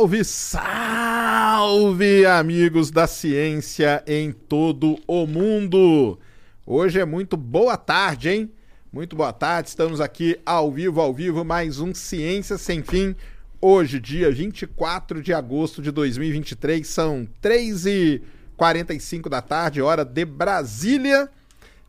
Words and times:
Salve, 0.00 0.24
salve, 0.24 2.24
amigos 2.24 2.90
da 2.90 3.06
ciência 3.06 4.02
em 4.06 4.32
todo 4.32 4.98
o 5.06 5.26
mundo! 5.26 6.18
Hoje 6.64 6.98
é 6.98 7.04
muito 7.04 7.36
boa 7.36 7.76
tarde, 7.76 8.30
hein? 8.30 8.50
Muito 8.90 9.14
boa 9.14 9.30
tarde, 9.30 9.68
estamos 9.68 10.00
aqui 10.00 10.40
ao 10.46 10.72
vivo, 10.72 11.02
ao 11.02 11.12
vivo, 11.12 11.44
mais 11.44 11.80
um 11.80 11.92
Ciência 11.92 12.56
Sem 12.56 12.82
Fim. 12.82 13.14
Hoje, 13.60 14.00
dia 14.00 14.32
24 14.32 15.22
de 15.22 15.34
agosto 15.34 15.82
de 15.82 15.90
2023, 15.90 16.86
são 16.86 17.28
3h45 17.42 19.28
da 19.28 19.42
tarde, 19.42 19.82
hora 19.82 20.02
de 20.02 20.24
Brasília. 20.24 21.28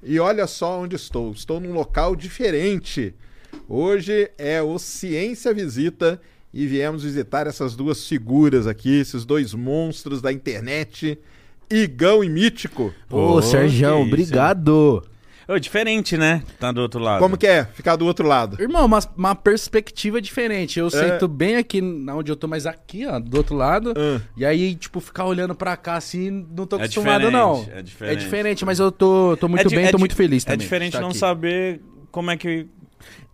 E 0.03 0.19
olha 0.19 0.47
só 0.47 0.81
onde 0.81 0.97
estou. 0.97 1.31
Estou 1.31 1.61
num 1.61 1.71
local 1.71 2.13
diferente. 2.13 3.15
Hoje 3.69 4.29
é 4.37 4.61
o 4.61 4.77
Ciência 4.77 5.53
Visita 5.53 6.19
e 6.53 6.67
viemos 6.67 7.03
visitar 7.03 7.47
essas 7.47 7.75
duas 7.75 8.07
figuras 8.07 8.67
aqui, 8.67 8.99
esses 8.99 9.25
dois 9.25 9.53
monstros 9.53 10.21
da 10.21 10.31
internet, 10.31 11.17
Igão 11.69 12.23
e 12.23 12.29
Mítico. 12.29 12.93
Ô, 13.09 13.39
que 13.39 13.65
isso, 13.65 13.87
obrigado. 13.87 15.03
Ô, 15.47 15.57
diferente, 15.59 16.15
né? 16.17 16.43
Tá 16.59 16.71
do 16.71 16.81
outro 16.81 16.99
lado. 16.99 17.19
Como 17.19 17.37
que 17.37 17.47
é 17.47 17.65
ficar 17.65 17.95
do 17.95 18.05
outro 18.05 18.27
lado? 18.27 18.61
Irmão, 18.61 18.85
uma, 18.85 18.99
uma 19.17 19.35
perspectiva 19.35 20.21
diferente. 20.21 20.79
É. 20.79 20.81
Eu 20.83 20.89
sento 20.89 21.27
bem 21.27 21.55
aqui 21.57 21.81
onde 21.81 22.31
eu 22.31 22.35
tô, 22.35 22.47
mas 22.47 22.65
aqui, 22.65 23.05
ó, 23.05 23.19
do 23.19 23.37
outro 23.37 23.55
lado. 23.55 23.93
Ah. 23.97 24.21
E 24.37 24.45
aí, 24.45 24.75
tipo, 24.75 24.99
ficar 24.99 25.25
olhando 25.25 25.55
pra 25.55 25.75
cá 25.75 25.95
assim, 25.95 26.29
não 26.55 26.65
tô 26.65 26.77
É 26.77 26.83
acostumado, 26.83 27.25
diferente, 27.25 27.33
não. 27.33 27.65
é 27.73 27.81
diferente. 27.81 28.13
É 28.13 28.15
diferente, 28.15 28.65
mas 28.65 28.79
eu 28.79 28.91
tô, 28.91 29.35
tô 29.37 29.47
muito 29.47 29.67
É 29.67 29.69
bem, 29.69 29.85
é 29.85 29.91
tô 29.91 29.97
muito 29.97 30.15
feliz 30.15 30.43
também. 30.43 30.55
É 30.55 30.57
diferente 30.57 30.99
não 30.99 31.09
aqui. 31.09 31.17
saber 31.17 31.81
como 32.11 32.31
é 32.31 32.37
que 32.37 32.67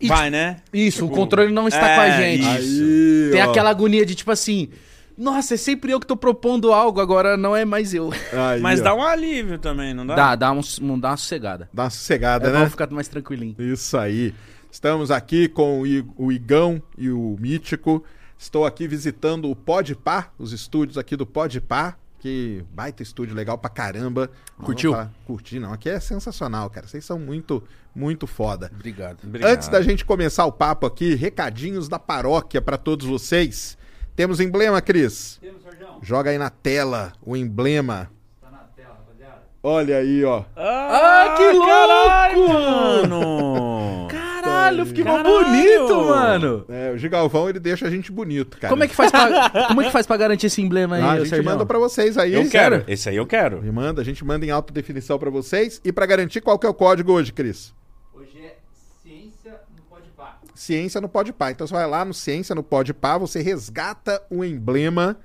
E, 0.00 0.08
vai, 0.08 0.30
né? 0.30 0.56
Isso, 0.72 1.02
Tipo, 1.02 1.12
o 1.12 1.16
controle 1.16 1.52
não 1.52 1.66
está 1.68 1.88
é, 1.88 1.94
com 1.94 2.00
a 2.00 2.10
gente. 2.10 2.40
isso. 2.60 2.82
Aí, 2.84 3.30
Tem 3.32 3.42
ó. 3.42 3.50
aquela 3.50 3.70
agonia 3.70 4.04
de, 4.06 4.14
tipo 4.14 4.30
assim, 4.30 4.68
nossa, 5.16 5.54
é 5.54 5.56
sempre 5.56 5.90
eu 5.92 5.98
que 5.98 6.06
tô 6.06 6.16
propondo 6.16 6.72
algo, 6.72 7.00
agora 7.00 7.36
não 7.36 7.56
é 7.56 7.64
mais 7.64 7.92
eu. 7.92 8.12
Aí, 8.32 8.60
Mas 8.60 8.80
ó. 8.80 8.84
dá 8.84 8.94
um 8.94 9.02
alívio 9.02 9.58
também, 9.58 9.92
não 9.92 10.06
dá? 10.06 10.14
Dá, 10.14 10.36
dá, 10.36 10.52
um, 10.52 10.60
dá 10.98 11.10
uma 11.10 11.16
sossegada. 11.16 11.68
Dá 11.72 11.84
uma 11.84 11.90
sossegada, 11.90 12.48
É 12.48 12.52
né? 12.52 12.60
bom 12.60 12.70
ficar 12.70 12.88
mais 12.90 13.08
tranquilinho. 13.08 13.56
Isso 13.58 13.98
aí. 13.98 14.32
Estamos 14.70 15.10
aqui 15.10 15.48
com 15.48 15.82
o 16.16 16.30
Igão 16.30 16.80
e 16.96 17.10
o 17.10 17.36
Mítico. 17.40 18.04
Estou 18.38 18.64
aqui 18.64 18.86
visitando 18.86 19.50
o 19.50 19.56
Podpar, 19.56 20.32
os 20.38 20.52
estúdios 20.52 20.96
aqui 20.96 21.16
do 21.16 21.26
Podpar. 21.26 21.98
Que 22.18 22.64
baita 22.72 23.02
estúdio 23.02 23.34
legal 23.34 23.56
pra 23.56 23.70
caramba. 23.70 24.28
Curtiu? 24.62 24.90
falar- 24.92 25.12
Curti, 25.24 25.60
não. 25.60 25.72
Aqui 25.72 25.88
é 25.88 26.00
sensacional, 26.00 26.68
cara. 26.68 26.86
Vocês 26.88 27.04
são 27.04 27.18
muito, 27.18 27.62
muito 27.94 28.26
foda. 28.26 28.70
Obrigado. 28.74 29.18
Obrigado. 29.24 29.50
Antes 29.52 29.68
da 29.68 29.80
gente 29.80 30.04
começar 30.04 30.44
o 30.44 30.50
papo 30.52 30.84
aqui, 30.84 31.14
recadinhos 31.14 31.88
da 31.88 31.98
paróquia 31.98 32.60
pra 32.60 32.76
todos 32.76 33.06
vocês. 33.06 33.78
Temos 34.16 34.40
emblema, 34.40 34.80
Cris? 34.82 35.38
Temos, 35.40 35.62
Sérgio. 35.62 35.86
Joga 36.02 36.30
aí 36.30 36.38
na 36.38 36.50
tela 36.50 37.12
o 37.22 37.36
emblema. 37.36 38.10
Tá 38.40 38.50
na 38.50 38.58
tela, 38.74 38.94
rapaziada. 38.98 39.42
Olha 39.62 39.98
aí, 39.98 40.24
ó. 40.24 40.42
Ah, 40.56 41.34
que 41.36 41.52
louco! 41.52 41.66
Caralho, 41.68 42.48
mano! 42.48 44.08
Caralho, 44.48 44.86
fiquei 44.86 45.04
Caralho! 45.04 45.44
bonito, 45.44 45.94
mano. 46.04 46.64
É, 46.68 46.90
o 46.92 46.98
Gigalvão, 46.98 47.48
ele 47.48 47.58
deixa 47.60 47.86
a 47.86 47.90
gente 47.90 48.10
bonito, 48.10 48.56
cara. 48.58 48.70
Como 48.70 48.82
é 48.84 48.88
que 48.88 48.94
faz 48.94 49.10
pra, 49.10 49.50
como 49.68 49.80
é 49.82 49.84
que 49.84 49.90
faz 49.92 50.06
pra 50.06 50.16
garantir 50.16 50.46
esse 50.46 50.60
emblema 50.62 50.96
aí, 50.96 51.02
Ah, 51.02 51.10
a 51.12 51.18
gente 51.18 51.28
Sergião? 51.28 51.52
manda 51.52 51.64
pra 51.66 51.78
vocês 51.78 52.16
aí. 52.18 52.34
eu 52.34 52.48
quero. 52.48 52.76
Sério? 52.76 52.84
Esse 52.92 53.08
aí 53.08 53.16
eu 53.16 53.26
quero. 53.26 53.62
Me 53.62 53.70
manda, 53.70 54.00
a 54.00 54.04
gente 54.04 54.24
manda 54.24 54.44
em 54.44 54.50
alta 54.50 54.72
definição 54.72 55.18
pra 55.18 55.30
vocês. 55.30 55.80
E 55.84 55.92
pra 55.92 56.06
garantir, 56.06 56.40
qual 56.40 56.58
que 56.58 56.66
é 56.66 56.68
o 56.68 56.74
código 56.74 57.12
hoje, 57.12 57.32
Cris? 57.32 57.72
Hoje 58.14 58.38
é 58.44 58.56
Ciência 59.02 59.52
no 59.76 59.82
Podpah. 59.88 60.38
Ciência 60.54 61.00
no 61.00 61.08
Podpah. 61.08 61.50
Então 61.50 61.66
você 61.66 61.74
vai 61.74 61.86
lá 61.86 62.04
no 62.04 62.14
Ciência 62.14 62.54
no 62.54 62.62
Podpah, 62.62 63.18
você 63.18 63.40
resgata 63.42 64.22
o 64.30 64.44
emblema 64.44 65.16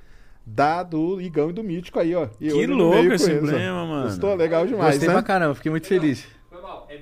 da 0.46 0.84
do 0.84 1.22
Igão 1.22 1.50
e 1.50 1.53
do 1.53 1.64
Mítico 1.64 2.00
aí, 2.00 2.14
ó. 2.14 2.28
E 2.40 2.50
Que 2.50 2.68
louco 2.68 3.14
esse 3.14 3.31
eles, 3.31 3.44
ó. 3.44 3.46
emblema, 3.47 3.86
mano. 3.86 4.03
Gostou? 4.09 4.36
Legal 4.36 4.68
demais, 4.68 4.92
Gostei 4.96 5.08
né? 5.08 5.14
pra 5.14 5.24
caramba, 5.24 5.56
fiquei 5.56 5.72
muito 5.72 5.88
feliz. 5.88 6.26
Foi 6.50 6.62
mal. 6.62 6.86
É 6.90 6.97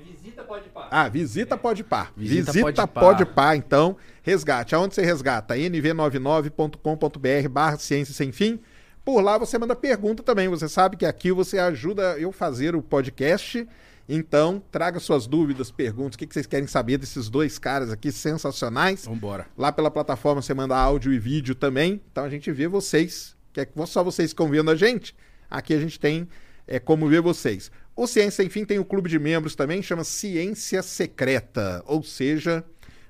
Visita 0.52 0.70
Podpah. 0.70 0.88
Ah, 0.90 1.08
visita 1.08 1.56
Podpah. 1.56 2.12
Visita, 2.16 2.52
Visita 2.52 2.86
Podpah. 2.86 3.00
Podpah. 3.00 3.56
então. 3.56 3.96
Resgate. 4.22 4.74
Aonde 4.74 4.94
você 4.94 5.02
resgata? 5.02 5.54
nv99.com.br 5.54 7.48
barra 7.50 7.78
ciência 7.78 8.12
sem 8.14 8.30
fim. 8.32 8.60
Por 9.04 9.20
lá 9.20 9.38
você 9.38 9.58
manda 9.58 9.74
pergunta 9.74 10.22
também. 10.22 10.48
Você 10.48 10.68
sabe 10.68 10.96
que 10.96 11.06
aqui 11.06 11.32
você 11.32 11.58
ajuda 11.58 12.18
eu 12.18 12.30
fazer 12.32 12.76
o 12.76 12.82
podcast. 12.82 13.66
Então, 14.08 14.62
traga 14.70 14.98
suas 15.00 15.26
dúvidas, 15.26 15.70
perguntas, 15.70 16.16
o 16.16 16.18
que 16.18 16.26
que 16.26 16.34
vocês 16.34 16.46
querem 16.46 16.66
saber 16.66 16.98
desses 16.98 17.30
dois 17.30 17.56
caras 17.58 17.90
aqui 17.90 18.10
sensacionais. 18.10 19.06
Vambora. 19.06 19.46
Lá 19.56 19.70
pela 19.72 19.90
plataforma 19.90 20.42
você 20.42 20.52
manda 20.52 20.76
áudio 20.76 21.12
e 21.12 21.18
vídeo 21.18 21.54
também. 21.54 22.00
Então 22.10 22.24
a 22.24 22.28
gente 22.28 22.50
vê 22.52 22.66
vocês. 22.68 23.34
Que 23.52 23.60
é 23.60 23.68
só 23.86 24.02
vocês 24.02 24.30
que 24.30 24.34
estão 24.34 24.48
vendo 24.48 24.70
a 24.70 24.76
gente. 24.76 25.14
Aqui 25.48 25.74
a 25.74 25.78
gente 25.78 26.00
tem 26.00 26.28
é, 26.66 26.78
como 26.78 27.08
ver 27.08 27.20
vocês. 27.20 27.70
O 27.94 28.06
Ciência 28.06 28.42
Sem 28.42 28.48
Fim 28.48 28.64
tem 28.64 28.78
o 28.78 28.84
clube 28.84 29.08
de 29.10 29.18
membros 29.18 29.54
também, 29.54 29.82
chama 29.82 30.02
Ciência 30.04 30.82
Secreta. 30.82 31.82
Ou 31.86 32.02
seja, 32.02 32.64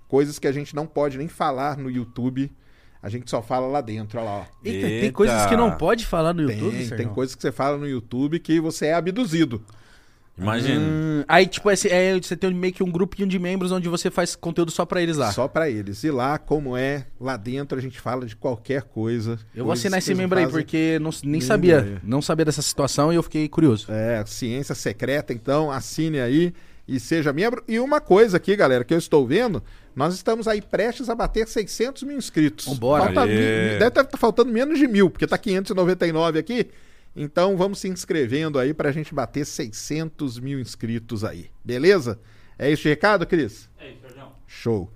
coisas 0.09 0.39
que 0.39 0.47
a 0.47 0.53
gente 0.53 0.75
não 0.75 0.87
pode 0.87 1.17
nem 1.19 1.29
falar 1.29 1.77
no 1.79 1.91
YouTube. 1.91 2.51
A 3.01 3.09
gente 3.09 3.31
só 3.31 3.43
fala 3.43 3.67
lá 3.67 3.81
dentro, 3.81 4.19
olha 4.21 4.27
lá. 4.29 4.37
Ó. 4.39 4.45
Eita, 4.65 4.87
tem 4.87 4.97
Eita. 4.99 5.13
coisas 5.13 5.47
que 5.47 5.57
não 5.57 5.77
pode 5.77 6.07
falar 6.07 6.33
no 6.33 6.47
Tem, 6.47 6.57
YouTube, 6.59 6.77
tem 6.79 6.87
Sergião? 6.87 7.15
coisas 7.15 7.35
que 7.35 7.43
você 7.43 7.51
fala 7.53 7.77
no 7.77 7.89
YouTube 7.89 8.39
que 8.39 8.61
você 8.61 8.87
é 8.87 8.95
abduzido. 8.95 9.65
Imagina. 10.37 10.81
Hum, 10.81 11.25
aí, 11.29 11.47
tipo, 11.47 11.71
esse, 11.71 11.89
é, 11.89 12.19
você 12.19 12.35
tem 12.35 12.53
meio 12.55 12.73
que 12.73 12.83
um 12.83 12.91
grupinho 12.91 13.29
de 13.29 13.39
membros 13.39 13.71
onde 13.71 13.89
você 13.89 14.11
faz 14.11 14.35
conteúdo 14.35 14.71
só 14.71 14.87
pra 14.87 15.03
eles 15.03 15.17
lá. 15.17 15.31
Só 15.31 15.47
pra 15.47 15.69
eles. 15.69 16.03
E 16.05 16.11
lá, 16.11 16.39
como 16.39 16.77
é, 16.77 17.07
lá 17.21 17.37
dentro 17.37 17.79
a 17.79 17.83
gente 17.83 18.01
fala 18.01 18.25
de 18.25 18.35
qualquer 18.35 18.83
coisa. 18.83 19.39
Eu 19.55 19.65
vou 19.65 19.73
assinar 19.73 19.99
esse 19.99 20.15
membro 20.15 20.39
aí, 20.39 20.47
porque 20.47 20.99
não, 21.01 21.11
nem 21.23 21.41
sabia. 21.41 21.79
ideia. 21.79 22.01
Não 22.03 22.23
sabia 22.23 22.45
dessa 22.45 22.63
situação 22.63 23.13
e 23.13 23.17
eu 23.17 23.23
fiquei 23.23 23.49
curioso. 23.49 23.87
É, 23.91 24.25
ciência 24.27 24.75
secreta, 24.75 25.33
então 25.33 25.71
assine 25.71 26.21
aí 26.21 26.55
e 26.89 26.99
seja 26.99 27.33
membro. 27.33 27.63
E 27.69 27.79
uma 27.79 28.01
coisa 28.01 28.39
aqui, 28.39 28.57
galera, 28.57 28.85
que 28.85 28.95
eu 28.95 28.99
estou 28.99 29.27
vendo, 29.27 29.63
nós 29.95 30.15
estamos 30.15 30.49
aí 30.49 30.63
prestes 30.63 31.09
a 31.11 31.15
bater 31.15 31.47
600 31.47 32.03
mil 32.05 32.17
inscritos. 32.17 32.67
Vambora. 32.67 33.05
Falta 33.05 33.27
deve 33.27 33.87
estar 33.87 34.09
faltando 34.17 34.51
menos 34.51 34.79
de 34.79 34.89
mil, 34.89 35.11
porque 35.11 35.27
tá 35.27 35.37
599 35.37 36.39
aqui. 36.39 36.71
Então 37.15 37.57
vamos 37.57 37.79
se 37.79 37.89
inscrevendo 37.89 38.59
aí 38.59 38.73
pra 38.73 38.91
gente 38.93 39.15
bater 39.15 39.45
600 39.45 40.39
mil 40.39 40.59
inscritos 40.59 41.25
aí, 41.25 41.51
beleza? 41.65 42.19
É 42.59 42.71
esse 42.71 42.87
o 42.87 42.89
recado, 42.89 43.27
Cris? 43.27 43.69
É 43.79 43.91
isso, 43.91 44.01
Sérgio. 44.03 44.29
Show. 44.47 44.93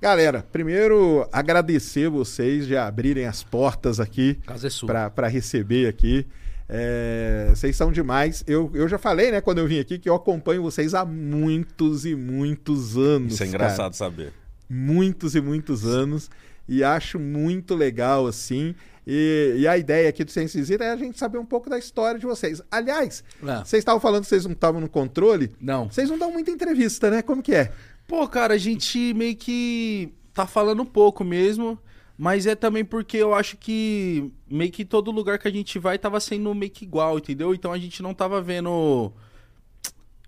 Galera, 0.00 0.46
primeiro 0.52 1.28
agradecer 1.32 2.08
vocês 2.08 2.66
de 2.66 2.76
abrirem 2.76 3.26
as 3.26 3.42
portas 3.42 3.98
aqui 3.98 4.38
A 4.44 4.52
casa 4.52 4.68
é 4.68 5.10
pra 5.10 5.26
receber 5.26 5.88
aqui. 5.88 6.24
É, 6.68 7.48
vocês 7.50 7.74
são 7.74 7.90
demais. 7.90 8.44
Eu, 8.46 8.70
eu 8.74 8.86
já 8.86 8.98
falei, 8.98 9.32
né, 9.32 9.40
quando 9.40 9.58
eu 9.58 9.66
vim 9.66 9.80
aqui, 9.80 9.98
que 9.98 10.08
eu 10.08 10.14
acompanho 10.14 10.62
vocês 10.62 10.94
há 10.94 11.04
muitos 11.04 12.04
e 12.04 12.14
muitos 12.14 12.96
anos. 12.96 13.34
Isso 13.34 13.42
é 13.42 13.46
cara. 13.46 13.64
engraçado 13.64 13.94
saber. 13.94 14.32
Muitos 14.68 15.34
e 15.34 15.40
muitos 15.40 15.86
anos. 15.86 16.30
E 16.68 16.84
acho 16.84 17.18
muito 17.18 17.74
legal, 17.74 18.26
assim. 18.26 18.74
E, 19.10 19.54
e 19.60 19.66
a 19.66 19.78
ideia 19.78 20.06
aqui 20.10 20.22
do 20.22 20.30
Ciência 20.30 20.60
Visita 20.60 20.84
é 20.84 20.90
a 20.90 20.96
gente 20.96 21.18
saber 21.18 21.38
um 21.38 21.44
pouco 21.46 21.70
da 21.70 21.78
história 21.78 22.20
de 22.20 22.26
vocês. 22.26 22.60
Aliás, 22.70 23.24
Ah. 23.42 23.64
vocês 23.64 23.80
estavam 23.80 23.98
falando 23.98 24.20
que 24.24 24.28
vocês 24.28 24.44
não 24.44 24.52
estavam 24.52 24.82
no 24.82 24.88
controle. 24.88 25.50
Não. 25.58 25.88
Vocês 25.90 26.10
não 26.10 26.18
dão 26.18 26.30
muita 26.30 26.50
entrevista, 26.50 27.10
né? 27.10 27.22
Como 27.22 27.42
que 27.42 27.54
é? 27.54 27.72
Pô, 28.06 28.28
cara, 28.28 28.52
a 28.52 28.58
gente 28.58 29.14
meio 29.14 29.34
que 29.34 30.12
tá 30.34 30.46
falando 30.46 30.84
pouco 30.84 31.24
mesmo, 31.24 31.78
mas 32.18 32.44
é 32.46 32.54
também 32.54 32.84
porque 32.84 33.16
eu 33.16 33.34
acho 33.34 33.56
que 33.56 34.30
meio 34.46 34.70
que 34.70 34.84
todo 34.84 35.10
lugar 35.10 35.38
que 35.38 35.48
a 35.48 35.50
gente 35.50 35.78
vai 35.78 35.98
tava 35.98 36.20
sendo 36.20 36.54
meio 36.54 36.70
que 36.70 36.84
igual, 36.84 37.16
entendeu? 37.16 37.54
Então 37.54 37.72
a 37.72 37.78
gente 37.78 38.02
não 38.02 38.12
tava 38.12 38.42
vendo. 38.42 39.10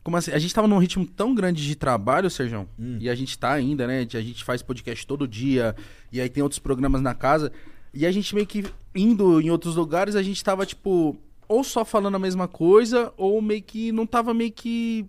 Como 0.02 0.16
assim? 0.16 0.30
A 0.32 0.38
gente 0.38 0.54
tava 0.54 0.66
num 0.66 0.78
ritmo 0.78 1.04
tão 1.06 1.34
grande 1.34 1.66
de 1.66 1.76
trabalho, 1.76 2.30
Sérgio, 2.30 2.66
e 2.98 3.10
a 3.10 3.14
gente 3.14 3.38
tá 3.38 3.52
ainda, 3.52 3.86
né? 3.86 4.06
A 4.14 4.20
gente 4.20 4.42
faz 4.42 4.62
podcast 4.62 5.06
todo 5.06 5.28
dia, 5.28 5.76
e 6.10 6.18
aí 6.18 6.28
tem 6.30 6.42
outros 6.42 6.58
programas 6.58 7.02
na 7.02 7.14
casa, 7.14 7.52
e 7.92 8.06
a 8.06 8.12
gente 8.12 8.34
meio 8.34 8.46
que 8.46 8.64
indo 8.94 9.40
em 9.40 9.50
outros 9.50 9.76
lugares, 9.76 10.16
a 10.16 10.22
gente 10.22 10.42
tava, 10.42 10.64
tipo, 10.66 11.16
ou 11.48 11.62
só 11.64 11.84
falando 11.84 12.14
a 12.16 12.18
mesma 12.18 12.46
coisa, 12.48 13.12
ou 13.16 13.40
meio 13.42 13.62
que 13.62 13.90
não 13.92 14.06
tava 14.06 14.32
meio 14.34 14.52
que 14.52 15.06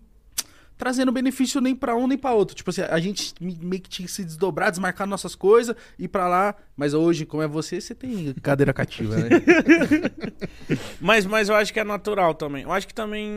trazendo 0.77 1.11
benefício 1.11 1.61
nem 1.61 1.75
pra 1.75 1.95
um 1.95 2.07
nem 2.07 2.17
pra 2.17 2.33
outro. 2.33 2.55
Tipo 2.55 2.71
assim, 2.71 2.81
a 2.81 2.99
gente 2.99 3.35
me- 3.39 3.55
meio 3.61 3.79
que 3.83 3.87
tinha 3.87 4.03
que 4.07 4.11
se 4.11 4.23
desdobrar, 4.25 4.71
desmarcar 4.71 5.05
nossas 5.05 5.35
coisas, 5.35 5.75
ir 5.99 6.07
pra 6.07 6.27
lá. 6.27 6.55
Mas 6.75 6.95
hoje, 6.95 7.23
como 7.23 7.43
é 7.43 7.47
você, 7.47 7.79
você 7.79 7.93
tem 7.93 8.33
cadeira 8.41 8.73
cativa, 8.73 9.15
né? 9.15 9.29
Mas, 10.99 11.25
mas 11.25 11.49
eu 11.49 11.55
acho 11.55 11.71
que 11.73 11.79
é 11.79 11.83
natural 11.83 12.33
também. 12.33 12.63
Eu 12.63 12.71
acho 12.71 12.87
que 12.87 12.93
também 12.93 13.29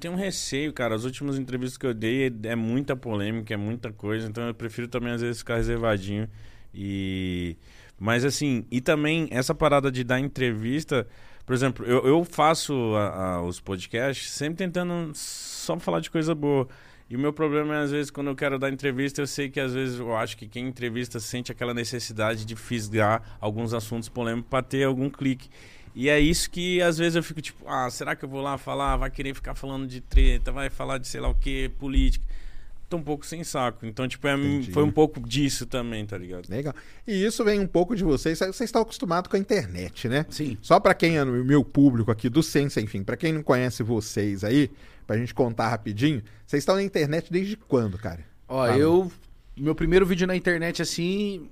tem 0.00 0.10
um 0.10 0.16
receio, 0.16 0.72
cara. 0.72 0.94
As 0.94 1.04
últimas 1.04 1.38
entrevistas 1.38 1.78
que 1.78 1.86
eu 1.86 1.94
dei 1.94 2.26
é, 2.26 2.48
é 2.48 2.56
muita 2.56 2.94
polêmica, 2.96 3.54
é 3.54 3.56
muita 3.56 3.92
coisa. 3.92 4.26
Então 4.28 4.46
eu 4.46 4.52
prefiro 4.54 4.88
também, 4.88 5.12
às 5.12 5.20
vezes, 5.22 5.38
ficar 5.38 5.56
reservadinho. 5.56 6.28
E. 6.74 7.56
Mas 8.00 8.24
assim, 8.24 8.64
e 8.70 8.80
também 8.80 9.28
essa 9.30 9.54
parada 9.54 9.92
de 9.92 10.02
dar 10.02 10.18
entrevista. 10.18 11.06
Por 11.44 11.52
exemplo, 11.54 11.84
eu, 11.84 12.06
eu 12.06 12.24
faço 12.24 12.72
a- 12.96 13.34
a- 13.36 13.42
os 13.42 13.60
podcasts 13.60 14.30
sempre 14.30 14.56
tentando 14.56 15.12
só 15.14 15.78
falar 15.78 16.00
de 16.00 16.10
coisa 16.10 16.34
boa. 16.34 16.66
E 17.10 17.16
o 17.16 17.18
meu 17.18 17.32
problema 17.32 17.74
é, 17.74 17.82
às 17.82 17.90
vezes, 17.90 18.10
quando 18.10 18.28
eu 18.28 18.36
quero 18.36 18.58
dar 18.58 18.72
entrevista, 18.72 19.20
eu 19.20 19.26
sei 19.26 19.50
que, 19.50 19.58
às 19.60 19.74
vezes, 19.74 19.98
eu 19.98 20.16
acho 20.16 20.36
que 20.36 20.46
quem 20.46 20.66
entrevista 20.68 21.18
sente 21.20 21.52
aquela 21.52 21.74
necessidade 21.74 22.44
de 22.46 22.56
fisgar 22.56 23.36
alguns 23.40 23.74
assuntos 23.74 24.08
polêmicos 24.08 24.48
para 24.48 24.62
ter 24.62 24.84
algum 24.84 25.10
clique. 25.10 25.50
E 25.94 26.08
é 26.08 26.20
isso 26.20 26.48
que, 26.48 26.80
às 26.80 26.96
vezes, 26.98 27.16
eu 27.16 27.22
fico 27.22 27.42
tipo, 27.42 27.64
ah, 27.68 27.90
será 27.90 28.14
que 28.14 28.24
eu 28.24 28.28
vou 28.28 28.40
lá 28.40 28.56
falar? 28.56 28.96
Vai 28.96 29.10
querer 29.10 29.34
ficar 29.34 29.54
falando 29.56 29.88
de 29.88 30.00
treta, 30.00 30.52
vai 30.52 30.70
falar 30.70 30.98
de 30.98 31.08
sei 31.08 31.20
lá 31.20 31.28
o 31.28 31.34
que, 31.34 31.68
política. 31.80 32.24
Tô 32.90 32.96
um 32.96 33.02
pouco 33.02 33.24
sem 33.24 33.44
saco. 33.44 33.86
Então, 33.86 34.08
tipo, 34.08 34.26
é, 34.26 34.34
foi 34.72 34.82
um 34.82 34.90
pouco 34.90 35.20
disso 35.20 35.64
também, 35.64 36.04
tá 36.04 36.18
ligado? 36.18 36.50
Legal. 36.50 36.74
E 37.06 37.24
isso 37.24 37.44
vem 37.44 37.60
um 37.60 37.66
pouco 37.66 37.94
de 37.94 38.02
vocês. 38.02 38.40
Vocês 38.40 38.62
estão 38.62 38.82
acostumados 38.82 39.30
com 39.30 39.36
a 39.36 39.38
internet, 39.38 40.08
né? 40.08 40.26
Sim. 40.28 40.58
Só 40.60 40.80
pra 40.80 40.92
quem 40.92 41.16
é 41.16 41.22
o 41.22 41.44
meu 41.44 41.64
público 41.64 42.10
aqui 42.10 42.28
do 42.28 42.42
Ciência, 42.42 42.80
enfim, 42.80 43.04
pra 43.04 43.16
quem 43.16 43.32
não 43.32 43.44
conhece 43.44 43.84
vocês 43.84 44.42
aí, 44.42 44.68
pra 45.06 45.16
gente 45.16 45.32
contar 45.32 45.68
rapidinho, 45.68 46.20
vocês 46.44 46.62
estão 46.62 46.74
na 46.74 46.82
internet 46.82 47.32
desde 47.32 47.56
quando, 47.56 47.96
cara? 47.96 48.24
Ó, 48.48 48.66
Fala. 48.66 48.76
eu. 48.76 49.12
Meu 49.56 49.74
primeiro 49.76 50.04
vídeo 50.04 50.26
na 50.26 50.34
internet, 50.34 50.82
assim, 50.82 51.48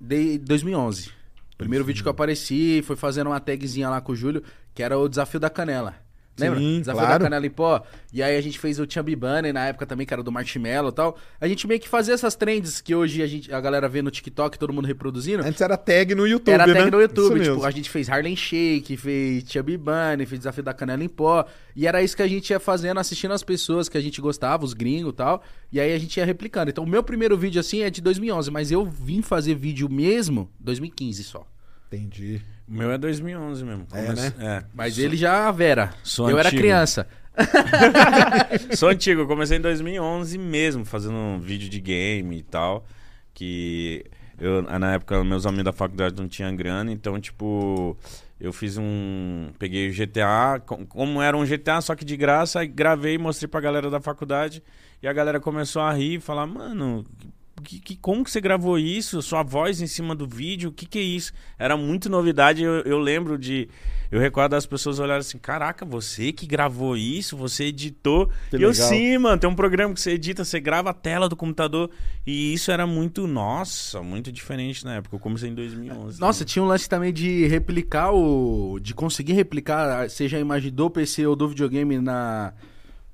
de 0.00 0.38
2011. 0.38 1.10
Primeiro 1.58 1.84
vídeo 1.84 2.02
que 2.02 2.08
eu 2.08 2.12
apareci 2.12 2.80
foi 2.82 2.96
fazendo 2.96 3.26
uma 3.26 3.40
tagzinha 3.40 3.90
lá 3.90 4.00
com 4.00 4.12
o 4.12 4.16
Júlio, 4.16 4.42
que 4.72 4.82
era 4.82 4.98
o 4.98 5.06
Desafio 5.06 5.38
da 5.38 5.50
Canela. 5.50 5.96
Lembra? 6.38 6.58
Sim, 6.58 6.80
Desafio 6.80 7.00
claro. 7.00 7.18
da 7.18 7.24
Canela 7.24 7.46
em 7.46 7.50
pó. 7.50 7.82
E 8.12 8.22
aí 8.22 8.36
a 8.36 8.40
gente 8.40 8.58
fez 8.58 8.78
o 8.78 8.86
Chubby 8.88 9.14
Bunny 9.14 9.52
na 9.52 9.66
época 9.66 9.84
também, 9.86 10.06
que 10.06 10.12
era 10.14 10.22
do 10.22 10.32
Marshmallow 10.32 10.90
e 10.90 10.94
tal. 10.94 11.18
A 11.40 11.46
gente 11.46 11.66
meio 11.66 11.80
que 11.80 11.88
fazia 11.88 12.14
essas 12.14 12.34
trends 12.34 12.80
que 12.80 12.94
hoje 12.94 13.22
a, 13.22 13.26
gente, 13.26 13.52
a 13.52 13.60
galera 13.60 13.88
vê 13.88 14.00
no 14.00 14.10
TikTok, 14.10 14.58
todo 14.58 14.72
mundo 14.72 14.86
reproduzindo. 14.86 15.42
Antes 15.44 15.60
era 15.60 15.76
tag 15.76 16.14
no 16.14 16.26
YouTube, 16.26 16.54
Era 16.54 16.66
né? 16.66 16.74
tag 16.74 16.90
no 16.90 17.00
YouTube, 17.00 17.34
Isso 17.34 17.42
tipo, 17.42 17.54
mesmo. 17.54 17.64
a 17.66 17.70
gente 17.70 17.90
fez 17.90 18.08
Harlem 18.08 18.36
Shake, 18.36 18.96
fez 18.96 19.44
Chubby 19.50 19.76
Bunny, 19.76 20.26
fez 20.26 20.40
Desafio 20.40 20.62
da 20.62 20.72
Canela 20.72 21.02
em 21.04 21.08
Pó, 21.08 21.44
e 21.74 21.86
era 21.86 22.02
isso 22.02 22.16
que 22.16 22.22
a 22.22 22.28
gente 22.28 22.50
ia 22.50 22.60
fazendo, 22.60 22.98
assistindo 22.98 23.32
as 23.32 23.42
pessoas 23.42 23.88
que 23.88 23.98
a 23.98 24.00
gente 24.00 24.20
gostava, 24.20 24.64
os 24.64 24.74
gringos 24.74 25.12
e 25.12 25.16
tal, 25.16 25.42
e 25.72 25.80
aí 25.80 25.92
a 25.92 25.98
gente 25.98 26.16
ia 26.16 26.24
replicando. 26.24 26.70
Então 26.70 26.84
o 26.84 26.88
meu 26.88 27.02
primeiro 27.02 27.36
vídeo 27.36 27.60
assim 27.60 27.82
é 27.82 27.90
de 27.90 28.00
2011, 28.00 28.50
mas 28.50 28.70
eu 28.70 28.84
vim 28.84 29.22
fazer 29.22 29.54
vídeo 29.54 29.88
mesmo 29.88 30.50
2015 30.60 31.24
só. 31.24 31.46
Entendi. 31.86 32.42
O 32.68 32.72
meu 32.74 32.90
é 32.92 32.98
2011 32.98 33.64
mesmo. 33.64 33.86
É, 33.92 34.12
né? 34.12 34.32
É. 34.38 34.64
Mas 34.74 34.94
Sou- 34.94 35.04
ele 35.04 35.16
já, 35.16 35.50
Vera, 35.50 35.90
sou 36.02 36.28
eu 36.30 36.38
era 36.38 36.48
antigo. 36.48 36.62
criança. 36.62 37.06
Sou 38.76 38.88
antigo, 38.88 39.22
eu 39.22 39.26
comecei 39.26 39.58
em 39.58 39.60
2011 39.60 40.36
mesmo, 40.38 40.84
fazendo 40.84 41.14
um 41.14 41.38
vídeo 41.40 41.68
de 41.68 41.80
game 41.80 42.36
e 42.38 42.42
tal. 42.42 42.84
Que 43.32 44.04
eu, 44.38 44.62
na 44.62 44.94
época, 44.94 45.22
meus 45.24 45.46
amigos 45.46 45.64
da 45.64 45.72
faculdade 45.72 46.16
não 46.20 46.28
tinham 46.28 46.54
grana, 46.56 46.90
então, 46.92 47.18
tipo, 47.20 47.96
eu 48.40 48.52
fiz 48.52 48.76
um. 48.76 49.50
Peguei 49.58 49.88
o 49.88 49.92
GTA, 49.94 50.60
com- 50.66 50.84
como 50.84 51.22
era 51.22 51.36
um 51.36 51.44
GTA, 51.46 51.80
só 51.80 51.94
que 51.94 52.04
de 52.04 52.16
graça, 52.16 52.60
aí 52.60 52.66
gravei 52.66 53.14
e 53.14 53.18
mostrei 53.18 53.48
pra 53.48 53.60
galera 53.60 53.88
da 53.90 54.00
faculdade. 54.00 54.62
E 55.00 55.06
a 55.06 55.12
galera 55.12 55.38
começou 55.38 55.80
a 55.82 55.92
rir 55.92 56.14
e 56.16 56.20
falar, 56.20 56.46
mano. 56.46 57.04
Que, 57.62 57.78
que- 57.80 57.96
como 57.96 58.24
que 58.24 58.30
você 58.30 58.40
gravou 58.40 58.78
isso? 58.78 59.20
Sua 59.22 59.42
voz 59.42 59.80
em 59.80 59.86
cima 59.86 60.14
do 60.14 60.26
vídeo? 60.26 60.70
O 60.70 60.72
que, 60.72 60.86
que 60.86 60.98
é 60.98 61.02
isso? 61.02 61.32
Era 61.58 61.76
muito 61.76 62.08
novidade. 62.08 62.62
Eu, 62.62 62.80
eu 62.82 62.98
lembro 62.98 63.36
de. 63.38 63.68
Eu 64.10 64.18
recordo 64.18 64.52
das 64.52 64.64
pessoas 64.64 64.98
olharem 64.98 65.20
assim: 65.20 65.36
Caraca, 65.38 65.84
você 65.84 66.32
que 66.32 66.46
gravou 66.46 66.96
isso? 66.96 67.36
Você 67.36 67.64
editou? 67.64 68.30
Que 68.50 68.56
E 68.56 68.62
eu 68.62 68.72
sim, 68.88 69.18
mano. 69.18 69.38
Tem 69.38 69.50
um 69.50 69.54
programa 69.54 69.92
que 69.92 70.00
você 70.00 70.12
edita, 70.12 70.44
você 70.44 70.58
grava 70.58 70.90
a 70.90 70.94
tela 70.94 71.28
do 71.28 71.36
computador. 71.36 71.90
E 72.26 72.54
isso 72.54 72.70
era 72.70 72.86
muito. 72.86 73.26
Nossa, 73.26 74.02
muito 74.02 74.32
diferente 74.32 74.84
na 74.84 74.94
época. 74.96 75.14
Eu 75.16 75.20
comecei 75.20 75.50
em 75.50 75.54
2011. 75.54 76.18
Nossa, 76.20 76.44
tinha 76.44 76.62
um 76.62 76.66
lance 76.66 76.88
também 76.88 77.12
de 77.12 77.46
replicar 77.46 78.12
o. 78.14 78.78
de 78.80 78.94
conseguir 78.94 79.34
replicar, 79.34 80.08
seja 80.08 80.38
a 80.38 80.40
imagem 80.40 80.72
do 80.72 80.88
PC 80.88 81.26
ou 81.26 81.36
do 81.36 81.48
videogame 81.48 81.98
na. 81.98 82.54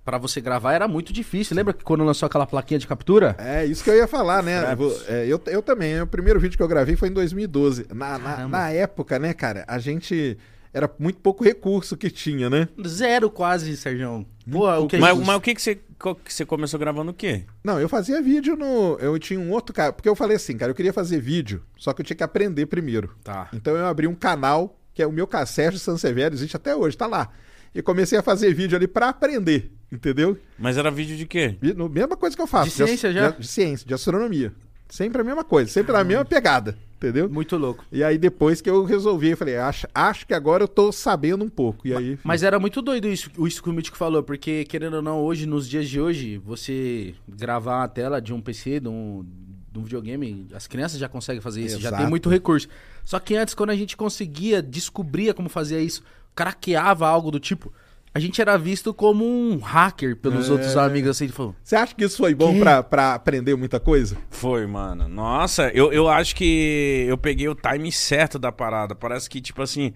Pra 0.04 0.18
você 0.18 0.40
gravar 0.40 0.74
era 0.74 0.86
muito 0.86 1.12
difícil. 1.12 1.56
Lembra 1.56 1.72
que 1.72 1.82
quando 1.82 2.04
lançou 2.04 2.26
aquela 2.26 2.46
plaquinha 2.46 2.78
de 2.78 2.86
captura? 2.86 3.34
É, 3.38 3.64
isso 3.64 3.82
que 3.82 3.88
eu 3.88 3.96
ia 3.96 4.06
falar, 4.06 4.42
né? 4.42 4.60
É, 5.08 5.26
eu, 5.26 5.40
eu 5.46 5.62
também. 5.62 6.00
O 6.02 6.06
primeiro 6.06 6.38
vídeo 6.38 6.56
que 6.56 6.62
eu 6.62 6.68
gravei 6.68 6.94
foi 6.94 7.08
em 7.08 7.12
2012. 7.12 7.86
Na, 7.94 8.18
na, 8.18 8.46
na 8.48 8.70
época, 8.70 9.18
né, 9.18 9.32
cara, 9.32 9.64
a 9.66 9.78
gente. 9.78 10.36
Era 10.74 10.90
muito 10.98 11.20
pouco 11.20 11.44
recurso 11.44 11.96
que 11.96 12.10
tinha, 12.10 12.50
né? 12.50 12.68
Zero 12.86 13.30
quase, 13.30 13.76
Sérgio. 13.76 14.26
Pô, 14.50 14.68
o 14.80 14.88
que 14.88 14.96
a 14.96 15.00
Mas, 15.00 15.16
mas 15.20 15.36
o 15.36 15.40
que, 15.40 15.54
que 15.54 15.62
você. 15.62 15.78
co- 15.98 16.16
que 16.16 16.34
você 16.34 16.44
começou 16.44 16.80
gravando 16.80 17.12
o 17.12 17.14
quê? 17.14 17.44
Não, 17.62 17.80
eu 17.80 17.88
fazia 17.88 18.20
vídeo 18.20 18.56
no. 18.56 18.98
Eu 19.00 19.16
tinha 19.18 19.38
um 19.38 19.52
outro 19.52 19.72
cara. 19.72 19.92
Porque 19.92 20.08
eu 20.08 20.16
falei 20.16 20.36
assim, 20.36 20.56
cara, 20.58 20.72
eu 20.72 20.74
queria 20.74 20.92
fazer 20.92 21.20
vídeo, 21.20 21.62
só 21.78 21.92
que 21.92 22.00
eu 22.02 22.04
tinha 22.04 22.16
que 22.16 22.24
aprender 22.24 22.66
primeiro. 22.66 23.14
Tá. 23.22 23.48
Então 23.52 23.76
eu 23.76 23.86
abri 23.86 24.08
um 24.08 24.14
canal, 24.16 24.76
que 24.92 25.00
é 25.00 25.06
o 25.06 25.12
meu 25.12 25.28
ca- 25.28 25.46
Sérgio 25.46 25.78
Sansevero, 25.78 26.34
existe 26.34 26.56
até 26.56 26.74
hoje, 26.74 26.96
tá 26.96 27.06
lá. 27.06 27.30
E 27.74 27.82
comecei 27.82 28.18
a 28.18 28.22
fazer 28.22 28.54
vídeo 28.54 28.76
ali 28.76 28.86
pra 28.86 29.08
aprender, 29.08 29.72
entendeu? 29.90 30.38
Mas 30.58 30.76
era 30.76 30.90
vídeo 30.90 31.16
de 31.16 31.26
quê? 31.26 31.56
No- 31.76 31.88
Mesma 31.88 32.16
coisa 32.16 32.36
que 32.36 32.40
eu 32.42 32.46
faço. 32.46 32.70
De 32.70 32.76
ciência 32.76 33.08
as- 33.08 33.14
já? 33.14 33.30
De, 33.30 33.40
de 33.40 33.48
ciência, 33.48 33.86
de 33.86 33.92
astronomia. 33.94 34.52
Sempre 34.88 35.20
a 35.22 35.24
mesma 35.24 35.42
coisa, 35.42 35.68
sempre 35.70 35.92
na 35.92 36.04
mesma 36.04 36.24
pegada, 36.24 36.78
entendeu? 36.96 37.28
Muito 37.28 37.56
louco. 37.56 37.84
E 37.90 38.04
aí 38.04 38.16
depois 38.16 38.60
que 38.60 38.70
eu 38.70 38.84
resolvi, 38.84 39.30
eu 39.30 39.36
falei, 39.36 39.56
acho, 39.56 39.88
acho 39.92 40.24
que 40.26 40.32
agora 40.34 40.62
eu 40.62 40.68
tô 40.68 40.92
sabendo 40.92 41.44
um 41.44 41.48
pouco. 41.48 41.88
E 41.88 41.92
aí. 41.92 42.18
Mas 42.22 42.44
era 42.44 42.60
muito 42.60 42.80
doido 42.80 43.08
isso, 43.08 43.28
isso 43.44 43.60
que 43.62 43.68
o 43.68 43.72
Mítico 43.72 43.96
falou, 43.96 44.22
porque, 44.22 44.64
querendo 44.66 44.94
ou 44.94 45.02
não, 45.02 45.20
hoje, 45.20 45.46
nos 45.46 45.68
dias 45.68 45.88
de 45.88 46.00
hoje, 46.00 46.38
você 46.38 47.12
gravar 47.26 47.82
a 47.82 47.88
tela 47.88 48.20
de 48.20 48.32
um 48.32 48.40
PC, 48.40 48.78
de 48.78 48.86
um, 48.88 49.24
de 49.72 49.78
um 49.80 49.82
videogame, 49.82 50.46
as 50.54 50.68
crianças 50.68 51.00
já 51.00 51.08
conseguem 51.08 51.40
fazer 51.40 51.62
isso, 51.62 51.80
já 51.80 51.88
tem 51.88 51.98
Exato. 52.00 52.10
muito 52.10 52.28
recurso. 52.28 52.68
Só 53.04 53.18
que 53.18 53.34
antes, 53.34 53.54
quando 53.54 53.70
a 53.70 53.76
gente 53.76 53.96
conseguia, 53.96 54.62
descobria 54.62 55.34
como 55.34 55.48
fazia 55.48 55.80
isso, 55.80 56.04
craqueava 56.34 57.06
algo 57.08 57.30
do 57.30 57.38
tipo, 57.40 57.72
a 58.16 58.20
gente 58.20 58.40
era 58.40 58.56
visto 58.56 58.94
como 58.94 59.24
um 59.24 59.58
hacker 59.58 60.16
pelos 60.16 60.48
É. 60.48 60.52
outros 60.52 60.76
amigos, 60.76 61.10
assim, 61.10 61.26
falou, 61.28 61.54
Você 61.62 61.74
acha 61.74 61.94
que 61.94 62.04
isso 62.04 62.16
foi 62.18 62.32
bom 62.34 62.58
pra, 62.60 62.82
pra 62.82 63.14
aprender 63.14 63.56
muita 63.56 63.80
coisa? 63.80 64.16
Foi, 64.30 64.66
mano. 64.66 65.08
Nossa, 65.08 65.68
eu, 65.74 65.92
eu 65.92 66.08
acho 66.08 66.36
que 66.36 67.06
eu 67.08 67.18
peguei 67.18 67.48
o 67.48 67.56
time 67.56 67.90
certo 67.90 68.38
da 68.38 68.52
parada. 68.52 68.94
Parece 68.94 69.28
que, 69.28 69.40
tipo 69.40 69.60
assim, 69.62 69.92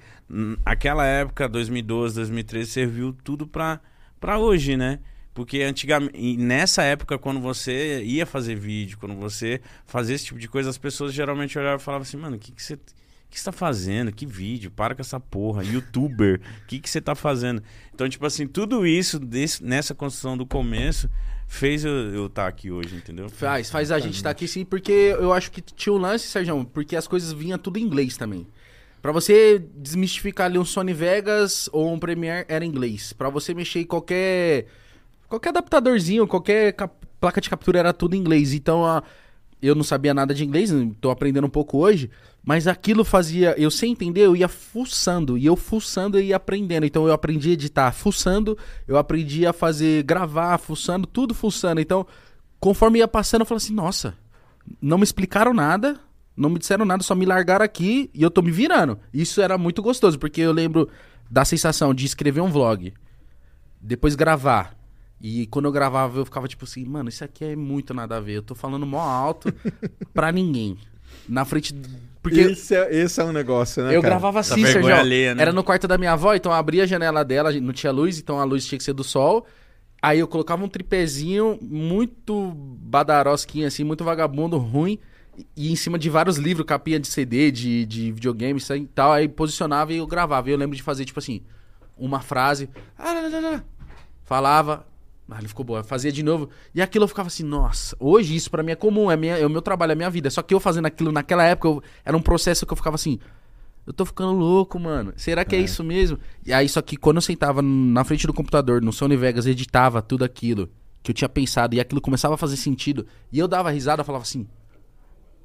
aquela 0.65 1.07
época, 1.07 1.49
2012, 1.49 2.17
2013, 2.17 2.71
serviu 2.71 3.17
tudo 3.23 3.47
pra, 3.47 3.81
pra 4.19 4.39
hoje, 4.39 4.77
né? 4.77 4.99
Porque 5.33 5.63
antigamente, 5.63 6.37
nessa 6.37 6.83
época, 6.83 7.17
quando 7.17 7.39
você 7.41 8.03
ia 8.03 8.27
fazer 8.27 8.57
vídeo, 8.57 8.99
quando 8.99 9.15
você 9.15 9.61
fazia 9.87 10.17
esse 10.17 10.25
tipo 10.25 10.41
de 10.41 10.49
coisa, 10.49 10.69
as 10.69 10.77
pessoas 10.79 11.13
geralmente 11.15 11.57
olhavam 11.57 11.77
e 11.79 11.83
falavam 11.83 12.03
assim, 12.03 12.17
mano, 12.17 12.35
o 12.35 12.39
que, 12.41 12.51
que 12.51 12.61
você. 12.61 12.77
O 13.29 13.31
que 13.31 13.39
você 13.39 13.45
tá 13.45 13.53
fazendo? 13.53 14.11
Que 14.11 14.25
vídeo? 14.25 14.71
Para 14.71 14.95
com 14.95 15.03
essa 15.03 15.21
porra. 15.21 15.63
Youtuber. 15.63 16.41
O 16.65 16.67
que, 16.67 16.79
que 16.81 16.89
você 16.89 17.01
tá 17.01 17.15
fazendo? 17.15 17.63
Então, 17.95 18.09
tipo 18.09 18.25
assim, 18.25 18.47
tudo 18.47 18.87
isso 18.87 19.19
desse- 19.19 19.63
nessa 19.63 19.95
construção 19.95 20.37
do 20.37 20.47
começo 20.47 21.11
fez 21.47 21.85
eu 21.85 22.27
estar 22.27 22.47
aqui 22.47 22.71
hoje, 22.71 22.97
entendeu? 22.97 23.29
Faz, 23.29 23.71
faz 23.71 23.91
a 23.93 23.99
gente 23.99 24.15
estar 24.17 24.31
aqui 24.31 24.49
sim, 24.49 24.65
porque 24.65 24.93
eu 25.21 25.33
acho 25.33 25.51
que 25.51 25.61
tinha 25.61 25.93
um 25.93 25.99
lance, 25.99 26.27
Sérgio, 26.27 26.65
porque 26.73 26.97
as 26.97 27.07
coisas 27.07 27.33
vinham 27.33 27.59
tudo 27.59 27.79
em 27.79 27.83
inglês 27.83 28.17
também. 28.17 28.47
Pra 29.01 29.13
você 29.13 29.63
desmistificar 29.77 30.47
ali 30.47 30.59
um 30.59 30.65
Sony 30.65 30.93
Vegas 30.93 31.69
ou 31.73 31.93
um 31.93 31.99
Premiere 31.99 32.45
era 32.49 32.65
inglês. 32.65 33.13
Pra 33.13 33.29
você 33.31 33.55
mexer 33.55 33.81
em 33.81 33.87
qualquer 33.87 34.67
qualquer 35.29 35.51
adaptadorzinho, 35.51 36.27
qualquer 36.27 36.75
placa 37.21 37.41
de 37.41 37.49
captura 37.51 37.79
era 37.79 37.93
tudo 37.93 38.15
em 38.17 38.19
inglês. 38.19 38.53
Então, 38.55 38.85
a- 38.85 39.03
eu 39.63 39.75
não 39.75 39.83
sabia 39.85 40.15
nada 40.15 40.33
de 40.35 40.45
inglês, 40.45 40.71
tô 41.01 41.11
aprendendo 41.11 41.47
um 41.47 41.51
pouco 41.51 41.79
hoje, 41.79 42.11
mas 42.45 42.67
aquilo 42.67 43.05
fazia, 43.05 43.55
eu 43.59 43.71
sem 43.71 43.93
entender, 43.93 44.23
eu 44.23 44.35
ia 44.35 44.49
fuçando, 44.49 45.37
e 45.37 45.45
eu 45.45 45.55
fuçando 45.57 46.19
ia 46.19 46.37
aprendendo. 46.37 46.87
Então 46.87 47.07
eu 47.07 47.13
aprendi 47.13 47.51
a 47.51 47.53
editar 47.53 47.93
fuçando, 47.93 48.57
eu 48.87 48.97
aprendi 48.97 49.47
a 49.47 49.53
fazer 49.53 50.03
gravar 50.03 50.57
fuçando, 50.59 51.07
tudo 51.07 51.35
fuçando. 51.35 51.81
Então, 51.81 52.07
conforme 52.59 53.01
ia 53.01 53.09
passando, 53.09 53.43
eu 53.43 53.47
falei 53.47 53.59
assim, 53.59 53.75
nossa, 53.75 54.17
não 54.81 54.99
me 54.99 55.05
explicaram 55.05 55.53
nada, 55.53 56.01
não 56.37 56.49
me 56.49 56.59
disseram 56.59 56.85
nada, 56.85 57.03
só 57.03 57.15
me 57.15 57.27
largaram 57.27 57.65
aqui 57.65 58.11
e 58.15 58.23
eu 58.23 58.31
tô 58.31 58.41
me 58.41 58.51
virando. 58.51 58.99
Isso 59.13 59.41
era 59.43 59.59
muito 59.59 59.83
gostoso, 59.83 60.19
porque 60.19 60.41
eu 60.41 60.53
lembro 60.53 60.89
da 61.31 61.45
sensação 61.45 61.93
de 61.93 62.07
escrever 62.07 62.41
um 62.41 62.51
vlog, 62.51 62.95
depois 63.81 64.15
gravar. 64.15 64.77
E 65.21 65.47
quando 65.49 65.65
eu 65.65 65.73
gravava, 65.73 66.19
eu 66.19 66.25
ficava 66.25 66.47
tipo 66.47 66.65
assim, 66.65 66.85
mano, 66.85 67.09
isso 67.09 67.25
aqui 67.25 67.45
é 67.45 67.57
muito 67.57 67.93
nada 67.93 68.17
a 68.17 68.21
ver. 68.21 68.37
Eu 68.37 68.43
tô 68.43 68.55
falando 68.55 68.87
mó 68.87 69.01
alto 69.01 69.53
pra 70.15 70.31
ninguém. 70.31 70.79
Na 71.29 71.45
frente. 71.45 71.75
Porque 72.23 72.41
esse, 72.41 72.75
é, 72.75 72.95
esse 72.95 73.21
é 73.21 73.25
um 73.25 73.33
negócio, 73.33 73.83
né? 73.83 73.97
eu 73.97 74.03
cara? 74.03 74.15
gravava 74.15 74.41
assim, 74.41 74.65
Sérgio. 74.65 74.95
alheia, 74.95 75.35
né? 75.35 75.43
Era 75.43 75.53
no 75.53 75.65
quarto 75.65 75.89
da 75.89 75.97
minha 75.97 76.13
avó, 76.13 76.35
então 76.35 76.53
eu 76.53 76.57
abria 76.57 76.83
a 76.83 76.87
janela 76.87 77.25
dela, 77.25 77.51
não 77.53 77.73
tinha 77.73 77.93
luz, 77.93 78.19
então 78.19 78.39
a 78.39 78.45
luz 78.45 78.67
tinha 78.67 78.79
que 78.79 78.85
ser 78.85 78.93
do 78.93 79.05
sol. 79.05 79.47
Aí 80.01 80.19
eu 80.21 80.29
colocava 80.29 80.65
um 80.65 80.69
tripézinho 80.69 81.59
muito 81.61 82.53
badarosquinho, 82.55 83.67
assim, 83.67 83.83
muito 83.83 84.05
vagabundo, 84.05 84.57
ruim. 84.59 84.99
E 85.57 85.73
em 85.73 85.77
cima 85.77 85.99
de 85.99 86.11
vários 86.11 86.37
livros, 86.37 86.67
capinha 86.67 86.99
de 86.99 87.07
CD, 87.07 87.51
de, 87.51 87.87
de 87.87 88.13
videogame 88.13 88.59
isso 88.59 88.73
aí 88.73 88.83
e 88.83 88.87
tal. 88.87 89.13
Aí 89.13 89.29
posicionava 89.29 89.93
e 89.93 89.99
eu 89.99 90.07
gravava. 90.07 90.49
E 90.49 90.53
eu 90.53 90.59
lembro 90.59 90.77
de 90.77 90.83
fazer, 90.83 91.05
tipo 91.05 91.19
assim, 91.19 91.43
uma 91.97 92.21
frase. 92.21 92.69
ah. 92.99 93.63
Falava. 94.25 94.87
Ah, 95.31 95.39
ele 95.39 95.49
ficou 95.49 95.65
boa. 95.65 95.85
Fazia 95.85 96.11
de 96.11 96.23
novo. 96.23 96.49
E 96.75 96.81
aquilo 96.81 97.05
eu 97.05 97.09
ficava 97.09 97.27
assim, 97.27 97.43
nossa, 97.43 97.95
hoje 98.01 98.35
isso 98.35 98.51
pra 98.51 98.63
mim 98.63 98.73
é 98.73 98.75
comum, 98.75 99.11
é, 99.11 99.17
minha, 99.17 99.37
é 99.37 99.45
o 99.47 99.51
meu 99.51 99.61
trabalho, 99.61 99.91
é 99.91 99.93
a 99.93 99.97
minha 99.97 100.11
vida. 100.11 100.31
Só 100.31 100.41
que 100.43 100.55
eu 100.55 100.61
fazendo 100.61 100.87
aquilo 100.87 101.13
naquela 101.13 101.45
época, 101.45 101.69
eu- 101.69 101.83
era 102.05 102.17
um 102.17 102.23
processo 102.23 102.65
que 102.65 102.73
eu 102.73 102.77
ficava 102.77 102.95
assim. 102.97 103.19
eu 103.87 103.93
tô 103.95 104.05
ficando 104.05 104.33
louco, 104.33 104.79
mano. 104.79 105.15
Será 105.17 105.47
que 105.47 105.57
é. 105.57 105.61
isso 105.61 105.83
mesmo? 105.83 106.19
E 106.45 106.53
aí, 106.53 106.69
só 106.69 106.83
que 106.83 106.95
quando 106.95 107.17
eu 107.17 107.23
sentava 107.23 107.63
na 107.63 108.05
frente 108.05 108.27
do 108.27 108.35
computador, 108.35 108.83
no 108.83 108.93
Sony 108.93 109.17
Vegas, 109.17 109.47
editava 109.47 110.03
tudo 110.03 110.25
aquilo 110.25 110.69
que 111.03 111.11
eu 111.11 111.15
tinha 111.15 111.29
pensado 111.29 111.75
e 111.75 111.81
aquilo 111.81 111.99
começava 111.99 112.35
a 112.35 112.37
fazer 112.37 112.59
sentido, 112.59 113.07
e 113.33 113.39
eu 113.39 113.49
dava 113.49 113.71
risada, 113.71 114.03
eu 114.03 114.05
falava 114.05 114.25
assim: 114.25 114.47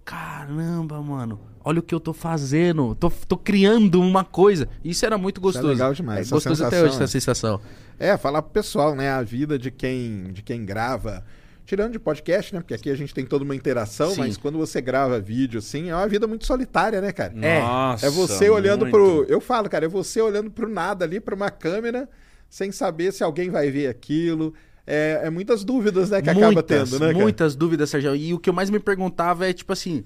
Caramba, 0.05 1.01
mano, 1.01 1.39
olha 1.63 1.79
o 1.79 1.81
que 1.81 1.95
eu 1.95 1.99
tô 1.99 2.11
fazendo. 2.11 2.93
Tô, 2.95 3.09
tô 3.09 3.37
criando 3.37 4.01
uma 4.01 4.25
coisa. 4.25 4.67
Isso 4.83 5.05
era 5.05 5.17
muito 5.17 5.39
gostoso. 5.39 5.65
Isso 5.67 5.71
é 5.71 5.75
legal 5.75 5.93
demais. 5.93 6.27
É 6.27 6.29
gostoso 6.29 6.65
até 6.65 6.81
hoje 6.83 6.93
é. 6.93 6.95
essa 6.95 7.07
sensação. 7.07 7.61
É, 7.99 8.17
falar 8.17 8.41
pro 8.41 8.51
pessoal, 8.51 8.95
né? 8.95 9.09
A 9.09 9.21
vida 9.21 9.57
de 9.57 9.71
quem, 9.71 10.31
de 10.31 10.41
quem 10.41 10.65
grava. 10.65 11.23
Tirando 11.65 11.93
de 11.93 11.99
podcast, 11.99 12.53
né? 12.53 12.59
Porque 12.59 12.73
aqui 12.73 12.89
a 12.89 12.95
gente 12.95 13.13
tem 13.13 13.25
toda 13.25 13.45
uma 13.45 13.55
interação, 13.55 14.11
Sim. 14.11 14.19
mas 14.19 14.35
quando 14.35 14.57
você 14.57 14.81
grava 14.81 15.17
vídeo, 15.19 15.59
assim, 15.59 15.89
é 15.89 15.95
uma 15.95 16.07
vida 16.07 16.27
muito 16.27 16.45
solitária, 16.45 16.99
né, 16.99 17.13
cara? 17.13 17.33
É. 17.41 17.61
Nossa, 17.61 18.05
É 18.05 18.09
você 18.09 18.49
olhando 18.49 18.81
muito. 18.81 18.91
pro. 18.91 19.25
Eu 19.29 19.39
falo, 19.39 19.69
cara, 19.69 19.85
é 19.85 19.87
você 19.87 20.19
olhando 20.21 20.51
pro 20.51 20.67
nada 20.67 21.05
ali, 21.05 21.21
pra 21.21 21.33
uma 21.33 21.49
câmera, 21.49 22.09
sem 22.49 22.69
saber 22.71 23.13
se 23.13 23.23
alguém 23.23 23.49
vai 23.49 23.71
ver 23.71 23.87
aquilo. 23.87 24.53
É, 24.85 25.21
é 25.23 25.29
muitas 25.29 25.63
dúvidas, 25.63 26.09
né, 26.09 26.21
que 26.21 26.29
acaba 26.29 26.51
muitas, 26.51 26.89
tendo, 26.89 26.99
né, 26.99 27.13
cara? 27.13 27.23
muitas 27.23 27.55
dúvidas, 27.55 27.89
Sérgio. 27.89 28.13
E 28.13 28.33
o 28.33 28.39
que 28.39 28.49
eu 28.49 28.53
mais 28.53 28.69
me 28.69 28.79
perguntava 28.79 29.47
é, 29.47 29.53
tipo 29.53 29.71
assim, 29.71 30.03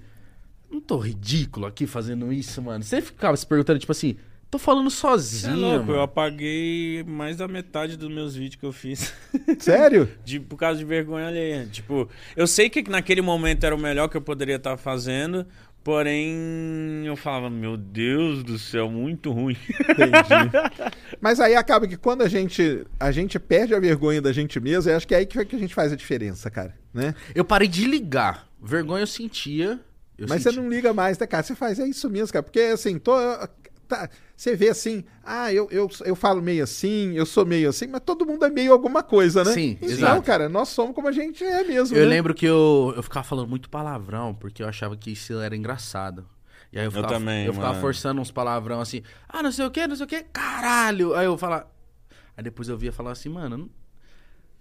não 0.70 0.80
tô 0.80 0.98
ridículo 0.98 1.66
aqui 1.66 1.88
fazendo 1.88 2.32
isso, 2.32 2.62
mano. 2.62 2.84
Você 2.84 3.02
ficava 3.02 3.36
se 3.36 3.48
perguntando, 3.48 3.80
tipo 3.80 3.92
assim, 3.92 4.16
tô 4.50 4.58
falando 4.58 4.90
Você 4.90 4.98
é 4.98 5.10
sozinho. 5.10 5.56
louco, 5.58 5.92
eu 5.92 6.02
apaguei 6.02 7.04
mais 7.06 7.38
da 7.38 7.48
metade 7.48 7.98
dos 7.98 8.10
meus 8.10 8.36
vídeos 8.36 8.56
que 8.60 8.66
eu 8.66 8.72
fiz. 8.72 9.14
Sério? 9.60 10.10
de, 10.24 10.40
por 10.40 10.58
causa 10.58 10.78
de 10.80 10.86
vergonha 10.86 11.28
alheia. 11.28 11.68
Tipo, 11.72 12.10
eu 12.36 12.48
sei 12.48 12.70
que 12.70 12.88
naquele 12.90 13.22
momento 13.22 13.64
era 13.66 13.76
o 13.76 13.80
melhor 13.80 14.08
que 14.08 14.18
eu 14.18 14.22
poderia 14.22 14.56
estar 14.56 14.78
fazendo, 14.78 15.46
porém 15.84 17.04
eu 17.06 17.16
falava, 17.16 17.50
meu 17.50 17.76
Deus 17.78 18.44
do 18.44 18.58
céu, 18.60 18.90
muito 18.90 19.32
ruim. 19.32 19.58
Entendi. 19.80 20.52
Mas 21.20 21.40
aí 21.40 21.56
acaba 21.56 21.88
que 21.88 21.98
quando 21.98 22.22
a 22.22 22.28
gente, 22.30 22.86
a 23.00 23.12
gente 23.12 23.40
perde 23.40 23.74
a 23.74 23.80
vergonha 23.80 24.22
da 24.22 24.32
gente 24.32 24.60
mesmo, 24.60 24.92
eu 24.92 24.98
acho 24.98 25.08
que 25.08 25.14
é 25.16 25.20
aí 25.20 25.26
que, 25.26 25.44
que 25.46 25.56
a 25.56 25.60
gente 25.60 25.74
faz 25.74 25.92
a 25.92 25.96
diferença, 25.96 26.50
cara, 26.50 26.74
né? 26.94 27.14
Eu 27.36 27.44
parei 27.46 27.68
de 27.68 27.86
ligar. 27.86 28.48
Vergonha 28.62 29.04
eu 29.04 29.08
sentia. 29.08 29.80
eu 30.18 30.26
Mas 30.28 30.42
sentia. 30.44 30.52
você 30.54 30.62
não 30.62 30.70
liga 30.70 30.94
mais, 30.94 31.18
né, 31.18 31.28
cara? 31.28 31.44
Você 31.44 31.56
faz, 31.56 31.80
é 31.80 31.88
isso 31.88 32.10
mesmo, 32.10 32.34
cara. 32.34 32.44
Porque 32.44 32.60
assim, 32.60 32.98
tô, 33.00 33.14
tá, 33.88 34.10
você 34.36 34.56
vê 34.56 34.70
assim, 34.70 35.04
ah, 35.24 35.52
eu, 35.52 35.68
eu, 35.72 35.90
eu 36.06 36.16
falo 36.16 36.42
meio 36.42 36.64
assim, 36.64 37.14
eu 37.14 37.26
sou 37.26 37.46
meio 37.46 37.70
assim, 37.70 37.88
mas 37.88 38.02
todo 38.06 38.26
mundo 38.26 38.46
é 38.46 38.50
meio 38.50 38.72
alguma 38.72 39.02
coisa, 39.02 39.44
né? 39.44 39.54
Sim, 39.54 39.78
então, 39.82 39.90
exato. 39.90 40.22
cara, 40.24 40.50
nós 40.50 40.70
somos 40.70 40.94
como 40.94 41.08
a 41.08 41.12
gente 41.12 41.44
é 41.44 41.64
mesmo. 41.64 41.96
Eu 41.96 42.04
né? 42.04 42.10
lembro 42.10 42.34
que 42.34 42.46
eu, 42.46 42.94
eu 42.96 43.04
ficava 43.04 43.24
falando 43.24 43.50
muito 43.50 43.70
palavrão, 43.70 44.34
porque 44.34 44.62
eu 44.62 44.68
achava 44.68 44.96
que 44.96 45.12
isso 45.12 45.40
era 45.40 45.56
engraçado. 45.56 46.28
E 46.72 46.78
aí 46.78 46.86
eu 46.86 46.92
ficava, 46.92 47.14
também, 47.14 47.46
eu 47.46 47.54
ficava 47.54 47.72
mano. 47.72 47.82
forçando 47.82 48.22
uns 48.22 48.32
palavrão 48.32 48.82
assim, 48.82 49.02
ah, 49.28 49.42
não 49.42 49.52
sei 49.52 49.66
o 49.66 49.72
que, 49.72 49.88
não 49.88 49.96
sei 49.96 50.06
o 50.06 50.10
que, 50.10 50.24
caralho. 50.24 51.16
Aí 51.16 51.26
eu 51.26 51.38
falava. 51.38 51.68
Aí 52.36 52.44
depois 52.44 52.68
eu 52.68 52.78
via 52.78 52.92
falar 52.92 53.12
assim, 53.12 53.30
mano. 53.30 53.70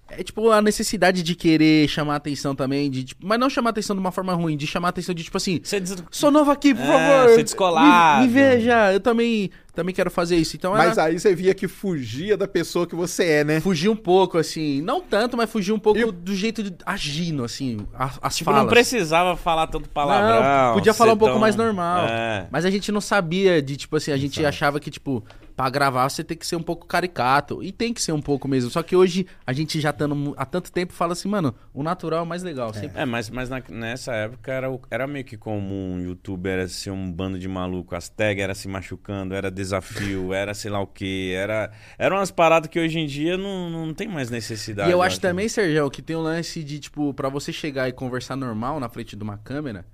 É 0.09 0.23
tipo 0.23 0.51
a 0.53 0.63
necessidade 0.63 1.21
de 1.21 1.35
querer 1.35 1.89
chamar 1.89 2.15
atenção 2.17 2.55
também, 2.55 2.89
de, 2.89 3.03
tipo, 3.03 3.27
mas 3.27 3.41
não 3.41 3.51
chamar 3.51 3.71
atenção 3.71 3.97
de 3.97 3.99
uma 4.01 4.13
forma 4.13 4.33
ruim, 4.35 4.57
de 4.57 4.65
chamar 4.65 4.91
atenção 4.91 5.13
de 5.13 5.25
tipo 5.25 5.37
assim, 5.37 5.59
Você 5.61 5.81
diz... 5.81 5.97
sou 6.13 6.31
novo 6.31 6.49
aqui, 6.53 6.73
por 6.73 6.85
É, 6.85 6.87
favor. 6.87 7.35
ser 7.35 7.43
descolado. 7.43 8.21
Me, 8.23 8.29
me 8.29 8.33
veja, 8.33 8.93
eu 8.93 9.01
também, 9.01 9.51
também 9.75 9.93
quero 9.93 10.09
fazer 10.09 10.37
isso. 10.37 10.55
Então 10.57 10.73
Mas 10.75 10.97
era 10.97 11.09
aí 11.09 11.19
você 11.19 11.35
via 11.35 11.53
que 11.55 11.67
fugia 11.67 12.37
da 12.37 12.47
pessoa 12.47 12.87
que 12.87 12.95
você 12.95 13.25
é, 13.25 13.45
né? 13.45 13.61
fugir 13.61 13.89
um 13.89 13.97
pouco, 13.97 14.39
assim, 14.39 14.81
não 14.81 15.01
tanto, 15.01 15.37
mas 15.37 15.51
fugir 15.51 15.73
um 15.73 15.79
pouco 15.79 15.99
E- 15.99 16.13
do 16.13 16.37
jeito 16.37 16.63
de 16.63 16.73
agindo, 16.87 17.43
assim, 17.43 17.79
a- 17.93 18.13
as 18.23 18.37
Tipo, 18.37 18.51
falas. 18.53 18.63
não 18.63 18.71
precisava 18.71 19.37
falar 19.37 19.67
tanto 19.67 19.89
palavrão. 19.89 20.41
Não, 20.69 20.75
podia 20.75 20.95
falar 20.95 21.15
um 21.15 21.17
pouco 21.19 21.35
tão- 21.35 21.41
mais 21.41 21.57
normal. 21.57 22.07
É. 22.09 22.47
Mas 22.53 22.65
a 22.65 22.71
gente 22.71 22.93
não 22.93 23.01
sabia 23.01 23.61
de, 23.61 23.77
tipo 23.77 23.97
assim, 23.97 24.13
a 24.13 24.17
gente 24.17 24.45
achava 24.47 24.79
que, 24.79 24.89
tipo, 24.89 25.25
pra 25.57 25.71
gravar 25.71 26.09
você 26.09 26.23
tem 26.23 26.37
que 26.37 26.47
ser 26.47 26.55
um 26.57 26.63
pouco 26.63 26.87
caricato. 26.87 27.63
E 27.63 27.73
tem 27.73 27.95
que 27.95 28.03
ser 28.03 28.13
um 28.13 28.21
pouco 28.21 28.47
mesmo. 28.47 28.71
Só 28.71 28.83
que 28.83 28.95
hoje, 28.95 29.27
a 29.47 29.53
gente 29.53 29.81
já 29.81 29.91
estando 29.91 30.15
mu- 30.15 30.35
há 30.37 30.45
tanto 30.45 30.71
tempo, 30.71 30.93
fala 30.93 31.15
assim, 31.15 31.29
mano, 31.29 31.55
o 31.73 31.83
natural 31.83 32.21
é 32.21 32.23
o 32.23 32.27
mais 32.27 32.43
legal. 32.43 32.73
Sempre. 32.75 33.01
É, 33.01 33.05
mas, 33.07 33.31
mas 33.31 33.49
na- 33.49 33.63
nessa 33.71 34.13
época 34.13 34.53
era, 34.53 34.69
era 34.91 35.07
meio 35.07 35.25
que 35.25 35.37
comum 35.37 35.95
um 35.95 36.01
youtuber 36.01 36.53
era 36.53 36.69
ser 36.69 36.91
um 36.91 37.11
bando 37.11 37.39
de 37.39 37.49
maluco, 37.49 37.95
as 37.97 38.09
tags 38.09 38.43
era 38.43 38.55
se 38.55 38.69
machucando, 38.69 39.35
era 39.35 39.51
desafio, 39.51 40.33
era 40.35 40.53
sei 40.53 40.71
lá 40.71 40.81
o 40.81 40.87
que, 40.87 41.33
era 41.35 41.71
eram 41.99 42.17
umas 42.17 42.31
paradas 42.31 42.69
que 42.69 42.79
hoje 42.79 42.99
em 42.99 43.07
dia 43.07 43.37
não, 43.39 43.71
não 43.71 43.95
tem 43.95 44.07
mais 44.09 44.29
necessidade. 44.29 44.91
E 44.91 44.93
eu 44.93 45.01
acho 45.01 45.19
também, 45.21 45.49
Sérgio, 45.49 45.91
que 45.91 46.03
tem 46.03 46.15
um 46.17 46.21
lance 46.21 46.63
de, 46.63 46.79
tipo, 46.79 47.15
pra 47.15 47.29
você 47.29 47.53
chegar 47.53 47.89
e 47.89 47.93
conversar 47.93 48.37
normal 48.37 48.79
na 48.79 48.89
frente 48.89 49.17
de 49.17 49.23
uma 49.23 49.39
câmera, 49.39 49.87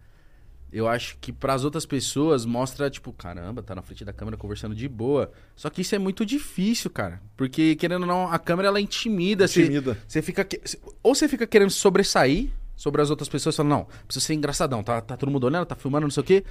eu 0.73 0.89
acho 0.89 1.19
que 1.21 1.31
pras 1.31 1.65
outras 1.65 1.85
pessoas 1.85 2.47
mostra, 2.47 2.89
tipo, 2.89 3.13
caramba, 3.13 3.63
tá 3.63 3.75
na 3.75 3.83
frente 3.83 4.05
da 4.05 4.13
câmera 4.13 4.39
conversando 4.39 4.75
de 4.75 4.89
boa. 4.89 5.31
Só 5.55 5.69
que 5.69 5.83
isso 5.83 5.95
é 5.95 5.99
muito 5.99 6.25
difícil, 6.25 6.91
cara. 6.91 7.21
Porque, 7.37 7.77
querendo 7.77 8.03
ou 8.03 8.09
não, 8.09 8.33
a 8.33 8.39
câmera, 8.39 8.69
ela 8.69 8.81
intimida. 8.81 9.45
Intimida. 9.45 9.99
Você 10.09 10.23
fica. 10.23 10.49
Ou 11.03 11.15
você 11.15 11.29
fica 11.29 11.47
querendo 11.47 11.71
sobressair 11.71 12.49
sobre 12.75 13.03
as 13.03 13.11
outras 13.11 13.29
pessoas, 13.29 13.55
falando, 13.55 13.71
não, 13.71 13.87
precisa 14.07 14.27
ser 14.27 14.35
engraçadão, 14.35 14.83
tá, 14.83 15.01
tá 15.01 15.17
todo 15.17 15.31
mundo 15.31 15.45
olhando, 15.45 15.67
tá 15.67 15.77
filmando, 15.77 16.07
não 16.07 16.11
sei 16.11 16.23
o 16.23 16.25
quê. 16.25 16.45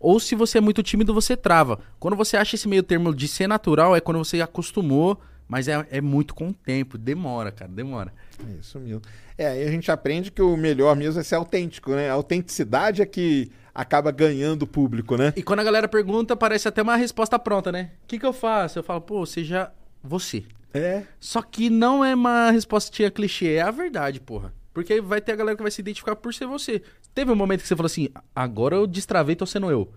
Ou 0.00 0.18
se 0.18 0.34
você 0.34 0.58
é 0.58 0.60
muito 0.60 0.82
tímido, 0.82 1.14
você 1.14 1.36
trava. 1.36 1.78
Quando 2.00 2.16
você 2.16 2.36
acha 2.36 2.56
esse 2.56 2.68
meio 2.68 2.82
termo 2.82 3.14
de 3.14 3.26
ser 3.28 3.46
natural, 3.46 3.94
é 3.94 4.00
quando 4.00 4.18
você 4.18 4.40
acostumou, 4.40 5.20
mas 5.48 5.66
é, 5.66 5.86
é 5.90 6.00
muito 6.00 6.34
com 6.34 6.48
o 6.48 6.52
tempo. 6.52 6.98
Demora, 6.98 7.50
cara, 7.50 7.70
demora. 7.70 8.12
É 8.46 8.60
isso 8.60 8.78
mesmo. 8.78 9.00
É, 9.36 9.46
aí 9.46 9.64
a 9.64 9.70
gente 9.70 9.90
aprende 9.90 10.30
que 10.30 10.42
o 10.42 10.56
melhor 10.56 10.94
mesmo 10.94 11.20
é 11.20 11.24
ser 11.24 11.36
autêntico, 11.36 11.92
né? 11.92 12.10
A 12.10 12.12
autenticidade 12.12 13.00
é 13.00 13.06
que 13.06 13.50
acaba 13.74 14.10
ganhando 14.10 14.62
o 14.62 14.66
público, 14.66 15.16
né? 15.16 15.32
E 15.36 15.42
quando 15.42 15.60
a 15.60 15.64
galera 15.64 15.88
pergunta, 15.88 16.36
parece 16.36 16.68
até 16.68 16.82
uma 16.82 16.96
resposta 16.96 17.38
pronta, 17.38 17.72
né? 17.72 17.92
O 18.04 18.06
que, 18.06 18.18
que 18.18 18.26
eu 18.26 18.32
faço? 18.32 18.78
Eu 18.78 18.82
falo, 18.82 19.00
pô, 19.00 19.24
seja 19.24 19.72
você. 20.02 20.44
É. 20.74 21.04
Só 21.18 21.40
que 21.40 21.70
não 21.70 22.04
é 22.04 22.14
uma 22.14 22.50
respostinha 22.50 23.10
clichê, 23.10 23.54
é 23.54 23.62
a 23.62 23.70
verdade, 23.70 24.20
porra. 24.20 24.52
Porque 24.74 25.00
vai 25.00 25.20
ter 25.20 25.32
a 25.32 25.36
galera 25.36 25.56
que 25.56 25.62
vai 25.62 25.72
se 25.72 25.80
identificar 25.80 26.14
por 26.14 26.34
ser 26.34 26.46
você. 26.46 26.82
Teve 27.14 27.32
um 27.32 27.36
momento 27.36 27.62
que 27.62 27.68
você 27.68 27.74
falou 27.74 27.86
assim, 27.86 28.08
agora 28.34 28.76
eu 28.76 28.86
destravei, 28.86 29.34
tô 29.34 29.46
sendo 29.46 29.70
eu. 29.70 29.90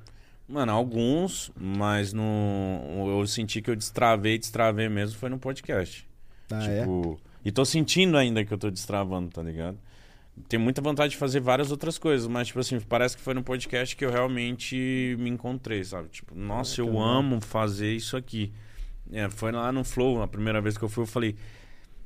Mano, 0.52 0.74
alguns, 0.74 1.50
mas 1.58 2.12
no 2.12 3.08
eu 3.08 3.26
senti 3.26 3.62
que 3.62 3.72
eu 3.72 3.76
destravei, 3.76 4.38
destravei 4.38 4.90
mesmo 4.90 5.18
foi 5.18 5.30
no 5.30 5.40
podcast. 5.40 6.06
Ah, 6.52 6.66
é? 6.66 6.82
tipo, 6.82 7.18
e 7.46 7.52
tô 7.54 7.64
sentindo 7.64 8.18
ainda 8.18 8.44
que 8.44 8.54
eu 8.54 8.58
tô 8.58 8.70
destravando, 8.70 9.30
tá 9.30 9.42
ligado? 9.42 9.78
Tenho 10.50 10.62
muita 10.62 10.82
vontade 10.82 11.12
de 11.12 11.18
fazer 11.18 11.40
várias 11.40 11.72
outras 11.72 11.98
coisas, 11.98 12.28
mas, 12.28 12.48
tipo 12.48 12.60
assim, 12.60 12.80
parece 12.82 13.16
que 13.16 13.24
foi 13.24 13.34
no 13.34 13.42
podcast 13.42 13.96
que 13.96 14.04
eu 14.04 14.12
realmente 14.12 15.16
me 15.18 15.30
encontrei, 15.30 15.84
sabe? 15.86 16.10
Tipo, 16.10 16.36
nossa, 16.36 16.82
eu 16.82 17.00
amo 17.00 17.40
fazer 17.40 17.94
isso 17.94 18.18
aqui. 18.18 18.52
É, 19.12 19.30
foi 19.30 19.54
lá 19.54 19.72
no 19.72 19.86
Flow, 19.86 20.22
a 20.22 20.28
primeira 20.28 20.60
vez 20.60 20.78
que 20.78 20.84
eu 20.84 20.90
fui, 20.90 21.04
eu 21.04 21.08
falei, 21.08 21.36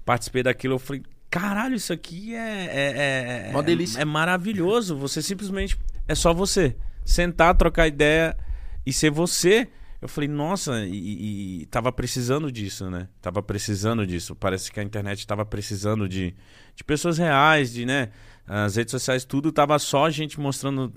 participei 0.06 0.44
daquilo, 0.44 0.76
eu 0.76 0.80
falei, 0.80 1.02
caralho, 1.32 1.76
isso 1.76 1.92
aqui 1.92 2.36
é. 2.36 2.66
é, 2.66 3.52
é 3.52 3.52
é- 3.56 3.64
delícia. 3.64 4.00
é 4.00 4.06
maravilhoso. 4.06 4.96
Você 4.98 5.22
simplesmente. 5.22 5.78
É 6.08 6.14
só 6.14 6.32
você. 6.32 6.76
Sentar, 7.06 7.56
trocar 7.56 7.88
ideia 7.88 8.36
e 8.86 8.92
ser 8.92 9.12
você. 9.12 9.70
Eu 10.02 10.10
falei, 10.10 10.28
nossa, 10.28 10.86
e, 10.86 11.62
e- 11.62 11.66
tava 11.68 11.92
precisando 11.92 12.52
disso, 12.52 12.90
né? 12.90 13.08
Tava 13.22 13.42
precisando 13.42 14.06
disso. 14.06 14.36
Parece 14.36 14.72
que 14.72 14.80
a 14.80 14.84
internet 14.84 15.26
tava 15.26 15.46
precisando 15.46 16.10
de, 16.10 16.36
de 16.76 16.84
pessoas 16.84 17.18
reais, 17.18 17.72
de, 17.72 17.86
né? 17.86 18.10
As 18.46 18.76
redes 18.76 18.92
sociais, 18.92 19.24
tudo 19.24 19.52
tava 19.52 19.80
só 19.80 20.06
a 20.06 20.10
gente 20.10 20.40
mostrando 20.40 20.94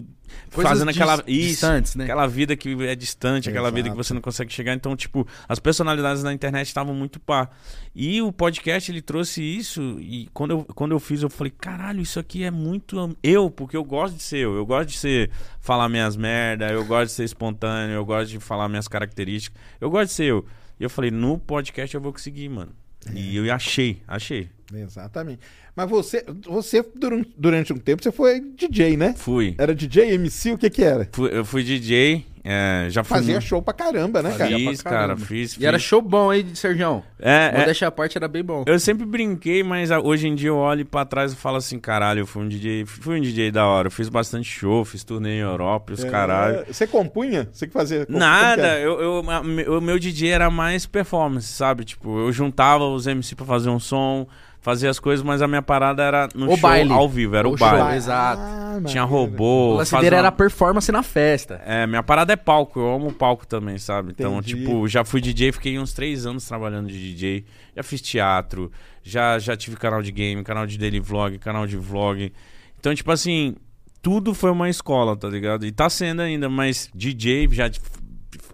tudo. 0.00 0.06
Coisas 0.52 0.72
fazendo 0.72 0.88
aquela. 0.88 1.22
Isso, 1.26 1.48
distantes, 1.50 1.94
né? 1.94 2.04
Aquela 2.04 2.26
vida 2.26 2.56
que 2.56 2.70
é 2.84 2.94
distante, 2.94 3.48
aquela 3.48 3.70
vida 3.70 3.88
que 3.88 3.94
Exato. 3.94 4.04
você 4.04 4.14
não 4.14 4.20
consegue 4.20 4.52
chegar. 4.52 4.74
Então, 4.74 4.96
tipo, 4.96 5.26
as 5.48 5.58
personalidades 5.58 6.22
na 6.22 6.32
internet 6.32 6.66
estavam 6.66 6.94
muito 6.94 7.20
pá. 7.20 7.48
E 7.94 8.20
o 8.22 8.32
podcast, 8.32 8.90
ele 8.90 9.02
trouxe 9.02 9.42
isso. 9.42 9.96
E 10.00 10.28
quando 10.32 10.50
eu, 10.52 10.64
quando 10.74 10.92
eu 10.92 11.00
fiz, 11.00 11.22
eu 11.22 11.30
falei, 11.30 11.52
caralho, 11.56 12.00
isso 12.00 12.18
aqui 12.18 12.42
é 12.42 12.50
muito 12.50 13.16
eu, 13.22 13.50
porque 13.50 13.76
eu 13.76 13.84
gosto 13.84 14.16
de 14.16 14.22
ser 14.22 14.38
eu. 14.38 14.54
Eu 14.54 14.66
gosto 14.66 14.88
de 14.88 14.98
ser, 14.98 15.30
falar 15.60 15.88
minhas 15.88 16.16
merda, 16.16 16.70
eu 16.70 16.84
gosto 16.84 17.06
de 17.06 17.12
ser 17.12 17.24
espontâneo, 17.24 17.94
eu 17.94 18.04
gosto 18.04 18.30
de 18.30 18.40
falar 18.40 18.68
minhas 18.68 18.88
características. 18.88 19.60
Eu 19.80 19.90
gosto 19.90 20.08
de 20.08 20.14
ser 20.14 20.24
eu. 20.24 20.44
E 20.78 20.82
eu 20.82 20.90
falei, 20.90 21.10
no 21.10 21.38
podcast 21.38 21.94
eu 21.94 22.00
vou 22.00 22.12
conseguir, 22.12 22.48
mano. 22.48 22.72
E 23.12 23.36
eu 23.36 23.52
achei, 23.52 23.98
achei. 24.06 24.48
Exatamente. 24.72 25.40
Mas 25.76 25.88
você, 25.90 26.24
você 26.46 26.84
durante, 26.94 27.30
durante 27.36 27.72
um 27.72 27.76
tempo, 27.76 28.02
você 28.02 28.10
foi 28.12 28.40
DJ, 28.40 28.96
né? 28.96 29.14
Fui. 29.16 29.54
Era 29.58 29.74
DJ, 29.74 30.12
MC, 30.14 30.52
o 30.52 30.58
que 30.58 30.70
que 30.70 30.82
era? 30.82 31.08
Fui- 31.12 31.30
eu 31.36 31.44
fui 31.44 31.62
DJ, 31.62 32.24
é, 32.44 32.86
já 32.90 33.02
fui. 33.02 33.16
Fazia 33.16 33.34
muito- 33.34 33.46
show 33.46 33.62
pra 33.62 33.72
caramba, 33.72 34.22
né, 34.22 34.34
cara? 34.36 34.50
Fiz, 34.56 34.82
pra 34.82 34.90
cara, 34.92 35.02
caramba. 35.08 35.24
fiz. 35.26 35.56
E 35.58 35.64
era 35.64 35.78
show 35.78 36.02
bom, 36.02 36.32
hein, 36.32 36.46
Sergião? 36.54 37.02
É, 37.18 37.50
é, 37.54 37.58
Modéstia 37.60 37.88
à 37.88 37.90
parte 37.90 38.18
era 38.18 38.28
bem 38.28 38.44
bom. 38.44 38.64
Eu 38.66 38.78
sempre 38.78 39.06
brinquei, 39.06 39.62
mas 39.62 39.90
hoje 39.90 40.28
em 40.28 40.34
dia 40.34 40.48
eu 40.50 40.56
olho 40.56 40.84
pra 40.84 41.04
trás 41.06 41.32
e 41.32 41.36
falo 41.36 41.56
assim, 41.56 41.78
caralho, 41.78 42.20
eu 42.20 42.26
fui 42.26 42.42
um 42.44 42.48
DJ, 42.48 42.84
fui 42.84 43.18
um 43.18 43.22
DJ 43.22 43.50
da 43.50 43.66
hora, 43.66 43.86
eu 43.88 43.90
fiz 43.90 44.08
bastante 44.10 44.46
show, 44.48 44.84
fiz 44.84 45.02
turnê 45.02 45.36
em 45.38 45.40
Europa, 45.40 45.92
e 45.92 45.94
os 45.94 46.04
É, 46.04 46.10
caralho. 46.10 46.64
Você 46.66 46.86
compunha? 46.86 47.48
Você 47.50 47.66
que 47.66 47.72
fazia? 47.72 48.04
como 48.04 48.18
que 48.18 48.24
Nada, 48.24 48.62
era? 48.66 48.80
eu, 48.80 49.00
eu, 49.00 49.30
a- 49.30 49.42
me- 49.42 49.64
o 49.68 49.80
meu 49.80 49.98
DJ 49.98 50.30
era 50.30 50.50
mais 50.50 50.84
performance, 50.84 51.48
sabe? 51.48 51.84
Tipo, 51.84 52.18
eu 52.20 52.30
juntava 52.32 52.84
os 52.84 53.06
MC 53.06 53.34
pra 53.34 53.46
fazer 53.46 53.70
um 53.70 53.80
som, 53.80 54.26
fazia 54.64 54.88
as 54.88 54.98
coisas, 54.98 55.22
mas 55.22 55.42
a 55.42 55.46
minha 55.46 55.60
parada 55.60 56.02
era 56.02 56.26
no 56.34 56.46
O 56.46 56.48
show 56.52 56.56
baile. 56.56 56.90
ao 56.90 57.06
vivo, 57.06 57.36
era 57.36 57.46
o, 57.46 57.52
O 57.52 57.58
show. 57.58 57.68
baile. 57.68 57.98
Exato. 57.98 58.40
Ah, 58.42 58.80
Tinha 58.86 59.04
robô. 59.04 59.74
O 59.74 59.76
lance 59.76 59.94
uma- 59.94 60.02
era 60.04 60.26
a 60.26 60.32
performance 60.32 60.90
na 60.90 61.02
festa. 61.02 61.60
É, 61.66 61.86
minha 61.86 62.02
parada 62.02 62.32
é 62.32 62.36
palco, 62.36 62.80
eu 62.80 62.94
amo 62.94 63.12
palco 63.12 63.46
também, 63.46 63.76
sabe? 63.76 64.12
Então, 64.12 64.38
Entendi. 64.38 64.56
tipo, 64.56 64.88
já 64.88 65.04
fui 65.04 65.20
DJ, 65.20 65.52
fiquei 65.52 65.78
uns 65.78 65.92
três 65.92 66.24
anos 66.24 66.48
trabalhando 66.48 66.88
de 66.88 66.98
DJ, 66.98 67.44
já 67.76 67.82
fiz 67.82 68.00
teatro, 68.00 68.72
já, 69.02 69.38
já 69.38 69.54
tive 69.54 69.76
canal 69.76 70.00
de 70.02 70.10
game, 70.10 70.42
canal 70.42 70.66
de 70.66 70.78
daily 70.78 70.98
vlog, 70.98 71.38
canal 71.38 71.66
de 71.66 71.76
vlog. 71.76 72.32
Então, 72.80 72.94
tipo 72.94 73.12
assim, 73.12 73.54
tudo 74.00 74.32
foi 74.32 74.50
uma 74.50 74.70
escola, 74.70 75.14
tá 75.14 75.28
ligado? 75.28 75.66
E 75.66 75.70
tá 75.72 75.90
sendo 75.90 76.22
ainda, 76.22 76.48
mas 76.48 76.88
DJ 76.94 77.46
já, 77.52 77.70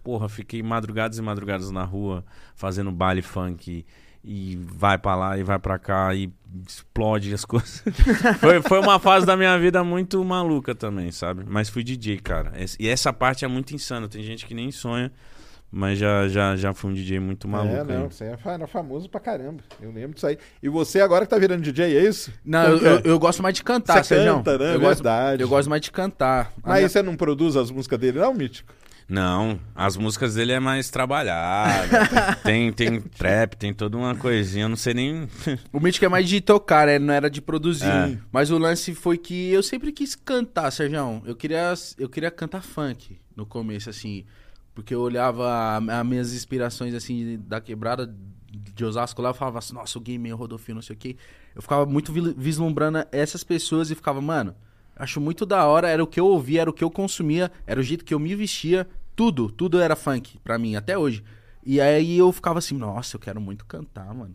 porra, 0.03 0.29
fiquei 0.29 0.61
madrugadas 0.61 1.19
e 1.19 1.23
madrugadas 1.23 1.71
na 1.71 1.85
rua, 1.85 2.25
fazendo 2.57 2.91
baile 2.91 3.23
funk. 3.23 3.87
E 4.23 4.59
vai 4.75 4.99
pra 4.99 5.17
lá 5.17 5.39
e 5.39 5.43
vai 5.43 5.59
pra 5.59 5.79
cá 5.79 6.15
e 6.15 6.31
explode 6.67 7.33
as 7.33 7.45
coisas. 7.47 7.83
foi, 8.39 8.61
foi 8.63 8.79
uma 8.81 8.99
fase 8.99 9.25
da 9.25 9.37
minha 9.37 9.59
vida 9.59 9.83
muito 9.83 10.23
maluca 10.25 10.75
também, 10.75 11.11
sabe? 11.11 11.45
Mas 11.47 11.69
fui 11.71 11.83
DJ, 11.83 12.19
cara. 12.19 12.53
E 12.79 12.89
essa 12.89 13.13
parte 13.13 13.45
é 13.45 13.49
muito 13.49 13.75
insana. 13.75 14.09
Tem 14.09 14.23
gente 14.23 14.45
que 14.45 14.53
nem 14.53 14.71
sonha, 14.71 15.11
mas 15.73 15.99
já, 15.99 16.29
já, 16.29 16.55
já 16.55 16.75
fui 16.75 16.91
um 16.91 16.95
DJ 16.95 17.19
muito 17.19 17.49
maluco. 17.49 17.75
É, 17.77 17.83
não, 17.85 18.03
aí. 18.05 18.13
você 18.13 18.25
é 18.25 18.37
era 18.45 18.67
famoso 18.67 19.09
pra 19.09 19.21
caramba. 19.21 19.63
Eu 19.81 19.91
lembro 19.91 20.15
disso 20.15 20.27
aí. 20.27 20.37
E 20.63 20.69
você 20.69 21.01
agora 21.01 21.25
que 21.25 21.31
tá 21.31 21.39
virando 21.39 21.63
DJ, 21.63 21.97
é 21.97 22.05
isso? 22.07 22.31
Não, 22.45 22.63
eu, 22.65 22.77
é? 22.87 22.93
eu, 22.97 23.01
eu 23.13 23.19
gosto 23.19 23.43
mais 23.43 23.55
de 23.55 23.63
cantar, 23.65 24.05
Você 24.05 24.17
Sérgio. 24.17 24.35
canta, 24.35 24.59
né? 24.59 24.75
Eu 24.75 24.81
gosto, 24.81 25.03
Verdade. 25.03 25.43
eu 25.43 25.49
gosto 25.49 25.71
mais 25.71 25.81
de 25.81 25.91
cantar. 25.91 26.53
A 26.63 26.69
Mas 26.69 26.79
minha- 26.81 26.89
você 26.91 27.03
não 27.03 27.17
produz 27.17 27.57
as 27.57 27.71
músicas 27.71 27.99
dele, 27.99 28.19
não, 28.19 28.35
Mítico? 28.35 28.75
Não, 29.11 29.59
as 29.75 29.97
músicas 29.97 30.35
dele 30.35 30.53
é 30.53 30.61
mais 30.61 30.89
trabalhada. 30.89 32.37
tem, 32.45 32.73
tem 32.73 33.01
trap, 33.01 33.57
tem 33.57 33.75
toda 33.75 33.97
uma 33.97 34.15
coisinha. 34.15 34.67
Eu 34.67 34.69
não 34.69 34.77
sei 34.77 34.95
nem. 34.95 35.29
O 35.73 35.81
Mítico 35.81 36.05
é 36.05 36.09
mais 36.09 36.29
de 36.29 36.41
tocar, 36.41 36.87
né? 36.87 36.99
Não 36.99 37.13
era 37.13 37.29
de 37.29 37.43
produzir. 37.43 37.89
É. 37.89 38.17
Mas 38.31 38.51
o 38.51 38.57
lance 38.59 38.95
foi 38.95 39.19
que 39.19 39.51
eu 39.51 39.63
sempre 39.65 39.91
quis 39.91 40.15
cantar, 40.15 40.71
Sérgio. 40.71 41.23
Eu 41.25 41.35
queria, 41.35 41.75
eu 41.99 42.09
queria 42.09 42.31
cantar 42.31 42.63
funk 42.63 43.19
no 43.35 43.45
começo, 43.45 43.91
assim. 43.91 44.25
Porque 44.75 44.95
eu 44.95 45.01
olhava 45.01 45.77
as 45.79 46.07
minhas 46.07 46.33
inspirações, 46.33 46.95
assim, 46.95 47.39
da 47.47 47.61
quebrada 47.61 48.15
de 48.53 48.85
Osasco 48.85 49.21
lá, 49.21 49.31
eu 49.31 49.35
falava 49.35 49.59
assim, 49.59 49.75
nossa, 49.75 49.99
o 49.99 50.01
Game, 50.01 50.33
o 50.33 50.37
Rodolfo, 50.37 50.73
não 50.73 50.83
sei 50.83 50.95
o 50.95 50.99
quê. 50.99 51.17
Eu 51.55 51.63
ficava 51.63 51.85
muito 51.85 52.13
vi- 52.13 52.35
vislumbrando 52.37 53.05
essas 53.13 53.45
pessoas 53.45 53.91
e 53.91 53.95
ficava, 53.95 54.21
mano, 54.21 54.55
acho 54.97 55.21
muito 55.21 55.47
da 55.47 55.67
hora, 55.67 55.89
era 55.89 56.03
o 56.03 56.07
que 56.07 56.19
eu 56.21 56.27
ouvia, 56.27 56.63
era 56.63 56.71
o 56.71 56.73
que 56.73 56.83
eu 56.85 56.91
consumia, 56.91 57.51
era 57.67 57.81
o 57.81 57.83
jeito 57.83 58.05
que 58.05 58.13
eu 58.15 58.19
me 58.19 58.35
vestia, 58.35 58.89
tudo, 59.21 59.51
tudo 59.51 59.79
era 59.79 59.95
funk 59.95 60.39
pra 60.43 60.59
mim, 60.59 60.77
até 60.77 60.97
hoje. 60.97 61.23
E 61.63 61.79
aí 61.79 62.17
eu 62.17 62.33
ficava 62.33 62.59
assim, 62.59 62.75
nossa, 62.75 63.17
eu 63.17 63.21
quero 63.21 63.39
muito 63.39 63.67
cantar, 63.67 64.15
mano. 64.15 64.35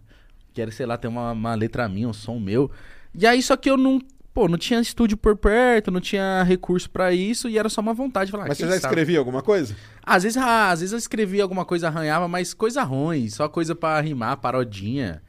Quero, 0.53 0.71
sei 0.71 0.85
lá, 0.85 0.95
ter 0.95 1.07
uma, 1.07 1.31
uma 1.31 1.55
letra 1.55 1.89
minha, 1.89 2.07
um 2.07 2.13
som 2.13 2.37
meu. 2.37 2.69
E 3.11 3.25
aí, 3.25 3.41
só 3.41 3.57
que 3.57 3.67
eu 3.67 3.77
não, 3.77 3.99
pô, 4.31 4.47
não 4.47 4.59
tinha 4.59 4.79
estúdio 4.79 5.17
por 5.17 5.35
perto, 5.35 5.89
não 5.89 5.99
tinha 5.99 6.43
recurso 6.43 6.87
pra 6.87 7.11
isso, 7.11 7.49
e 7.49 7.57
era 7.57 7.67
só 7.67 7.81
uma 7.81 7.95
vontade 7.95 8.27
de 8.27 8.31
falar, 8.33 8.43
Mas 8.47 8.51
"Ah, 8.51 8.55
quem 8.57 8.67
você 8.67 8.73
já 8.75 8.79
sabe?" 8.79 8.93
escrevia 8.93 9.17
alguma 9.17 9.41
coisa? 9.41 9.75
Às 10.03 10.21
vezes, 10.21 10.37
ah, 10.37 10.69
às 10.69 10.81
vezes 10.81 10.93
eu 10.93 10.99
escrevia 10.99 11.41
alguma 11.41 11.65
coisa, 11.65 11.87
arranhava, 11.87 12.27
mas 12.27 12.53
coisa 12.53 12.83
ruim, 12.83 13.27
só 13.27 13.49
coisa 13.49 13.73
pra 13.73 13.99
rimar, 13.99 14.37
parodinha. 14.37 15.19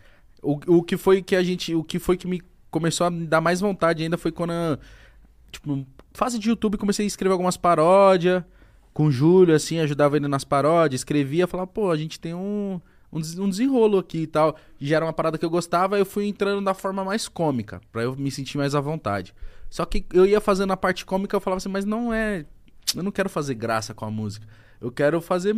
O, 0.43 0.61
o 0.67 0.83
que 0.83 0.99
foi 0.99 1.23
que 1.23 1.35
a 1.35 1.43
gente, 1.43 1.75
o 1.75 1.83
que 1.83 1.99
foi 1.99 2.19
que 2.19 2.29
me 2.29 2.43
começou 2.71 3.07
a 3.07 3.11
me 3.11 3.27
dar 3.27 3.41
mais 3.41 3.63
vontade 3.63 4.03
ainda 4.03 4.19
foi 4.19 4.31
quando, 4.33 4.53
tipo, 5.51 5.87
fase 6.13 6.39
de 6.39 6.51
YouTube, 6.51 6.77
comecei 6.77 7.07
a 7.07 7.09
escrever 7.09 7.33
algumas 7.33 7.57
paródias 7.57 8.45
com 8.97 9.05
o 9.09 9.13
Júlio, 9.13 9.55
assim, 9.55 9.79
ajudava 9.79 10.17
ele 10.17 10.27
nas 10.27 10.43
paródias, 10.43 11.01
escrevia, 11.03 11.47
falava, 11.47 11.67
pô, 11.67 11.91
a 11.91 11.97
gente 11.99 12.19
tem 12.19 12.33
um, 12.33 12.81
um, 13.13 13.21
des- 13.21 13.39
um 13.39 13.47
desenrolo 13.47 13.99
aqui 13.99 14.21
e 14.23 14.27
tal. 14.27 14.57
E 14.81 14.87
já 14.89 14.97
era 14.97 15.05
uma 15.05 15.13
parada 15.13 15.37
que 15.37 15.45
eu 15.45 15.51
gostava, 15.51 15.99
eu 15.99 16.07
fui 16.07 16.25
entrando 16.27 16.65
da 16.65 16.73
forma 16.73 17.05
mais 17.05 17.29
cômica, 17.29 17.79
pra 17.93 18.05
eu 18.05 18.17
me 18.17 18.31
sentir 18.31 18.57
mais 18.57 18.75
à 18.75 18.81
vontade. 18.81 19.35
Só 19.69 19.85
que 19.85 20.07
eu 20.15 20.25
ia 20.25 20.41
fazendo 20.41 20.73
a 20.73 20.79
parte 20.79 21.05
cômica, 21.05 21.37
eu 21.37 21.41
falava 21.43 21.59
assim, 21.59 21.69
mas 21.69 21.85
não 21.85 22.11
é. 22.11 22.47
Eu 22.95 23.03
não 23.03 23.11
quero 23.13 23.29
fazer 23.29 23.55
graça 23.55 23.93
com 23.93 24.07
a 24.07 24.11
música. 24.11 24.47
Eu 24.81 24.91
quero 24.91 25.21
fazer. 25.21 25.55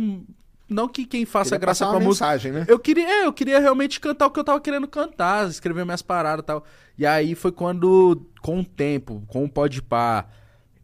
Não 0.67 0.89
que 0.89 1.05
quem 1.05 1.25
faça 1.25 1.51
Queria 1.51 1.59
graça 1.59 1.85
com 1.85 1.91
a 1.91 1.93
uma 1.95 1.99
música. 2.05 2.25
mensagem, 2.25 2.51
né? 2.51 2.65
Eu 2.67 2.77
queria, 2.77 3.07
é, 3.07 3.25
eu 3.25 3.31
queria 3.31 3.57
realmente 3.59 4.01
cantar 4.01 4.27
o 4.27 4.31
que 4.31 4.39
eu 4.39 4.43
tava 4.43 4.59
querendo 4.59 4.87
cantar, 4.87 5.47
escrever 5.47 5.85
minhas 5.85 6.01
paradas 6.01 6.43
e 6.43 6.45
tal. 6.45 6.63
E 6.97 7.05
aí 7.05 7.35
foi 7.35 7.51
quando, 7.53 8.21
com 8.41 8.59
o 8.59 8.65
tempo, 8.65 9.23
com 9.27 9.45
o 9.45 9.49
Podpah, 9.49 10.27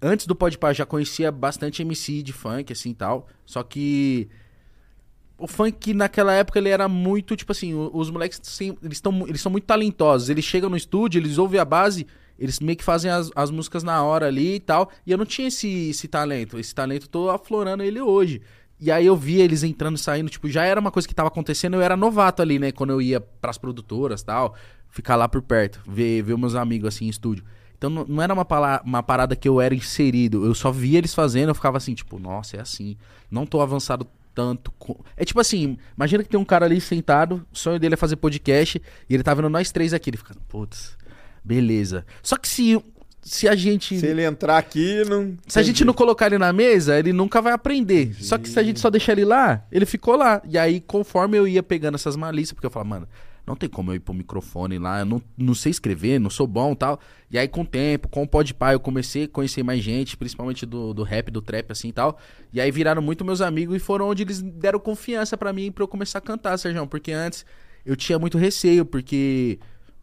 antes 0.06 0.28
do 0.28 0.36
Podpah 0.36 0.72
já 0.72 0.86
conhecia 0.86 1.32
bastante 1.32 1.82
MC 1.82 2.22
de 2.22 2.32
funk, 2.32 2.72
assim 2.72 2.94
tal. 2.94 3.28
Só 3.46 3.64
que 3.64 4.30
o 5.38 5.48
funk 5.48 5.94
naquela 5.94 6.34
época 6.34 6.60
ele 6.60 6.70
era 6.70 6.88
muito, 6.88 7.36
tipo 7.36 7.52
assim, 7.52 7.74
os 7.74 8.10
moleques, 8.10 8.40
sim, 8.44 8.78
eles, 8.84 9.02
tão, 9.02 9.28
eles 9.28 9.42
são 9.42 9.52
muito 9.52 9.66
talentosos. 9.66 10.30
Eles 10.30 10.46
chegam 10.46 10.70
no 10.70 10.78
estúdio, 10.78 11.20
eles 11.20 11.38
ouvem 11.38 11.60
a 11.60 11.66
base, 11.66 12.06
eles 12.38 12.60
meio 12.60 12.78
que 12.78 12.84
fazem 12.84 13.10
as, 13.10 13.32
as 13.36 13.50
músicas 13.50 13.84
na 13.84 14.04
hora 14.04 14.28
ali 14.28 14.56
e 14.56 14.60
tal. 14.60 14.92
E 15.06 15.12
eu 15.12 15.18
não 15.18 15.26
tinha 15.26 15.48
esse, 15.48 15.90
esse 15.90 16.08
talento. 16.08 16.60
Esse 16.60 16.74
talento 16.74 17.10
tô 17.10 17.30
aflorando 17.30 17.84
ele 17.84 18.00
hoje. 18.00 18.42
E 18.80 18.92
aí 18.92 19.06
eu 19.06 19.16
via 19.16 19.44
eles 19.44 19.64
entrando 19.64 19.96
e 19.96 20.00
saindo, 20.00 20.30
tipo, 20.30 20.50
já 20.50 20.64
era 20.64 20.80
uma 20.80 20.92
coisa 20.92 21.08
que 21.08 21.16
tava 21.16 21.30
acontecendo, 21.30 21.76
eu 21.76 21.82
era 21.82 21.96
novato 21.96 22.42
ali, 22.42 22.60
né? 22.60 22.72
Quando 22.72 22.92
eu 22.92 23.02
ia 23.02 23.22
pras 23.22 23.58
produtoras 23.58 24.22
tal, 24.22 24.54
ficar 24.90 25.16
lá 25.16 25.30
por 25.30 25.42
perto, 25.42 25.82
ver, 25.88 26.22
ver 26.22 26.38
meus 26.38 26.56
amigos 26.56 26.90
assim 26.90 27.06
em 27.06 27.10
estúdio. 27.10 27.44
Então 27.78 27.90
não, 27.90 28.06
não 28.06 28.22
era 28.24 28.34
uma, 28.34 28.46
pala- 28.46 28.82
uma 28.86 29.04
parada 29.04 29.36
que 29.36 29.48
eu 29.48 29.60
era 29.62 29.76
inserido, 29.76 30.46
eu 30.46 30.54
só 30.56 30.72
via 30.72 30.98
eles 30.98 31.14
fazendo, 31.14 31.50
eu 31.50 31.56
ficava 31.56 31.78
assim, 31.78 31.94
tipo, 31.94 32.18
nossa, 32.20 32.58
é 32.58 32.62
assim. 32.62 32.96
Não 33.30 33.46
tô 33.46 33.62
avançado 33.62 34.08
tanto. 34.34 34.72
co- 34.80 35.04
É 35.18 35.24
tipo 35.26 35.40
assim, 35.40 35.78
imagina 35.96 36.24
que 36.24 36.30
tem 36.30 36.40
um 36.40 36.46
cara 36.46 36.66
ali 36.66 36.80
sentado, 36.82 37.46
o 37.54 37.58
sonho 37.58 37.80
dele 37.80 37.94
é 37.94 37.98
fazer 37.98 38.16
podcast, 38.18 38.82
e 39.10 39.14
ele 39.14 39.24
tá 39.24 39.34
vendo 39.34 39.50
nós 39.50 39.72
três 39.72 39.94
aqui, 39.94 40.10
ele 40.10 40.18
fica, 40.18 40.34
putz, 40.48 40.98
beleza. 41.44 42.06
Só 42.24 42.38
que 42.38 42.48
se, 42.48 42.82
se 43.22 43.48
a 43.48 43.56
gente. 43.56 44.00
Se 44.00 44.06
ele 44.06 44.24
entrar 44.24 44.58
aqui, 44.58 45.04
não. 45.10 45.36
Se 45.48 45.60
a 45.60 45.64
gente 45.64 45.84
não 45.86 45.94
colocar 45.94 46.28
ele 46.28 46.38
na 46.38 46.52
mesa, 46.54 46.98
ele 46.98 47.14
nunca 47.14 47.42
vai 47.42 47.54
aprender. 47.54 48.14
Só 48.20 48.38
que 48.38 48.48
se 48.50 48.60
a 48.60 48.64
gente 48.64 48.80
só 48.80 48.90
deixar 48.90 49.14
ele 49.14 49.26
lá, 49.26 49.66
ele 49.72 49.86
ficou 49.86 50.16
lá. 50.16 50.42
E 50.48 50.58
aí, 50.58 50.80
conforme 50.82 51.38
eu 51.38 51.48
ia 51.48 51.64
pegando 51.64 51.96
essas 51.96 52.16
malícias, 52.16 52.54
porque 52.54 52.66
eu 52.68 52.72
falava, 52.72 52.90
mano, 52.90 53.08
não 53.46 53.56
tem 53.56 53.70
como 53.70 53.92
eu 53.92 53.96
ir 53.96 54.00
pro 54.00 54.14
microfone 54.14 54.80
lá, 54.80 55.00
eu 55.00 55.06
não, 55.06 55.22
não 55.38 55.54
sei 55.54 55.70
escrever, 55.70 56.20
não 56.20 56.30
sou 56.30 56.48
bom 56.48 56.74
tal. 56.74 57.00
E 57.30 57.38
aí, 57.38 57.48
com 57.48 57.62
o 57.62 57.66
tempo, 57.66 58.08
com 58.08 58.24
o 58.24 58.28
Podpah, 58.28 58.74
eu 58.74 58.80
comecei 58.80 59.26
a 59.26 59.28
conhecer 59.28 59.64
mais 59.64 59.84
gente, 59.84 60.18
principalmente 60.18 60.66
do, 60.66 60.94
do 60.94 61.04
rap, 61.04 61.30
do 61.30 61.42
trap, 61.42 61.72
assim 61.72 61.90
e 61.90 61.94
tal. 61.94 62.18
E 62.52 62.60
aí 62.60 62.72
viraram 62.72 63.02
muito 63.02 63.24
meus 63.24 63.42
amigos 63.42 63.76
e 63.76 63.80
foram 63.80 64.10
onde 64.10 64.24
eles 64.24 64.42
deram 64.42 64.80
confiança 64.80 65.38
pra 65.38 65.54
mim 65.54 65.72
pra 65.72 65.84
eu 65.84 65.88
começar 65.88 66.20
a 66.20 66.22
cantar, 66.22 66.58
Sérgio. 66.58 66.88
Porque 66.88 67.12
antes 67.12 67.46
eu 67.86 67.96
tinha 67.96 68.18
muito 68.18 68.38
receio, 68.38 68.86
porque 68.86 69.60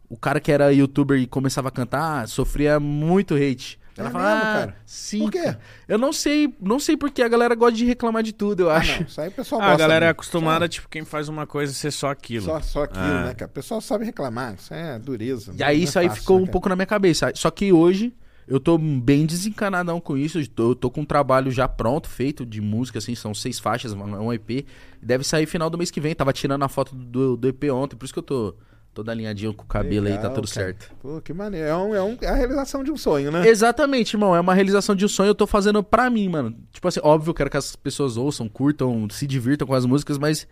o 0.09 0.15
cara 0.15 0.39
que 0.39 0.51
era 0.51 0.71
youtuber 0.71 1.19
e 1.19 1.27
começava 1.27 1.67
a 1.67 1.71
cantar 1.71 2.27
sofria 2.27 2.79
muito 2.79 3.35
hate. 3.35 3.79
É 3.95 4.01
Ela 4.01 4.09
mesmo, 4.09 4.19
fala, 4.23 4.39
ah, 4.39 4.41
cara? 4.53 4.75
sim. 4.85 5.19
Por 5.19 5.31
quê? 5.31 5.55
Eu 5.87 5.97
não 5.99 6.11
sei, 6.11 6.53
não 6.59 6.79
sei 6.79 6.97
porque 6.97 7.21
a 7.21 7.27
galera 7.27 7.53
gosta 7.53 7.75
de 7.77 7.85
reclamar 7.85 8.23
de 8.23 8.31
tudo, 8.33 8.61
eu 8.63 8.69
Ah, 8.71 8.77
acho. 8.77 8.99
não, 9.01 9.07
isso 9.07 9.21
aí 9.21 9.29
o 9.29 9.31
pessoal 9.31 9.61
Ah, 9.61 9.65
a 9.65 9.67
gosta 9.69 9.79
galera 9.83 10.05
é 10.05 10.09
acostumada, 10.09 10.67
tipo, 10.67 10.89
quem 10.89 11.05
faz 11.05 11.29
uma 11.29 11.45
coisa 11.45 11.71
ser 11.73 11.91
só 11.91 12.09
aquilo. 12.09 12.45
Só, 12.45 12.59
só 12.61 12.83
aquilo, 12.83 13.03
Ah. 13.05 13.25
né, 13.25 13.33
cara? 13.35 13.49
O 13.49 13.53
pessoal 13.53 13.79
sabe 13.81 14.05
reclamar, 14.05 14.55
isso 14.55 14.73
é 14.73 14.97
dureza. 14.97 15.51
E 15.53 15.57
não- 15.59 15.67
aí 15.67 15.79
é 15.79 15.83
isso 15.83 15.99
aí 15.99 16.07
fácil, 16.07 16.21
ficou 16.21 16.37
né, 16.39 16.43
um 16.43 16.47
pouco 16.47 16.67
na 16.69 16.75
minha 16.75 16.85
cabeça. 16.87 17.31
Só 17.35 17.51
que 17.51 17.71
hoje 17.71 18.13
eu 18.47 18.59
tô 18.59 18.77
bem 18.79 19.25
desencanadão 19.27 20.01
com 20.01 20.17
isso. 20.17 20.39
Eu 20.39 20.47
tô, 20.47 20.69
eu 20.71 20.75
tô 20.75 20.89
com 20.89 21.01
um 21.01 21.05
trabalho 21.05 21.51
já 21.51 21.67
pronto, 21.67 22.09
feito 22.09 22.45
de 22.45 22.59
música, 22.61 22.97
assim, 22.97 23.13
são 23.15 23.33
seis 23.33 23.59
faixas, 23.59 23.93
um 23.93 24.03
um 24.03 24.33
EP. 24.33 24.65
Deve 25.01 25.23
sair 25.23 25.45
final 25.45 25.69
do 25.69 25.77
mês 25.77 25.91
que 25.91 26.01
vem. 26.01 26.15
Tava 26.15 26.33
tirando 26.33 26.63
a 26.63 26.67
foto 26.67 26.95
do, 26.95 27.37
do 27.37 27.47
EP 27.47 27.65
ontem, 27.71 27.95
por 27.95 28.05
isso 28.05 28.13
que 28.13 28.19
eu 28.19 28.23
tô 28.23 28.55
toda 28.93 29.11
alinhadinho 29.11 29.53
com 29.53 29.63
o 29.63 29.67
cabelo 29.67 30.07
aí, 30.07 30.13
tá 30.13 30.19
Legal, 30.19 30.33
tudo 30.35 30.47
cara. 30.47 30.65
certo. 30.65 30.91
Pô, 31.01 31.19
que 31.21 31.33
maneiro. 31.33 31.67
É, 31.67 31.75
um, 31.75 31.95
é, 31.95 32.03
um, 32.03 32.17
é 32.21 32.27
a 32.27 32.35
realização 32.35 32.83
de 32.83 32.91
um 32.91 32.97
sonho, 32.97 33.31
né? 33.31 33.47
Exatamente, 33.47 34.13
irmão. 34.15 34.35
É 34.35 34.39
uma 34.39 34.53
realização 34.53 34.95
de 34.95 35.05
um 35.05 35.07
sonho. 35.07 35.29
Eu 35.29 35.35
tô 35.35 35.47
fazendo 35.47 35.83
pra 35.83 36.09
mim, 36.09 36.29
mano. 36.29 36.55
Tipo 36.71 36.87
assim, 36.87 36.99
óbvio, 37.03 37.31
eu 37.31 37.33
quero 37.33 37.49
que 37.49 37.57
as 37.57 37.75
pessoas 37.75 38.17
ouçam, 38.17 38.47
curtam, 38.47 39.07
se 39.09 39.25
divirtam 39.25 39.67
com 39.67 39.73
as 39.73 39.85
músicas, 39.85 40.17
mas 40.17 40.47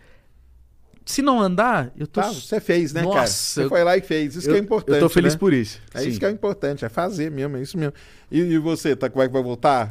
se 1.04 1.22
não 1.22 1.40
andar, 1.40 1.90
eu 1.96 2.06
tô. 2.06 2.20
Tá, 2.20 2.28
você 2.32 2.60
fez, 2.60 2.92
né, 2.92 3.02
cara? 3.02 3.14
Nossa, 3.14 3.32
Você 3.32 3.62
eu- 3.64 3.68
foi 3.68 3.82
lá 3.84 3.96
e 3.96 4.00
fez. 4.00 4.36
Isso 4.36 4.48
eu, 4.48 4.54
que 4.54 4.60
é 4.60 4.62
importante. 4.62 4.94
Eu 4.96 5.00
tô 5.00 5.08
feliz 5.08 5.34
né? 5.34 5.38
por 5.38 5.52
isso. 5.52 5.80
É 5.94 6.00
Sim. 6.00 6.08
isso 6.08 6.18
que 6.18 6.26
é 6.26 6.30
importante, 6.30 6.84
é 6.84 6.88
fazer 6.88 7.30
mesmo, 7.30 7.56
é 7.56 7.62
isso 7.62 7.76
mesmo. 7.78 7.92
E, 8.30 8.38
e 8.40 8.58
você, 8.58 8.94
tá, 8.96 9.08
vai, 9.14 9.28
vai 9.28 9.42
voltar? 9.42 9.88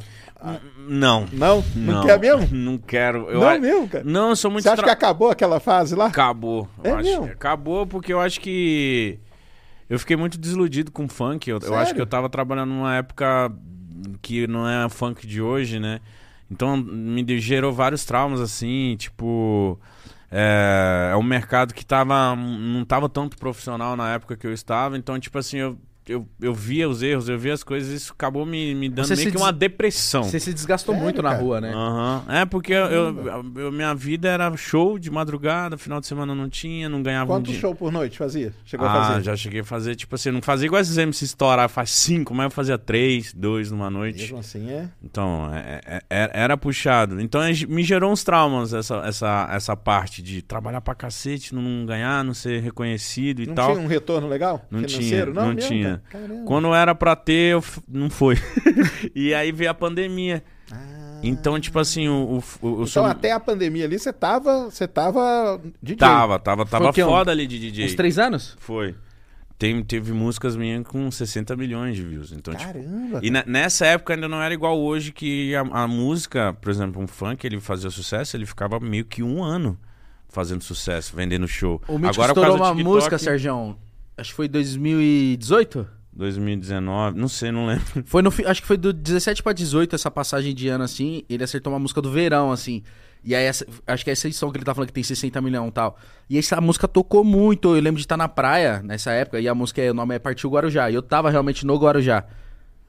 Não. 0.88 1.26
Não? 1.32 1.64
Não, 1.76 2.04
quer 2.04 2.18
mesmo? 2.18 2.48
Não 2.50 2.76
quero. 2.78 3.30
Eu 3.30 3.40
não 3.40 3.48
a- 3.48 3.58
mesmo, 3.58 3.88
cara? 3.88 4.02
Não, 4.04 4.30
eu 4.30 4.36
sou 4.36 4.50
muito 4.50 4.64
Você 4.64 4.70
acha 4.70 4.76
que 4.82 4.84
tra- 4.84 4.92
acabou 4.92 5.30
aquela 5.30 5.60
fase 5.60 5.94
lá? 5.94 6.06
Acabou. 6.06 6.68
É 6.82 6.90
acho 6.90 7.02
mesmo? 7.08 7.26
que 7.26 7.32
acabou 7.32 7.86
porque 7.86 8.12
eu 8.12 8.20
acho 8.20 8.40
que. 8.40 9.18
Eu 9.88 9.98
fiquei 9.98 10.16
muito 10.16 10.38
desiludido 10.38 10.90
com 10.90 11.08
funk. 11.08 11.48
Eu, 11.48 11.58
eu 11.62 11.74
acho 11.74 11.94
que 11.94 12.00
eu 12.00 12.06
tava 12.06 12.28
trabalhando 12.28 12.70
numa 12.70 12.94
época 12.96 13.52
que 14.20 14.46
não 14.46 14.66
é 14.68 14.88
funk 14.88 15.26
de 15.26 15.40
hoje, 15.40 15.78
né? 15.78 16.00
Então 16.50 16.76
me 16.76 17.38
gerou 17.38 17.72
vários 17.72 18.04
traumas, 18.04 18.40
assim, 18.40 18.96
tipo. 18.98 19.78
É, 20.34 21.10
é 21.12 21.16
um 21.16 21.22
mercado 21.22 21.74
que 21.74 21.84
tava, 21.84 22.34
não 22.34 22.86
tava 22.86 23.06
tanto 23.06 23.36
profissional 23.36 23.94
na 23.94 24.14
época 24.14 24.34
que 24.34 24.46
eu 24.46 24.52
estava, 24.52 24.96
então, 24.96 25.20
tipo 25.20 25.38
assim, 25.38 25.58
eu, 25.58 25.78
eu, 26.12 26.28
eu 26.40 26.54
via 26.54 26.88
os 26.88 27.02
erros, 27.02 27.28
eu 27.28 27.38
via 27.38 27.52
as 27.54 27.62
coisas, 27.64 27.90
isso 27.92 28.12
acabou 28.12 28.44
me, 28.46 28.74
me 28.74 28.88
dando 28.88 29.06
Você 29.06 29.14
meio 29.16 29.26
que 29.28 29.32
des- 29.32 29.40
uma 29.42 29.52
depressão. 29.52 30.22
Você 30.24 30.38
se 30.40 30.52
desgastou 30.52 30.94
Sério, 30.94 31.04
muito 31.04 31.22
na 31.22 31.30
cara? 31.30 31.42
rua, 31.42 31.60
né? 31.60 31.72
Aham. 31.74 32.24
É, 32.28 32.44
porque 32.44 32.72
eu, 32.72 32.86
eu- 32.86 33.52
eu- 33.56 33.72
minha 33.72 33.94
vida 33.94 34.28
era 34.28 34.54
show 34.56 34.98
de 34.98 35.10
madrugada, 35.10 35.76
final 35.78 36.00
de 36.00 36.06
semana 36.06 36.34
não 36.34 36.48
tinha, 36.48 36.88
não 36.88 37.02
ganhava 37.02 37.32
um 37.32 37.36
Quanto 37.36 37.50
dia. 37.50 37.60
show 37.60 37.74
por 37.74 37.90
noite 37.90 38.18
fazia? 38.18 38.52
Chegou 38.64 38.86
a 38.86 38.90
Ah, 38.92 39.04
fazer? 39.04 39.22
já 39.24 39.36
cheguei 39.36 39.60
a 39.60 39.64
fazer, 39.64 39.94
tipo 39.96 40.14
assim, 40.14 40.30
não 40.30 40.42
fazia 40.42 40.66
igual 40.66 40.80
esses 40.80 40.96
MC 40.98 41.24
estourar, 41.24 41.68
faz 41.68 41.90
cinco, 41.90 42.34
mas 42.34 42.44
eu 42.44 42.50
fazia 42.50 42.78
três, 42.78 43.32
dois 43.32 43.70
numa 43.70 43.90
noite. 43.90 44.20
Mesmo 44.20 44.38
assim 44.38 44.70
é. 44.70 44.88
Então, 45.02 45.50
é- 45.54 45.80
é- 45.84 46.02
é- 46.10 46.30
era 46.34 46.56
puxado. 46.56 47.20
Então, 47.20 47.42
é- 47.42 47.52
me 47.68 47.82
gerou 47.82 48.12
uns 48.12 48.22
traumas 48.24 48.72
essa, 48.74 48.96
essa, 49.06 49.48
essa 49.50 49.76
parte 49.76 50.22
de 50.22 50.42
trabalhar 50.42 50.80
pra 50.80 50.94
cacete, 50.94 51.54
não 51.54 51.86
ganhar, 51.86 52.24
não 52.24 52.34
ser 52.34 52.60
reconhecido 52.60 53.42
e 53.42 53.46
Não 53.46 53.54
tal. 53.54 53.72
tinha 53.72 53.82
um 53.84 53.86
retorno 53.88 54.28
legal? 54.28 54.64
Não 54.70 54.80
financeiro? 54.80 55.32
tinha, 55.32 55.42
não 55.42 55.54
mesmo, 55.54 55.68
tinha. 55.70 55.84
cara? 55.88 56.01
Caramba. 56.10 56.44
Quando 56.44 56.74
era 56.74 56.94
pra 56.94 57.14
ter, 57.16 57.52
eu 57.54 57.60
f- 57.62 57.80
não 57.88 58.08
foi. 58.10 58.36
e 59.14 59.32
aí 59.34 59.50
veio 59.52 59.70
a 59.70 59.74
pandemia. 59.74 60.42
Ah. 60.70 61.20
Então, 61.22 61.58
tipo 61.60 61.78
assim, 61.78 62.08
o, 62.08 62.42
o, 62.60 62.66
o, 62.66 62.72
Então 62.72 62.86
sou... 62.86 63.04
até 63.04 63.32
a 63.32 63.38
pandemia 63.40 63.84
ali 63.84 63.98
você 63.98 64.12
tava, 64.12 64.64
você 64.70 64.88
tava 64.88 65.60
DJ. 65.82 65.96
Tava, 65.98 66.38
tava, 66.38 66.66
tava 66.66 66.90
o 66.90 66.92
quê, 66.92 67.04
um- 67.04 67.08
foda 67.08 67.30
ali 67.30 67.46
de 67.46 67.58
DJ. 67.58 67.86
Uns 67.86 67.94
três 67.94 68.18
anos? 68.18 68.56
Foi. 68.58 68.94
Tem, 69.58 69.80
teve 69.84 70.12
músicas 70.12 70.56
minhas 70.56 70.82
com 70.84 71.08
60 71.08 71.54
milhões 71.54 71.94
de 71.94 72.02
views. 72.02 72.32
Então, 72.32 72.52
tipo, 72.52 72.72
Caramba. 72.72 73.20
E 73.22 73.30
ne- 73.30 73.44
nessa 73.46 73.86
época 73.86 74.12
ainda 74.14 74.26
não 74.28 74.42
era 74.42 74.52
igual 74.52 74.76
hoje, 74.76 75.12
que 75.12 75.54
a, 75.54 75.60
a 75.60 75.86
música, 75.86 76.52
por 76.60 76.68
exemplo, 76.68 77.00
um 77.00 77.06
funk, 77.06 77.46
ele 77.46 77.60
fazia 77.60 77.88
sucesso, 77.88 78.36
ele 78.36 78.44
ficava 78.44 78.80
meio 78.80 79.04
que 79.04 79.22
um 79.22 79.40
ano 79.40 79.78
fazendo 80.28 80.64
sucesso, 80.64 81.14
vendendo 81.14 81.46
show. 81.46 81.80
O 81.86 81.92
Mítico 81.96 82.14
Agora, 82.14 82.34
por 82.34 82.40
estourou 82.40 82.56
causa 82.58 82.72
uma 82.72 82.76
TikTok, 82.76 82.94
música, 82.96 83.18
Sergião. 83.18 83.76
Acho 84.16 84.30
que 84.30 84.36
foi 84.36 84.48
2018? 84.48 85.86
2019, 86.14 87.18
não 87.18 87.28
sei, 87.28 87.50
não 87.50 87.66
lembro. 87.66 87.84
Foi 88.04 88.20
no, 88.22 88.30
acho 88.46 88.60
que 88.60 88.66
foi 88.66 88.76
do 88.76 88.92
17 88.92 89.42
pra 89.42 89.52
18 89.52 89.94
essa 89.94 90.10
passagem 90.10 90.54
de 90.54 90.68
ano, 90.68 90.84
assim. 90.84 91.22
Ele 91.28 91.42
acertou 91.42 91.72
uma 91.72 91.78
música 91.78 92.02
do 92.02 92.10
verão, 92.10 92.52
assim. 92.52 92.82
E 93.24 93.34
aí, 93.34 93.44
essa- 93.44 93.64
acho 93.86 94.04
que 94.04 94.10
é 94.10 94.12
essa 94.12 94.26
edição 94.26 94.50
que 94.50 94.58
ele 94.58 94.64
tá 94.64 94.74
falando 94.74 94.88
que 94.88 94.92
tem 94.92 95.02
60 95.02 95.40
milhões 95.40 95.68
e 95.68 95.72
tal. 95.72 95.96
E 96.28 96.36
essa 96.36 96.60
música 96.60 96.86
tocou 96.86 97.24
muito. 97.24 97.74
Eu 97.74 97.80
lembro 97.80 97.96
de 97.98 98.04
estar 98.04 98.16
na 98.16 98.28
praia 98.28 98.82
nessa 98.82 99.12
época. 99.12 99.40
E 99.40 99.48
a 99.48 99.54
música, 99.54 99.80
é- 99.80 99.90
o 99.90 99.94
nome 99.94 100.14
é 100.14 100.18
Partiu 100.18 100.50
Guarujá. 100.50 100.90
E 100.90 100.94
eu 100.94 101.02
tava 101.02 101.30
realmente 101.30 101.64
no 101.64 101.76
Guarujá. 101.76 102.24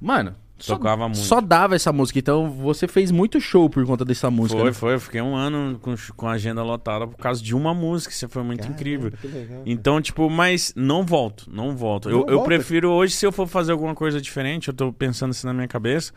Mano, 0.01 0.35
só, 0.63 0.75
Tocava 0.77 1.09
muito. 1.09 1.17
só 1.17 1.41
dava 1.41 1.75
essa 1.75 1.91
música. 1.91 2.17
Então 2.19 2.49
você 2.49 2.87
fez 2.87 3.11
muito 3.11 3.41
show 3.41 3.69
por 3.69 3.85
conta 3.85 4.05
dessa 4.05 4.31
música. 4.31 4.57
Foi, 4.57 4.69
né? 4.69 4.73
foi. 4.73 4.93
Eu 4.93 4.99
fiquei 5.01 5.21
um 5.21 5.35
ano 5.35 5.77
com, 5.79 5.93
com 6.15 6.25
a 6.25 6.31
agenda 6.31 6.63
lotada 6.63 7.05
por 7.05 7.17
causa 7.17 7.43
de 7.43 7.53
uma 7.53 7.73
música. 7.73 8.13
Isso 8.13 8.29
foi 8.29 8.43
muito 8.43 8.61
Caramba, 8.61 8.79
incrível. 8.79 9.11
legal. 9.21 9.61
Então, 9.65 10.01
tipo, 10.01 10.29
mas 10.29 10.71
não 10.73 11.05
volto, 11.05 11.49
não 11.51 11.75
volto. 11.75 12.09
Não 12.09 12.19
eu, 12.19 12.27
eu 12.27 12.35
volta? 12.35 12.45
prefiro 12.45 12.89
hoje, 12.91 13.13
se 13.13 13.25
eu 13.25 13.31
for 13.33 13.45
fazer 13.45 13.73
alguma 13.73 13.93
coisa 13.93 14.21
diferente, 14.21 14.69
eu 14.69 14.73
tô 14.73 14.93
pensando 14.93 15.31
assim 15.31 15.45
na 15.45 15.53
minha 15.53 15.67
cabeça, 15.67 16.13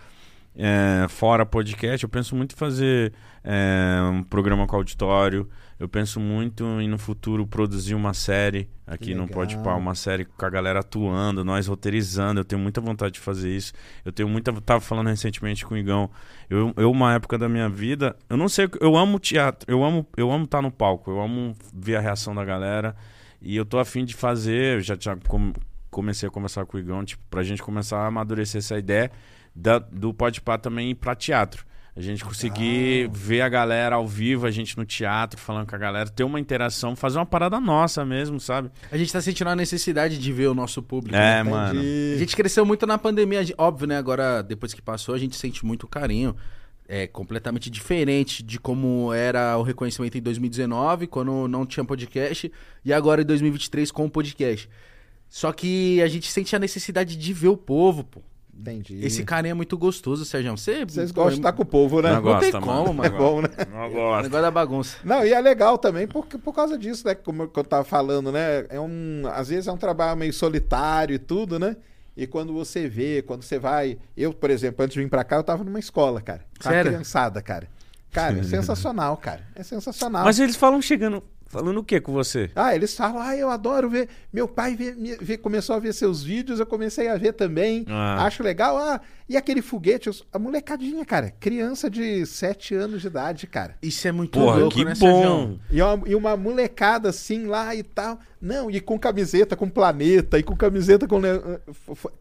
é, 0.55 1.07
fora 1.09 1.45
podcast, 1.45 2.05
eu 2.05 2.09
penso 2.09 2.37
muito 2.37 2.55
em 2.55 2.57
fazer 2.57 3.13
é, 3.43 3.99
um 4.13 4.23
programa 4.23 4.65
com 4.69 4.77
auditório. 4.77 5.49
Eu 5.79 5.89
penso 5.89 6.19
muito 6.19 6.65
em 6.81 6.89
no 6.89 6.97
futuro 6.97 7.47
produzir 7.47 7.95
uma 7.95 8.15
série 8.15 8.69
aqui 8.87 9.15
no. 9.15 9.29
Pode 9.29 9.57
Pá, 9.59 9.75
uma 9.75 9.95
série 9.95 10.25
com 10.25 10.47
a 10.47 10.49
galera 10.49 10.81
atuando, 10.81 11.45
nós 11.45 11.67
roteirizando. 11.67 12.41
Eu 12.41 12.45
tenho 12.45 12.61
muita 12.63 12.81
vontade 12.81 13.13
de 13.15 13.21
fazer 13.21 13.55
isso. 13.55 13.75
Eu 14.03 14.11
tenho 14.11 14.27
muita. 14.29 14.51
Tava 14.63 14.81
falando 14.81 15.09
recentemente 15.09 15.67
com 15.67 15.75
o 15.75 15.77
Igão. 15.79 16.11
Eu, 16.49 16.73
eu 16.79 16.91
uma 16.91 17.13
época 17.15 17.37
da 17.37 17.47
minha 17.49 17.69
vida, 17.69 18.17
eu 18.31 18.39
não 18.39 18.49
sei, 18.49 18.69
eu 18.81 18.97
amo 18.97 19.19
teatro, 19.19 19.71
eu 19.71 19.85
amo, 19.85 20.07
eu 20.17 20.31
amo 20.33 20.45
estar 20.45 20.63
no 20.63 20.71
palco, 20.71 21.11
eu 21.11 21.21
amo 21.21 21.55
ver 21.75 21.97
a 21.97 22.01
reação 22.01 22.35
da 22.35 22.45
galera. 22.45 22.97
E 23.43 23.55
eu 23.55 23.67
tô 23.67 23.79
afim 23.79 24.05
de 24.05 24.15
fazer, 24.15 24.77
eu 24.77 24.81
já 24.81 24.97
tinha 24.97 25.17
com- 25.29 25.53
comecei 25.91 26.27
a 26.27 26.33
conversar 26.33 26.65
com 26.65 26.79
o 26.79 26.81
Igão, 26.81 27.05
tipo, 27.05 27.23
pra 27.31 27.43
gente 27.43 27.63
começar 27.63 27.99
a 27.99 28.07
amadurecer 28.07 28.61
essa 28.61 28.79
ideia 28.79 29.11
da, 29.55 29.79
do 29.79 30.15
Pode 30.15 30.41
Pá 30.41 30.57
também 30.57 30.91
ir 30.91 30.95
pra 30.95 31.15
teatro. 31.15 31.67
A 31.97 32.01
gente 32.03 32.23
conseguir 32.23 33.09
ver 33.11 33.41
a 33.41 33.49
galera 33.49 33.97
ao 33.97 34.07
vivo, 34.07 34.47
a 34.47 34.51
gente 34.51 34.77
no 34.77 34.85
teatro, 34.85 35.41
falando 35.41 35.67
com 35.67 35.75
a 35.75 35.79
galera, 35.79 36.11
ter 36.11 36.25
uma 36.25 36.39
interação, 36.39 36.95
fazer 36.95 37.17
uma 37.19 37.25
parada 37.25 37.59
nossa 37.59 38.05
mesmo, 38.05 38.39
sabe? 38.39 38.71
A 38.93 38.99
gente 38.99 39.11
tá 39.11 39.19
sentindo 39.23 39.49
a 39.49 39.57
necessidade 39.57 40.19
de 40.19 40.31
ver 40.31 40.49
o 40.49 40.55
nosso 40.55 40.83
público. 40.83 41.17
É, 41.17 41.43
né? 41.43 41.43
mano. 41.43 41.81
A 41.81 42.19
gente 42.19 42.37
cresceu 42.37 42.67
muito 42.67 42.87
na 42.87 42.99
pandemia, 42.99 43.41
óbvio, 43.57 43.87
né? 43.87 43.97
Agora, 43.97 44.43
depois 44.43 44.75
que 44.75 44.83
passou, 44.83 45.15
a 45.15 45.19
gente 45.19 45.37
sente 45.37 45.65
muito 45.65 45.89
carinho. 45.89 46.37
É 46.87 47.07
completamente 47.07 47.71
diferente 47.71 48.43
de 48.43 48.61
como 48.61 49.11
era 49.15 49.57
o 49.57 49.63
reconhecimento 49.63 50.19
em 50.19 50.21
2019, 50.21 51.07
quando 51.07 51.49
não 51.49 51.65
tinha 51.65 51.83
podcast, 51.83 52.53
e 52.85 52.93
agora 52.93 53.23
em 53.23 53.25
2023 53.25 53.91
com 53.91 54.05
o 54.05 54.11
podcast. 54.11 54.69
Só 55.31 55.51
que 55.51 56.03
a 56.03 56.09
gente 56.09 56.31
sente 56.31 56.55
a 56.55 56.59
necessidade 56.59 57.17
de 57.17 57.33
ver 57.33 57.49
o 57.49 57.57
povo, 57.57 58.05
pô. 58.05 58.21
Entendi. 58.59 59.05
Esse 59.05 59.23
carinha 59.25 59.53
é 59.53 59.55
muito 59.55 59.77
gostoso, 59.79 60.25
Sérgio. 60.25 60.57
Você 60.57 60.85
Vocês 60.85 61.11
gostam 61.11 61.35
de 61.35 61.41
estar 61.41 61.53
com 61.53 61.63
o 61.63 61.67
povo, 61.67 62.01
né? 62.03 62.13
Não 62.15 62.23
Não 62.23 62.41
tem 62.41 62.51
gosta, 62.51 62.61
como, 62.61 62.93
mano. 62.95 63.05
É 63.05 63.11
mano. 63.11 63.17
bom, 63.23 63.43
né? 63.43 63.49
Não 63.71 63.87
O 63.87 63.91
gosto. 63.91 64.23
negócio 64.25 64.43
da 64.43 64.51
bagunça. 64.51 64.97
Não, 65.05 65.25
e 65.25 65.33
é 65.33 65.41
legal 65.41 65.79
também 65.79 66.07
por, 66.09 66.27
por 66.27 66.53
causa 66.55 66.77
disso, 66.79 67.07
né? 67.07 67.15
Como 67.15 67.43
eu 67.43 67.65
tava 67.65 67.85
falando, 67.85 68.33
né? 68.33 68.67
É 68.69 68.81
um, 68.81 69.23
às 69.33 69.49
vezes 69.49 69.67
é 69.67 69.73
um 69.73 69.77
trabalho 69.77 70.17
meio 70.19 70.33
solitário 70.33 71.15
e 71.15 71.19
tudo, 71.19 71.59
né? 71.59 71.77
E 72.17 72.27
quando 72.27 72.53
você 72.53 72.89
vê, 72.89 73.23
quando 73.23 73.43
você 73.43 73.59
vai. 73.59 73.99
Eu, 74.17 74.33
por 74.33 74.49
exemplo, 74.51 74.83
antes 74.85 74.95
de 74.95 75.01
vir 75.03 75.09
pra 75.11 75.23
cá, 75.23 75.37
eu 75.37 75.45
tava 75.45 75.63
numa 75.63 75.79
escola, 75.79 76.21
cara. 76.21 76.43
Sério? 76.61 76.91
criançada, 76.93 77.43
cara. 77.43 77.69
Cara, 78.11 78.39
é 78.39 78.43
sensacional, 78.45 79.17
cara. 79.19 79.47
É 79.55 79.63
sensacional. 79.63 80.25
Mas 80.25 80.39
eles 80.41 80.57
falam 80.57 80.81
chegando, 80.81 81.23
falando 81.47 81.79
o 81.79 81.85
que 81.85 82.01
com 82.01 82.13
você? 82.13 82.51
Ah, 82.55 82.75
eles 82.75 82.95
falam, 82.97 83.21
ah, 83.21 83.37
eu 83.37 83.49
adoro 83.51 83.89
ver. 83.89 84.09
Meu 84.33 84.47
pai 84.49 84.75
vê- 84.75 84.93
me- 84.95 85.17
vê- 85.17 85.39
começou 85.39 85.75
a 85.77 85.79
ver 85.79 85.93
seus 85.95 86.23
vídeos, 86.23 86.61
eu 86.61 86.67
comecei 86.67 87.09
a 87.09 87.17
ver 87.17 87.33
também. 87.33 87.85
Ah. 87.89 88.25
Acho 88.27 88.43
legal. 88.43 88.77
Ah, 88.77 89.01
e 89.29 89.37
aquele 89.37 89.63
foguete? 89.63 90.09
Eu- 90.09 90.15
A 90.33 90.39
molecadinha, 90.39 91.05
cara. 91.05 91.31
Criança 91.41 91.89
de 91.91 92.25
7 92.27 92.75
anos 92.75 93.01
de 93.01 93.07
idade, 93.09 93.47
cara. 93.47 93.77
Isso 93.83 94.07
é 94.07 94.13
muito 94.13 94.39
Porra, 94.39 94.57
louco, 94.59 94.75
que 94.77 94.85
né, 94.85 94.93
bom. 94.99 95.59
E 95.71 95.81
uma, 95.83 96.03
e 96.09 96.15
uma 96.15 96.37
molecada 96.37 97.09
assim 97.09 97.47
lá 97.47 97.75
e 97.75 97.83
tal. 97.83 98.19
Não, 98.41 98.71
e 98.71 98.81
com 98.81 98.99
camiseta 98.99 99.57
com 99.57 99.69
planeta, 99.69 100.39
e 100.39 100.43
com 100.43 100.55
camiseta 100.57 101.07
com. 101.09 101.19
ne- 101.21 101.29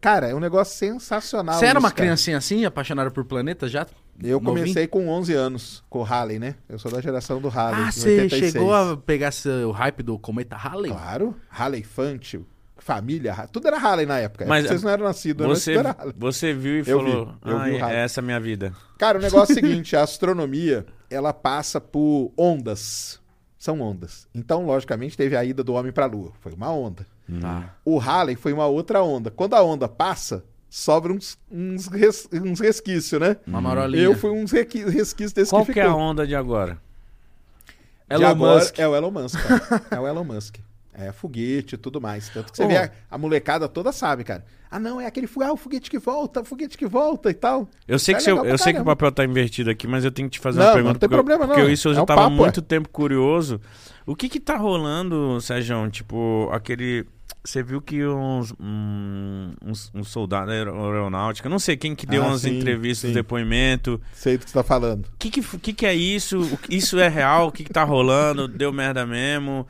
Cara, 0.00 0.28
é 0.28 0.34
um 0.34 0.40
negócio 0.40 0.76
sensacional. 0.76 1.58
Você 1.58 1.66
era 1.66 1.78
uma 1.78 1.88
isso, 1.88 1.94
cara. 1.94 2.06
criancinha 2.06 2.38
assim, 2.38 2.64
apaixonada 2.64 3.10
por 3.10 3.24
planeta 3.24 3.68
já? 3.68 3.86
Eu 4.22 4.40
Novinho? 4.40 4.60
comecei 4.62 4.86
com 4.86 5.08
11 5.08 5.34
anos, 5.34 5.84
com 5.90 6.00
o 6.00 6.02
Halley, 6.02 6.38
né? 6.38 6.54
Eu 6.68 6.78
sou 6.78 6.90
da 6.90 7.00
geração 7.00 7.40
do 7.40 7.48
Halley. 7.48 7.84
Ah, 7.84 7.92
você 7.92 8.20
86. 8.22 8.52
chegou 8.52 8.74
a 8.74 8.96
pegar 8.96 9.30
seu 9.30 9.70
hype 9.72 10.02
do 10.02 10.18
cometa 10.18 10.56
Halley? 10.56 10.90
Claro, 10.90 11.34
Halley 11.48 11.82
Fante, 11.82 12.40
família, 12.78 13.34
tudo 13.52 13.66
era 13.68 13.78
Halley 13.78 14.06
na 14.06 14.18
época. 14.18 14.46
Mas, 14.46 14.66
Vocês 14.66 14.82
não 14.82 14.90
eram 14.90 15.04
nascidos, 15.04 15.46
mas 15.46 15.58
Você, 15.62 15.74
era 15.74 15.90
Halley. 15.92 16.14
você 16.16 16.52
viu 16.54 16.76
e 16.76 16.78
Eu 16.88 16.98
falou, 16.98 17.26
vi, 17.26 17.50
eu 17.50 17.58
ah, 17.58 17.64
vi 17.64 17.70
o 17.72 17.78
rádio." 17.78 17.96
essa 17.96 18.20
é 18.20 18.22
a 18.22 18.24
minha 18.24 18.40
vida. 18.40 18.72
Cara, 18.98 19.18
o 19.18 19.22
negócio 19.22 19.52
é 19.52 19.58
o 19.58 19.60
seguinte, 19.60 19.94
a 19.96 20.02
astronomia, 20.02 20.86
ela 21.10 21.32
passa 21.32 21.80
por 21.80 22.32
ondas. 22.36 23.20
São 23.58 23.80
ondas. 23.80 24.28
Então, 24.34 24.64
logicamente, 24.64 25.16
teve 25.16 25.36
a 25.36 25.44
ida 25.44 25.64
do 25.64 25.72
homem 25.74 25.90
para 25.90 26.04
a 26.04 26.08
Lua. 26.08 26.32
Foi 26.40 26.52
uma 26.52 26.70
onda. 26.70 27.06
Tá. 27.40 27.74
O 27.84 27.98
Halley 27.98 28.36
foi 28.36 28.52
uma 28.52 28.66
outra 28.66 29.02
onda. 29.02 29.30
Quando 29.30 29.54
a 29.54 29.62
onda 29.62 29.88
passa, 29.88 30.44
sobra 30.68 31.12
uns, 31.12 31.38
uns, 31.50 31.86
res- 31.86 32.28
uns 32.32 32.60
resquícios, 32.60 33.20
né? 33.20 33.36
Uma 33.46 33.60
marolinha. 33.60 34.02
Eu 34.04 34.14
fui 34.16 34.30
uns 34.30 34.50
requi- 34.52 34.84
resquícios 34.84 35.32
desse 35.32 35.50
Qual 35.50 35.64
que 35.64 35.72
que 35.72 35.80
é 35.80 35.84
a 35.84 35.94
onda 35.94 36.26
de 36.26 36.34
agora? 36.34 36.78
De 38.08 38.14
Elon 38.14 38.26
agora 38.28 38.60
Musk. 38.60 38.78
É 38.78 38.86
o 38.88 38.94
Elon 38.96 39.10
Musk, 39.10 39.40
cara. 39.40 39.82
É 39.90 40.00
o 40.00 40.06
Elon 40.06 40.24
Musk. 40.24 40.56
É 40.98 41.12
foguete 41.12 41.74
e 41.74 41.78
tudo 41.78 42.00
mais. 42.00 42.28
Tanto 42.30 42.50
que 42.52 42.56
você 42.56 42.64
Ô. 42.64 42.68
vê 42.68 42.76
a, 42.78 42.90
a 43.10 43.18
molecada 43.18 43.68
toda 43.68 43.92
sabe, 43.92 44.24
cara. 44.24 44.44
Ah, 44.70 44.78
não, 44.78 44.98
é 45.00 45.06
aquele 45.06 45.26
foguete, 45.26 45.50
ah, 45.50 45.52
o 45.52 45.56
foguete 45.56 45.90
que 45.90 45.98
volta, 45.98 46.40
o 46.40 46.44
foguete 46.44 46.76
que 46.78 46.86
volta 46.86 47.30
e 47.30 47.34
tal. 47.34 47.68
Eu 47.86 47.98
sei, 47.98 48.14
É 48.14 48.16
que, 48.16 48.22
seu- 48.24 48.34
legal 48.34 48.44
pra 48.44 48.54
eu 48.54 48.58
sei 48.58 48.72
que 48.72 48.80
o 48.80 48.84
papel 48.84 49.12
tá 49.12 49.24
invertido 49.24 49.70
aqui, 49.70 49.86
mas 49.86 50.04
eu 50.04 50.10
tenho 50.10 50.28
que 50.28 50.38
te 50.38 50.40
fazer 50.40 50.58
Não, 50.58 50.64
uma 50.66 50.70
não 50.70 50.76
pergunta. 50.82 50.98
tem 51.00 51.08
porque 51.08 51.14
eu- 51.20 51.24
problema, 51.24 51.46
porque 51.46 51.62
não. 51.62 51.70
isso 51.70 51.88
eu 51.88 51.94
já 51.94 52.02
É 52.02 52.06
tava 52.06 52.22
papo, 52.22 52.34
muito 52.36 52.60
é. 52.60 52.62
tempo 52.62 52.88
curioso. 52.88 53.60
O 54.06 54.16
que 54.16 54.28
que 54.28 54.40
tá 54.40 54.56
rolando, 54.56 55.40
Sérgio? 55.40 55.88
Tipo, 55.90 56.48
aquele... 56.52 57.04
Você 57.46 57.62
viu 57.62 57.80
que 57.80 58.04
uns, 58.04 58.52
um, 58.58 59.52
uns, 59.64 59.90
um 59.94 60.02
soldado 60.02 60.46
da 60.48 60.52
aero- 60.52 60.74
aeronáutica, 60.84 61.48
não 61.48 61.58
sei 61.60 61.76
quem 61.76 61.94
que 61.94 62.04
deu 62.04 62.22
Ah, 62.24 62.28
umas 62.28 62.40
sim, 62.40 62.58
entrevistas, 62.58 63.10
sim. 63.10 63.14
depoimento. 63.14 64.00
Sei 64.12 64.36
do 64.36 64.44
que 64.44 64.50
você 64.50 64.54
tá 64.58 64.64
falando. 64.64 65.06
O 65.06 65.16
que 65.18 65.30
que, 65.30 65.42
que 65.58 65.72
que 65.72 65.86
é 65.86 65.94
isso? 65.94 66.58
Isso 66.68 66.98
é 66.98 67.08
real? 67.08 67.46
O 67.48 67.52
que 67.52 67.62
que 67.62 67.72
tá 67.72 67.84
rolando? 67.84 68.48
Deu 68.48 68.72
merda 68.72 69.06
mesmo? 69.06 69.66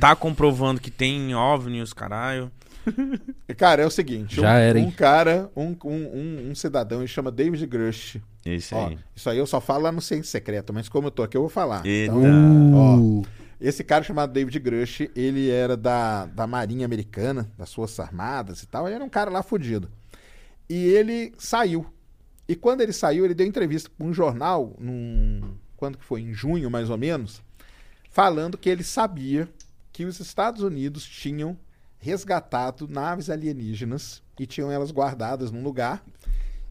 Tá 0.00 0.16
comprovando 0.16 0.80
que 0.80 0.90
tem 0.90 1.32
OVNIs, 1.34 1.92
caralho? 1.92 2.50
Cara, 3.56 3.82
é 3.82 3.86
o 3.86 3.90
seguinte. 3.90 4.36
Já 4.36 4.42
um, 4.54 4.56
era, 4.56 4.78
hein? 4.80 4.86
um 4.86 4.90
cara, 4.90 5.48
um, 5.56 5.76
um, 5.84 5.90
um, 5.94 6.50
um 6.50 6.54
cidadão, 6.56 6.98
ele 6.98 7.06
chama 7.06 7.30
David 7.30 7.64
Grush. 7.66 8.16
Ó, 8.72 8.88
aí. 8.88 8.98
isso 9.14 9.30
aí 9.30 9.38
eu 9.38 9.46
só 9.46 9.60
falo 9.60 9.84
lá 9.84 9.92
no 9.92 10.00
Ciência 10.00 10.24
Secreta, 10.32 10.72
mas 10.72 10.88
como 10.88 11.06
eu 11.06 11.10
tô 11.12 11.22
aqui, 11.22 11.36
eu 11.36 11.42
vou 11.42 11.50
falar. 11.50 11.86
Eita. 11.86 12.12
Então, 12.12 12.74
ó, 12.74 12.96
Uh. 12.96 13.22
Esse 13.62 13.84
cara 13.84 14.02
chamado 14.02 14.32
David 14.32 14.58
Grush, 14.58 15.08
ele 15.14 15.48
era 15.48 15.76
da, 15.76 16.26
da 16.26 16.46
Marinha 16.46 16.84
Americana, 16.84 17.48
das 17.56 17.72
Forças 17.72 18.00
Armadas 18.00 18.62
e 18.62 18.66
tal. 18.66 18.86
Ele 18.86 18.96
era 18.96 19.04
um 19.04 19.08
cara 19.08 19.30
lá 19.30 19.42
fudido. 19.42 19.88
E 20.68 20.86
ele 20.88 21.32
saiu. 21.38 21.86
E 22.48 22.56
quando 22.56 22.80
ele 22.80 22.92
saiu, 22.92 23.24
ele 23.24 23.34
deu 23.34 23.46
entrevista 23.46 23.88
para 23.96 24.06
um 24.06 24.12
jornal, 24.12 24.74
num, 24.78 25.54
quando 25.76 25.96
que 25.96 26.04
foi? 26.04 26.22
Em 26.22 26.34
junho, 26.34 26.68
mais 26.68 26.90
ou 26.90 26.98
menos, 26.98 27.40
falando 28.10 28.58
que 28.58 28.68
ele 28.68 28.82
sabia 28.82 29.48
que 29.92 30.04
os 30.04 30.18
Estados 30.18 30.62
Unidos 30.62 31.04
tinham 31.04 31.56
resgatado 31.98 32.88
naves 32.88 33.30
alienígenas 33.30 34.22
e 34.38 34.44
tinham 34.44 34.72
elas 34.72 34.90
guardadas 34.90 35.52
num 35.52 35.62
lugar. 35.62 36.04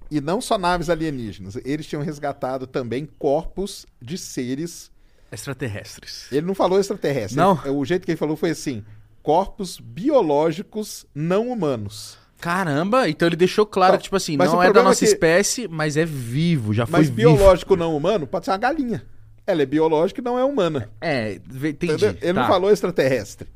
E 0.09 0.19
não 0.19 0.41
só 0.41 0.57
naves 0.57 0.89
alienígenas, 0.89 1.55
eles 1.63 1.87
tinham 1.87 2.03
resgatado 2.03 2.67
também 2.67 3.05
corpos 3.05 3.85
de 4.01 4.17
seres. 4.17 4.90
Extraterrestres. 5.31 6.27
Ele 6.31 6.45
não 6.45 6.53
falou 6.55 6.79
extraterrestre. 6.79 7.37
Não? 7.37 7.59
Ele- 7.63 7.69
o 7.75 7.85
jeito 7.85 8.05
que 8.05 8.11
ele 8.11 8.17
falou 8.17 8.35
foi 8.35 8.49
assim: 8.51 8.83
corpos 9.23 9.79
biológicos 9.79 11.05
não 11.15 11.49
humanos. 11.49 12.17
Caramba, 12.39 13.07
então 13.07 13.27
ele 13.27 13.35
deixou 13.35 13.65
claro 13.67 13.91
Então, 13.91 13.99
que, 13.99 14.03
tipo 14.05 14.15
assim, 14.15 14.35
mas 14.35 14.51
não 14.51 14.61
é 14.61 14.65
da 14.65 14.69
problema 14.73 14.89
nossa 14.89 15.05
é 15.05 15.07
que- 15.07 15.13
espécie, 15.13 15.67
mas 15.67 15.95
é 15.95 16.03
vivo, 16.05 16.73
já 16.73 16.87
foi 16.87 16.99
Mas 17.01 17.09
biológico 17.09 17.75
não 17.75 17.95
humano 17.95 18.25
pode 18.25 18.45
ser 18.45 18.51
uma 18.51 18.57
galinha. 18.57 19.05
Ela 19.45 19.61
é 19.61 19.65
biológica 19.65 20.21
e 20.21 20.23
não 20.23 20.39
é 20.39 20.43
humana. 20.43 20.89
É, 20.99 21.33
entendi. 21.33 21.69
Entendeu? 21.93 22.09
Ele 22.21 22.33
tá. 22.33 22.41
não 22.41 22.47
falou 22.47 22.71
extraterrestre. 22.71 23.47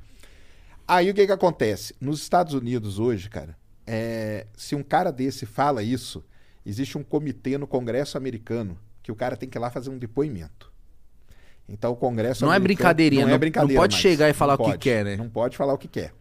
Aí 0.87 1.09
o 1.09 1.13
que 1.15 1.25
que 1.25 1.31
acontece? 1.31 1.95
Nos 1.99 2.21
Estados 2.21 2.53
Unidos 2.53 2.99
hoje, 2.99 3.27
cara, 3.27 3.57
é, 3.87 4.45
se 4.55 4.75
um 4.75 4.83
cara 4.83 5.11
desse 5.11 5.47
fala 5.47 5.81
isso, 5.81 6.23
existe 6.63 6.95
um 6.95 7.03
comitê 7.03 7.57
no 7.57 7.65
Congresso 7.65 8.17
americano 8.17 8.77
que 9.01 9.11
o 9.11 9.15
cara 9.15 9.35
tem 9.35 9.49
que 9.49 9.57
ir 9.57 9.61
lá 9.61 9.71
fazer 9.71 9.89
um 9.89 9.97
depoimento. 9.97 10.71
Então 11.67 11.91
o 11.91 11.95
Congresso 11.95 12.45
Não 12.45 12.53
é 12.53 12.59
brincadeirinha, 12.59 13.21
não, 13.23 13.29
não- 13.29 13.35
é 13.35 13.39
brincadeira 13.39 13.73
não 13.73 13.81
pode 13.81 13.93
mais. 13.93 14.01
chegar 14.01 14.29
e 14.29 14.33
falar 14.33 14.53
Não 14.57 14.63
o 14.65 14.65
que 14.67 14.71
pode. 14.73 14.83
quer, 14.83 15.05
né? 15.05 15.15
Não 15.15 15.29
pode 15.29 15.57
falar 15.57 15.73
o 15.73 15.77
que 15.77 15.87
quer. 15.87 16.13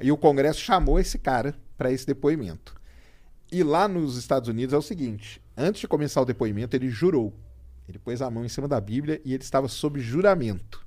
E 0.00 0.10
o 0.12 0.16
Congresso 0.16 0.60
chamou 0.60 0.98
esse 1.00 1.18
cara 1.18 1.54
para 1.76 1.90
esse 1.90 2.06
depoimento. 2.06 2.74
E 3.50 3.62
lá 3.62 3.86
nos 3.88 4.16
Estados 4.16 4.48
Unidos 4.48 4.72
é 4.72 4.76
o 4.76 4.82
seguinte: 4.82 5.40
antes 5.56 5.80
de 5.80 5.88
começar 5.88 6.20
o 6.20 6.24
depoimento, 6.24 6.76
ele 6.76 6.88
jurou. 6.88 7.32
Ele 7.88 7.98
pôs 7.98 8.22
a 8.22 8.30
mão 8.30 8.44
em 8.44 8.48
cima 8.48 8.66
da 8.66 8.80
Bíblia 8.80 9.20
e 9.24 9.34
ele 9.34 9.42
estava 9.42 9.68
sob 9.68 10.00
juramento. 10.00 10.84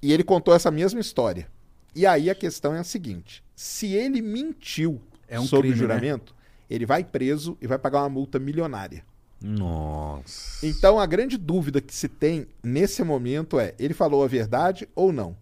E 0.00 0.12
ele 0.12 0.24
contou 0.24 0.54
essa 0.54 0.70
mesma 0.70 1.00
história. 1.00 1.46
E 1.94 2.06
aí 2.06 2.30
a 2.30 2.34
questão 2.34 2.74
é 2.74 2.78
a 2.78 2.84
seguinte: 2.84 3.42
se 3.54 3.92
ele 3.94 4.22
mentiu 4.22 5.00
É 5.28 5.38
um 5.38 5.44
sobre 5.44 5.68
crime, 5.68 5.74
o 5.74 5.78
juramento, 5.78 6.34
ele 6.70 6.86
vai 6.86 7.04
preso 7.04 7.58
e 7.60 7.66
vai 7.66 7.78
pagar 7.78 8.00
uma 8.02 8.08
multa 8.08 8.38
milionária. 8.38 9.04
Nossa. 9.42 10.66
Então 10.66 10.98
a 10.98 11.06
grande 11.06 11.36
dúvida 11.36 11.80
que 11.80 11.94
se 11.94 12.08
tem 12.08 12.46
nesse 12.62 13.02
momento 13.02 13.58
é: 13.58 13.74
ele 13.78 13.94
falou 13.94 14.24
a 14.24 14.28
verdade 14.28 14.88
ou 14.94 15.12
não? 15.12 15.36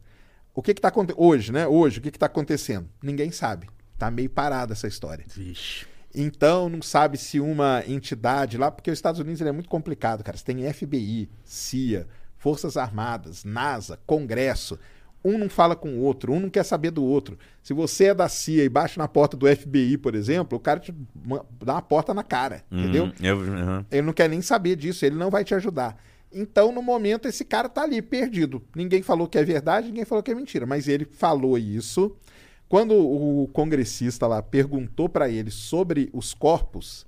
O 0.54 0.62
que 0.62 0.72
está 0.72 0.88
acontecendo 0.88 1.22
hoje, 1.22 1.52
né? 1.52 1.66
Hoje, 1.66 1.98
o 1.98 2.02
que 2.02 2.08
está 2.08 2.26
acontecendo? 2.26 2.88
Ninguém 3.02 3.30
sabe. 3.30 3.68
Tá 3.96 4.10
meio 4.10 4.28
parada 4.28 4.72
essa 4.72 4.88
história. 4.88 5.24
Vixe. 5.28 5.86
Então, 6.14 6.68
não 6.68 6.82
sabe 6.82 7.16
se 7.16 7.38
uma 7.38 7.84
entidade 7.86 8.58
lá, 8.58 8.70
porque 8.70 8.90
os 8.90 8.98
Estados 8.98 9.20
Unidos 9.20 9.40
é 9.40 9.52
muito 9.52 9.68
complicado, 9.68 10.24
cara. 10.24 10.36
Você 10.36 10.44
tem 10.44 10.72
FBI, 10.72 11.30
CIA, 11.44 12.08
Forças 12.36 12.76
Armadas, 12.76 13.44
NASA, 13.44 13.98
Congresso. 14.06 14.78
Um 15.24 15.36
não 15.36 15.48
fala 15.50 15.76
com 15.76 15.90
o 15.98 16.00
outro, 16.00 16.32
um 16.32 16.40
não 16.40 16.48
quer 16.48 16.62
saber 16.64 16.90
do 16.90 17.04
outro. 17.04 17.38
Se 17.62 17.74
você 17.74 18.06
é 18.06 18.14
da 18.14 18.28
CIA 18.28 18.64
e 18.64 18.68
bate 18.68 18.98
na 18.98 19.06
porta 19.06 19.36
do 19.36 19.46
FBI, 19.46 19.98
por 19.98 20.14
exemplo, 20.14 20.56
o 20.56 20.60
cara 20.60 20.80
te 20.80 20.94
dá 21.62 21.74
uma 21.74 21.82
porta 21.82 22.14
na 22.14 22.22
cara, 22.22 22.64
entendeu? 22.70 23.04
Hum, 23.06 23.12
eu- 23.20 23.40
aham. 23.40 23.86
Ele 23.90 24.02
não 24.02 24.12
quer 24.14 24.28
nem 24.30 24.40
saber 24.40 24.76
disso, 24.76 25.04
ele 25.04 25.16
não 25.16 25.28
vai 25.30 25.44
te 25.44 25.54
ajudar. 25.54 25.96
Então, 26.32 26.72
no 26.72 26.80
momento, 26.80 27.26
esse 27.28 27.44
cara 27.44 27.68
tá 27.68 27.82
ali, 27.82 28.00
perdido. 28.00 28.62
Ninguém 28.74 29.02
falou 29.02 29.26
que 29.26 29.36
é 29.36 29.44
verdade, 29.44 29.88
ninguém 29.88 30.04
falou 30.04 30.22
que 30.22 30.30
é 30.30 30.34
mentira, 30.34 30.64
mas 30.64 30.88
ele 30.88 31.04
falou 31.04 31.58
isso. 31.58 32.16
Quando 32.68 32.94
o 32.94 33.48
congressista 33.52 34.26
lá 34.28 34.40
perguntou 34.40 35.08
pra 35.08 35.28
ele 35.28 35.50
sobre 35.50 36.08
os 36.12 36.32
corpos, 36.32 37.04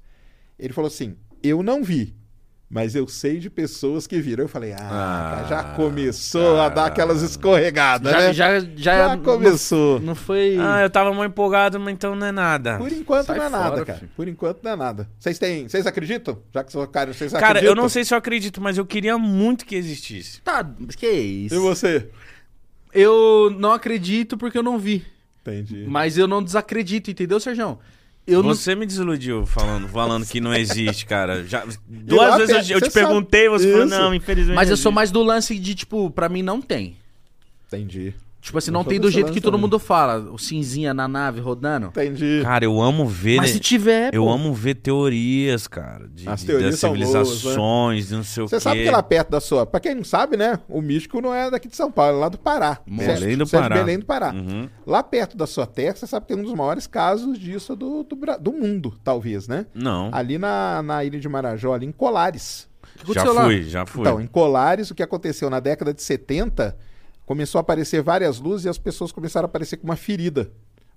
ele 0.58 0.72
falou 0.72 0.88
assim: 0.88 1.14
Eu 1.42 1.62
não 1.62 1.82
vi, 1.84 2.14
mas 2.72 2.94
eu 2.94 3.06
sei 3.06 3.38
de 3.38 3.50
pessoas 3.50 4.06
que 4.06 4.18
viram. 4.18 4.44
Eu 4.44 4.48
falei: 4.48 4.72
Ah, 4.72 5.42
Ah, 5.44 5.46
já 5.46 5.62
começou 5.62 6.58
a 6.58 6.70
dar 6.70 6.86
aquelas 6.86 7.20
escorregadas, 7.20 8.10
Já, 8.10 8.18
né? 8.18 8.32
já, 8.32 8.60
já, 8.60 9.08
Já 9.08 9.16
começou. 9.18 9.98
Não, 10.00 10.06
não 10.06 10.14
foi. 10.14 10.56
Ah, 10.58 10.80
eu 10.80 10.88
tava 10.88 11.12
muito 11.12 11.30
empolgado, 11.32 11.78
mas 11.78 11.92
então 11.92 12.14
não 12.16 12.26
é 12.26 12.32
nada. 12.32 12.78
Por 12.78 12.90
enquanto 12.90 13.26
Sai 13.26 13.36
não 13.36 13.44
é 13.44 13.48
nada, 13.50 13.70
fora, 13.72 13.84
cara. 13.84 13.98
filho. 13.98 14.10
Por 14.16 14.26
enquanto 14.26 14.62
não 14.64 14.70
é 14.72 14.76
nada. 14.76 15.10
Vocês 15.18 15.38
têm, 15.38 15.68
vocês 15.68 15.86
acreditam? 15.86 16.38
Já 16.52 16.64
que 16.64 16.72
são 16.72 16.86
cara, 16.86 17.12
vocês 17.12 17.30
Cara, 17.30 17.46
acreditam? 17.48 17.72
eu 17.72 17.76
não 17.76 17.90
sei 17.90 18.04
se 18.06 18.14
eu 18.14 18.18
acredito, 18.18 18.58
mas 18.58 18.78
eu 18.78 18.86
queria 18.86 19.18
muito 19.18 19.66
que 19.66 19.76
existisse. 19.76 20.40
Tá, 20.40 20.66
mas 20.78 20.96
que 20.96 21.06
isso? 21.06 21.54
E 21.54 21.58
você? 21.58 22.08
Eu 22.92 23.54
não 23.58 23.72
acredito 23.72 24.38
porque 24.38 24.56
eu 24.56 24.62
não 24.62 24.78
vi. 24.78 25.04
Entendi. 25.42 25.84
Mas 25.86 26.16
eu 26.16 26.26
não 26.26 26.42
desacredito, 26.42 27.10
entendeu, 27.10 27.38
Sérgio? 27.40 27.78
Eu 28.26 28.42
não. 28.42 28.54
Você 28.54 28.74
me 28.74 28.86
desiludiu 28.86 29.44
falando, 29.44 29.88
falando 29.88 30.24
que 30.24 30.40
não 30.40 30.54
existe, 30.54 31.04
cara. 31.06 31.44
Já, 31.44 31.64
duas 31.86 32.36
vezes 32.36 32.70
eu, 32.70 32.76
eu 32.76 32.80
você 32.80 32.88
te 32.88 32.92
perguntei, 32.92 33.48
você 33.48 33.70
falou, 33.70 33.86
Isso. 33.86 33.98
não, 33.98 34.14
infelizmente. 34.14 34.54
Mas 34.54 34.68
eu 34.68 34.72
não 34.72 34.76
sou 34.76 34.90
existe." 34.90 34.94
mais 34.94 35.10
do 35.10 35.22
lance 35.22 35.58
de, 35.58 35.74
tipo, 35.74 36.10
pra 36.10 36.28
mim 36.28 36.42
não 36.42 36.60
tem. 36.62 36.96
Entendi. 37.66 38.14
Tipo 38.42 38.58
assim, 38.58 38.72
não 38.72 38.82
sou 38.82 38.90
tem 38.90 38.98
do 38.98 39.08
jeito 39.08 39.32
que 39.32 39.40
todo 39.40 39.56
mundo 39.56 39.78
fala. 39.78 40.18
O 40.32 40.36
cinzinha 40.36 40.92
na 40.92 41.06
nave 41.06 41.40
rodando. 41.40 41.86
Entendi. 41.86 42.40
Cara, 42.42 42.64
eu 42.64 42.82
amo 42.82 43.06
ver. 43.06 43.36
Mas 43.36 43.50
né? 43.50 43.54
se 43.54 43.60
tiver. 43.60 44.12
Eu 44.12 44.24
pô. 44.24 44.30
amo 44.32 44.52
ver 44.52 44.74
teorias, 44.74 45.68
cara. 45.68 46.08
De, 46.08 46.28
As 46.28 46.42
teorias 46.42 46.72
das 46.72 46.80
são 46.80 46.90
boas, 46.90 47.00
né? 47.00 47.06
civilizações, 47.06 48.08
de 48.08 48.16
não 48.16 48.24
sei 48.24 48.42
o 48.42 48.48
Você 48.48 48.56
quê. 48.56 48.60
sabe 48.60 48.82
que 48.82 48.90
lá 48.90 49.00
perto 49.00 49.30
da 49.30 49.40
sua. 49.40 49.64
Pra 49.64 49.78
quem 49.78 49.94
não 49.94 50.02
sabe, 50.02 50.36
né? 50.36 50.58
O 50.68 50.82
místico 50.82 51.20
não 51.20 51.32
é 51.32 51.52
daqui 51.52 51.68
de 51.68 51.76
São 51.76 51.88
Paulo, 51.92 52.16
é 52.16 52.20
lá 52.20 52.28
do 52.28 52.36
Pará. 52.36 52.80
Belém 52.84 53.36
do 53.36 53.46
Você 53.46 53.56
Pará. 53.56 53.76
Belém 53.76 54.00
do 54.00 54.06
Pará. 54.06 54.32
Uhum. 54.32 54.68
Lá 54.84 55.04
perto 55.04 55.36
da 55.36 55.46
sua 55.46 55.64
terra, 55.64 55.94
você 55.94 56.08
sabe 56.08 56.26
que 56.26 56.34
tem 56.34 56.42
um 56.42 56.44
dos 56.44 56.54
maiores 56.54 56.88
casos 56.88 57.38
disso 57.38 57.76
do, 57.76 58.02
do, 58.02 58.16
do 58.40 58.52
mundo, 58.52 58.98
talvez, 59.04 59.46
né? 59.46 59.66
Não. 59.72 60.10
Ali 60.12 60.36
na, 60.36 60.82
na 60.82 61.04
ilha 61.04 61.20
de 61.20 61.28
Marajó, 61.28 61.74
ali 61.74 61.86
em 61.86 61.92
Colares. 61.92 62.68
Já 62.96 63.02
aconteceu 63.02 63.32
lá? 63.34 63.44
fui, 63.44 63.62
já 63.62 63.86
fui. 63.86 64.00
Então, 64.00 64.20
em 64.20 64.26
Colares, 64.26 64.90
o 64.90 64.96
que 64.96 65.02
aconteceu 65.02 65.48
na 65.48 65.60
década 65.60 65.94
de 65.94 66.02
70, 66.02 66.76
começou 67.26 67.58
a 67.58 67.62
aparecer 67.62 68.02
várias 68.02 68.38
luzes 68.38 68.66
e 68.66 68.68
as 68.68 68.78
pessoas 68.78 69.12
começaram 69.12 69.46
a 69.46 69.48
aparecer 69.48 69.76
com 69.76 69.84
uma 69.84 69.96
ferida. 69.96 70.50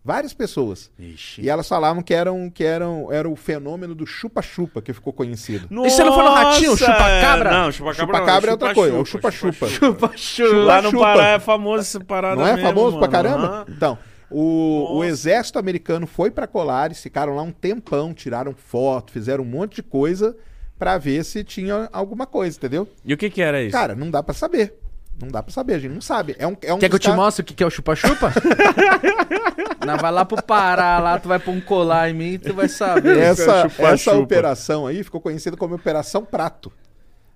Várias 0.03 0.35
pessoas. 0.35 0.91
Ixi. 0.99 1.41
E 1.41 1.49
elas 1.49 1.67
falavam 1.67 2.03
que 2.03 2.13
eram 2.13 2.47
que 2.47 2.63
eram 2.63 3.11
era 3.11 3.27
o 3.27 3.35
fenômeno 3.35 3.95
do 3.95 4.05
chupa-chupa 4.05 4.79
que 4.79 4.93
ficou 4.93 5.11
conhecido. 5.11 5.67
E 5.71 5.89
você 5.89 6.03
não 6.03 6.13
foi 6.13 6.23
no 6.23 6.29
Ratinho, 6.29 6.71
Nossa, 6.71 6.85
chupa-cabra? 6.85 7.51
Não, 7.51 7.71
chupa-cabra 7.71 8.05
Chupa-cabra 8.05 8.45
é 8.45 8.45
não, 8.45 8.53
outra 8.53 8.73
coisa, 8.75 8.95
é 8.95 8.99
o 8.99 9.03
chupa-chupa. 9.05 9.67
Chupa, 9.67 10.11
chupa. 10.15 10.55
Lá 10.57 10.81
no 10.83 10.91
Chupa. 10.91 11.03
Pará 11.03 11.27
é 11.29 11.39
famoso 11.39 11.81
essa 11.81 11.99
parada 12.01 12.35
Não 12.35 12.45
é 12.47 12.53
mesmo, 12.53 12.67
famoso 12.67 12.99
pra 12.99 13.07
mano. 13.07 13.11
caramba? 13.11 13.47
Aham. 13.47 13.65
Então, 13.69 13.97
o, 14.29 14.91
o 14.91 14.93
Nossa. 14.97 15.07
exército 15.07 15.57
americano 15.57 16.05
foi 16.05 16.29
pra 16.29 16.45
Colares, 16.45 17.01
ficaram 17.01 17.35
lá 17.35 17.41
um 17.41 17.51
tempão, 17.51 18.13
tiraram 18.13 18.53
foto, 18.53 19.11
fizeram 19.11 19.43
um 19.43 19.47
monte 19.47 19.77
de 19.77 19.83
coisa 19.83 20.37
pra 20.77 20.99
ver 20.99 21.23
se 21.25 21.43
tinha 21.43 21.89
alguma 21.91 22.27
coisa, 22.27 22.55
entendeu? 22.57 22.87
E 23.03 23.11
o 23.11 23.17
que 23.17 23.27
que 23.31 23.41
era 23.41 23.59
isso? 23.63 23.71
Cara, 23.71 23.95
não 23.95 24.11
dá 24.11 24.21
pra 24.21 24.35
saber. 24.35 24.75
Não 25.21 25.29
dá 25.29 25.41
pra 25.41 25.51
saber, 25.53 25.75
a 25.75 25.79
gente 25.79 25.93
não 25.93 26.01
sabe. 26.01 26.35
É 26.37 26.45
um, 26.45 26.57
é 26.61 26.73
um 26.73 26.77
Quer 26.79 26.89
que 26.89 26.95
eu 26.95 26.99
te 26.99 27.09
mostre 27.11 27.41
o 27.41 27.45
que 27.45 27.53
que 27.53 27.63
é 27.63 27.65
o 27.65 27.69
chupa-chupa? 27.69 28.31
Não, 29.85 29.97
vai 29.97 30.11
lá 30.11 30.25
pro 30.25 30.41
Pará, 30.41 30.99
lá 30.99 31.19
tu 31.19 31.27
vai 31.27 31.39
pôr 31.39 31.51
um 31.51 31.61
colar 31.61 32.09
em 32.09 32.13
mim 32.13 32.39
tu 32.39 32.53
vai 32.53 32.67
saber. 32.67 33.17
Essa, 33.17 33.63
Chupa-chupa. 33.69 33.87
essa 33.89 34.13
operação 34.13 34.87
aí 34.87 35.03
ficou 35.03 35.21
conhecida 35.21 35.55
como 35.55 35.75
Operação 35.75 36.25
Prato. 36.25 36.71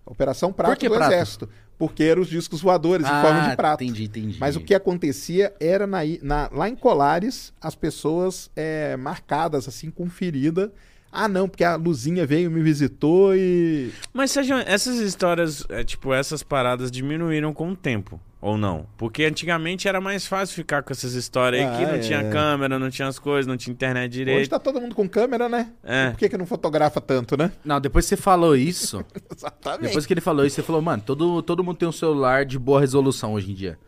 Operação 0.06 0.52
Prato 0.52 0.78
que 0.78 0.90
do 0.90 0.96
prato? 0.96 1.12
Exército. 1.14 1.50
Porque 1.78 2.04
eram 2.04 2.22
os 2.22 2.28
discos 2.28 2.62
voadores 2.62 3.06
em 3.06 3.22
forma 3.22 3.50
de 3.50 3.56
prato. 3.56 3.82
Ah, 3.82 3.86
Entendi, 3.86 4.04
entendi. 4.06 4.38
Mas 4.40 4.56
o 4.56 4.60
que 4.62 4.74
acontecia 4.76 5.54
era 5.60 5.88
na, 5.88 6.04
i- 6.04 6.20
na- 6.22 6.50
lá 6.52 6.68
em 6.68 6.76
Colares, 6.76 7.54
as 7.62 7.76
pessoas 7.76 8.50
é, 8.56 8.98
marcadas 8.98 9.68
assim 9.68 9.90
com 9.90 10.10
ferida. 10.10 10.72
Ah, 11.12 11.28
não, 11.28 11.50
porque 11.50 11.64
a 11.64 11.76
Luzinha 11.76 12.26
veio, 12.26 12.52
me 12.52 12.62
visitou 12.62 13.36
e. 13.36 13.92
Mas 14.14 14.32
Sérgio, 14.32 14.58
essas 14.60 15.00
histórias, 15.00 15.66
é, 15.70 15.84
tipo, 15.84 16.14
essas 16.14 16.44
paradas 16.44 16.92
diminuíram 16.92 17.52
com 17.52 17.72
o 17.72 17.76
tempo, 17.76 18.22
ou 18.40 18.56
não? 18.58 18.86
Porque 18.96 19.24
antigamente 19.24 19.88
era 19.88 20.00
mais 20.00 20.28
fácil 20.28 20.56
ficar 20.56 20.84
com 20.84 20.94
essas 20.94 21.14
histórias 21.14 21.66
aí 21.66 21.78
que 21.78 21.84
Ah, 21.84 21.88
não 21.88 21.96
é. 21.96 22.00
tinha 22.00 22.30
câmera, 22.30 22.78
não 22.78 22.92
tinha 22.92 23.08
as 23.08 23.18
coisas, 23.18 23.48
não 23.48 23.58
tinha 23.58 23.74
internet 23.74 24.12
Hoje 24.12 24.18
direito. 24.20 24.50
tá 24.52 24.60
todo 24.60 24.80
mundo 24.80 24.94
com 24.94 25.10
câmera, 25.10 25.50
né? 25.50 25.72
É. 25.84 26.12
Por 26.12 26.20
que, 26.20 26.30
que 26.30 26.38
não 26.38 26.46
fotografa 26.46 27.02
tanto, 27.02 27.36
né? 27.36 27.52
Não, 27.66 27.82
depois 27.82 28.06
que 28.06 28.10
você 28.10 28.18
falou 28.18 28.56
isso, 28.56 29.04
Exatamente. 29.36 29.88
depois 29.88 30.06
que 30.06 30.14
ele 30.14 30.22
falou 30.22 30.46
isso, 30.46 30.58
você 30.58 30.64
falou, 30.64 30.82
mano, 30.82 31.02
todo, 31.04 31.42
todo 31.42 31.64
mundo 31.64 31.78
tem 31.78 31.90
um 31.90 31.92
celular 31.92 32.46
de 32.46 32.60
boa 32.60 32.80
resolução 32.80 33.34
hoje 33.34 33.52
em 33.52 33.56
dia. 33.56 33.80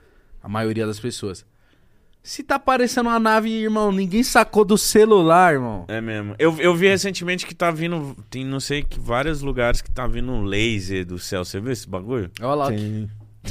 A 0.42 0.50
maioria 0.50 0.88
das 0.88 1.00
pessoas. 1.00 1.46
Se 2.24 2.44
tá 2.44 2.56
aparecendo 2.56 3.08
uma 3.08 3.20
nave, 3.20 3.50
irmão, 3.50 3.92
ninguém 3.92 4.22
sacou 4.22 4.64
do 4.64 4.78
celular, 4.78 5.54
irmão. 5.54 5.86
É 5.88 6.00
mesmo. 6.00 6.36
Eu, 6.38 6.56
eu 6.60 6.76
vi 6.76 6.88
recentemente 6.88 7.48
que 7.48 7.56
tá 7.56 7.72
vindo, 7.72 8.16
tem 8.30 8.46
não 8.46 8.60
sei 8.60 8.84
que 8.84 9.00
vários 9.00 9.42
lugares 9.42 9.82
que 9.82 9.90
tá 9.90 10.06
vindo 10.06 10.32
um 10.32 10.44
laser 10.44 11.04
do 11.04 11.18
céu. 11.18 11.44
Você 11.44 11.60
viu 11.60 11.72
esse 11.72 11.90
bagulho? 11.90 12.30
Olha 12.40 12.54
lá. 12.54 12.68
Sim. 12.68 13.10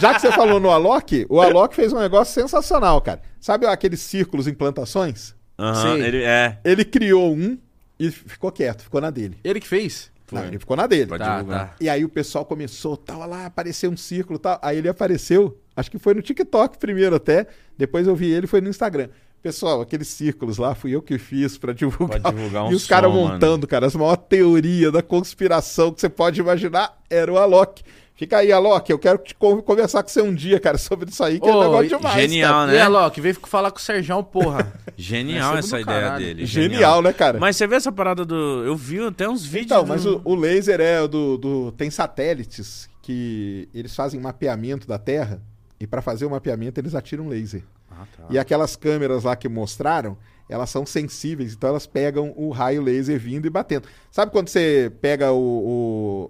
Já 0.00 0.14
que 0.14 0.20
você 0.20 0.32
falou 0.32 0.58
no 0.58 0.68
Alok, 0.68 1.26
o 1.28 1.40
Alok 1.40 1.76
fez 1.76 1.92
um 1.92 2.00
negócio 2.00 2.34
sensacional, 2.34 3.00
cara. 3.00 3.22
Sabe 3.40 3.66
aqueles 3.66 4.00
círculos 4.00 4.48
em 4.48 4.54
plantações? 4.54 5.32
Aham, 5.56 5.96
Sim. 5.96 6.02
ele 6.02 6.24
é. 6.24 6.58
Ele 6.64 6.84
criou 6.84 7.32
um 7.32 7.56
e 7.98 8.10
ficou 8.10 8.50
quieto, 8.50 8.82
ficou 8.82 9.00
na 9.00 9.10
dele. 9.10 9.38
Ele 9.44 9.60
que 9.60 9.68
fez? 9.68 10.10
Foi. 10.26 10.38
Não, 10.40 10.46
ele 10.48 10.58
ficou 10.58 10.76
na 10.76 10.86
dele. 10.86 11.06
Pode 11.06 11.22
Tá, 11.22 11.36
divulgar. 11.36 11.68
tá. 11.70 11.74
E 11.80 11.88
aí 11.88 12.04
o 12.04 12.08
pessoal 12.08 12.44
começou, 12.44 12.96
tava 12.96 13.26
lá, 13.26 13.46
apareceu 13.46 13.90
um 13.90 13.96
círculo 13.96 14.38
e 14.38 14.40
tal. 14.42 14.58
Aí 14.62 14.78
ele 14.78 14.88
apareceu, 14.88 15.58
acho 15.76 15.90
que 15.90 15.98
foi 15.98 16.14
no 16.14 16.22
TikTok 16.22 16.78
primeiro 16.78 17.14
até, 17.16 17.46
depois 17.76 18.06
eu 18.06 18.16
vi 18.16 18.30
ele, 18.32 18.46
foi 18.46 18.60
no 18.60 18.68
Instagram. 18.68 19.08
Pessoal, 19.42 19.82
aqueles 19.82 20.08
círculos 20.08 20.56
lá 20.56 20.74
fui 20.74 20.92
eu 20.92 21.02
que 21.02 21.18
fiz 21.18 21.58
pra 21.58 21.74
divulgar. 21.74 22.18
Pra 22.18 22.30
divulgar 22.30 22.64
um 22.64 22.72
e 22.72 22.74
os 22.74 22.86
caras 22.86 23.12
montando, 23.12 23.66
cara, 23.66 23.86
as 23.86 23.94
maiores 23.94 24.24
teorias 24.26 24.90
da 24.90 25.02
conspiração 25.02 25.92
que 25.92 26.00
você 26.00 26.08
pode 26.08 26.40
imaginar 26.40 26.98
era 27.10 27.30
o 27.30 27.36
Alok. 27.36 27.82
Fica 28.16 28.38
aí, 28.38 28.52
Alok, 28.52 28.88
eu 28.90 28.98
quero 28.98 29.18
te 29.18 29.34
con- 29.34 29.60
conversar 29.60 30.02
com 30.02 30.08
você 30.08 30.22
um 30.22 30.32
dia, 30.32 30.60
cara, 30.60 30.78
sobre 30.78 31.10
isso 31.10 31.22
aí, 31.24 31.40
que 31.40 31.48
é 31.48 31.52
Ô, 31.52 31.60
negócio 31.62 31.88
demais. 31.98 32.14
genial, 32.14 32.52
cara. 32.52 32.66
né? 32.68 32.76
E 32.76 32.80
Alok, 32.80 33.20
vem 33.20 33.32
falar 33.34 33.70
com 33.72 33.78
o 33.78 33.80
Serjão, 33.80 34.22
porra. 34.22 34.72
Genial 34.96 35.56
essa 35.58 35.80
ideia 35.80 36.00
caralho. 36.02 36.24
dele. 36.24 36.46
Genial, 36.46 37.02
né, 37.02 37.12
cara? 37.12 37.40
Mas 37.40 37.56
você 37.56 37.66
vê 37.66 37.74
essa 37.74 37.90
parada 37.90 38.24
do. 38.24 38.62
Eu 38.64 38.76
vi 38.76 39.04
até 39.04 39.28
uns 39.28 39.44
vídeos. 39.44 39.66
Então, 39.66 39.82
do- 39.82 39.88
mas 39.88 40.06
o, 40.06 40.20
o 40.24 40.34
laser 40.36 40.80
é 40.80 41.02
o 41.02 41.08
do, 41.08 41.36
do. 41.36 41.72
Tem 41.72 41.90
satélites 41.90 42.88
que 43.02 43.68
eles 43.74 43.94
fazem 43.94 44.20
mapeamento 44.20 44.86
da 44.86 44.96
Terra 44.98 45.42
e 45.80 45.86
para 45.86 46.00
fazer 46.00 46.24
o 46.24 46.30
mapeamento 46.30 46.80
eles 46.80 46.94
atiram 46.94 47.26
laser. 47.26 47.64
Ah, 47.90 48.04
tá. 48.16 48.24
E 48.30 48.38
aquelas 48.38 48.76
câmeras 48.76 49.24
lá 49.24 49.34
que 49.34 49.48
mostraram, 49.48 50.16
elas 50.48 50.70
são 50.70 50.86
sensíveis, 50.86 51.52
então 51.52 51.68
elas 51.70 51.86
pegam 51.86 52.32
o 52.36 52.50
raio 52.50 52.80
laser 52.82 53.18
vindo 53.18 53.46
e 53.46 53.50
batendo. 53.50 53.88
Sabe 54.12 54.30
quando 54.30 54.48
você 54.48 54.92
pega 55.00 55.32
o. 55.32 55.36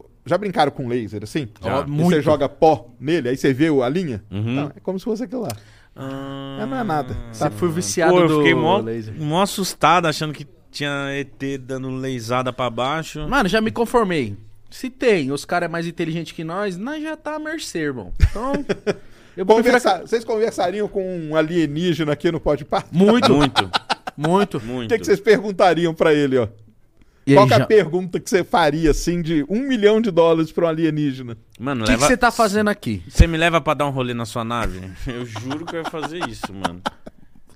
o- 0.01 0.11
Já 0.27 0.39
brincaram 0.39 0.71
com 0.73 0.89
laser 0.89 1.23
assim? 1.23 1.49
Já. 1.63 1.81
E 1.83 1.87
Muito. 1.91 2.11
você 2.11 2.23
joga 2.23 2.49
pó 2.49 2.89
nele, 2.99 3.29
aí 3.29 3.37
você 3.37 3.53
vê 3.53 3.69
a 3.83 3.89
linha? 3.89 4.23
Uhum. 4.31 4.43
Não, 4.55 4.73
é 4.75 4.81
como 4.83 4.99
se 4.99 5.05
fosse 5.05 5.23
aquilo 5.25 5.43
lá. 5.43 5.51
Ah, 5.95 6.59
É, 6.63 6.67
não 6.67 6.77
é 6.79 6.83
nada. 6.83 7.17
Você 7.33 7.51
foi 7.51 7.69
viciado 7.69 8.13
Pô, 8.15 8.21
eu 8.21 8.29
do 8.29 8.37
fiquei 8.39 8.55
mó, 8.55 8.79
laser. 8.79 9.15
mó 9.19 9.43
assustado 9.43 10.07
achando 10.07 10.33
que 10.33 10.47
tinha 10.71 11.09
ET 11.13 11.59
dando 11.61 11.89
leisada 11.91 12.53
pra 12.53 12.69
baixo. 12.71 13.29
Mano, 13.29 13.49
já 13.49 13.61
me 13.61 13.71
conformei. 13.71 14.37
Se 14.71 14.91
tem, 14.91 15.31
os 15.31 15.45
caras 15.45 15.69
é 15.69 15.71
mais 15.71 15.87
inteligentes 15.87 16.33
que 16.33 16.43
nós, 16.43 16.77
nós 16.77 17.01
já 17.03 17.17
tá 17.17 17.37
à 17.37 17.39
mercê, 17.39 17.79
irmão. 17.81 18.13
Então, 18.21 18.53
eu 19.37 19.45
prefiro... 19.47 19.47
Conversa- 19.47 20.01
Vocês 20.01 20.25
conversariam 20.25 20.89
com 20.89 21.17
um 21.31 21.37
alienígena 21.37 22.13
aqui 22.13 22.33
no 22.33 22.41
Pode? 22.41 22.67
Muito, 22.91 23.33
Muito, 23.33 23.71
muito. 24.17 24.61
muito. 24.61 24.87
O 24.87 24.95
que, 24.95 24.99
que 24.99 25.05
vocês 25.07 25.21
perguntariam 25.21 25.95
pra 25.95 26.13
ele, 26.13 26.39
ó? 26.39 26.49
E 27.27 27.35
Qual 27.35 27.47
que 27.47 27.55
é 27.55 27.57
já- 27.59 27.65
a 27.65 27.67
pergunta 27.67 28.21
que 28.21 28.29
você 28.29 28.45
faria, 28.45 28.91
assim, 28.91 29.23
de 29.23 29.45
um 29.49 29.61
milhão 29.61 30.01
de 30.01 30.11
dólares 30.11 30.53
pra 30.53 30.67
um 30.67 30.69
alienígena? 30.69 31.39
Mano, 31.59 31.83
O 31.83 31.85
que 31.87 31.93
leva... 31.93 32.07
você 32.07 32.17
tá 32.17 32.31
fazendo 32.31 32.69
aqui? 32.69 33.03
Você 33.09 33.27
me 33.27 33.39
leva 33.39 33.61
pra 33.61 33.73
dar 33.75 33.87
um 33.87 33.91
rolê 33.91 34.13
na 34.13 34.27
sua 34.27 34.45
nave? 34.45 34.81
Eu 35.07 35.25
juro 35.25 35.65
que 35.65 35.75
eu 35.77 35.83
ia 35.83 35.91
fazer 35.91 36.19
isso, 36.29 36.53
mano. 36.53 36.83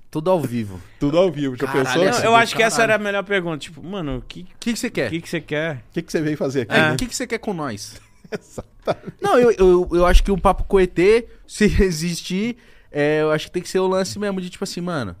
Tudo 0.09 0.31
ao 0.31 0.41
vivo. 0.41 0.81
Tudo 0.99 1.19
ao 1.19 1.31
vivo, 1.31 1.55
já 1.55 1.67
Caralho, 1.67 1.85
pensou? 2.01 2.23
Não, 2.23 2.31
eu 2.31 2.35
acho 2.35 2.55
que 2.55 2.63
essa 2.63 2.77
caralho. 2.77 2.93
era 2.93 3.01
a 3.01 3.03
melhor 3.05 3.23
pergunta. 3.23 3.59
Tipo, 3.59 3.83
mano, 3.83 4.17
o 4.17 4.21
que, 4.23 4.39
O 4.41 4.45
que, 4.59 4.73
que 4.73 4.79
você 4.79 4.89
quer? 4.89 5.09
que, 5.11 5.21
que 5.21 5.29
você 5.29 5.39
quer? 5.39 5.75
O 5.89 5.93
que, 5.93 6.01
que 6.01 6.11
você 6.11 6.19
veio 6.19 6.35
fazer 6.35 6.61
aqui? 6.61 6.73
É, 6.73 6.79
né? 6.81 6.93
O 6.93 6.95
que, 6.97 7.05
que 7.05 7.15
você 7.15 7.27
quer 7.27 7.37
com 7.37 7.53
nós? 7.53 8.01
Não, 9.21 9.37
eu, 9.37 9.51
eu, 9.51 9.89
eu 9.93 10.05
acho 10.07 10.23
que 10.23 10.31
o 10.31 10.37
papo 10.37 10.63
com 10.63 10.77
o 10.77 10.79
ET, 10.79 10.97
se 11.45 11.65
existir, 11.83 12.57
é, 12.91 13.21
eu 13.21 13.31
acho 13.31 13.45
que 13.45 13.51
tem 13.51 13.61
que 13.61 13.69
ser 13.69 13.79
o 13.79 13.87
lance 13.87 14.17
mesmo 14.17 14.41
de 14.41 14.49
tipo 14.49 14.63
assim, 14.63 14.81
mano, 14.81 15.15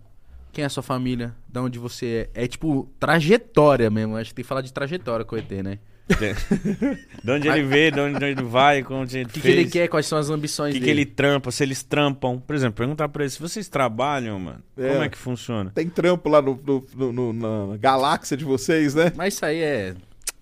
quem 0.51 0.63
é 0.63 0.65
a 0.65 0.69
sua 0.69 0.83
família? 0.83 1.33
Da 1.47 1.61
onde 1.61 1.77
você 1.79 2.29
é? 2.33 2.43
É 2.43 2.47
tipo 2.47 2.89
trajetória 2.99 3.89
mesmo. 3.89 4.15
Acho 4.17 4.29
que 4.31 4.35
tem 4.35 4.43
que 4.43 4.49
falar 4.49 4.61
de 4.61 4.71
trajetória 4.73 5.25
com 5.25 5.35
o 5.35 5.39
ET, 5.39 5.49
né? 5.63 5.79
de 7.23 7.31
onde 7.31 7.47
ele 7.47 7.63
veio, 7.63 7.91
de 7.91 7.99
onde 7.99 8.17
de 8.17 8.25
onde 8.25 8.41
ele 8.41 8.41
vai, 8.41 8.81
como 8.83 9.03
ele 9.03 9.25
O 9.25 9.27
que, 9.29 9.41
que 9.41 9.47
ele 9.47 9.65
quer, 9.67 9.87
quais 9.87 10.07
são 10.07 10.17
as 10.17 10.27
O 10.29 10.33
ambições 10.33 10.73
que, 10.73 10.79
que 10.79 10.85
dele. 10.87 11.01
ele 11.01 11.05
trampa, 11.05 11.51
se 11.51 11.61
eles 11.61 11.83
trampam. 11.83 12.39
Por 12.39 12.55
exemplo, 12.55 12.77
perguntar 12.77 13.07
pra 13.09 13.21
eles, 13.23 13.33
se 13.33 13.39
vocês 13.39 13.67
trabalham, 13.67 14.39
mano, 14.39 14.63
É. 14.75 14.89
como 14.89 15.03
é 15.03 15.09
que 15.09 15.17
funciona? 15.17 15.69
Tem 15.73 15.87
trampo 15.87 16.27
lá 16.27 16.41
no, 16.41 16.59
no- 16.65 17.11
no- 17.13 17.33
no- 17.33 17.67
na 17.71 17.77
galáxia 17.77 18.35
de 18.35 18.43
vocês, 18.43 18.95
né? 18.95 19.11
Mas 19.15 19.35
isso 19.35 19.45
aí 19.45 19.59
é. 19.61 19.93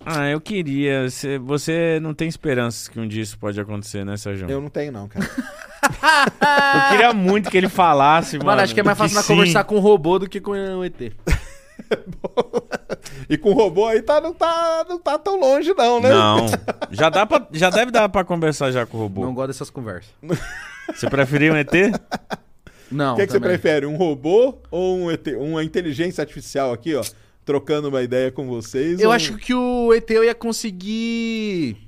Ah, 0.06 0.30
eu 0.30 0.40
queria. 0.40 1.10
Você, 1.10 1.38
você 1.38 1.98
não 2.00 2.14
tem 2.14 2.28
esperanças 2.28 2.88
que 2.88 2.98
um 2.98 3.06
dia 3.06 3.22
isso 3.22 3.38
pode 3.38 3.60
acontecer, 3.60 4.04
né, 4.06 4.16
Sérgio? 4.16 4.48
Eu 4.48 4.60
não 4.62 4.70
tenho, 4.70 4.90
não, 4.90 5.06
cara. 5.06 5.28
Eu 6.74 6.90
queria 6.90 7.12
muito 7.12 7.50
que 7.50 7.56
ele 7.56 7.68
falasse, 7.68 8.36
mano. 8.38 8.46
Mano, 8.50 8.62
acho 8.62 8.74
que 8.74 8.80
é 8.80 8.82
mais 8.82 8.96
fácil 8.98 9.16
nós 9.16 9.26
conversar 9.26 9.64
com 9.64 9.76
o 9.76 9.80
robô 9.80 10.18
do 10.18 10.28
que 10.28 10.40
com 10.40 10.52
o 10.52 10.84
ET. 10.84 10.94
E 13.30 13.36
com 13.36 13.50
o 13.50 13.54
robô 13.54 13.86
aí 13.86 14.02
tá, 14.02 14.20
não, 14.20 14.32
tá, 14.32 14.84
não 14.88 14.98
tá 14.98 15.18
tão 15.18 15.38
longe, 15.38 15.72
não, 15.74 16.00
né? 16.00 16.10
Não. 16.10 16.46
Já, 16.90 17.08
dá 17.08 17.26
pra, 17.26 17.46
já 17.52 17.68
deve 17.70 17.90
dar 17.90 18.08
pra 18.08 18.24
conversar 18.24 18.70
já 18.70 18.86
com 18.86 18.96
o 18.96 19.00
robô. 19.00 19.22
Não 19.22 19.34
gosto 19.34 19.48
dessas 19.48 19.70
conversas. 19.70 20.10
Você 20.94 21.08
preferia 21.08 21.52
um 21.52 21.56
ET? 21.56 21.70
Não. 22.90 23.12
O 23.14 23.16
que, 23.16 23.26
que 23.26 23.32
você 23.32 23.40
prefere? 23.40 23.84
Um 23.86 23.96
robô 23.96 24.58
ou 24.70 24.96
um 24.98 25.10
ET? 25.10 25.26
uma 25.38 25.62
inteligência 25.62 26.22
artificial 26.22 26.72
aqui, 26.72 26.94
ó? 26.94 27.02
Trocando 27.44 27.88
uma 27.88 28.02
ideia 28.02 28.30
com 28.32 28.46
vocês? 28.46 28.98
Eu 28.98 29.08
ou- 29.08 29.14
acho 29.14 29.36
que 29.36 29.52
o 29.54 29.92
ET 29.92 30.10
eu 30.10 30.24
ia 30.24 30.34
conseguir 30.34 31.87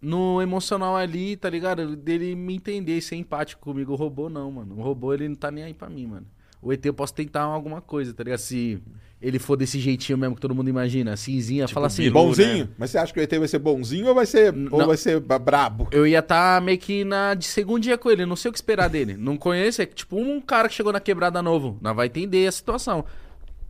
no 0.00 0.40
emocional 0.40 0.96
ali, 0.96 1.36
tá 1.36 1.50
ligado? 1.50 1.94
Dele 1.96 2.34
me 2.34 2.54
entender 2.54 2.96
e 2.96 3.02
ser 3.02 3.16
empático 3.16 3.60
comigo. 3.60 3.92
O 3.92 3.96
robô 3.96 4.28
não, 4.28 4.50
mano. 4.50 4.76
O 4.78 4.82
robô 4.82 5.12
ele 5.12 5.28
não 5.28 5.36
tá 5.36 5.50
nem 5.50 5.64
aí 5.64 5.74
pra 5.74 5.90
mim, 5.90 6.06
mano. 6.06 6.26
O 6.62 6.72
ET 6.72 6.84
eu 6.84 6.92
posso 6.92 7.14
tentar 7.14 7.42
alguma 7.42 7.80
coisa, 7.80 8.12
tá 8.12 8.22
ligado? 8.22 8.38
Se 8.38 8.82
ele 9.20 9.38
for 9.38 9.56
desse 9.56 9.78
jeitinho 9.78 10.18
mesmo 10.18 10.34
que 10.34 10.40
todo 10.40 10.54
mundo 10.54 10.68
imagina, 10.68 11.16
cinzinha, 11.16 11.66
fala 11.66 11.86
assim. 11.86 12.02
Bilu, 12.02 12.14
Bonzinho? 12.14 12.64
né? 12.66 12.70
Mas 12.76 12.90
você 12.90 12.98
acha 12.98 13.12
que 13.12 13.20
o 13.20 13.22
ET 13.22 13.34
vai 13.34 13.48
ser 13.48 13.58
bonzinho 13.58 14.08
ou 14.08 14.14
vai 14.14 14.26
ser, 14.26 14.54
ou 14.70 14.86
vai 14.86 14.96
ser 14.96 15.20
brabo? 15.20 15.88
Eu 15.90 16.06
ia 16.06 16.18
estar 16.18 16.60
meio 16.60 16.78
que 16.78 17.02
na 17.02 17.32
de 17.34 17.46
segundinha 17.46 17.96
com 17.96 18.10
ele, 18.10 18.26
não 18.26 18.36
sei 18.36 18.50
o 18.50 18.52
que 18.52 18.58
esperar 18.58 18.88
dele. 18.88 19.16
Não 19.16 19.38
conheço, 19.38 19.80
é 19.80 19.86
tipo 19.86 20.18
um 20.18 20.38
cara 20.40 20.68
que 20.68 20.74
chegou 20.74 20.92
na 20.92 21.00
quebrada 21.00 21.42
novo. 21.42 21.78
Não 21.80 21.94
vai 21.94 22.06
entender 22.08 22.46
a 22.46 22.52
situação. 22.52 23.04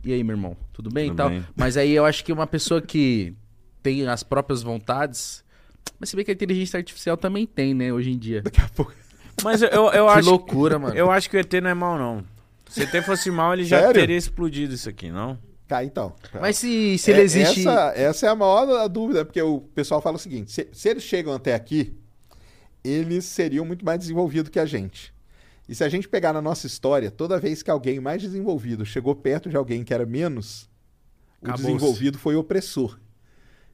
E 0.03 0.11
aí, 0.11 0.23
meu 0.23 0.35
irmão, 0.35 0.57
tudo 0.73 0.89
bem 0.89 1.09
Tudo 1.09 1.13
e 1.13 1.17
tal? 1.17 1.29
bem. 1.29 1.45
Mas 1.55 1.77
aí 1.77 1.91
eu 1.91 2.05
acho 2.05 2.25
que 2.25 2.33
uma 2.33 2.47
pessoa 2.47 2.81
que 2.81 3.33
tem 3.81 4.05
as 4.07 4.23
próprias 4.23 4.61
vontades. 4.61 5.43
Mas 5.99 6.09
se 6.09 6.15
bem 6.15 6.25
que 6.25 6.31
a 6.31 6.33
inteligência 6.33 6.77
artificial 6.77 7.15
também 7.15 7.45
tem, 7.45 7.73
né, 7.73 7.93
hoje 7.93 8.11
em 8.11 8.17
dia. 8.17 8.41
Daqui 8.41 8.61
a 8.61 8.69
pouco. 8.69 8.93
Mas 9.43 9.61
eu, 9.61 9.69
eu, 9.69 9.85
eu 9.91 10.05
que 10.07 10.11
acho. 10.19 10.29
loucura, 10.29 10.79
mano. 10.79 10.95
Eu 10.95 11.11
acho 11.11 11.29
que 11.29 11.37
o 11.37 11.39
ET 11.39 11.53
não 11.61 11.69
é 11.69 11.73
mal, 11.73 11.97
não. 11.97 12.23
Se 12.69 12.79
o 12.79 12.83
ET 12.83 13.03
fosse 13.05 13.29
mal, 13.29 13.53
ele 13.53 13.63
já 13.65 13.79
Sério? 13.79 13.93
teria 13.93 14.17
explodido 14.17 14.73
isso 14.73 14.89
aqui, 14.89 15.11
não? 15.11 15.37
Tá, 15.67 15.83
então. 15.85 16.13
Mas 16.39 16.57
se, 16.57 16.97
se 16.97 17.11
ele 17.11 17.21
É, 17.21 17.23
existe. 17.23 17.59
Essa, 17.61 17.93
essa 17.95 18.25
é 18.25 18.29
a 18.29 18.35
maior 18.35 18.87
dúvida, 18.89 19.23
porque 19.23 19.41
o 19.41 19.61
pessoal 19.73 20.01
fala 20.01 20.17
o 20.17 20.19
seguinte: 20.19 20.51
se, 20.51 20.67
se 20.73 20.89
eles 20.89 21.03
chegam 21.03 21.33
até 21.33 21.53
aqui, 21.55 21.93
eles 22.83 23.25
seriam 23.25 23.63
muito 23.65 23.85
mais 23.85 23.99
desenvolvidos 23.99 24.49
que 24.49 24.59
a 24.59 24.65
gente. 24.65 25.13
E 25.69 25.75
se 25.75 25.83
a 25.83 25.87
gente 25.89 26.09
pegar 26.09 26.33
na 26.33 26.41
nossa 26.41 26.67
história, 26.67 27.09
toda 27.09 27.39
vez 27.39 27.63
que 27.63 27.71
alguém 27.71 27.99
mais 28.01 28.21
desenvolvido 28.21 28.85
chegou 28.85 29.15
perto 29.15 29.49
de 29.49 29.55
alguém 29.55 29.83
que 29.83 29.93
era 29.93 30.05
menos, 30.05 30.69
o 31.41 31.51
desenvolvido 31.53 32.17
foi 32.19 32.35
opressor. 32.35 32.99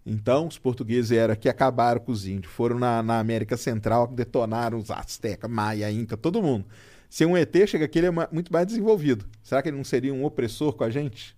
Então, 0.10 0.48
os 0.48 0.58
portugueses 0.58 1.12
eram 1.12 1.36
que 1.36 1.50
acabaram 1.50 2.00
com 2.00 2.14
os 2.14 2.26
índios, 2.26 2.54
foram 2.54 2.80
na, 2.80 3.04
na 3.04 3.20
América 3.20 3.58
Central, 3.58 4.08
detonaram 4.08 4.78
os 4.78 4.90
Azteca, 4.90 5.50
Maia, 5.50 5.92
Inca, 5.92 6.16
todo 6.16 6.42
mundo. 6.42 6.64
Se 7.10 7.26
um 7.26 7.36
ET 7.36 7.54
chega 7.68 7.84
aqui, 7.84 8.00
ele 8.00 8.08
é 8.08 8.28
muito 8.32 8.52
mais 8.54 8.66
desenvolvido. 8.68 9.26
Será 9.44 9.62
que 9.62 9.68
ele 9.68 9.76
não 9.76 9.84
seria 9.84 10.14
um 10.14 10.24
opressor 10.24 10.72
com 10.74 10.86
a 10.86 10.90
gente? 10.90 11.36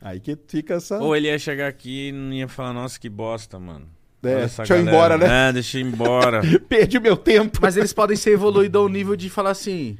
Aí 0.00 0.20
que 0.20 0.38
fica 0.46 0.74
essa. 0.74 0.98
Ou 1.00 1.16
ele 1.16 1.26
ia 1.26 1.38
chegar 1.40 1.66
aqui 1.66 2.08
e 2.08 2.12
não 2.12 2.32
ia 2.32 2.46
falar, 2.46 2.72
nossa, 2.72 3.00
que 3.00 3.08
bosta, 3.08 3.58
mano. 3.58 3.86
É, 4.22 4.46
deixa 4.46 4.62
eu 4.62 4.64
ir 4.64 4.68
galera. 4.84 5.14
embora, 5.14 5.18
né? 5.18 5.48
É, 5.48 5.52
deixa 5.52 5.78
eu 5.78 5.80
ir 5.80 5.86
embora. 5.92 6.40
Perdi 6.68 7.00
meu 7.00 7.16
tempo. 7.16 7.58
Mas 7.60 7.76
eles 7.76 7.92
podem 7.92 8.16
ser 8.16 8.30
evoluídos 8.30 8.80
ao 8.80 8.88
nível 8.88 9.16
de 9.16 9.28
falar 9.28 9.50
assim. 9.50 9.98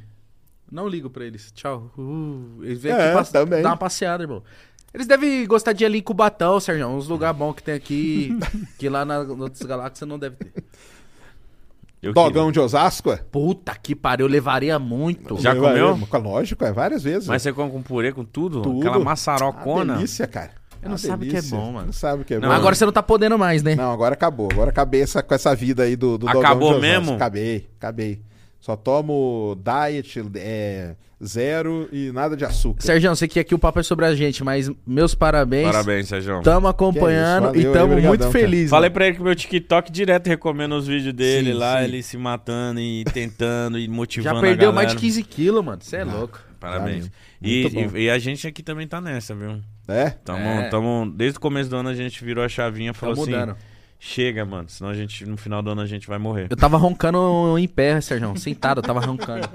Não 0.71 0.87
ligo 0.87 1.09
pra 1.09 1.25
eles. 1.25 1.51
Tchau. 1.53 1.91
Uh, 1.97 2.59
eles 2.63 2.81
vêm 2.81 2.93
É, 2.93 3.13
aqui 3.15 3.33
também. 3.33 3.63
dar 3.63 3.71
uma 3.71 3.77
passeada, 3.77 4.23
irmão. 4.23 4.43
Eles 4.99 5.07
devem 5.07 5.47
gostar 5.47 5.73
de 5.73 5.85
ir 5.85 5.87
ali 5.87 5.99
em 5.99 6.03
Cubatão, 6.03 6.59
Sérgio. 6.59 6.89
Uns 6.89 7.07
lugares 7.07 7.39
bons 7.39 7.55
que 7.55 7.63
tem 7.63 7.75
aqui. 7.75 8.37
que 8.79 8.89
lá 8.89 9.05
na, 9.05 9.21
outras 9.21 9.63
galáxias 9.63 10.09
não 10.09 10.19
deve 10.19 10.35
ter. 10.37 10.53
Eu 12.03 12.13
Dogão 12.13 12.51
de 12.53 12.59
Osasco, 12.61 13.11
é? 13.13 13.17
Puta 13.17 13.75
que 13.81 13.95
pariu, 13.95 14.27
eu 14.27 14.31
levaria 14.31 14.79
muito. 14.79 15.41
Já 15.41 15.55
Eu- 15.55 15.63
comeu? 15.63 15.99
eu- 16.13 16.21
lógico, 16.21 16.65
é 16.65 16.73
várias 16.73 17.03
vezes. 17.03 17.29
Mas 17.29 17.43
você 17.43 17.53
come 17.53 17.71
com 17.71 17.83
purê, 17.83 18.13
com 18.13 18.25
tudo? 18.25 18.61
Tudo. 18.63 18.87
Aquela 18.89 19.05
maçarocona? 19.05 19.95
delícia, 19.97 20.27
cara. 20.27 20.51
Eu 20.81 20.91
não 20.91 20.93
Uma 20.93 20.99
sabe 20.99 21.25
que 21.27 21.31
é 21.31 21.41
delícia. 21.41 21.57
bom, 21.57 21.73
mano. 21.73 21.87
Não 21.87 21.93
sabe 21.93 22.23
o 22.23 22.25
que 22.25 22.35
é 22.35 22.39
Não, 22.39 22.49
bom. 22.49 22.55
Agora 22.55 22.75
você 22.75 22.85
não 22.85 22.93
tá 22.93 23.03
podendo 23.03 23.37
mais, 23.37 23.63
né? 23.65 23.75
Não, 23.75 23.93
agora 23.93 24.15
acabou. 24.15 24.49
Agora 24.53 24.71
acabei 24.71 25.03
essa, 25.03 25.23
com 25.25 25.35
essa 25.35 25.55
vida 25.57 25.83
aí 25.83 25.97
do, 25.97 26.19
do 26.19 26.27
Dogão 26.27 26.41
Acabou 26.41 26.73
de 26.73 26.79
Osasco. 26.79 27.01
mesmo? 27.01 27.15
Acabei, 27.17 27.69
acabei. 27.79 28.21
Só 28.61 28.75
tomo 28.77 29.57
diet, 29.63 30.21
é, 30.35 30.97
zero 31.25 31.89
e 31.93 32.11
nada 32.13 32.37
de 32.37 32.45
açúcar. 32.45 32.83
Sérgio, 32.83 33.15
sei 33.15 33.29
que 33.29 33.39
aqui 33.39 33.55
o 33.55 33.59
papo 33.59 33.79
é 33.81 33.83
sobre 33.83 34.05
a 34.05 34.15
gente, 34.15 34.43
mas 34.43 34.71
meus 34.87 35.15
parabéns. 35.15 35.67
Parabéns, 35.67 36.09
Sérgio. 36.09 36.43
Tamo 36.43 36.67
acompanhando 36.67 37.55
é 37.55 37.59
isso, 37.59 37.69
e 37.69 37.73
tamo 37.73 37.95
aí, 37.95 38.03
muito 38.03 38.31
felizes. 38.31 38.71
Falei 38.71 38.91
pra 38.91 39.07
ele 39.07 39.17
que 39.17 39.23
meu 39.23 39.35
TikTok 39.35 39.93
direto 39.93 40.27
recomenda 40.27 40.75
os 40.75 40.87
vídeos 40.87 41.15
dele 41.15 41.53
Sim, 41.53 41.59
lá, 41.59 41.79
sim. 41.79 41.85
ele 41.85 42.03
se 42.03 42.17
matando 42.19 42.81
e 42.81 43.05
tentando 43.05 43.79
e 43.79 43.87
motivando 43.89 44.37
Já 44.37 44.41
perdeu 44.41 44.73
mais 44.73 44.91
de 44.91 44.97
15 44.97 45.23
quilos, 45.23 45.65
mano. 45.65 45.79
Você 45.81 45.97
é 45.97 46.05
louco. 46.05 46.41
Parabéns. 46.59 47.09
E, 47.41 47.67
e, 47.95 47.99
e 48.05 48.11
a 48.11 48.19
gente 48.19 48.45
aqui 48.47 48.65
também 48.65 48.87
tá 48.89 49.01
nessa, 49.01 49.33
viu? 49.35 49.61
É? 49.87 50.11
Tamo, 50.11 50.41
É. 50.41 50.69
tamo, 50.69 51.11
desde 51.15 51.39
o 51.39 51.41
começo 51.41 51.71
do 51.71 51.77
ano 51.77 51.89
a 51.89 51.95
gente 51.95 52.25
virou 52.25 52.45
a 52.45 52.49
chavinha 52.49 52.91
e 52.91 52.93
Tá 52.93 52.99
falou 52.99 53.15
assim: 53.15 53.31
mudando. 53.31 53.57
Chega, 53.99 54.45
mano, 54.45 54.69
senão 54.69 54.91
a 54.91 54.95
gente, 54.95 55.27
no 55.27 55.37
final 55.37 55.61
do 55.63 55.71
ano 55.71 55.81
a 55.81 55.87
gente 55.87 56.07
vai 56.07 56.19
morrer. 56.19 56.47
Eu 56.51 56.57
tava 56.57 56.77
roncando 56.77 57.59
em 57.59 57.67
pé, 57.69 58.01
Sérgio. 58.01 58.37
Sentado, 58.37 58.79
eu 58.79 58.83
tava 58.83 59.01
roncando. 59.01 59.49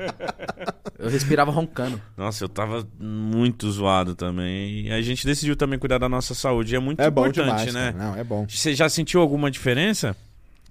Eu 0.99 1.09
respirava 1.09 1.51
roncando. 1.51 1.99
Nossa, 2.15 2.43
eu 2.43 2.49
tava 2.49 2.87
muito 2.99 3.69
zoado 3.69 4.15
também. 4.15 4.87
E 4.87 4.91
a 4.91 5.01
gente 5.01 5.25
decidiu 5.25 5.55
também 5.55 5.77
cuidar 5.77 5.97
da 5.97 6.07
nossa 6.07 6.33
saúde. 6.33 6.73
E 6.73 6.75
é 6.77 6.79
muito 6.79 7.01
É 7.01 7.09
bom 7.09 7.27
importante, 7.27 7.45
demais, 7.45 7.73
né? 7.73 7.91
cara. 7.91 8.05
Não, 8.11 8.15
é 8.17 8.23
bom. 8.23 8.45
Você 8.47 8.73
já 8.73 8.87
sentiu 8.87 9.19
alguma 9.21 9.51
diferença? 9.51 10.15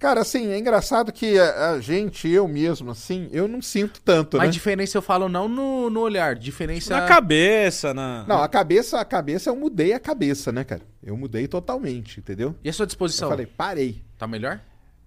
Cara, 0.03 0.19
assim, 0.19 0.51
é 0.51 0.57
engraçado 0.57 1.13
que 1.13 1.39
a, 1.39 1.69
a 1.71 1.79
gente, 1.79 2.27
eu 2.27 2.45
mesmo, 2.45 2.91
assim, 2.91 3.29
eu 3.31 3.47
não 3.47 3.61
sinto 3.61 4.01
tanto, 4.01 4.35
Mas 4.35 4.47
né? 4.47 4.51
diferença 4.51 4.97
eu 4.97 5.01
falo 5.01 5.29
não 5.29 5.47
no, 5.47 5.89
no 5.89 6.01
olhar, 6.01 6.35
diferença. 6.35 6.99
Na 6.99 7.07
cabeça, 7.07 7.93
na. 7.93 8.25
Não, 8.27 8.43
a 8.43 8.49
cabeça, 8.49 8.99
a 8.99 9.05
cabeça, 9.05 9.49
eu 9.49 9.55
mudei 9.55 9.93
a 9.93 9.99
cabeça, 10.01 10.51
né, 10.51 10.65
cara? 10.65 10.81
Eu 11.01 11.15
mudei 11.15 11.47
totalmente, 11.47 12.19
entendeu? 12.19 12.53
E 12.61 12.67
a 12.67 12.73
sua 12.73 12.83
Eu 12.83 12.87
disposição? 12.87 13.29
falei, 13.29 13.45
parei. 13.45 14.03
Tá 14.17 14.27
melhor? 14.27 14.59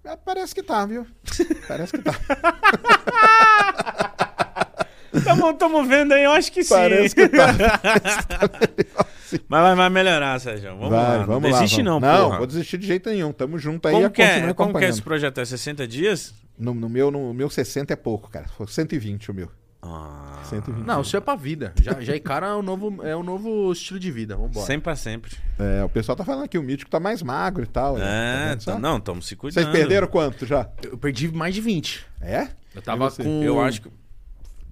É, 0.03 0.15
Parece 0.15 0.55
que 0.55 0.63
tá, 0.63 0.83
viu? 0.87 1.05
Parece 1.67 1.95
que 1.95 2.01
tá. 2.01 2.15
Tamo, 5.23 5.53
tamo 5.53 5.83
vendo 5.85 6.13
aí, 6.13 6.23
eu 6.23 6.31
acho 6.31 6.51
que 6.51 6.63
sim. 6.63 6.73
Parece 6.73 7.15
que 7.15 7.27
tá. 7.29 7.47
Mas 9.49 9.61
vai, 9.61 9.75
vai 9.75 9.89
melhorar, 9.89 10.39
Sérgio. 10.39 10.69
Vamos 10.69 10.89
Vai, 10.89 11.17
lá. 11.19 11.25
vamos 11.25 11.43
não 11.43 11.49
lá. 11.51 11.59
desiste 11.59 11.83
vamos. 11.83 12.01
não, 12.01 12.13
Não, 12.13 12.25
porra. 12.25 12.37
vou 12.37 12.47
desistir 12.47 12.77
de 12.77 12.87
jeito 12.87 13.09
nenhum. 13.09 13.31
Tamo 13.33 13.57
junto 13.59 13.87
aí 13.87 13.93
Como 13.93 14.05
e 14.07 14.09
que, 14.09 14.21
é, 14.21 14.53
como 14.53 14.77
que 14.79 14.85
é 14.85 14.89
esse 14.89 15.01
projeto? 15.01 15.39
É 15.41 15.45
60 15.45 15.85
dias? 15.87 16.33
No, 16.57 16.73
no 16.73 16.87
meu, 16.89 17.11
no 17.11 17.33
meu 17.33 17.49
60 17.49 17.91
é 17.91 17.95
pouco, 17.95 18.29
cara. 18.29 18.47
Foi 18.47 18.65
120 18.67 19.29
o 19.31 19.33
meu. 19.33 19.51
Ah, 19.81 20.39
120. 20.45 20.85
Não, 20.85 21.01
isso 21.01 21.15
é 21.15 21.19
pra 21.19 21.35
vida. 21.35 21.73
Já, 21.81 21.99
já 22.01 22.15
encara 22.15 22.55
o 22.55 22.61
novo, 22.63 23.05
é 23.05 23.15
um 23.15 23.21
novo 23.21 23.71
estilo 23.71 23.99
de 23.99 24.09
vida. 24.11 24.35
Vambora. 24.35 24.65
sempre 24.65 24.83
pra 24.83 24.95
sempre. 24.95 25.35
É, 25.59 25.83
o 25.83 25.89
pessoal 25.89 26.15
tá 26.15 26.23
falando 26.23 26.45
aqui, 26.45 26.57
o 26.57 26.63
mítico 26.63 26.89
tá 26.89 26.99
mais 26.99 27.21
magro 27.21 27.63
e 27.63 27.67
tal. 27.67 27.95
né? 27.97 28.03
Tá 28.05 28.09
É, 28.09 28.49
vendo 28.49 28.63
só? 28.63 28.71
tá- 28.73 28.79
não, 28.79 28.97
estamos 28.97 29.27
se 29.27 29.35
cuidando. 29.35 29.63
Vocês 29.65 29.77
perderam 29.77 30.07
quanto 30.07 30.45
já? 30.45 30.67
Eu 30.83 30.97
perdi 30.97 31.29
mais 31.31 31.53
de 31.53 31.61
20. 31.61 32.05
É? 32.21 32.47
Eu 32.73 32.81
tava 32.81 33.11
com. 33.11 33.43
Eu 33.43 33.61
acho 33.61 33.81
que. 33.81 33.89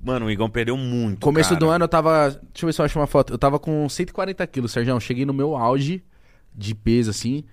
Mano, 0.06 0.28
o 0.28 0.32
Igão 0.32 0.50
perdeu 0.50 0.78
muito. 0.78 1.20
Começo 1.20 1.50
cara. 1.50 1.60
do 1.60 1.70
ano 1.70 1.84
eu 1.86 1.90
tava. 1.90 2.30
Deixa 2.30 2.64
eu 2.64 2.68
ver 2.68 2.74
se 2.74 2.80
eu 2.82 2.86
acho 2.86 3.00
uma 3.00 3.08
foto. 3.08 3.34
Eu 3.34 3.38
tava 3.40 3.58
com 3.58 3.90
140 3.90 4.46
quilos, 4.48 4.72
Sérgio. 4.72 5.00
Cheguei 5.00 5.26
no 5.26 5.34
meu 5.34 5.56
auge 5.56 6.04
de 6.54 6.76
peso, 6.76 7.10
assim. 7.10 7.44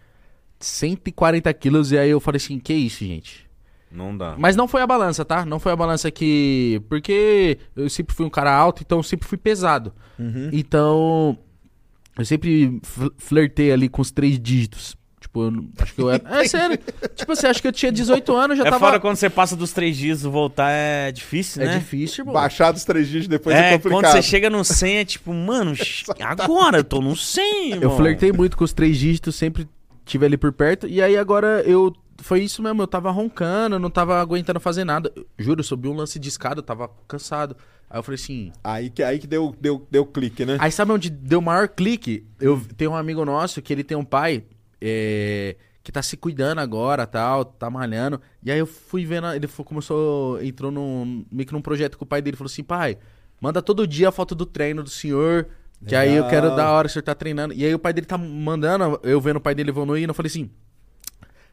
140 0.60 1.52
quilos. 1.54 1.92
E 1.92 1.98
aí 1.98 2.10
eu 2.10 2.20
falei 2.20 2.36
assim: 2.36 2.58
que 2.58 2.72
isso, 2.74 3.04
gente? 3.04 3.50
Não 3.90 4.16
dá. 4.16 4.34
Mas 4.38 4.56
não 4.56 4.66
foi 4.68 4.80
a 4.82 4.86
balança, 4.86 5.24
tá? 5.24 5.44
Não 5.44 5.58
foi 5.58 5.72
a 5.72 5.76
balança 5.76 6.10
que. 6.10 6.80
Porque 6.88 7.58
eu 7.76 7.88
sempre 7.90 8.14
fui 8.14 8.24
um 8.26 8.30
cara 8.30 8.54
alto, 8.54 8.82
então 8.84 8.98
eu 8.98 9.02
sempre 9.02 9.26
fui 9.26 9.38
pesado. 9.38 9.92
Uhum. 10.18 10.50
Então. 10.52 11.38
Eu 12.18 12.24
sempre 12.26 12.78
fl- 12.82 13.08
flertei 13.16 13.72
ali 13.72 13.88
com 13.88 14.02
os 14.02 14.10
três 14.10 14.38
dígitos. 14.38 14.94
Tipo, 15.32 15.44
eu 15.44 15.64
acho 15.80 15.94
que 15.94 16.02
eu 16.02 16.10
era. 16.10 16.40
É 16.42 16.46
sério. 16.46 16.78
tipo 17.16 17.32
assim, 17.32 17.46
acho 17.46 17.62
que 17.62 17.66
eu 17.68 17.72
tinha 17.72 17.90
18 17.90 18.36
anos, 18.36 18.58
já 18.58 18.64
é 18.64 18.70
tava. 18.70 18.78
fora 18.86 19.00
quando 19.00 19.16
você 19.16 19.30
passa 19.30 19.56
dos 19.56 19.72
três 19.72 19.96
dias, 19.96 20.22
voltar 20.22 20.70
é 20.70 21.10
difícil, 21.10 21.62
É 21.62 21.66
né? 21.66 21.78
difícil, 21.78 22.20
irmão. 22.22 22.34
Baixar 22.34 22.70
dos 22.70 22.84
três 22.84 23.08
dias 23.08 23.26
depois 23.26 23.56
é, 23.56 23.58
É, 23.74 23.78
quando 23.78 23.92
complicado. 23.94 24.12
você 24.12 24.20
chega 24.22 24.50
no 24.50 24.62
100 24.62 24.96
é 24.98 25.04
tipo, 25.06 25.32
mano, 25.32 25.72
agora 26.20 26.78
eu 26.80 26.84
tô 26.84 27.00
no 27.00 27.16
100, 27.16 27.70
Eu 27.70 27.76
irmão. 27.82 27.96
flertei 27.96 28.30
muito 28.30 28.56
com 28.58 28.64
os 28.64 28.74
três 28.74 28.98
dígitos, 28.98 29.34
sempre 29.34 29.66
tive 30.04 30.26
ali 30.26 30.36
por 30.36 30.52
perto. 30.52 30.86
E 30.86 31.00
aí 31.00 31.16
agora 31.16 31.62
eu. 31.64 31.94
Foi 32.18 32.40
isso 32.40 32.62
mesmo, 32.62 32.80
eu 32.82 32.86
tava 32.86 33.10
roncando, 33.10 33.76
eu 33.76 33.80
não 33.80 33.90
tava 33.90 34.20
aguentando 34.20 34.60
fazer 34.60 34.84
nada. 34.84 35.10
Eu- 35.16 35.26
Juro, 35.38 35.60
eu 35.60 35.64
subi 35.64 35.88
um 35.88 35.94
lance 35.94 36.18
de 36.20 36.28
escada, 36.28 36.58
eu 36.60 36.62
tava 36.62 36.88
cansado. 37.08 37.56
Aí 37.90 37.98
eu 37.98 38.02
falei 38.02 38.14
assim. 38.22 38.52
Aí 38.62 38.90
que, 38.90 39.02
aí 39.02 39.18
que 39.18 39.26
deu, 39.26 39.52
deu, 39.60 39.84
deu 39.90 40.04
clique, 40.06 40.44
né? 40.44 40.56
Aí 40.60 40.70
sabe 40.70 40.92
onde 40.92 41.10
deu 41.10 41.40
o 41.40 41.42
maior 41.42 41.66
clique? 41.68 42.24
Eu 42.38 42.60
tenho 42.76 42.92
um 42.92 42.96
amigo 42.96 43.24
nosso 43.24 43.60
que 43.62 43.72
ele 43.72 43.82
tem 43.82 43.96
um 43.96 44.04
pai 44.04 44.44
é, 44.84 45.56
que 45.82 45.92
tá 45.92 46.02
se 46.02 46.16
cuidando 46.16 46.58
agora, 46.58 47.06
tal, 47.06 47.44
tá 47.44 47.70
malhando. 47.70 48.20
E 48.42 48.50
aí 48.50 48.58
eu 48.58 48.66
fui 48.66 49.04
vendo, 49.06 49.32
ele 49.32 49.46
foi- 49.46 49.64
começou, 49.64 50.42
entrou 50.42 50.70
num, 50.72 51.24
meio 51.30 51.46
que 51.46 51.52
num 51.52 51.62
projeto 51.62 51.96
com 51.96 52.04
o 52.04 52.08
pai 52.08 52.20
dele, 52.20 52.36
falou 52.36 52.50
assim, 52.50 52.64
pai, 52.64 52.98
manda 53.40 53.62
todo 53.62 53.86
dia 53.86 54.08
a 54.08 54.12
foto 54.12 54.34
do 54.34 54.44
treino 54.44 54.82
do 54.82 54.90
senhor, 54.90 55.48
que 55.86 55.94
aí 55.94 56.14
eu 56.14 56.28
quero 56.28 56.42
Legal. 56.50 56.56
da 56.56 56.70
hora 56.70 56.86
o 56.86 56.90
senhor 56.90 57.02
tá 57.02 57.14
treinando. 57.14 57.54
E 57.54 57.64
aí 57.64 57.74
o 57.74 57.78
pai 57.78 57.92
dele 57.92 58.06
tá 58.06 58.18
mandando, 58.18 59.00
eu 59.02 59.20
vendo 59.20 59.36
o 59.36 59.40
pai 59.40 59.54
dele 59.54 59.70
evoluindo, 59.70 60.10
eu 60.10 60.14
falei 60.14 60.28
assim, 60.28 60.50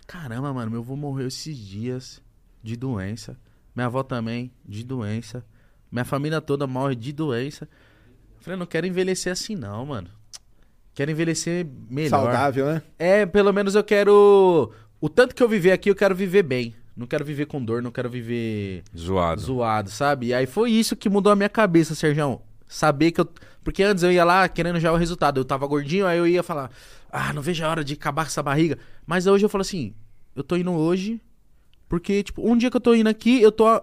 caramba, 0.07 0.51
mano, 0.53 0.71
meu 0.71 0.81
avô 0.81 0.95
morreu 0.95 1.27
esses 1.27 1.57
dias 1.57 2.21
de 2.63 2.75
doença, 2.75 3.37
minha 3.75 3.85
avó 3.87 4.03
também, 4.03 4.51
de 4.65 4.83
doença, 4.83 5.45
minha 5.91 6.05
família 6.05 6.41
toda 6.41 6.67
morre 6.67 6.95
de 6.95 7.11
doença. 7.13 7.67
Eu 8.37 8.43
falei, 8.43 8.59
não 8.59 8.65
quero 8.65 8.85
envelhecer 8.87 9.31
assim 9.31 9.55
não, 9.55 9.85
mano. 9.85 10.09
Quero 10.99 11.11
envelhecer 11.11 11.65
melhor. 11.89 12.09
Saudável, 12.09 12.65
né? 12.65 12.81
É, 12.99 13.25
pelo 13.25 13.53
menos 13.53 13.73
eu 13.73 13.81
quero. 13.81 14.69
O 14.99 15.07
tanto 15.07 15.33
que 15.33 15.41
eu 15.41 15.47
viver 15.47 15.71
aqui, 15.71 15.89
eu 15.89 15.95
quero 15.95 16.13
viver 16.13 16.43
bem. 16.43 16.75
Não 16.93 17.07
quero 17.07 17.23
viver 17.23 17.45
com 17.45 17.63
dor, 17.63 17.81
não 17.81 17.89
quero 17.89 18.09
viver 18.09 18.83
Zoado. 18.93 19.39
zoado, 19.39 19.89
sabe? 19.89 20.25
E 20.25 20.33
aí 20.33 20.45
foi 20.45 20.71
isso 20.71 20.97
que 20.97 21.07
mudou 21.07 21.31
a 21.31 21.37
minha 21.37 21.47
cabeça, 21.47 21.95
Sergião. 21.95 22.41
Saber 22.67 23.13
que 23.13 23.21
eu. 23.21 23.29
Porque 23.63 23.81
antes 23.81 24.03
eu 24.03 24.11
ia 24.11 24.25
lá 24.25 24.49
querendo 24.49 24.77
já 24.77 24.91
o 24.91 24.97
resultado. 24.97 25.39
Eu 25.39 25.45
tava 25.45 25.65
gordinho, 25.67 26.05
aí 26.05 26.17
eu 26.17 26.27
ia 26.27 26.43
falar, 26.43 26.69
ah, 27.09 27.31
não 27.31 27.41
vejo 27.41 27.63
a 27.63 27.69
hora 27.69 27.81
de 27.81 27.93
acabar 27.93 28.25
com 28.25 28.31
essa 28.31 28.43
barriga. 28.43 28.77
Mas 29.07 29.25
hoje 29.25 29.45
eu 29.45 29.49
falo 29.49 29.61
assim, 29.61 29.93
eu 30.35 30.43
tô 30.43 30.57
indo 30.57 30.73
hoje, 30.73 31.21
porque, 31.87 32.23
tipo, 32.23 32.45
um 32.45 32.57
dia 32.57 32.69
que 32.69 32.75
eu 32.75 32.81
tô 32.81 32.93
indo 32.93 33.07
aqui, 33.07 33.41
eu 33.41 33.53
tô 33.53 33.81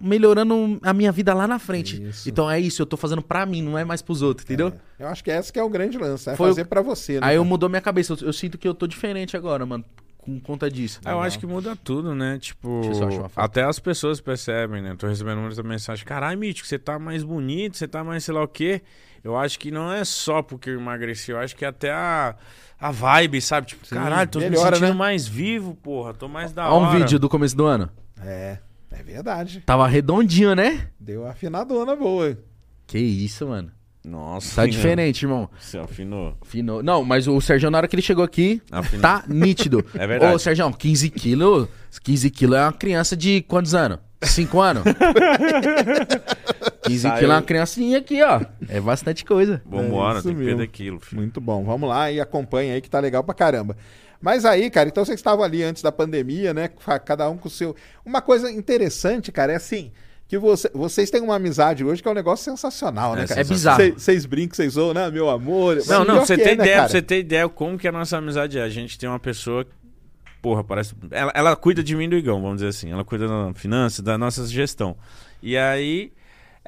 melhorando 0.00 0.78
a 0.82 0.92
minha 0.92 1.10
vida 1.12 1.34
lá 1.34 1.46
na 1.46 1.58
frente. 1.58 2.02
Isso. 2.02 2.28
Então 2.28 2.50
é 2.50 2.58
isso, 2.60 2.80
eu 2.82 2.86
tô 2.86 2.96
fazendo 2.96 3.22
pra 3.22 3.44
mim, 3.46 3.62
não 3.62 3.76
é 3.78 3.84
mais 3.84 4.00
pros 4.02 4.22
outros, 4.22 4.44
entendeu? 4.44 4.72
É, 4.98 5.02
eu 5.04 5.08
acho 5.08 5.22
que 5.24 5.30
esse 5.30 5.52
que 5.52 5.58
é 5.58 5.62
o 5.62 5.68
grande 5.68 5.98
lance, 5.98 6.28
é 6.30 6.36
Foi 6.36 6.46
o- 6.46 6.50
fazer 6.50 6.64
pra 6.66 6.80
você, 6.82 7.14
né? 7.20 7.26
Aí 7.26 7.36
eu 7.36 7.44
mudou 7.44 7.68
minha 7.68 7.80
cabeça. 7.80 8.12
Eu, 8.12 8.28
eu 8.28 8.32
sinto 8.32 8.56
que 8.58 8.66
eu 8.68 8.74
tô 8.74 8.86
diferente 8.86 9.36
agora, 9.36 9.64
mano. 9.66 9.84
Com 10.18 10.38
conta 10.40 10.70
disso. 10.70 11.00
Ah, 11.04 11.12
eu 11.12 11.20
acho 11.20 11.38
que 11.38 11.46
muda 11.46 11.74
tudo, 11.76 12.14
né? 12.14 12.38
Tipo, 12.38 12.82
eu 12.84 13.30
até 13.34 13.62
as 13.62 13.78
pessoas 13.78 14.20
percebem, 14.20 14.82
né? 14.82 14.94
Tô 14.98 15.06
recebendo 15.06 15.40
muita 15.40 15.62
mensagem, 15.62 16.04
caralho, 16.04 16.38
Mítico, 16.38 16.66
você 16.68 16.78
tá 16.78 16.98
mais 16.98 17.22
bonito, 17.22 17.76
você 17.78 17.88
tá 17.88 18.04
mais 18.04 18.24
sei 18.24 18.34
lá 18.34 18.42
o 18.42 18.48
quê. 18.48 18.82
Eu 19.24 19.36
acho 19.36 19.58
que 19.58 19.70
não 19.70 19.90
é 19.92 20.04
só 20.04 20.42
porque 20.42 20.70
eu 20.70 20.78
emagreci, 20.78 21.30
eu 21.30 21.38
acho 21.38 21.56
que 21.56 21.64
até 21.64 21.90
a, 21.92 22.34
a 22.78 22.90
vibe, 22.90 23.40
sabe? 23.40 23.68
Tipo, 23.68 23.86
Sim, 23.86 23.94
caralho, 23.94 24.28
tô 24.28 24.38
melhora, 24.38 24.70
me 24.70 24.76
sentindo 24.76 24.88
né? 24.92 24.94
mais 24.98 25.26
vivo, 25.26 25.74
porra, 25.74 26.12
tô 26.14 26.28
mais 26.28 26.52
da 26.52 26.70
Ó 26.70 26.78
um 26.78 26.82
hora. 26.84 26.98
vídeo 26.98 27.18
do 27.18 27.28
começo 27.28 27.56
do 27.56 27.64
ano. 27.64 27.88
É, 28.20 28.58
é 28.90 29.02
verdade. 29.02 29.62
Tava 29.66 29.86
redondinho, 29.86 30.54
né? 30.54 30.88
Deu 30.98 31.22
uma 31.22 31.30
afinadona 31.30 31.94
boa. 31.96 32.36
Que 32.86 32.98
isso, 32.98 33.46
mano. 33.46 33.70
Nossa. 34.04 34.56
Tá 34.62 34.66
diferente, 34.66 35.24
irmão. 35.24 35.50
Você 35.60 35.76
afinou. 35.76 36.34
Fino... 36.44 36.82
Não, 36.82 37.04
mas 37.04 37.28
o 37.28 37.38
Sérgio, 37.40 37.70
na 37.70 37.78
hora 37.78 37.88
que 37.88 37.94
ele 37.94 38.00
chegou 38.02 38.24
aqui, 38.24 38.62
Afinou. 38.70 39.02
tá 39.02 39.24
nítido. 39.28 39.84
É 39.94 40.06
verdade. 40.06 40.34
Ô, 40.34 40.38
Sérgio, 40.38 40.70
15 40.72 41.10
quilos. 41.10 41.68
15 42.02 42.30
quilos 42.30 42.56
é 42.56 42.62
uma 42.62 42.72
criança 42.72 43.14
de 43.16 43.42
quantos 43.42 43.74
anos? 43.74 43.98
5 44.22 44.60
anos? 44.60 44.82
15 46.84 47.00
Saiu. 47.02 47.14
quilos 47.18 47.30
é 47.30 47.36
uma 47.36 47.42
criancinha 47.42 47.98
aqui, 47.98 48.22
ó. 48.22 48.40
É 48.68 48.80
bastante 48.80 49.24
coisa. 49.24 49.60
Vambora, 49.66 50.20
É 50.20 50.22
tem 50.22 50.34
que 50.34 50.44
perder 50.44 50.62
aquilo, 50.62 51.00
filho. 51.00 51.20
Muito 51.20 51.40
bom. 51.40 51.64
Vamos 51.64 51.88
lá 51.88 52.10
e 52.10 52.20
acompanha 52.20 52.74
aí 52.74 52.80
que 52.80 52.88
tá 52.90 53.00
legal 53.00 53.22
pra 53.22 53.34
caramba. 53.34 53.76
Mas 54.20 54.44
aí, 54.44 54.68
cara, 54.70 54.88
então 54.88 55.04
vocês 55.04 55.18
estavam 55.18 55.44
ali 55.44 55.62
antes 55.62 55.82
da 55.82 55.92
pandemia, 55.92 56.52
né? 56.52 56.68
Cada 57.04 57.28
um 57.30 57.36
com 57.36 57.46
o 57.48 57.50
seu. 57.50 57.74
Uma 58.04 58.20
coisa 58.20 58.50
interessante, 58.50 59.30
cara, 59.30 59.52
é 59.52 59.56
assim. 59.56 59.92
Que 60.26 60.36
você- 60.36 60.70
vocês 60.74 61.08
têm 61.10 61.22
uma 61.22 61.36
amizade 61.36 61.82
hoje 61.84 62.02
que 62.02 62.08
é 62.08 62.10
um 62.10 62.14
negócio 62.14 62.44
sensacional, 62.44 63.14
né, 63.14 63.22
É 63.22 63.26
cara? 63.26 63.40
É 63.40 63.44
bizarro. 63.44 63.82
Vocês- 63.96 64.26
brincam, 64.26 64.56
vocês 64.56 64.74
zoam, 64.74 64.92
né? 64.92 65.10
Meu 65.10 65.30
amor. 65.30 65.76
Mas 65.76 65.86
Não, 65.88 66.04
não, 66.04 66.20
você 66.26 66.36
ter 66.36 66.42
é, 66.42 66.46
né, 66.56 66.64
ideia, 66.64 66.88
você 66.88 67.00
ter 67.00 67.20
ideia 67.20 67.48
como 67.48 67.78
que 67.78 67.88
a 67.88 67.92
nossa 67.92 68.18
amizade 68.18 68.58
é. 68.58 68.62
A 68.62 68.68
gente 68.68 68.98
tem 68.98 69.08
uma 69.08 69.18
pessoa. 69.18 69.64
Porra, 70.42 70.62
parece. 70.62 70.94
Ela, 71.10 71.32
ela 71.34 71.56
cuida 71.56 71.82
de 71.82 71.96
mim 71.96 72.04
e 72.04 72.08
do 72.08 72.16
Igão, 72.16 72.40
vamos 72.42 72.56
dizer 72.56 72.68
assim. 72.68 72.92
Ela 72.92 73.04
cuida 73.04 73.26
da 73.26 73.54
finança, 73.54 74.02
da 74.02 74.18
nossa 74.18 74.46
gestão. 74.46 74.96
E 75.42 75.56
aí. 75.56 76.12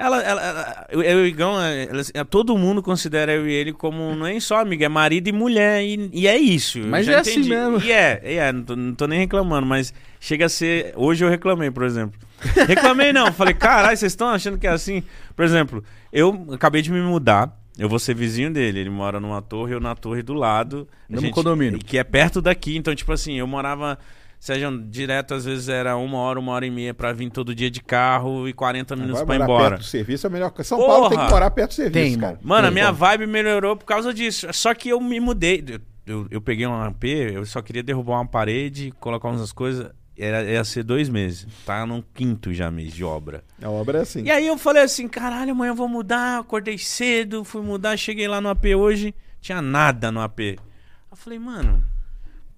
Ela, 0.01 0.22
ela, 0.22 0.42
ela- 0.42 0.86
eu 0.90 1.03
e 1.03 1.22
o 1.22 1.26
Igão, 1.26 1.61
é, 1.61 1.84
ela- 1.84 2.03
é, 2.14 2.24
todo 2.24 2.57
mundo 2.57 2.82
considera 2.82 3.32
eu 3.32 3.46
e 3.46 3.53
ele 3.53 3.72
como 3.72 4.14
nem 4.16 4.40
só 4.40 4.61
amigo, 4.61 4.82
é 4.82 4.88
marido 4.88 5.28
e 5.28 5.32
mulher. 5.32 5.82
E, 5.84 6.09
e 6.12 6.26
é 6.26 6.38
isso. 6.38 6.78
Mas 6.86 7.07
é 7.07 7.16
assim 7.16 7.32
entendi. 7.32 7.51
mesmo. 7.51 7.80
E 7.82 7.92
é, 7.92 8.20
e 8.24 8.34
é 8.36 8.51
não, 8.51 8.62
tô, 8.62 8.74
não 8.76 8.94
tô 8.94 9.07
nem 9.07 9.18
reclamando, 9.18 9.66
mas 9.66 9.92
chega 10.18 10.46
a 10.46 10.48
ser. 10.48 10.92
Hoje 10.96 11.22
eu 11.24 11.28
reclamei, 11.28 11.70
por 11.70 11.84
exemplo. 11.84 12.18
Reclamei 12.66 13.12
não, 13.12 13.30
falei, 13.32 13.53
caralho, 13.53 13.96
vocês 13.96 14.12
estão 14.12 14.28
achando 14.28 14.57
que 14.57 14.66
é 14.66 14.70
assim? 14.70 15.03
Por 15.36 15.44
exemplo, 15.44 15.84
eu 16.11 16.46
acabei 16.53 16.80
de 16.80 16.90
me 16.90 17.03
mudar. 17.03 17.55
Eu 17.78 17.88
vou 17.88 17.98
ser 17.98 18.14
vizinho 18.14 18.53
dele. 18.53 18.80
Ele 18.80 18.90
mora 18.90 19.20
numa 19.20 19.40
torre, 19.40 19.72
eu 19.74 19.80
na 19.80 19.94
torre 19.94 20.22
do 20.22 20.34
lado. 20.34 20.86
A 21.09 21.12
Mesmo 21.14 21.30
condomínio. 21.30 21.78
Que 21.78 21.96
é 21.98 22.05
perto 22.05 22.42
daqui. 22.42 22.76
Então, 22.76 22.94
tipo 22.94 23.12
assim, 23.12 23.34
eu 23.38 23.46
morava. 23.46 23.98
Sejam 24.41 24.88
direto, 24.88 25.34
às 25.34 25.45
vezes 25.45 25.68
era 25.68 25.95
uma 25.99 26.16
hora, 26.16 26.41
uma 26.41 26.53
hora 26.53 26.64
e 26.64 26.70
meia 26.70 26.95
pra 26.95 27.12
vir 27.12 27.28
todo 27.30 27.55
dia 27.55 27.70
de 27.70 27.82
carro 27.82 28.49
e 28.49 28.55
40 28.55 28.97
minutos 28.97 29.22
pra 29.22 29.34
ir 29.34 29.38
morar 29.38 29.45
embora. 29.53 29.68
perto 29.72 29.80
do 29.82 29.86
serviço 29.86 30.26
é 30.26 30.30
melhor. 30.30 30.51
São 30.64 30.78
Paulo 30.78 31.11
tem 31.11 31.18
que 31.18 31.24
Porra! 31.24 31.30
morar 31.30 31.51
perto 31.51 31.70
do 31.72 31.74
serviço, 31.74 31.93
Tem, 31.93 32.18
cara. 32.18 32.38
Mano, 32.43 32.61
a 32.68 32.70
Tem, 32.70 32.74
minha 32.74 32.86
pô. 32.88 32.95
vibe 32.95 33.26
melhorou 33.26 33.76
por 33.76 33.84
causa 33.84 34.14
disso. 34.14 34.47
Só 34.55 34.72
que 34.72 34.88
eu 34.88 34.99
me 34.99 35.20
mudei. 35.20 35.62
Eu, 35.68 35.80
eu, 36.07 36.26
eu 36.30 36.41
peguei 36.41 36.66
um 36.66 36.72
AP, 36.74 37.05
eu 37.05 37.45
só 37.45 37.61
queria 37.61 37.82
derrubar 37.82 38.14
uma 38.14 38.26
parede, 38.26 38.95
colocar 38.99 39.28
umas 39.28 39.53
coisas. 39.53 39.91
Era, 40.18 40.43
ia 40.43 40.64
ser 40.64 40.84
dois 40.84 41.11
meses. 41.11 41.47
Tá 41.66 41.84
no 41.84 42.03
quinto 42.14 42.51
já 42.55 42.70
mês 42.70 42.95
de 42.95 43.05
obra. 43.05 43.45
A 43.62 43.68
obra 43.68 43.99
é 43.99 44.03
assim. 44.03 44.22
E 44.22 44.30
aí 44.30 44.47
eu 44.47 44.57
falei 44.57 44.82
assim, 44.82 45.07
caralho, 45.07 45.53
amanhã 45.53 45.72
eu 45.72 45.74
vou 45.76 45.86
mudar. 45.88 46.38
Acordei 46.41 46.78
cedo, 46.78 47.45
fui 47.45 47.61
mudar, 47.61 47.95
cheguei 47.99 48.26
lá 48.26 48.41
no 48.41 48.49
AP 48.49 48.64
hoje, 48.74 49.14
tinha 49.38 49.61
nada 49.61 50.11
no 50.11 50.20
AP. 50.22 50.41
Eu 51.11 51.16
falei, 51.16 51.38
mano, 51.38 51.82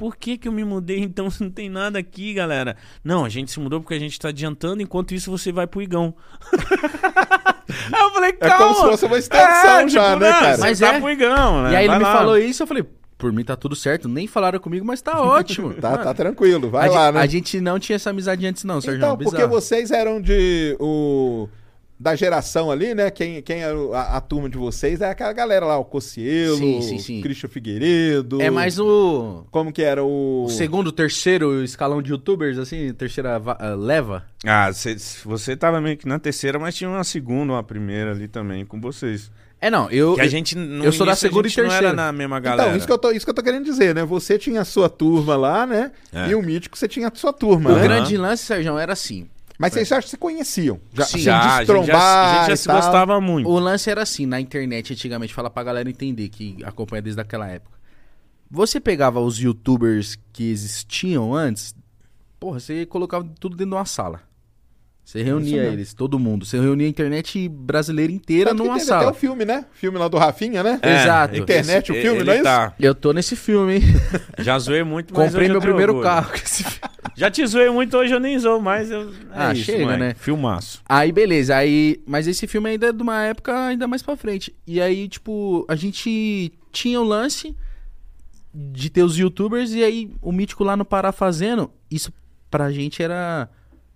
por 0.03 0.17
que 0.17 0.37
que 0.37 0.49
eu 0.49 0.53
me 0.53 0.65
mudei 0.65 0.99
então 1.07 1.31
se 1.31 1.45
não 1.45 1.51
tem 1.51 1.71
nada 1.71 1.97
aqui, 1.97 2.35
galera? 2.35 2.77
Não, 3.05 3.25
a 3.25 3.29
gente 3.29 3.53
se 3.53 3.61
mudou 3.61 3.81
porque 3.81 3.95
a 3.95 4.01
gente 4.01 4.19
tá 4.19 4.31
adiantando, 4.31 4.83
enquanto 4.83 5.15
isso 5.15 5.31
você 5.31 5.53
vai 5.53 5.65
pro 5.65 5.81
Igão. 5.81 6.13
aí 6.51 8.01
eu 8.03 8.11
falei, 8.11 8.31
É 8.31 8.49
calma. 8.49 8.65
como 8.67 8.75
se 8.75 8.91
fosse 8.91 9.05
uma 9.07 9.17
extensão 9.17 9.79
É, 9.79 9.89
já, 9.89 10.11
tipo, 10.11 10.25
né, 10.25 10.31
não, 10.33 10.41
cara? 10.41 10.55
Você 10.57 10.61
Mas 10.61 10.81
tá 10.81 10.95
é. 10.95 11.01
pro 11.01 11.09
Igão, 11.09 11.63
né? 11.63 11.73
E 11.73 11.77
aí 11.77 11.83
ele 11.85 11.89
Vai 11.91 11.99
me 11.99 12.05
lá. 12.05 12.17
falou 12.17 12.37
isso, 12.37 12.65
eu 12.65 12.67
falei, 12.67 12.85
por 13.17 13.33
mim 13.33 13.45
tá 13.45 13.55
tudo 13.55 13.77
certo. 13.77 14.09
Nem 14.09 14.27
falaram 14.27 14.59
comigo, 14.59 14.85
mas 14.85 15.01
tá 15.01 15.13
ótimo. 15.23 15.73
Tá, 15.75 15.97
tá 15.97 16.13
tranquilo, 16.13 16.69
vai 16.69 16.89
a, 16.89 16.91
lá, 16.91 17.05
gente, 17.07 17.15
né? 17.15 17.21
a 17.21 17.27
gente 17.27 17.61
não 17.61 17.79
tinha 17.79 17.95
essa 17.95 18.11
amizade 18.11 18.45
antes, 18.45 18.65
não, 18.65 18.81
Sérgio. 18.81 18.99
Então, 18.99 19.17
porque 19.17 19.37
bizarro. 19.37 19.53
vocês 19.53 19.93
eram 19.93 20.21
de. 20.21 20.77
O, 20.81 21.49
da 21.99 22.17
geração 22.17 22.71
ali, 22.71 22.95
né? 22.95 23.11
Quem, 23.11 23.41
quem 23.43 23.63
é 23.63 23.73
o- 23.73 23.95
a, 23.95 24.17
a 24.17 24.21
turma 24.21 24.49
de 24.49 24.59
vocês 24.59 25.01
é 25.01 25.11
aquela 25.11 25.33
galera 25.33 25.65
lá, 25.67 25.79
o 25.79 25.85
Cocielo, 25.85 26.57
Sim, 26.57 26.83
sim, 26.83 26.99
sim. 26.99 27.19
o 27.21 27.23
Christian 27.23 27.49
Figueiredo. 27.49 28.43
É 28.43 28.51
mais 28.51 28.79
o, 28.79 29.45
Como 29.51 29.73
que 29.73 29.83
era 29.83 30.03
o. 30.03 30.45
o 30.45 30.49
segundo, 30.49 30.91
terceiro 30.91 31.63
escalão 31.63 32.03
de 32.03 32.11
youtubers, 32.11 32.59
assim, 32.59 32.93
terceira 32.93 33.41
ah, 33.45 33.75
leva. 33.77 34.25
Ah, 34.45 34.73
cê- 34.73 34.97
você 35.25 35.57
tava 35.57 35.81
meio 35.81 35.97
que 35.97 36.09
na 36.09 36.19
terceira, 36.19 36.59
mas 36.59 36.75
tinha 36.75 36.91
uma 36.91 37.05
segunda, 37.05 37.53
uma 37.53 37.63
primeira 37.63 38.11
ali 38.11 38.27
também 38.27 38.65
com 38.67 38.81
vocês. 38.81 39.31
É, 39.61 39.71
não, 39.71 39.89
eu... 39.93 40.17
Que 40.17 40.23
a 40.23 40.27
gente 40.27 40.57
no 40.59 40.85
eu 40.85 40.91
sou 40.91 41.07
da 41.07 41.15
segunda 41.15 41.49
gente 41.49 41.61
e 41.61 41.63
não 41.63 41.67
era 41.71 41.79
terceira. 41.79 41.95
na 41.95 42.11
mesma 42.11 42.41
galera. 42.41 42.65
Então, 42.71 42.77
isso 42.77 42.85
que, 42.85 42.93
eu 42.93 42.99
tô, 42.99 43.13
isso 43.13 43.25
que 43.25 43.31
eu 43.31 43.35
tô 43.35 43.45
querendo 43.45 43.65
dizer, 43.65 43.95
né? 43.95 44.05
Você 44.05 44.37
tinha 44.37 44.63
a 44.63 44.65
sua 44.65 44.89
turma 44.89 45.37
lá, 45.37 45.65
né? 45.65 45.93
É. 46.13 46.31
E 46.31 46.35
o 46.35 46.43
Mítico 46.43 46.77
você 46.77 46.89
tinha 46.89 47.07
a 47.07 47.13
sua 47.15 47.33
turma, 47.33 47.71
O 47.71 47.77
né? 47.77 47.83
grande 47.85 48.17
lance, 48.17 48.43
Sérgio, 48.45 48.77
era 48.77 48.93
assim. 48.93 49.29
Mas 49.63 49.75
vocês 49.75 49.93
acham 49.93 50.03
que 50.03 50.11
se 50.11 50.17
conheciam? 50.17 50.81
Já, 50.93 51.05
Sim. 51.05 51.15
assim, 51.15 51.23
já, 51.23 51.57
a 51.57 51.65
gente 51.65 51.87
já, 51.87 52.33
a 52.33 52.39
gente 52.39 52.49
já 52.49 52.57
se 52.57 52.67
tal. 52.67 52.77
gostava 52.77 53.21
muito. 53.21 53.49
O 53.49 53.59
lance 53.61 53.89
era 53.89 54.03
assim, 54.03 54.27
na 54.27 54.41
internet 54.41 54.93
antigamente, 54.93 55.33
fala 55.33 55.49
pra 55.49 55.63
galera 55.63 55.89
entender 55.89 56.29
que 56.31 56.59
acompanha 56.65 57.01
desde 57.01 57.21
aquela 57.21 57.47
época. 57.47 57.79
Você 58.51 58.81
pegava 58.81 59.21
os 59.21 59.39
youtubers 59.39 60.19
que 60.33 60.51
existiam 60.51 61.33
antes, 61.33 61.75
porra, 62.41 62.59
você 62.59 62.85
colocava 62.85 63.25
tudo 63.39 63.57
dentro 63.57 63.71
de 63.71 63.77
uma 63.77 63.87
sala. 63.87 64.21
Você 65.13 65.23
reunia 65.23 65.63
eles, 65.65 65.93
todo 65.93 66.19
mundo. 66.19 66.47
Você 66.47 66.59
reunia 66.59 66.87
a 66.87 66.89
internet 66.89 67.47
brasileira 67.47 68.11
inteira 68.11 68.49
Tanto 68.49 68.63
numa 68.65 68.79
teve 68.79 68.91
até 68.91 68.99
sala. 69.01 69.11
o 69.11 69.15
filme, 69.15 69.45
né? 69.45 69.67
O 69.71 69.77
filme 69.77 69.99
lá 69.99 70.09
do 70.09 70.17
Rafinha, 70.17 70.63
né? 70.63 70.79
É, 70.81 71.03
Exato. 71.03 71.37
Internet, 71.37 71.93
o 71.93 71.95
filme, 71.95 72.25
não 72.25 72.33
é 72.33 72.37
isso? 72.37 72.45
tá. 72.45 72.75
Eu 72.81 72.95
tô 72.95 73.13
nesse 73.13 73.37
filme, 73.37 73.75
hein? 73.75 73.83
Já 74.41 74.59
zoei 74.59 74.83
muito, 74.83 75.13
mas 75.15 75.27
Comprei 75.31 75.49
meu 75.51 75.61
primeiro 75.61 75.93
orgulho. 75.97 76.09
carro 76.15 76.31
com 76.31 76.37
esse 76.37 76.65
filme. 76.65 76.79
Já 77.15 77.31
te 77.31 77.47
zoei 77.47 77.69
muito, 77.69 77.95
hoje 77.95 78.15
eu 78.15 78.19
nem 78.21 78.39
zoo 78.39 78.59
mais. 78.59 78.91
Eu... 78.91 79.11
É 79.11 79.15
Ah, 79.35 79.53
isso, 79.53 79.65
chega, 79.65 79.81
moleque. 79.85 80.01
né? 80.01 80.15
Filmaço. 80.15 80.81
Aí, 80.89 81.13
beleza, 81.13 81.57
aí. 81.57 82.01
Mas 82.07 82.27
esse 82.27 82.47
filme 82.47 82.71
ainda 82.71 82.87
é 82.87 82.93
de 82.93 83.03
uma 83.03 83.23
época 83.23 83.67
ainda 83.67 83.87
mais 83.87 84.03
pra 84.03 84.17
frente. 84.17 84.55
E 84.67 84.81
aí, 84.81 85.07
tipo, 85.09 85.67
a 85.69 85.77
gente 85.77 86.51
tinha 86.73 86.99
o 86.99 87.05
lance 87.05 87.55
de 88.55 88.89
ter 88.89 89.03
os 89.03 89.19
youtubers 89.19 89.73
e 89.75 89.85
aí 89.85 90.11
o 90.23 90.33
mítico 90.33 90.65
lá 90.65 90.75
no 90.75 90.87
Pará 90.87 91.13
fazendo. 91.13 91.71
Isso 91.91 92.11
pra 92.51 92.73
gente 92.73 93.03
era 93.03 93.47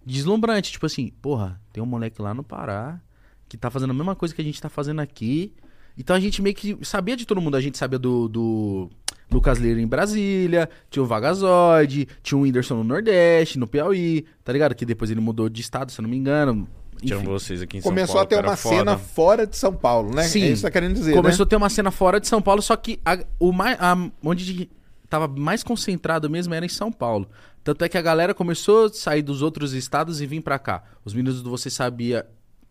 deslumbrante. 0.07 0.73
Tipo 0.73 0.87
assim, 0.87 1.13
porra, 1.21 1.61
tem 1.73 1.83
um 1.83 1.87
moleque 1.87 2.23
lá 2.23 2.33
no 2.33 2.43
Pará 2.45 3.01
que 3.49 3.57
tá 3.57 3.71
fazendo 3.71 3.91
a 3.91 3.95
mesma 3.95 4.15
coisa 4.17 4.35
que 4.35 4.41
a 4.41 4.45
gente 4.45 4.61
tá 4.63 4.69
fazendo 4.69 5.01
aqui. 5.01 5.53
Então 5.99 6.15
a 6.15 6.21
gente 6.21 6.41
meio 6.41 6.55
que 6.55 6.79
sabia 6.83 7.17
de 7.17 7.27
todo 7.27 7.41
mundo. 7.41 7.57
A 7.57 7.61
gente 7.61 7.77
sabia 7.77 7.99
do. 7.99 8.29
do 8.29 8.91
Lucas 9.29 9.59
Lira 9.59 9.81
em 9.81 9.87
Brasília, 9.89 10.71
tinha 10.89 11.03
o 11.03 11.07
Vagazoide, 11.07 12.07
tinha 12.23 12.39
o 12.39 12.43
Whindersson 12.43 12.77
no 12.77 12.85
Nordeste, 12.85 13.59
no 13.59 13.67
Piauí, 13.67 14.25
tá 14.45 14.53
ligado? 14.53 14.73
Que 14.73 14.87
depois 14.87 15.11
ele 15.11 15.19
mudou 15.21 15.49
de 15.49 15.61
estado, 15.61 15.91
se 15.91 15.99
eu 16.01 16.05
não 16.05 16.09
me 16.09 16.17
engano. 16.17 16.69
Tinha 17.03 17.17
Enfim. 17.17 17.27
vocês 17.27 17.61
aqui 17.61 17.79
em 17.79 17.81
São 17.81 17.91
Começou 17.91 18.15
Paulo. 18.15 18.25
a 18.25 18.29
ter 18.29 18.45
uma 18.47 18.57
foda. 18.57 18.77
cena 18.77 18.97
fora 18.99 19.45
de 19.47 19.57
São 19.57 19.75
Paulo, 19.75 20.15
né? 20.15 20.23
Sim. 20.23 20.43
É 20.43 20.45
isso 20.45 20.51
que 20.53 20.57
você 20.59 20.63
tá 20.63 20.71
querendo 20.71 20.95
dizer, 20.95 21.13
Começou 21.15 21.45
né? 21.45 21.49
a 21.49 21.51
ter 21.51 21.57
uma 21.57 21.69
cena 21.69 21.91
fora 21.91 22.21
de 22.21 22.29
São 22.29 22.41
Paulo, 22.41 22.63
só 22.63 22.77
que 22.77 23.01
a- 23.05 23.19
o 23.41 23.51
mais, 23.53 23.77
a- 23.81 24.11
onde 24.23 24.71
tava 25.11 25.27
mais 25.27 25.63
concentrado 25.65 26.31
mesmo 26.31 26.55
era 26.55 26.65
em 26.65 26.69
São 26.69 26.93
Paulo. 26.93 27.29
Tanto 27.67 27.83
é 27.83 27.89
que 27.89 27.99
a 27.99 28.03
galera 28.03 28.33
começou 28.33 28.85
a 28.85 28.93
sair 28.93 29.23
dos 29.23 29.43
outros 29.43 29.73
estados 29.73 30.21
e 30.21 30.27
vir 30.27 30.41
pra 30.41 30.57
cá. 30.57 30.85
Os 31.05 31.13
meninos 31.13 31.43
do 31.43 31.51
Você 31.51 31.69
Sabia. 31.69 32.25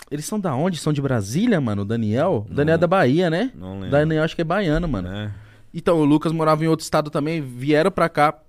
Eles 0.10 0.24
são 0.24 0.39
da 0.39 0.56
onde? 0.56 0.78
São 0.78 0.93
de 0.93 1.02
Brasília, 1.02 1.60
mano? 1.60 1.82
O 1.82 1.86
Daniel? 1.86 2.46
O 2.50 2.54
Daniel 2.54 2.76
é 2.76 2.78
da 2.78 2.88
Bahia, 2.88 3.30
né? 3.30 3.52
Não 3.54 3.74
lembro. 3.74 3.89
Daniel 3.89 4.24
acho 4.24 4.34
que 4.34 4.41
é 4.41 4.46
baiano, 4.46 4.88
mano. 4.88 5.10
É. 5.10 5.34
Então, 5.74 6.00
o 6.00 6.06
Lucas 6.06 6.32
morava 6.32 6.64
em 6.64 6.70
outro 6.70 6.86
estado 6.86 7.10
também, 7.10 7.41
vieram 7.41 7.91
pra 7.91 8.08
cá. 8.08 8.39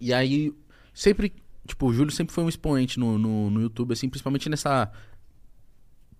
E 0.00 0.12
aí, 0.12 0.52
sempre. 0.92 1.32
Tipo, 1.64 1.86
o 1.86 1.92
Júlio 1.92 2.10
sempre 2.10 2.34
foi 2.34 2.42
um 2.42 2.48
expoente 2.48 2.98
no, 2.98 3.16
no, 3.16 3.48
no 3.48 3.60
YouTube, 3.60 3.92
assim, 3.92 4.08
principalmente 4.08 4.48
nessa. 4.48 4.90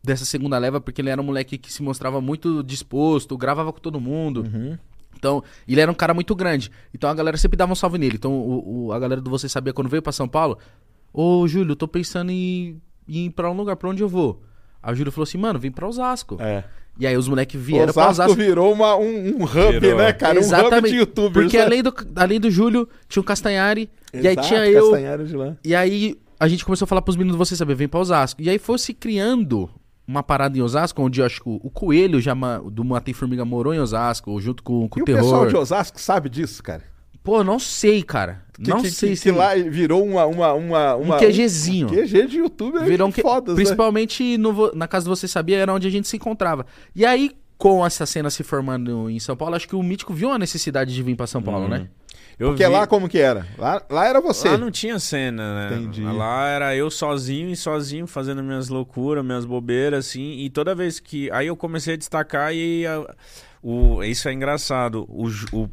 Dessa 0.05 0.25
segunda 0.25 0.57
leva, 0.57 0.81
porque 0.81 1.03
ele 1.03 1.11
era 1.11 1.21
um 1.21 1.25
moleque 1.25 1.59
que 1.59 1.73
se 1.73 1.83
mostrava 1.83 2.21
muito 2.21 2.63
disposto, 2.63 3.37
gravava 3.37 3.73
com 3.73 3.81
todo 3.81 4.01
mundo. 4.01 4.43
Uhum. 4.43 4.79
Então, 5.19 5.43
ele 5.67 5.81
era 5.81 5.91
um 5.91 5.95
cara 5.95 6.15
muito 6.15 6.35
grande. 6.35 6.71
Então 6.95 7.11
a 7.11 7.15
galera 7.15 7.37
sempre 7.37 7.57
dava 7.57 7.73
um 7.73 7.75
salve 7.75 7.99
nele. 7.99 8.15
Então, 8.17 8.33
o, 8.33 8.87
o- 8.87 8.93
a 8.93 8.99
galera 8.99 9.21
do 9.21 9.29
Você 9.31 9.49
Sabia, 9.49 9.73
quando 9.73 9.89
veio 9.89 10.01
pra 10.03 10.13
São 10.13 10.29
Paulo, 10.29 10.57
Ô, 11.13 11.47
Júlio, 11.49 11.73
eu 11.73 11.77
tô 11.77 11.89
pensando 11.89 12.31
em, 12.31 12.81
em 13.09 13.27
ir 13.27 13.31
pra 13.31 13.51
um 13.51 13.55
lugar, 13.57 13.77
pra 13.77 13.89
onde 13.89 14.03
eu 14.03 14.09
vou? 14.09 14.43
Aí 14.83 14.93
o 14.93 14.97
Júlio 14.97 15.11
falou 15.11 15.25
assim, 15.25 15.39
mano, 15.39 15.59
vem 15.59 15.71
pra 15.71 15.89
Osasco. 15.89 16.37
É. 16.39 16.63
E 17.01 17.07
aí 17.07 17.17
os 17.17 17.27
moleques 17.29 17.61
vieram 17.61 17.93
pra 17.93 18.11
Osasco 18.11 18.33
Osasco. 18.33 18.43
virou 18.43 18.73
uma, 18.73 18.95
um, 18.97 19.37
um 19.41 19.45
hub, 19.45 19.81
Virou. 19.81 19.99
né, 19.99 20.13
cara? 20.13 20.35
Um 20.35 20.39
hub 20.39 20.45
Exatamente. 20.47 20.91
de 20.93 20.97
youtubers. 20.99 21.45
Porque 21.47 21.57
né? 21.59 21.65
além 21.65 21.83
do, 21.83 21.95
além 22.15 22.39
do 22.41 22.51
Júlio, 22.51 22.89
tinha 23.09 23.21
o 23.21 23.25
Castanhari. 23.25 23.89
e 24.13 24.19
aí 24.19 24.35
Exato, 24.35 24.49
tinha 24.49 24.67
eu. 24.67 24.83
Castanhari 24.91 25.25
de 25.25 25.37
lá. 25.37 25.57
E 25.65 25.75
aí 25.75 26.21
a 26.39 26.47
gente 26.47 26.65
começou 26.65 26.85
a 26.85 26.89
falar 26.89 27.03
pros 27.03 27.17
meninos, 27.17 27.37
você 27.39 27.57
saber, 27.57 27.75
vem 27.75 27.89
pra 27.89 28.01
Osasco. 28.01 28.43
E 28.43 28.51
aí 28.51 28.59
foi 28.59 28.79
se 28.79 28.93
criando 28.93 29.71
uma 30.09 30.23
parada 30.23 30.57
em 30.59 30.63
Osasco, 30.63 31.03
onde 31.03 31.21
eu 31.21 31.27
acho 31.27 31.43
que 31.43 31.49
o, 31.49 31.71
Coelho 31.71 32.19
já 32.21 32.35
ma- 32.35 32.59
do 32.59 32.83
Matei 32.83 33.13
Formiga 33.13 33.45
morou 33.45 33.75
em 33.75 33.79
Osasco, 33.79 34.41
junto 34.41 34.63
com, 34.63 34.89
com 34.89 34.99
E 34.99 35.03
o 35.03 35.05
o 35.05 35.07
pessoal 35.07 35.31
Terror. 35.43 35.49
de 35.49 35.57
Osasco 35.59 36.01
sabe 36.01 36.29
disso, 36.31 36.63
cara? 36.63 36.83
Pô, 37.23 37.45
não 37.45 37.59
sei, 37.59 38.03
cara. 38.03 38.43
Que, 38.55 38.71
não 38.71 38.81
que, 38.81 38.91
sei 38.91 39.11
que, 39.11 39.17
se 39.17 39.23
que 39.25 39.31
lá 39.39 39.55
virou 39.55 40.03
uma, 40.03 40.25
uma, 40.25 40.55
uma, 40.55 40.97
um 40.97 41.09
QGzinho. 41.19 41.89
Um 41.89 41.91
QG 41.91 42.27
de 42.27 42.39
youtuber 42.39 42.83
Virou 42.85 43.09
um 43.09 43.13
que... 43.13 43.21
fodas, 43.21 43.55
né? 43.55 43.63
Principalmente 43.63 44.39
no 44.39 44.53
vo- 44.55 44.73
na 44.75 44.89
casa 44.89 45.05
do 45.05 45.15
Você 45.15 45.29
Sabia, 45.29 45.59
era 45.59 45.73
onde 45.75 45.87
a 45.87 45.91
gente 45.91 46.09
se 46.09 46.17
encontrava. 46.17 46.65
E 46.97 47.05
aí, 47.05 47.31
com 47.59 47.85
essa 47.85 48.07
cena 48.07 48.31
se 48.31 48.43
formando 48.43 49.11
em 49.11 49.19
São 49.21 49.37
Paulo, 49.37 49.55
acho 49.57 49.69
que 49.69 49.77
o 49.77 49.83
Mítico 49.83 50.15
viu 50.15 50.31
a 50.33 50.39
necessidade 50.39 50.95
de 50.95 51.03
vir 51.03 51.17
pra 51.17 51.27
São 51.27 51.43
Paulo, 51.43 51.65
Uhum. 51.65 51.69
né? 51.69 51.89
Eu 52.39 52.51
Porque 52.51 52.65
vi- 52.65 52.71
lá 52.73 52.87
como 52.87 53.09
que 53.09 53.19
era? 53.19 53.45
Lá, 53.59 53.83
lá 53.91 54.07
era 54.07 54.21
você. 54.21 54.49
Lá 54.49 54.57
não 54.59 54.71
tinha 54.71 54.99
cena, 55.01 55.71
né? 55.71 55.77
Entendi. 55.77 56.03
Lá 56.03 56.47
era 56.49 56.77
eu 56.77 56.89
sozinho 56.91 57.51
e 57.51 57.57
sozinho 57.57 58.07
fazendo 58.07 58.43
minhas 58.45 58.69
loucuras, 58.69 59.25
minhas 59.25 59.45
bobeiras, 59.45 60.07
assim. 60.07 60.39
E 60.39 60.49
toda 60.49 60.75
vez 60.75 61.01
que. 61.01 61.31
Aí 61.33 61.49
eu 61.49 61.57
comecei 61.57 61.95
a 61.95 61.97
destacar 61.97 62.55
e. 62.55 62.87
a- 62.87 63.13
o... 63.63 64.05
Isso 64.05 64.29
é 64.29 64.33
engraçado. 64.33 65.05
O, 65.09 65.27
o- 65.53 65.69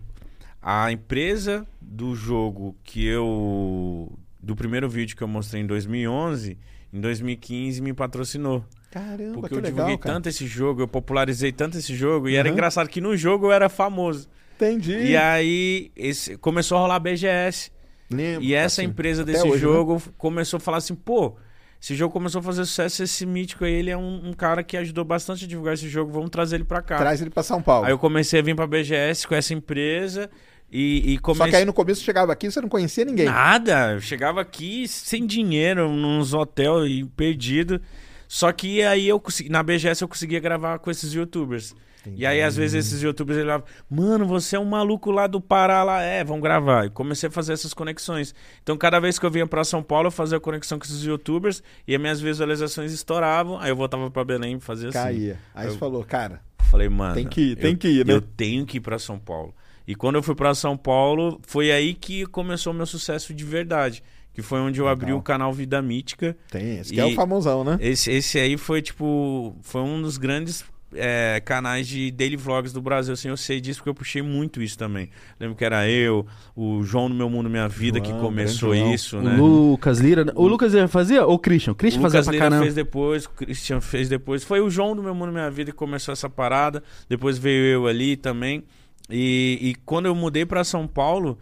A 0.62 0.92
empresa 0.92 1.66
do 1.80 2.16
jogo 2.16 2.76
que 2.84 3.06
eu. 3.06 4.12
Do 4.42 4.56
primeiro 4.56 4.90
vídeo 4.90 5.16
que 5.16 5.22
eu 5.24 5.28
mostrei 5.28 5.62
em 5.62 5.68
2011, 5.68 6.58
em 6.92 7.00
2015 7.00 7.82
me 7.82 7.94
patrocinou. 7.94 8.64
Caramba, 8.92 9.34
Porque 9.34 9.50
que 9.50 9.54
eu 9.56 9.58
legal, 9.58 9.72
divulguei 9.72 9.98
cara. 9.98 10.16
tanto 10.16 10.30
esse 10.30 10.48
jogo, 10.48 10.82
eu 10.82 10.88
popularizei 10.88 11.52
tanto 11.52 11.78
esse 11.78 11.94
jogo. 11.96 12.30
E 12.30 12.36
era 12.36 12.48
Uhum. 12.48 12.54
engraçado 12.54 12.88
que 12.90 13.02
no 13.02 13.16
jogo 13.18 13.48
eu 13.48 13.52
era 13.52 13.70
famoso. 13.70 14.28
Entendi. 14.56 14.96
E 14.98 15.18
aí 15.18 15.92
esse... 15.96 16.38
começou 16.38 16.78
a 16.78 16.82
rolar 16.82 17.00
BGS. 17.00 17.72
Lembro, 18.10 18.44
E 18.44 18.54
essa 18.54 18.82
assim, 18.82 18.90
empresa 18.90 19.24
desse 19.24 19.42
hoje, 19.42 19.54
né? 19.54 19.60
jogo 19.60 20.02
começou 20.18 20.58
a 20.58 20.60
falar 20.60 20.78
assim, 20.78 20.94
pô, 20.94 21.36
esse 21.82 21.96
jogo 21.96 22.14
começou 22.14 22.40
a 22.40 22.44
fazer 22.44 22.66
sucesso, 22.66 23.04
esse 23.04 23.26
mítico 23.26 23.66
aí, 23.66 23.74
ele 23.74 23.90
é 23.90 23.98
um, 23.98 24.30
um 24.30 24.34
cara 24.34 24.64
que 24.64 24.78
ajudou 24.78 25.04
bastante 25.04 25.46
a 25.46 25.48
divulgar 25.48 25.74
esse 25.74 25.90
jogo, 25.90 26.12
vamos 26.12 26.30
trazer 26.30 26.58
ele 26.58 26.64
pra 26.64 26.82
cá. 26.82 26.98
Traz 26.98 27.22
ele 27.22 27.30
pra 27.30 27.44
São 27.44 27.62
Paulo. 27.62 27.86
Aí 27.86 27.92
eu 27.92 28.00
comecei 28.00 28.40
a 28.40 28.44
vir 28.44 28.56
pra 28.56 28.68
BGS 28.68 29.28
com 29.28 29.36
essa 29.36 29.54
empresa 29.54 30.30
e, 30.72 31.14
e 31.14 31.18
comecei... 31.18 31.46
Só 31.46 31.50
que 31.52 31.56
aí 31.58 31.66
no 31.66 31.74
começo 31.74 32.04
chegava 32.04 32.32
aqui 32.32 32.48
e 32.48 32.52
você 32.52 32.62
não 32.62 32.70
conhecia 32.70 33.06
ninguém. 33.06 33.26
Nada, 33.26 33.94
eu 33.94 34.02
chegava 34.02 34.42
aqui 34.42 34.88
sem 34.88 35.26
dinheiro, 35.26 35.90
nos 35.92 36.34
hotéis 36.34 36.90
e 36.92 37.06
perdido. 37.06 37.82
Só 38.28 38.52
que 38.52 38.82
aí 38.84 39.08
eu 39.08 39.20
consegui, 39.20 39.50
na 39.50 39.62
BGS 39.62 40.02
eu 40.02 40.08
conseguia 40.08 40.40
gravar 40.40 40.80
com 40.80 40.90
esses 40.90 41.14
youtubers. 41.14 41.76
E 42.16 42.26
aí, 42.26 42.42
às 42.42 42.56
vezes, 42.56 42.86
esses 42.88 43.02
youtubers 43.02 43.38
ele 43.40 43.48
falavam, 43.48 43.66
mano, 43.90 44.26
você 44.26 44.56
é 44.56 44.60
um 44.60 44.66
maluco 44.66 45.10
lá 45.12 45.28
do 45.28 45.40
Pará 45.42 45.84
lá. 45.84 46.02
É, 46.02 46.24
vamos 46.24 46.44
gravar. 46.44 46.86
E 46.86 46.90
comecei 46.90 47.30
a 47.30 47.32
fazer 47.32 47.54
essas 47.54 47.74
conexões. 47.74 48.36
Então, 48.62 48.78
cada 48.78 49.00
vez 49.00 49.18
que 49.18 49.26
eu 49.26 49.32
vinha 49.32 49.48
pra 49.48 49.64
São 49.64 49.82
Paulo, 49.82 50.08
eu 50.08 50.12
fazia 50.12 50.40
conexão 50.40 50.78
com 50.78 50.86
esses 50.86 51.04
youtubers 51.04 51.64
e 51.88 51.96
as 51.96 52.02
minhas 52.02 52.20
visualizações 52.22 52.92
estouravam. 52.92 53.58
Aí 53.60 53.70
eu 53.70 53.76
voltava 53.76 54.10
pra 54.12 54.24
Belém 54.24 54.58
e 54.58 54.60
fazia 54.60 54.90
assim. 54.90 54.98
Caía. 54.98 55.40
Aí 55.54 55.68
Eu- 55.68 55.72
você 55.74 55.78
falou, 55.78 56.04
cara, 56.04 56.42
Falei, 56.72 56.90
mano. 56.90 57.14
Tem 57.14 57.28
que 57.28 57.42
ir, 57.52 57.56
tem 57.56 57.72
eu- 57.74 57.78
que 57.78 57.88
ir, 57.88 58.06
né? 58.06 58.14
Eu 58.14 58.20
tenho 58.22 58.66
que 58.66 58.78
ir 58.78 58.82
pra 58.82 58.98
São 58.98 59.20
Paulo. 59.20 59.54
E 59.88 59.94
quando 59.94 60.16
eu 60.16 60.24
fui 60.24 60.34
pra 60.34 60.54
São 60.56 60.76
Paulo, 60.76 61.40
foi 61.46 61.72
aí 61.72 61.94
que 61.94 62.26
começou 62.26 62.74
o 62.74 62.76
meu 62.76 62.88
sucesso 62.88 63.34
de 63.36 63.44
verdade. 63.46 64.02
Que 64.34 64.42
foi 64.42 64.60
onde 64.60 64.82
eu 64.82 64.88
abri 64.88 65.06
Legal. 65.06 65.20
o 65.20 65.22
canal 65.24 65.54
Vida 65.54 65.80
Mítica. 65.82 66.36
tem 66.52 66.80
esse 66.80 66.92
que 66.94 67.00
é 67.00 67.06
o 67.06 67.14
famosão, 67.14 67.64
né? 67.64 67.78
Esse, 67.80 68.12
esse 68.12 68.38
aí 68.40 68.58
foi, 68.58 68.82
tipo, 68.82 69.56
foi 69.62 69.80
um 69.82 70.02
dos 70.02 70.18
grandes 70.18 70.66
é, 70.96 71.42
canais 71.44 71.88
de 71.88 72.10
daily 72.12 72.36
vlogs 72.36 72.72
do 72.74 72.82
Brasil. 72.82 73.14
Assim, 73.14 73.28
eu 73.30 73.38
sei 73.38 73.60
disso 73.62 73.80
porque 73.80 73.90
eu 73.90 73.94
puxei 73.96 74.22
muito 74.22 74.62
isso 74.62 74.78
também. 74.78 75.10
Lembro 75.40 75.56
que 75.56 75.64
era 75.66 75.88
eu, 75.90 76.26
o 76.56 76.84
João 76.84 77.10
no 77.10 77.16
Meu 77.16 77.30
Mundo 77.30 77.50
Minha 77.50 77.68
Vida, 77.68 78.00
que 78.00 78.10
João, 78.10 78.22
começou 78.22 78.70
grande 78.70 78.84
João. 78.84 78.96
isso, 78.96 79.18
O 79.18 79.22
né? 79.22 79.36
Lucas 79.38 80.00
Lira. 80.00 80.26
O 80.36 80.48
Lucas 80.48 80.74
Lira 80.74 80.88
fazia? 80.88 81.26
Ou 81.26 81.36
o 81.36 81.40
Christian? 81.40 81.74
O 81.74 81.76
Christian 81.76 82.00
O 82.00 82.04
fazia 82.04 82.20
Lucas 82.22 82.36
pra 82.36 82.40
caramba. 82.46 82.62
fez 82.64 82.74
depois, 82.76 83.26
o 83.26 83.30
Christian 83.32 83.82
fez 83.82 84.10
depois. 84.10 84.44
Foi 84.44 84.62
o 84.62 84.70
João 84.70 84.96
do 84.96 85.04
Meu 85.04 85.14
Mundo 85.16 85.32
Minha 85.32 85.50
Vida 85.50 85.72
que 85.72 85.78
começou 85.78 86.12
essa 86.14 86.30
parada. 86.30 86.84
Depois 87.10 87.38
veio 87.38 87.66
eu 87.66 87.88
ali 87.88 88.16
também. 88.16 88.64
E, 89.10 89.60
e 89.62 89.76
quando 89.86 90.08
eu 90.08 90.16
mudei 90.16 90.46
pra 90.46 90.64
São 90.64 90.88
Paulo, 90.88 91.38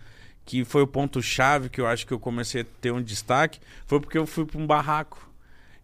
que 0.45 0.65
foi 0.65 0.81
o 0.81 0.87
ponto-chave 0.87 1.69
que 1.69 1.79
eu 1.79 1.87
acho 1.87 2.05
que 2.05 2.13
eu 2.13 2.19
comecei 2.19 2.61
a 2.61 2.65
ter 2.81 2.91
um 2.91 3.01
destaque, 3.01 3.59
foi 3.85 3.99
porque 3.99 4.17
eu 4.17 4.25
fui 4.25 4.45
pra 4.45 4.59
um 4.59 4.67
barraco. 4.67 5.29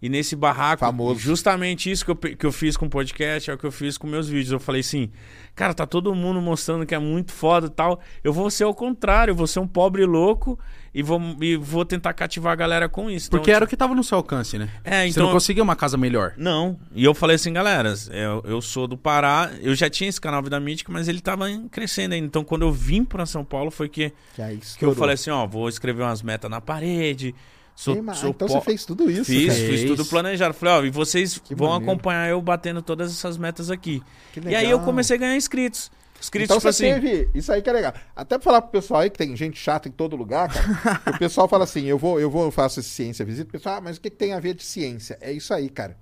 E 0.01 0.07
nesse 0.07 0.33
barraco, 0.33 0.79
Famoso. 0.79 1.19
justamente 1.19 1.91
isso 1.91 2.05
que 2.05 2.11
eu, 2.11 2.15
que 2.15 2.45
eu 2.45 2.51
fiz 2.53 2.77
com 2.77 2.85
o 2.85 2.89
podcast 2.89 3.51
é 3.51 3.53
o 3.53 3.57
que 3.57 3.65
eu 3.65 3.71
fiz 3.71 3.97
com 3.97 4.07
meus 4.07 4.29
vídeos. 4.29 4.53
Eu 4.53 4.59
falei 4.59 4.79
assim, 4.79 5.11
cara, 5.53 5.73
tá 5.73 5.85
todo 5.85 6.15
mundo 6.15 6.39
mostrando 6.41 6.85
que 6.85 6.95
é 6.95 6.99
muito 6.99 7.33
foda 7.33 7.67
e 7.67 7.69
tal. 7.69 7.99
Eu 8.23 8.31
vou 8.31 8.49
ser 8.49 8.63
ao 8.63 8.73
contrário, 8.73 9.31
eu 9.31 9.35
vou 9.35 9.45
ser 9.45 9.59
um 9.59 9.67
pobre 9.67 10.05
louco 10.05 10.57
e 10.95 11.03
vou, 11.03 11.19
e 11.41 11.57
vou 11.57 11.83
tentar 11.83 12.13
cativar 12.13 12.53
a 12.53 12.55
galera 12.55 12.87
com 12.87 13.09
isso. 13.11 13.29
Porque 13.29 13.49
Então, 13.51 13.55
era 13.57 13.65
o 13.65 13.67
que 13.67 13.75
tava 13.75 13.93
no 13.93 14.01
seu 14.01 14.17
alcance, 14.17 14.57
né? 14.57 14.69
É, 14.85 15.01
Você 15.03 15.09
então- 15.09 15.25
não 15.25 15.33
conseguia 15.33 15.61
uma 15.61 15.75
casa 15.75 15.97
melhor. 15.97 16.33
Não. 16.37 16.79
E 16.95 17.03
eu 17.03 17.13
falei 17.13 17.35
assim, 17.35 17.51
galera, 17.51 17.93
eu, 18.11 18.41
eu 18.45 18.61
sou 18.61 18.87
do 18.87 18.97
Pará, 18.97 19.51
eu 19.61 19.75
já 19.75 19.89
tinha 19.89 20.09
esse 20.09 20.21
canal 20.21 20.41
Vida 20.41 20.61
Mítica, 20.61 20.93
mas 20.93 21.09
ele 21.09 21.19
tava 21.19 21.45
crescendo 21.69 22.13
ainda. 22.13 22.25
Então, 22.25 22.45
quando 22.45 22.61
eu 22.61 22.71
vim 22.71 23.03
pra 23.03 23.25
São 23.25 23.43
Paulo, 23.43 23.69
foi 23.69 23.89
que, 23.89 24.13
Que, 24.33 24.77
que 24.77 24.85
eu 24.85 24.95
falei 24.95 25.15
assim, 25.15 25.29
ó, 25.29 25.45
vou 25.45 25.67
escrever 25.67 26.03
umas 26.03 26.21
metas 26.21 26.49
na 26.49 26.61
parede. 26.61 27.35
Sou, 27.81 27.95
Ei, 27.95 28.03
sou 28.13 28.29
então 28.31 28.45
po- 28.45 28.53
você 28.55 28.61
fez 28.61 28.83
tudo 28.83 29.09
isso, 29.09 29.23
Fiz, 29.23 29.45
cara. 29.53 29.57
fiz 29.57 29.79
Fez. 29.79 29.85
tudo 29.89 30.05
planejado. 30.05 30.53
Falei, 30.53 30.73
ó, 30.73 30.83
e 30.83 30.89
vocês 30.89 31.37
Que 31.37 31.55
vão 31.55 31.69
maneiro. 31.69 31.89
acompanhar 31.93 32.29
eu 32.29 32.41
batendo 32.41 32.81
todas 32.81 33.09
essas 33.09 33.37
metas 33.37 33.71
aqui. 33.71 34.03
Que 34.33 34.41
E 34.41 34.53
aí 34.53 34.69
eu 34.69 34.81
comecei 34.81 35.15
a 35.15 35.19
ganhar 35.19 35.35
inscritos. 35.37 35.89
Inscritos, 36.19 36.45
Então 36.53 36.57
tipo 36.59 36.73
você 36.73 36.85
assim. 36.91 36.99
teve. 37.01 37.29
Isso 37.33 37.49
aí 37.53 37.61
que 37.61 37.69
é 37.69 37.71
legal. 37.71 37.93
Até 38.13 38.37
pra 38.37 38.43
falar 38.43 38.61
pro 38.63 38.71
pessoal 38.71 38.99
aí, 38.99 39.09
que 39.09 39.17
tem 39.17 39.33
gente 39.37 39.57
chata 39.57 39.87
em 39.87 39.91
todo 39.93 40.17
lugar, 40.17 40.49
cara. 40.51 41.01
o 41.15 41.17
pessoal 41.17 41.47
fala 41.47 41.63
assim: 41.63 41.85
eu 41.85 41.97
vou, 41.97 42.19
eu 42.19 42.29
vou, 42.29 42.43
eu 42.43 42.51
faço 42.51 42.81
esse 42.81 42.89
ciência 42.89 43.23
visita. 43.23 43.47
O 43.47 43.51
pessoal, 43.53 43.75
ah, 43.77 43.81
mas 43.81 43.95
o 43.95 44.01
que, 44.01 44.09
que 44.09 44.17
tem 44.17 44.33
a 44.33 44.39
ver 44.41 44.55
de 44.55 44.63
ciência? 44.65 45.17
É 45.21 45.31
isso 45.31 45.53
aí, 45.53 45.69
cara. 45.69 45.95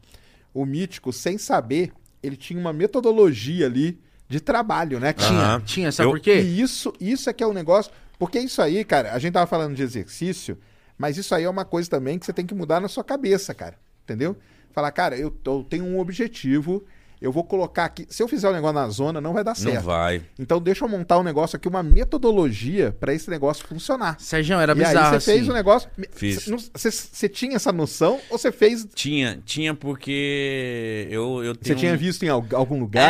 O 0.52 0.66
mítico, 0.66 1.14
sem 1.14 1.38
saber, 1.38 1.92
ele 2.24 2.36
tinha 2.36 2.60
uma 2.60 2.74
metodologia 2.74 3.68
ali 3.68 4.00
de 4.28 4.40
trabalho, 4.40 5.00
né? 5.00 5.14
Tinha, 5.14 5.30
Aham. 5.30 5.62
tinha, 5.62 5.92
sabe 5.92 6.08
Eu- 6.08 6.14
por 6.14 6.20
quê? 6.20 6.42
E 6.42 6.60
isso, 6.60 6.92
isso 7.00 7.30
é 7.30 7.34
que 7.34 7.44
é 7.44 7.48
o 7.48 7.54
negócio. 7.54 7.92
Porque 8.18 8.40
isso 8.40 8.60
aí, 8.64 8.84
cara, 8.84 9.14
a 9.14 9.20
gente 9.20 9.34
tava 9.34 9.46
falando 9.46 9.76
de 9.76 9.84
exercício, 9.84 10.58
mas 10.98 11.18
isso 11.18 11.34
aí 11.36 11.44
é 11.44 11.50
uma 11.50 11.66
coisa 11.66 11.90
também 11.90 12.18
que 12.20 12.26
você 12.26 12.34
tem 12.34 12.46
que 12.46 12.56
mudar 12.56 12.80
na 12.80 12.88
sua 12.88 13.04
cabeça, 13.04 13.54
cara. 13.54 13.76
Entendeu? 14.04 14.36
Falar, 14.72 14.92
cara, 14.92 15.18
eu, 15.18 15.34
eu 15.46 15.66
tenho 15.70 15.84
um 15.86 16.00
objetivo, 16.00 16.84
eu 17.20 17.32
vou 17.32 17.44
colocar 17.44 17.86
aqui. 17.86 18.06
Se 18.10 18.22
eu 18.22 18.28
fizer 18.28 18.48
o 18.48 18.54
negócio 18.54 18.76
na 18.76 18.88
zona, 18.90 19.20
não 19.20 19.34
vai 19.34 19.44
dar 19.44 19.52
Não 19.58 19.72
certo. 19.72 19.84
vai. 19.84 20.22
Então 20.38 20.62
deixa 20.62 20.86
eu 20.86 20.90
montar 20.90 21.18
um 21.18 21.24
negócio 21.24 21.58
aqui, 21.58 21.68
uma 21.68 21.82
metodologia 21.82 22.96
pra 23.00 23.12
esse 23.14 23.28
negócio 23.30 23.66
funcionar. 23.68 24.18
Sérgio, 24.20 24.60
era 24.60 24.74
e 24.74 24.80
aí 24.84 24.88
bizarro, 24.88 25.20
você 25.20 25.32
fez 25.32 25.42
assim. 25.42 25.50
o 25.50 25.54
negócio. 25.54 25.90
Fiz. 26.12 26.44
Você- 26.44 26.52
não- 26.52 26.58
Você 26.58 26.92
você 26.92 27.28
tinha 27.28 27.56
essa 27.56 27.72
noção 27.74 28.20
ou 28.30 28.38
você 28.38 28.52
fez. 28.52 28.88
Tinha, 28.94 29.40
tinha 29.46 29.74
porque 29.74 31.08
eu, 31.10 31.44
eu 31.44 31.54
Você 31.54 31.60
tenho. 31.60 31.80
tinha 31.80 31.94
um- 31.94 31.98
visto 31.98 32.24
em 32.24 32.30
al- 32.30 32.46
algum 32.54 32.80
lugar? 32.80 33.10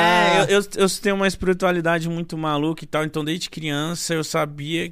É, 0.49 0.53
eu, 0.53 0.59
eu, 0.61 0.65
eu 0.77 0.89
tenho 1.01 1.15
uma 1.15 1.27
espiritualidade 1.27 2.07
muito 2.09 2.37
maluca 2.37 2.83
e 2.83 2.87
tal, 2.87 3.03
então 3.03 3.23
desde 3.25 3.49
criança 3.49 4.13
eu 4.13 4.23
sabia 4.23 4.91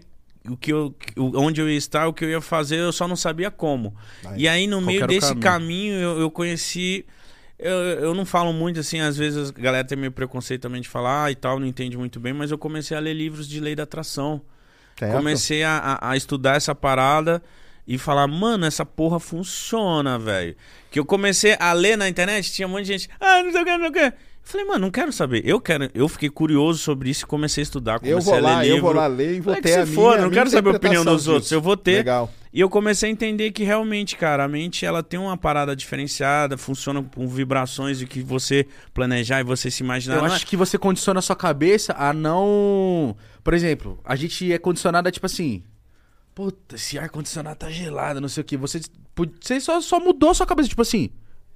o 0.50 0.58
que 0.58 0.72
eu, 0.74 0.94
onde 1.18 1.60
eu 1.62 1.70
ia 1.70 1.78
estar, 1.78 2.08
o 2.08 2.14
que 2.14 2.24
eu 2.26 2.30
ia 2.30 2.42
fazer, 2.42 2.78
eu 2.80 2.92
só 2.92 3.08
não 3.08 3.16
sabia 3.16 3.50
como. 3.52 3.96
Vai. 4.24 4.38
E 4.40 4.48
aí 4.48 4.68
no 4.68 4.82
meio 4.82 5.06
desse 5.08 5.36
caminho? 5.36 5.42
caminho, 5.42 5.96
eu, 5.96 6.20
eu 6.22 6.32
conheci. 6.32 7.06
Eu, 7.58 7.72
eu 7.72 8.14
não 8.14 8.26
falo 8.26 8.52
muito 8.52 8.80
assim, 8.82 9.00
às 9.00 9.16
vezes 9.16 9.50
a 9.50 9.54
galera 9.62 9.88
tem 9.88 9.98
meio 9.98 10.12
preconceito 10.12 10.62
também 10.64 10.82
de 10.82 10.90
falar 10.90 11.26
ah, 11.26 11.32
e 11.32 11.36
tal, 11.36 11.58
não 11.60 11.66
entende 11.66 11.98
muito 11.98 12.20
bem, 12.20 12.34
mas 12.34 12.52
eu 12.52 12.58
comecei 12.58 12.98
a 12.98 13.00
ler 13.00 13.14
livros 13.14 13.48
de 13.48 13.60
lei 13.62 13.76
da 13.76 13.84
atração. 13.84 14.42
Certo? 15.00 15.14
Comecei 15.16 15.64
a, 15.64 15.78
a- 16.02 16.12
a 16.12 16.18
estudar 16.18 16.56
essa 16.58 16.76
parada 16.76 17.42
e 17.88 17.98
falar, 17.98 18.28
mano, 18.28 18.66
essa 18.66 18.86
porra 18.86 19.20
funciona, 19.22 20.18
velho. 20.20 20.56
Que 20.92 21.00
eu 21.00 21.06
comecei 21.06 21.56
a 21.60 21.72
ler 21.74 21.98
na 21.98 22.10
internet, 22.10 22.52
tinha 22.52 22.68
um 22.68 22.72
monte 22.72 22.86
de 22.86 22.94
gente, 22.94 23.10
ah, 23.20 23.42
não 23.44 23.52
sei 23.52 23.62
o 23.62 23.66
que, 23.66 23.72
não 23.78 23.80
sei 23.80 23.88
o 23.90 23.92
que. 24.12 24.14
Eu 24.46 24.52
falei, 24.52 24.68
mano, 24.68 24.80
não 24.82 24.92
quero 24.92 25.12
saber. 25.12 25.42
Eu 25.44 25.60
quero, 25.60 25.90
eu 25.96 26.08
fiquei 26.08 26.30
curioso 26.30 26.78
sobre 26.80 27.10
isso 27.10 27.24
e 27.26 27.28
comecei 27.28 27.62
a 27.62 27.64
estudar, 27.64 28.00
comecei 28.00 28.16
Eu 28.16 28.22
vou 28.22 28.34
a 28.34 28.38
ler 28.38 28.42
lá, 28.44 28.66
eu 28.66 28.74
livro. 28.76 28.82
vou 28.84 28.94
lá 28.96 29.08
ler 29.08 29.32
e 29.32 29.40
vou 29.40 29.44
Falei 29.56 29.62
que 29.62 29.68
ter 29.68 29.74
se 29.74 29.80
a 29.80 29.86
minha. 29.86 30.08
a 30.08 30.12
não 30.12 30.18
minha 30.30 30.32
quero 30.32 30.50
saber 30.52 30.70
a 30.70 30.74
opinião 30.78 31.02
interpretação 31.02 31.16
dos 31.16 31.28
outros, 31.28 31.44
disso. 31.46 31.56
eu 31.56 31.62
vou 31.62 31.76
ter. 31.76 31.96
Legal. 31.98 32.32
E 32.54 32.60
eu 32.62 32.70
comecei 32.70 33.10
a 33.10 33.12
entender 33.12 33.52
que 33.52 33.64
realmente, 33.64 34.16
cara, 34.16 34.44
a 34.44 34.48
mente 34.48 34.86
ela 34.86 35.02
tem 35.02 35.20
uma 35.20 35.36
parada 35.36 35.76
diferenciada, 35.76 36.58
funciona 36.58 37.04
com 37.16 37.28
vibrações 37.28 37.98
de 37.98 38.06
que 38.06 38.22
você 38.22 38.68
planejar 38.94 39.40
e 39.40 39.44
você 39.44 39.72
se 39.72 39.82
imaginar. 39.84 40.18
Eu 40.18 40.22
Não 40.22 40.28
é- 40.30 40.36
acho 40.36 40.46
que 40.46 40.56
você 40.56 40.78
condiciona 40.78 41.18
a 41.20 41.22
sua 41.24 41.36
cabeça 41.36 41.94
a 41.98 42.14
não. 42.14 43.16
Por 43.44 43.54
exemplo, 43.56 44.00
a 44.06 44.16
gente 44.16 44.54
é 44.54 44.58
condicionado 44.60 45.10
a 45.10 45.12
tipo 45.12 45.26
assim. 45.26 45.64
Puta, 46.36 46.76
esse 46.76 47.00
ar-condicionado 47.00 47.58
tá 47.58 47.70
gelado, 47.72 48.22
não 48.22 48.28
sei 48.30 48.42
o 48.42 48.46
que. 48.46 48.58
Você, 48.58 48.80
você 49.42 49.60
só, 49.60 49.82
só 49.82 50.00
mudou 50.00 50.30
a 50.30 50.34
sua 50.36 50.46
cabeça, 50.46 50.70
tipo 50.70 50.82
assim. 50.82 51.10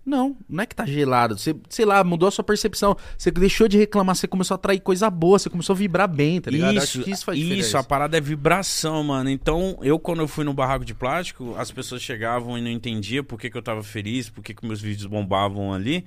Não, 0.06 0.36
não 0.48 0.64
é 0.64 0.66
que 0.66 0.76
tá 0.76 0.86
gelado. 0.86 1.38
Você, 1.38 1.56
sei 1.70 1.86
lá, 1.86 2.04
mudou 2.04 2.28
a 2.28 2.32
sua 2.32 2.44
percepção. 2.44 2.96
Você 3.18 3.30
deixou 3.30 3.68
de 3.68 3.78
reclamar, 3.78 4.16
você 4.16 4.28
começou 4.28 4.56
a 4.56 4.58
atrair 4.58 4.80
coisa 4.80 5.10
boa, 5.10 5.38
você 5.38 5.50
começou 5.50 5.74
a 5.74 5.78
vibrar 5.78 6.08
bem, 6.08 6.42
tá 6.42 6.50
ligado? 6.50 6.78
Isso, 6.78 7.08
isso 7.08 7.26
faz 7.26 7.38
isso, 7.38 7.78
a 7.78 7.84
parada 7.84 8.18
é 8.18 8.22
vibração, 8.22 9.04
mano. 9.04 9.30
Então, 9.30 9.78
eu 9.82 10.00
quando 10.00 10.20
eu 10.20 10.28
fui 10.28 10.44
no 10.44 10.54
barraco 10.54 10.84
de 10.84 10.94
plástico, 10.94 11.56
as 11.58 11.72
pessoas 11.72 12.02
chegavam 12.02 12.58
e 12.58 12.62
não 12.62 12.72
entendiam 12.72 13.24
por 13.24 13.40
que, 13.40 13.50
que 13.50 13.58
eu 13.58 13.62
tava 13.62 13.84
feliz, 13.84 14.30
por 14.30 14.44
que, 14.44 14.54
que 14.54 14.66
meus 14.66 14.82
vídeos 14.82 15.06
bombavam 15.06 15.74
ali. 15.74 16.06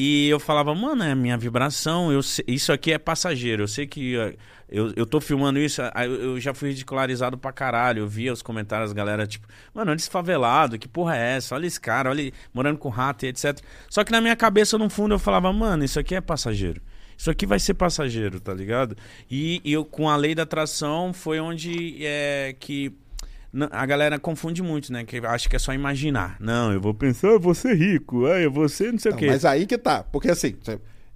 E 0.00 0.28
eu 0.28 0.38
falava, 0.38 0.72
mano, 0.76 1.02
é 1.02 1.10
a 1.10 1.14
minha 1.16 1.36
vibração, 1.36 2.12
eu 2.12 2.22
sei- 2.22 2.44
isso 2.46 2.72
aqui 2.72 2.92
é 2.92 2.98
passageiro. 2.98 3.64
Eu 3.64 3.66
sei 3.66 3.84
que 3.84 4.16
eh, 4.16 4.36
eu, 4.68 4.92
eu 4.94 5.04
tô 5.04 5.20
filmando 5.20 5.58
isso, 5.58 5.82
eu, 5.82 6.38
já 6.38 6.54
fui 6.54 6.68
ridicularizado 6.68 7.36
pra 7.36 7.50
caralho. 7.50 8.02
Eu 8.04 8.06
via 8.08 8.32
os 8.32 8.40
comentários, 8.40 8.92
galera, 8.92 9.26
tipo, 9.26 9.48
mano, 9.74 9.90
olha 9.90 9.96
esse 9.96 10.08
favelado, 10.08 10.78
que 10.78 10.86
porra 10.86 11.16
é 11.16 11.34
essa? 11.36 11.52
Olha 11.56 11.66
esse 11.66 11.80
cara, 11.80 12.10
olha 12.10 12.30
morando 12.54 12.78
com 12.78 12.88
rato 12.88 13.24
e 13.26 13.28
etc. 13.30 13.58
Só 13.90 14.04
que 14.04 14.12
na 14.12 14.20
minha 14.20 14.36
cabeça, 14.36 14.78
no 14.78 14.88
fundo, 14.88 15.14
eu 15.14 15.18
falava, 15.18 15.52
mano, 15.52 15.82
isso 15.84 15.98
aqui 15.98 16.14
é 16.14 16.20
passageiro. 16.20 16.80
Isso 17.16 17.28
aqui 17.28 17.44
vai 17.44 17.58
ser 17.58 17.74
passageiro, 17.74 18.38
tá 18.38 18.54
ligado? 18.54 18.96
E, 19.28 19.60
e 19.64 19.72
eu, 19.72 19.84
com 19.84 20.08
a 20.08 20.14
lei 20.14 20.32
da 20.32 20.44
atração, 20.44 21.12
foi 21.12 21.40
onde 21.40 22.06
é 22.06 22.54
que 22.60 22.92
a 23.70 23.86
galera 23.86 24.18
confunde 24.18 24.62
muito, 24.62 24.92
né? 24.92 25.04
Que 25.04 25.18
acha 25.18 25.48
que 25.48 25.56
é 25.56 25.58
só 25.58 25.72
imaginar. 25.72 26.36
Não, 26.40 26.72
eu 26.72 26.80
vou 26.80 26.92
pensar, 26.94 27.28
eu 27.28 27.40
vou 27.40 27.54
ser 27.54 27.74
rico, 27.74 28.26
eu 28.26 28.50
vou 28.50 28.68
ser 28.68 28.92
não 28.92 28.98
sei 28.98 29.10
Não, 29.10 29.16
o 29.16 29.20
quê. 29.20 29.26
mas 29.28 29.44
aí 29.44 29.66
que 29.66 29.78
tá. 29.78 30.02
Porque 30.02 30.30
assim, 30.30 30.54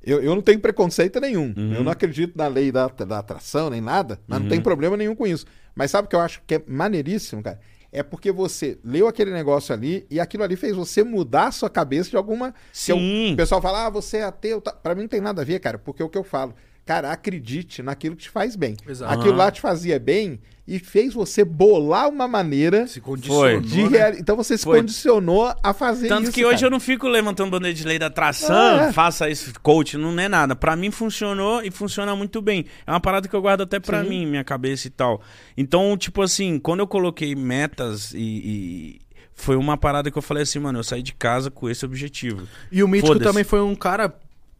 eu, 0.02 0.22
eu 0.22 0.34
não 0.34 0.42
tenho 0.42 0.58
preconceito 0.60 1.20
nenhum. 1.20 1.52
Uhum. 1.56 1.74
Eu 1.74 1.84
não 1.84 1.92
acredito 1.92 2.36
na 2.36 2.46
lei 2.48 2.72
da, 2.72 2.88
da 2.88 3.18
atração 3.18 3.70
nem 3.70 3.80
nada, 3.80 4.18
mas 4.26 4.40
não 4.40 4.48
tem 4.48 4.60
problema 4.60 4.96
nenhum 4.96 5.14
com 5.14 5.26
isso. 5.26 5.44
Mas 5.74 5.90
sabe 5.90 6.06
o 6.06 6.08
que 6.08 6.16
eu 6.16 6.20
acho 6.20 6.42
que 6.46 6.54
é 6.56 6.62
maneiríssimo, 6.66 7.42
cara? 7.42 7.60
É 7.94 8.02
porque 8.02 8.32
você 8.32 8.78
leu 8.82 9.06
aquele 9.06 9.30
negócio 9.30 9.74
ali 9.74 10.06
e 10.10 10.18
aquilo 10.18 10.42
ali 10.42 10.56
fez 10.56 10.74
você 10.74 11.04
mudar 11.04 11.48
a 11.48 11.52
sua 11.52 11.68
cabeça 11.68 12.08
de 12.08 12.16
alguma. 12.16 12.54
Se 12.72 12.90
eu- 12.90 12.96
Sim. 12.96 13.34
o 13.34 13.36
pessoal 13.36 13.60
fala, 13.60 13.86
ah, 13.86 13.90
você 13.90 14.16
é 14.18 14.22
ateu. 14.24 14.62
Tá. 14.62 14.72
Pra 14.72 14.94
mim 14.94 15.02
não 15.02 15.08
tem 15.08 15.20
nada 15.20 15.42
a 15.42 15.44
ver, 15.44 15.60
cara, 15.60 15.76
porque 15.78 16.00
é 16.02 16.04
o 16.04 16.08
que 16.08 16.16
eu 16.16 16.24
falo. 16.24 16.54
Cara, 16.86 17.12
acredite 17.12 17.82
naquilo 17.82 18.16
que 18.16 18.22
te 18.22 18.30
faz 18.30 18.56
bem. 18.56 18.76
Exato. 18.88 19.12
Aquilo 19.12 19.36
lá 19.36 19.50
te 19.50 19.60
fazia 19.60 20.00
bem 20.00 20.40
e 20.66 20.78
fez 20.78 21.12
você 21.12 21.44
bolar 21.44 22.08
uma 22.08 22.28
maneira 22.28 22.86
Se 22.86 23.00
condicionou, 23.00 23.60
de 23.60 23.82
né? 23.82 23.88
real... 23.98 24.12
Então 24.14 24.36
você 24.36 24.56
se 24.56 24.62
Foi. 24.64 24.78
condicionou 24.78 25.52
a 25.62 25.74
fazer 25.74 26.06
Tanto 26.08 26.24
isso. 26.24 26.32
que 26.32 26.44
hoje 26.44 26.56
cara. 26.56 26.66
eu 26.66 26.70
não 26.70 26.78
fico 26.78 27.08
levantando 27.08 27.50
bandeira 27.50 27.74
de 27.76 27.84
lei 27.84 27.98
da 27.98 28.06
atração, 28.06 28.78
É. 28.80 28.92
faça 28.92 29.28
isso, 29.28 29.52
coach, 29.60 29.96
não 29.98 30.16
é 30.20 30.28
nada. 30.28 30.54
Pra 30.54 30.76
mim 30.76 30.90
funcionou 30.92 31.62
e 31.62 31.70
funciona 31.70 32.14
muito 32.14 32.40
bem. 32.40 32.64
É 32.86 32.90
uma 32.92 33.00
parada 33.00 33.26
que 33.26 33.34
eu 33.34 33.42
guardo 33.42 33.62
até 33.62 33.80
pra 33.80 34.02
Sim. 34.04 34.08
mim, 34.08 34.26
minha 34.26 34.44
cabeça 34.44 34.86
e 34.86 34.90
tal. 34.90 35.20
Então, 35.56 35.96
tipo 35.96 36.22
assim, 36.22 36.58
quando 36.60 36.80
eu 36.80 36.86
coloquei 36.86 37.34
metas 37.34 38.12
e, 38.14 38.18
e- 38.18 39.00
foi 39.34 39.56
uma 39.56 39.76
parada 39.76 40.10
que 40.10 40.16
eu 40.18 40.22
falei 40.22 40.44
assim, 40.44 40.60
mano, 40.60 40.78
eu 40.78 40.84
saí 40.84 41.02
de 41.02 41.12
casa 41.14 41.50
com 41.50 41.68
esse 41.68 41.84
objetivo. 41.84 42.46
E 42.70 42.82
o 42.84 42.86
Mítico 42.88 43.18
também 43.18 43.42
foi 43.42 43.60
um 43.60 43.74
cara, 43.74 44.14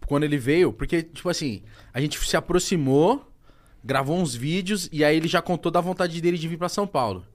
quando 0.07 0.24
ele 0.24 0.36
veio, 0.38 0.72
porque, 0.72 1.03
tipo 1.03 1.28
assim, 1.28 1.62
a 1.94 2.00
gente 2.00 2.18
se 2.18 2.36
aproximou, 2.36 3.24
gravou 3.85 4.18
uns 4.18 4.35
vídeos, 4.35 4.89
e 4.93 5.05
aí 5.05 5.16
ele 5.16 5.28
já 5.28 5.43
contou 5.43 5.72
da 5.72 5.80
vontade 5.80 6.20
dele 6.20 6.39
de 6.39 6.49
vir 6.49 6.59
pra 6.59 6.68
São 6.68 6.87
Paulo. 6.87 7.26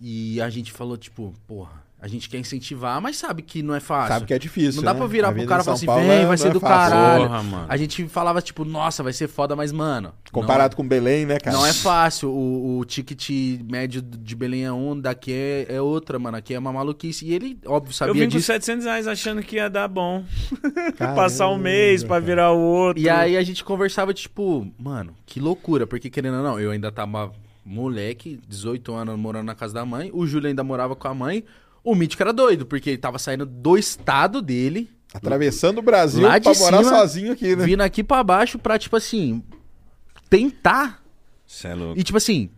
E 0.00 0.40
a 0.40 0.48
gente 0.48 0.72
falou, 0.72 0.96
tipo, 0.96 1.34
porra, 1.46 1.84
a 2.00 2.06
gente 2.06 2.28
quer 2.28 2.38
incentivar, 2.38 3.00
mas 3.00 3.16
sabe 3.16 3.42
que 3.42 3.60
não 3.60 3.74
é 3.74 3.80
fácil. 3.80 4.14
Sabe 4.14 4.26
que 4.26 4.32
é 4.32 4.38
difícil. 4.38 4.76
Não 4.76 4.84
dá 4.84 4.94
né? 4.94 5.00
pra 5.00 5.08
virar 5.08 5.30
A 5.30 5.32
pro 5.32 5.44
cara 5.46 5.62
e 5.62 5.64
falar 5.64 5.74
assim, 5.76 5.86
Paulo 5.86 6.02
vem, 6.02 6.10
é- 6.10 6.20
vai 6.20 6.26
não 6.28 6.36
ser 6.36 6.48
é 6.48 6.50
do 6.52 6.60
fácil. 6.60 6.92
caralho. 6.96 7.24
Porra, 7.24 7.42
mano. 7.42 7.66
A 7.68 7.76
gente 7.76 8.08
falava, 8.08 8.40
tipo, 8.40 8.64
nossa, 8.64 9.02
vai 9.02 9.12
ser 9.12 9.26
foda, 9.26 9.56
mas, 9.56 9.72
mano. 9.72 10.12
Comparado 10.30 10.76
com 10.76 10.86
Belém, 10.86 11.26
né, 11.26 11.40
cara? 11.40 11.56
Não, 11.56 11.62
não 11.62 11.68
é 11.68 11.72
fácil. 11.72 12.30
O, 12.30 12.78
o 12.78 12.84
ticket 12.84 13.30
médio 13.68 14.00
de 14.00 14.36
Belém 14.36 14.64
é 14.64 14.72
um, 14.72 14.98
daqui 14.98 15.32
é, 15.32 15.66
é 15.68 15.80
outra, 15.80 16.20
mano. 16.20 16.36
Aqui 16.36 16.54
é 16.54 16.58
uma 16.58 16.72
maluquice. 16.72 17.26
E 17.26 17.34
ele, 17.34 17.58
óbvio, 17.66 17.90
eu 17.90 17.94
sabia 17.94 18.14
vim 18.14 18.30
com 18.30 18.36
disso. 18.36 18.46
700 18.46 18.84
reais 18.84 19.08
achando 19.08 19.42
que 19.42 19.56
ia 19.56 19.68
dar 19.68 19.88
bom. 19.88 20.24
Caramba, 20.96 21.16
Passar 21.28 21.48
um 21.48 21.58
mês 21.58 22.04
pra 22.04 22.20
virar 22.20 22.52
o 22.52 22.60
outro. 22.60 23.02
E 23.02 23.10
aí 23.10 23.36
a 23.36 23.42
gente 23.42 23.64
conversava, 23.64 24.14
tipo, 24.14 24.70
mano, 24.78 25.16
que 25.26 25.40
loucura, 25.40 25.84
porque 25.84 26.08
querendo 26.08 26.36
ou 26.36 26.42
não, 26.44 26.60
eu 26.60 26.70
ainda 26.70 26.92
tava 26.92 27.32
moleque, 27.64 28.40
18 28.48 28.94
anos 28.94 29.18
morando 29.18 29.46
na 29.46 29.54
casa 29.54 29.74
da 29.74 29.84
mãe, 29.84 30.10
o 30.14 30.26
Júlio 30.26 30.48
ainda 30.48 30.64
morava 30.64 30.96
com 30.96 31.06
a 31.06 31.14
mãe, 31.14 31.44
o 31.90 31.94
Mítico 31.94 32.22
era 32.22 32.32
doido, 32.32 32.66
porque 32.66 32.90
ele 32.90 32.98
tava 32.98 33.18
saindo 33.18 33.46
do 33.46 33.76
estado 33.76 34.42
dele, 34.42 34.90
Atravessando 35.12 35.78
o 35.78 35.82
Brasil 35.82 36.22
Lá 36.22 36.38
pra 36.38 36.52
de 36.52 36.58
morar 36.58 36.78
cima, 36.84 36.90
sozinho 36.90 37.32
aqui, 37.32 37.56
né? 37.56 37.64
vindo 37.64 37.80
aqui 37.80 38.04
pra 38.04 38.22
baixo 38.22 38.58
pra, 38.58 38.78
tipo 38.78 38.94
assim, 38.94 39.42
tentar. 40.28 41.02
Cê 41.46 41.68
é 41.68 41.74
louco. 41.74 41.98
E, 41.98 42.02
tipo 42.02 42.18
assim, 42.18 42.50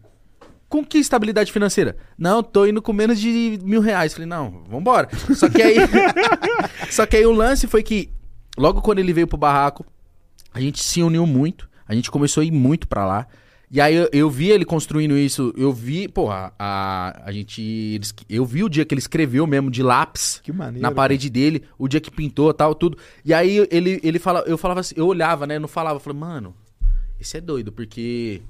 com 0.69 0.85
que 0.85 0.99
estabilidade 0.99 1.53
financeira? 1.53 1.97
Não, 2.19 2.43
tô 2.43 2.67
indo 2.67 2.83
com 2.83 2.93
menos 2.93 3.21
de 3.21 3.59
mil 3.63 3.81
reais. 3.81 4.13
Falei, 4.13 4.27
não, 4.27 4.65
vambora. 4.69 5.09
Só 5.33 5.49
que 5.49 5.63
aí. 5.63 5.77
Só 6.91 7.07
que 7.07 7.17
aí 7.17 7.25
o 7.25 7.31
lance 7.31 7.69
foi 7.69 7.85
que, 7.85 8.11
logo 8.59 8.83
quando 8.83 8.99
ele 8.99 9.13
veio 9.13 9.29
pro 9.29 9.39
barraco, 9.39 9.87
a 10.53 10.61
gente 10.61 10.83
se 10.83 11.03
uniu 11.03 11.25
muito. 11.27 11.69
A 11.87 11.95
gente 11.95 12.11
começou 12.11 12.41
a 12.41 12.45
ir 12.45 12.51
muito 12.51 12.89
pra 12.89 13.07
lá. 13.07 13.29
E 13.73 13.81
aí 13.81 13.95
eu, 13.95 14.09
eu 14.13 14.29
vi 14.29 14.51
ele 14.51 14.65
construindo 14.65 15.17
isso, 15.17 15.55
eu 15.57 15.73
vi, 15.73 16.09
porra, 16.09 16.53
a, 16.59 17.23
a 17.25 17.31
gente. 17.31 17.63
eles- 17.63 18.13
eu 18.29 18.45
vi 18.45 18.65
o 18.65 18.69
dia 18.69 18.85
que 18.85 18.93
ele 18.93 18.99
escreveu 18.99 19.47
mesmo 19.47 19.71
de 19.71 19.81
lápis 19.81 20.43
maneiro. 20.53 20.83
na 20.83 20.91
parede 20.91 21.31
dele, 21.31 21.63
o 21.79 21.87
dia 21.87 22.01
que 22.01 22.11
pintou 22.11 22.53
tal, 22.53 22.75
tudo. 22.75 22.99
E 23.25 23.33
aí 23.33 23.65
ele, 23.71 24.01
ele 24.03 24.19
fala, 24.19 24.41
eu 24.47 24.59
falava 24.59 24.81
assim, 24.81 24.95
eu 24.99 25.07
olhava, 25.07 25.47
né? 25.47 25.55
Eu 25.55 25.61
não 25.61 25.69
falava, 25.69 25.97
eu 25.97 26.01
falei, 26.01 26.19
mano, 26.19 26.53
esse 27.21 27.37
é 27.37 27.41
doido, 27.41 27.71
porque 27.71 28.43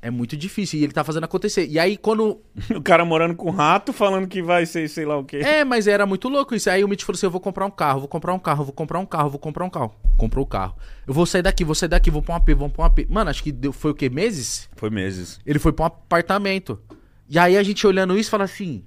é 0.00 0.10
muito 0.10 0.36
difícil. 0.36 0.78
E 0.78 0.84
ele 0.84 0.92
tá 0.92 1.02
fazendo 1.02 1.24
acontecer. 1.24 1.66
E 1.66 1.78
aí, 1.78 1.96
quando. 1.96 2.40
O 2.76 2.82
cara 2.82 3.04
morando 3.04 3.34
com 3.34 3.50
rato 3.50 3.92
falando 3.92 4.28
que 4.28 4.42
vai 4.42 4.66
ser 4.66 4.88
sei 4.88 5.04
lá 5.04 5.16
o 5.16 5.24
quê. 5.24 5.38
É, 5.38 5.64
mas 5.64 5.86
era 5.86 6.04
muito 6.06 6.28
louco 6.28 6.54
isso. 6.54 6.68
Aí 6.68 6.84
o 6.84 6.88
Mitch 6.88 7.02
falou 7.02 7.16
assim: 7.16 7.26
eu 7.26 7.30
vou 7.30 7.40
comprar 7.40 7.64
um 7.66 7.70
carro, 7.70 8.00
vou 8.00 8.08
comprar 8.08 8.32
um 8.34 8.38
carro, 8.38 8.64
vou 8.64 8.72
comprar 8.72 8.98
um 8.98 9.06
carro, 9.06 9.30
vou 9.30 9.38
comprar 9.38 9.64
um 9.64 9.70
carro. 9.70 9.94
Comprou 10.16 10.44
o 10.44 10.48
carro. 10.48 10.76
Eu 11.06 11.14
vou 11.14 11.26
sair 11.26 11.42
daqui, 11.42 11.64
vou 11.64 11.74
sair 11.74 11.88
daqui, 11.88 12.10
vou 12.10 12.22
pra 12.22 12.34
um 12.34 12.36
AP, 12.36 12.50
vou 12.50 12.68
pra 12.68 12.82
um 12.82 12.86
AP. 12.86 13.06
Mano, 13.08 13.30
acho 13.30 13.42
que 13.42 13.52
deu, 13.52 13.72
foi 13.72 13.90
o 13.90 13.94
quê? 13.94 14.08
Meses? 14.08 14.68
Foi 14.76 14.90
meses. 14.90 15.40
Ele 15.44 15.58
foi 15.58 15.72
pra 15.72 15.84
um 15.84 15.86
apartamento. 15.86 16.80
E 17.28 17.38
aí 17.38 17.56
a 17.56 17.62
gente 17.62 17.86
olhando 17.86 18.18
isso 18.18 18.30
fala 18.30 18.44
assim. 18.44 18.84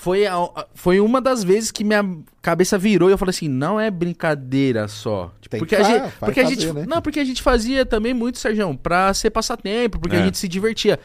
Foi, 0.00 0.26
a- 0.26 0.34
a- 0.34 0.66
foi 0.74 0.98
uma 0.98 1.20
das 1.20 1.44
vezes 1.44 1.70
que 1.70 1.84
minha 1.84 2.02
cabeça 2.40 2.78
virou 2.78 3.10
e 3.10 3.12
eu 3.12 3.18
falei 3.18 3.30
assim, 3.30 3.48
não 3.48 3.78
é 3.78 3.90
brincadeira 3.90 4.88
só. 4.88 5.30
Tipo, 5.42 5.58
porque 5.58 5.76
que 5.76 5.82
a 5.82 5.84
gente, 5.84 6.12
porque 6.18 6.40
a 6.40 6.44
fazer, 6.44 6.58
gente, 6.58 6.72
né? 6.72 6.86
não, 6.88 7.02
porque 7.02 7.20
a 7.20 7.24
gente 7.24 7.42
fazia 7.42 7.84
também 7.84 8.14
muito, 8.14 8.38
Sérgio, 8.38 8.74
pra 8.82 9.12
ser 9.12 9.28
passatempo, 9.28 9.98
porque 10.00 10.16
É. 10.16 10.20
a 10.20 10.24
gente 10.24 10.38
se 10.38 10.48
divertia. 10.48 10.98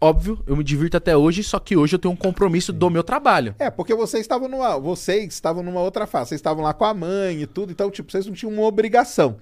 Óbvio, 0.00 0.42
eu 0.46 0.56
me 0.56 0.64
divirto 0.64 0.96
até 0.96 1.14
hoje, 1.14 1.44
só 1.44 1.58
que 1.58 1.76
hoje 1.76 1.94
eu 1.96 1.98
tenho 1.98 2.12
um 2.14 2.16
compromisso 2.16 2.72
do 2.72 2.88
meu 2.88 3.04
trabalho. 3.04 3.54
É, 3.58 3.70
porque 3.70 3.94
vocês 3.94 4.22
estavam 4.22 4.48
numa. 4.48 4.78
Vocês 4.78 5.24
estavam 5.34 5.62
numa 5.62 5.80
outra 5.80 6.06
fase. 6.06 6.30
Vocês 6.30 6.38
estavam 6.38 6.62
lá 6.64 6.72
com 6.72 6.84
a 6.86 6.94
mãe 6.94 7.42
e 7.42 7.46
tudo, 7.46 7.72
então, 7.72 7.90
tipo, 7.90 8.10
vocês 8.10 8.24
não 8.26 8.32
tinham 8.32 8.52
uma 8.52 8.62
obrigação. 8.62 9.36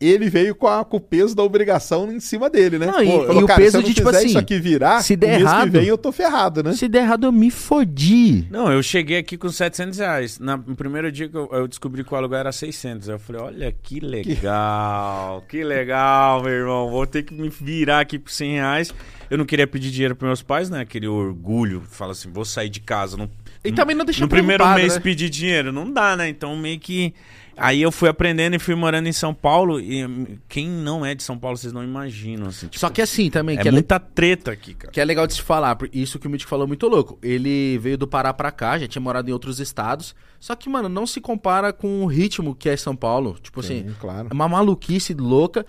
Ele 0.00 0.30
veio 0.30 0.54
com, 0.54 0.68
a- 0.68 0.84
com 0.84 0.98
o 0.98 1.00
peso 1.00 1.34
da 1.34 1.42
obrigação 1.42 2.08
em 2.12 2.20
cima 2.20 2.48
dele, 2.48 2.78
né? 2.78 2.86
Não, 2.86 3.02
e- 3.02 3.06
falou, 3.06 3.40
e 3.40 3.42
o 3.42 3.46
"Cara, 3.48 3.58
peso 3.60 3.70
se 3.72 3.76
eu 3.78 3.80
não 3.80 3.88
de, 3.88 3.94
tipo 3.94 4.06
fizer 4.06 4.18
assim, 4.18 4.28
isso 4.28 4.38
aqui 4.38 4.60
virar, 4.60 5.02
se 5.02 5.16
der 5.16 5.40
errado- 5.40 5.64
que 5.64 5.70
vem 5.70 5.86
eu 5.88 5.98
tô 5.98 6.12
ferrado, 6.12 6.62
né? 6.62 6.72
Se 6.72 6.86
der 6.86 7.00
errado, 7.02 7.24
eu 7.24 7.32
me 7.32 7.50
fodi. 7.50 8.46
Não, 8.48 8.70
eu 8.70 8.80
cheguei 8.80 9.18
aqui 9.18 9.36
com 9.36 9.48
700 9.48 9.98
reais. 9.98 10.38
Na, 10.38 10.56
no 10.56 10.76
primeiro 10.76 11.10
dia 11.10 11.28
que 11.28 11.36
eu, 11.36 11.48
eu 11.52 11.66
descobri 11.66 12.04
que 12.04 12.14
o 12.14 12.16
aluguel 12.16 12.38
era 12.38 12.52
600. 12.52 13.08
Aí 13.08 13.14
eu 13.16 13.18
falei, 13.18 13.42
olha 13.42 13.74
que 13.82 13.98
legal, 13.98 15.44
que 15.48 15.62
legal, 15.64 16.42
meu 16.42 16.52
irmão. 16.52 16.90
Vou 16.90 17.06
ter 17.06 17.22
que 17.24 17.34
me 17.34 17.48
virar 17.48 18.00
aqui 18.00 18.18
por 18.18 18.30
100 18.30 18.52
reais. 18.52 18.94
Eu 19.30 19.36
não 19.36 19.44
queria 19.44 19.66
pedir 19.66 19.90
dinheiro 19.90 20.14
pros 20.16 20.28
meus 20.28 20.42
pais, 20.42 20.70
né? 20.70 20.80
Aquele 20.80 21.06
orgulho. 21.06 21.82
Fala 21.90 22.12
assim, 22.12 22.30
vou 22.30 22.44
sair 22.44 22.68
de 22.68 22.80
casa. 22.80 23.16
Não, 23.16 23.28
E 23.64 23.72
também 23.72 23.94
não 23.96 24.04
deixa 24.04 24.20
No 24.22 24.28
primeiro 24.28 24.66
mês 24.74 24.94
né? 24.94 25.00
pedir 25.00 25.28
dinheiro. 25.28 25.72
Não 25.72 25.90
dá, 25.92 26.16
né? 26.16 26.28
Então 26.28 26.56
meio 26.56 26.78
que... 26.78 27.12
Aí 27.58 27.82
eu 27.82 27.90
fui 27.92 28.08
aprendendo 28.08 28.54
e 28.56 28.58
fui 28.58 28.74
morando 28.74 29.08
em 29.08 29.12
São 29.12 29.34
Paulo. 29.34 29.80
E 29.80 30.04
hum, 30.06 30.26
quem 30.48 30.68
não 30.68 31.04
é 31.04 31.14
de 31.14 31.22
São 31.22 31.38
Paulo, 31.38 31.56
vocês 31.56 31.72
não 31.72 31.82
imaginam, 31.84 32.46
assim. 32.48 32.66
tipo, 32.68 32.78
Só 32.78 32.88
que 32.90 33.02
assim 33.02 33.28
também, 33.30 33.58
é, 33.58 33.62
que, 33.62 33.68
é, 33.68 33.70
le- 33.70 33.76
muita 33.76 33.98
treta 34.00 34.50
aqui, 34.52 34.74
cara. 34.74 34.92
que 34.92 35.00
é 35.00 35.04
legal 35.04 35.26
de 35.26 35.34
se 35.34 35.42
falar, 35.42 35.76
porque 35.76 35.98
isso 35.98 36.18
que 36.18 36.26
o 36.26 36.30
Mítico 36.30 36.48
falou 36.48 36.64
é 36.64 36.68
muito 36.68 36.86
louco. 36.88 37.18
Ele 37.22 37.78
veio 37.78 37.98
do 37.98 38.06
Pará 38.06 38.32
pra 38.32 38.50
cá, 38.50 38.78
já 38.78 38.86
tinha 38.88 39.02
morado 39.02 39.28
em 39.28 39.32
outros 39.32 39.60
estados. 39.60 40.14
Só 40.40 40.54
que, 40.54 40.68
mano, 40.68 40.88
não 40.88 41.06
se 41.06 41.20
compara 41.20 41.72
com 41.72 42.02
o 42.04 42.06
ritmo 42.06 42.54
que 42.54 42.68
é 42.68 42.76
São 42.76 42.94
Paulo. 42.94 43.36
Tipo 43.42 43.60
assim, 43.60 43.88
Sim, 43.88 43.94
claro. 44.00 44.28
é 44.30 44.34
uma 44.34 44.48
maluquice 44.48 45.12
louca. 45.14 45.66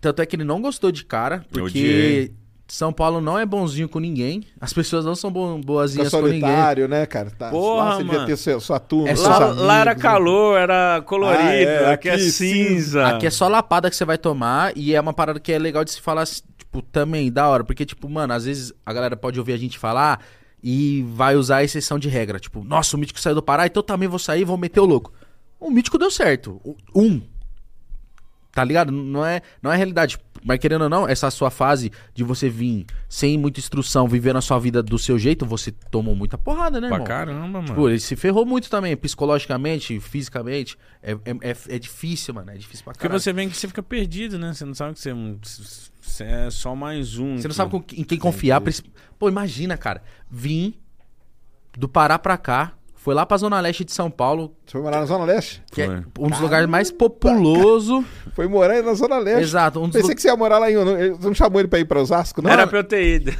Tanto 0.00 0.20
é 0.20 0.26
que 0.26 0.36
ele 0.36 0.44
não 0.44 0.60
gostou 0.60 0.92
de 0.92 1.04
cara, 1.04 1.46
porque. 1.50 2.32
São 2.70 2.92
Paulo 2.92 3.18
não 3.22 3.38
é 3.38 3.46
bonzinho 3.46 3.88
com 3.88 3.98
ninguém. 3.98 4.44
As 4.60 4.74
pessoas 4.74 5.02
não 5.02 5.14
são 5.14 5.30
boazinhas 5.32 6.10
com 6.10 6.20
ninguém. 6.20 6.40
solitário, 6.42 6.86
né, 6.86 7.06
cara? 7.06 7.30
Tá, 7.30 7.48
Porra, 7.48 7.84
lá 7.84 7.90
você 7.96 8.02
devia 8.02 8.18
mano. 8.18 8.26
ter 8.26 8.36
sua, 8.36 8.60
sua 8.60 8.78
turma, 8.78 9.08
É 9.08 9.16
seus 9.16 9.26
Lá, 9.26 9.36
amigos, 9.46 9.62
lá 9.62 9.78
era 9.78 9.94
né? 9.94 10.00
calor, 10.00 10.58
era 10.58 11.02
colorido. 11.06 11.42
Ah, 11.42 11.54
é, 11.54 11.92
aqui, 11.92 12.08
é 12.10 12.12
aqui 12.14 12.30
cinza. 12.30 13.06
Aqui 13.06 13.26
é 13.26 13.30
só 13.30 13.48
lapada 13.48 13.88
que 13.88 13.96
você 13.96 14.04
vai 14.04 14.18
tomar 14.18 14.76
e 14.76 14.94
é 14.94 15.00
uma 15.00 15.14
parada 15.14 15.40
que 15.40 15.50
é 15.50 15.58
legal 15.58 15.82
de 15.82 15.92
se 15.92 16.00
falar, 16.02 16.26
tipo, 16.26 16.82
também, 16.82 17.32
da 17.32 17.48
hora. 17.48 17.64
Porque, 17.64 17.86
tipo, 17.86 18.06
mano, 18.06 18.34
às 18.34 18.44
vezes 18.44 18.70
a 18.84 18.92
galera 18.92 19.16
pode 19.16 19.38
ouvir 19.38 19.54
a 19.54 19.58
gente 19.58 19.78
falar 19.78 20.20
e 20.62 21.06
vai 21.14 21.36
usar 21.36 21.56
a 21.56 21.64
exceção 21.64 21.98
de 21.98 22.10
regra. 22.10 22.38
Tipo, 22.38 22.62
nossa, 22.62 22.94
o 22.96 23.00
Mítico 23.00 23.18
saiu 23.18 23.34
do 23.34 23.42
Pará, 23.42 23.64
então 23.66 23.80
eu 23.80 23.84
também 23.84 24.08
vou 24.08 24.18
sair 24.18 24.42
e 24.42 24.44
vou 24.44 24.58
meter 24.58 24.80
o 24.80 24.84
louco. 24.84 25.10
O 25.58 25.70
Mítico 25.70 25.96
deu 25.96 26.10
certo. 26.10 26.60
Um. 26.94 27.22
Tá 28.52 28.64
ligado? 28.64 28.90
Não 28.90 29.24
é, 29.24 29.40
não 29.62 29.72
é 29.72 29.76
realidade. 29.76 30.18
Mas 30.44 30.58
querendo 30.58 30.82
ou 30.82 30.88
não, 30.88 31.08
essa 31.08 31.30
sua 31.30 31.50
fase 31.50 31.90
de 32.14 32.22
você 32.24 32.48
vir 32.48 32.86
sem 33.08 33.36
muita 33.38 33.60
instrução, 33.60 34.06
vivendo 34.08 34.36
a 34.36 34.40
sua 34.40 34.58
vida 34.58 34.82
do 34.82 34.98
seu 34.98 35.18
jeito, 35.18 35.44
você 35.46 35.70
tomou 35.72 36.14
muita 36.14 36.36
porrada, 36.38 36.80
né, 36.80 36.88
Pra 36.88 36.96
irmão? 36.96 37.06
caramba, 37.06 37.46
mano. 37.60 37.66
Tipo, 37.66 37.88
ele 37.88 38.00
se 38.00 38.14
ferrou 38.16 38.44
muito 38.46 38.70
também, 38.70 38.96
psicologicamente, 38.96 39.98
fisicamente. 40.00 40.76
É, 41.02 41.12
é, 41.12 41.50
é, 41.50 41.56
é 41.68 41.78
difícil, 41.78 42.34
mano. 42.34 42.50
É 42.50 42.56
difícil 42.56 42.84
pra 42.84 42.92
Porque 42.92 43.02
caralho. 43.06 43.20
você 43.20 43.32
vem 43.32 43.48
que 43.48 43.56
você 43.56 43.68
fica 43.68 43.82
perdido, 43.82 44.38
né? 44.38 44.52
Você 44.52 44.64
não 44.64 44.74
sabe 44.74 44.94
que 44.94 45.00
você, 45.00 45.10
é 45.10 45.14
você 46.00 46.24
é 46.24 46.50
só 46.50 46.74
mais 46.74 47.18
um. 47.18 47.36
Você 47.36 47.48
não 47.48 47.50
que- 47.50 47.54
sabe 47.56 47.70
com- 47.70 47.84
em 47.94 48.04
quem 48.04 48.18
confiar. 48.18 48.60
Pô, 49.18 49.28
imagina, 49.28 49.76
cara. 49.76 50.02
Vim 50.30 50.74
do 51.76 51.88
Pará 51.88 52.18
pra 52.18 52.36
cá, 52.36 52.72
foi 53.08 53.14
lá 53.14 53.24
pra 53.24 53.38
Zona 53.38 53.58
Leste 53.58 53.86
de 53.86 53.92
São 53.92 54.10
Paulo, 54.10 54.54
Você 54.66 54.72
foi 54.72 54.82
morar 54.82 55.00
na 55.00 55.06
Zona 55.06 55.24
Leste? 55.24 55.62
que 55.72 55.80
é 55.80 56.02
um 56.18 56.28
dos 56.28 56.38
lugares 56.40 56.68
mais 56.68 56.90
populoso. 56.90 58.04
Foi 58.34 58.46
morar 58.46 58.74
aí 58.74 58.82
na 58.82 58.92
Zona 58.92 59.16
Leste. 59.16 59.40
Exato. 59.44 59.78
Um 59.80 59.84
dos 59.88 59.92
Pensei 59.92 60.10
lu- 60.10 60.14
que 60.14 60.20
você 60.20 60.28
ia 60.28 60.36
morar 60.36 60.58
lá 60.58 60.70
em... 60.70 60.74
Você 60.76 61.26
não 61.26 61.34
chamou 61.34 61.58
ele 61.58 61.68
pra 61.68 61.78
ir 61.78 61.86
pra 61.86 62.02
Osasco, 62.02 62.42
não? 62.42 62.50
Era 62.50 62.66
pra 62.66 62.80
eu 62.80 62.84
ter 62.84 63.14
ido. 63.14 63.32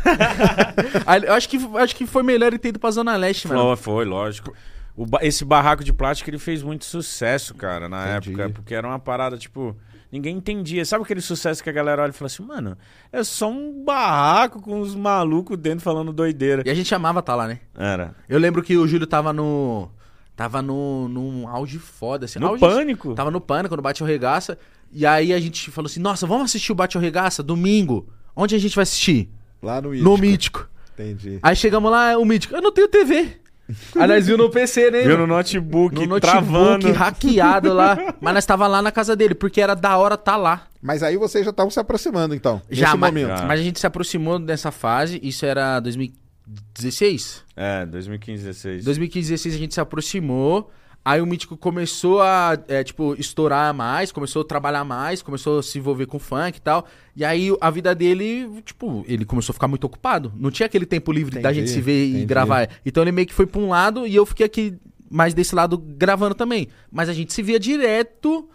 Aí, 1.06 1.22
eu 1.22 1.34
acho 1.34 1.46
que, 1.50 1.58
acho 1.76 1.94
que 1.96 2.06
foi 2.06 2.22
melhor 2.22 2.46
ele 2.46 2.58
ter 2.58 2.68
ido 2.70 2.78
pra 2.78 2.90
Zona 2.90 3.14
Leste, 3.14 3.46
mano. 3.46 3.60
Foi, 3.60 3.76
foi, 3.76 4.04
lógico. 4.06 4.54
Ba- 4.96 5.18
esse 5.20 5.44
barraco 5.44 5.84
de 5.84 5.92
plástico 5.92 6.30
ele 6.30 6.38
fez 6.38 6.62
muito 6.62 6.86
sucesso, 6.86 7.54
cara, 7.54 7.90
na 7.90 8.16
Entendi. 8.16 8.40
época. 8.40 8.50
Porque 8.54 8.74
era 8.74 8.86
uma 8.88 8.98
parada, 8.98 9.36
tipo. 9.36 9.76
Ninguém 10.11 10.36
entendia. 10.36 10.84
Sabe 10.84 11.04
aquele 11.04 11.20
sucesso 11.20 11.62
que 11.62 11.68
a 11.68 11.72
galera 11.72 12.02
olha 12.02 12.11
e 12.11 12.14
fala 12.14 12.26
assim, 12.26 12.42
mano, 12.42 12.76
é 13.12 13.22
só 13.22 13.50
um 13.50 13.84
barraco 13.84 14.61
com 14.61 14.80
os 14.80 14.94
malucos 14.94 15.56
dentro 15.59 15.80
falando 15.80 16.12
doideira. 16.12 16.62
E 16.64 16.70
a 16.70 16.74
gente 16.74 16.94
amava 16.94 17.20
estar 17.20 17.34
lá, 17.34 17.46
né? 17.46 17.61
Era. 17.76 18.14
Eu 18.28 18.38
lembro 18.38 18.62
que 18.62 18.76
o 18.76 18.86
Júlio 18.88 19.06
tava 19.06 19.32
no. 19.32 19.90
Tava 20.34 20.62
no, 20.62 21.09
num 21.09 21.48
auge 21.48 21.78
foda, 21.78 22.24
assim. 22.26 22.38
No 22.38 22.46
auge- 22.48 22.61
pânico. 22.61 23.12
Tava 23.14 23.30
no 23.30 23.40
pânico, 23.40 23.74
no 23.76 23.82
Bate 23.82 24.02
ou 24.02 24.09
Regaça. 24.09 24.56
E 24.92 25.04
aí 25.04 25.32
a 25.32 25.40
gente 25.40 25.70
falou 25.70 25.86
assim: 25.88 26.00
nossa, 26.00 26.26
vamos 26.26 26.44
assistir 26.44 26.72
o 26.72 26.74
Bate 26.74 26.96
ou 26.96 27.02
Regaça 27.02 27.42
domingo. 27.42 28.09
Onde 28.34 28.54
a 28.54 28.59
gente 28.59 28.74
vai 28.74 28.84
assistir? 28.84 29.28
Lá 29.61 29.80
no 29.82 29.88
No 29.90 29.94
Ítico. 30.14 30.18
Mítico. 30.20 30.68
Entendi. 30.94 31.38
Aí 31.42 31.54
chegamos 31.56 31.90
lá, 31.90 32.16
o 32.16 32.24
Mítico, 32.24 32.54
eu 32.54 32.62
não 32.62 32.72
tenho 32.72 32.88
TV. 32.88 33.36
Aí 33.96 34.08
nós 34.08 34.26
viu 34.26 34.38
no 34.38 34.50
PC, 34.50 34.90
né? 34.90 35.02
Viu 35.02 35.18
no 35.18 35.26
notebook, 35.26 35.94
no 35.94 36.06
notebook 36.06 36.20
travando. 36.20 36.92
hackeado 36.92 37.72
lá. 37.72 38.14
Mas 38.20 38.34
nós 38.34 38.46
tava 38.46 38.66
lá 38.66 38.80
na 38.80 38.90
casa 38.90 39.14
dele, 39.14 39.34
porque 39.34 39.60
era 39.60 39.74
da 39.74 39.96
hora 39.96 40.16
tá 40.16 40.36
lá. 40.36 40.66
Mas 40.80 41.02
aí 41.02 41.16
vocês 41.16 41.44
já 41.44 41.50
estavam 41.50 41.70
se 41.70 41.80
aproximando, 41.80 42.34
então. 42.34 42.62
Já, 42.70 42.86
nesse 42.86 42.96
mas, 42.98 43.10
momento. 43.10 43.36
Já. 43.36 43.44
mas 43.44 43.60
a 43.60 43.62
gente 43.62 43.80
se 43.80 43.86
aproximou 43.86 44.38
dessa 44.38 44.70
fase, 44.70 45.18
isso 45.22 45.44
era 45.44 45.80
2016? 45.80 47.44
É, 47.56 47.84
2015, 47.84 48.44
16. 48.44 48.84
2015, 48.84 49.30
16 49.30 49.54
a 49.54 49.58
gente 49.58 49.74
se 49.74 49.80
aproximou. 49.80 50.70
Aí 51.11 51.20
o 51.22 51.26
Mítico 51.26 51.56
começou 51.56 52.20
a, 52.20 52.59
é, 52.68 52.84
tipo, 52.84 53.14
estourar 53.18 53.72
mais, 53.72 54.12
começou 54.12 54.42
a 54.42 54.44
trabalhar 54.44 54.84
mais, 54.84 55.22
começou 55.22 55.61
a 55.61 55.62
se 55.62 55.78
envolver 55.78 56.04
com 56.06 56.18
funk 56.18 56.59
e 56.59 56.61
tal. 56.61 56.84
E 57.16 57.24
aí 57.24 57.48
a 57.61 57.70
vida 57.70 57.94
dele, 57.94 58.61
tipo, 58.64 59.04
ele 59.09 59.24
começou 59.24 59.52
a 59.52 59.54
ficar 59.54 59.68
muito 59.68 59.84
ocupado. 59.84 60.32
Não 60.36 60.50
tinha 60.50 60.66
aquele 60.66 60.84
tempo 60.84 61.11
livre 61.11 61.40
da 61.40 61.50
Entendi, 61.50 61.61
gente 61.66 61.70
se 61.74 61.80
ver 61.80 62.09
entendi. 62.09 62.22
e 62.24 62.26
gravar. 62.26 62.68
Então 62.84 63.02
ele 63.02 63.12
meio 63.12 63.26
que 63.26 63.32
foi 63.32 63.46
pra 63.46 63.59
um 63.61 63.68
lado 63.70 64.06
e 64.06 64.14
eu 64.14 64.26
fiquei 64.26 64.44
aqui 64.44 64.76
mais 65.11 65.32
desse 65.32 65.54
lado 65.54 65.78
gravando 65.78 66.34
também. 66.34 66.68
Mas 66.92 67.09
a 67.09 67.14
gente 67.14 67.32
se 67.32 67.42
via 67.42 67.59
direto 67.59 68.46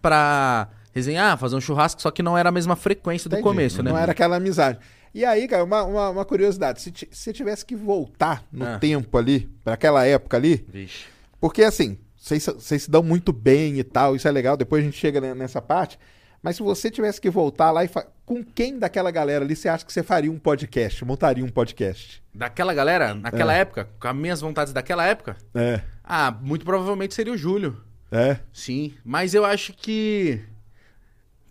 pra 0.00 0.68
resenhar, 0.94 1.36
fazer 1.38 1.56
um 1.56 1.60
churrasco, 1.60 2.00
só 2.00 2.10
que 2.10 2.22
não 2.22 2.36
era 2.38 2.48
a 2.48 2.52
mesma 2.52 2.74
frequência 2.74 3.28
do 3.28 3.34
Entendi. 3.34 3.42
começo, 3.42 3.82
né? 3.82 3.90
Não 3.90 3.98
era 3.98 4.12
aquela 4.12 4.36
amizade. 4.36 4.78
E 5.14 5.24
aí, 5.24 5.46
cara, 5.48 5.64
uma, 5.64 5.82
uma, 5.84 6.10
uma 6.10 6.24
curiosidade. 6.24 6.80
Se, 6.80 6.92
você 7.10 7.32
tivesse 7.32 7.64
que 7.64 7.74
voltar 7.76 8.44
no 8.52 8.64
Ah. 8.64 8.78
tempo 8.78 9.16
ali, 9.16 9.48
pra 9.64 9.74
aquela 9.74 10.04
época 10.06 10.36
ali, 10.36 10.64
Vixe. 10.72 11.04
Porque 11.40 11.62
assim, 11.62 11.98
vocês, 12.16 12.44
vocês 12.46 12.82
se 12.84 12.90
dão 12.90 13.02
muito 13.02 13.32
bem 13.32 13.78
e 13.78 13.84
tal, 13.84 14.16
isso 14.16 14.26
é 14.28 14.30
legal, 14.30 14.56
depois 14.56 14.82
a 14.82 14.84
gente 14.86 14.98
chega 14.98 15.20
ne- 15.20 15.34
nessa 15.34 15.60
parte. 15.62 15.98
Mas 16.42 16.54
se 16.56 16.62
você 16.62 16.88
tivesse 16.90 17.20
que 17.20 17.28
voltar 17.28 17.72
lá 17.72 17.84
e 17.84 17.88
fa... 17.88 18.06
com 18.24 18.44
quem 18.44 18.78
daquela 18.78 19.10
galera 19.10 19.44
ali 19.44 19.56
você 19.56 19.68
acha 19.68 19.84
que 19.84 19.92
você 19.92 20.04
faria 20.04 20.30
um 20.30 20.38
podcast, 20.38 21.04
montaria 21.04 21.44
um 21.44 21.48
podcast? 21.48 22.22
Daquela 22.32 22.72
galera, 22.72 23.12
naquela 23.12 23.52
É. 23.54 23.58
época, 23.60 23.88
com 23.98 24.06
as 24.08 24.14
minhas 24.16 24.40
vontades 24.40 24.72
daquela 24.72 25.04
época, 25.04 25.36
É. 25.54 25.80
ah, 26.04 26.30
muito 26.40 26.64
provavelmente 26.64 27.12
seria 27.14 27.32
o 27.32 27.36
Júlio. 27.36 27.82
É. 28.12 28.38
Sim, 28.52 28.94
mas 29.04 29.34
eu 29.34 29.44
acho 29.44 29.72
que 29.72 30.40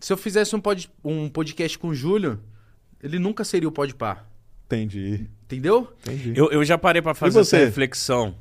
se 0.00 0.10
eu 0.12 0.16
fizesse 0.16 0.56
um, 0.56 0.60
pod, 0.60 0.90
um 1.04 1.28
podcast 1.28 1.78
com 1.78 1.88
o 1.88 1.94
Júlio, 1.94 2.40
ele 3.02 3.18
nunca 3.18 3.44
seria 3.44 3.68
o 3.68 3.72
Podpah. 3.72 4.24
Entendi. 4.66 5.28
Entendeu? 5.44 5.92
Entendi. 6.00 6.32
Eu, 6.34 6.50
eu 6.50 6.64
já 6.64 6.78
parei 6.78 7.02
pra 7.02 7.14
fazer 7.14 7.40
essa 7.40 7.56
reflexão. 7.58 8.34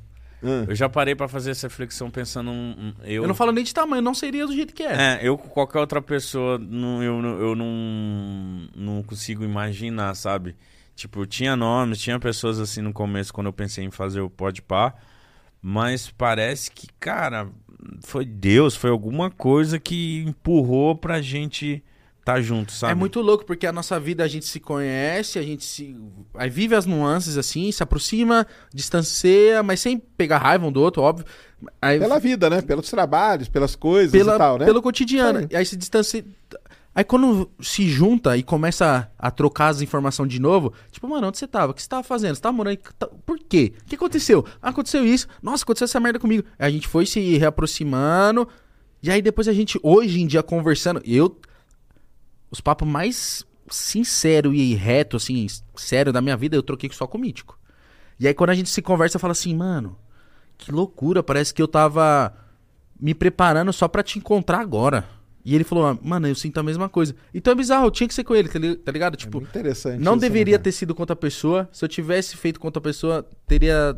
Ah. 0.44 0.66
Eu 0.68 0.76
já 0.76 0.88
parei 0.88 1.16
pra 1.16 1.28
fazer 1.28 1.52
essa 1.52 1.68
reflexão 1.68 2.10
pensando. 2.12 2.52
um- 2.52 2.76
um- 2.78 2.94
eu, 3.04 3.24
Eu, 3.24 3.28
não 3.28 3.34
falo 3.36 3.52
nem 3.52 3.64
de 3.64 3.74
tamanho, 3.74 4.02
não 4.02 4.14
seria 4.14 4.46
do 4.46 4.54
jeito 4.54 4.74
que 4.74 4.84
é. 4.84 4.94
É, 4.94 5.20
eu 5.24 5.38
com 5.38 5.48
qualquer 5.50 5.80
outra 5.80 6.02
pessoa, 6.02 6.58
não, 6.60 7.02
eu, 7.04 7.22
não- 7.22 7.40
eu 7.40 7.56
não, 7.56 8.68
não 8.76 9.04
consigo 9.04 9.44
imaginar, 9.44 10.14
sabe? 10.16 10.56
Tipo, 10.96 11.26
tinha 11.26 11.56
nomes, 11.56 12.00
tinha 12.00 12.20
pessoas 12.20 12.60
assim 12.60 12.82
no 12.82 12.94
começo 12.94 13.34
quando 13.34 13.48
eu 13.48 13.54
pensei 13.54 13.84
em 13.84 13.92
fazer 13.92 14.22
o 14.22 14.30
Podpah, 14.30 14.94
mas 15.62 16.10
parece 16.10 16.72
que, 16.72 16.88
cara, 17.00 17.48
foi 18.04 18.26
Deus, 18.26 18.76
foi 18.76 18.90
alguma 18.90 19.30
coisa 19.30 19.80
que 19.80 20.24
empurrou 20.28 20.96
pra 20.96 21.22
gente 21.22 21.84
tá 22.28 22.41
junto, 22.41 22.71
sabe? 22.71 22.91
É 22.91 22.95
muito 22.95 23.21
louco, 23.21 23.45
porque 23.45 23.65
a 23.65 23.71
nossa 23.71 23.99
vida 23.99 24.23
a 24.23 24.28
gente 24.28 24.45
se 24.45 24.59
conhece, 24.59 25.39
a 25.39 25.41
gente 25.41 25.63
se. 25.63 25.95
Aí 26.36 26.49
vive 26.49 26.75
as 26.75 26.86
nuances 26.86 27.38
assim, 27.38 27.71
se 27.71 27.82
aproxima, 27.82 28.45
distancia, 28.73 29.63
mas 29.63 29.80
sem 29.80 29.97
pegar 29.97 30.38
raiva 30.39 30.65
um 30.65 30.71
do 30.71 30.82
outro, 30.82 31.01
óbvio. 31.01 31.25
Aí, 31.82 31.99
Pela 31.99 32.19
vida, 32.19 32.49
né? 32.49 32.61
Pelos 32.61 32.89
trabalhos, 32.89 33.47
pelas 33.49 33.75
coisas 33.75 34.11
pela- 34.11 34.36
e 34.36 34.38
tal, 34.38 34.57
né? 34.57 34.65
Pelo 34.65 34.82
cotidiano. 34.82 35.47
E 35.49 35.55
aí 35.55 35.65
se 35.65 35.75
distancia. 35.75 36.23
Aí 36.93 37.03
quando 37.03 37.49
se 37.61 37.88
junta 37.88 38.36
e 38.36 38.41
começa 38.41 39.09
a 39.19 39.30
trocar 39.30 39.67
as 39.67 39.82
informações 39.82 40.30
de 40.30 40.39
novo, 40.39 40.73
tipo, 40.91 41.07
mano, 41.07 41.28
onde 41.28 41.38
você 41.38 41.45
tava? 41.47 41.71
O 41.71 41.75
que 41.75 41.82
você 41.84 41.88
tava 41.88 42.01
fazendo? 42.03 42.34
Você 42.36 42.41
tava 42.41 42.57
morando 42.57 42.71
aí? 42.71 42.80
Tá- 42.97 43.07
Por 43.25 43.38
quê? 43.38 43.73
O 43.84 43.86
que 43.86 43.95
aconteceu? 43.95 44.43
Ah, 44.61 44.69
aconteceu 44.69 45.05
isso. 45.05 45.28
Nossa, 45.41 45.63
aconteceu 45.63 45.86
essa 45.86 45.99
merda 45.99 46.17
comigo. 46.19 46.43
Aí 46.57 46.67
a 46.67 46.71
gente 46.71 46.88
foi 46.88 47.05
se 47.05 47.38
reaproximando. 47.38 48.47
E 49.01 49.11
aí 49.11 49.21
depois 49.21 49.47
a 49.47 49.53
gente, 49.53 49.80
hoje 49.84 50.19
em 50.21 50.25
dia, 50.28 50.41
conversando, 50.41 51.01
eu. 51.05 51.39
Os 52.50 52.62
papos 52.62 52.88
mais 52.88 53.45
sincero 53.70 54.54
e 54.54 54.74
reto, 54.76 55.18
assim, 55.18 55.45
sério 55.76 56.14
da 56.14 56.22
minha 56.22 56.38
vida, 56.38 56.56
eu 56.56 56.64
troquei 56.64 56.89
só 56.91 57.06
com 57.06 57.18
o 57.18 57.22
Mítico. 57.22 57.60
E 58.20 58.28
aí 58.28 58.34
quando 58.34 58.52
a 58.52 58.56
gente 58.56 58.70
se 58.70 58.82
conversa, 58.82 59.20
fala 59.20 59.34
assim, 59.34 59.56
mano, 59.56 59.98
que 60.58 60.72
loucura, 60.72 61.22
parece 61.22 61.54
que 61.54 61.62
eu 61.62 61.68
tava 61.68 62.34
me 63.00 63.14
preparando 63.14 63.72
só 63.74 63.88
pra 63.88 64.02
te 64.02 64.18
encontrar 64.18 64.60
agora. 64.60 65.08
E 65.45 65.56
ele 65.56 65.64
falou, 65.64 65.86
ah, 65.88 65.98
mano, 66.02 66.28
eu 66.28 66.36
sinto 66.36 66.58
a 66.60 66.64
mesma 66.64 66.89
coisa. 66.89 67.16
Então 67.34 67.52
é 67.54 67.56
bizarro, 67.56 67.89
tinha 67.91 68.08
que 68.08 68.14
ser 68.14 68.24
com 68.26 68.36
ele, 68.36 68.50
tá 68.50 68.60
tá 68.84 68.91
ligado? 68.91 69.14
É 69.14 69.18
Tipo, 69.18 69.38
muito 69.39 69.50
interessante. 69.50 70.04
não 70.04 70.14
isso, 70.14 70.22
né, 70.22 70.28
deveria 70.28 70.60
ter 70.60 70.72
sido 70.74 70.93
contra 70.93 71.14
a 71.14 71.18
pessoa. 71.18 71.70
Se 71.72 71.86
eu 71.86 71.89
tivesse 71.89 72.36
feito 72.36 72.60
contra 72.60 72.80
a 72.80 72.84
pessoa, 72.84 73.26
teria. 73.45 73.98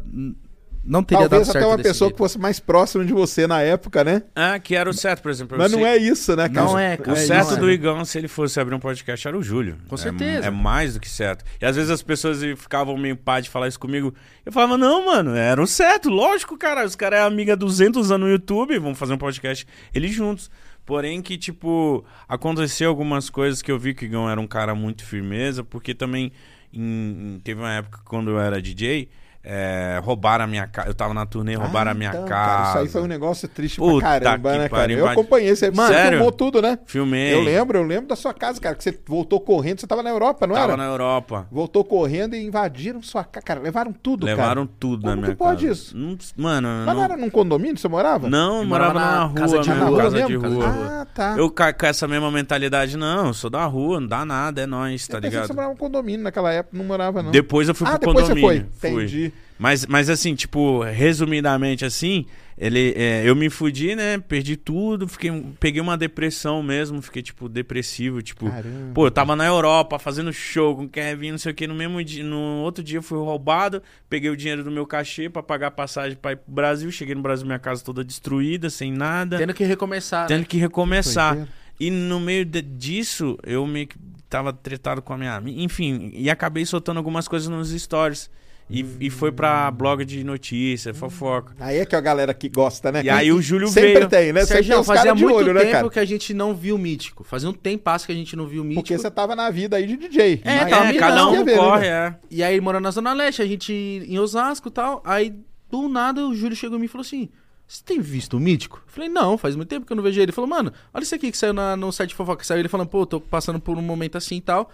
Não 0.84 1.03
teria 1.03 1.27
Talvez 1.27 1.47
dado 1.47 1.49
até 1.49 1.59
certo 1.59 1.67
uma 1.69 1.77
desse 1.77 1.89
pessoa 1.89 2.07
jeito. 2.07 2.15
que 2.15 2.17
fosse 2.17 2.39
mais 2.39 2.59
próxima 2.59 3.05
de 3.05 3.13
você 3.13 3.45
na 3.45 3.61
época, 3.61 4.03
né? 4.03 4.23
Ah, 4.36 4.57
que 4.57 4.75
era 4.75 4.89
o 4.89 4.93
certo, 4.93 5.21
por 5.21 5.30
exemplo. 5.30 5.57
Mas 5.57 5.71
não 5.71 5.86
é 5.86 5.97
isso, 5.97 6.36
né, 6.36 6.47
cara? 6.49 6.65
Não 6.65 6.80
é, 6.80 6.97
cara. 6.97 7.11
O 7.11 7.13
É 7.13 7.15
certo 7.25 7.51
isso, 7.51 7.59
do? 7.59 7.69
Igão, 7.69 8.03
se 8.05 8.17
ele 8.17 8.27
fosse 8.27 8.59
abrir 8.59 8.73
um 8.73 8.80
podcast, 8.80 9.27
era 9.27 9.38
o 9.38 9.43
Júlio. 9.43 9.77
Com 9.88 9.95
É- 9.95 9.97
certeza. 9.97 10.47
É, 10.47 10.49
mais 10.49 10.93
do 10.95 10.99
que 10.99 11.09
certo. 11.09 11.43
E 11.61 11.65
às 11.65 11.75
vezes 11.75 11.91
as 11.91 12.01
pessoas 12.01 12.39
ficavam 12.57 12.97
meio 12.97 13.15
pá 13.17 13.39
de 13.39 13.49
falar 13.49 13.67
isso 13.67 13.80
comigo. 13.80 14.13
Eu 14.45 14.51
falava, 14.51 14.77
não, 14.77 15.05
mano, 15.05 15.36
era 15.36 15.61
o 15.61 15.67
certo. 15.67 16.09
Lógico, 16.09 16.57
cara. 16.57 16.86
Os 16.86 16.95
caras 16.95 17.19
é 17.19 17.23
amiga 17.23 17.53
há 17.53 17.55
200 17.55 18.09
anos 18.11 18.27
no 18.27 18.32
YouTube, 18.32 18.80
vamos 18.80 18.97
fazer 18.97 19.13
um 19.13 19.17
podcast 19.17 19.67
eles 19.93 20.11
juntos. 20.11 20.49
Porém 20.86 21.21
que, 21.21 21.38
tipo, 21.38 22.03
aconteceu 22.27 22.89
algumas 22.89 23.30
coisas 23.30 23.61
que 23.61 23.71
eu 23.71 23.77
vi 23.77 23.93
que 23.93 24.05
o 24.05 24.07
Igão 24.07 24.27
era 24.30 24.41
um 24.41 24.47
cara 24.47 24.73
muito 24.73 25.05
firmeza, 25.05 25.63
porque 25.63 25.93
também 25.93 26.32
em- 26.73 27.36
em- 27.36 27.39
teve 27.43 27.59
uma 27.61 27.71
época 27.73 27.99
quando 28.05 28.32
eu 28.32 28.39
era 28.39 28.59
DJ, 28.61 29.07
é, 29.44 30.00
roubaram 30.04 30.44
a 30.44 30.48
minha 30.48 30.68
casa. 30.68 30.90
Eu 30.90 30.94
tava 30.94 31.14
na 31.14 31.26
turnê, 31.26 31.56
roubaram 31.56 31.90
Ah, 31.90 31.94
a 31.94 31.96
minha 31.98 32.10
então, 32.10 32.26
casa. 32.26 32.46
cara, 32.46 32.70
isso 32.70 32.78
aí 32.80 32.88
foi 32.90 33.02
um 33.04 33.08
negócio 33.08 33.48
triste 33.48 33.78
Puta 33.80 34.00
pra 34.06 34.20
caramba, 34.20 34.52
né, 34.52 34.58
cara? 34.58 34.70
pariu, 34.70 35.00
Eu 35.00 35.08
acompanhei. 35.08 35.56
Você, 35.56 35.72
Mano, 35.72 35.88
você 35.88 35.94
sério? 35.94 36.12
filmou 36.18 36.32
tudo, 36.32 36.62
né? 36.62 36.78
Filmei. 36.86 37.34
Eu 37.34 37.42
lembro, 37.42 37.78
eu 37.78 37.84
lembro 37.84 38.08
da 38.08 38.16
sua 38.16 38.34
casa, 38.34 38.60
cara, 38.60 38.76
que 38.76 38.84
você 38.84 38.98
voltou 39.08 39.40
correndo. 39.40 39.80
Você 39.80 39.88
tava 39.88 40.04
na 40.04 40.10
Europa, 40.10 40.46
não 40.46 40.56
Tava 40.56 40.74
era? 40.74 40.78
na 40.78 40.86
Europa. 40.86 41.48
Voltou 41.52 41.84
correndo 41.86 42.36
e 42.36 42.46
invadiram 42.46 43.02
sua 43.02 43.24
casa. 43.24 43.46
Cara, 43.46 43.60
levaram 43.62 43.94
tudo, 43.94 44.26
Levaram 44.26 44.66
cara. 44.66 44.76
tudo 44.80 45.02
Como 45.04 45.10
na 45.16 45.22
minha 45.22 45.30
que 45.32 45.36
pode 45.38 45.68
casa. 45.68 45.72
isso? 45.80 45.98
Não- 45.98 46.18
mano, 46.38 46.68
Mas 46.68 46.86
não, 46.88 46.94
não 46.96 47.04
era 47.04 47.18
num 47.18 47.30
condomínio 47.30 47.76
que 47.76 47.82
você 47.82 47.88
morava? 47.88 48.30
não, 48.30 48.60
Eu 48.62 48.66
morava, 48.68 48.94
morava 48.94 49.00
na 49.00 49.20
na 49.20 49.26
rua, 49.26 49.36
casa 49.36 49.60
de 49.60 49.70
mesmo, 49.70 49.86
rua 49.86 49.98
casa 50.04 50.16
mesmo, 50.18 50.28
de 50.28 50.36
rua. 50.36 50.66
Ah, 51.02 51.06
tá. 51.14 51.36
Eu 51.38 51.50
ca- 51.50 51.74
com 51.74 51.86
essa 51.86 52.08
mesma 52.08 52.30
mentalidade, 52.30 52.98
não, 52.98 53.28
eu 53.28 53.34
sou 53.34 53.50
da 53.50 53.64
rua, 53.66 54.00
não 54.02 54.08
dá 54.08 54.26
nada, 54.26 54.62
é 54.62 54.66
nóis, 54.66 55.08
tá 55.08 55.18
Eu 55.18 55.22
ligado? 55.22 55.48
você 55.48 55.54
morava 55.54 55.72
num 55.74 55.78
condomínio 55.80 56.24
naquela 56.24 56.52
época, 56.52 56.78
não 56.78 56.86
morava, 56.86 57.24
não. 57.24 57.32
Depois 57.32 57.68
eu 57.70 57.74
fui 57.76 57.88
ah, 57.88 57.98
pro 57.98 58.00
depois 58.14 58.26
você 58.28 58.34
foi. 58.34 58.42
condomínio. 58.42 58.72
Fui. 58.78 58.90
Entendi. 59.04 59.34
Mas, 59.60 59.86
mas 59.86 60.10
assim, 60.10 60.36
tipo, 60.36 60.82
resumidamente 60.84 61.84
assim, 61.84 62.26
ele, 62.57 62.93
é, 62.95 63.24
eu 63.26 63.36
me 63.36 63.49
fudi, 63.49 63.93
né? 63.93 64.18
Perdi 64.18 64.55
tudo, 64.55 65.05
fiquei, 65.05 65.30
peguei 65.60 65.82
uma 65.82 65.97
depressão 65.97 66.64
mesmo, 66.64 67.01
fiquei, 67.01 67.22
tipo, 67.22 67.49
depressivo, 67.49 68.22
tipo. 68.22 68.49
Caramba. 68.49 68.93
Pô, 68.93 69.07
eu 69.07 69.12
tava 69.12 69.36
na 69.36 69.45
Europa 69.45 69.99
fazendo 69.99 70.32
show 70.32 70.78
com 70.78 70.84
o 70.84 70.89
Kevin, 70.89 71.32
não 71.32 71.38
sei 71.38 71.51
o 71.51 71.55
que. 71.55 71.68
No 71.68 71.76
mesmo 71.76 72.01
dia, 72.01 72.24
no 72.24 72.62
outro 72.64 72.82
dia 72.82 72.99
eu 72.99 73.03
fui 73.03 73.18
roubado, 73.18 73.84
peguei 74.10 74.30
o 74.30 74.38
dinheiro 74.38 74.64
do 74.64 74.72
meu 74.72 74.88
cachê 74.88 75.30
pra 75.30 75.43
pagar 75.43 75.72
passagem 75.72 76.18
pra 76.18 76.32
ir 76.32 76.38
pro 76.38 76.53
Brasil. 76.53 76.89
Cheguei 76.89 77.14
no 77.14 77.22
Brasil, 77.22 77.45
minha 77.45 77.60
casa 77.60 77.84
toda 77.84 78.01
destruída, 78.01 78.70
sem 78.70 78.93
nada, 78.93 79.38
Tendo 79.38 79.53
que 79.53 79.66
recomeçar. 79.66 80.26
tendo 80.26 80.39
né? 80.39 80.45
que 80.47 80.57
recomeçar. 80.57 81.38
E 81.78 81.91
no 81.91 82.20
meio 82.22 82.45
de- 82.45 82.62
disso, 82.62 83.38
eu 83.45 83.68
meio 83.68 83.88
que 83.88 83.97
tava 84.30 84.53
tretado 84.53 85.01
com 85.01 85.14
a 85.14 85.18
minha. 85.18 85.41
Enfim, 85.47 86.12
e 86.14 86.30
acabei 86.30 86.66
soltando 86.66 86.97
algumas 86.97 87.28
coisas 87.28 87.49
nos 87.49 87.70
stories. 87.72 88.30
E, 88.70 88.86
e 88.99 89.09
foi 89.09 89.32
pra 89.32 89.72
blog 89.72 90.05
de 90.05 90.24
notícia, 90.24 90.93
fofoca. 90.93 91.55
Aí 91.59 91.80
é 91.80 91.86
que 91.88 91.95
é 91.95 91.97
a 91.97 92.01
galera 92.01 92.34
que 92.36 92.47
gosta, 92.47 92.91
né? 92.91 93.01
E 93.03 93.09
aí 93.09 93.32
o 93.32 93.41
Júlio 93.41 93.67
Sempre 93.67 93.93
veio. 93.93 94.07
tem, 94.09 94.32
né? 94.32 94.41
Sempre 94.41 94.55
tem 94.57 94.63
Sérgio, 94.67 94.80
os 94.82 94.86
fazia 94.88 95.15
muito 95.15 95.34
olho, 95.36 95.53
né, 95.55 95.61
tempo 95.61 95.72
cara? 95.72 95.89
que 95.89 95.99
a 95.99 96.05
gente 96.05 96.34
não 96.36 96.53
viu 96.53 96.76
o 96.76 96.78
Mítico. 96.78 97.24
Fazia 97.24 97.49
um 97.49 97.53
tempasso 97.53 98.05
que 98.05 98.11
a 98.11 98.15
gente 98.15 98.36
não 98.36 98.45
viu 98.45 98.61
o 98.61 98.65
Mítico. 98.65 98.84
Porque 98.84 98.95
você 98.97 99.09
tava 99.09 99.36
na 99.36 99.49
vida 99.49 99.76
aí 99.78 99.88
de 99.88 99.97
DJ. 99.97 100.41
É, 100.43 100.65
tava 100.65 100.89
É, 100.89 100.93
cada 100.93 101.28
um 101.28 101.43
ver, 101.43 101.45
né, 101.45 101.55
corre, 101.57 101.80
velho? 101.82 101.91
é. 101.93 102.15
E 102.30 102.43
aí, 102.43 102.61
morando 102.61 102.84
na 102.84 102.91
Zona 102.91 103.11
Leste, 103.13 103.41
a 103.41 103.45
gente 103.47 103.74
em 103.74 104.20
Osasco 104.20 104.67
e 104.67 104.72
tal. 104.72 105.01
Aí, 105.03 105.34
do 105.72 105.89
nada, 105.89 106.28
o 106.28 106.36
Júlio 106.36 106.55
chegou 106.55 106.78
em 106.78 106.82
mim 106.82 106.86
e 106.86 106.89
falou 106.89 107.01
assim: 107.01 107.28
Você 107.67 107.82
tem 107.84 107.99
visto 107.99 108.38
o 108.38 108.39
Mítico? 108.39 108.84
Eu 108.86 108.93
falei, 108.93 109.09
não, 109.09 109.36
faz 109.36 109.55
muito 109.55 109.70
tempo 109.70 109.88
que 109.88 109.91
eu 109.91 109.95
não 109.97 110.03
vejo 110.03 110.17
ele. 110.20 110.26
Ele 110.26 110.32
falou, 110.32 110.47
mano, 110.47 110.72
olha 110.93 111.01
isso 111.03 111.15
aqui 111.15 111.32
que 111.32 111.38
saiu 111.39 111.53
na- 111.53 111.76
no 111.76 111.91
site 111.91 112.09
de 112.09 112.15
fofoca. 112.15 112.43
Saiu 112.43 112.59
ele 112.59 112.67
falando, 112.70 112.88
pô, 112.88 113.03
tô 113.03 113.20
passando 113.20 113.59
por 113.59 113.80
um 113.80 113.82
momento 113.82 114.15
assim 114.15 114.36
e 114.38 114.41
tal. 114.41 114.70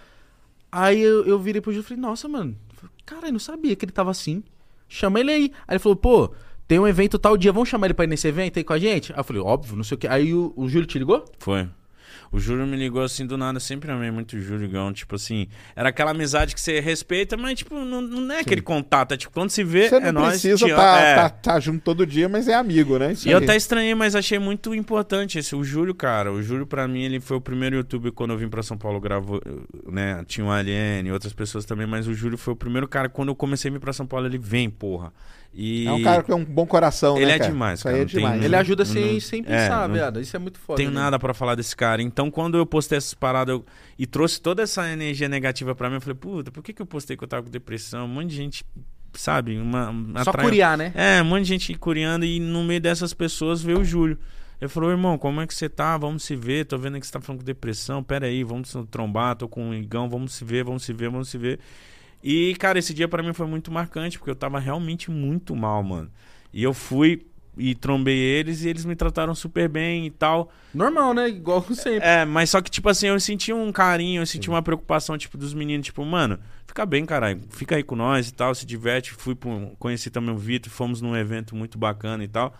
Aí 0.71 1.01
eu, 1.01 1.25
eu 1.25 1.39
virei 1.39 1.61
pro 1.61 1.71
Júlio 1.71 1.85
e 1.85 1.87
falei, 1.87 2.01
nossa, 2.01 2.27
mano, 2.27 2.53
cara, 3.05 3.27
eu 3.27 3.31
não 3.31 3.39
sabia 3.39 3.75
que 3.75 3.85
ele 3.85 3.91
tava 3.91 4.11
assim. 4.11 4.43
Chama 4.87 5.19
ele 5.19 5.31
aí. 5.31 5.51
Aí 5.67 5.75
ele 5.75 5.79
falou, 5.79 5.95
pô, 5.95 6.31
tem 6.67 6.79
um 6.79 6.87
evento 6.87 7.19
tal 7.19 7.37
dia, 7.37 7.51
vamos 7.51 7.69
chamar 7.69 7.87
ele 7.87 7.93
pra 7.93 8.05
ir 8.05 8.07
nesse 8.07 8.27
evento 8.27 8.57
aí 8.57 8.63
com 8.63 8.73
a 8.73 8.79
gente? 8.79 9.13
Aí 9.13 9.19
eu 9.19 9.23
falei, 9.23 9.41
óbvio, 9.41 9.75
não 9.75 9.83
sei 9.83 9.95
o 9.95 9.97
que. 9.97 10.07
Aí 10.07 10.33
o, 10.33 10.53
o 10.55 10.67
Júlio 10.67 10.87
te 10.87 10.97
ligou? 10.97 11.23
Foi. 11.39 11.69
O 12.31 12.39
Júlio 12.39 12.65
me 12.65 12.75
ligou 12.75 13.01
assim 13.03 13.25
do 13.25 13.37
nada, 13.37 13.59
sempre 13.59 13.91
amei 13.91 14.11
muito 14.11 14.35
o 14.35 14.39
Júlio 14.41 14.67
Gão. 14.69 14.91
Tipo 14.91 15.15
assim, 15.15 15.47
era 15.75 15.89
aquela 15.89 16.11
amizade 16.11 16.53
que 16.53 16.59
você 16.61 16.79
respeita, 16.79 17.37
mas 17.37 17.59
tipo, 17.59 17.75
não, 17.75 18.01
não 18.01 18.33
é 18.33 18.39
aquele 18.41 18.61
contato. 18.61 19.13
É 19.13 19.17
tipo, 19.17 19.31
quando 19.33 19.49
se 19.49 19.63
vê, 19.63 19.89
Você 19.89 19.99
não 19.99 20.07
é 20.07 20.11
nóis. 20.11 20.29
precisa 20.31 20.57
te 20.65 20.69
estar 20.71 20.97
ama- 20.97 21.01
é. 21.07 21.15
tá, 21.15 21.29
tá 21.29 21.59
junto 21.59 21.81
todo 21.81 22.05
dia, 22.05 22.27
mas 22.27 22.47
é 22.47 22.53
amigo, 22.53 22.97
né? 22.97 23.13
Isso 23.13 23.27
E 23.27 23.31
eu 23.31 23.37
aí. 23.37 23.43
até 23.43 23.55
estranhei, 23.55 23.95
mas 23.95 24.15
achei 24.15 24.39
muito 24.39 24.73
importante 24.75 25.39
esse. 25.39 25.55
O 25.55 25.63
Júlio, 25.63 25.93
cara, 25.95 26.31
o 26.31 26.41
Júlio 26.41 26.65
pra 26.67 26.87
mim, 26.87 27.03
ele 27.03 27.19
foi 27.19 27.37
o 27.37 27.41
primeiro 27.41 27.75
youtuber 27.77 28.11
quando 28.11 28.31
eu 28.31 28.37
vim 28.37 28.49
pra 28.49 28.61
São 28.63 28.77
Paulo, 28.77 28.99
gravou, 28.99 29.41
né? 29.89 30.23
Tinha 30.27 30.45
o 30.45 30.51
Alien 30.51 31.07
e 31.07 31.11
outras 31.11 31.33
pessoas 31.33 31.65
também, 31.65 31.87
mas 31.87 32.07
o 32.07 32.13
Júlio 32.13 32.37
foi 32.37 32.53
o 32.53 32.57
primeiro 32.57 32.87
cara, 32.87 33.07
quando 33.09 33.29
eu 33.29 33.35
comecei 33.35 33.69
a 33.69 33.73
vir 33.73 33.79
pra 33.79 33.93
São 33.93 34.05
Paulo, 34.05 34.25
ele 34.27 34.37
vem, 34.37 34.69
porra. 34.69 35.13
E 35.57 35.87
É 35.87 35.91
um 35.93 36.03
cara 36.03 36.21
que 36.21 36.27
tem 36.27 36.35
um 36.35 36.43
bom 36.43 36.65
coração, 36.65 37.15
Ele 37.15 37.27
né, 37.27 37.35
é 37.35 37.39
cara? 37.39 37.51
demais, 37.51 37.79
Isso 37.79 37.87
aí 37.87 37.93
cara, 37.93 38.01
é 38.01 38.05
não 38.05 38.09
tem 38.11 38.19
demais. 38.19 38.37
Não, 38.39 38.45
Ele 38.45 38.55
ajuda 38.57 38.83
sem, 38.83 39.13
não- 39.13 39.19
sem 39.21 39.39
é, 39.39 39.43
pensar, 39.43 39.87
não- 39.87 39.95
viado. 39.95 40.19
Isso 40.19 40.35
é 40.35 40.39
muito 40.39 40.59
foda. 40.59 40.75
tenho 40.77 40.91
né? 40.91 40.99
nada 40.99 41.17
pra 41.17 41.33
falar 41.33 41.55
desse 41.55 41.73
cara. 41.75 42.01
Então, 42.01 42.29
quando 42.29 42.57
eu 42.57 42.65
postei 42.65 42.97
essas 42.97 43.13
paradas 43.13 43.55
eu- 43.55 43.65
e 43.97 44.05
trouxe 44.05 44.41
toda 44.41 44.61
essa 44.63 44.85
energia 44.91 45.29
negativa 45.29 45.73
pra 45.73 45.87
mim, 45.89 45.95
eu 45.95 46.01
falei, 46.01 46.15
puta, 46.15 46.51
por 46.51 46.61
que, 46.61 46.73
que 46.73 46.81
eu 46.81 46.85
postei 46.85 47.15
que 47.15 47.23
eu 47.23 47.27
tava 47.27 47.43
com 47.43 47.49
depressão? 47.49 48.03
Um 48.05 48.09
monte 48.09 48.27
de 48.31 48.35
gente, 48.35 48.65
sabe? 49.13 49.57
Uma, 49.57 49.89
uma 49.91 50.23
Só 50.25 50.31
atrai- 50.31 50.45
curiar, 50.45 50.77
né? 50.77 50.91
É, 50.93 51.21
um 51.21 51.25
monte 51.25 51.43
de 51.43 51.47
gente 51.49 51.73
curiando 51.75 52.25
e 52.25 52.37
no 52.39 52.61
meio 52.65 52.81
dessas 52.81 53.13
pessoas 53.13 53.61
veio 53.61 53.79
o 53.79 53.85
Júlio. 53.85 54.19
Ele 54.59 54.69
falou, 54.69 54.89
irmão, 54.89 55.17
como 55.17 55.39
é 55.41 55.47
que 55.47 55.53
você 55.53 55.67
tá? 55.69 55.97
Vamos 55.97 56.23
se 56.23 56.35
ver. 56.35 56.65
Tô 56.65 56.77
vendo 56.77 56.99
que 56.99 57.05
você 57.05 57.11
tá 57.13 57.19
falando 57.21 57.39
com 57.41 57.45
depressão. 57.45 58.01
Pera 58.03 58.25
aí, 58.25 58.43
vamos 58.43 58.69
se 58.69 58.83
trombar. 58.87 59.35
Tô 59.35 59.47
com 59.49 59.69
o 59.69 59.73
Igão, 59.73 60.09
vamos 60.09 60.33
se 60.33 60.43
ver, 60.45 60.63
vamos 60.63 60.83
se 60.83 60.93
ver, 60.93 61.09
vamos 61.09 61.27
se 61.29 61.37
ver. 61.37 61.59
E, 62.27 62.55
cara, 62.55 62.79
esse 62.79 62.91
dia 62.91 63.07
pra 63.07 63.21
mim 63.21 63.33
foi 63.33 63.45
muito 63.45 63.71
marcante, 63.71 64.17
porque 64.17 64.31
eu 64.31 64.35
tava 64.35 64.57
realmente 64.57 65.11
muito 65.11 65.55
mal, 65.55 65.83
mano. 65.83 66.09
E 66.51 66.63
eu 66.63 66.73
fui 66.73 67.23
e 67.55 67.75
trombei 67.75 68.17
eles 68.17 68.63
e 68.63 68.69
eles 68.69 68.83
me 68.83 68.95
trataram 68.95 69.35
super 69.35 69.69
bem 69.69 70.07
e 70.07 70.09
tal. 70.09 70.51
Normal, 70.73 71.13
né? 71.13 71.29
Igual 71.29 71.61
sempre. 71.75 71.99
É, 72.03 72.25
mas 72.25 72.49
só 72.49 72.61
que, 72.61 72.71
tipo 72.71 72.89
assim, 72.89 73.09
eu 73.09 73.19
senti 73.19 73.53
um 73.53 73.71
carinho, 73.71 74.23
eu 74.23 74.25
senti 74.25 74.49
uma 74.49 74.63
preocupação, 74.63 75.15
tipo, 75.19 75.37
dos 75.37 75.53
meninos, 75.53 75.85
tipo, 75.85 76.03
mano, 76.03 76.39
fica 76.65 76.83
bem, 76.83 77.05
caralho, 77.05 77.41
fica 77.51 77.75
aí 77.75 77.83
com 77.83 77.95
nós 77.95 78.27
e 78.27 78.33
tal, 78.33 78.55
se 78.55 78.65
diverte. 78.65 79.13
Fui 79.13 79.35
pro, 79.35 79.75
conheci 79.77 80.09
também 80.09 80.33
o 80.33 80.37
Vitor, 80.37 80.71
fomos 80.71 81.01
num 81.01 81.15
evento 81.15 81.55
muito 81.55 81.77
bacana 81.77 82.23
e 82.23 82.27
tal. 82.27 82.55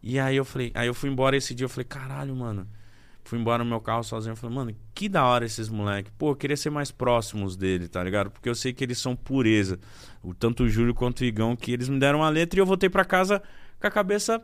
E 0.00 0.16
aí 0.16 0.36
eu 0.36 0.44
falei, 0.44 0.70
aí 0.74 0.86
eu 0.86 0.94
fui 0.94 1.10
embora 1.10 1.36
esse 1.36 1.56
dia, 1.56 1.64
eu 1.64 1.68
falei, 1.68 1.86
caralho, 1.86 2.36
mano. 2.36 2.68
Fui 3.24 3.38
embora 3.38 3.62
no 3.62 3.70
meu 3.70 3.80
carro 3.80 4.02
sozinho, 4.02 4.34
falei, 4.34 4.56
mano, 4.56 4.74
que 4.94 5.08
da 5.08 5.24
hora 5.24 5.44
esses 5.44 5.68
moleques. 5.68 6.12
Pô, 6.18 6.30
eu 6.30 6.36
queria 6.36 6.56
ser 6.56 6.70
mais 6.70 6.90
próximos 6.90 7.56
dele, 7.56 7.88
tá 7.88 8.02
ligado? 8.02 8.30
Porque 8.30 8.48
eu 8.48 8.54
sei 8.54 8.72
que 8.72 8.82
eles 8.82 8.98
são 8.98 9.14
pureza. 9.14 9.78
O, 10.22 10.34
tanto 10.34 10.64
o 10.64 10.68
Júlio 10.68 10.92
quanto 10.94 11.20
o 11.20 11.24
Igão, 11.24 11.54
que 11.54 11.72
eles 11.72 11.88
me 11.88 11.98
deram 11.98 12.22
a 12.22 12.28
letra 12.28 12.58
e 12.58 12.60
eu 12.60 12.66
voltei 12.66 12.90
pra 12.90 13.04
casa 13.04 13.42
com 13.80 13.86
a 13.86 13.90
cabeça 13.90 14.42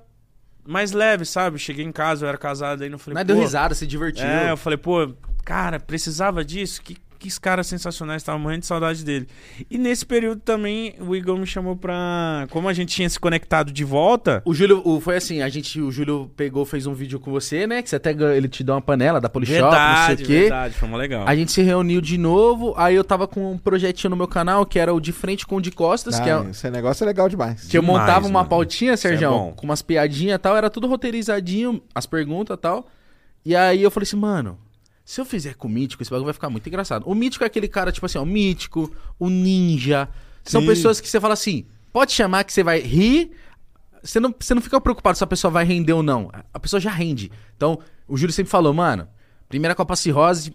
mais 0.66 0.92
leve, 0.92 1.24
sabe? 1.24 1.58
Cheguei 1.58 1.84
em 1.84 1.92
casa, 1.92 2.24
eu 2.24 2.28
era 2.28 2.38
casado, 2.38 2.82
aí 2.82 2.88
não 2.88 2.98
falei, 2.98 3.14
Mas 3.14 3.26
deu 3.26 3.38
risada, 3.38 3.74
se 3.74 3.86
divertiu. 3.86 4.24
é, 4.24 4.50
eu 4.50 4.56
falei, 4.56 4.76
pô, 4.76 5.12
cara, 5.44 5.80
precisava 5.80 6.44
disso? 6.44 6.82
Que, 6.82 6.96
que 7.18 7.28
caras 7.40 7.66
sensacionais, 7.66 8.22
tava 8.22 8.38
morrendo 8.38 8.60
de 8.60 8.66
saudade 8.66 9.04
dele. 9.04 9.26
E 9.70 9.76
nesse 9.76 10.06
período 10.06 10.40
também, 10.40 10.94
o 11.00 11.14
Igor 11.16 11.36
me 11.38 11.46
chamou 11.46 11.76
pra. 11.76 12.46
Como 12.50 12.68
a 12.68 12.72
gente 12.72 12.94
tinha 12.94 13.08
se 13.08 13.18
conectado 13.18 13.70
de 13.72 13.84
volta. 13.84 14.40
O 14.44 14.54
Júlio, 14.54 14.80
o- 14.84 15.00
foi 15.00 15.16
assim, 15.16 15.42
a 15.42 15.48
gente, 15.48 15.80
o 15.80 15.90
Júlio 15.90 16.30
pegou, 16.36 16.64
fez 16.64 16.86
um 16.86 16.94
vídeo 16.94 17.18
com 17.20 17.30
você, 17.30 17.66
né? 17.66 17.82
Que 17.82 17.88
você 17.90 17.96
até 17.96 18.12
ganhou- 18.12 18.34
ele 18.34 18.48
te 18.48 18.62
deu 18.64 18.74
uma 18.74 18.80
panela 18.80 19.20
da 19.20 19.28
Polishop, 19.28 19.60
não 19.60 19.70
sei 19.70 19.78
Verdade, 19.80 20.22
o 20.22 20.26
quê. 20.26 20.40
verdade, 20.40 20.74
foi 20.74 20.88
mó 20.88 20.96
legal. 20.96 21.24
A 21.26 21.34
gente 21.34 21.52
se 21.52 21.62
reuniu 21.62 22.00
de 22.00 22.16
novo, 22.16 22.74
aí 22.76 22.94
eu 22.94 23.04
tava 23.04 23.26
com 23.26 23.52
um 23.52 23.58
projetinho 23.58 24.10
no 24.10 24.16
meu 24.16 24.28
canal, 24.28 24.64
que 24.64 24.78
era 24.78 24.92
o 24.94 25.00
De 25.00 25.12
Frente 25.12 25.46
com 25.46 25.56
o 25.56 25.60
De 25.60 25.70
Costas, 25.70 26.18
que, 26.20 26.28
é, 26.28 26.32
Ah, 26.32 26.46
Esse 26.50 26.70
negócio 26.70 27.04
é 27.04 27.06
legal 27.06 27.28
demais. 27.28 27.64
que 27.66 27.76
eu 27.76 27.82
Demais, 27.82 28.00
montava 28.00 28.26
uma 28.26 28.40
mano. 28.40 28.48
pautinha, 28.48 28.92
é 28.92 28.96
Sérgio, 28.96 29.28
bom. 29.30 29.52
com 29.56 29.64
umas 29.66 29.82
piadinhas 29.82 30.36
e 30.36 30.38
tal, 30.38 30.56
era 30.56 30.70
tudo 30.70 30.86
roteirizadinho, 30.86 31.82
as 31.94 32.06
perguntas 32.06 32.56
e 32.56 32.60
tal. 32.60 32.86
E 33.44 33.56
aí 33.56 33.82
eu 33.82 33.90
falei 33.90 34.04
assim, 34.04 34.16
mano, 34.16 34.58
se 35.08 35.22
eu 35.22 35.24
fizer 35.24 35.54
com 35.54 35.68
o 35.68 35.70
Mítico, 35.70 36.02
esse 36.02 36.10
bagulho 36.10 36.26
vai 36.26 36.34
ficar 36.34 36.50
muito 36.50 36.66
engraçado. 36.68 37.02
O 37.06 37.14
Mítico 37.14 37.42
é 37.42 37.46
aquele 37.46 37.66
cara, 37.66 37.90
tipo 37.90 38.04
assim, 38.04 38.18
ó, 38.18 38.22
o 38.22 38.26
Mítico, 38.26 38.94
o 39.18 39.30
Ninja. 39.30 40.06
São 40.44 40.60
Sim. 40.60 40.66
pessoas 40.66 41.00
que 41.00 41.08
você 41.08 41.18
fala 41.18 41.32
assim, 41.32 41.64
pode 41.90 42.12
chamar 42.12 42.44
que 42.44 42.52
você 42.52 42.62
vai 42.62 42.80
rir. 42.80 43.30
Você 44.02 44.20
não, 44.20 44.34
você 44.38 44.52
não 44.52 44.60
fica 44.60 44.78
preocupado 44.78 45.16
se 45.16 45.24
a 45.24 45.26
pessoa 45.26 45.50
vai 45.50 45.64
render 45.64 45.94
ou 45.94 46.02
não. 46.02 46.30
A 46.52 46.60
pessoa 46.60 46.78
já 46.78 46.90
rende. 46.90 47.32
Então, 47.56 47.78
o 48.06 48.18
Júlio 48.18 48.34
sempre 48.34 48.50
falou, 48.50 48.74
mano, 48.74 49.08
primeira 49.48 49.74
Copa 49.74 49.96
Cirrose, 49.96 50.54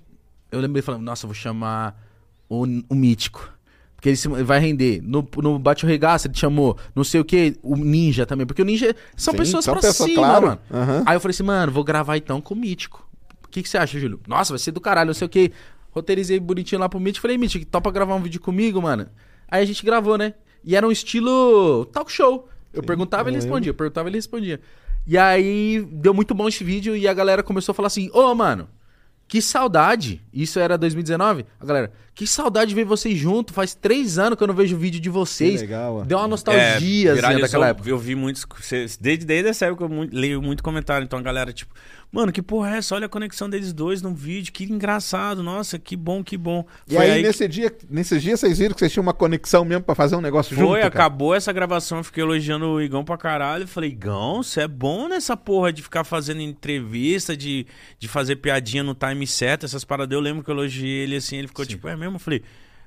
eu 0.51 0.59
lembrei 0.59 0.83
falando, 0.83 1.01
nossa, 1.01 1.25
eu 1.25 1.29
vou 1.29 1.35
chamar 1.35 1.99
o, 2.47 2.63
o 2.89 2.93
Mítico. 2.93 3.51
Porque 3.95 4.09
ele 4.09 4.43
vai 4.43 4.59
render. 4.59 5.01
No, 5.01 5.27
no 5.37 5.57
Bate 5.57 5.83
o 5.83 5.87
Regaça, 5.87 6.27
ele 6.27 6.37
chamou, 6.37 6.77
não 6.93 7.03
sei 7.03 7.19
o 7.19 7.25
que, 7.25 7.57
o 7.63 7.75
Ninja 7.75 8.27
também. 8.27 8.45
Porque 8.45 8.61
o 8.61 8.65
Ninja 8.65 8.95
são 9.17 9.31
Sim, 9.31 9.37
pessoas 9.39 9.65
são 9.65 9.73
pra 9.73 9.81
pessoas, 9.81 10.11
cima, 10.11 10.21
claro. 10.21 10.45
mano. 10.45 10.61
Aham. 10.71 11.03
Aí 11.07 11.15
eu 11.15 11.19
falei 11.19 11.33
assim, 11.33 11.41
mano, 11.41 11.71
vou 11.71 11.83
gravar 11.83 12.17
então 12.17 12.39
com 12.39 12.53
o 12.53 12.57
Mítico. 12.57 13.11
O 13.53 13.55
que, 13.55 13.61
que 13.61 13.69
você 13.69 13.77
acha, 13.77 13.99
Júlio? 13.99 14.19
Nossa, 14.27 14.51
vai 14.51 14.57
ser 14.57 14.71
do 14.71 14.81
caralho, 14.81 15.07
não 15.07 15.13
sei 15.13 15.27
o 15.27 15.29
que. 15.29 15.51
Roteirizei 15.91 16.39
bonitinho 16.39 16.81
lá 16.81 16.89
pro 16.89 16.99
Mítico. 16.99 17.21
Falei, 17.21 17.37
Mítico, 17.37 17.63
topa 17.67 17.91
gravar 17.91 18.15
um 18.15 18.21
vídeo 18.21 18.41
comigo, 18.41 18.81
mano? 18.81 19.07
Aí 19.47 19.61
a 19.61 19.65
gente 19.65 19.85
gravou, 19.85 20.17
né? 20.17 20.33
E 20.63 20.75
era 20.75 20.87
um 20.87 20.91
estilo 20.91 21.85
talk 21.93 22.11
show. 22.11 22.49
Eu 22.73 22.81
perguntava, 22.81 23.29
ele 23.29 23.35
respondia. 23.37 23.69
Eu 23.69 23.75
perguntava, 23.75 24.09
ele 24.09 24.17
respondia. 24.17 24.59
E 25.05 25.19
aí, 25.19 25.87
deu 25.91 26.15
muito 26.15 26.33
bom 26.33 26.47
esse 26.47 26.63
vídeo 26.63 26.95
e 26.95 27.07
a 27.07 27.13
galera 27.13 27.43
começou 27.43 27.73
a 27.73 27.75
falar 27.75 27.87
assim, 27.87 28.09
ô, 28.11 28.33
mano, 28.33 28.67
que 29.27 29.41
saudade. 29.41 30.21
Isso 30.33 30.59
era 30.59 30.77
2019? 30.77 31.45
A 31.59 31.65
galera, 31.65 31.93
que 32.15 32.25
saudade 32.25 32.69
de 32.69 32.75
ver 32.75 32.85
vocês 32.85 33.17
juntos. 33.17 33.53
Faz 33.53 33.75
três 33.75 34.17
anos 34.17 34.37
que 34.37 34.43
eu 34.43 34.47
não 34.47 34.55
vejo 34.55 34.75
vídeo 34.77 34.99
de 34.99 35.09
vocês. 35.09 35.61
Que 35.61 35.67
legal, 35.67 35.97
ó. 35.97 36.03
Deu 36.03 36.17
uma 36.17 36.25
É, 36.25 36.29
nostalgia 36.29 37.11
assim, 37.11 37.15
viralizou, 37.15 37.41
daquela 37.41 37.67
época. 37.67 37.89
Eu 37.89 37.97
vi 37.99 38.15
muitos. 38.15 38.45
Desde, 38.99 39.25
desde 39.25 39.49
essa 39.49 39.65
época 39.67 39.83
eu 39.83 40.09
leio 40.11 40.41
muito 40.41 40.63
comentário. 40.63 41.05
Então 41.05 41.19
a 41.19 41.21
galera, 41.21 41.53
tipo, 41.53 41.73
mano, 42.13 42.31
que 42.31 42.43
porra 42.43 42.75
é 42.75 42.77
essa? 42.77 42.93
Olha 42.93 43.07
a 43.07 43.09
conexão 43.09 43.49
deles 43.49 43.73
dois 43.73 44.01
no 44.01 44.13
vídeo. 44.13 44.53
Que 44.53 44.65
engraçado. 44.65 45.41
Nossa, 45.41 45.79
que 45.79 45.97
bom, 45.97 46.23
que 46.23 46.37
bom. 46.37 46.63
E 46.87 46.95
aí, 46.95 47.23
nesse 47.23 47.47
dia, 47.47 47.75
nesses 47.89 48.21
dias 48.21 48.39
vocês 48.39 48.59
viram 48.59 48.75
que 48.75 48.79
vocês 48.79 48.91
tinham 48.93 49.01
uma 49.01 49.13
conexão 49.13 49.65
mesmo 49.65 49.83
pra 49.83 49.95
fazer 49.95 50.15
um 50.15 50.21
negócio 50.21 50.55
junto, 50.55 50.67
Foi, 50.67 50.81
cara? 50.81 50.87
acabou 50.93 51.33
essa 51.33 51.51
gravação, 51.51 51.97
eu 51.97 52.03
fiquei 52.03 52.23
elogiando 52.23 52.67
o 52.67 52.79
Igão 52.79 53.03
pra 53.03 53.17
caralho. 53.17 53.63
Eu 53.63 53.67
falei, 53.67 53.89
Igão, 53.89 54.43
você 54.43 54.61
é 54.61 54.67
bom 54.67 55.07
nessa 55.07 55.35
porra 55.35 55.73
de 55.73 55.81
ficar 55.81 56.03
fazendo 56.03 56.39
entrevista, 56.41 57.35
de, 57.35 57.65
de 57.97 58.07
fazer 58.07 58.35
piadinha 58.35 58.83
no 58.83 58.93
time 58.93 59.25
certo, 59.25 59.65
essas 59.65 59.83
paradas. 59.83 60.15
Eu 60.15 60.21
lembro 60.21 60.43
que 60.43 60.51
eu 60.51 60.53
elogiei 60.53 61.03
ele 61.03 61.15
assim, 61.15 61.37
ele 61.37 61.47
ficou 61.47 61.65
tipo, 61.65 61.87
é 61.87 61.95
mesmo? 61.95 62.17
Eu 62.17 62.19
falei, 62.19 62.43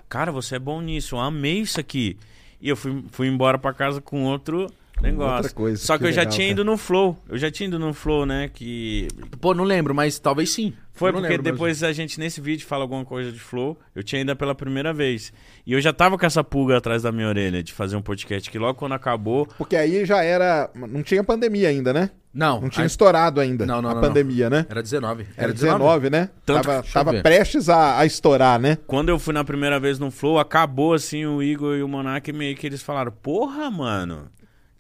cara, 0.09 0.31
você 0.31 0.55
é 0.55 0.59
bom 0.61 0.81
nisso, 0.81 1.17
eu 1.17 1.21
amei 1.21 1.61
isso 1.61 1.81
aqui. 1.81 2.17
E 2.61 2.69
eu 2.69 2.77
fui, 2.77 3.05
fui 3.11 3.27
embora 3.27 3.59
pra 3.59 3.73
casa 3.73 4.01
com 4.01 4.25
outro 4.25 4.69
negócio. 5.03 5.35
outra 5.37 5.53
coisa, 5.53 5.83
Só 5.85 5.95
que, 5.95 6.05
que 6.05 6.09
eu 6.09 6.13
já 6.13 6.23
legal, 6.23 6.33
tinha 6.35 6.47
cara. 6.49 6.53
ido 6.53 6.65
no 6.65 6.77
Flow. 6.77 7.19
Eu 7.29 7.39
já 7.39 7.51
tinha 7.51 7.67
ido 7.69 7.79
no 7.79 7.93
Flow, 7.93 8.25
né? 8.27 8.51
Que 8.53 9.09
Pô, 9.41 9.55
não 9.55 9.65
lembro, 9.65 9.95
mas 9.95 10.19
talvez 10.19 10.51
sim. 10.51 10.73
foi 10.93 11.11
Eu 11.11 11.13
não 11.15 11.21
porque 11.21 11.33
lembro, 11.37 11.45
mas- 11.45 11.53
depois 11.55 11.83
a 11.83 11.93
gente 11.93 12.19
nesse 12.19 12.41
vídeo 12.41 12.67
fala 12.67 12.83
alguma 12.85 13.05
coisa 13.05 13.31
de 13.31 13.39
flow. 13.39 13.79
Eu 13.95 14.03
tinha 14.03 14.23
ido 14.23 14.35
pela 14.37 14.55
primeira 14.55 14.93
vez. 14.93 15.33
E 15.67 15.73
eu 15.73 15.81
já 15.81 15.93
tava 15.93 16.17
com 16.19 16.25
essa 16.27 16.43
pulga 16.43 16.77
atrás 16.79 17.03
da 17.03 17.13
minha 17.13 17.29
orelha 17.29 17.63
de 17.63 17.73
fazer 17.73 17.97
um 17.97 18.03
podcast 18.03 18.51
que 18.51 18.59
logo 18.59 18.79
quando 18.79 18.93
acabou. 18.93 19.47
Porque 19.59 19.77
aí 19.77 20.05
já 20.07 20.23
era... 20.23 20.71
Não 20.75 21.03
tinha 21.03 21.23
pandemia 21.23 21.69
ainda, 21.69 21.93
né? 21.93 22.11
Não, 22.33 22.61
Não 22.61 22.69
tinha 22.69 22.85
aí- 22.85 22.87
estourado 22.87 23.41
ainda 23.41 23.65
Não, 23.65 23.81
não, 23.81 23.89
a 23.91 23.95
não, 23.95 24.01
pandemia, 24.03 24.51
né? 24.51 24.67
era 24.69 24.83
19. 24.83 25.27
Era 25.39 25.53
19, 25.55 26.11
né? 26.11 26.29
Tanto- 26.45 26.65
tava 26.67 26.83
tava 26.83 27.23
prestes 27.23 27.71
a, 27.71 27.99
a 27.99 28.05
estourar, 28.05 28.61
né? 28.61 28.77
Quando 28.87 29.09
eu 29.09 29.19
fui 29.19 29.33
na 29.33 29.43
primeira 29.43 29.81
vez 29.81 29.99
no 29.99 30.11
Flow, 30.11 30.39
acabou 30.39 30.93
assim 30.93 31.25
o 31.25 31.43
Igor 31.43 31.77
e 31.77 31.83
o 31.83 31.89
Monark 31.89 32.31
meio 32.35 32.55
que 32.55 32.67
eles 32.67 32.83
falaram: 32.83 33.11
Porra, 33.11 33.71
mano, 33.71 34.29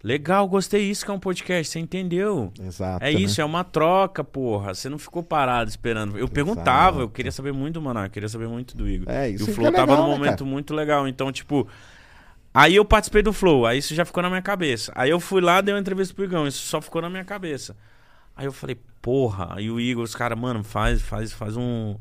legal, 0.06 0.46
gostei 0.46 0.88
isso 0.88 1.04
que 1.04 1.10
é 1.10 1.14
um 1.14 1.18
podcast, 1.18 1.72
você 1.72 1.80
entendeu? 1.80 2.52
Exato. 2.60 3.04
É 3.04 3.12
né? 3.12 3.20
isso, 3.20 3.40
é 3.40 3.44
uma 3.44 3.64
troca, 3.64 4.22
porra. 4.22 4.72
Você 4.72 4.88
não 4.88 4.98
ficou 4.98 5.20
parado 5.20 5.68
esperando. 5.68 6.16
Eu 6.16 6.28
perguntava, 6.28 7.00
eu 7.00 7.08
queria 7.08 7.32
saber 7.32 7.52
muito 7.52 7.74
do 7.74 7.82
Monark, 7.82 8.06
eu 8.08 8.12
queria 8.12 8.28
saber 8.28 8.46
muito 8.46 8.76
do 8.76 8.88
Igor. 8.88 9.12
É, 9.12 9.28
E 9.28 9.34
isso 9.34 9.44
o 9.44 9.46
que 9.48 9.54
Flow 9.54 9.66
é 9.66 9.72
tava 9.72 9.92
legal, 9.92 10.06
num 10.06 10.12
né, 10.12 10.18
momento 10.18 10.38
cara? 10.38 10.50
muito 10.50 10.74
legal. 10.74 11.08
Então, 11.08 11.32
tipo. 11.32 11.66
Aí 12.54 12.74
eu 12.76 12.84
participei 12.84 13.20
do 13.20 13.32
Flow, 13.32 13.66
aí 13.66 13.78
isso 13.78 13.94
já 13.94 14.04
ficou 14.04 14.22
na 14.22 14.30
minha 14.30 14.40
cabeça. 14.40 14.90
Aí 14.94 15.10
eu 15.10 15.20
fui 15.20 15.42
lá, 15.42 15.60
dei 15.60 15.74
uma 15.74 15.80
entrevista 15.80 16.14
pro 16.14 16.24
Igão, 16.24 16.46
isso 16.46 16.66
só 16.66 16.80
ficou 16.80 17.02
na 17.02 17.10
minha 17.10 17.24
cabeça. 17.24 17.76
Aí 18.34 18.46
eu 18.46 18.52
falei, 18.52 18.78
porra, 19.02 19.48
aí 19.50 19.70
o 19.70 19.78
Igor, 19.80 20.04
os 20.04 20.14
caras, 20.14 20.38
mano, 20.38 20.62
faz, 20.62 21.02
faz, 21.02 21.32
faz 21.32 21.56
um. 21.56 21.96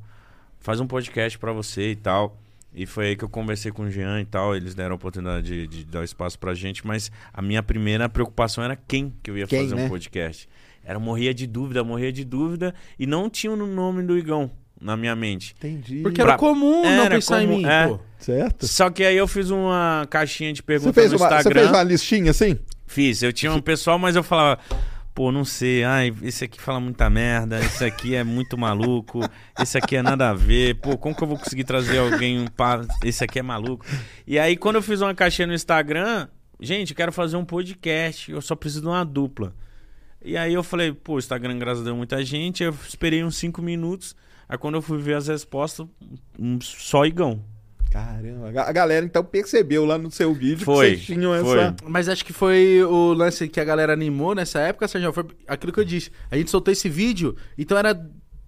Faz 0.60 0.80
um 0.80 0.88
podcast 0.88 1.38
pra 1.38 1.51
você 1.51 1.91
e 1.91 1.95
tal. 1.95 2.38
E 2.76 2.86
foi 2.86 3.08
aí 3.08 3.16
que 3.16 3.24
eu 3.24 3.30
conversei 3.30 3.72
com 3.72 3.84
o 3.84 3.90
Jean 3.90 4.20
e 4.22 4.26
tal. 4.26 4.56
Eles 4.56 4.76
deram 4.76 4.92
a 4.92 4.96
oportunidade 4.96 5.46
de, 5.48 5.68
de 5.68 5.86
dar 5.86 6.04
espaço 6.04 6.38
pra 6.38 6.54
gente, 6.54 6.86
mas 6.86 7.10
a 7.34 7.42
minha 7.42 7.64
primeira 7.64 8.10
preocupação 8.10 8.64
era 8.64 8.76
quem 8.76 9.14
que 9.24 9.32
eu 9.32 9.38
ia 9.38 9.48
Quem, 9.48 9.62
fazer 9.62 9.76
né? 9.76 9.86
um 9.86 9.90
podcast. 9.90 10.50
Era 10.84 11.00
morria 11.00 11.34
de 11.34 11.48
dúvida, 11.48 11.84
morria 11.84 12.12
de 12.12 12.26
dúvida. 12.26 12.76
E 13.00 13.08
não 13.08 13.30
tinha 13.30 13.52
o 13.54 13.56
nome 13.56 14.04
do 14.04 14.18
Igão 14.18 14.52
na 14.80 14.98
minha 14.98 15.16
mente. 15.16 15.56
Entendi. 15.58 16.02
Porque 16.02 16.20
era 16.20 16.32
Pra- 16.32 16.38
comum 16.38 16.84
não 16.84 16.90
Era 17.06 17.16
pensar 17.16 17.42
em 17.42 17.48
comum, 17.48 17.58
mim, 17.60 17.66
é. 17.66 17.88
pô. 17.88 18.00
Certo. 18.20 18.68
Só 18.68 18.90
que 18.90 19.04
aí 19.04 19.16
eu 19.16 19.28
fiz 19.28 19.50
uma 19.50 20.06
caixinha 20.10 20.52
de 20.52 20.60
Você 20.60 20.64
perguntas 20.66 21.12
no 21.12 21.18
uma, 21.18 21.30
você 21.30 21.36
Instagram. 21.38 21.62
fez 21.62 21.72
uma 21.72 21.84
listinha 21.84 22.32
assim? 22.32 22.60
Fiz. 22.86 23.24
Eu 23.24 23.32
tinha 23.32 23.52
um 23.54 23.62
pessoal, 23.62 23.98
mas 23.98 24.16
eu 24.18 24.22
falava, 24.24 24.60
pô, 25.16 25.32
não 25.32 25.45
sei, 25.45 25.86
ai, 25.86 26.13
esse 26.22 26.43
aqui 26.43 26.61
fala 26.61 26.78
muita 26.82 27.09
merda, 27.09 27.57
esse 27.61 27.86
aqui 27.86 28.13
é 28.13 28.24
muito 28.24 28.57
maluco, 28.57 29.22
esse 29.57 29.78
aqui 29.78 29.95
é 29.95 30.01
nada 30.01 30.30
a 30.30 30.34
ver, 30.34 30.76
pô, 30.76 30.97
como 30.97 31.16
que 31.16 31.24
eu 31.24 31.28
vou 31.28 31.38
conseguir 31.38 31.63
trazer 31.63 31.99
alguém 31.99 32.45
esse 33.01 33.24
aqui 33.24 33.39
é 33.39 33.41
maluco? 33.41 33.86
E 34.28 34.38
aí 34.38 34.57
quando 34.57 34.76
eu 34.76 34.82
fiz 34.82 34.99
uma 34.99 35.16
caixinha 35.16 35.47
no 35.47 35.53
Instagram, 35.53 36.28
gente, 36.59 36.91
eu 36.91 36.97
quero 36.97 37.13
fazer 37.13 37.38
um 37.38 37.45
podcast, 37.45 38.30
eu 38.30 38.41
só 38.41 38.55
preciso 38.57 38.82
de 38.82 38.88
uma 38.88 39.05
dupla. 39.05 39.55
E 40.22 40.36
aí 40.36 40.53
eu 40.53 40.63
falei, 40.63 40.91
pô, 40.91 41.18
Instagram, 41.18 41.57
graças 41.57 41.82
a 41.82 41.86
Deus, 41.86 41.95
muita 41.95 42.24
gente, 42.26 42.61
eu 42.61 42.76
esperei 42.86 43.24
uns 43.24 43.38
cinco 43.38 43.61
minutos, 43.61 44.18
aí 44.49 44.57
quando 44.57 44.76
eu 44.76 44.82
fui 44.82 44.97
ver 44.97 45.16
as 45.16 45.30
respostas, 45.30 45.88
um 46.38 46.59
só 46.59 47.05
Igão. 47.05 47.41
Caramba. 47.96 48.62
A 48.62 48.72
galera 48.74 49.06
então 49.06 49.24
percebeu 49.24 49.86
lá 49.86 49.98
no 49.98 50.12
seu 50.12 50.34
vídeo 50.34 50.66
Foi, 50.66 50.91
que 50.91 50.96
vocês 50.98 51.06
tinham 51.06 51.32
foi. 51.41 51.60
essa. 51.60 51.76
Mas 51.88 52.10
acho 52.10 52.26
que 52.26 52.34
foi 52.34 52.84
o 52.84 53.14
lance 53.14 53.48
que 53.48 53.58
a 53.58 53.64
galera 53.64 53.93
animou 53.93 54.36
nessa 54.36 54.60
época, 54.60 54.86
Sérgio. 54.86 55.14
Foi 55.14 55.26
aquilo 55.48 55.72
que 55.72 55.80
eu 55.80 55.86
disse. 55.86 56.12
A 56.30 56.36
gente 56.36 56.52
soltou 56.52 56.74
esse 56.74 56.89
vídeo, 56.89 57.38
então 57.58 57.78
era 57.78 57.98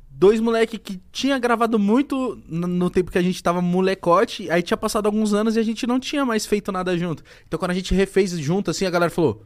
dois 0.10 0.41
moleque 0.41 0.78
que 0.78 1.00
tinha 1.14 1.39
gravado 1.39 1.80
muito 1.80 2.38
no, 2.45 2.89
tempo 2.89 3.10
que 3.10 3.18
a 3.18 3.22
gente 3.22 3.41
tava 3.41 3.62
molecote, 3.62 4.50
aí 4.52 4.62
tinha 4.62 4.76
passado 4.76 5.06
alguns 5.06 5.34
anos 5.34 5.56
e 5.56 5.60
a 5.60 5.64
gente 5.64 5.88
não 5.88 5.98
tinha 5.98 6.26
mais 6.26 6.45
feito 6.45 6.70
nada 6.70 6.98
junto. 6.98 7.24
Então 7.48 7.58
quando 7.58 7.72
a 7.72 7.76
gente 7.76 7.93
refez 7.93 8.32
junto, 8.32 8.72
assim, 8.72 8.86
a 8.86 8.89
galera 8.89 9.10
falou: 9.12 9.45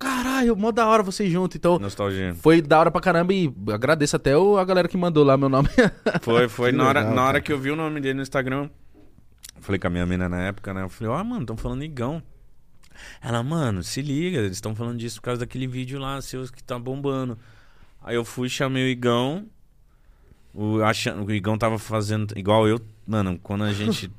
Caralho, 0.00 0.56
mó 0.56 0.72
da 0.72 0.84
hora 0.88 1.04
vocês 1.04 1.30
juntos. 1.30 1.54
Então 1.56 1.78
Nostalgia. 1.78 2.34
foi 2.34 2.60
da 2.60 2.80
hora 2.80 2.90
pra 2.90 3.00
caramba 3.00 3.32
e 3.32 3.52
agradeço 3.72 4.16
até 4.16 4.36
o- 4.36 4.56
a 4.58 4.64
galera 4.64 4.88
que 4.88 4.96
mandou 4.96 5.22
lá 5.22 5.36
meu 5.36 5.48
nome. 5.48 5.68
Foi, 6.22 6.48
foi. 6.48 6.70
Que 6.72 6.76
na 6.76 6.88
hora, 6.88 7.00
legal, 7.00 7.14
na 7.14 7.24
hora 7.24 7.40
que 7.40 7.52
eu 7.52 7.58
vi 7.58 7.70
o 7.70 7.76
nome 7.76 8.00
dele 8.00 8.14
no 8.14 8.22
Instagram, 8.22 8.68
falei 9.62 9.78
com 9.78 9.86
a 9.86 9.90
minha 9.90 10.04
mina 10.04 10.28
na 10.28 10.42
época, 10.42 10.74
né? 10.74 10.82
Eu 10.82 10.88
falei, 10.88 11.12
ó, 11.12 11.24
mano, 11.24 11.42
estão 11.42 11.56
falando 11.56 11.82
Igão. 11.84 12.22
Ela, 13.20 13.42
mano, 13.42 13.82
se 13.82 14.02
liga, 14.02 14.38
eles 14.38 14.58
estão 14.58 14.74
falando 14.74 14.98
disso 14.98 15.20
por 15.20 15.26
causa 15.26 15.40
daquele 15.40 15.66
vídeo 15.66 15.98
lá, 15.98 16.20
seus 16.20 16.50
que 16.50 16.62
tá 16.62 16.78
bombando. 16.78 17.38
Aí 18.02 18.14
eu 18.16 18.24
fui, 18.24 18.48
chamei 18.48 18.84
o 18.84 18.88
Igão. 18.88 19.46
O, 20.54 20.82
achando, 20.82 21.24
o 21.24 21.32
Igão 21.32 21.56
tava 21.56 21.78
fazendo 21.78 22.36
igual 22.36 22.68
eu, 22.68 22.78
mano, 23.06 23.38
quando 23.42 23.64
a 23.64 23.72
gente 23.72 24.10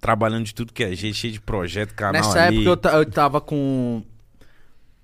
trabalhando 0.00 0.46
de 0.46 0.54
tudo 0.54 0.72
que 0.72 0.82
é 0.82 0.94
jeito, 0.94 1.14
cheio 1.14 1.34
de 1.34 1.40
projeto, 1.40 1.94
canal 1.94 2.22
Nessa 2.22 2.44
ali. 2.46 2.66
época 2.66 2.88
eu, 2.88 2.98
eu 2.98 3.10
tava 3.10 3.40
com. 3.40 4.02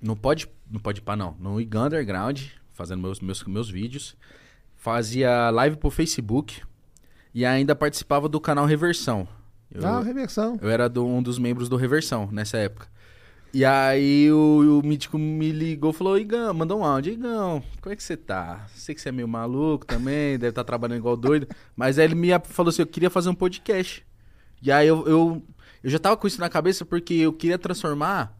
No 0.00 0.16
Pode. 0.16 0.48
No 0.70 0.80
Pode 0.80 1.02
Pá, 1.02 1.14
não. 1.14 1.36
No 1.38 1.60
Igan 1.60 1.86
Underground, 1.86 2.40
fazendo 2.72 3.02
meus, 3.02 3.20
meus, 3.20 3.42
meus 3.44 3.68
vídeos. 3.68 4.16
Fazia 4.76 5.50
live 5.50 5.76
pro 5.76 5.90
Facebook. 5.90 6.62
E 7.34 7.44
ainda 7.44 7.74
participava 7.74 8.28
do 8.28 8.40
canal 8.40 8.64
Reversão. 8.64 9.28
Eu, 9.74 9.86
Ah, 9.86 10.00
reversão. 10.00 10.58
eu 10.62 10.68
era 10.70 10.88
do- 10.88 11.06
um 11.06 11.22
dos 11.22 11.38
membros 11.38 11.68
do 11.68 11.76
Reversão 11.76 12.28
nessa 12.32 12.56
época. 12.58 12.86
E 13.52 13.64
aí 13.64 14.30
o, 14.30 14.80
o 14.82 14.86
Mítico 14.86 15.16
me 15.18 15.50
ligou 15.52 15.90
e 15.90 15.94
falou, 15.94 16.18
Igão, 16.18 16.52
mandou 16.52 16.80
um 16.80 16.84
áudio, 16.84 17.12
Igão, 17.14 17.62
como 17.80 17.92
é 17.92 17.96
que 17.96 18.02
você 18.02 18.16
tá? 18.16 18.66
Sei 18.74 18.94
que 18.94 19.00
você 19.00 19.08
é 19.08 19.12
meio 19.12 19.26
maluco 19.28 19.86
também, 19.86 20.38
deve 20.38 20.50
estar 20.50 20.64
trabalhando 20.64 20.98
igual 20.98 21.16
doido. 21.16 21.48
Mas 21.74 21.98
aí 21.98 22.04
ele 22.04 22.14
me 22.14 22.28
falou 22.44 22.68
assim, 22.68 22.82
eu 22.82 22.86
queria 22.86 23.08
fazer 23.08 23.30
um 23.30 23.34
podcast. 23.34 24.04
E 24.62 24.70
aí 24.70 24.86
eu, 24.86 25.06
eu, 25.08 25.42
eu 25.82 25.90
já 25.90 25.98
tava 25.98 26.16
com 26.16 26.26
isso 26.26 26.40
na 26.40 26.48
cabeça 26.50 26.84
porque 26.84 27.14
eu 27.14 27.32
queria 27.32 27.58
transformar. 27.58 28.36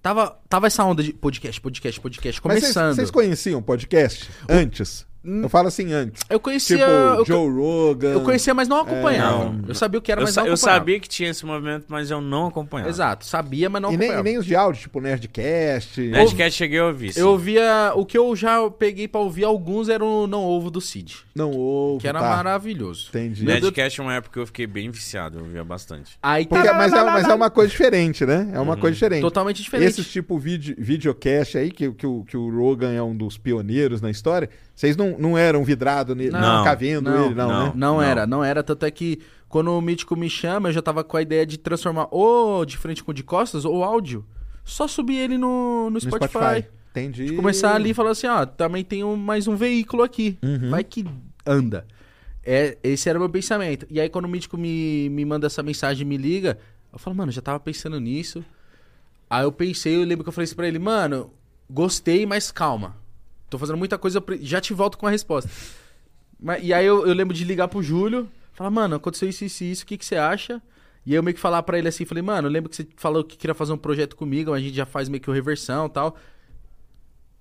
Tava, 0.00 0.38
tava 0.48 0.66
essa 0.68 0.84
onda 0.84 1.02
de 1.02 1.12
podcast, 1.12 1.60
podcast, 1.60 2.00
podcast, 2.00 2.40
Mas 2.44 2.60
vocês- 2.60 2.72
começando. 2.74 2.94
vocês 2.96 3.10
conheciam 3.10 3.58
o 3.60 3.62
podcast 3.62 4.30
antes? 4.48 5.06
Eu 5.24 5.48
falo 5.48 5.68
assim 5.68 5.92
antes. 5.92 6.22
Eu 6.28 6.40
conhecia. 6.40 6.76
Tipo, 6.78 6.90
eu, 6.90 7.24
Joe 7.24 7.48
Rogan. 7.50 8.12
eu 8.12 8.20
conhecia, 8.22 8.52
mas 8.52 8.66
não 8.66 8.78
acompanhava. 8.80 9.44
não. 9.52 9.64
eu 9.68 9.74
sabia 9.74 9.98
o 9.98 10.02
que 10.02 10.10
era, 10.10 10.20
eu, 10.20 10.24
mas 10.24 10.34
não 10.34 10.46
eu 10.46 10.56
sabia 10.56 10.98
que 10.98 11.08
tinha 11.08 11.30
esse 11.30 11.46
movimento, 11.46 11.84
mas 11.88 12.10
eu 12.10 12.20
não 12.20 12.46
acompanhava. 12.48 12.90
Exato, 12.90 13.24
sabia, 13.24 13.70
mas 13.70 13.80
não 13.80 13.92
E 13.92 13.96
nem, 13.96 14.08
acompanhava. 14.08 14.28
e 14.28 14.30
nem 14.32 14.38
os 14.40 14.46
de 14.46 14.56
áudio, 14.56 14.80
tipo 14.82 15.00
Nerdcast. 15.00 16.00
Nerdcast 16.00 16.56
cheguei 16.58 16.78
a 16.78 16.86
ouvir. 16.86 17.12
sim. 17.12 17.20
Eu 17.20 17.28
ouvia. 17.28 17.92
O 17.94 18.04
que 18.04 18.18
eu 18.18 18.34
já 18.34 18.68
peguei 18.70 19.06
pra 19.06 19.20
ouvir 19.20 19.44
alguns 19.44 19.88
era 19.88 20.04
o 20.04 20.26
Não 20.26 20.42
Ovo 20.44 20.70
do 20.70 20.80
Cid. 20.80 21.18
Não 21.34 21.50
ouve. 21.52 22.00
Que 22.02 22.08
era 22.08 22.20
tá. 22.20 22.28
maravilhoso. 22.28 23.06
Entendi. 23.10 23.44
Nerdcast 23.44 24.00
é 24.00 24.02
uma 24.02 24.14
época 24.14 24.32
que 24.34 24.38
eu 24.40 24.46
fiquei 24.46 24.66
bem 24.66 24.90
viciado, 24.90 25.38
eu 25.38 25.42
ouvia 25.44 25.64
bastante. 25.64 26.18
Aí 26.22 26.46
Porque, 26.46 26.70
mas, 26.72 26.92
é, 26.92 27.04
mas 27.04 27.28
é 27.28 27.34
uma 27.34 27.50
coisa 27.50 27.70
diferente, 27.70 28.26
né? 28.26 28.50
É 28.52 28.56
Uhum. 28.56 28.64
uma 28.64 28.76
coisa 28.76 28.94
diferente. 28.94 29.20
totalmente 29.22 29.62
diferente. 29.62 29.88
Esses 29.90 30.10
tipo 30.10 30.38
vídeo, 30.38 30.74
videocast 30.78 31.56
aí, 31.56 31.70
que, 31.70 31.90
que, 31.92 32.06
o, 32.06 32.24
que 32.24 32.36
o 32.36 32.50
Rogan 32.50 32.92
é 32.92 33.02
um 33.02 33.16
dos 33.16 33.38
pioneiros 33.38 34.00
na 34.00 34.10
história, 34.10 34.48
Vocês 34.74 34.96
não, 34.96 35.16
não 35.18 35.36
eram 35.38 35.62
vidrados 35.64 36.16
nele, 36.16 36.30
Não, 36.30 36.40
não, 36.40 36.58
ficar 36.58 36.74
vendo 36.74 37.10
não, 37.10 37.26
ele, 37.26 37.34
não, 37.34 37.48
não. 37.48 37.64
né? 37.66 37.72
Não, 37.74 37.94
Não. 37.96 38.02
era, 38.02 38.26
não 38.26 38.44
era. 38.44 38.62
Tanto 38.62 38.84
é 38.86 38.90
que 38.90 39.20
quando 39.48 39.68
o 39.70 39.80
Mítico 39.80 40.16
me 40.16 40.30
chama, 40.30 40.70
eu 40.70 40.72
já 40.72 40.80
tava 40.82 41.04
com 41.04 41.16
a 41.16 41.22
ideia 41.22 41.44
de 41.44 41.58
transformar 41.58 42.08
ou 42.10 42.64
de 42.64 42.76
frente 42.78 43.04
com 43.04 43.12
de 43.12 43.22
costas 43.22 43.64
ou 43.64 43.84
áudio. 43.84 44.24
Só 44.64 44.88
subir 44.88 45.16
ele 45.16 45.36
no, 45.36 45.84
no 45.84 45.90
No 45.90 46.00
Spotify. 46.00 46.28
Spotify. 46.38 46.68
Entendi. 46.90 47.24
De 47.26 47.32
começar 47.36 47.74
ali 47.74 47.90
e 47.90 47.94
falar 47.94 48.10
assim, 48.10 48.26
ó, 48.26 48.44
também 48.46 48.82
tem 48.84 49.02
um- 49.04 49.16
mais 49.16 49.46
um 49.48 49.56
veículo 49.56 50.02
aqui. 50.02 50.38
Uhum. 50.42 50.70
Vai 50.70 50.82
que 50.84 51.04
anda. 51.46 51.86
É, 52.44 52.76
esse 52.82 53.08
era 53.08 53.18
o 53.18 53.20
meu 53.22 53.30
pensamento. 53.30 53.86
E 53.90 54.00
aí 54.00 54.08
quando 54.08 54.24
o 54.24 54.28
Mítico 54.28 54.56
me, 54.58 55.08
me 55.10 55.24
manda 55.24 55.46
essa 55.46 55.62
mensagem, 55.62 56.06
me 56.06 56.16
liga, 56.16 56.58
eu 56.92 56.98
falo, 56.98 57.14
mano, 57.16 57.30
já 57.32 57.40
tava 57.42 57.60
pensando 57.60 58.00
nisso. 58.00 58.44
Aí 59.28 59.44
eu 59.44 59.52
pensei, 59.52 59.96
eu 59.96 60.04
lembro 60.04 60.22
que 60.24 60.28
eu 60.28 60.32
falei 60.32 60.44
assim 60.44 60.54
pra 60.56 60.66
ele, 60.68 60.78
mano, 60.78 61.30
gostei, 61.70 62.26
mas 62.26 62.50
calma. 62.50 62.96
Tô 63.52 63.58
fazendo 63.58 63.76
muita 63.76 63.98
coisa, 63.98 64.24
já 64.40 64.62
te 64.62 64.72
volto 64.72 64.96
com 64.96 65.06
a 65.06 65.10
resposta. 65.10 65.50
Mas- 66.40 66.64
e 66.64 66.72
aí 66.72 66.86
eu, 66.86 67.06
eu 67.06 67.12
lembro 67.12 67.36
de 67.36 67.44
ligar 67.44 67.68
pro 67.68 67.82
Júlio, 67.82 68.26
falar, 68.54 68.70
mano, 68.70 68.96
aconteceu 68.96 69.28
isso, 69.28 69.44
isso, 69.44 69.62
isso, 69.62 69.82
o 69.84 69.86
que, 69.86 69.98
que 69.98 70.06
você 70.06 70.16
acha? 70.16 70.60
E 71.04 71.10
aí 71.10 71.16
eu 71.16 71.22
meio 71.22 71.34
que 71.34 71.40
falar 71.40 71.62
pra 71.62 71.78
ele 71.78 71.86
assim, 71.86 72.06
falei, 72.06 72.22
mano, 72.22 72.48
eu 72.48 72.52
lembro 72.52 72.70
que 72.70 72.76
você 72.76 72.88
falou 72.96 73.22
que 73.22 73.36
queria 73.36 73.54
fazer 73.54 73.74
um 73.74 73.76
projeto 73.76 74.16
comigo, 74.16 74.54
a 74.54 74.58
gente 74.58 74.74
já 74.74 74.86
faz 74.86 75.06
meio 75.10 75.20
que 75.20 75.28
o 75.28 75.34
reversão 75.34 75.86
e 75.86 75.90
tal. 75.90 76.16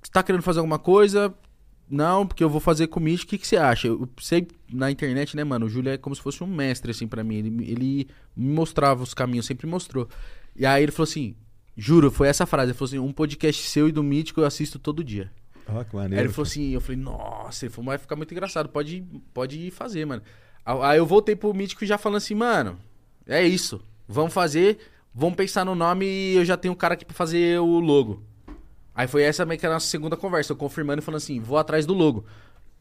Você 0.04 0.12
tá 0.12 0.22
querendo 0.22 0.42
fazer 0.42 0.60
alguma 0.60 0.78
coisa? 0.80 1.34
Não, 1.90 2.28
porque 2.28 2.44
eu 2.44 2.50
vou 2.50 2.60
fazer 2.60 2.88
com 2.88 3.00
o 3.00 3.04
Mitch, 3.04 3.24
o 3.24 3.28
que, 3.28 3.38
que 3.38 3.48
você 3.48 3.56
acha? 3.56 3.88
Eu 3.88 4.10
sei 4.20 4.48
na 4.70 4.92
internet, 4.92 5.36
né, 5.38 5.44
mano? 5.46 5.66
O 5.66 5.70
Júlio 5.70 5.92
é 5.92 5.98
como 5.98 6.16
se 6.16 6.22
fosse 6.22 6.44
um 6.44 6.48
mestre, 6.48 6.92
assim, 6.92 7.08
pra 7.08 7.24
mim. 7.24 7.36
Ele, 7.36 7.72
ele 7.72 8.08
me 8.36 8.54
mostrava 8.54 9.02
os 9.04 9.14
caminhos, 9.14 9.46
sempre 9.46 9.68
mostrou. 9.68 10.10
E 10.56 10.66
aí 10.66 10.84
ele 10.84 10.92
falou 10.92 11.04
assim: 11.04 11.36
Juro, 11.76 12.12
foi 12.12 12.28
essa 12.28 12.46
frase. 12.46 12.72
Ele 12.72 12.78
falou 12.78 12.88
assim: 12.88 13.00
um 13.00 13.12
podcast 13.12 13.68
seu 13.68 13.88
e 13.88 13.92
do 13.92 14.04
Mítico 14.04 14.42
eu 14.42 14.46
assisto 14.46 14.80
todo 14.80 15.04
dia. 15.04 15.32
Ó, 15.68 15.84
que 15.84 15.96
Aí 15.96 16.02
maneiro. 16.04 16.26
ele 16.26 16.34
falou 16.34 16.48
assim, 16.48 16.72
eu 16.72 16.82
falei, 16.82 16.98
nossa, 17.02 17.66
ele 17.66 17.74
falou, 17.74 17.88
vai 17.90 17.98
ficar 17.98 18.16
muito 18.16 18.32
engraçado, 18.34 18.70
pode, 18.70 19.04
pode 19.34 19.72
fazer, 19.72 20.06
mano. 20.06 20.22
Aí 20.66 20.98
eu 20.98 21.06
voltei 21.06 21.36
pro 21.36 21.54
Mítico 21.54 21.86
já 21.86 21.98
falando 21.98 22.18
assim, 22.18 22.36
mano, 22.36 22.78
é 23.28 23.44
isso, 23.46 23.82
vamos 24.08 24.34
fazer, 24.34 24.78
vamos 25.14 25.36
pensar 25.36 25.64
no 25.66 25.74
nome 25.76 26.06
e 26.06 26.36
eu 26.36 26.46
já 26.46 26.58
tenho 26.58 26.74
um 26.74 26.78
cara 26.78 26.94
aqui 26.96 27.06
pra 27.06 27.16
fazer 27.16 27.60
o 27.60 27.80
logo. 27.80 28.24
Aí 28.94 29.08
foi 29.08 29.24
essa 29.24 29.46
meio 29.46 29.60
que 29.60 29.66
a 29.66 29.70
nossa 29.70 29.88
segunda 29.88 30.18
conversa, 30.18 30.52
eu 30.52 30.58
confirmando 30.58 31.02
e 31.02 31.06
falando 31.06 31.18
assim, 31.18 31.40
vou 31.40 31.58
atrás 31.58 31.86
do 31.86 31.94
logo. 31.94 32.26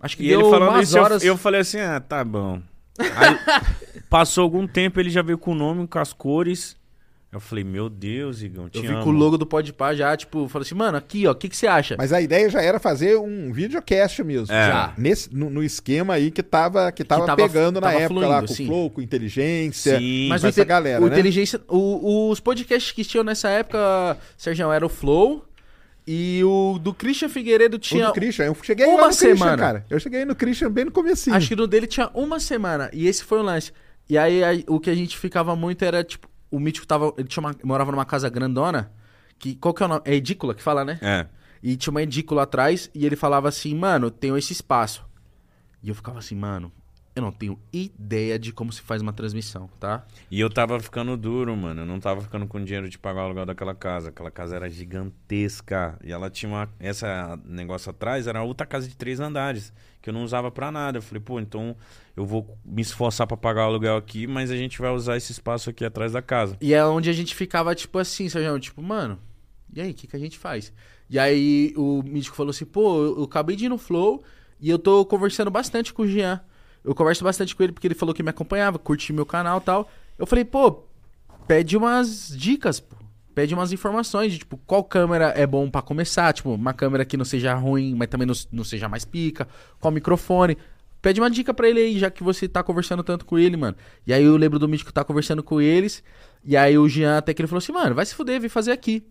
Acho 0.01 0.17
que 0.17 0.25
E 0.25 0.29
deu 0.29 0.41
ele 0.41 0.51
falando 0.51 0.71
umas 0.71 0.89
isso, 0.89 0.99
eu- 0.99 1.03
horas... 1.03 1.23
eu, 1.25 1.37
falei 1.37 1.61
assim, 1.61 1.79
ah, 1.79 2.01
tá 2.01 2.25
bom. 2.25 2.61
Aí, 2.99 4.01
passou 4.11 4.43
algum 4.43 4.67
tempo, 4.67 4.99
ele 4.99 5.09
já 5.11 5.23
veio 5.23 5.39
com 5.39 5.53
o 5.53 5.55
nome, 5.55 5.87
com 5.87 5.99
as 5.99 6.13
cores. 6.13 6.77
Eu 7.33 7.39
falei, 7.39 7.63
meu 7.63 7.89
Deus, 7.89 8.43
Igão, 8.43 8.69
te 8.69 8.79
Eu 8.79 8.83
vi 8.83 8.89
amo. 8.89 9.05
com 9.05 9.11
o 9.11 9.13
logo 9.13 9.39
do 9.39 9.47
Podpah 9.47 9.95
já, 9.95 10.17
tipo, 10.17 10.49
falei 10.49 10.67
assim, 10.67 10.75
mano, 10.75 10.99
aqui, 10.99 11.29
ó, 11.29 11.31
o 11.31 11.35
que, 11.35 11.49
que 11.49 11.57
você 11.57 11.69
acha? 11.69 11.95
Mas 11.97 12.13
a 12.13 12.21
ideia 12.21 12.49
já 12.51 12.61
era 12.61 12.81
fazer 12.81 13.17
um 13.19 13.53
videocast 13.53 14.19
mesmo. 14.25 14.53
É. 14.53 14.67
Já. 14.67 14.95
Nesse, 14.99 15.33
no, 15.33 15.49
no 15.49 15.63
esquema 15.63 16.15
aí 16.15 16.33
que 16.33 16.43
tava, 16.43 16.91
que 16.91 17.05
tava, 17.05 17.27
tava- 17.27 17.37
pegando 17.41 17.81
na 17.81 17.87
tava 17.93 18.03
época 18.03 18.21
lá, 18.27 18.27
fluindo, 18.39 18.47
com 18.49 18.53
o 18.53 18.57
sim. 18.57 18.67
Flow, 18.67 18.91
com 18.91 19.01
inteligência. 19.01 19.99
Sim, 20.01 20.29
Mas 20.29 20.41
com 20.41 20.49
o, 20.49 20.51
essa 20.51 20.65
galera, 20.65 21.01
o 21.01 21.07
né? 21.07 21.13
inteligência, 21.13 21.61
o- 21.69 22.31
os 22.31 22.41
podcasts 22.41 22.91
que 22.91 23.05
tinham 23.05 23.23
nessa 23.23 23.49
época, 23.49 24.19
Sérgio, 24.37 24.73
era 24.73 24.85
o 24.85 24.89
Flow 24.89 25.45
e 26.07 26.43
o 26.45 26.81
do 26.83 26.93
Christian 26.93 27.29
Figueiredo 27.29 27.77
O 27.77 27.79
tinha 27.79 28.07
do 28.07 28.13
Christian, 28.13 28.47
eu 28.47 28.57
cheguei 28.61 28.87
uma 28.87 28.95
lá 28.95 29.01
no 29.03 29.07
Christian, 29.17 29.37
semana. 29.37 29.57
cara. 29.57 29.87
Eu 29.89 30.01
cheguei 30.01 30.25
no 30.25 30.35
Christian 30.35 30.69
bem 30.73 30.87
no 30.87 30.91
comecinho. 30.91 31.37
Acho 31.37 31.47
que 31.47 31.55
no 31.55 31.69
dele 31.69 31.87
tinha 31.87 32.11
uma 32.13 32.41
semana. 32.41 32.91
E 32.93 33.07
esse 33.07 33.23
foi 33.23 33.39
o 33.39 33.43
lance. 33.43 33.71
E 34.09 34.19
aí 34.19 34.43
a- 34.43 34.65
o 34.67 34.81
que 34.81 34.91
a 34.91 34.95
gente 34.97 35.17
ficava 35.17 35.55
muito 35.55 35.85
era, 35.85 36.03
tipo, 36.03 36.29
o 36.51 36.59
Mítico 36.61 36.87
tava. 36.87 37.13
Ele 37.17 37.29
tinha 37.29 37.43
uma- 37.43 37.55
morava 37.65 37.91
numa 37.91 38.05
casa 38.05 38.29
grandona. 38.29 38.93
Que, 39.39 39.55
qual 39.55 39.73
que 39.73 39.83
é 39.83 39.87
o 39.87 39.89
nome? 39.89 40.03
É 40.05 40.15
edícula 40.15 40.55
que 40.55 40.63
fala, 40.63 40.85
né? 40.85 40.99
É. 41.01 41.27
E 41.63 41.77
tinha 41.77 41.91
uma 41.91 42.03
edícula 42.03 42.43
atrás. 42.43 42.91
E 42.95 43.07
ele 43.07 43.17
falava 43.17 43.49
assim, 43.49 43.75
mano, 43.75 44.11
tenho 44.11 44.37
esse 44.37 44.53
espaço. 44.53 45.05
E 45.83 45.89
eu 45.89 45.95
ficava 45.95 46.19
assim, 46.19 46.35
mano, 46.35 46.71
eu 47.15 47.23
não 47.23 47.33
tenho 47.33 47.59
ideia 47.73 48.39
de 48.39 48.53
como 48.53 48.73
se 48.73 48.81
faz 48.81 49.03
uma 49.03 49.13
transmissão, 49.13 49.69
tá? 49.79 50.07
E 50.31 50.41
eu 50.41 50.49
tava 50.49 50.79
ficando 50.81 51.17
duro, 51.17 51.57
mano. 51.57 51.83
Eu 51.83 51.87
não 51.87 51.99
tava 51.99 52.21
ficando 52.21 52.47
com 52.47 52.63
dinheiro 52.63 52.89
de 52.89 52.99
pagar 52.99 53.23
o 53.23 53.25
aluguel 53.25 53.47
daquela 53.47 53.75
casa. 53.75 54.11
Aquela 54.11 54.31
casa 54.31 54.57
era 54.57 54.69
gigantesca. 54.69 55.99
E 56.05 56.13
ela 56.13 56.31
tinha 56.31 56.51
uma. 56.51 56.69
Essa 56.79 57.39
negócio 57.45 57.91
atrás 57.91 58.27
era 58.27 58.43
outra 58.43 58.67
casa 58.67 58.89
de 58.89 58.97
três 58.97 59.19
andares. 59.19 59.73
Que 60.01 60.11
eu 60.11 60.15
não 60.15 60.23
usava 60.23 60.51
pra 60.51 60.71
nada. 60.71 60.99
Eu 60.99 61.03
falei, 61.03 61.21
pô, 61.21 61.41
então 61.41 61.77
eu 62.17 62.25
vou 62.25 62.57
me 62.65 62.83
esforçar 62.83 63.27
pra 63.27 63.37
pagar 63.37 63.63
o 63.63 63.71
aluguel 63.71 63.97
aqui, 63.97 64.27
mas 64.27 64.51
a 64.51 64.57
gente 64.57 64.79
vai 64.79 64.91
usar 64.91 65.17
esse 65.17 65.33
espaço 65.33 65.71
aqui 65.71 65.85
atrás 65.85 66.13
da 66.13 66.23
casa. 66.23 66.57
E 66.61 66.73
é 66.73 66.85
onde 66.85 67.11
a 67.11 67.13
gente 67.13 67.35
ficava, 67.35 67.75
tipo 67.75 67.99
assim, 67.99 68.29
Sérgio, 68.29 68.59
tipo, 68.59 68.83
mano, 68.83 69.19
e 69.73 69.81
aí, 69.81 69.91
o 69.91 69.95
que, 69.95 70.07
que 70.07 70.17
a 70.17 70.19
gente 70.19 70.39
faz? 70.39 70.73
E 71.09 71.19
aí 71.19 71.73
o 71.77 72.03
Mítico 72.03 72.37
falou 72.37 72.51
assim, 72.51 72.65
pô, 72.65 73.05
eu 73.05 73.25
acabei 73.25 73.57
de 73.57 73.67
ir 73.67 73.69
no 73.69 73.79
Flow 73.79 74.23
e 74.61 74.69
eu 74.69 74.79
tô 74.79 75.05
conversando 75.05 75.51
bastante 75.51 75.93
com 75.93 76.03
o 76.03 76.09
Jean. 76.09 76.41
Eu 76.85 76.95
converso 76.95 77.25
bastante 77.25 77.55
com 77.55 77.63
ele 77.63 77.73
porque 77.73 77.87
ele 77.87 77.95
falou 77.95 78.15
que 78.15 78.23
me 78.23 78.31
acompanhava, 78.31 78.79
curtia 78.79 79.15
meu 79.15 79.27
canal 79.27 79.59
e 79.59 79.63
tal. 79.63 79.91
Eu 80.19 80.27
falei, 80.27 80.45
pô, 80.45 80.85
pede 81.47 81.77
umas 81.77 82.29
dicas, 82.37 82.81
pô. 82.81 82.97
Pede 83.35 83.55
umas 83.55 83.73
informações 83.73 84.33
de, 84.33 84.39
tipo, 84.41 84.57
qual 84.67 84.83
câmera 84.83 85.33
é 85.37 85.47
bom 85.47 85.71
pra 85.71 85.81
começar, 85.81 86.33
tipo, 86.33 86.53
uma 86.53 86.75
câmera 86.75 87.05
que 87.05 87.17
não 87.17 87.25
seja 87.25 87.55
ruim, 87.55 87.95
mas 87.95 88.09
também 88.09 88.27
não, 88.27 88.35
não 88.51 88.65
seja 88.65 88.89
mais 88.89 89.05
pica, 89.05 89.47
qual 89.79 89.93
microfone. 89.93 90.59
Pede 91.01 91.21
uma 91.21 91.31
dica 91.31 91.55
pra 91.55 91.69
ele 91.69 91.81
aí, 91.81 91.99
já 91.99 92.11
que 92.11 92.23
você 92.23 92.49
tá 92.49 92.63
conversando 92.63 93.03
tanto 93.03 93.25
com 93.25 93.39
ele, 93.39 93.57
mano. 93.57 93.77
E 94.07 94.13
aí 94.13 94.25
eu 94.25 94.37
lembro 94.37 94.59
do 94.59 94.69
Mítico 94.69 94.93
tá 94.93 95.05
conversando 95.05 95.43
com 95.43 95.61
eles, 95.61 96.03
e 96.45 96.57
aí 96.57 96.77
o 96.77 96.89
Jean 96.89 97.19
até 97.19 97.33
que 97.33 97.41
ele 97.41 97.49
falou 97.49 97.61
assim, 97.61 97.73
mano, 97.73 97.95
vai 97.95 98.05
se 98.05 98.15
fuder, 98.15 98.41
vem 98.41 98.51
fazer 98.51 98.73
aqui. 98.73 99.07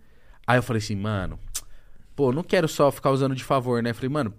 Aí 0.45 0.57
eu 0.57 0.63
falei 0.63 0.79
assim, 0.81 0.95
mano, 0.95 1.39
pô, 2.15 2.31
não 2.31 2.43
quero 2.43 2.67
só 2.67 2.91
ficar 2.91 3.11
usando 3.11 3.33
de 3.33 3.43
favor, 3.43 3.81
né? 3.81 3.93
Falei, 3.93 4.09
mano, 4.09 4.33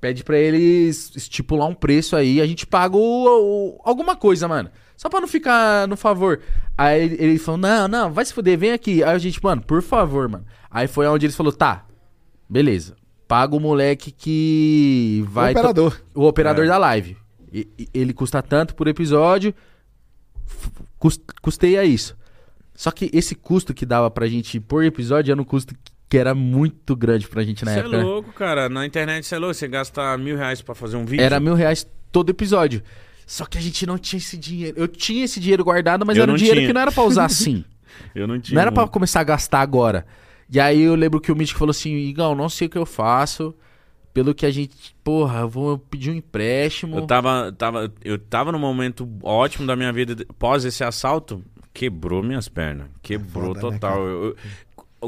pede 0.00 0.24
pra 0.24 0.38
eles 0.38 1.12
estipular 1.14 1.68
um 1.68 1.74
preço 1.74 2.16
aí, 2.16 2.40
a 2.40 2.46
gente 2.46 2.66
paga 2.66 2.96
o- 2.96 3.00
o- 3.76 3.80
alguma 3.84 4.16
coisa, 4.16 4.48
mano. 4.48 4.70
Só 4.96 5.08
pra 5.08 5.20
não 5.20 5.28
ficar 5.28 5.86
no 5.88 5.96
favor. 5.96 6.40
Aí 6.76 7.02
ele, 7.02 7.16
ele 7.18 7.38
falou, 7.38 7.58
não, 7.58 7.88
não, 7.88 8.12
vai 8.12 8.24
se 8.24 8.32
fuder, 8.34 8.58
vem 8.58 8.72
aqui. 8.72 9.02
Aí 9.02 9.14
a 9.14 9.18
gente, 9.18 9.42
mano, 9.42 9.62
por 9.62 9.82
favor, 9.82 10.28
mano. 10.28 10.44
Aí 10.70 10.86
foi 10.86 11.06
onde 11.06 11.26
eles 11.26 11.36
falou, 11.36 11.52
tá, 11.52 11.86
beleza. 12.48 12.96
Paga 13.26 13.54
o 13.56 13.60
moleque 13.60 14.10
que 14.10 15.24
vai... 15.28 15.48
o 15.54 15.58
operador. 15.58 16.00
O 16.14 16.24
operador 16.26 16.64
É. 16.64 16.68
da 16.68 16.78
live. 16.78 17.16
E- 17.52 17.68
ele 17.94 18.12
custa 18.12 18.42
tanto 18.42 18.74
por 18.74 18.88
episódio. 18.88 19.54
Custeia 21.42 21.84
isso. 21.84 22.16
Só 22.74 22.90
que 22.90 23.10
esse 23.12 23.34
custo 23.34 23.72
que 23.74 23.86
dava 23.86 24.10
pra 24.10 24.26
gente 24.26 24.58
por 24.60 24.84
episódio 24.84 25.32
era 25.32 25.40
um 25.40 25.44
custo 25.44 25.74
que 26.10 26.18
era 26.18 26.34
muito 26.34 26.94
grande 26.94 27.26
pra 27.26 27.42
gente 27.42 27.64
na 27.64 27.70
Você 27.70 27.76
é 27.78 27.80
época. 27.80 27.96
né? 27.96 28.02
louco, 28.02 28.32
cara. 28.32 28.68
Na 28.68 28.84
internet 28.84 29.24
você 29.24 29.36
é 29.36 29.38
louco. 29.38 29.54
Você 29.54 29.66
gasta 29.68 30.18
mil 30.18 30.36
reais 30.36 30.60
pra 30.60 30.74
fazer 30.74 30.96
um 30.98 31.06
vídeo. 31.06 31.22
Era 31.24 31.40
mil 31.40 31.54
reais 31.54 31.86
todo 32.12 32.28
episódio. 32.30 32.82
Só 33.26 33.46
que 33.46 33.56
a 33.56 33.60
gente 33.60 33.86
não 33.86 33.96
tinha 33.96 34.18
esse 34.18 34.36
dinheiro. 34.36 34.76
Eu 34.78 34.88
tinha 34.88 35.24
esse 35.24 35.38
dinheiro 35.40 35.62
guardado, 35.64 36.04
mas 36.04 36.16
Eu 36.16 36.24
era 36.24 36.32
um 36.32 36.36
dinheiro 36.36 36.58
tinha. 36.58 36.66
que 36.68 36.72
não 36.74 36.80
era 36.82 36.90
pra 36.92 37.04
usar 37.04 37.24
assim. 37.26 37.64
Eu 38.14 38.26
não 38.26 38.38
tinha. 38.40 38.54
não 38.56 38.62
era 38.62 38.72
pra 38.72 38.86
começar 38.88 39.20
a 39.20 39.24
gastar 39.24 39.60
agora. 39.60 40.04
E 40.52 40.58
aí 40.58 40.80
eu 40.82 40.96
lembro 40.96 41.20
que 41.20 41.30
o 41.30 41.36
Mítico 41.36 41.58
falou 41.60 41.70
assim: 41.70 41.94
Igão, 41.94 42.34
não 42.34 42.48
sei 42.48 42.66
o 42.66 42.70
que 42.70 42.78
eu 42.78 42.84
faço. 42.86 43.54
Pelo 44.12 44.34
que 44.34 44.44
a 44.44 44.50
gente. 44.50 44.92
Porra, 45.04 45.40
eu 45.40 45.48
vou 45.48 45.78
pedir 45.78 46.10
um 46.10 46.14
empréstimo. 46.14 46.96
Eu 46.98 47.06
tava, 47.06 47.52
tava, 47.56 47.92
eu 48.04 48.18
tava 48.18 48.50
num 48.50 48.58
momento 48.58 49.08
ótimo 49.22 49.64
da 49.64 49.76
minha 49.76 49.92
vida. 49.92 50.16
Pós 50.38 50.64
esse 50.64 50.82
assalto, 50.82 51.44
quebrou 51.72 52.20
minhas 52.20 52.48
pernas. 52.48 52.88
Quebrou 53.00 53.54
foda, 53.54 53.70
né, 53.70 53.72
total. 53.78 54.04
Eu- 54.04 54.24
eu- 54.24 54.36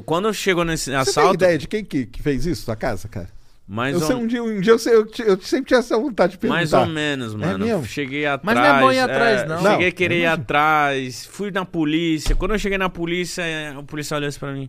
quando 0.01 0.29
eu 0.29 0.33
chego 0.33 0.65
nesse 0.65 0.85
Você 0.85 0.91
tem 0.91 1.01
assalto. 1.01 1.35
ideia 1.35 1.59
de 1.59 1.69
quem 1.69 1.85
que, 1.85 2.07
que 2.07 2.23
fez 2.23 2.47
isso, 2.47 2.63
sua 2.65 2.77
casa, 2.77 3.09
cara? 3.09 3.29
Mais, 3.67 3.95
eu 3.95 4.01
ou, 4.01 4.07
sei, 4.07 4.17
um 4.17 4.27
dia, 4.27 4.43
um 4.43 4.61
dia 4.61 4.73
eu, 4.73 4.79
sei, 4.79 4.95
eu, 4.95 5.07
eu 5.25 5.41
sempre 5.41 5.67
tinha 5.69 5.79
essa 5.79 5.97
vontade 5.97 6.33
de 6.33 6.39
perguntar. 6.39 6.59
mais 6.59 6.73
ou 6.73 6.87
menos, 6.87 7.35
mano. 7.35 7.65
mesmo? 7.65 7.87
cheguei 7.87 8.27
atrás. 8.27 8.43
Mas 8.45 8.55
não 8.57 8.77
é 8.77 8.81
bom 8.81 8.93
ir 8.93 8.99
atrás, 8.99 9.41
é, 9.43 9.47
não. 9.47 9.63
Cheguei 9.63 9.89
a 9.89 9.93
querer 9.93 10.15
ir 10.17 10.23
imagino. 10.23 10.43
atrás. 10.43 11.27
Fui 11.27 11.51
na 11.51 11.65
polícia. 11.65 12.35
Quando 12.35 12.51
eu 12.53 12.59
cheguei 12.59 12.77
na 12.77 12.89
polícia, 12.91 13.43
é, 13.43 13.77
o 13.79 13.83
policial 13.85 14.19
olhou 14.19 14.29
assim 14.29 14.39
pra 14.39 14.53
mim. 14.53 14.69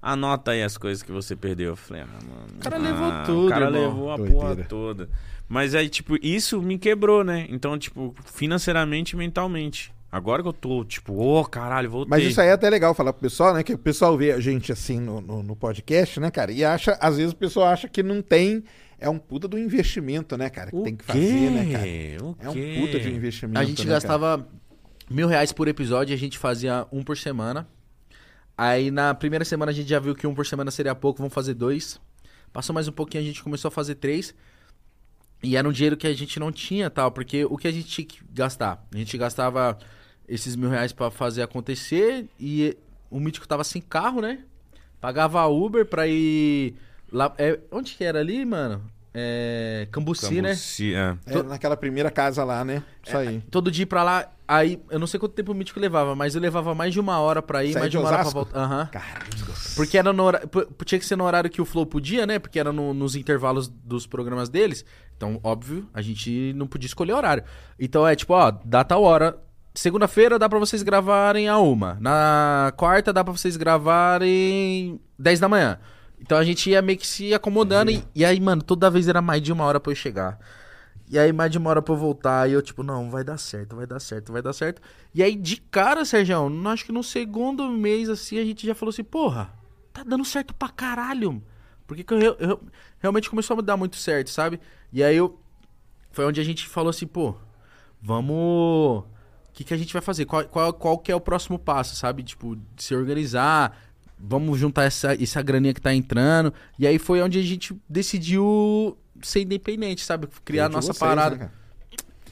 Anota 0.00 0.50
aí 0.50 0.62
as 0.62 0.76
coisas 0.76 1.02
que 1.02 1.10
você 1.10 1.34
perdeu. 1.34 1.70
Eu 1.70 1.76
falei, 1.76 2.02
ah, 2.02 2.06
mano. 2.06 2.46
O 2.56 2.60
cara 2.60 2.76
ah, 2.76 2.78
levou 2.78 3.12
tudo, 3.24 3.46
O 3.46 3.50
cara 3.50 3.64
irmão. 3.66 3.80
levou 3.82 4.12
a 4.12 4.16
Doideira. 4.16 4.40
porra 4.40 4.56
toda. 4.68 5.08
Mas 5.48 5.74
aí, 5.74 5.88
tipo, 5.88 6.16
isso 6.22 6.60
me 6.60 6.78
quebrou, 6.78 7.24
né? 7.24 7.46
Então, 7.48 7.78
tipo, 7.78 8.14
financeiramente 8.26 9.14
e 9.14 9.16
mentalmente. 9.16 9.92
Agora 10.14 10.42
que 10.42 10.48
eu 10.48 10.52
tô, 10.52 10.84
tipo, 10.84 11.12
ô, 11.12 11.44
caralho, 11.44 11.90
voltei. 11.90 12.08
Mas 12.08 12.22
isso 12.22 12.40
aí 12.40 12.46
é 12.46 12.52
até 12.52 12.70
legal 12.70 12.94
falar 12.94 13.12
pro 13.12 13.22
pessoal, 13.22 13.52
né? 13.52 13.64
Que 13.64 13.72
o 13.72 13.78
pessoal 13.78 14.16
vê 14.16 14.30
a 14.30 14.38
gente 14.38 14.70
assim 14.70 15.00
no, 15.00 15.20
no, 15.20 15.42
no 15.42 15.56
podcast, 15.56 16.20
né, 16.20 16.30
cara? 16.30 16.52
E 16.52 16.64
acha, 16.64 16.96
às 17.00 17.16
vezes 17.16 17.32
o 17.32 17.36
pessoal 17.36 17.66
acha 17.66 17.88
que 17.88 18.00
não 18.00 18.22
tem. 18.22 18.62
É 18.96 19.08
um 19.10 19.18
puta 19.18 19.48
do 19.48 19.58
investimento, 19.58 20.36
né, 20.36 20.48
cara? 20.48 20.70
Que 20.70 20.76
O 20.76 20.84
tem 20.84 20.94
que 20.94 21.04
fazer, 21.04 21.50
né, 21.50 21.72
cara? 21.72 22.24
O 22.24 22.36
É 22.38 22.48
um 22.48 22.52
quê? 22.52 22.76
puta 22.80 23.00
de 23.00 23.12
investimento. 23.12 23.58
A 23.58 23.64
gente 23.64 23.80
né, 23.80 23.86
cara? 23.86 23.94
gastava 23.96 24.48
mil 25.10 25.26
reais 25.26 25.50
por 25.50 25.66
episódio 25.66 26.12
e 26.12 26.14
a 26.14 26.18
gente 26.18 26.38
fazia 26.38 26.86
um 26.92 27.02
por 27.02 27.18
semana. 27.18 27.66
Aí 28.56 28.92
na 28.92 29.14
primeira 29.14 29.44
semana 29.44 29.72
a 29.72 29.74
gente 29.74 29.88
já 29.88 29.98
viu 29.98 30.14
que 30.14 30.28
um 30.28 30.34
por 30.34 30.46
semana 30.46 30.70
seria 30.70 30.94
pouco, 30.94 31.18
vamos 31.18 31.34
fazer 31.34 31.54
dois. 31.54 32.00
Passou 32.52 32.72
mais 32.72 32.86
um 32.86 32.92
pouquinho, 32.92 33.24
a 33.24 33.26
gente 33.26 33.42
começou 33.42 33.66
a 33.68 33.72
fazer 33.72 33.96
três. 33.96 34.32
E 35.42 35.56
era 35.56 35.68
um 35.68 35.72
dinheiro 35.72 35.96
que 35.96 36.06
a 36.06 36.14
gente 36.14 36.38
não 36.38 36.52
tinha, 36.52 36.88
tal, 36.88 37.10
porque 37.10 37.44
o 37.44 37.56
que 37.56 37.66
a 37.66 37.72
gente 37.72 37.88
tinha 37.88 38.06
que 38.06 38.20
gastar? 38.32 38.86
A 38.94 38.96
gente 38.96 39.18
gastava 39.18 39.76
esses 40.28 40.56
mil 40.56 40.70
reais 40.70 40.92
pra 40.92 41.10
fazer 41.10 41.42
acontecer 41.42 42.26
e 42.38 42.76
o 43.10 43.20
Mítico 43.20 43.46
tava 43.48 43.64
sem 43.64 43.80
carro, 43.82 44.20
né? 44.20 44.40
Pagava 45.00 45.44
Uber 45.46 45.84
pra 45.86 46.06
ir 46.06 46.74
lá. 47.12 47.32
É, 47.38 47.58
onde 47.70 47.94
que 47.94 48.04
era 48.04 48.20
ali, 48.20 48.44
mano? 48.44 48.82
é, 49.16 49.86
Cambuci, 49.92 50.40
né? 50.42 50.48
Cambuci, 50.50 50.92
é. 50.94 51.16
É, 51.26 51.42
naquela 51.44 51.76
primeira 51.76 52.10
casa 52.10 52.42
lá, 52.42 52.64
né? 52.64 52.82
Isso 53.06 53.16
aí. 53.16 53.40
Todo 53.50 53.70
dia 53.70 53.84
ir 53.84 53.86
pra 53.86 54.02
lá, 54.02 54.32
aí 54.48 54.80
eu 54.90 54.98
não 54.98 55.06
sei 55.06 55.20
quanto 55.20 55.34
tempo 55.34 55.52
o 55.52 55.54
mítico 55.54 55.78
levava, 55.78 56.16
mas 56.16 56.34
eu 56.34 56.40
levava 56.40 56.74
mais 56.74 56.92
de 56.92 56.98
uma 56.98 57.20
hora 57.20 57.40
pra 57.40 57.62
ir, 57.64 57.74
mais 57.74 57.84
de 57.84 57.90
de 57.90 57.98
uma 57.98 58.08
hora 58.08 58.22
pra 58.22 58.30
voltar. 58.30 58.58
Aham. 58.58 58.86
Caramba. 58.86 59.54
Porque 59.76 59.96
era 59.98 60.12
no 60.12 60.24
hora... 60.24 60.44
p- 60.48 60.66
Tinha 60.84 60.98
que 60.98 61.06
ser 61.06 61.14
no 61.14 61.22
horário 61.24 61.48
que 61.48 61.62
o 61.62 61.64
Flow 61.64 61.86
podia, 61.86 62.26
né? 62.26 62.40
Porque 62.40 62.58
era 62.58 62.72
no- 62.72 62.92
nos 62.92 63.14
intervalos 63.14 63.68
dos 63.68 64.04
programas 64.06 64.48
deles. 64.48 64.84
Então, 65.16 65.38
óbvio, 65.44 65.88
a 65.94 66.02
gente 66.02 66.52
não 66.56 66.66
podia 66.66 66.86
escolher 66.88 67.12
horário. 67.12 67.44
Então 67.78 68.06
é 68.08 68.16
tipo, 68.16 68.32
ó, 68.34 68.50
dá 68.64 68.82
tal 68.82 69.02
hora. 69.04 69.38
Segunda-feira 69.74 70.38
dá 70.38 70.48
pra 70.48 70.58
vocês 70.58 70.82
gravarem 70.82 71.48
a 71.48 71.58
uma. 71.58 71.98
Na 72.00 72.72
quarta 72.76 73.12
dá 73.12 73.24
pra 73.24 73.32
vocês 73.32 73.56
gravarem 73.56 75.00
10 75.18 75.40
da 75.40 75.48
manhã. 75.48 75.78
Então 76.20 76.38
a 76.38 76.44
gente 76.44 76.70
ia 76.70 76.80
meio 76.80 76.96
que 76.98 77.06
se 77.06 77.34
acomodando. 77.34 77.90
E, 77.90 78.04
e 78.14 78.24
aí, 78.24 78.40
mano, 78.40 78.62
toda 78.62 78.88
vez 78.88 79.08
era 79.08 79.20
mais 79.20 79.42
de 79.42 79.52
uma 79.52 79.64
hora 79.64 79.80
pra 79.80 79.90
eu 79.90 79.96
chegar. 79.96 80.38
E 81.10 81.18
aí, 81.18 81.32
mais 81.32 81.50
de 81.50 81.58
uma 81.58 81.68
hora 81.70 81.82
pra 81.82 81.92
eu 81.92 81.98
voltar. 81.98 82.48
E 82.48 82.52
eu, 82.52 82.62
tipo, 82.62 82.82
não, 82.84 83.10
vai 83.10 83.24
dar 83.24 83.36
certo, 83.36 83.74
vai 83.76 83.86
dar 83.86 83.98
certo, 84.00 84.32
vai 84.32 84.40
dar 84.40 84.52
certo. 84.52 84.80
E 85.12 85.22
aí, 85.22 85.34
de 85.34 85.56
cara, 85.60 86.04
Sérgio, 86.04 86.36
acho 86.68 86.84
que 86.86 86.92
no 86.92 87.02
segundo 87.02 87.68
mês, 87.68 88.08
assim, 88.08 88.38
a 88.38 88.44
gente 88.44 88.64
já 88.66 88.74
falou 88.76 88.90
assim, 88.90 89.04
porra, 89.04 89.52
tá 89.92 90.02
dando 90.04 90.24
certo 90.24 90.54
pra 90.54 90.68
caralho. 90.68 91.42
Porque 91.86 92.04
que 92.04 92.14
eu, 92.14 92.20
eu- 92.20 92.36
eu- 92.38 92.60
realmente 93.00 93.28
começou 93.28 93.58
a 93.58 93.60
dar 93.60 93.76
muito 93.76 93.96
certo, 93.96 94.30
sabe? 94.30 94.60
E 94.92 95.02
aí 95.02 95.16
eu. 95.16 95.38
Foi 96.12 96.24
onde 96.24 96.40
a 96.40 96.44
gente 96.44 96.66
falou 96.68 96.90
assim, 96.90 97.06
pô, 97.08 97.34
vamos. 98.00 99.04
O 99.54 99.56
que, 99.56 99.62
que 99.62 99.72
a 99.72 99.76
gente 99.76 99.92
vai 99.92 100.02
fazer? 100.02 100.24
Qual, 100.24 100.44
qual, 100.46 100.72
qual 100.72 100.98
que 100.98 101.12
é 101.12 101.14
o 101.14 101.20
próximo 101.20 101.60
passo, 101.60 101.94
sabe? 101.94 102.24
Tipo, 102.24 102.58
se 102.76 102.92
organizar. 102.92 103.80
Vamos 104.18 104.58
juntar 104.58 104.82
essa, 104.82 105.14
essa 105.14 105.40
graninha 105.40 105.72
que 105.72 105.80
tá 105.80 105.94
entrando. 105.94 106.52
E 106.76 106.88
aí 106.88 106.98
foi 106.98 107.22
onde 107.22 107.38
a 107.38 107.42
gente 107.42 107.72
decidiu 107.88 108.98
ser 109.22 109.42
independente, 109.42 110.02
sabe? 110.02 110.26
Criar 110.44 110.66
a 110.66 110.68
nossa 110.68 110.88
vocês, 110.88 110.98
parada. 110.98 111.36
né? 111.36 111.50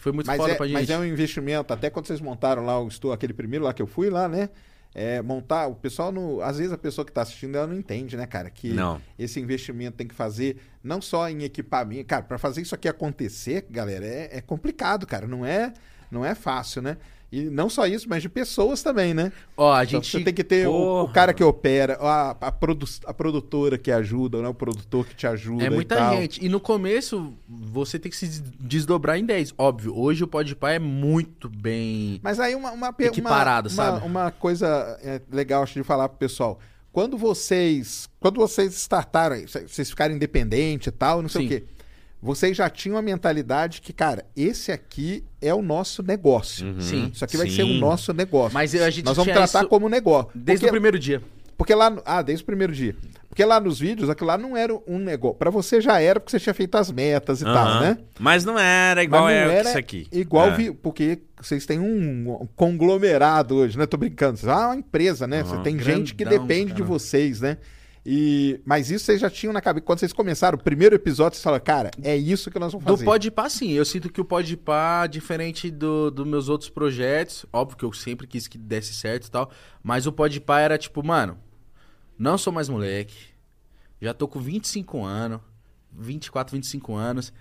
Foi 0.01 0.11
muito 0.11 0.27
mas, 0.27 0.37
foda 0.37 0.51
é, 0.51 0.55
pra 0.57 0.67
gente. 0.67 0.75
mas 0.75 0.91
é 0.91 0.99
um 0.99 1.05
investimento, 1.05 1.73
até 1.73 1.89
quando 1.91 2.09
vocês 2.09 2.21
montaram 2.21 2.65
lá 2.67 2.81
o 2.81 2.89
estúdio, 2.89 3.13
aquele 3.13 3.33
primeiro 3.33 3.65
lá 3.65 3.73
que 3.73 3.81
eu 3.81 3.87
fui 3.87 4.11
lá, 4.11 4.29
né? 4.29 4.49
É, 4.93 5.23
montar, 5.23 5.69
o 5.69 5.77
pessoal, 5.77 6.11
não, 6.11 6.41
às 6.41 6.59
vezes 6.59 6.73
a 6.73 6.77
pessoa 6.77 7.05
que 7.05 7.13
está 7.13 7.23
assistindo, 7.23 7.55
ela 7.55 7.69
não 7.69 7.79
entende, 7.79 8.17
né, 8.17 8.27
cara? 8.27 8.51
Que 8.51 8.71
Não. 8.71 9.01
esse 9.17 9.39
investimento 9.39 9.97
tem 9.97 10.09
que 10.09 10.15
fazer 10.15 10.57
não 10.83 11.01
só 11.01 11.31
em 11.31 11.45
equipamento. 11.45 12.07
Cara, 12.07 12.25
para 12.25 12.37
fazer 12.37 12.63
isso 12.63 12.75
aqui 12.75 12.89
acontecer, 12.89 13.65
galera, 13.71 14.05
é, 14.05 14.39
é 14.39 14.41
complicado, 14.41 15.07
cara. 15.07 15.29
Não 15.29 15.47
é, 15.47 15.73
não 16.13 16.25
é 16.25 16.35
fácil, 16.35 16.83
né? 16.83 16.97
E 17.35 17.45
não 17.45 17.71
só 17.71 17.87
isso, 17.87 18.07
mas 18.11 18.21
de 18.21 18.29
pessoas 18.29 18.83
também, 18.83 19.15
né? 19.15 19.33
Ó, 19.57 19.73
a 19.73 19.85
Então, 19.85 20.03
gente. 20.03 20.11
você 20.19 20.23
tem 20.23 20.35
que 20.35 20.45
ter 20.45 20.69
o, 20.69 21.05
o 21.05 21.09
cara 21.09 21.33
que 21.33 21.43
opera, 21.43 21.97
a, 21.99 22.33
a, 22.39 22.53
produ- 22.53 22.87
a 23.07 23.15
produtora 23.15 23.79
que 23.79 23.91
ajuda, 23.91 24.43
né? 24.43 24.49
o 24.49 24.53
produtor 24.53 25.07
que 25.07 25.15
te 25.15 25.27
ajuda. 25.27 25.65
É 25.65 25.69
e 25.69 25.71
muita 25.71 25.97
tal. 25.97 26.15
gente. 26.15 26.45
E 26.45 26.49
no 26.51 26.61
começo, 26.61 27.33
você 27.49 27.99
tem 27.99 28.11
que 28.11 28.17
se 28.19 28.27
des- 28.27 28.43
desdobrar 28.61 29.19
em 29.19 29.25
10. 29.25 29.55
Óbvio, 29.57 29.99
hoje 29.99 30.23
o 30.23 30.27
Podpah 30.27 30.73
é 30.73 30.79
muito 30.79 31.49
bem... 31.49 32.21
Mas 32.23 32.39
aí 32.39 32.55
uma, 32.55 32.71
uma, 32.73 32.95
Equiparado, 32.99 33.71
uma, 33.71 33.75
sabe? 33.75 33.99
Uma, 34.05 34.25
uma 34.25 34.31
coisa 34.31 34.99
é, 35.03 35.23
legal 35.31 35.63
acho 35.63 35.73
de 35.73 35.83
falar 35.83 36.11
pro 36.11 36.19
pessoal. 36.19 36.61
Quando 36.93 37.17
vocês. 37.17 38.11
Quando 38.21 38.37
vocês 38.37 38.75
startaram, 38.75 39.37
vocês 39.67 39.89
ficaram 39.89 40.15
independentes 40.15 40.89
e 40.89 40.91
tal, 40.91 41.23
não 41.23 41.31
sei 41.31 41.41
Sim. 41.41 41.47
o 41.47 41.49
quê. 41.49 41.65
Vocês 42.21 42.55
já 42.55 42.69
tinham 42.69 42.99
a 42.99 43.03
mentalidade 43.03 43.81
que, 43.81 43.91
cara, 43.95 44.27
esse 44.37 44.71
aqui 44.71 45.25
é 45.43 45.53
o 45.55 45.61
nosso 45.63 46.03
negócio. 46.03 46.67
Uhum. 46.67 46.81
Sim. 46.81 47.11
Isso 47.13 47.25
aqui 47.25 47.37
vai 47.37 47.49
Sim. 47.49 47.57
ser 47.57 47.63
o 47.65 47.75
nosso 47.75 48.13
negócio. 48.13 48.55
Mas 48.55 48.75
a 48.75 48.89
gente 48.91 49.05
Nós 49.05 49.17
vamos 49.17 49.33
tratar 49.33 49.61
isso 49.61 49.69
como 49.69 49.89
negócio. 49.89 50.31
desde 50.35 50.61
porque, 50.61 50.71
o 50.71 50.73
primeiro 50.73 50.99
dia. 50.99 51.21
porque 51.59 51.75
lá. 51.75 51.91
no- 51.91 52.03
Ah, 52.05 52.23
desde 52.23 52.43
o 52.43 52.47
primeiro 52.47 52.73
dia. 52.73 52.95
Porque 53.29 53.43
lá 53.47 53.59
nos 53.59 53.79
vídeos, 53.81 54.11
aquilo 54.11 54.27
lá 54.29 54.37
não 54.37 54.55
era 54.55 54.75
um 54.87 54.99
negócio. 54.99 55.39
Pra 55.39 55.51
você 55.51 55.81
já 55.81 55.99
era, 55.99 56.21
porque 56.21 56.31
você 56.31 56.39
tinha 56.39 56.53
feito 56.53 56.75
as 56.77 56.91
metas 56.93 57.41
e 57.41 57.45
tal, 57.45 57.55
Aham. 57.67 57.81
né? 57.81 57.99
Mas 58.21 58.45
não 58.45 58.59
era 58.59 59.03
igual 59.03 59.25
Mas 59.25 59.35
não 59.35 59.41
é 59.51 59.55
era 59.59 59.69
isso 59.71 59.79
aqui. 59.79 60.07
Igual, 60.13 60.49
É. 60.49 60.51
vi, 60.55 60.71
porque 60.71 61.19
vocês 61.41 61.65
têm 61.65 61.79
um 61.79 62.47
conglomerado 62.55 63.57
hoje, 63.57 63.79
né? 63.79 63.87
Tô 63.87 63.97
brincando. 63.97 64.37
Vocês 64.37 64.49
ah, 64.53 64.67
uma 64.69 64.77
empresa, 64.77 65.27
né? 65.27 65.43
Você 65.43 65.55
Aham. 65.55 65.63
tem 65.63 65.79
gente 65.79 66.15
que 66.15 66.25
Grandão, 66.25 66.47
depende 66.47 66.67
de 66.73 66.83
caramba. 66.83 66.99
vocês, 66.99 67.41
né? 67.41 67.57
E, 68.05 68.61
mas 68.65 68.91
isso 68.91 69.05
vocês 69.05 69.21
já 69.21 69.31
tinham 69.31 69.53
na 69.53 69.61
cabeça. 69.61 69.85
Quando 69.87 70.01
vocês 70.01 70.13
começaram 70.13 70.59
o 70.59 70.63
primeiro 70.63 70.95
episódio, 70.95 71.37
vocês 71.37 71.45
falaram, 71.45 71.63
cara, 71.65 71.91
é 72.03 72.17
isso 72.17 72.51
que 72.51 72.59
nós 72.59 72.73
vamos 72.73 72.85
Do 72.85 72.93
fazer. 72.95 73.05
Podpah, 73.05 73.49
sim. 73.49 73.71
Eu 73.73 73.85
sinto 73.85 74.11
que 74.11 74.21
o 74.21 74.25
Podpah, 74.25 75.07
diferente 75.07 75.71
do- 75.71 76.11
dos 76.11 76.27
meus 76.27 76.49
outros 76.49 76.69
projetos, 76.69 77.47
óbvio 77.53 77.77
que 77.79 77.85
eu 77.85 77.93
sempre 77.93 78.27
quis 78.27 78.49
que 78.49 78.59
desse 78.59 78.93
certo 78.93 79.27
e 79.27 79.31
tal, 79.31 79.51
mas 79.83 80.07
o 80.07 80.13
Podpah 80.13 80.59
era 80.61 80.77
tipo, 80.77 81.01
mano, 81.05 81.39
não 82.19 82.37
sou 82.37 82.53
mais 82.53 82.69
moleque, 82.69 83.15
já 84.01 84.13
tô 84.13 84.27
com 84.27 84.41
25 84.41 85.05
anos, 85.05 85.41
24, 85.97 86.57
25 86.57 86.95
anos, 86.95 87.33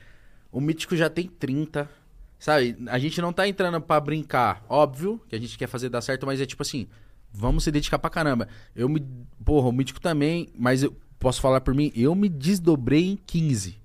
o 0.51 0.61
Mítico 0.61 0.95
já 0.95 1.09
tem 1.09 1.27
30, 1.27 1.89
sabe? 2.37 2.77
A 2.87 2.99
gente 2.99 3.19
não 3.19 3.33
tá 3.33 3.47
entrando 3.47 3.81
pra 3.81 3.99
brincar, 3.99 4.63
óbvio 4.69 5.19
que 5.27 5.35
a 5.35 5.39
gente 5.39 5.57
quer 5.57 5.67
fazer 5.67 5.89
dar 5.89 6.01
certo, 6.01 6.27
mas 6.27 6.39
é 6.39 6.45
tipo 6.45 6.61
assim, 6.61 6.87
vamos 7.33 7.63
se 7.63 7.71
dedicar 7.71 7.99
pra 7.99 8.09
caramba. 8.09 8.47
Eu 8.75 8.87
me, 8.89 9.01
porra, 9.43 9.67
o 9.69 9.71
Mítico 9.71 9.99
também, 10.01 10.49
mas 10.57 10.83
eu 10.83 10.95
posso 11.19 11.39
falar 11.41 11.61
por 11.61 11.73
mim, 11.73 11.91
eu 11.95 12.13
me 12.15 12.27
desdobrei 12.27 13.09
em 13.11 13.15
15 13.27 13.79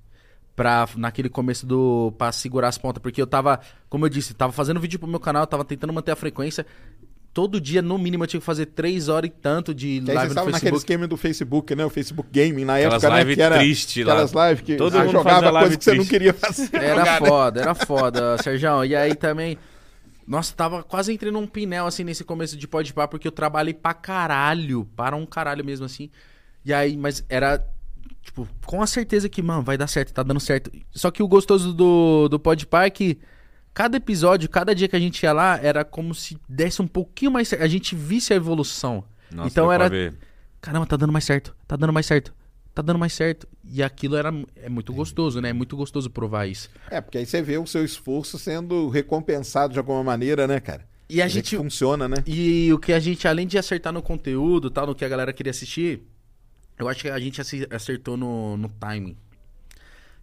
pra, 0.55 0.89
naquele 0.97 1.29
começo 1.29 1.67
do. 1.67 2.13
pra 2.17 2.33
segurar 2.33 2.69
as 2.69 2.79
pontas. 2.79 3.03
Porque 3.03 3.21
eu 3.21 3.27
tava, 3.27 3.61
como 3.89 4.05
eu 4.07 4.09
disse, 4.09 4.33
tava 4.35 4.53
fazendo 4.53 4.81
vídeo 4.81 4.99
pro 4.99 5.09
meu 5.09 5.21
canal, 5.21 5.47
tava 5.47 5.65
tentando 5.65 5.93
manter 5.93 6.13
a 6.13 6.17
frequência. 6.17 6.65
Todo 7.35 7.61
dia, 7.61 7.83
no 7.83 7.99
mínimo, 7.99 8.25
eu 8.25 8.29
tinha 8.29 8.41
que 8.41 8.47
fazer 8.47 8.65
três 8.65 9.09
horas 9.11 9.29
e 9.29 9.31
tanto 9.31 9.75
de 9.75 10.01
Que 10.01 10.07
live 10.07 10.23
no 10.23 10.29
estavam 10.29 10.51
naquele 10.51 10.71
Facebook. 10.71 10.77
esquema 10.79 11.07
do 11.07 11.17
Facebook, 11.19 11.75
né? 11.75 11.85
O 11.85 11.91
Facebook 11.91 12.31
Gaming 12.33 12.65
na 12.65 12.77
Aquelas 12.77 12.95
época, 12.95 13.09
né? 13.11 13.15
live 13.17 13.35
Que 13.35 13.43
era 13.43 13.59
triste 13.59 14.03
lá. 14.05 14.13
aquelas 14.15 14.33
lives 14.33 14.65
que 14.65 14.77
Todo 14.77 14.99
mundo 14.99 15.13
jogava 15.13 15.31
fazia 15.37 15.51
live 15.51 15.67
coisa 15.69 15.77
que 15.77 15.85
você 15.85 15.95
não 15.95 16.05
queria 16.07 16.33
fazer. 16.33 16.71
Era 16.75 16.97
jogar, 17.05 17.21
né? 17.21 17.29
foda, 17.29 17.61
era 17.61 17.75
foda, 17.75 18.39
Sérgio. 18.43 18.85
E 18.87 18.97
aí 18.97 19.15
também. 19.15 19.59
Nossa, 20.27 20.55
tava 20.55 20.83
quase 20.83 21.13
entrei 21.13 21.31
num 21.31 21.47
pinel 21.47 21.87
assim 21.87 22.03
nesse 22.03 22.25
começo 22.25 22.57
de 22.57 22.67
podpar, 22.67 23.07
porque 23.07 23.29
eu 23.29 23.33
trabalhei 23.33 23.73
pra 23.73 23.95
caralho. 23.95 24.85
Para 24.97 25.15
um 25.15 25.25
caralho 25.25 25.65
mesmo 25.65 25.87
assim. 25.87 26.11
E 26.65 26.73
aí, 26.73 26.97
mas 26.97 27.25
era. 27.29 27.65
Tipo, 28.23 28.49
com 28.65 28.83
a 28.83 28.87
certeza 28.87 29.29
que, 29.29 29.41
mano, 29.41 29.63
vai 29.63 29.79
dar 29.79 29.87
certo, 29.87 30.13
tá 30.13 30.23
dando 30.23 30.41
certo. 30.41 30.71
Só 30.91 31.13
que 31.13 31.23
o 31.23 31.29
gostoso 31.29 31.73
do, 31.73 32.29
do 32.29 32.41
podpar 32.41 32.87
é 32.87 32.91
que 32.91 33.19
cada 33.73 33.97
episódio, 33.99 34.49
cada 34.49 34.75
dia 34.75 34.89
que 34.89 34.97
a 34.97 34.99
gente 34.99 35.23
ia 35.23 35.33
lá, 35.33 35.61
era 35.63 35.85
como 35.85 36.13
se 36.13 36.37
desse 36.49 36.83
um 36.83 36.89
pouquinho 36.89 37.31
mais 37.31 37.47
certo. 37.47 37.63
A 37.63 37.69
gente 37.69 37.95
visse 37.95 38.33
a 38.33 38.37
evolução. 38.37 39.05
Nossa, 39.31 39.49
então 39.49 39.71
era. 39.71 39.89
ver. 39.89 40.15
Caramba, 40.61 40.87
tá 40.87 40.97
dando 40.97 41.13
mais 41.13 41.25
certo, 41.25 41.55
tá 41.69 41.77
dando 41.77 41.93
mais 41.93 42.07
certo, 42.07 42.35
tá 42.77 42.83
dando 42.83 42.99
mais 42.99 43.15
certo. 43.15 43.49
E 43.65 43.83
aquilo 43.83 44.17
era 44.17 44.31
é 44.55 44.69
muito 44.69 44.93
gostoso, 44.93 45.41
né? 45.41 45.49
É 45.49 45.53
muito 45.53 45.75
gostoso 45.75 46.11
provar 46.11 46.47
isso. 46.47 46.69
É, 46.91 47.01
porque 47.01 47.17
aí 47.17 47.25
você 47.25 47.41
vê 47.41 47.57
o 47.57 47.67
seu 47.67 47.83
esforço 47.83 48.39
sendo 48.39 48.91
recompensado 48.91 49.73
de 49.73 49.79
alguma 49.79 50.05
maneira, 50.05 50.47
né, 50.47 50.61
cara? 50.61 50.87
E 51.09 51.23
a 51.23 51.29
gente. 51.29 51.57
funciona, 51.57 52.07
né? 52.07 52.17
E 52.27 52.71
o 52.73 52.79
que 52.79 52.93
a 52.93 53.01
gente, 53.01 53.27
além 53.27 53.47
de 53.47 53.57
acertar 53.57 53.93
no 53.95 54.03
conteúdo, 54.03 54.71
tal, 54.71 54.89
no 54.89 54.95
que 54.95 55.05
a 55.05 55.09
galera 55.09 55.33
queria 55.33 55.53
assistir, 55.53 56.03
eu 56.79 56.87
acho 56.87 57.01
que 57.01 57.09
a 57.09 57.19
gente 57.19 57.41
acertou 57.71 58.17
no, 58.17 58.59
no 58.59 58.69
timing. 58.69 59.17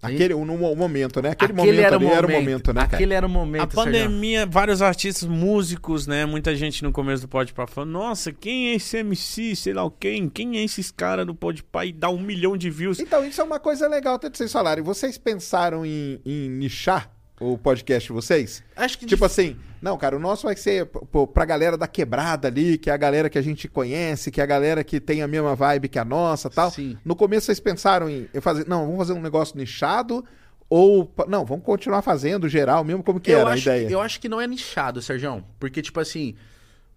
Aquele, 0.04 0.34
no 0.34 0.58
mo- 0.58 0.76
momento, 0.76 1.22
né? 1.22 1.30
Aquele, 1.30 1.52
Aquele 1.54 1.72
momento 1.72 1.86
era 1.86 1.94
o 1.94 1.96
ali 1.96 2.06
momento, 2.06 2.18
era 2.18 2.28
o 2.28 2.32
momento, 2.42 2.68
né, 2.74 2.82
cara? 2.82 2.96
Aquele 2.96 3.14
era 3.14 3.26
o 3.26 3.30
momento, 3.30 3.62
A 3.64 3.84
Sérgio. 3.84 3.84
pandemia, 4.02 4.46
vários 4.46 4.82
artistas, 4.82 5.28
músicos, 5.30 6.08
né? 6.08 6.26
Muita 6.26 6.56
gente 6.56 6.84
no 6.84 6.92
começo 6.92 7.22
do 7.24 7.28
Podpah 7.28 7.68
falando, 7.68 7.92
nossa, 7.92 8.32
quem 8.32 8.70
é 8.70 8.76
esse 8.76 8.98
MC, 8.98 9.56
sei 9.56 9.74
lá 9.74 9.84
o 9.84 9.92
quem? 9.92 10.28
Quem 10.28 10.58
é 10.58 10.64
esses 10.64 10.92
caras 10.92 11.26
do 11.26 11.36
Podpah 11.36 11.86
e 11.86 11.92
dá 11.94 12.10
um 12.10 12.20
milhão 12.20 12.58
de 12.58 12.70
views? 12.70 13.00
Então, 13.00 13.24
isso 13.26 13.40
é 13.40 13.44
uma 13.44 13.60
coisa 13.60 13.88
legal 13.88 14.16
até 14.16 14.30
de 14.30 14.38
vocês 14.38 14.52
falarem. 14.52 14.84
Vocês 14.84 15.18
pensaram 15.18 15.86
em, 15.86 16.20
em 16.26 16.50
nichar 16.50 17.12
o 17.39 17.57
podcast 17.57 18.07
de 18.07 18.14
vocês? 18.14 18.64
Acho 18.76 18.97
que 18.97 19.05
Tipo 19.05 19.26
assim, 19.26 19.57
não, 19.81 19.97
cara, 19.97 20.15
o 20.15 20.19
nosso 20.19 20.47
vai 20.47 20.55
ser 20.55 20.85
pô, 20.85 21.27
pra 21.27 21.45
galera 21.45 21.77
da 21.77 21.88
quebrada 21.88 22.47
ali, 22.47 22.77
que 22.77 22.89
é 22.89 22.93
a 22.93 22.97
galera 22.97 23.30
que 23.30 23.38
a 23.38 23.41
gente 23.41 23.68
conhece, 23.68 24.31
que 24.31 24.39
é 24.39 24.43
a 24.43 24.47
galera 24.47 24.84
que 24.84 24.99
tem 24.99 25.22
a 25.22 25.27
mesma 25.27 25.55
vibe 25.55 25.89
que 25.89 25.99
a 25.99 26.05
nossa 26.05 26.49
tal. 26.49 26.72
Sim. 26.72 26.97
No 27.03 27.15
começo 27.15 27.47
vocês 27.47 27.60
pensaram 27.60 28.10
em 28.10 28.27
fazer, 28.39 28.68
não, 28.68 28.85
vamos 28.85 28.97
fazer 28.99 29.14
um 29.14 29.22
negócio 29.22 29.57
nichado 29.57 30.23
ou, 30.69 31.11
não, 31.27 31.45
vamos 31.45 31.64
continuar 31.64 32.01
fazendo 32.01 32.49
geral 32.49 32.84
mesmo, 32.84 33.03
como 33.03 33.19
que 33.19 33.31
eu 33.31 33.39
era 33.39 33.51
acho, 33.51 33.69
a 33.69 33.77
ideia? 33.77 33.93
Eu 33.93 34.01
acho 34.01 34.19
que 34.19 34.30
não 34.30 34.41
é 34.41 34.47
nichado, 34.47 35.01
Sérgio. 35.01 35.43
Porque, 35.60 35.81
tipo 35.81 35.99
assim, 35.99 36.34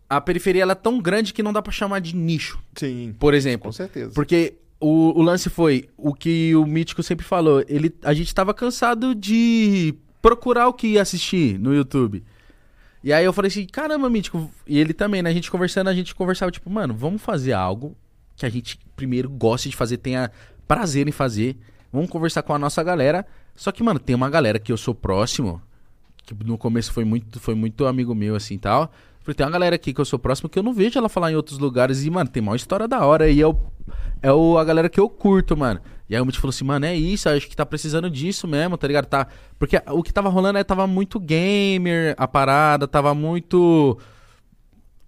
a 0.08 0.20
periferia 0.20 0.62
ela 0.62 0.72
é 0.72 0.76
tão 0.76 1.00
grande 1.00 1.34
que 1.34 1.42
não 1.42 1.52
dá 1.52 1.60
pra 1.60 1.72
chamar 1.72 2.00
de 2.00 2.14
nicho, 2.14 2.58
Sim, 2.74 3.14
por 3.18 3.34
exemplo. 3.34 3.66
com 3.66 3.72
certeza. 3.72 4.12
Porque 4.14 4.54
o, 4.80 5.18
o 5.18 5.22
lance 5.22 5.50
foi 5.50 5.88
o 5.96 6.14
que 6.14 6.54
o 6.54 6.64
Mítico 6.64 7.02
sempre 7.02 7.26
falou. 7.26 7.64
Ele, 7.68 7.94
a 8.02 8.14
gente 8.14 8.34
tava 8.34 8.54
cansado 8.54 9.14
de 9.14 9.94
procurar 10.27 10.66
o 10.66 10.73
que 10.73 10.89
ia 10.89 11.03
assistir 11.03 11.57
no 11.57 11.73
YouTube. 11.73 12.24
E 13.05 13.12
aí 13.12 13.24
eu 13.24 13.32
falei 13.32 13.48
assim, 13.48 13.65
caramba, 13.65 14.11
Mítico. 14.11 14.51
E 14.66 14.77
ele 14.77 14.93
também, 14.93 15.23
né? 15.23 15.31
A 15.31 15.32
gente 15.32 15.48
conversando, 15.48 15.86
a 15.86 15.94
gente 15.94 16.16
conversava, 16.16 16.51
tipo, 16.51 16.69
mano, 16.69 16.93
vamos 16.93 17.23
fazer 17.23 17.53
algo 17.53 17.97
que 18.35 18.44
a 18.44 18.48
gente 18.48 18.77
primeiro 18.97 19.31
goste 19.31 19.69
de 19.69 19.77
fazer, 19.77 19.98
tenha 19.98 20.32
prazer 20.66 21.07
em 21.07 21.12
fazer. 21.12 21.57
Vamos 21.93 22.11
conversar 22.11 22.43
com 22.43 22.53
a 22.53 22.59
nossa 22.59 22.82
galera. 22.82 23.24
Só 23.55 23.70
que, 23.70 23.85
mano, 23.85 24.01
tem 24.01 24.16
uma 24.16 24.28
galera 24.28 24.59
que 24.59 24.73
eu 24.73 24.77
sou 24.77 24.93
próximo, 24.93 25.62
que 26.24 26.35
no 26.44 26.59
começo 26.59 26.93
foi 26.93 27.05
muito, 27.05 27.39
foi 27.39 27.55
muito 27.55 27.86
amigo 27.86 28.12
meu, 28.12 28.35
assim, 28.35 28.59
tal. 28.59 28.90
Falei, 29.20 29.36
tem 29.36 29.47
uma 29.47 29.53
galera 29.53 29.77
aqui 29.77 29.94
que 29.94 30.01
eu 30.01 30.05
sou 30.05 30.19
próximo 30.19 30.48
que 30.48 30.59
eu 30.59 30.62
não 30.65 30.74
vejo 30.74 30.98
ela 30.98 31.09
falar 31.09 31.31
em 31.31 31.36
outros 31.36 31.61
lugares. 31.61 32.05
E, 32.05 32.11
mano, 32.11 32.28
tem 32.28 32.43
uma 32.43 32.57
história 32.57 32.89
da 32.89 33.07
hora. 33.07 33.31
E 33.31 33.40
é, 33.40 33.47
o, 33.47 33.57
é 34.20 34.32
o, 34.32 34.59
a 34.59 34.65
galera 34.65 34.89
que 34.89 34.98
eu 34.98 35.09
curto, 35.09 35.57
mano. 35.57 35.81
E 36.09 36.15
aí 36.15 36.20
o 36.20 36.27
Mitch 36.27 36.37
falou 36.37 36.51
assim, 36.51 36.65
mano, 36.65 36.87
é 36.87 36.95
isso, 36.95 37.28
acho 37.28 37.49
que 37.49 37.57
tá 37.57 37.66
precisando 37.66 38.09
disso 38.09 38.47
mesmo, 38.47 38.78
tá 38.78 38.87
ligado? 38.87 39.07
Tá... 39.07 39.27
Porque 39.59 39.81
o 39.89 40.03
que 40.03 40.12
tava 40.12 40.28
rolando 40.28 40.59
é 40.59 40.65
tava 40.65 40.87
muito 40.87 41.19
gamer, 41.19 42.15
a 42.16 42.28
parada, 42.28 42.87
tava 42.87 43.15
muito. 43.15 43.99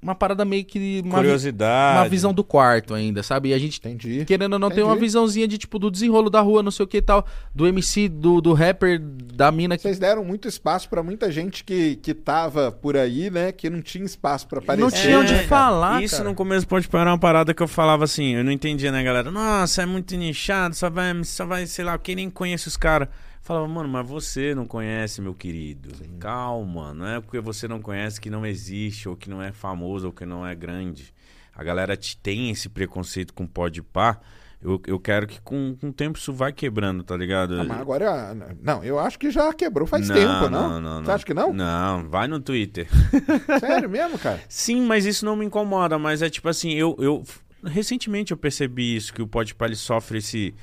Uma 0.01 0.15
parada 0.15 0.45
meio 0.45 0.65
que. 0.65 1.03
Uma, 1.05 1.17
Curiosidade. 1.17 1.99
uma 1.99 2.09
visão 2.09 2.33
do 2.33 2.45
quarto 2.45 2.95
ainda, 2.95 3.21
sabe? 3.23 3.49
E 3.49 3.55
a 3.55 3.59
gente 3.59 3.79
Entendi. 3.81 4.25
querendo 4.25 4.53
ou 4.53 4.59
não, 4.59 4.71
tem 4.71 4.85
uma 4.85 4.93
Entendi. 4.93 5.07
visãozinha 5.07 5.49
de, 5.49 5.59
tipo, 5.59 5.77
do 5.77 5.91
desenrolo 5.91 6.31
da 6.31 6.41
rua, 6.41 6.63
não 6.63 6.71
sei 6.71 6.85
o 6.85 6.87
que 6.87 6.99
e 6.99 7.03
tal. 7.03 7.27
Do 7.53 7.67
MC, 7.67 8.09
do, 8.09 8.41
do 8.41 8.53
rapper, 8.53 9.01
da 9.01 9.51
mina 9.51 9.77
que. 9.77 9.83
Vocês 9.83 9.99
deram 9.99 10.25
muito 10.25 10.47
espaço 10.47 10.89
pra 10.89 11.03
muita 11.03 11.33
gente 11.33 11.65
que, 11.65 11.97
que 11.97 12.15
tava 12.15 12.71
por 12.71 12.97
aí, 12.97 13.29
né? 13.29 13.51
Que 13.51 13.69
não 13.69 13.83
tinha 13.83 14.05
espaço 14.05 14.47
pra 14.47 14.61
aparecer. 14.61 14.85
Não 14.85 14.91
tinha 14.91 15.19
onde 15.19 15.35
É, 15.35 15.43
falar, 15.43 16.01
Isso 16.01 16.19
cara. 16.19 16.29
no 16.29 16.35
começo 16.37 16.67
pode 16.69 16.87
parar 16.87 17.11
uma 17.11 17.19
parada 17.19 17.53
que 17.53 17.63
eu 17.63 17.69
falava 17.69 18.05
assim, 18.05 18.37
eu 18.37 18.45
não 18.45 18.53
entendia, 18.53 18.93
né, 18.93 19.03
galera? 19.03 19.33
Nossa, 19.33 19.83
é 19.83 19.87
muito 19.87 20.15
nichado, 20.17 20.77
só 20.77 20.89
vai, 20.89 21.13
só 21.25 21.45
vai, 21.45 21.67
sei 21.67 21.85
lá, 21.85 21.99
quem 21.99 22.15
nem 22.15 22.31
conhece 22.31 22.69
os 22.69 22.77
caras. 22.77 23.09
Falava, 23.49 23.67
mano, 23.67 23.89
mas 23.89 24.07
você 24.07 24.55
não 24.55 24.67
conhece, 24.67 25.23
meu 25.23 25.33
querido. 25.33 25.89
Calma, 26.21 26.93
não 26.93 27.07
é 27.07 27.19
porque 27.19 27.41
você 27.41 27.67
não 27.67 27.81
conhece 27.81 28.21
que 28.21 28.29
não 28.29 28.45
existe, 28.45 29.09
ou 29.09 29.17
que 29.17 29.31
não 29.31 29.41
é 29.43 29.53
famoso, 29.53 30.09
ou 30.09 30.13
que 30.13 30.27
não 30.27 30.47
é 30.47 30.55
grande. 30.55 31.15
A 31.57 31.65
galera 31.65 31.97
te- 31.97 32.15
tem 32.19 32.51
esse 32.51 32.69
preconceito 32.69 33.33
com 33.33 33.47
pode 33.47 33.81
pá. 33.81 34.21
Eu, 34.61 34.79
eu 34.87 35.01
quero 35.01 35.27
que 35.27 35.41
com, 35.41 35.75
com 35.81 35.89
o 35.89 35.93
tempo 35.95 36.19
isso 36.19 36.31
vai 36.31 36.53
quebrando, 36.53 37.03
tá 37.03 37.17
ligado? 37.17 37.59
Ah, 37.59 37.65
mas 37.65 37.81
agora. 37.81 38.37
Não, 38.63 38.85
eu 38.85 38.99
acho 38.99 39.19
que 39.19 39.31
já 39.31 39.51
quebrou 39.55 39.87
faz 39.87 40.07
Não, 40.07 40.15
tempo, 40.15 40.51
não? 40.51 40.69
não, 40.69 40.81
não, 40.83 40.97
Você 41.01 41.07
não. 41.09 41.15
acha 41.15 41.25
que 41.25 41.33
não? 41.33 41.51
Não, 41.55 42.07
vai 42.11 42.29
no 42.29 42.39
Twitter. 42.41 42.87
Sério 43.61 43.89
mesmo, 43.89 44.19
cara? 44.19 44.43
Sim, 44.47 44.83
mas 44.83 45.07
isso 45.07 45.25
não 45.25 45.35
me 45.37 45.47
incomoda, 45.47 45.99
mas 45.99 46.21
é 46.21 46.29
tipo 46.29 46.51
assim, 46.51 46.73
eu, 46.75 46.95
eu 46.99 47.25
recentemente 47.65 48.31
eu 48.31 48.37
percebi 48.37 48.95
isso 48.95 49.15
que 49.15 49.23
o 49.23 49.27
Podpah 49.27 49.65
ele 49.65 49.75
sofre 49.75 50.19
esse 50.19 50.55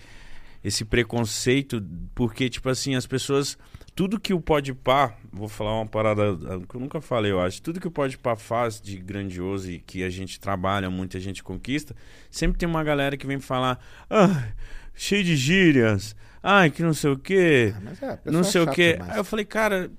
esse 0.65 0.83
preconceito 0.83 1.79
porque 2.15 2.49
tipo 2.49 2.67
assim, 2.67 2.95
as 2.95 3.05
pessoas 3.05 3.55
tudo 3.93 4.19
que 4.19 4.33
o 4.33 4.41
Podpah, 4.41 5.13
vou 5.31 5.47
falar 5.47 5.75
uma 5.75 5.85
parada 5.85 6.35
que 6.67 6.75
eu 6.75 6.81
nunca 6.81 6.99
falei, 6.99 7.31
eu 7.31 7.39
acho, 7.39 7.61
tudo 7.61 7.79
que 7.79 7.87
o 7.87 7.91
Podpah 7.91 8.35
faz 8.35 8.81
de 8.81 8.97
grandioso 8.97 9.71
e 9.71 9.79
que 9.79 10.03
a 10.03 10.09
gente 10.09 10.39
trabalha, 10.39 10.89
muita 10.89 11.19
gente 11.19 11.43
conquista, 11.43 11.95
sempre 12.29 12.57
tem 12.57 12.67
uma 12.67 12.83
galera 12.83 13.15
que 13.15 13.27
vem 13.27 13.39
falar: 13.39 13.79
"Ah, 14.09 14.49
cheio 14.93 15.23
de 15.23 15.37
gírias. 15.37 16.15
Ai, 16.43 16.69
que 16.71 16.83
não 16.83 16.93
sei 16.93 17.11
o 17.11 17.17
quê". 17.17 17.73
Ah, 18.01 18.19
é, 18.25 18.31
não 18.31 18.41
é 18.41 18.43
sei 18.43 18.61
o 18.61 18.65
chata 18.65 18.75
que. 18.75 18.93
demais. 18.93 19.11
Aí 19.11 19.17
eu 19.17 19.23
falei, 19.23 19.45
cara, 19.45 19.89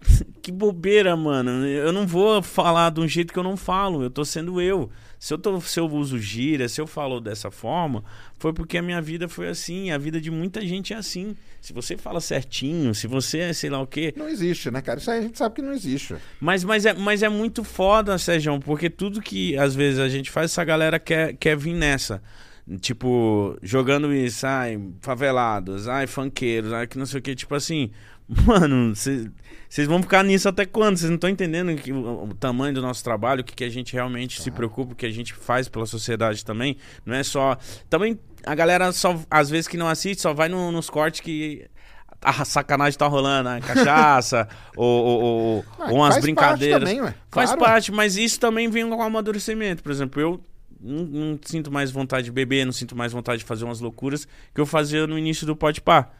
que 0.42 0.50
bobeira, 0.50 1.16
mano. 1.16 1.66
Eu 1.66 1.92
não 1.92 2.06
vou 2.06 2.42
falar 2.42 2.90
de 2.90 3.00
um 3.00 3.06
jeito 3.08 3.32
que 3.32 3.38
eu 3.38 3.44
não 3.44 3.56
falo. 3.56 4.02
Eu 4.02 4.10
tô 4.10 4.24
sendo 4.24 4.60
eu. 4.60 4.90
Se 5.18 5.32
eu, 5.32 5.38
tô, 5.38 5.60
se 5.60 5.80
eu 5.80 5.86
uso 5.86 6.18
gíria, 6.18 6.68
se 6.68 6.80
eu 6.80 6.86
falo 6.86 7.20
dessa 7.20 7.50
forma, 7.50 8.04
foi 8.38 8.52
porque 8.52 8.78
a 8.78 8.82
minha 8.82 9.00
vida 9.00 9.28
foi 9.28 9.48
assim. 9.48 9.90
A 9.90 9.98
vida 9.98 10.20
de 10.20 10.30
muita 10.30 10.60
gente 10.60 10.92
é 10.92 10.96
assim. 10.96 11.36
Se 11.60 11.72
você 11.72 11.96
fala 11.96 12.20
certinho, 12.20 12.94
se 12.94 13.06
você 13.06 13.38
é 13.38 13.52
sei 13.52 13.70
lá 13.70 13.80
o 13.80 13.86
quê. 13.86 14.12
Não 14.16 14.28
existe, 14.28 14.70
né, 14.70 14.82
cara? 14.82 14.98
Isso 14.98 15.10
aí 15.10 15.18
a 15.20 15.22
gente 15.22 15.38
sabe 15.38 15.54
que 15.56 15.62
não 15.62 15.72
existe. 15.72 16.14
Mas, 16.40 16.62
mas, 16.64 16.84
é, 16.84 16.92
mas 16.92 17.22
é 17.22 17.28
muito 17.28 17.64
foda, 17.64 18.18
Sérgio, 18.18 18.60
porque 18.60 18.90
tudo 18.90 19.22
que 19.22 19.56
às 19.56 19.74
vezes 19.74 19.98
a 19.98 20.08
gente 20.08 20.30
faz, 20.30 20.50
essa 20.50 20.64
galera 20.64 20.98
quer, 20.98 21.34
quer 21.34 21.56
vir 21.56 21.74
nessa. 21.74 22.22
Tipo, 22.80 23.58
jogando 23.62 24.12
isso, 24.12 24.46
ai, 24.46 24.80
favelados, 25.00 25.86
ai, 25.86 26.06
funkeiros, 26.06 26.72
ai, 26.72 26.86
que 26.86 26.98
não 26.98 27.04
sei 27.04 27.20
o 27.20 27.22
que. 27.22 27.34
Tipo 27.34 27.54
assim, 27.54 27.90
mano, 28.46 28.94
vocês 29.74 29.88
vão 29.88 30.00
ficar 30.00 30.22
nisso 30.22 30.48
até 30.48 30.64
quando? 30.64 30.96
Vocês 30.96 31.10
não 31.10 31.16
estão 31.16 31.28
entendendo 31.28 31.74
que, 31.74 31.92
o, 31.92 32.24
o 32.26 32.34
tamanho 32.34 32.72
do 32.72 32.80
nosso 32.80 33.02
trabalho, 33.02 33.40
o 33.40 33.44
que, 33.44 33.56
que 33.56 33.64
a 33.64 33.68
gente 33.68 33.92
realmente 33.92 34.40
se 34.40 34.48
preocupa, 34.52 34.92
o 34.92 34.94
que 34.94 35.04
a 35.04 35.10
gente 35.10 35.34
faz 35.34 35.68
pela 35.68 35.84
sociedade 35.84 36.44
também. 36.44 36.76
Não 37.04 37.12
é 37.12 37.24
só. 37.24 37.58
Também 37.90 38.16
a 38.46 38.54
galera 38.54 38.92
só, 38.92 39.18
às 39.28 39.50
vezes 39.50 39.66
que 39.66 39.76
não 39.76 39.88
assiste, 39.88 40.20
só 40.22 40.32
vai 40.32 40.48
no- 40.48 40.70
nos 40.70 40.88
cortes 40.88 41.20
que 41.20 41.66
a 42.22 42.44
sacanagem 42.44 42.96
tá 42.96 43.08
rolando, 43.08 43.48
a 43.48 43.60
cachaça, 43.60 44.48
ou, 44.76 44.86
ou, 45.04 45.22
ou- 45.22 45.64
Ah, 45.80 45.90
ou 45.90 45.96
umas 45.96 46.14
faz 46.14 46.22
brincadeiras. 46.22 46.78
Parte 46.84 46.94
também, 46.96 47.02
ué. 47.02 47.14
Faz 47.32 47.50
Claro. 47.50 47.60
parte, 47.64 47.90
mas 47.90 48.16
isso 48.16 48.38
também 48.38 48.70
vem 48.70 48.88
com 48.88 48.94
o 48.96 49.02
amadurecimento. 49.02 49.82
Por 49.82 49.90
exemplo, 49.90 50.20
eu 50.22 50.40
não, 50.80 51.04
não 51.04 51.38
sinto 51.44 51.72
mais 51.72 51.90
vontade 51.90 52.26
de 52.26 52.30
beber, 52.30 52.64
não 52.64 52.72
sinto 52.72 52.94
mais 52.94 53.10
vontade 53.12 53.38
de 53.40 53.44
fazer 53.44 53.64
umas 53.64 53.80
loucuras 53.80 54.24
que 54.54 54.60
eu 54.60 54.66
fazia 54.66 55.04
no 55.04 55.18
início 55.18 55.44
do 55.44 55.56
Pode 55.56 55.80
Pá. 55.80 56.10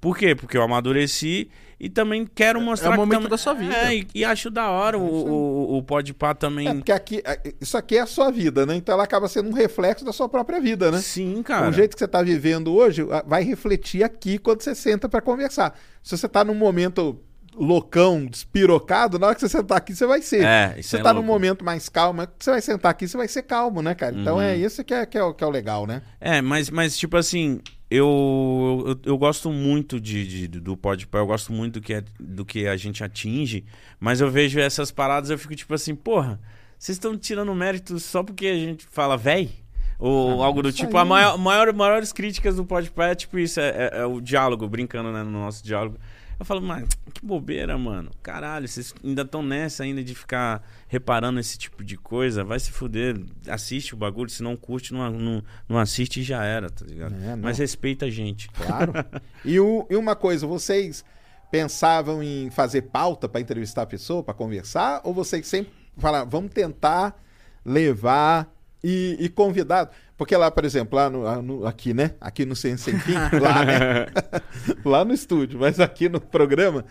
Por 0.00 0.16
quê? 0.16 0.34
Porque 0.34 0.56
eu 0.56 0.62
amadureci 0.62 1.50
e 1.84 1.90
também 1.90 2.26
quero 2.34 2.58
mostrar 2.62 2.88
é 2.88 2.90
o 2.90 2.92
que 2.94 2.98
momento 2.98 3.14
também- 3.18 3.28
da 3.28 3.36
sua 3.36 3.52
vida. 3.52 3.76
É, 3.76 3.94
e, 3.94 4.06
e 4.14 4.24
acho 4.24 4.50
da 4.50 4.70
hora 4.70 4.96
o, 4.96 5.02
o, 5.02 5.76
o 5.76 5.82
Pode 5.82 6.14
Pá 6.14 6.34
também. 6.34 6.66
É, 6.66 6.74
porque 6.74 6.90
aqui, 6.90 7.20
é, 7.26 7.52
isso 7.60 7.76
aqui 7.76 7.98
é 7.98 8.00
a 8.00 8.06
sua 8.06 8.30
vida, 8.30 8.64
né? 8.64 8.74
Então 8.74 8.94
ela 8.94 9.04
acaba 9.04 9.28
sendo 9.28 9.50
um 9.50 9.52
reflexo 9.52 10.02
da 10.02 10.10
sua 10.10 10.26
própria 10.26 10.58
vida, 10.58 10.90
né? 10.90 10.98
Sim, 10.98 11.42
cara. 11.42 11.68
O 11.68 11.72
jeito 11.72 11.92
que 11.94 11.98
você 11.98 12.08
tá 12.08 12.22
vivendo 12.22 12.72
hoje 12.74 13.02
vai 13.26 13.44
refletir 13.44 14.02
aqui 14.02 14.38
quando 14.38 14.62
você 14.62 14.74
senta 14.74 15.10
pra 15.10 15.20
conversar. 15.20 15.78
Se 16.02 16.16
você 16.16 16.26
tá 16.26 16.42
num 16.42 16.54
momento 16.54 17.20
loucão, 17.56 18.26
despirocado, 18.26 19.18
na 19.18 19.26
hora 19.28 19.34
que 19.34 19.40
você 19.40 19.48
sentar 19.48 19.78
aqui, 19.78 19.94
você 19.94 20.06
vai 20.06 20.20
ser. 20.22 20.44
É, 20.44 20.74
isso 20.78 20.90
você 20.90 20.96
é 20.98 21.02
tá 21.02 21.12
num 21.12 21.20
louco. 21.20 21.32
momento 21.32 21.64
mais 21.64 21.88
calmo, 21.88 22.26
você 22.38 22.50
vai 22.50 22.60
sentar 22.60 22.90
aqui, 22.90 23.06
você 23.08 23.16
vai 23.16 23.28
ser 23.28 23.42
calmo, 23.42 23.80
né, 23.82 23.94
cara? 23.94 24.14
Então 24.18 24.36
Uhum. 24.36 24.42
é 24.42 24.56
isso 24.56 24.82
que 24.84 24.92
é, 24.94 25.04
que, 25.06 25.16
é, 25.18 25.22
o- 25.22 25.32
que 25.34 25.42
é 25.44 25.46
o 25.46 25.50
legal, 25.50 25.86
né? 25.86 26.02
É, 26.20 26.40
mas, 26.42 26.70
mas 26.70 26.96
tipo 26.96 27.16
assim, 27.16 27.60
eu, 27.90 28.84
eu, 28.86 29.12
eu 29.12 29.18
gosto 29.18 29.50
muito 29.50 30.00
de, 30.00 30.48
de- 30.48 30.60
do 30.60 30.76
Podpah, 30.76 31.18
eu 31.18 31.26
gosto 31.26 31.52
muito 31.52 31.74
do 31.74 31.80
que, 31.80 31.94
é- 31.94 32.04
do 32.18 32.44
que 32.44 32.66
a 32.66 32.76
gente 32.76 33.02
atinge, 33.04 33.64
mas 34.00 34.20
eu 34.20 34.30
vejo 34.30 34.58
essas 34.60 34.90
paradas 34.90 35.30
eu 35.30 35.38
fico 35.38 35.54
tipo 35.54 35.72
assim, 35.74 35.94
porra, 35.94 36.40
vocês 36.78 36.96
estão 36.96 37.16
tirando 37.16 37.54
mérito 37.54 37.98
só 37.98 38.22
porque 38.22 38.46
a 38.46 38.56
gente 38.56 38.86
fala 38.90 39.16
véi? 39.16 39.50
Ou 39.96 40.42
Ah, 40.42 40.46
algo 40.46 40.60
do 40.60 40.72
tipo, 40.72 40.96
aí- 40.96 41.02
a 41.02 41.04
maior, 41.04 41.38
maior, 41.38 41.72
maiores 41.72 42.12
críticas 42.12 42.56
do 42.56 42.64
Podpah 42.64 43.10
é 43.10 43.14
tipo 43.14 43.38
isso, 43.38 43.60
é, 43.60 43.68
é- 43.94 43.98
é 44.00 44.04
o 44.04 44.20
diálogo, 44.20 44.68
brincando 44.68 45.12
né, 45.12 45.22
no 45.22 45.30
nosso 45.30 45.64
diálogo. 45.64 45.96
Eu 46.38 46.44
falo, 46.44 46.60
mas 46.60 46.88
que 47.12 47.24
bobeira, 47.24 47.76
mano. 47.78 48.10
Caralho, 48.22 48.66
vocês 48.66 48.94
ainda 49.04 49.22
estão 49.22 49.42
nessa 49.42 49.82
ainda 49.84 50.02
de 50.02 50.14
ficar 50.14 50.62
reparando 50.88 51.38
esse 51.40 51.56
tipo 51.56 51.84
de 51.84 51.96
coisa. 51.96 52.42
Vai 52.44 52.58
se 52.60 52.70
fuder. 52.72 53.16
Assiste 53.48 53.94
o 53.94 53.96
bagulho. 53.96 54.28
Se 54.30 54.42
não 54.42 54.56
curte, 54.56 54.92
não, 54.92 55.10
não, 55.10 55.42
não 55.68 55.78
assiste 55.78 56.20
e 56.20 56.22
já 56.22 56.44
era, 56.44 56.68
tá 56.70 56.84
ligado? 56.84 57.14
É. 57.22 57.36
Mas 57.36 57.58
respeita 57.58 58.06
a 58.06 58.10
gente. 58.10 58.48
Claro. 58.50 58.92
e, 59.44 59.58
o- 59.60 59.86
e 59.88 59.96
uma 59.96 60.16
coisa, 60.16 60.46
vocês 60.46 61.04
pensavam 61.50 62.22
em 62.22 62.50
fazer 62.50 62.82
pauta 62.82 63.28
pra 63.28 63.40
entrevistar 63.40 63.82
a 63.82 63.86
pessoa, 63.86 64.22
pra 64.22 64.34
conversar? 64.34 65.00
Ou 65.04 65.14
vocês 65.14 65.46
sempre 65.46 65.72
falaram, 65.98 66.28
vamos 66.28 66.50
tentar 66.52 67.16
levar 67.64 68.52
e, 68.82 69.16
e 69.20 69.28
convidar? 69.28 69.90
Porque 70.16 70.36
lá, 70.36 70.50
por 70.50 70.64
exemplo, 70.64 70.96
lá 70.96 71.10
no, 71.10 71.22
lá 71.22 71.42
no- 71.42 71.66
aqui, 71.66 71.92
né? 71.92 72.12
Aqui 72.20 72.44
no 72.44 72.54
Sem 72.54 72.76
Fim, 72.76 72.92
lá, 73.40 73.64
né? 73.64 74.06
lá 74.84 75.04
no 75.04 75.12
estúdio, 75.12 75.58
mas 75.58 75.80
aqui 75.80 76.08
no 76.08 76.20
programa, 76.20 76.84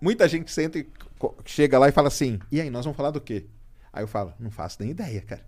muita 0.00 0.26
gente 0.28 0.50
senta 0.50 0.78
e 0.78 0.86
chega 1.44 1.78
lá 1.78 1.88
e 1.88 1.92
fala 1.92 2.08
assim: 2.08 2.38
e 2.50 2.60
aí, 2.60 2.68
nós 2.70 2.84
vamos 2.84 2.96
falar 2.96 3.10
do 3.10 3.20
quê? 3.20 3.46
Aí 3.92 4.02
eu 4.02 4.08
falo: 4.08 4.32
não 4.40 4.50
faço 4.50 4.78
nem 4.80 4.90
ideia, 4.90 5.20
cara. 5.22 5.42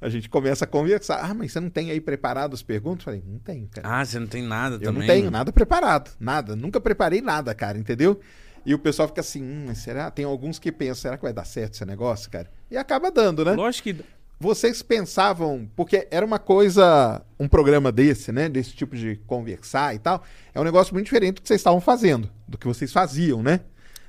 A 0.00 0.08
gente 0.08 0.28
começa 0.28 0.64
a 0.64 0.68
conversar. 0.68 1.20
Ah, 1.24 1.32
mas 1.32 1.52
você 1.52 1.60
não 1.60 1.70
tem 1.70 1.90
aí 1.90 2.00
preparado 2.00 2.54
as 2.54 2.62
perguntas? 2.62 3.06
Eu 3.06 3.12
falei: 3.12 3.22
não 3.26 3.38
tenho, 3.38 3.68
cara. 3.68 3.88
Ah, 3.88 4.04
você 4.04 4.18
não 4.18 4.26
tem 4.26 4.42
nada 4.42 4.74
Eu 4.76 4.80
também? 4.80 5.00
não 5.00 5.06
tenho 5.06 5.30
nada 5.30 5.52
preparado, 5.52 6.10
nada. 6.20 6.54
Nunca 6.56 6.80
preparei 6.80 7.20
nada, 7.22 7.54
cara, 7.54 7.78
entendeu? 7.78 8.20
E 8.64 8.74
o 8.74 8.78
pessoal 8.78 9.08
fica 9.08 9.20
assim, 9.20 9.42
hum, 9.42 9.74
será? 9.74 10.08
Tem 10.10 10.24
alguns 10.24 10.58
que 10.58 10.70
pensam, 10.70 10.94
será 11.02 11.16
que 11.16 11.22
vai 11.24 11.32
dar 11.32 11.44
certo 11.44 11.74
esse 11.74 11.84
negócio, 11.84 12.30
cara? 12.30 12.48
E 12.70 12.76
acaba 12.76 13.10
dando, 13.10 13.44
né? 13.44 13.52
Lógico 13.52 13.84
que. 13.92 14.04
Vocês 14.42 14.82
pensavam, 14.82 15.70
porque 15.76 16.08
era 16.10 16.26
uma 16.26 16.40
coisa, 16.40 17.22
um 17.38 17.46
programa 17.46 17.92
desse, 17.92 18.32
né? 18.32 18.48
Desse 18.48 18.72
tipo 18.72 18.96
de 18.96 19.14
conversar 19.24 19.94
e 19.94 20.00
tal, 20.00 20.20
é 20.52 20.60
um 20.60 20.64
negócio 20.64 20.92
muito 20.92 21.04
diferente 21.04 21.36
do 21.36 21.42
que 21.42 21.46
vocês 21.46 21.60
estavam 21.60 21.80
fazendo, 21.80 22.28
do 22.48 22.58
que 22.58 22.66
vocês 22.66 22.92
faziam, 22.92 23.40
né? 23.40 23.60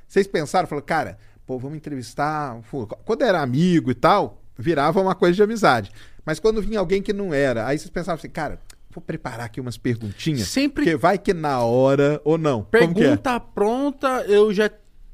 Vocês 0.08 0.26
pensaram, 0.26 0.68
falaram, 0.68 0.88
cara, 0.88 1.20
pô, 1.46 1.60
vamos 1.60 1.78
entrevistar. 1.78 2.60
Quando 3.06 3.22
era 3.22 3.44
amigo 3.44 3.92
e 3.92 3.94
tal, 3.94 4.42
virava 4.58 5.00
uma 5.00 5.14
coisa 5.14 5.36
de 5.36 5.44
amizade. 5.44 5.92
Mas 6.26 6.40
quando 6.40 6.64
vinha 6.64 6.80
alguém 6.80 7.00
que 7.00 7.14
não 7.14 7.32
era, 7.32 7.68
aí 7.68 7.78
vocês 7.78 7.92
pensavam 7.92 8.18
assim, 8.18 8.28
cara, 8.28 8.60
vou 8.90 9.04
preparar 9.04 9.46
aqui 9.46 9.62
umas 9.62 9.78
perguntinhas. 9.78 10.48
Sempre 10.48 10.86
Porque 10.86 10.98
vai 10.98 11.20
que 11.20 11.32
na 11.32 11.60
hora 11.60 12.20
ou 12.26 12.40
não. 12.40 12.62
É? 12.72 12.80
pergunta 12.80 13.40
pronta, 13.40 14.26
eu 14.28 14.52
já, 14.52 14.68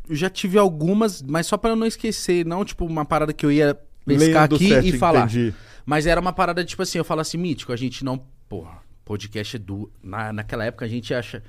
já 0.10 0.30
tive 0.30 0.58
algumas, 0.58 1.22
mas 1.22 1.46
só 1.46 1.58
pra 1.58 1.72
eu 1.72 1.76
não 1.76 1.86
esquecer, 1.86 2.46
não 2.46 2.64
tipo 2.64 2.86
uma 2.86 3.04
parada 3.04 3.34
que 3.34 3.46
eu 3.46 3.52
ia 3.52 3.78
pescar 4.06 4.44
Lendo 4.44 4.56
aqui 4.56 4.68
certinho, 4.70 4.96
e 4.96 4.98
falar. 4.98 5.20
entendi. 5.26 5.54
Mas 5.86 6.06
era 6.06 6.20
uma 6.22 6.34
parada 6.34 6.64
tipo 6.64 6.82
assim, 6.82 6.98
eu 6.98 7.04
falo 7.06 7.22
assim, 7.22 7.38
mítico, 7.38 7.72
a 7.74 7.76
gente 7.76 8.04
não, 8.06 8.22
porra, 8.48 8.78
podcast 9.06 9.56
é 9.56 9.60
do 9.60 9.90
na, 10.04 10.32
naquela 10.32 10.66
época 10.66 10.86
a 10.86 10.88
gente 10.88 11.14
acha 11.14 11.42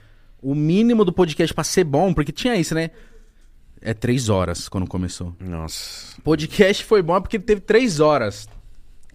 o 0.42 0.54
mínimo 0.54 1.04
do 1.04 1.12
podcast 1.12 1.52
pra 1.54 1.62
ser 1.64 1.84
bom, 1.84 2.14
porque 2.14 2.32
tinha 2.32 2.56
isso, 2.56 2.74
né? 2.74 2.90
É 3.82 3.92
três 3.94 4.28
horas 4.28 4.68
quando 4.68 4.86
começou. 4.86 5.34
Nossa. 5.40 6.20
Podcast 6.22 6.84
foi 6.84 7.02
bom 7.02 7.20
porque 7.20 7.38
teve 7.38 7.60
três 7.60 7.98
horas. 8.00 8.48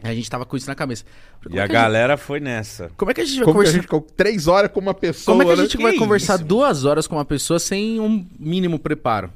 A 0.04 0.14
gente 0.14 0.30
tava 0.30 0.46
com 0.46 0.56
isso 0.58 0.68
na 0.68 0.76
cabeça. 0.76 1.04
Como 1.42 1.56
E 1.56 1.60
é 1.60 1.62
a 1.64 1.68
galera 1.68 2.18
foi 2.18 2.40
nessa. 2.40 2.92
Como 2.98 3.10
é 3.10 3.14
que 3.14 3.22
a 3.22 3.26
gente 3.26 3.38
vai 3.38 3.46
Como 3.46 3.60
que 3.60 3.68
a 3.68 3.72
conversar? 3.72 3.74
gente 3.74 3.82
ficou 3.84 4.02
três 4.02 4.48
horas 4.48 4.72
com 4.72 4.80
uma 4.80 4.94
pessoa, 4.94 5.34
Como 5.34 5.42
é 5.42 5.46
que 5.46 5.52
a 5.52 5.56
né? 5.56 5.62
gente 5.70 5.78
vai 5.82 5.92
Que 5.94 5.98
conversar 6.00 6.36
isso? 6.36 6.44
duas 6.46 6.84
horas 6.86 7.08
com 7.08 7.16
uma 7.16 7.26
pessoa 7.26 7.60
sem 7.60 8.00
um 8.00 8.28
mínimo 8.40 8.78
preparo? 8.78 9.32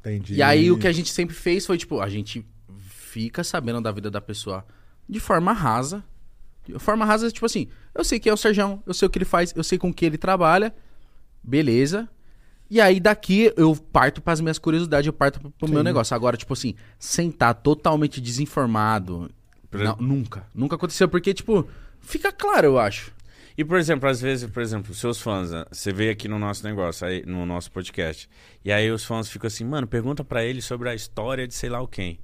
Entendi. 0.00 0.34
E 0.34 0.42
aí 0.42 0.70
o 0.70 0.78
que 0.78 0.86
a 0.86 0.92
gente 0.92 1.10
sempre 1.10 1.34
fez 1.34 1.64
foi, 1.66 1.76
tipo, 1.78 2.00
a 2.00 2.08
gente 2.08 2.44
fica 3.08 3.42
sabendo 3.42 3.80
da 3.80 3.90
vida 3.90 4.10
da 4.10 4.20
pessoa 4.20 4.64
de 5.08 5.18
forma 5.18 5.52
rasa. 5.52 6.04
De 6.66 6.78
forma 6.78 7.04
rasa, 7.04 7.30
tipo 7.30 7.46
assim, 7.46 7.66
eu 7.94 8.04
sei 8.04 8.20
quem 8.20 8.30
é 8.30 8.34
o 8.34 8.36
Serjão, 8.36 8.82
eu 8.86 8.92
sei 8.92 9.06
o 9.06 9.10
que 9.10 9.16
ele 9.18 9.24
faz, 9.24 9.54
eu 9.56 9.64
sei 9.64 9.78
com 9.78 9.92
que 9.92 10.04
ele 10.04 10.18
trabalha, 10.18 10.74
beleza. 11.42 12.08
E 12.70 12.80
aí 12.80 13.00
daqui 13.00 13.50
eu 13.56 13.74
parto 13.74 14.20
pras 14.20 14.40
minhas 14.40 14.58
curiosidades, 14.58 15.06
eu 15.06 15.12
parto 15.12 15.40
pro 15.40 15.50
pro 15.50 15.68
meu 15.68 15.78
Sim. 15.78 15.84
negócio. 15.84 16.14
Agora, 16.14 16.36
tipo 16.36 16.52
assim, 16.52 16.74
sentar 16.98 17.54
totalmente 17.54 18.20
desinformado, 18.20 19.30
Por- 19.70 19.80
não, 19.80 19.96
nunca. 19.96 20.46
Nunca 20.54 20.76
aconteceu, 20.76 21.08
porque, 21.08 21.32
tipo, 21.32 21.66
fica 22.00 22.30
claro, 22.30 22.66
eu 22.66 22.78
acho. 22.78 23.12
E, 23.56 23.64
por 23.64 23.78
exemplo, 23.78 24.08
às 24.08 24.20
vezes, 24.20 24.48
por 24.50 24.62
exemplo, 24.62 24.94
seus 24.94 25.20
fãs, 25.20 25.50
né, 25.50 25.64
você 25.72 25.92
veio 25.92 26.12
aqui 26.12 26.28
no 26.28 26.38
nosso 26.38 26.62
negócio, 26.62 27.06
aí, 27.06 27.24
no 27.26 27.44
nosso 27.46 27.72
podcast, 27.72 28.28
e 28.64 28.70
aí 28.70 28.90
os 28.90 29.04
fãs 29.04 29.28
ficam 29.28 29.48
assim, 29.48 29.64
mano, 29.64 29.86
pergunta 29.86 30.22
pra 30.22 30.44
ele 30.44 30.60
sobre 30.62 30.88
a 30.90 30.94
história 30.94 31.48
de 31.48 31.54
sei 31.54 31.68
lá 31.70 31.80
o 31.80 31.88
quem. 31.88 32.20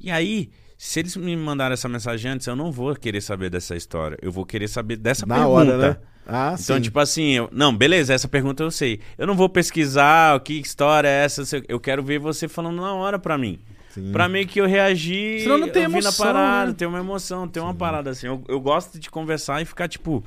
E 0.00 0.10
aí, 0.10 0.50
se 0.78 1.00
eles 1.00 1.16
me 1.16 1.36
mandarem 1.36 1.74
essa 1.74 1.88
mensagem 1.88 2.30
antes, 2.32 2.46
eu 2.46 2.56
não 2.56 2.72
vou 2.72 2.94
querer 2.96 3.20
saber 3.20 3.50
dessa 3.50 3.76
história. 3.76 4.16
Eu 4.22 4.32
vou 4.32 4.44
querer 4.46 4.68
saber 4.68 4.96
dessa 4.96 5.26
Na 5.26 5.36
pergunta. 5.36 5.54
hora, 5.54 5.76
né? 5.78 5.96
Ah, 6.26 6.54
Então, 6.60 6.76
sim. 6.76 6.82
tipo 6.82 6.98
assim, 7.00 7.30
eu- 7.32 7.48
não, 7.52 7.74
beleza, 7.76 8.14
essa 8.14 8.28
pergunta 8.28 8.62
eu 8.62 8.70
sei. 8.70 9.00
Eu 9.18 9.26
não 9.26 9.34
vou 9.34 9.48
pesquisar 9.48 10.36
o 10.36 10.40
que 10.40 10.54
história 10.60 11.08
é 11.08 11.24
essa, 11.24 11.42
eu 11.68 11.80
quero 11.80 12.02
ver 12.02 12.18
você 12.18 12.46
falando 12.46 12.80
na 12.80 12.94
hora 12.94 13.18
pra 13.18 13.36
mim. 13.36 13.58
Sim. 13.90 14.12
Pra 14.12 14.28
meio 14.28 14.46
que 14.46 14.60
eu 14.60 14.66
reagir, 14.68 15.40
Senão 15.40 15.58
não 15.58 15.68
tem 15.68 15.82
emoção, 15.82 16.10
a 16.10 16.26
parada, 16.32 16.70
né? 16.70 16.74
tem 16.78 16.86
uma 16.86 17.00
emoção, 17.00 17.48
tem 17.48 17.60
uma 17.60 17.74
parada 17.74 18.10
assim. 18.10 18.28
Eu, 18.28 18.44
eu 18.46 18.60
gosto 18.60 19.00
de 19.00 19.10
conversar 19.10 19.60
e 19.60 19.64
ficar 19.64 19.88
tipo, 19.88 20.22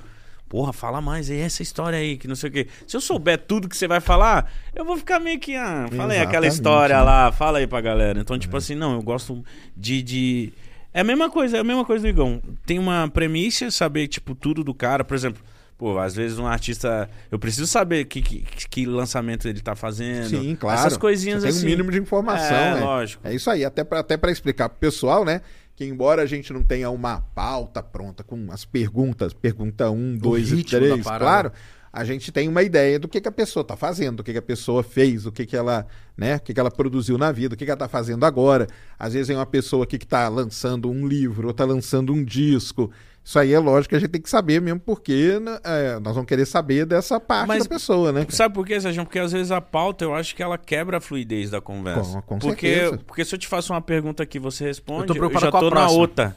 porra, 0.54 0.72
fala 0.72 1.02
mais 1.02 1.32
aí 1.32 1.40
essa 1.40 1.64
história 1.64 1.98
aí, 1.98 2.16
que 2.16 2.28
não 2.28 2.36
sei 2.36 2.48
o 2.48 2.54
quê. 2.54 2.68
Se 2.86 2.96
eu 2.96 3.02
souber 3.02 3.40
tudo 3.40 3.68
que 3.68 3.76
você 3.76 3.88
vai 3.88 4.00
falar, 4.00 4.54
eu 4.76 4.86
vou 4.86 4.96
ficar 4.96 5.20
meio 5.20 5.40
que, 5.40 5.56
ah, 5.56 5.88
fala 5.98 6.14
aí 6.14 6.20
aquela 6.20 6.46
história 6.46 6.96
né? 6.96 7.02
lá, 7.02 7.32
fala 7.32 7.58
aí 7.58 7.66
pra 7.66 7.82
galera. 7.82 8.20
Então, 8.20 8.38
tipo 8.38 8.56
assim, 8.56 8.76
não, 8.76 8.94
eu 8.94 9.02
gosto 9.02 9.44
de, 9.76 10.04
de... 10.04 10.54
É 10.94 11.00
a 11.00 11.04
mesma 11.04 11.28
coisa, 11.28 11.58
é 11.58 11.60
a 11.60 11.64
mesma 11.64 11.84
coisa 11.84 12.04
do 12.04 12.08
Igão. 12.08 12.40
Tem 12.68 12.78
uma 12.78 13.10
premissa, 13.12 13.72
saber, 13.72 14.08
tipo, 14.08 14.36
tudo 14.36 14.64
do 14.64 14.76
cara. 14.76 15.04
Por 15.04 15.16
exemplo, 15.16 15.42
pô, 15.76 15.98
às 15.98 16.14
vezes 16.14 16.38
um 16.38 16.46
artista... 16.46 17.10
Eu 17.32 17.40
preciso 17.40 17.66
saber 17.66 18.06
que, 18.06 18.22
que, 18.22 18.46
que 18.70 18.86
lançamento 18.86 19.48
ele 19.48 19.60
tá 19.60 19.76
fazendo. 19.76 20.30
Sim, 20.30 20.56
claro. 20.56 20.78
Essas 20.80 20.98
coisinhas 20.98 21.42
Você 21.42 21.48
tem 21.48 21.58
assim. 21.58 21.66
um 21.66 21.70
mínimo 21.72 21.90
de 21.90 21.98
informação, 21.98 22.56
É, 22.56 22.76
né? 22.76 22.80
lógico. 22.80 23.28
É 23.28 23.34
isso 23.34 23.50
aí, 23.50 23.66
até 23.66 23.84
pra, 23.84 24.02
até 24.02 24.18
pra 24.18 24.32
explicar 24.32 24.70
pro 24.70 24.78
pessoal, 24.78 25.26
né? 25.26 25.42
Que 25.84 25.90
embora 25.90 26.22
a 26.22 26.26
gente 26.26 26.54
não 26.54 26.64
tenha 26.64 26.90
uma 26.90 27.20
pauta 27.36 27.84
pronta 27.84 28.24
com 28.24 28.52
as 28.52 28.64
perguntas, 28.64 29.34
pergunta 29.34 29.92
1, 29.92 30.18
2 30.18 30.52
e 30.52 30.56
ritmo 30.56 30.80
da 30.80 30.88
3, 30.88 31.04
parada. 31.04 31.26
claro, 31.26 31.52
a 31.92 32.04
gente 32.06 32.32
tem 32.32 32.48
uma 32.48 32.64
ideia 32.64 32.98
do 32.98 33.08
que, 33.08 33.20
que 33.20 33.28
a 33.28 33.32
pessoa 33.32 33.66
tá 33.66 33.76
fazendo, 33.76 34.18
do 34.18 34.24
que, 34.24 34.32
que 34.32 34.38
a 34.38 34.42
pessoa 34.42 34.82
fez, 34.82 35.24
do 35.24 35.32
que, 35.32 35.46
que 35.46 35.56
ela, 35.58 35.86
né, 36.18 36.38
o 36.38 36.40
que, 36.40 36.54
que 36.54 36.60
ela 36.60 36.72
produziu 36.72 37.18
na 37.18 37.32
vida, 37.32 37.54
o 37.54 37.58
que, 37.58 37.66
que 37.66 37.72
ela 37.72 37.78
tá 37.78 37.90
fazendo 37.90 38.26
agora. 38.26 38.68
Às 38.98 39.14
vezes 39.14 39.28
tem 39.28 39.36
uma 39.36 39.46
pessoa 39.46 39.84
aqui 39.84 39.98
que 39.98 40.08
tá 40.08 40.28
lançando 40.30 40.90
um 40.90 41.06
livro, 41.06 41.50
ou 41.50 41.54
tá 41.54 41.66
lançando 41.66 42.14
um 42.14 42.24
disco. 42.24 42.90
Isso 43.24 43.40
aí 43.40 43.54
é 43.54 43.60
lógico 43.60 43.90
que 43.92 43.96
a 43.96 44.00
gente 44.00 44.10
tem 44.10 44.22
que 44.22 44.30
saber 44.30 44.60
mesmo, 44.62 44.80
porque 44.82 45.40
né, 45.40 45.58
é, 45.64 46.00
nós 46.00 46.14
vamos 46.14 46.28
querer 46.28 46.46
saber 46.46 46.86
dessa 46.86 47.20
parte 47.22 47.48
Mas- 47.48 47.64
da 47.64 47.70
pessoa, 47.70 48.12
né? 48.12 48.26
cara? 48.26 48.36
Sabe 48.36 48.54
por 48.54 48.66
quê, 48.66 48.82
Sérgio? 48.82 49.04
Porque 49.06 49.20
às 49.20 49.32
vezes 49.32 49.50
a 49.52 49.62
pauta 49.62 50.04
eu 50.04 50.14
acho 50.14 50.36
que 50.36 50.44
ela 50.44 50.58
quebra 50.58 50.98
a 50.98 51.02
fluidez 51.02 51.50
da 51.50 51.62
conversa. 51.62 52.22
Com- 52.24 52.38
com 52.38 52.40
porque, 52.40 52.74
certeza. 52.76 53.02
porque 53.08 53.24
se 53.24 53.34
eu 53.34 53.40
te 53.40 53.48
faço 53.48 53.72
uma 53.72 53.82
pergunta 53.82 54.22
aqui 54.24 54.38
você 54.40 54.66
responde, 54.66 55.04
Eu 55.04 55.08
tô 55.08 55.14
preocupado 55.16 55.46
já 55.46 55.52
tô 55.52 55.70
na 55.70 55.88
outra. 55.90 56.36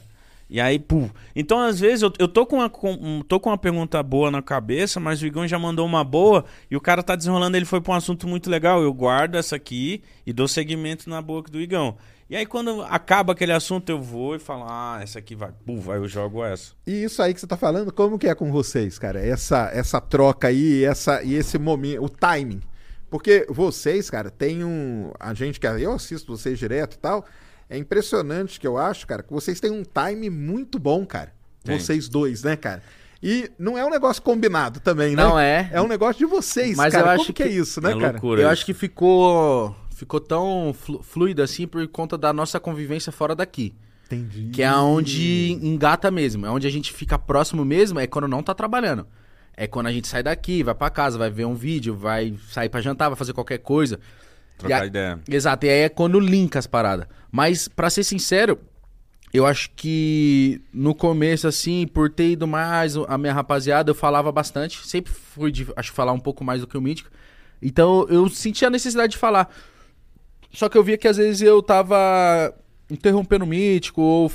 E 0.49 0.61
aí, 0.61 0.79
pum. 0.79 1.09
Então, 1.35 1.59
às 1.59 1.77
vezes, 1.77 2.01
eu, 2.03 2.13
eu 2.17 2.25
tô, 2.25 2.45
com 2.45 2.55
uma, 2.55 2.69
com, 2.69 3.21
tô 3.27 3.37
com 3.37 3.49
uma 3.49 3.57
pergunta 3.57 4.01
boa 4.01 4.31
na 4.31 4.41
cabeça, 4.41 4.97
mas 4.97 5.21
o 5.21 5.25
Igão 5.27 5.45
já 5.45 5.59
mandou 5.59 5.85
uma 5.85 6.05
boa 6.05 6.45
e 6.71 6.77
o 6.77 6.79
cara 6.79 7.03
tá 7.03 7.17
desenrolando, 7.17 7.57
ele 7.57 7.65
foi 7.65 7.81
pra 7.81 7.91
um 7.91 7.95
assunto 7.97 8.25
muito 8.29 8.49
legal. 8.49 8.81
Eu 8.81 8.93
guardo 8.93 9.35
essa 9.35 9.57
aqui 9.57 10.01
e 10.25 10.31
dou 10.31 10.47
segmento 10.47 11.09
na 11.09 11.21
boca 11.21 11.51
do 11.51 11.59
Igão. 11.59 11.97
E 12.29 12.35
aí, 12.35 12.45
quando 12.45 12.81
acaba 12.83 13.31
aquele 13.31 13.53
assunto, 13.53 13.89
eu 13.89 14.01
vou 14.01 14.35
e 14.35 14.39
falo, 14.39 14.65
ah, 14.67 14.99
essa 15.01 15.19
aqui 15.19 15.33
vai. 15.33 15.51
Pum, 15.65 15.81
aí 15.89 15.97
eu 15.97 16.07
jogo 16.07 16.43
essa. 16.43 16.73
E 16.85 17.03
isso 17.03 17.21
aí 17.21 17.33
que 17.33 17.39
você 17.39 17.47
tá 17.47 17.55
falando, 17.55 17.91
como 17.93 18.19
que 18.19 18.27
é 18.27 18.35
com 18.35 18.51
vocês, 18.51 18.99
cara? 18.99 19.19
Essa, 19.25 19.69
essa 19.73 20.01
troca 20.01 20.49
aí, 20.49 20.83
essa, 20.83 21.23
e 21.23 21.35
esse 21.35 21.57
momento, 21.57 22.03
o 22.03 22.09
timing. 22.09 22.61
Porque 23.09 23.45
vocês, 23.49 24.09
cara, 24.09 24.29
tem 24.29 24.65
um. 24.65 25.11
A 25.17 25.33
gente 25.33 25.57
que 25.59 25.65
eu 25.65 25.93
assisto 25.93 26.35
vocês 26.37 26.59
direto 26.59 26.95
e 26.95 26.97
tal. 26.99 27.25
É 27.69 27.77
impressionante 27.77 28.59
que 28.59 28.67
eu 28.67 28.77
acho, 28.77 29.07
cara, 29.07 29.23
que 29.23 29.31
vocês 29.31 29.59
têm 29.61 29.71
um 29.71 29.83
time 29.83 30.29
muito 30.29 30.77
bom, 30.77 31.05
cara. 31.05 31.31
Tem. 31.63 31.79
Vocês 31.79 32.09
dois, 32.09 32.43
né, 32.43 32.55
cara? 32.57 32.81
E 33.23 33.49
não 33.57 33.77
é 33.77 33.85
um 33.85 33.89
negócio 33.89 34.21
combinado 34.21 34.79
também, 34.81 35.15
né? 35.15 35.23
Não 35.23 35.39
é. 35.39 35.69
É 35.71 35.81
um 35.81 35.87
negócio 35.87 36.17
de 36.19 36.25
vocês, 36.25 36.75
Mas 36.77 36.93
cara. 36.93 37.05
eu 37.05 37.09
Como 37.11 37.21
acho 37.21 37.33
que 37.33 37.43
é 37.43 37.47
que- 37.47 37.53
isso, 37.53 37.81
né, 37.81 37.91
é 37.91 37.95
cara? 37.99 38.11
loucura. 38.11 38.41
Eu 38.41 38.45
isso. 38.45 38.51
acho 38.53 38.65
que 38.65 38.73
ficou 38.73 39.73
ficou 39.97 40.19
tão 40.19 40.73
flu- 40.73 41.01
fluido 41.03 41.41
assim 41.41 41.67
por 41.67 41.85
conta 41.87 42.17
da 42.17 42.31
nossa 42.31 42.59
convivência 42.59 43.11
fora 43.11 43.35
daqui. 43.35 43.73
Entendi. 44.05 44.51
Que 44.53 44.63
é 44.63 44.71
onde 44.73 45.51
engata 45.61 46.09
mesmo. 46.09 46.45
É 46.45 46.49
onde 46.49 46.65
a 46.67 46.69
gente 46.69 46.93
fica 46.93 47.17
próximo 47.19 47.65
mesmo, 47.65 47.99
é 47.99 48.07
quando 48.07 48.27
não 48.27 48.41
tá 48.41 48.53
trabalhando. 48.53 49.05
É 49.55 49.67
quando 49.67 49.87
a 49.87 49.91
gente 49.91 50.07
sai 50.07 50.21
daqui, 50.23 50.61
vai 50.63 50.75
pra 50.75 50.89
casa, 50.89 51.17
vai 51.17 51.29
ver 51.29 51.45
um 51.45 51.55
vídeo, 51.55 51.95
vai 51.95 52.35
sair 52.49 52.69
pra 52.69 52.79
jantar, 52.79 53.09
vai 53.09 53.17
fazer 53.17 53.33
qualquer 53.33 53.57
coisa. 53.57 53.99
Trocar 54.57 54.79
E 54.79 54.81
a- 54.81 54.85
ideia. 54.85 55.19
Exato, 55.27 55.65
e 55.65 55.69
aí 55.69 55.79
é 55.81 55.89
quando 55.89 56.19
linka 56.19 56.57
as 56.59 56.67
paradas. 56.67 57.07
Mas, 57.31 57.67
pra 57.67 57.89
ser 57.89 58.03
sincero, 58.03 58.59
eu 59.33 59.45
acho 59.45 59.71
que 59.75 60.61
no 60.71 60.95
começo, 60.95 61.47
assim, 61.47 61.85
por 61.87 62.09
ter 62.09 62.29
ido 62.31 62.47
mais 62.47 62.95
a 62.95 63.17
minha 63.17 63.33
rapaziada, 63.33 63.89
eu 63.91 63.95
falava 63.95 64.31
bastante. 64.31 64.87
Sempre 64.87 65.11
fui 65.11 65.51
de, 65.51 65.67
acho, 65.75 65.91
falar 65.91 66.13
um 66.13 66.19
pouco 66.19 66.43
mais 66.43 66.61
do 66.61 66.67
que 66.67 66.77
o 66.77 66.81
Mítico. 66.81 67.09
Então 67.61 68.05
eu 68.09 68.29
sentia 68.29 68.67
a 68.67 68.71
necessidade 68.71 69.13
de 69.13 69.17
falar. 69.17 69.51
Só 70.51 70.69
que 70.69 70.77
eu 70.77 70.83
via 70.83 70.97
que 70.97 71.07
às 71.07 71.17
vezes 71.17 71.41
eu 71.41 71.61
tava 71.61 72.53
interrompendo 72.89 73.45
o 73.45 73.47
Mítico, 73.47 74.01
ou 74.01 74.31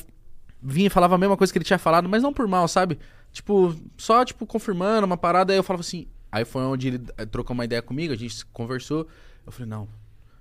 vinha 0.62 0.86
e 0.86 0.90
falava 0.90 1.14
a 1.14 1.18
mesma 1.18 1.36
coisa 1.36 1.52
que 1.52 1.58
ele 1.58 1.64
tinha 1.64 1.78
falado, 1.78 2.08
mas 2.08 2.22
não 2.22 2.32
por 2.32 2.46
mal, 2.46 2.68
sabe? 2.68 2.98
Tipo, 3.32 3.74
só, 3.96 4.24
tipo, 4.24 4.46
confirmando 4.46 5.06
uma 5.06 5.16
parada, 5.16 5.52
aí 5.52 5.58
eu 5.58 5.62
falava 5.62 5.80
assim. 5.80 6.06
Aí 6.30 6.44
foi 6.44 6.62
onde 6.62 6.88
ele 6.88 7.02
eh, 7.18 7.26
trocou 7.26 7.54
uma 7.54 7.64
ideia 7.64 7.82
comigo, 7.82 8.12
a 8.12 8.16
gente 8.16 8.44
conversou. 8.46 9.06
Eu 9.44 9.52
falei, 9.52 9.68
não, 9.68 9.88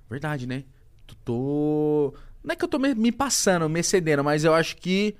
verdade, 0.09 0.45
né? 0.45 0.63
Tu 1.07 1.15
tô. 1.15 2.13
Não 2.43 2.53
é 2.53 2.55
que 2.55 2.63
eu 2.63 2.69
tô 2.69 2.79
me, 2.79 3.11
passando, 3.11 3.69
me 3.69 3.79
excedendo, 3.79 4.23
mas 4.23 4.43
eu 4.43 4.53
acho 4.53 4.77
que. 4.77 5.15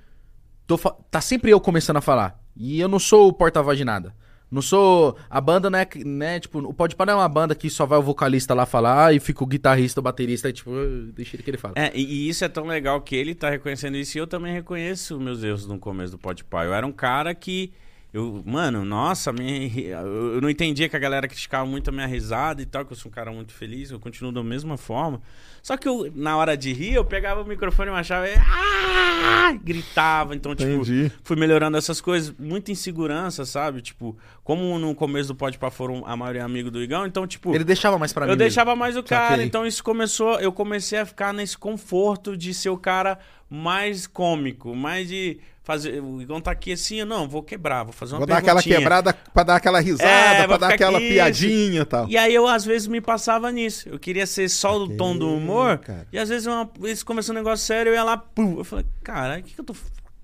Tô, 0.67 0.77
tá 0.77 1.19
sempre 1.19 1.51
eu 1.51 1.59
começando 1.59 1.97
a 1.97 2.01
falar. 2.01 2.41
E 2.55 2.79
eu 2.79 2.87
não 2.87 2.99
sou 2.99 3.27
o 3.27 3.33
porta-voz 3.33 3.77
de 3.77 3.85
nada. 3.85 4.15
Não 4.51 4.61
sou. 4.61 5.17
A 5.29 5.39
banda 5.39 5.69
não 5.69 5.79
é. 5.79 5.87
Né, 6.03 6.39
tipo, 6.41 6.59
o 6.59 6.73
Pode 6.73 6.95
não 6.99 7.13
é 7.13 7.15
uma 7.15 7.29
banda 7.29 7.55
que 7.55 7.69
só 7.69 7.85
vai 7.85 7.97
o 7.97 8.01
vocalista 8.01 8.53
lá 8.53 8.65
falar 8.65 9.15
e 9.15 9.19
fica 9.19 9.41
o 9.43 9.47
guitarrista, 9.47 10.01
o 10.01 10.03
baterista, 10.03 10.49
e, 10.49 10.53
tipo, 10.53 10.71
deixa 11.13 11.37
ele 11.37 11.43
que 11.43 11.49
ele 11.49 11.57
fala. 11.57 11.73
É, 11.77 11.89
e, 11.95 12.27
isso 12.27 12.43
é 12.43 12.49
tão 12.49 12.65
legal 12.65 12.99
que 13.01 13.15
ele 13.15 13.33
tá 13.33 13.49
reconhecendo 13.49 13.95
isso 13.95 14.17
e 14.17 14.19
eu 14.19 14.27
também 14.27 14.53
reconheço 14.53 15.17
meus 15.19 15.41
erros 15.41 15.65
no 15.65 15.79
começo 15.79 16.11
do 16.11 16.17
Podpah. 16.17 16.65
Eu 16.65 16.73
era 16.73 16.85
um 16.85 16.91
cara 16.91 17.33
que. 17.33 17.71
Eu, 18.13 18.43
mano, 18.45 18.83
nossa, 18.83 19.31
minha, 19.31 19.69
eu 20.01 20.41
não 20.41 20.49
entendia 20.49 20.89
que 20.89 20.97
a 20.97 20.99
galera 20.99 21.29
criticava 21.29 21.65
muito 21.65 21.87
a 21.87 21.93
minha 21.93 22.05
risada 22.05 22.61
e 22.61 22.65
tal, 22.65 22.85
que 22.85 22.91
eu 22.91 22.97
sou 22.97 23.09
um 23.09 23.13
cara 23.13 23.31
muito 23.31 23.53
feliz, 23.53 23.89
eu 23.89 24.01
continuo 24.01 24.33
da 24.33 24.43
mesma 24.43 24.75
forma. 24.75 25.21
Só 25.61 25.77
que 25.77 25.87
eu, 25.87 26.11
na 26.15 26.35
hora 26.37 26.57
de 26.57 26.73
rir, 26.73 26.93
eu 26.95 27.05
pegava 27.05 27.41
o 27.41 27.45
microfone 27.45 27.91
e 27.91 27.93
achava. 27.93 28.25
Ah! 28.39 29.53
Gritava. 29.63 30.35
Então, 30.35 30.55
tipo, 30.55 30.69
Entendi. 30.71 31.11
fui 31.23 31.35
melhorando 31.35 31.77
essas 31.77 32.01
coisas. 32.01 32.33
Muita 32.39 32.71
insegurança, 32.71 33.45
sabe? 33.45 33.81
Tipo, 33.81 34.17
como 34.43 34.79
no 34.79 34.95
começo 34.95 35.27
do 35.29 35.35
Podpah 35.35 35.69
foram 35.69 36.03
a 36.05 36.15
maioria 36.15 36.43
amigo 36.43 36.71
do 36.71 36.81
Igão, 36.81 37.05
então, 37.05 37.27
tipo. 37.27 37.53
Ele 37.53 37.63
deixava 37.63 37.97
mais 37.99 38.11
pra 38.11 38.25
mim. 38.25 38.31
Eu 38.31 38.37
mesmo. 38.37 38.47
deixava 38.49 38.75
mais 38.75 38.97
o 38.97 39.03
cara, 39.03 39.29
Saquei. 39.31 39.45
então 39.45 39.65
isso 39.65 39.83
começou, 39.83 40.39
eu 40.39 40.51
comecei 40.51 40.99
a 40.99 41.05
ficar 41.05 41.33
nesse 41.33 41.57
conforto 41.57 42.35
de 42.35 42.53
ser 42.53 42.69
o 42.69 42.77
cara 42.77 43.19
mais 43.49 44.07
cômico, 44.07 44.73
mais 44.73 45.09
de 45.09 45.39
fazer, 45.61 46.01
o 46.01 46.21
Igão 46.21 46.41
tá 46.41 46.51
aqui 46.51 46.71
assim, 46.71 47.03
não, 47.03 47.27
vou 47.27 47.43
quebrar, 47.43 47.83
vou 47.83 47.93
fazer 47.93 48.13
uma 48.13 48.19
Vou 48.19 48.27
dar 48.27 48.37
aquela 48.37 48.63
quebrada 48.63 49.13
pra 49.33 49.43
dar 49.43 49.55
aquela 49.57 49.79
risada, 49.79 50.09
É, 50.09 50.47
pra 50.47 50.57
dar 50.57 50.73
aquela 50.73 50.97
aqui, 50.97 51.09
piadinha 51.09 51.81
e 51.81 51.85
tal. 51.85 52.07
E 52.07 52.17
aí 52.17 52.33
eu 52.33 52.47
às 52.47 52.65
vezes 52.65 52.87
me 52.87 52.99
passava 53.01 53.51
nisso. 53.51 53.87
Eu 53.89 53.99
queria 53.99 54.25
ser 54.25 54.49
só 54.49 54.73
do 54.79 54.83
Saquei, 54.85 54.97
tom 54.97 55.15
do 55.17 55.33
humor. 55.33 55.50
Cara. 55.77 56.07
E 56.11 56.17
às 56.17 56.29
vezes 56.29 56.47
uma, 56.47 56.69
eles 56.81 57.03
começam 57.03 57.33
um 57.33 57.37
negócio 57.37 57.65
sério, 57.65 57.91
eu 57.91 57.95
ia 57.95 58.03
lá, 58.03 58.17
pum. 58.17 58.57
Eu 58.57 58.63
falei, 58.63 58.85
cara, 59.03 59.39
o 59.39 59.43
que, 59.43 59.53
que 59.53 59.59
eu 59.59 59.65
tô. 59.65 59.75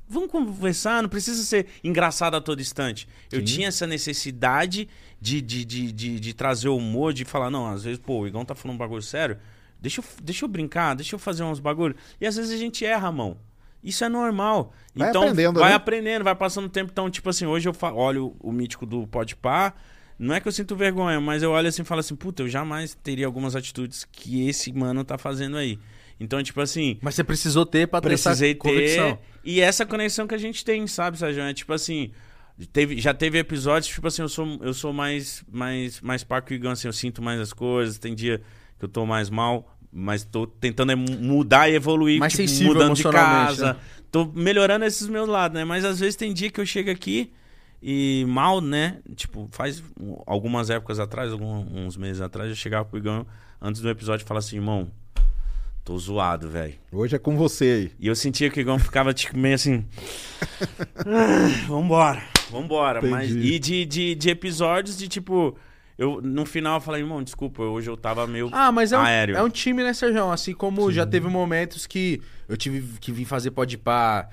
Vamos 0.09 0.31
conversar, 0.31 1.01
não 1.01 1.09
precisa 1.09 1.43
ser 1.43 1.67
engraçado 1.83 2.35
a 2.35 2.41
todo 2.41 2.61
instante. 2.61 3.07
Eu 3.29 3.39
Sim. 3.39 3.45
tinha 3.45 3.67
essa 3.67 3.85
necessidade 3.85 4.87
de, 5.19 5.41
de, 5.41 5.65
de, 5.65 5.91
de, 5.91 6.19
de 6.19 6.33
trazer 6.33 6.69
o 6.69 6.77
humor, 6.77 7.13
de 7.13 7.25
falar, 7.25 7.49
não, 7.49 7.67
às 7.67 7.83
vezes, 7.83 7.99
pô, 7.99 8.19
o 8.19 8.27
Igão 8.27 8.45
tá 8.45 8.55
falando 8.55 8.75
um 8.75 8.77
bagulho 8.77 9.01
sério. 9.01 9.37
Deixa 9.79 9.99
eu, 10.01 10.05
deixa 10.23 10.45
eu 10.45 10.49
brincar, 10.49 10.95
deixa 10.95 11.15
eu 11.15 11.19
fazer 11.19 11.43
uns 11.43 11.59
bagulho. 11.59 11.95
E 12.21 12.25
às 12.25 12.35
vezes 12.35 12.51
a 12.51 12.57
gente 12.57 12.85
erra, 12.85 13.11
mão. 13.11 13.37
Isso 13.83 14.03
é 14.03 14.09
normal. 14.09 14.73
Vai 14.95 15.09
então, 15.09 15.23
aprendendo, 15.23 15.59
vai 15.59 15.69
né? 15.69 15.75
aprendendo, 15.75 16.23
vai 16.23 16.35
passando 16.35 16.65
o 16.65 16.69
tempo. 16.69 16.91
Então, 16.91 17.09
tipo 17.09 17.29
assim, 17.29 17.45
hoje 17.45 17.69
eu 17.69 17.75
olho 17.93 18.35
o 18.39 18.51
mítico 18.51 18.85
do 18.85 19.05
Podpah. 19.07 19.73
Não 20.19 20.33
é 20.33 20.39
que 20.39 20.47
eu 20.47 20.51
sinto 20.51 20.75
vergonha, 20.75 21.21
mas 21.21 21.43
eu 21.43 21.51
olho 21.51 21.67
assim 21.67 21.83
e 21.83 21.85
falo 21.85 21.99
assim, 21.99 22.15
puta, 22.15 22.41
eu 22.43 22.49
jamais 22.49 22.95
teria 23.03 23.25
algumas 23.25 23.55
atitudes 23.55 24.03
que 24.11 24.47
esse 24.47 24.73
mano 24.73 25.03
tá 25.03 25.17
fazendo 25.17 25.57
aí. 25.57 25.77
Então, 26.19 26.41
tipo 26.41 26.59
assim, 26.59 26.97
Mas 27.01 27.13
você 27.15 27.23
precisou 27.23 27.65
ter 27.65 27.87
pra 27.87 28.01
ter 28.01 28.13
essa 28.13 28.29
precisei 28.31 28.55
ter. 28.55 28.59
convicção. 28.59 29.19
E 29.43 29.61
essa 29.61 29.85
conexão 29.85 30.25
que 30.25 30.33
a 30.33 30.37
gente 30.39 30.65
tem, 30.65 30.87
sabe, 30.87 31.17
Sérgio? 31.19 31.43
É 31.43 31.53
tipo 31.53 31.71
assim. 31.73 32.11
Teve, 32.73 32.99
já 32.99 33.13
teve 33.13 33.37
episódios, 33.37 33.85
tipo 33.93 34.07
assim, 34.07 34.23
eu 34.23 34.27
sou, 34.29 34.57
eu 34.63 34.73
sou 34.73 34.91
mais, 34.91 35.43
mais, 35.51 36.01
mais 36.01 36.23
pá 36.23 36.41
que 36.41 36.53
o 36.53 36.55
Igão, 36.55 36.71
assim, 36.71 36.87
eu 36.87 36.93
sinto 36.93 37.21
mais 37.21 37.39
as 37.39 37.53
coisas. 37.53 37.99
Tem 37.99 38.15
dia 38.15 38.41
que 38.79 38.85
eu 38.85 38.89
tô 38.89 39.05
mais 39.05 39.29
mal. 39.29 39.77
Mas 39.91 40.23
tô 40.23 40.47
tentando 40.47 40.91
é 40.91 40.95
mu- 40.95 41.19
mudar 41.19 41.69
e 41.69 41.75
evoluir, 41.75 42.19
Mais 42.19 42.33
tipo, 42.33 42.47
sensível 42.47 42.73
mudando 42.73 42.95
de 42.95 43.03
casa. 43.03 43.73
né? 43.73 43.79
Tô 44.11 44.25
melhorando 44.25 44.85
esses 44.85 45.07
meus 45.07 45.29
lados, 45.29 45.55
né? 45.55 45.63
Mas 45.63 45.85
às 45.85 45.99
vezes 45.99 46.15
tem 46.15 46.33
dia 46.33 46.49
que 46.49 46.59
eu 46.59 46.65
chego 46.65 46.89
aqui 46.89 47.31
e 47.81 48.25
mal, 48.27 48.59
né? 48.61 48.99
Tipo, 49.15 49.47
faz 49.51 49.83
um- 49.99 50.21
algumas 50.25 50.69
épocas 50.69 50.99
atrás, 50.99 51.31
alguns 51.31 51.67
uns 51.71 51.97
meses 51.97 52.21
atrás, 52.21 52.49
eu 52.49 52.55
chegava 52.55 52.85
pro 52.85 52.97
Igão 52.97 53.25
antes 53.61 53.81
do 53.81 53.89
episódio 53.89 54.23
e 54.23 54.27
falava 54.27 54.45
assim, 54.45 54.55
irmão, 54.57 54.91
tô 55.83 55.97
zoado, 55.97 56.49
velho. 56.49 56.73
Hoje 56.91 57.15
é 57.15 57.19
com 57.19 57.37
você 57.37 57.65
aí. 57.65 57.91
E 57.99 58.07
eu 58.07 58.15
sentia 58.15 58.49
que 58.49 58.59
o 58.59 58.61
Igão 58.61 58.77
ficava 58.79 59.13
tipo, 59.13 59.37
meio 59.37 59.55
assim. 59.55 59.85
"Ah, 61.05 61.65
vambora, 61.67 62.21
vambora. 62.51 62.99
Entendi. 62.99 63.13
Mas, 63.13 63.31
e 63.31 63.59
de, 63.59 63.85
de, 63.85 64.15
de 64.15 64.29
episódios 64.29 64.97
de 64.97 65.07
tipo. 65.07 65.57
Eu, 65.97 66.21
no 66.21 66.45
final 66.45 66.75
eu 66.75 66.81
falei, 66.81 67.01
irmão, 67.01 67.23
desculpa, 67.23 67.63
hoje 67.63 67.89
eu 67.89 67.97
tava 67.97 68.27
meio. 68.27 68.49
Ah, 68.51 68.71
mas 68.71 68.91
é 68.91 68.97
um, 68.99 69.01
Aéreo. 69.01 69.35
é 69.35 69.41
um 69.41 69.49
time, 69.49 69.81
né, 69.81 69.93
Sérgio? 69.93 70.29
Assim 70.29 70.53
como 70.53 70.91
já 70.91 71.07
teve 71.07 71.27
momentos 71.27 71.87
que 71.87 72.21
eu 72.47 72.55
tive 72.55 72.99
que 72.99 73.11
vir 73.11 73.25
fazer 73.25 73.49
pode 73.49 73.79
pá 73.79 74.29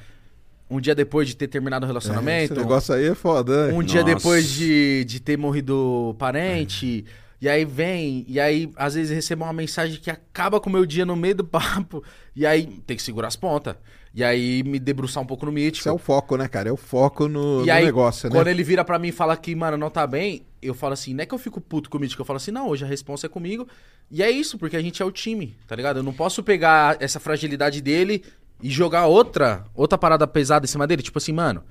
um 0.71 0.81
dia 0.81 0.95
depois 0.95 1.29
de 1.29 1.37
ter 1.37 1.49
terminado 1.49 1.85
o 1.85 1.87
É, 1.87 1.89
relacionamento. 1.89 2.53
esse 2.55 2.61
negócio 2.63 2.95
aí 2.95 3.07
é 3.07 3.15
foda. 3.15 3.69
né? 3.69 3.73
Um 3.75 3.83
dia 3.83 4.03
Nossa. 4.03 4.15
depois 4.15 4.49
de, 4.51 5.05
de 5.05 5.21
ter 5.21 5.37
morrido 5.37 6.15
parente. 6.19 7.05
E 7.41 7.49
aí 7.49 7.65
vem, 7.65 8.25
e 8.27 8.41
aí 8.41 8.71
às 8.77 8.95
vezes 8.95 9.15
recebo 9.15 9.45
uma 9.45 9.53
mensagem 9.53 10.01
que 10.01 10.11
acaba 10.11 10.59
com 10.59 10.71
o 10.71 10.73
meu 10.73 10.87
dia 10.87 11.05
no 11.05 11.15
meio 11.15 11.35
do 11.35 11.45
papo. 11.47 12.03
E 12.35 12.47
aí 12.47 12.67
tem 12.87 12.97
que 12.97 13.03
segurar 13.03 13.29
as 13.29 13.37
pontas. 13.37 13.77
E 14.15 14.23
aí 14.23 14.63
me 14.63 14.79
debruçar 14.79 15.21
um 15.23 15.27
pouco 15.27 15.45
no 15.45 15.51
mítico. 15.53 15.81
Isso 15.81 15.89
é 15.89 15.93
o 15.93 15.99
foco, 15.99 16.37
né, 16.37 16.47
cara? 16.47 16.69
É 16.69 16.73
o 16.73 16.77
foco 16.77 17.27
no, 17.29 17.63
E 17.63 17.67
no 17.67 17.73
aí, 17.73 17.85
negócio, 17.85 18.31
né? 18.31 18.35
quando 18.37 18.47
ele 18.47 18.63
vira 18.63 18.85
pra 18.85 18.97
mim 18.99 19.09
e 19.09 19.13
fala 19.13 19.37
que, 19.37 19.53
mano, 19.57 19.77
não 19.77 19.91
tá 19.91 20.07
bem, 20.07 20.47
eu 20.63 20.73
falo 20.73 20.93
assim, 20.95 21.13
não 21.13 21.23
é 21.23 21.27
que 21.27 21.35
eu 21.35 21.39
fico 21.39 21.61
puto 21.61 21.91
com 21.91 21.99
o 21.99 22.01
Mítico, 22.01 22.23
eu 22.23 22.25
falo 22.25 22.37
assim, 22.37 22.53
não, 22.53 22.69
hoje 22.69 22.85
a 22.85 22.87
responsa 22.89 23.27
é 23.27 23.29
comigo. 23.29 23.67
E 24.11 24.23
é 24.23 24.31
isso, 24.31 24.57
porque 24.57 24.77
a 24.77 24.81
gente 24.81 25.03
é 25.03 25.05
o 25.05 25.11
time, 25.11 25.57
tá 25.67 25.75
ligado? 25.75 25.97
Eu 25.99 26.03
não 26.05 26.13
posso 26.13 26.45
pegar 26.45 26.97
essa 27.01 27.19
fragilidade 27.19 27.81
dele 27.83 28.23
e 28.65 28.71
jogar 28.71 29.05
outra, 29.05 29.63
outra 29.75 29.99
parada 29.99 30.27
pesada 30.27 30.65
em 30.65 30.69
cima 30.69 30.87
dele. 30.87 31.03
Tipo 31.03 31.19
assim, 31.19 31.35
mano, 31.35 31.63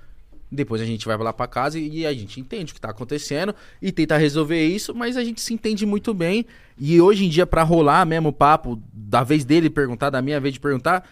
depois 0.51 0.79
a 0.79 0.85
gente 0.85 1.07
vai 1.07 1.17
lá 1.17 1.33
pra 1.33 1.47
casa 1.47 1.79
e, 1.79 2.01
e 2.01 2.05
a 2.05 2.13
gente 2.13 2.39
entende 2.39 2.71
o 2.71 2.75
que 2.75 2.79
tá 2.79 2.91
acontecendo 2.91 3.55
e 3.81 3.91
tenta 3.91 4.15
resolver 4.15 4.63
isso, 4.63 4.93
mas 4.93 5.17
a 5.17 5.23
gente 5.23 5.41
se 5.41 5.55
entende 5.55 5.87
muito 5.87 6.13
bem. 6.13 6.45
E 6.77 7.01
hoje 7.01 7.25
em 7.25 7.29
dia, 7.29 7.47
pra 7.47 7.63
rolar 7.63 8.05
mesmo 8.05 8.29
o 8.29 8.31
papo, 8.31 8.79
da 8.93 9.23
vez 9.23 9.43
dele 9.43 9.71
perguntar, 9.71 10.11
da 10.11 10.21
minha 10.21 10.39
vez 10.39 10.53
de 10.53 10.59
perguntar, 10.59 11.03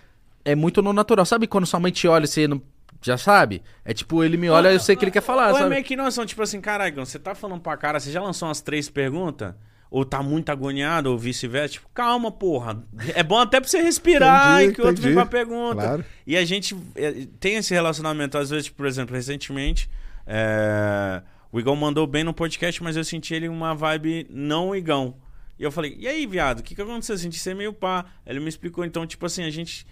é 0.46 0.54
muito 0.54 0.84
no 0.84 0.94
natural. 0.94 1.26
Sabe 1.26 1.48
quando 1.48 1.66
sua 1.66 1.80
mãe 1.80 1.92
te 1.92 2.08
olha 2.08 2.26
e 2.26 2.28
você 2.28 2.48
não. 2.48 2.62
Já 3.02 3.18
sabe? 3.18 3.64
É 3.84 3.92
tipo, 3.92 4.24
ele 4.24 4.38
me 4.38 4.52
olha 4.52 4.70
e 4.72 4.76
eu 4.76 4.80
sei 4.80 4.96
que 4.96 5.04
ele 5.04 5.10
quer 5.10 5.24
falar, 5.24 5.50
Ou 5.50 5.56
é 5.56 5.60
sabe? 5.62 5.72
meio 5.72 5.84
que 5.84 5.96
noção, 5.96 6.24
tipo 6.28 6.44
assim, 6.44 6.62
caralho, 6.62 7.04
você 7.04 7.18
tá 7.18 7.34
falando 7.34 7.60
pra 7.60 7.76
cara, 7.76 8.00
você 8.00 8.12
já 8.12 8.22
lançou 8.22 8.48
umas 8.48 8.62
três 8.62 8.88
perguntas? 8.88 9.56
Ou 9.92 10.06
tá 10.06 10.24
muito 10.24 10.50
agoniado, 10.50 11.12
ou 11.12 11.18
vice-versa? 11.18 11.74
Tipo, 11.74 11.90
calma, 11.94 12.32
porra. 12.32 12.82
É 13.14 13.22
bom 13.22 13.38
até 13.38 13.60
pra 13.60 13.70
você 13.70 13.82
respirar 13.82 14.62
Entendi, 14.62 14.72
e 14.72 14.76
que 14.76 14.82
o 14.82 14.88
outro 14.88 15.04
vem 15.04 15.14
com 15.14 15.20
a 15.20 15.26
pergunta. 15.26 15.82
Claro. 15.82 16.06
E 16.26 16.38
a 16.38 16.46
gente 16.46 16.74
é, 16.96 17.28
tem 17.42 17.56
esse 17.56 17.74
relacionamento, 17.74 18.38
às 18.38 18.50
vezes, 18.50 18.70
por 18.70 18.86
exemplo, 18.86 19.14
recentemente, 19.14 19.90
é, 20.26 21.22
o 21.52 21.60
Igão 21.60 21.76
mandou 21.76 22.08
bem 22.08 22.24
no 22.24 22.34
podcast, 22.34 22.82
mas 22.82 22.96
eu 22.96 23.04
senti 23.04 23.34
ele 23.34 23.50
uma 23.50 23.76
vibe 23.76 24.28
não 24.30 24.74
Igão. 24.74 25.14
E 25.60 25.64
eu 25.64 25.72
falei, 25.72 25.98
e 26.00 26.08
aí, 26.08 26.26
viado, 26.26 26.62
o 26.62 26.64
que 26.64 26.74
que 26.74 26.82
aconteceu? 26.82 27.16
Eu 27.16 27.20
senti 27.20 27.38
ser 27.38 27.54
meio 27.54 27.74
pá. 27.74 28.06
Ele 28.26 28.40
me 28.40 28.48
explicou, 28.48 28.86
então, 28.86 29.06
tipo 29.06 29.26
assim, 29.26 29.44
a 29.44 29.50
gente 29.50 29.86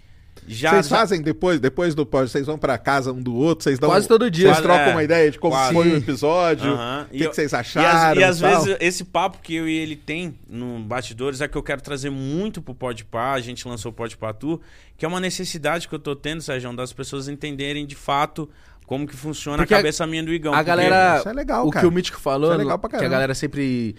já... 0.46 0.70
Vocês 0.70 0.88
já- 0.88 0.96
fazem 0.96 1.22
depois, 1.22 1.60
depois 1.60 1.94
do 1.94 2.04
pod, 2.06 2.28
vocês 2.30 2.46
vão 2.46 2.58
pra 2.58 2.76
casa 2.78 3.12
um 3.12 3.22
do 3.22 3.34
outro, 3.34 3.62
vocês 3.64 3.78
dão 3.78 3.88
Quase 3.90 4.08
todo 4.08 4.30
dia. 4.30 4.48
Vocês 4.48 4.60
trocam 4.60 4.86
é. 4.86 4.90
uma 4.92 5.02
ideia 5.04 5.30
de 5.30 5.38
como 5.38 5.54
Quase. 5.54 5.74
foi 5.74 5.90
o 5.92 5.96
episódio, 5.96 6.72
o 6.74 7.04
que, 7.10 7.16
E 7.16 7.28
que 7.28 7.34
vocês 7.34 7.52
E 7.52 7.56
acharam 7.56 8.20
e 8.20 8.24
às 8.24 8.40
vezes 8.40 8.76
esse 8.80 9.04
papo 9.04 9.38
que 9.42 9.54
eu 9.54 9.68
e 9.68 9.76
ele 9.76 9.94
tem 9.96 10.34
no 10.48 10.80
bastidores 10.80 11.40
é 11.40 11.46
que 11.48 11.56
eu 11.56 11.62
quero 11.62 11.80
trazer 11.82 12.10
muito 12.10 12.60
pro 12.62 12.74
Podpah, 12.74 13.32
a 13.34 13.40
gente 13.40 13.66
lançou 13.68 13.90
o 13.92 13.94
Podpah 13.94 14.32
Tour, 14.32 14.60
que 14.96 15.04
é 15.04 15.08
uma 15.08 15.20
necessidade 15.20 15.86
que 15.86 15.94
eu 15.94 15.98
tô 15.98 16.16
tendo, 16.16 16.40
Sérgio, 16.42 16.74
das 16.74 16.92
pessoas 16.92 17.28
entenderem 17.28 17.86
de 17.86 17.94
fato 17.94 18.48
como 18.86 19.06
que 19.06 19.14
funciona 19.16 19.58
Porque 19.58 19.72
a 19.72 19.76
a- 19.76 19.80
cabeça 19.80 20.04
minha 20.06 20.22
do 20.24 20.32
Igão. 20.32 20.52
A 20.52 20.56
porque- 20.56 20.66
galera. 20.68 21.18
Isso 21.18 21.28
é 21.28 21.32
legal, 21.32 21.66
o 21.66 21.70
cara. 21.70 21.86
que 21.86 21.88
o 21.88 21.94
Mítico 21.94 22.18
falou, 22.20 22.52
é 22.52 22.56
legal 22.56 22.76
pra 22.78 22.90
que 22.90 22.96
a 23.04 23.08
galera 23.08 23.34
sempre. 23.34 23.94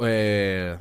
é, 0.00 0.76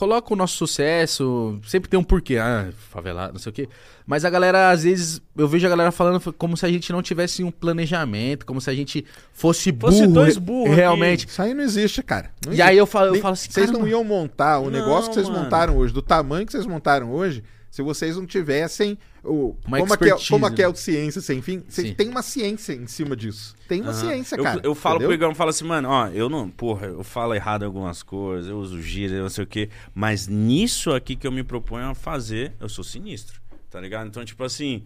coloca 0.00 0.32
o 0.32 0.36
nosso 0.36 0.56
sucesso, 0.56 1.60
sempre 1.66 1.90
tem 1.90 2.00
um 2.00 2.02
porquê, 2.02 2.38
ah, 2.38 2.70
favelado, 2.88 3.34
não 3.34 3.38
sei 3.38 3.50
o 3.50 3.52
quê. 3.52 3.68
Mas 4.06 4.24
a 4.24 4.30
galera, 4.30 4.70
às 4.70 4.82
vezes, 4.84 5.20
eu 5.36 5.46
vejo 5.46 5.66
a 5.66 5.70
galera 5.70 5.92
falando 5.92 6.32
como 6.32 6.56
se 6.56 6.64
a 6.64 6.70
gente 6.70 6.90
não 6.90 7.02
tivesse 7.02 7.44
um 7.44 7.50
planejamento, 7.50 8.46
como 8.46 8.60
se 8.62 8.70
a 8.70 8.74
gente 8.74 9.04
fosse 9.34 9.70
burro. 9.70 9.92
Fosse 9.92 10.06
dois 10.06 10.38
burros 10.38 10.74
Realmente. 10.74 11.26
Isso 11.28 11.42
aí 11.42 11.52
não 11.52 11.62
existe, 11.62 12.02
cara. 12.02 12.30
Não 12.46 12.52
E 12.52 12.54
existe. 12.56 12.62
aí 12.62 12.78
eu 12.78 12.86
falo, 12.86 13.14
eu 13.14 13.20
falo 13.20 13.34
assim, 13.34 13.50
Vocês 13.50 13.70
não 13.70 13.80
mano, 13.80 13.90
iam 13.90 14.02
montar 14.02 14.58
o 14.58 14.64
Não, 14.64 14.70
negócio 14.70 15.10
que 15.10 15.14
vocês 15.16 15.28
mano. 15.28 15.44
montaram 15.44 15.76
hoje, 15.76 15.92
do 15.92 16.00
tamanho 16.00 16.46
que 16.46 16.52
vocês 16.52 16.64
montaram 16.66 17.12
hoje, 17.12 17.44
se 17.70 17.82
vocês 17.82 18.16
não 18.16 18.26
tivessem 18.26 18.98
o. 19.22 19.54
Uma 19.64 19.78
como, 19.78 19.94
aqui 19.94 20.04
é, 20.04 20.06
expertise, 20.08 20.30
como 20.30 20.46
aqui 20.46 20.62
é 20.62 20.66
né? 20.66 20.72
o 20.72 20.76
ciência 20.76 21.20
sem 21.20 21.40
fim, 21.40 21.62
vocês 21.68 21.94
têm 21.94 22.08
uma 22.08 22.22
ciência 22.22 22.72
em 22.72 22.86
cima 22.86 23.16
disso. 23.16 23.54
Tem 23.68 23.80
uma 23.80 23.92
Aham. 23.92 24.00
ciência, 24.00 24.36
eu, 24.36 24.42
cara. 24.42 24.60
Eu 24.64 24.74
falo 24.74 24.96
entendeu? 24.96 25.08
pro 25.08 25.14
Igão, 25.14 25.30
eu 25.30 25.34
falo 25.36 25.50
assim, 25.50 25.64
mano, 25.64 25.88
ó, 25.88 26.08
eu 26.08 26.28
não, 26.28 26.50
porra, 26.50 26.88
eu 26.88 27.04
falo 27.04 27.32
errado 27.32 27.62
algumas 27.62 28.02
coisas, 28.02 28.50
eu 28.50 28.58
uso 28.58 28.82
gíria, 28.82 29.16
eu 29.16 29.22
não 29.22 29.30
sei 29.30 29.44
o 29.44 29.46
quê, 29.46 29.70
mas 29.94 30.26
nisso 30.26 30.92
aqui 30.92 31.14
que 31.14 31.26
eu 31.26 31.32
me 31.32 31.44
proponho 31.44 31.86
a 31.86 31.94
fazer, 31.94 32.52
eu 32.58 32.68
sou 32.68 32.82
sinistro, 32.82 33.40
tá 33.70 33.80
ligado? 33.80 34.08
Então, 34.08 34.24
tipo 34.24 34.42
assim, 34.42 34.82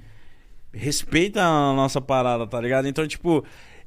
respeita 0.70 1.40
a 1.42 1.72
nossa 1.72 2.00
parada, 2.00 2.46
tá 2.46 2.60
ligado? 2.60 2.86
Então, 2.86 3.06
tipo, 3.08 3.44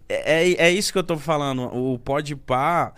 é, 0.09 0.51
é, 0.51 0.53
é 0.67 0.71
isso 0.71 0.91
que 0.91 0.97
eu 0.97 1.03
tô 1.03 1.17
falando. 1.17 1.63
O 1.63 1.99
pode 1.99 2.35
pá, 2.35 2.93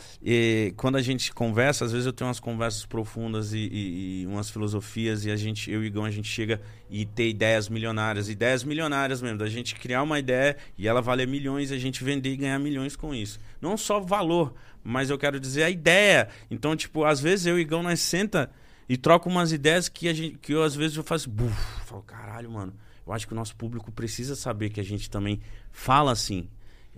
quando 0.77 0.95
a 0.98 1.02
gente 1.02 1.34
conversa, 1.34 1.86
às 1.86 1.91
vezes 1.91 2.06
eu 2.06 2.14
tenho 2.14 2.27
umas 2.27 2.40
conversas 2.40 2.86
profundas 2.86 3.53
e, 3.53 3.57
e- 3.60 4.22
e 4.22 4.27
umas 4.27 4.49
filosofias, 4.49 5.26
e 5.26 5.31
a 5.31 5.36
gente, 5.36 5.72
eu 5.72 5.84
e 5.84 5.88
Igão, 5.88 6.06
a 6.06 6.11
gente 6.11 6.27
chega 6.27 6.61
e 6.90 7.06
ter 7.06 7.27
ideias 7.30 7.68
milionárias, 7.69 8.30
ideias 8.30 8.64
milionárias 8.64 9.22
mesmo, 9.22 9.38
da 9.38 9.48
gente 9.48 9.76
criar 9.76 10.03
uma 10.03 10.19
ideia 10.19 10.56
e 10.77 10.88
ela 10.88 11.02
valer 11.02 11.27
milhões, 11.27 11.72
e 11.72 11.73
a 11.73 11.80
gente 11.80 12.03
vender 12.03 12.31
e 12.31 12.38
ganhar 12.38 12.60
milhões 12.60 12.95
com 12.95 13.14
isso. 13.14 13.40
Não 13.61 13.76
só 13.77 13.99
valor, 13.99 14.53
mas 14.84 15.10
eu 15.10 15.18
quero 15.18 15.40
dizer 15.40 15.64
a 15.64 15.69
ideia. 15.69 16.27
Então, 16.49 16.76
tipo, 16.76 17.03
às 17.06 17.19
vezes 17.19 17.45
eu 17.45 17.57
e 17.57 17.61
Igão 17.61 17.81
nós 17.84 17.99
senta 17.99 18.52
e 18.88 18.98
troca 18.98 19.27
umas 19.30 19.52
ideias 19.52 19.90
que, 19.90 20.07
a 20.07 20.14
gente, 20.14 20.38
que 20.40 20.53
eu 20.53 20.64
às 20.64 20.76
vezes 20.76 20.95
eu 20.98 21.03
faço, 21.03 21.30
buf, 21.30 21.53
falo, 21.86 22.02
caralho, 22.03 22.49
mano, 22.52 22.73
eu 23.06 23.14
acho 23.14 23.26
que 23.27 23.34
o 23.34 23.36
nosso 23.36 23.56
público 23.56 23.91
precisa 23.91 24.36
saber 24.36 24.69
que 24.69 24.80
a 24.80 24.84
gente 24.84 25.10
também 25.10 25.40
fala 25.72 26.11
assim. 26.11 26.48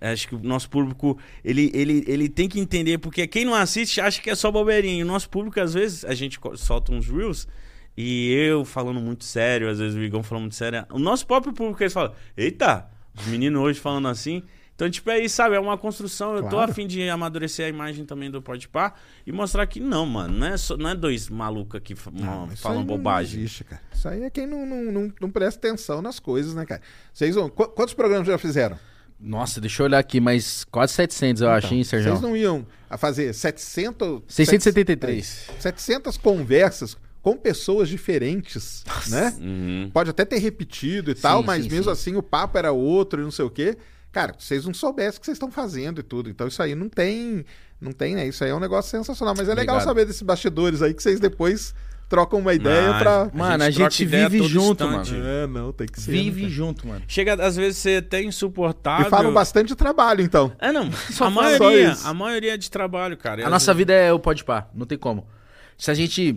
Acho 0.02 0.28
que 0.28 0.34
o 0.36 0.40
nosso 0.40 0.68
público, 0.68 1.16
ele, 1.46 1.70
ele, 1.76 2.04
ele 2.08 2.28
tem 2.28 2.50
que 2.50 2.60
entender, 2.60 2.98
porque 2.98 3.28
quem 3.28 3.46
não 3.46 3.54
assiste 3.54 4.02
acha 4.02 4.20
que 4.20 4.32
é 4.32 4.36
só 4.36 4.52
bobeirinho. 4.52 5.06
O 5.06 5.08
nosso 5.08 5.30
público, 5.30 5.60
às 5.60 5.76
vezes, 5.76 6.04
a 6.04 6.16
gente 6.16 6.40
solta 6.56 6.92
uns 6.92 7.08
reels 7.08 7.48
e 7.96 8.32
eu 8.34 8.66
falando 8.66 9.00
muito 9.00 9.24
sério, 9.24 9.70
às 9.70 9.78
vezes 9.78 9.96
o 9.96 10.02
Igão 10.02 10.24
falando 10.24 10.44
muito 10.44 10.56
sério. 10.56 10.86
O 10.90 10.98
nosso 10.98 11.28
próprio 11.28 11.54
público, 11.54 11.84
eles 11.84 11.94
falam, 11.94 12.14
eita, 12.36 12.88
os 13.16 13.28
meninos 13.28 13.62
hoje 13.62 13.80
falando 13.80 14.08
assim. 14.08 14.42
Então, 14.74 14.90
tipo, 14.90 15.12
é 15.12 15.20
isso, 15.20 15.36
sabe? 15.36 15.56
É 15.56 15.60
uma 15.60 15.78
construção. 15.78 16.36
Eu 16.36 16.42
tô 16.44 16.50
Claro. 16.50 16.72
a 16.72 16.74
fim 16.74 16.88
de 16.88 17.08
amadurecer 17.08 17.68
a 17.68 17.70
imagem 17.70 18.04
também 18.04 18.32
do 18.32 18.42
Podpah 18.42 18.96
e 19.28 19.32
mostrar 19.32 19.68
que 19.68 19.80
não, 19.80 20.08
mano. 20.08 20.36
Não 20.40 20.48
é, 20.48 20.58
só, 20.58 20.76
não 20.76 20.90
é 20.90 20.96
dois 20.96 21.30
malucos 21.30 21.78
aqui 21.78 21.94
fa- 21.94 22.10
Não, 22.10 22.48
falam 22.56 22.80
aí 22.80 22.84
não 22.84 22.86
bobagem. 22.86 23.42
existe, 23.42 23.64
cara. 23.64 23.80
Isso 23.94 24.08
aí 24.08 24.24
é 24.24 24.30
quem 24.32 24.48
não, 24.48 24.66
não, 24.66 24.92
não, 24.92 25.14
não 25.22 25.30
presta 25.30 25.60
atenção 25.68 26.02
nas 26.02 26.20
coisas, 26.20 26.56
né, 26.56 26.66
cara? 26.66 26.82
Vocês 27.14 27.36
quantos 27.76 27.94
programas 27.94 28.26
já 28.26 28.40
fizeram? 28.40 28.80
Nossa, 29.22 29.62
deixa 29.62 29.84
eu 29.84 29.86
olhar 29.86 30.00
aqui, 30.00 30.20
mas 30.20 30.64
quase 30.66 30.94
700, 30.94 31.42
eu 31.44 31.50
acho, 31.50 31.74
hein, 31.74 31.84
Sérgio? 31.84 32.10
Vocês 32.12 32.22
não 32.22 32.36
iam 32.36 32.66
a 32.90 32.98
fazer 32.98 33.34
700. 33.34 34.24
673. 34.28 35.48
700 35.60 36.18
conversas 36.18 36.98
com 37.22 37.38
pessoas 37.38 37.88
diferentes, 37.88 38.84
né? 39.08 39.36
Uhum. 39.40 39.92
Pode 39.94 40.10
até 40.10 40.26
ter 40.26 40.40
repetido 40.40 41.12
e 41.12 41.16
Sim, 41.16 41.22
tal, 41.22 41.44
mas 41.44 41.64
sim, 41.64 41.70
mesmo 41.70 41.86
sim. 41.86 41.92
assim 41.92 42.16
o 42.16 42.24
papo 42.24 42.58
era 42.58 42.72
outro 42.72 43.22
e 43.22 43.24
não 43.24 43.32
sei 43.32 43.46
o 43.46 43.50
quê. 43.50 43.78
Cara, 44.12 44.34
vocês 44.38 44.66
não 44.66 44.74
soubessem 44.74 45.18
o 45.18 45.20
que 45.20 45.26
vocês 45.26 45.36
estão 45.36 45.52
fazendo 45.52 46.00
e 46.00 46.04
tudo. 46.04 46.30
Então 46.30 46.48
isso 46.48 46.62
aí 46.62 46.74
não 46.74 46.90
tem, 46.90 47.46
não 47.80 47.92
tem, 47.92 48.16
né? 48.16 48.28
Isso 48.28 48.44
aí 48.44 48.50
é 48.50 48.56
um 48.56 48.60
negócio 48.60 48.90
sensacional. 48.90 49.36
Mas 49.38 49.48
é 49.48 49.54
legal 49.54 49.76
Obrigado. 49.76 49.84
saber 49.84 50.06
desses 50.06 50.24
bastidores 50.24 50.82
aí 50.82 50.94
que 50.94 51.02
vocês 51.02 51.20
depois 51.20 51.74
trocam 52.12 52.40
uma 52.40 52.54
ideia 52.54 52.94
pra. 53.00 53.32
Mano, 53.34 53.64
a 53.64 53.72
gente 53.72 54.04
ideia 54.04 54.28
vive 54.30 54.44
todo 54.44 54.50
junto, 54.50 54.84
instante. 54.84 55.14
mano. 55.14 55.26
É, 55.28 55.48
não, 55.48 55.72
tem 55.72 55.88
que 55.88 56.00
ser. 56.00 56.12
né, 56.12 56.18
Vive 56.18 56.42
cara? 56.42 56.54
junto, 56.54 56.88
mano. 56.88 57.02
Chega, 57.08 57.34
às 57.44 57.56
vezes, 57.56 57.78
ser 57.78 58.04
até 58.04 58.22
insuportável. 58.22 59.08
E 59.08 59.10
falam 59.10 59.34
bastante 59.34 59.70
de 59.70 59.76
trabalho, 59.76 60.22
então. 60.22 60.52
É, 60.60 60.72
não. 60.74 60.92
Só 61.10 61.26
a 61.26 61.32
fala 61.32 61.58
só 61.58 61.64
maioria, 61.64 61.94
a 62.04 62.14
maioria 62.14 62.54
é 62.54 62.58
de 62.58 62.70
trabalho, 62.70 63.16
cara. 63.18 63.42
E 63.42 63.44
A 63.46 63.50
nossa 63.50 63.74
vezes- 63.74 63.78
vida 63.78 63.94
é 63.94 64.12
o 64.12 64.20
pode 64.20 64.44
pá, 64.44 64.68
não 64.76 64.86
tem 64.86 64.98
como. 64.98 65.26
Se 65.78 65.90
a 65.90 65.94
gente 65.94 66.36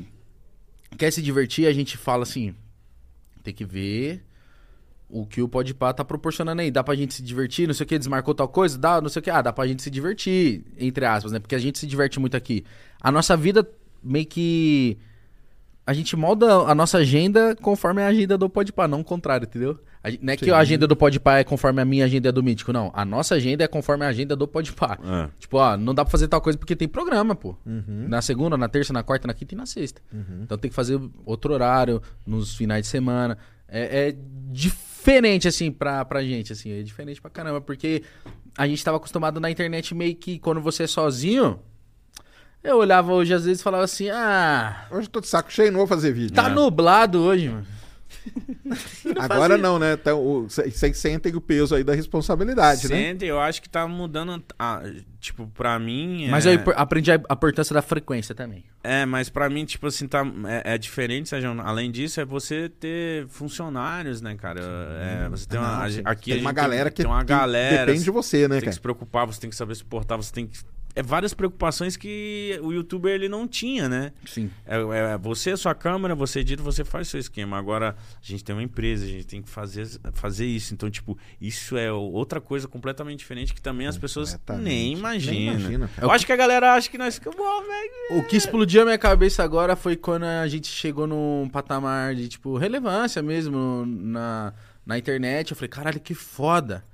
quer 0.97 1.11
se 1.11 1.21
divertir, 1.21 1.67
a 1.67 1.73
gente 1.73 1.97
fala 1.99 2.23
assim, 2.23 2.55
tem 3.43 3.53
que 3.53 3.65
ver 3.65 4.25
o 5.11 5.27
que 5.27 5.43
o 5.43 5.49
pode 5.49 5.75
pá 5.75 5.93
tá 5.93 6.05
proporcionando 6.05 6.63
aí. 6.63 6.71
Dá 6.71 6.83
pra 6.83 6.95
gente 6.95 7.13
se 7.15 7.23
divertir, 7.23 7.67
não 7.67 7.75
sei 7.75 7.85
o 7.85 7.87
que, 7.87 7.99
desmarcou 7.99 8.35
tal 8.35 8.49
coisa, 8.49 8.79
dá, 8.79 9.01
não 9.01 9.09
sei 9.09 9.21
o 9.21 9.23
que, 9.23 9.31
ah, 9.31 9.43
dá 9.43 9.53
pra 9.53 9.67
gente 9.67 9.83
se 9.83 9.91
divertir, 9.91 10.65
entre 10.79 11.05
aspas, 11.05 11.33
né? 11.33 11.39
Porque 11.41 11.55
a 11.55 11.59
gente 11.59 11.79
se 11.79 11.87
diverte 11.87 12.19
muito 12.21 12.37
aqui. 12.37 12.65
A 13.01 13.13
nossa 13.13 13.37
vida 13.37 13.69
meio 14.03 14.27
que 14.27 14.97
a 15.87 15.93
gente 15.93 16.17
molda 16.17 16.47
a 16.63 16.75
nossa 16.75 16.99
agenda 16.99 17.55
conforme 17.57 18.03
a 18.03 18.07
agenda 18.07 18.39
do 18.39 18.49
Podpah, 18.49 18.89
não 18.89 19.01
o 19.01 19.05
contrário, 19.05 19.45
entendeu? 19.45 19.79
A 20.03 20.11
não 20.21 20.33
é 20.33 20.37
que 20.37 20.51
a 20.51 20.59
agenda 20.59 20.87
do 20.87 20.97
Podpah 20.97 21.39
é 21.39 21.45
conforme 21.45 21.81
a 21.81 21.85
minha 21.85 22.05
agenda 22.05 22.29
é 22.29 22.33
do 22.33 22.43
Mítico, 22.43 22.73
não. 22.73 22.91
A 22.95 23.05
nossa 23.05 23.35
agenda 23.35 23.65
é 23.65 23.69
conforme 23.69 24.05
a 24.05 24.09
agenda 24.09 24.35
do 24.35 24.47
Podpah. 24.49 24.99
É. 25.03 25.31
Tipo, 25.39 25.59
ó, 25.59 25.77
não 25.77 25.95
dá 25.95 26.05
pra 26.05 26.11
fazer 26.11 26.29
tal 26.29 26.41
coisa 26.41 26.59
porque 26.59 26.77
tem 26.77 26.89
programa, 26.89 27.35
pô. 27.35 27.57
Na 28.09 28.23
segunda, 28.23 28.57
na 28.57 28.69
terça, 28.69 28.93
na 28.93 29.03
quarta, 29.03 29.27
na 29.27 29.35
quinta 29.35 29.55
e 29.55 29.57
na 29.57 29.67
sexta. 29.67 30.01
Então 30.43 30.57
tem 30.59 30.71
que 30.71 30.75
fazer 30.75 31.01
outro 31.25 31.53
horário 31.53 32.03
nos 32.27 32.55
finais 32.55 32.83
de 32.83 32.89
semana. 32.89 33.37
É, 33.69 34.09
é 34.09 34.17
diferente, 34.53 35.49
assim, 35.49 35.71
pra, 35.71 36.05
pra 36.05 36.23
gente, 36.23 36.53
assim. 36.53 36.71
É 36.71 36.83
diferente 36.83 37.21
pra 37.21 37.31
caramba, 37.31 37.61
porque 37.61 38.03
a 38.57 38.67
gente 38.67 38.85
tava 38.85 38.99
acostumado 38.99 39.41
na 39.41 39.51
internet 39.51 39.95
meio 39.95 40.15
que 40.17 40.39
quando 40.39 40.61
você 40.61 40.85
é 40.85 40.87
sozinho... 40.87 41.59
Eu 42.65 42.79
olhava 42.79 43.13
hoje 43.13 43.35
às 43.35 43.45
vezes 43.45 43.61
e 43.61 43.63
falava 43.63 43.85
assim, 43.85 44.09
ah... 44.09 44.87
Hoje 44.91 45.07
eu 45.07 45.11
tô 45.11 45.21
de 45.21 45.29
saco 45.29 45.53
cheio, 45.53 45.71
não 45.71 45.79
vou 45.81 45.87
fazer 45.87 46.13
vídeo. 46.13 46.35
Tá 46.35 46.47
É. 46.47 46.49
nublado 46.49 47.21
hoje, 47.21 47.51
mano. 47.51 47.67
Agora 49.19 49.59
não, 49.59 49.79
né? 49.79 49.93
Então, 49.93 50.45
Vocês 50.49 50.97
sentem 50.97 51.35
o 51.37 51.41
peso 51.43 51.75
aí 51.75 51.85
da 51.85 51.95
responsabilidade, 51.95 52.89
né? 52.89 52.97
Sente, 52.97 53.27
eu 53.27 53.39
acho 53.39 53.61
que 53.61 53.69
tá 53.69 53.87
mudando. 53.87 54.43
ah, 54.59 54.83
tipo, 55.21 55.47
pra 55.49 55.79
mim. 55.79 56.29
Mas 56.31 56.47
é... 56.47 56.55
eu 56.55 56.61
aprendi 56.75 57.13
a 57.13 57.17
a 57.29 57.35
importância 57.35 57.75
da 57.75 57.83
frequência 57.83 58.35
também. 58.35 58.65
É, 58.83 59.05
mas 59.05 59.29
pra 59.29 59.51
mim, 59.51 59.67
tipo 59.67 59.87
assim, 59.87 60.07
tá, 60.09 60.25
é, 60.47 60.75
é 60.75 60.79
diferente, 60.79 61.29
Sérgio. 61.29 61.55
Além 61.61 61.91
disso, 61.91 62.19
é 62.21 62.25
você 62.25 62.69
ter 62.71 63.27
funcionários, 63.29 64.23
né, 64.23 64.35
cara? 64.37 64.61
É, 64.63 65.29
você 65.29 65.47
tem 65.47 65.59
uma. 65.61 65.69
Não, 65.77 65.83
a- 65.83 65.91
sim. 65.91 66.01
aqui 66.05 66.31
tem 66.31 66.39
a 66.39 66.43
uma 66.43 66.53
galera 66.53 66.91
que, 66.91 67.03
tem 67.03 67.07
uma 67.07 67.23
galera. 67.25 67.85
depende 67.85 68.05
de 68.05 68.11
você, 68.11 68.49
né, 68.49 68.55
Você 68.57 68.61
tem 68.61 68.61
que 68.61 68.65
cara? 68.67 68.73
se 68.73 68.81
preocupar, 68.81 69.27
você 69.27 69.41
tem 69.41 69.51
que 69.51 69.57
saber 69.57 69.75
suportar, 69.75 70.17
você 70.17 70.33
tem 70.33 70.47
que. 70.47 70.59
É 70.97 71.03
várias 71.03 71.35
preocupações 71.35 71.97
que 71.97 72.59
o 72.63 72.73
youtuber 72.73 73.13
ele 73.13 73.29
não 73.29 73.49
tinha, 73.49 73.89
né? 73.89 74.13
Sim. 74.25 74.49
É, 74.65 74.77
é 74.77 75.19
você, 75.19 75.51
a 75.51 75.57
sua 75.57 75.75
câmera, 75.75 76.15
você 76.15 76.41
edita, 76.41 76.63
você 76.63 76.85
faz 76.85 77.09
seu 77.09 77.19
esquema. 77.19 77.59
Agora, 77.59 77.97
a 77.99 78.27
gente 78.27 78.45
tem 78.45 78.55
uma 78.55 78.63
empresa, 78.63 79.05
a 79.05 79.09
gente 79.09 79.27
tem 79.27 79.43
que 79.43 79.51
fazer, 79.51 79.87
fazer 80.13 80.47
isso. 80.47 80.73
Então, 80.73 80.89
tipo, 80.89 81.19
isso 81.41 81.77
é 81.77 81.93
outra 81.93 82.41
coisa 82.41 82.69
completamente 82.69 83.19
diferente 83.19 83.53
que 83.53 83.61
também 83.61 83.89
as 83.89 83.99
pessoas 83.99 84.39
nem 84.61 84.93
imaginam. 84.93 85.35
Nem 85.35 85.49
imagina. 85.49 85.91
Eu 86.01 86.11
acho 86.13 86.25
que 86.25 86.33
a 86.33 86.37
galera 86.37 86.75
acha 86.75 86.89
que 86.89 86.97
nós 86.97 87.15
ficamos, 87.15 87.39
velho. 87.39 88.21
O 88.21 88.25
que 88.25 88.37
explodiu 88.37 88.83
a 88.83 88.85
minha 88.85 88.99
cabeça 88.99 89.43
agora 89.43 89.75
foi 89.75 89.97
quando 89.97 90.25
a 90.25 90.47
gente 90.47 90.69
chegou 90.69 91.07
num 91.07 91.49
patamar 91.53 92.15
de, 92.15 92.29
tipo, 92.29 92.57
relevância 92.57 93.21
mesmo 93.21 93.85
na, 93.87 94.53
na 94.87 94.97
internet. 94.97 95.51
Eu 95.51 95.57
falei, 95.57 95.69
caralho, 95.69 95.99
que 95.99 96.15
foda. 96.15 96.85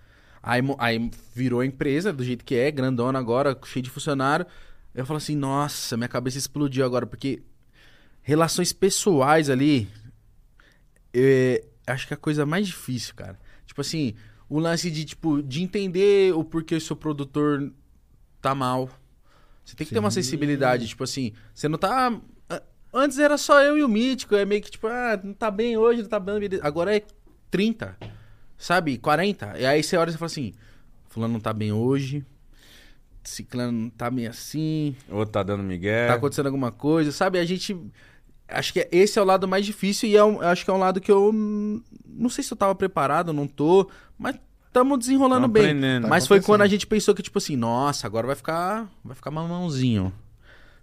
Aí, 0.42 0.60
aí 0.78 1.10
virou 1.34 1.60
a 1.60 1.66
empresa 1.66 2.12
do 2.12 2.24
jeito 2.24 2.44
que 2.44 2.54
é, 2.54 2.70
grandona 2.70 3.18
agora, 3.18 3.58
cheio 3.64 3.82
de 3.82 3.90
funcionário. 3.90 4.46
Eu 4.94 5.04
falo 5.04 5.18
assim, 5.18 5.36
nossa, 5.36 5.96
minha 5.96 6.08
cabeça 6.08 6.38
explodiu 6.38 6.84
agora, 6.84 7.06
porque 7.06 7.42
relações 8.22 8.72
pessoais 8.72 9.50
ali, 9.50 9.88
é, 11.12 11.64
acho 11.86 12.06
que 12.06 12.14
é 12.14 12.16
a 12.16 12.18
coisa 12.18 12.46
mais 12.46 12.66
difícil, 12.66 13.14
cara. 13.14 13.38
Tipo 13.66 13.80
assim, 13.80 14.14
o 14.48 14.58
lance 14.58 14.90
de, 14.90 15.04
tipo, 15.04 15.42
de 15.42 15.62
entender 15.62 16.34
o 16.34 16.42
porquê 16.42 16.74
o 16.74 16.80
seu 16.80 16.96
produtor 16.96 17.72
tá 18.40 18.54
mal. 18.54 18.88
Você 19.64 19.76
tem 19.76 19.86
que 19.86 19.92
ter 19.92 20.00
uma 20.00 20.10
sensibilidade, 20.10 20.88
tipo 20.88 21.04
assim, 21.04 21.32
você 21.54 21.68
não 21.68 21.78
tá. 21.78 22.12
Antes 22.92 23.18
era 23.18 23.38
só 23.38 23.62
eu 23.62 23.78
e 23.78 23.84
o 23.84 23.88
Mítico, 23.88 24.34
é 24.34 24.44
meio 24.44 24.60
que 24.60 24.70
tipo, 24.70 24.88
ah, 24.88 25.20
não 25.22 25.32
tá 25.32 25.48
bem 25.48 25.76
hoje, 25.76 26.02
não 26.02 26.08
tá 26.08 26.18
bem. 26.18 26.34
Agora 26.60 26.96
é 26.96 27.04
30, 27.48 27.96
sabe? 28.60 28.96
40. 28.98 29.58
E 29.58 29.66
aí 29.66 29.82
você 29.82 29.96
olha 29.96 30.10
e 30.10 30.12
você 30.12 30.18
fala 30.18 30.26
assim: 30.26 30.52
Fulano 31.08 31.32
não 31.32 31.40
tá 31.40 31.52
bem 31.52 31.72
hoje, 31.72 32.24
Ciclano 33.24 33.72
não 33.72 33.90
tá 33.90 34.10
bem 34.10 34.26
assim, 34.26 34.94
Outro 35.10 35.32
tá 35.32 35.42
dando 35.42 35.62
migué. 35.62 36.06
tá 36.06 36.14
acontecendo 36.14 36.46
alguma 36.46 36.70
coisa, 36.70 37.10
sabe? 37.12 37.38
A 37.38 37.44
gente. 37.44 37.76
Acho 38.48 38.72
que 38.72 38.88
esse 38.90 39.16
é 39.18 39.22
o 39.22 39.24
lado 39.24 39.46
mais 39.46 39.64
difícil 39.64 40.08
e 40.08 40.16
é 40.16 40.24
um- 40.24 40.40
acho 40.40 40.64
que 40.64 40.70
é 40.70 40.74
um 40.74 40.78
lado 40.78 41.00
que 41.00 41.10
eu. 41.12 41.32
Não 41.32 42.28
sei 42.28 42.42
se 42.42 42.52
eu 42.52 42.56
tava 42.56 42.74
preparado, 42.74 43.32
não 43.32 43.46
tô, 43.46 43.88
mas 44.18 44.36
estamos 44.66 44.98
desenrolando 44.98 45.42
Tamo 45.42 45.52
bem. 45.52 45.62
aprendendo. 45.62 46.08
Mas 46.08 46.24
Tá 46.24 46.28
foi 46.28 46.40
quando 46.40 46.62
a 46.62 46.66
gente 46.66 46.84
pensou 46.86 47.14
que, 47.14 47.22
tipo 47.22 47.38
assim, 47.38 47.54
nossa, 47.54 48.06
agora 48.08 48.26
vai 48.26 48.34
ficar. 48.34 48.88
Vai 49.04 49.14
ficar 49.14 49.30
mamãozinho. 49.30 50.12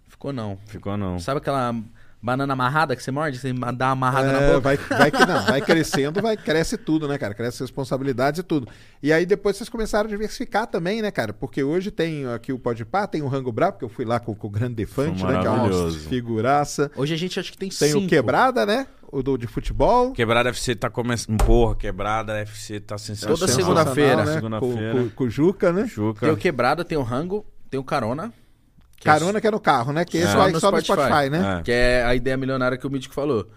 Ficou 0.06 0.32
não. 0.32 0.56
Ficou 0.66 0.96
não. 0.96 1.18
Sabe 1.18 1.38
aquela 1.38 1.74
banana 2.20 2.52
amarrada 2.52 2.96
que 2.96 3.02
você 3.02 3.10
morde? 3.10 3.38
Você 3.38 3.52
dá 3.52 3.86
uma 3.86 3.92
amarrada 3.92 4.32
na 4.32 4.40
É, 4.40 4.46
boca? 4.48 4.60
vai, 4.60 4.76
vai 4.76 5.10
que 5.10 5.24
não, 5.26 5.44
vai 5.46 5.60
crescendo, 5.62 6.20
vai 6.20 6.36
cresce 6.36 6.76
tudo, 6.76 7.06
né, 7.06 7.16
cara? 7.18 7.32
Cresce 7.34 7.62
responsabilidades 7.62 8.40
e 8.40 8.42
tudo. 8.42 8.68
E 9.02 9.12
aí 9.12 9.24
depois 9.24 9.56
vocês 9.56 9.68
começaram 9.68 10.06
a 10.06 10.10
diversificar 10.10 10.66
também, 10.66 11.00
né, 11.00 11.10
cara? 11.10 11.32
Porque 11.32 11.62
hoje 11.62 11.90
tem 11.90 12.26
aqui 12.26 12.52
o 12.52 12.58
Podpah, 12.58 13.06
tem 13.06 13.22
o 13.22 13.28
Rango 13.28 13.52
Brabo, 13.52 13.78
que 13.78 13.84
eu 13.84 13.88
fui 13.88 14.04
lá 14.04 14.18
com, 14.18 14.34
com 14.34 14.46
o 14.46 14.50
Grande 14.50 14.74
Defante, 14.74 15.24
né, 15.24 15.40
que 15.40 15.46
é 15.46 15.50
uma 15.50 15.90
figuraça. 15.92 16.90
Hoje 16.96 17.14
a 17.14 17.16
gente 17.16 17.38
acho 17.38 17.52
que 17.52 17.58
tem, 17.58 17.68
Tem 17.68 17.92
cinco. 17.92 18.04
o 18.06 18.08
Quebrada, 18.08 18.66
né? 18.66 18.86
O 19.10 19.22
do 19.22 19.38
de 19.38 19.46
futebol. 19.46 20.12
Quebrada 20.12 20.50
FC 20.50 20.74
tá 20.74 20.90
começando. 20.90 21.38
Porra, 21.42 21.74
quebrada 21.76 22.36
FC 22.40 22.78
tá 22.78 22.98
sensacional. 22.98 23.38
Toda 23.38 23.50
segunda-feira. 23.50 24.22
Né? 24.24 24.34
Segunda-feira. 24.34 24.92
Com, 24.92 25.02
com- 25.04 25.08
com 25.10 25.24
o 25.24 25.30
Juca, 25.30 25.72
né? 25.72 25.86
Chuca. 25.86 26.20
Tem 26.20 26.30
o 26.30 26.36
quebrada, 26.36 26.84
tem 26.84 26.98
o 26.98 27.02
rango, 27.02 27.46
tem 27.70 27.80
o 27.80 27.84
carona. 27.84 28.30
Que 29.00 29.08
é 29.08 29.12
Carona 29.12 29.40
que 29.40 29.46
é 29.46 29.50
no 29.50 29.60
carro, 29.60 29.92
né? 29.92 30.04
Que 30.04 30.18
esse 30.18 30.32
É. 30.32 30.36
vai 30.36 30.52
Só 30.54 30.70
no 30.70 30.80
Spotify, 30.80 30.92
Spotify, 31.08 31.30
né? 31.30 31.58
É. 31.58 31.62
Que 31.62 31.72
é 31.72 32.04
a 32.04 32.14
ideia 32.14 32.36
milionária 32.36 32.76
que 32.78 32.86
o 32.86 32.90
Mítico 32.90 33.14
falou. 33.14 33.48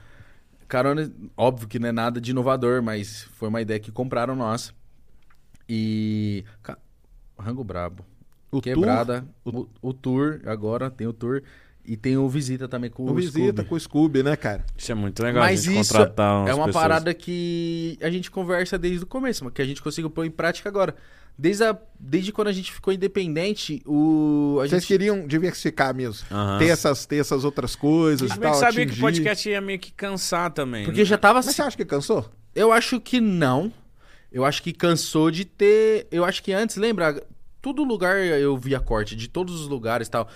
Carona, 0.68 1.12
óbvio 1.36 1.68
que 1.68 1.80
não 1.80 1.90
é 1.90 1.92
nada 1.92 2.22
de 2.22 2.32
inovador, 2.32 2.82
mas 2.82 3.24
foi 3.34 3.50
uma 3.50 3.62
ideia 3.62 3.80
que 3.80 3.92
compraram 3.92 4.36
nossa. 4.36 4.72
E. 5.68 6.44
ca- 6.62 6.78
Rango 7.38 7.64
Brabo. 7.64 8.06
O 8.52 8.62
Quebrada. 8.62 9.26
O, 9.46 9.68
o 9.82 9.94
tour, 9.94 10.42
agora 10.46 10.90
tem 10.92 11.08
o 11.08 11.14
tour. 11.14 11.42
E 11.84 11.98
tem 11.98 12.16
o 12.16 12.30
Visita 12.30 12.68
também 12.68 12.92
com 12.92 13.04
O 13.06 13.12
o, 13.12 13.16
Visita 13.16 13.40
Scooby. 13.64 13.66
com 13.70 13.76
o 13.76 13.80
Scooby, 13.80 14.24
né, 14.24 14.36
cara? 14.36 14.64
Isso 14.78 14.92
é 14.92 14.96
muito 14.96 15.24
legal 15.24 15.42
Mas 15.42 15.62
a 15.62 15.64
gente 15.64 15.80
isso 15.82 15.94
contratar 15.94 16.38
umas 16.42 16.50
é 16.50 16.54
uma 16.54 16.66
pessoas. 16.68 16.84
parada 16.84 17.14
que 17.14 17.98
a 18.02 18.10
gente 18.12 18.30
conversa 18.30 18.78
desde 18.78 19.04
o 19.04 19.08
começo, 19.08 19.44
mas 19.44 19.54
que 19.54 19.62
a 19.64 19.66
gente 19.66 19.82
conseguiu 19.82 20.10
pôr 20.12 20.24
em 20.26 20.30
prática 20.30 20.70
agora. 20.70 20.96
Desde, 21.38 21.64
a, 21.64 21.78
desde 22.00 22.32
quando 22.32 22.50
a 22.50 22.52
gente 22.52 22.72
ficou 22.72 22.94
independente, 22.94 23.82
o. 23.86 24.58
A 24.60 24.68
Vocês 24.68 24.84
gente, 24.84 24.88
queriam 24.88 25.26
diversificar 25.26 25.94
mesmo. 25.94 26.28
Aham. 26.30 26.60
Ter, 26.60 26.68
essas, 26.68 27.06
ter 27.06 27.18
essas 27.18 27.44
outras 27.44 27.76
coisas 27.76 28.32
e 28.32 28.40
tal. 28.40 28.52
que 28.52 28.58
sabia 28.58 28.86
que 28.86 28.92
o 28.92 28.94
atingir. 28.94 29.02
podcast 29.02 29.50
ia 29.50 29.62
meio 29.62 29.80
que 29.80 29.92
cansar 29.92 30.52
também. 30.52 30.86
Porque 30.86 31.00
né? 31.00 31.06
já 31.06 31.18
tava 31.18 31.42
Mas 31.42 31.56
você 31.56 31.62
acha 31.62 31.76
que 31.76 31.86
cansou? 31.86 32.30
Eu 32.54 32.72
acho 32.72 33.00
que 33.00 33.20
não. 33.20 33.74
Eu 34.32 34.46
acho 34.46 34.62
que 34.62 34.72
cansou 34.72 35.32
de 35.32 35.46
ter. 35.46 36.08
Eu 36.12 36.24
acho 36.24 36.44
que 36.44 36.54
antes, 36.54 36.76
lembra? 36.76 37.24
Todo 37.62 37.84
lugar 37.84 38.18
eu 38.18 38.58
via 38.58 38.80
corte, 38.80 39.16
de 39.16 39.28
todos 39.28 39.60
os 39.60 39.68
lugares 39.68 40.08
e 40.08 40.12
tal. 40.12 40.30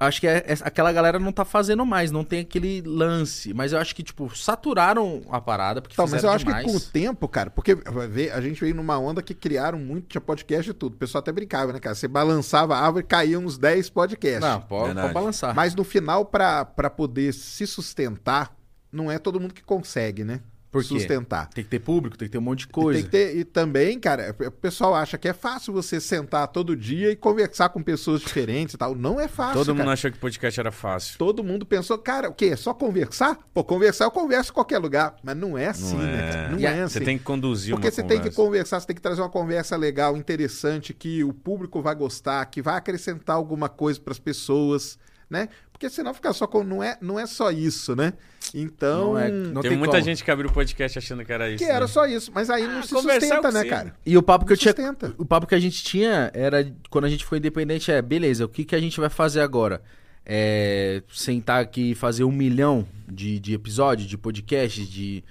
Acho 0.00 0.18
que 0.18 0.26
é- 0.26 0.38
é- 0.46 0.56
aquela 0.62 0.90
galera 0.92 1.18
não 1.18 1.30
tá 1.30 1.44
fazendo 1.44 1.84
mais, 1.84 2.10
não 2.10 2.24
tem 2.24 2.40
aquele 2.40 2.80
lance. 2.80 3.52
Mas 3.52 3.72
eu 3.72 3.78
acho 3.78 3.94
que, 3.94 4.02
tipo, 4.02 4.34
saturaram 4.34 5.20
a 5.30 5.38
parada, 5.42 5.82
porque 5.82 5.92
Então, 5.92 6.06
mas 6.08 6.24
eu 6.24 6.30
acho 6.30 6.44
demais. 6.46 6.64
que 6.64 6.72
com 6.72 6.76
o 6.78 6.80
tempo, 6.80 7.28
cara, 7.28 7.50
porque 7.50 7.74
vai 7.74 8.08
ver, 8.08 8.32
a 8.32 8.40
gente 8.40 8.58
veio 8.60 8.74
numa 8.74 8.98
onda 8.98 9.20
que 9.20 9.34
criaram 9.34 9.78
muito, 9.78 10.06
tinha 10.08 10.20
podcast 10.20 10.70
e 10.70 10.72
tudo. 10.72 10.94
O 10.94 10.96
pessoal 10.96 11.20
até 11.20 11.30
brincava, 11.30 11.70
né, 11.74 11.78
cara? 11.78 11.94
Você 11.94 12.08
balançava 12.08 12.74
a 12.76 12.80
árvore 12.84 13.04
e 13.04 13.08
caíam 13.08 13.44
uns 13.44 13.58
10 13.58 13.90
podcasts. 13.90 14.40
Não, 14.40 14.60
pode, 14.62 14.94
pode 14.94 15.12
balançar. 15.12 15.54
Mas 15.54 15.74
no 15.74 15.84
final, 15.84 16.24
pra, 16.24 16.64
pra 16.64 16.88
poder 16.88 17.34
se 17.34 17.66
sustentar, 17.66 18.56
não 18.90 19.10
é 19.10 19.18
todo 19.18 19.38
mundo 19.38 19.52
que 19.52 19.62
consegue, 19.62 20.24
né? 20.24 20.40
Por? 20.70 20.84
Sustentar. 20.84 21.48
Tem 21.48 21.64
que 21.64 21.70
ter 21.70 21.80
público, 21.80 22.16
tem 22.16 22.28
que 22.28 22.32
ter 22.32 22.38
um 22.38 22.42
monte 22.42 22.60
de 22.60 22.64
E 22.66 22.68
coisa. 22.68 23.00
Tem 23.00 23.04
que 23.04 23.10
ter, 23.10 23.36
e 23.36 23.44
também, 23.44 23.98
cara, 23.98 24.34
o 24.46 24.50
pessoal 24.52 24.94
acha 24.94 25.18
que 25.18 25.26
é 25.26 25.32
fácil 25.32 25.72
você 25.72 26.00
sentar 26.00 26.46
todo 26.48 26.76
dia 26.76 27.10
e 27.10 27.16
conversar 27.16 27.70
com 27.70 27.82
pessoas 27.82 28.20
diferentes 28.20 28.74
e 28.74 28.78
tal. 28.78 28.94
Não 28.94 29.18
é 29.20 29.26
fácil. 29.26 29.54
Todo 29.54 29.68
mundo 29.74 29.78
cara. 29.78 29.92
achou 29.94 30.12
que 30.12 30.18
podcast 30.18 30.60
era 30.60 30.70
fácil. 30.70 31.18
Todo 31.18 31.42
mundo 31.42 31.66
pensou, 31.66 31.98
cara, 31.98 32.28
o 32.28 32.32
quê? 32.34 32.46
É 32.52 32.56
Só 32.56 32.72
conversar? 32.72 33.36
Pô, 33.52 33.64
conversar 33.64 34.04
eu 34.04 34.10
converso 34.12 34.52
em 34.52 34.54
qualquer 34.54 34.78
lugar. 34.78 35.16
Mas 35.24 35.36
não 35.36 35.58
é 35.58 35.66
assim, 35.68 35.96
Não 35.96 36.04
né, 36.04 36.28
é. 36.28 36.32
cara? 36.32 36.48
Não 36.50 36.58
E 36.60 36.66
a- 36.66 36.70
é 36.70 36.82
assim. 36.82 36.92
Você 36.98 37.04
tem 37.04 37.18
que 37.18 37.24
conduzir 37.24 37.74
Porque 37.74 37.88
uma 37.88 37.92
você 37.92 38.02
tem 38.02 38.08
que 38.18 38.30
conversa. 38.30 38.36
conversar, 38.36 38.80
você 38.80 38.86
tem 38.86 38.96
que 38.96 39.02
trazer 39.02 39.20
uma 39.22 39.28
conversa 39.30 39.76
legal, 39.76 40.16
interessante, 40.16 40.94
que 40.94 41.24
o 41.24 41.32
público 41.32 41.82
vai 41.82 41.94
gostar, 41.96 42.44
que 42.46 42.62
vai 42.62 42.76
acrescentar 42.76 43.34
alguma 43.34 43.68
coisa 43.68 44.00
para 44.00 44.12
as 44.12 44.18
pessoas, 44.20 44.98
né? 45.28 45.48
Porque 45.80 45.88
senão 45.88 46.12
fica 46.12 46.30
só 46.34 46.46
com. 46.46 46.62
Não 46.62 46.82
é, 46.82 46.98
não 47.00 47.18
é 47.18 47.26
só 47.26 47.50
isso, 47.50 47.96
né? 47.96 48.12
Então. 48.54 49.14
Não 49.14 49.18
é- 49.18 49.30
não 49.30 49.62
Tem 49.62 49.70
tem 49.70 49.78
muita 49.78 49.94
como. 49.94 50.04
gente 50.04 50.22
que 50.22 50.30
abriu 50.30 50.50
o 50.50 50.52
podcast 50.52 50.98
achando 50.98 51.24
que 51.24 51.32
era 51.32 51.48
isso. 51.48 51.64
Que 51.64 51.70
era 51.70 51.80
né? 51.80 51.86
só 51.86 52.04
isso. 52.04 52.30
Mas 52.34 52.50
aí 52.50 52.66
não 52.66 52.80
Ah, 52.80 52.82
se 52.82 52.92
conversar 52.92 53.36
sustenta, 53.36 53.50
né, 53.50 53.64
cara? 53.64 53.94
E 54.04 54.14
o 54.14 54.22
papo 54.22 54.44
que 54.44 54.52
eu 54.52 54.58
tinha. 54.58 54.74
Sustenta. 54.74 55.14
O 55.16 55.24
papo 55.24 55.46
que 55.46 55.54
a 55.54 55.58
gente 55.58 55.82
tinha 55.82 56.30
era 56.34 56.70
quando 56.90 57.06
a 57.06 57.08
gente 57.08 57.24
foi 57.24 57.38
independente 57.38 57.90
é, 57.90 58.02
beleza, 58.02 58.44
o 58.44 58.48
que, 58.48 58.62
que 58.66 58.76
a 58.76 58.78
gente 58.78 59.00
vai 59.00 59.08
fazer 59.08 59.40
agora? 59.40 59.80
É 60.26 61.02
sentar 61.10 61.62
aqui 61.62 61.92
e 61.92 61.94
fazer 61.94 62.24
um 62.24 62.30
milhão 62.32 62.86
de, 63.08 63.40
de 63.40 63.54
episódios, 63.54 64.06
de 64.06 64.18
podcasts, 64.18 64.86
de. 64.86 65.24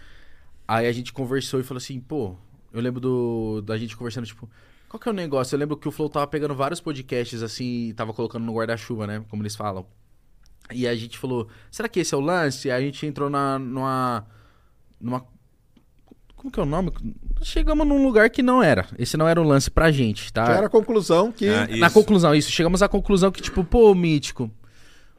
Aí 0.67 0.87
a 0.87 0.91
gente 0.91 1.13
conversou 1.13 1.59
e 1.59 1.63
falou 1.63 1.77
assim, 1.77 1.99
pô, 1.99 2.35
eu 2.73 2.81
lembro 2.81 2.99
do, 2.99 3.61
da 3.61 3.77
gente 3.77 3.95
conversando, 3.95 4.25
tipo, 4.25 4.49
qual 4.87 4.99
que 4.99 5.07
é 5.07 5.11
o 5.11 5.15
negócio? 5.15 5.53
Eu 5.53 5.59
lembro 5.59 5.77
que 5.77 5.87
o 5.87 5.91
Flow 5.91 6.09
tava 6.09 6.25
pegando 6.25 6.55
vários 6.55 6.81
podcasts 6.81 7.43
assim 7.43 7.89
e 7.89 7.93
tava 7.93 8.13
colocando 8.13 8.45
no 8.45 8.53
guarda-chuva, 8.55 9.05
né? 9.05 9.23
Como 9.29 9.43
eles 9.43 9.55
falam. 9.55 9.85
E 10.71 10.87
a 10.87 10.95
gente 10.95 11.17
falou, 11.17 11.47
será 11.71 11.89
que 11.89 11.99
esse 11.99 12.13
é 12.13 12.17
o 12.17 12.21
lance? 12.21 12.69
Aí 12.69 12.83
a 12.83 12.85
gente 12.85 13.05
entrou 13.05 13.29
na, 13.29 13.57
numa. 13.57 14.25
numa. 14.99 15.25
Como 16.35 16.51
que 16.51 16.59
é 16.59 16.63
o 16.63 16.65
nome? 16.65 16.91
Chegamos 17.41 17.85
num 17.87 18.03
lugar 18.05 18.29
que 18.29 18.41
não 18.41 18.61
era. 18.63 18.87
Esse 18.97 19.17
não 19.17 19.27
era 19.27 19.41
o 19.41 19.43
lance 19.43 19.69
pra 19.69 19.91
gente, 19.91 20.31
tá? 20.31 20.45
Já 20.45 20.53
era 20.53 20.67
a 20.67 20.69
conclusão 20.69 21.31
que. 21.31 21.47
Ah, 21.49 21.67
Na 21.77 21.89
conclusão, 21.89 22.33
isso. 22.35 22.51
Chegamos 22.51 22.81
à 22.81 22.87
conclusão 22.87 23.31
que, 23.31 23.41
tipo, 23.41 23.63
pô, 23.63 23.93
mítico. 23.95 24.49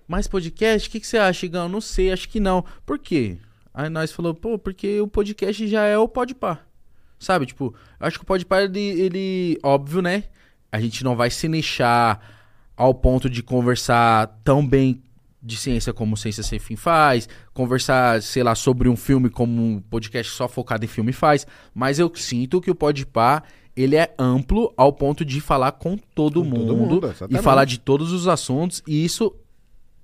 mais 0.09 0.27
podcast? 0.29 0.89
O 0.89 0.93
que, 0.93 1.01
que 1.01 1.07
você 1.07 1.19
acha, 1.19 1.45
Igão? 1.47 1.69
Não 1.69 1.81
sei, 1.81 2.11
acho 2.13 2.29
que 2.29 2.41
não. 2.41 2.65
Por 2.87 2.99
quê? 2.99 3.39
Aí 3.75 3.89
nós 3.89 4.13
falou, 4.13 4.35
pô, 4.35 4.59
porque 4.59 5.01
o 5.01 5.07
podcast 5.09 5.67
já 5.69 5.85
é 5.85 5.97
o 5.99 6.09
Podpah. 6.09 6.59
Sabe, 7.19 7.45
tipo, 7.47 7.75
acho 7.99 8.19
que 8.19 8.25
o 8.25 8.27
Podpah, 8.27 8.63
ele, 8.63 8.81
ele, 8.81 9.59
óbvio, 9.63 10.01
né? 10.01 10.25
A 10.73 10.81
gente 10.81 11.05
não 11.05 11.15
vai 11.15 11.31
se 11.31 11.49
nichar 11.49 12.19
ao 12.77 12.95
ponto 12.95 13.29
de 13.29 13.43
conversar 13.43 14.41
tão 14.43 14.67
bem 14.67 15.03
de 15.43 15.57
ciência 15.57 15.93
como 15.93 16.17
Ciência 16.17 16.43
Sem 16.43 16.59
Fim 16.59 16.77
faz, 16.77 17.29
conversar, 17.55 18.23
sei 18.23 18.43
lá, 18.43 18.55
sobre 18.55 18.89
um 18.89 18.97
filme 18.97 19.31
como 19.31 19.63
um 19.63 19.81
podcast 19.81 20.33
só 20.33 20.47
focado 20.47 20.85
em 20.85 20.89
filme 20.89 21.13
faz, 21.13 21.47
mas 21.75 21.99
eu 21.99 22.13
sinto 22.15 22.61
que 22.61 22.71
o 22.71 22.75
Podpah, 22.75 23.43
ele 23.75 23.97
é 23.97 24.15
amplo 24.19 24.73
ao 24.77 24.93
ponto 24.93 25.25
de 25.25 25.41
falar 25.41 25.73
com 25.73 25.97
todo 25.97 26.43
Com 26.43 26.49
mundo, 26.49 26.67
todo 26.67 26.77
mundo, 26.77 27.15
e 27.31 27.39
falar 27.39 27.65
de 27.65 27.79
todos 27.79 28.13
os 28.13 28.29
assuntos, 28.29 28.83
e 28.87 29.05
isso 29.05 29.35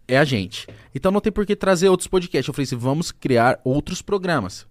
é 0.08 0.16
a 0.16 0.24
gente. 0.24 0.66
Então 0.94 1.12
não 1.12 1.20
tem 1.20 1.32
por 1.32 1.44
que 1.44 1.56
trazer 1.56 1.88
outros 1.88 2.06
podcasts. 2.06 2.46
Eu 2.46 2.54
falei 2.54 2.64
assim, 2.64 2.76
vamos 2.76 3.12
criar 3.12 3.60
outros 3.64 4.00
programas. 4.00 4.66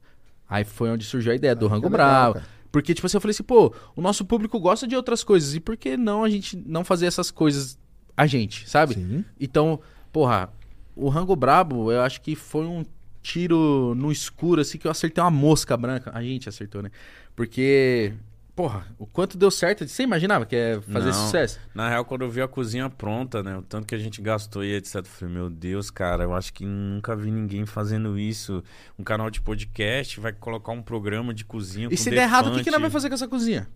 Aí 0.50 0.64
foi 0.64 0.90
onde 0.90 1.06
surgiu 1.06 1.32
a 1.32 1.36
ideia 1.36 1.56
do 1.56 1.68
Rango 1.68 1.90
Bravo. 1.90 2.36
cara. 2.36 2.46
Porque, 2.72 2.94
tipo 2.94 3.06
assim, 3.08 3.16
eu 3.16 3.22
falei 3.22 3.32
assim, 3.32 3.44
pô, 3.44 3.74
o 3.96 4.02
nosso 4.02 4.26
público 4.26 4.60
gosta 4.60 4.86
de 4.86 4.96
outras 4.96 5.24
coisas, 5.24 5.56
e 5.56 5.62
por 5.62 5.78
que 5.78 5.96
não 5.96 6.24
a 6.26 6.30
gente 6.30 6.58
não 6.58 6.84
fazer 6.84 7.06
essas 7.06 7.32
coisas 7.32 7.80
a 8.18 8.28
gente, 8.28 8.70
sabe? 8.70 8.96
Sim. 8.96 9.24
Então, 9.40 9.80
porra, 10.16 10.50
o 10.96 11.10
Rango 11.10 11.36
Brabo, 11.36 11.92
eu 11.92 12.02
acho 12.02 12.22
que 12.22 12.38
foi 12.38 12.66
um 12.66 12.86
tiro 13.22 13.94
no 13.98 14.14
escuro, 14.14 14.62
assim, 14.62 14.78
que 14.78 14.88
eu 14.88 14.92
acertei 14.92 15.22
uma 15.22 15.30
mosca 15.30 15.76
branca. 15.76 16.10
A 16.14 16.24
gente 16.24 16.48
acertou, 16.48 16.82
né? 16.82 16.90
Porque, 17.36 18.14
porra, 18.56 18.88
o 18.98 19.06
quanto 19.06 19.38
deu 19.38 19.52
certo. 19.52 19.86
Você 19.86 20.04
imaginava 20.04 20.46
que 20.46 20.56
ia 20.56 20.82
fazer 20.84 21.08
Não. 21.08 21.14
sucesso? 21.14 21.60
Na 21.74 21.90
real, 21.90 22.06
quando 22.06 22.22
eu 22.22 22.30
vi 22.30 22.42
a 22.42 22.48
cozinha 22.48 22.90
pronta, 22.90 23.44
né? 23.44 23.58
O 23.58 23.62
tanto 23.62 23.86
que 23.86 23.94
a 23.94 23.98
gente 23.98 24.22
gastou 24.22 24.64
e 24.64 24.74
etc. 24.76 24.96
Eu 24.96 25.04
falei, 25.04 25.34
meu 25.34 25.50
Deus, 25.50 25.92
cara, 25.92 26.24
eu 26.24 26.34
acho 26.34 26.54
que 26.54 26.66
nunca 26.66 27.14
vi 27.14 27.30
ninguém 27.30 27.66
fazendo 27.66 28.18
isso. 28.18 28.64
Um 28.98 29.04
canal 29.04 29.30
de 29.30 29.42
podcast 29.42 30.18
vai 30.22 30.32
colocar 30.32 30.72
um 30.72 30.82
programa 30.82 31.34
de 31.34 31.44
cozinha. 31.44 31.90
E 31.92 31.98
se 31.98 32.10
der 32.10 32.24
errado, 32.24 32.54
o 32.54 32.56
que, 32.56 32.64
que 32.64 32.72
nós 32.72 32.80
vamos 32.80 32.94
fazer 32.94 33.10
com 33.10 33.16
essa 33.16 33.28
cozinha? 33.28 33.68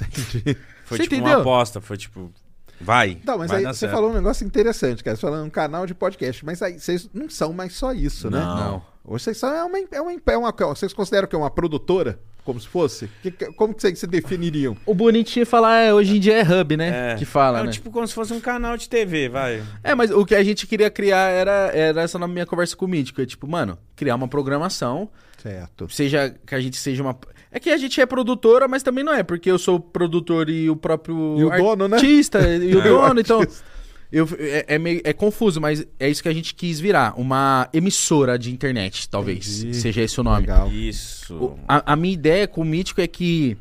Foi 0.84 0.98
Você 0.98 1.04
tipo 1.04 1.14
entendeu? 1.14 1.36
uma 1.36 1.40
aposta, 1.40 1.80
foi 1.80 1.96
tipo, 1.96 2.32
vai. 2.80 3.18
Não, 3.24 3.38
mas 3.38 3.48
vai 3.50 3.58
aí 3.58 3.64
dar 3.64 3.72
você 3.74 3.80
certo. 3.80 3.92
falou 3.92 4.10
um 4.10 4.14
negócio 4.14 4.46
interessante, 4.46 5.04
cara. 5.04 5.16
Você 5.16 5.20
falou 5.22 5.42
um 5.44 5.50
canal 5.50 5.86
de 5.86 5.94
podcast, 5.94 6.44
mas 6.44 6.62
aí 6.62 6.78
vocês 6.78 7.08
não 7.12 7.28
são 7.28 7.52
mais 7.52 7.74
só 7.74 7.92
isso, 7.92 8.30
né? 8.30 8.38
Não. 8.40 8.56
Não. 8.56 8.82
Hoje 9.04 9.24
vocês 9.24 9.38
são 9.38 9.52
é 9.54 9.64
uma, 9.64 9.78
é 9.78 10.00
uma, 10.00 10.12
é 10.26 10.36
uma- 10.36 10.52
Vocês 10.52 10.92
consideram 10.92 11.26
que 11.26 11.34
é 11.34 11.38
uma 11.38 11.50
produtora? 11.50 12.18
Como 12.44 12.58
se 12.58 12.66
fosse? 12.66 13.08
Que- 13.22 13.30
que- 13.30 13.52
como 13.52 13.74
que 13.74 13.82
vocês 13.82 13.98
se 13.98 14.06
definiriam? 14.06 14.74
O 14.86 14.94
bonitinho 14.94 15.44
falar, 15.44 15.76
é, 15.80 15.92
hoje 15.94 16.16
em 16.16 16.20
dia 16.20 16.38
é 16.38 16.42
hub, 16.42 16.76
né? 16.76 17.12
É. 17.12 17.14
Que 17.16 17.24
fala, 17.26 17.60
É 17.60 17.64
né? 17.64 17.70
tipo 17.70 17.90
como 17.90 18.06
se 18.08 18.14
fosse 18.14 18.32
um 18.32 18.40
canal 18.40 18.76
de 18.78 18.88
TV, 18.88 19.28
vai. 19.28 19.62
É, 19.84 19.94
mas 19.94 20.10
o 20.10 20.24
que 20.24 20.34
a 20.34 20.42
gente 20.42 20.66
queria 20.66 20.90
criar 20.90 21.28
era, 21.30 21.70
era 21.74 22.00
essa 22.02 22.18
na 22.18 22.26
minha 22.26 22.46
conversa 22.46 22.74
com 22.74 22.86
o 22.86 22.88
Mítico. 22.88 23.20
É 23.20 23.26
tipo, 23.26 23.46
mano, 23.46 23.78
criar 23.94 24.14
uma 24.16 24.26
programação 24.26 25.10
Certo. 25.42 25.88
seja 25.90 26.34
que 26.46 26.54
a 26.54 26.60
gente 26.60 26.76
seja 26.78 27.02
uma. 27.02 27.16
É 27.52 27.58
que 27.58 27.70
a 27.70 27.76
gente 27.76 28.00
é 28.00 28.06
produtora, 28.06 28.68
mas 28.68 28.82
também 28.82 29.02
não 29.02 29.12
é, 29.12 29.22
porque 29.22 29.50
eu 29.50 29.58
sou 29.58 29.76
o 29.76 29.80
produtor 29.80 30.48
e 30.48 30.70
o 30.70 30.76
próprio 30.76 31.36
E 31.38 31.44
o 31.44 31.50
dono, 31.50 31.88
né? 31.88 31.96
artista 31.96 32.38
e 32.40 32.74
o 32.74 32.80
É. 32.80 32.84
dono, 32.88 33.20
então. 33.20 33.40
Artista. 33.40 33.64
Eu, 34.12 34.28
é, 34.38 34.64
é 34.74 34.78
meio, 34.78 35.00
é 35.04 35.12
confuso, 35.12 35.60
mas 35.60 35.86
é 35.98 36.08
isso 36.10 36.20
que 36.20 36.28
a 36.28 36.34
gente 36.34 36.52
quis 36.54 36.80
virar. 36.80 37.14
Uma 37.16 37.68
emissora 37.72 38.36
de 38.36 38.52
internet, 38.52 39.08
talvez. 39.08 39.62
Entendi. 39.62 39.76
Seja 39.76 40.02
esse 40.02 40.20
o 40.20 40.24
nome. 40.24 40.40
Legal. 40.40 40.68
Isso. 40.70 41.34
O- 41.36 41.58
a, 41.68 41.92
a 41.92 41.96
minha 41.96 42.14
ideia 42.14 42.48
com 42.48 42.60
o 42.62 42.64
Mítico 42.64 43.00
é 43.00 43.06
que 43.06 43.56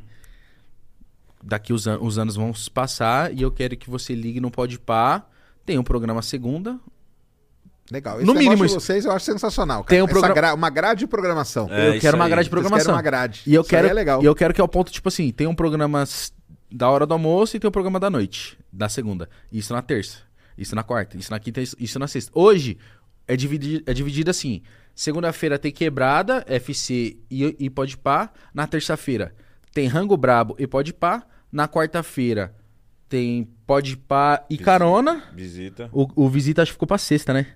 daqui 1.43 1.71
os, 1.71 1.87
an- 1.87 1.99
os 2.01 2.17
anos 2.17 2.35
vão 2.35 2.53
se 2.53 2.69
passar 2.69 3.33
e 3.33 3.41
eu 3.41 3.51
quero 3.51 3.77
que 3.77 3.89
você 3.89 4.13
ligue 4.15 4.39
no 4.39 4.49
Podpah. 4.51 5.23
Tem 5.65 5.77
um 5.77 5.83
programa 5.83 6.21
segunda, 6.23 6.79
Legal. 7.91 8.17
Esse 8.17 8.25
No 8.25 8.33
mínimo 8.35 8.65
de 8.67 8.73
vocês 8.73 9.05
eu 9.05 9.11
acho 9.11 9.25
sensacional, 9.25 9.83
cara. 9.83 9.89
Tem 9.89 10.01
um 10.01 10.07
programa- 10.07 10.33
gra- 10.35 10.53
Uma 10.53 10.69
grade 10.69 10.99
de 10.99 11.07
programação. 11.07 11.67
É, 11.71 11.95
eu 11.95 11.99
quero 11.99 12.15
uma 12.17 12.29
grade 12.29 12.43
de 12.45 12.49
programação. 12.49 12.93
uma 12.93 13.01
grade. 13.01 13.41
E 13.47 13.53
eu 13.53 13.61
Isso 13.61 13.69
quero, 13.69 13.87
é 13.87 13.93
legal. 13.93 14.21
e 14.21 14.25
eu 14.25 14.35
quero 14.35 14.53
que 14.53 14.61
ao 14.61 14.67
ponto, 14.67 14.91
tipo 14.91 15.07
assim, 15.07 15.31
tem 15.31 15.47
um 15.47 15.55
programa 15.55 16.03
da 16.71 16.89
hora 16.89 17.05
do 17.05 17.13
almoço 17.13 17.57
e 17.57 17.59
tem 17.59 17.67
um 17.67 17.71
programa 17.71 17.99
da 17.99 18.09
noite, 18.09 18.57
da 18.71 18.87
segunda. 18.87 19.27
Isso 19.51 19.73
na 19.73 19.81
terça, 19.81 20.19
isso 20.57 20.75
na 20.75 20.83
quarta, 20.83 21.17
isso 21.17 21.31
na 21.31 21.39
quinta, 21.39 21.61
isso- 21.61 21.75
isso 21.79 21.97
na 21.97 22.07
sexta. 22.07 22.31
Hoje 22.35 22.77
é 23.27 23.35
dividido, 23.35 23.83
é 23.89 23.93
dividido 23.93 24.29
assim. 24.29 24.61
Segunda-feira 24.93 25.57
tem 25.57 25.71
quebrada, 25.71 26.43
FC 26.47 27.17
e, 27.31 27.55
e 27.57 27.69
pode 27.69 27.97
pá. 27.97 28.29
Na 28.53 28.67
terça-feira 28.67 29.33
tem 29.73 29.87
rango 29.87 30.15
brabo 30.17 30.55
e 30.59 30.67
pode 30.67 30.93
pá. 30.93 31.23
Na 31.51 31.67
quarta-feira 31.67 32.53
tem 33.07 33.49
pode 33.65 33.97
pá 33.97 34.45
e 34.49 34.57
carona. 34.57 35.23
Visita. 35.33 35.89
O, 35.91 36.07
o 36.15 36.29
visita 36.29 36.61
acho 36.61 36.69
que 36.71 36.73
ficou 36.75 36.87
pra 36.87 36.97
sexta, 36.97 37.33
né? 37.33 37.47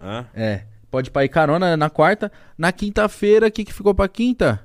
Hã? 0.00 0.26
É. 0.34 0.62
Pode 0.90 1.10
ir 1.14 1.28
carona 1.28 1.76
na 1.76 1.90
quarta. 1.90 2.30
Na 2.56 2.72
quinta-feira, 2.72 3.48
o 3.48 3.50
que, 3.50 3.64
que 3.64 3.72
ficou 3.72 3.94
pra 3.94 4.08
quinta? 4.08 4.60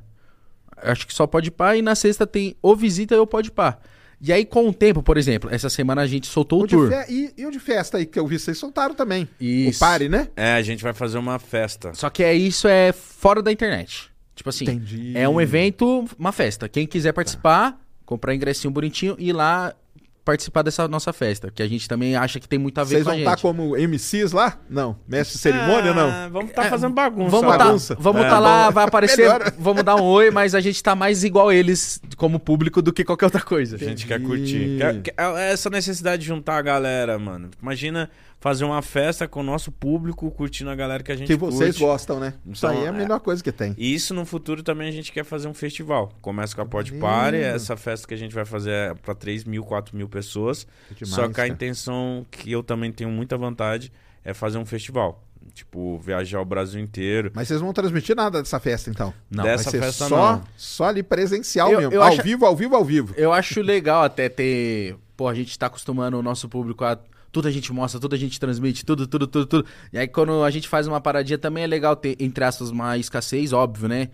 Acho 0.77 1.05
que 1.05 1.13
só 1.13 1.27
pode 1.27 1.51
pá. 1.51 1.75
E 1.75 1.81
na 1.81 1.95
sexta 1.95 2.25
tem 2.25 2.55
ou 2.61 2.75
visita 2.75 3.17
ou 3.19 3.27
pode 3.27 3.51
pá. 3.51 3.77
E 4.23 4.31
aí, 4.31 4.45
com 4.45 4.69
o 4.69 4.73
tempo, 4.73 5.01
por 5.01 5.17
exemplo, 5.17 5.49
essa 5.51 5.67
semana 5.67 6.03
a 6.03 6.07
gente 6.07 6.27
soltou 6.27 6.59
o, 6.61 6.63
O 6.63 6.67
tour. 6.67 6.89
fe- 6.89 7.11
E, 7.11 7.33
e 7.41 7.45
o 7.45 7.51
de 7.51 7.59
festa 7.59 7.97
aí 7.97 8.05
que 8.05 8.19
eu 8.19 8.27
vi, 8.27 8.37
vocês 8.37 8.55
soltaram 8.57 8.93
também. 8.93 9.27
Isso. 9.39 9.77
O 9.77 9.79
pare, 9.79 10.07
né? 10.07 10.27
É, 10.35 10.53
a 10.53 10.61
gente 10.61 10.83
vai 10.83 10.93
fazer 10.93 11.17
uma 11.17 11.39
festa. 11.39 11.91
Só 11.95 12.07
que 12.09 12.23
é 12.23 12.31
isso 12.33 12.67
é 12.67 12.91
fora 12.91 13.41
da 13.41 13.51
internet. 13.51 14.11
Tipo 14.35 14.49
assim, 14.49 14.65
Entendi. 14.65 15.13
é 15.17 15.27
um 15.27 15.41
evento, 15.41 16.05
uma 16.19 16.31
festa. 16.31 16.69
Quem 16.69 16.85
quiser 16.85 17.13
participar, 17.13 17.79
comprar 18.05 18.35
ingressinho 18.35 18.71
bonitinho 18.71 19.15
e 19.17 19.29
ir 19.29 19.33
lá 19.33 19.73
participar 20.23 20.61
dessa 20.61 20.87
nossa 20.87 21.11
festa. 21.11 21.49
Que 21.49 21.63
a 21.63 21.67
gente 21.67 21.87
também 21.87 22.15
acha 22.15 22.39
que 22.39 22.47
tem 22.47 22.59
muito 22.59 22.77
a 22.79 22.83
ver 22.83 22.95
Vocês 22.95 23.03
com 23.03 23.09
a 23.09 23.13
vão 23.13 23.19
gente. 23.19 23.27
estar 23.27 23.41
como 23.41 23.75
MCs 23.75 24.31
lá? 24.31 24.59
Não. 24.69 24.97
Mestre 25.07 25.35
de 25.37 25.41
cerimônia, 25.41 25.93
não? 25.93 26.09
Ah, 26.09 26.29
Vamos 26.31 26.49
estar 26.51 26.69
fazendo 26.69 26.93
bagunça. 26.93 27.29
Vamos 27.31 27.47
lá. 27.49 27.57
tá, 27.57 27.65
bagunça. 27.65 27.97
vamos 27.99 28.21
É. 28.21 28.29
tá 28.29 28.39
lá, 28.39 28.69
vai 28.69 28.85
aparecer, 28.85 29.21
Melhor. 29.23 29.51
vamos 29.57 29.83
dar 29.83 29.95
um 29.95 30.03
oi, 30.03 30.29
mas 30.31 30.53
a 30.55 30.59
gente 30.61 30.81
tá 30.83 30.95
mais 30.95 31.23
igual 31.23 31.51
eles 31.51 31.99
como 32.17 32.39
público 32.39 32.81
do 32.81 32.93
que 32.93 33.03
qualquer 33.03 33.25
outra 33.25 33.41
coisa. 33.41 33.75
A 33.75 33.79
gente 33.79 34.05
quer 34.05 34.19
Entendi. 34.19 34.29
curtir. 34.29 34.77
Quer- 34.77 35.01
quer- 35.01 35.15
é 35.17 35.51
essa 35.53 35.69
necessidade 35.69 36.21
de 36.21 36.27
juntar 36.27 36.57
a 36.57 36.61
galera, 36.61 37.17
mano. 37.17 37.49
Imagina 37.61 38.09
fazer 38.41 38.65
uma 38.65 38.81
festa 38.81 39.27
com 39.27 39.39
o 39.39 39.43
nosso 39.43 39.71
público, 39.71 40.29
curtindo 40.31 40.69
a 40.71 40.75
galera 40.75 41.01
que 41.03 41.11
a 41.11 41.15
gente 41.15 41.27
Que 41.27 41.35
vocês 41.35 41.77
curte. 41.77 41.79
gostam, 41.79 42.19
né? 42.19 42.33
Isso 42.45 42.65
Então, 42.65 42.77
aí 42.77 42.85
é 42.85 42.89
a 42.89 42.89
é. 42.89 42.91
melhor 42.91 43.19
coisa 43.19 43.41
que 43.41 43.51
tem. 43.51 43.73
E 43.77 43.93
isso 43.93 44.13
no 44.15 44.25
futuro 44.25 44.63
também 44.63 44.89
a 44.89 44.91
gente 44.91 45.11
quer 45.11 45.23
fazer 45.23 45.47
um 45.47 45.53
festival. 45.53 46.11
Começa 46.21 46.55
com 46.55 46.61
a 46.63 46.65
Pod 46.65 46.91
Maneiro. 46.91 47.07
Party, 47.15 47.37
essa 47.37 47.77
festa 47.77 48.07
que 48.07 48.13
a 48.15 48.17
gente 48.17 48.33
vai 48.35 48.43
fazer 48.43 48.71
é 48.71 48.93
pra 48.95 49.13
3 49.15 49.43
mil, 49.45 49.63
4 49.63 49.95
mil 49.95 50.09
pessoas. 50.09 50.65
Que 50.95 51.05
Só 51.05 51.21
que 51.27 51.31
a 51.31 51.33
cara. 51.33 51.47
intenção, 51.49 52.25
que 52.31 52.51
eu 52.51 52.63
também 52.63 52.91
tenho 52.91 53.11
muita 53.11 53.37
vontade, 53.37 53.93
é 54.25 54.33
fazer 54.33 54.57
um 54.57 54.65
festival. 54.65 55.23
Tipo, 55.53 55.99
viajar 55.99 56.39
o 56.41 56.45
Brasil 56.45 56.81
inteiro. 56.81 57.31
Mas 57.35 57.47
vocês 57.47 57.59
não 57.59 57.67
vão 57.67 57.73
transmitir 57.73 58.15
nada 58.15 58.41
dessa 58.41 58.59
festa, 58.59 58.89
então? 58.89 59.13
Não, 59.29 59.43
Dessa 59.43 59.65
Vai 59.65 59.71
ser 59.71 59.79
festa 59.81 60.07
só, 60.07 60.31
não. 60.37 60.43
só 60.57 60.85
ali 60.85 61.03
presencial 61.03 61.71
Eu- 61.71 61.79
mesmo. 61.79 61.93
eu 61.93 62.01
ao 62.01 62.07
acho- 62.09 62.23
vivo, 62.23 62.45
ao 62.45 62.55
vivo, 62.55 62.75
ao 62.75 62.83
vivo. 62.85 63.13
Eu 63.17 63.31
acho 63.31 63.61
legal 63.61 64.03
até 64.03 64.29
ter. 64.29 64.95
Pô, 65.15 65.27
a 65.27 65.33
gente 65.35 65.57
tá 65.59 65.67
acostumando 65.67 66.17
o 66.17 66.23
nosso 66.23 66.49
público 66.49 66.83
a. 66.83 66.97
Tudo 67.31 67.47
a 67.47 67.51
gente 67.51 67.71
mostra, 67.71 67.99
tudo 67.99 68.13
a 68.13 68.17
gente 68.17 68.39
transmite, 68.39 68.85
tudo, 68.85 69.07
tudo, 69.07 69.25
tudo, 69.27 69.45
tudo. 69.45 69.65
E 69.93 69.97
aí 69.97 70.07
quando 70.07 70.43
a 70.43 70.49
gente 70.51 70.67
faz 70.67 70.85
uma 70.87 70.99
paradinha 70.99 71.37
também 71.37 71.63
é 71.63 71.67
legal 71.67 71.95
ter, 71.95 72.15
entre 72.19 72.43
aspas, 72.43 72.69
uma 72.71 72.97
escassez, 72.97 73.53
óbvio, 73.53 73.87
né? 73.87 74.09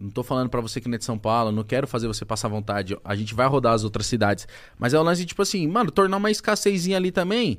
Não 0.00 0.10
tô 0.10 0.22
falando 0.22 0.50
pra 0.50 0.60
você 0.60 0.80
que 0.80 0.88
não 0.88 0.96
é 0.96 0.98
de 0.98 1.04
São 1.04 1.16
Paulo, 1.16 1.50
não 1.52 1.62
quero 1.62 1.86
fazer 1.86 2.06
você 2.06 2.24
passar 2.24 2.48
vontade. 2.48 2.96
A 3.04 3.14
gente 3.14 3.34
vai 3.34 3.46
rodar 3.46 3.72
as 3.72 3.84
outras 3.84 4.06
cidades. 4.06 4.46
Mas 4.78 4.92
é 4.92 4.98
o 4.98 5.02
lance 5.02 5.24
tipo 5.24 5.40
assim, 5.40 5.66
mano, 5.66 5.90
tornar 5.90 6.16
uma 6.18 6.30
escassezinha 6.30 6.96
ali 6.98 7.10
também 7.10 7.58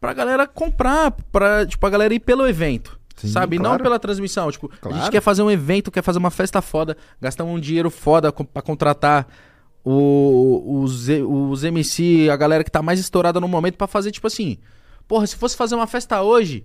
pra 0.00 0.14
galera 0.14 0.46
comprar, 0.46 1.10
pra, 1.10 1.66
tipo, 1.66 1.84
a 1.84 1.90
galera 1.90 2.14
ir 2.14 2.20
pelo 2.20 2.46
evento. 2.46 2.98
Sim, 3.16 3.28
sabe? 3.28 3.56
Não 3.58 3.64
claro. 3.64 3.82
pela 3.82 3.98
transmissão. 3.98 4.50
Tipo, 4.50 4.70
a 4.72 4.76
Claro. 4.78 4.96
gente 4.98 5.10
quer 5.10 5.20
fazer 5.20 5.42
um 5.42 5.50
evento, 5.50 5.90
quer 5.90 6.02
fazer 6.02 6.18
uma 6.20 6.30
festa 6.30 6.62
foda, 6.62 6.96
gastar 7.20 7.42
um 7.44 7.58
dinheiro 7.58 7.90
foda 7.90 8.32
pra 8.32 8.62
contratar 8.62 9.26
o, 9.90 10.82
os, 10.82 11.08
os 11.08 11.64
MC, 11.64 12.28
a 12.30 12.36
galera 12.36 12.62
que 12.62 12.70
tá 12.70 12.82
mais 12.82 13.00
estourada 13.00 13.40
no 13.40 13.48
momento, 13.48 13.76
pra 13.76 13.86
fazer, 13.86 14.10
tipo 14.10 14.26
assim. 14.26 14.58
Porra, 15.06 15.26
se 15.26 15.36
fosse 15.36 15.56
fazer 15.56 15.74
uma 15.74 15.86
festa 15.86 16.20
hoje, 16.20 16.64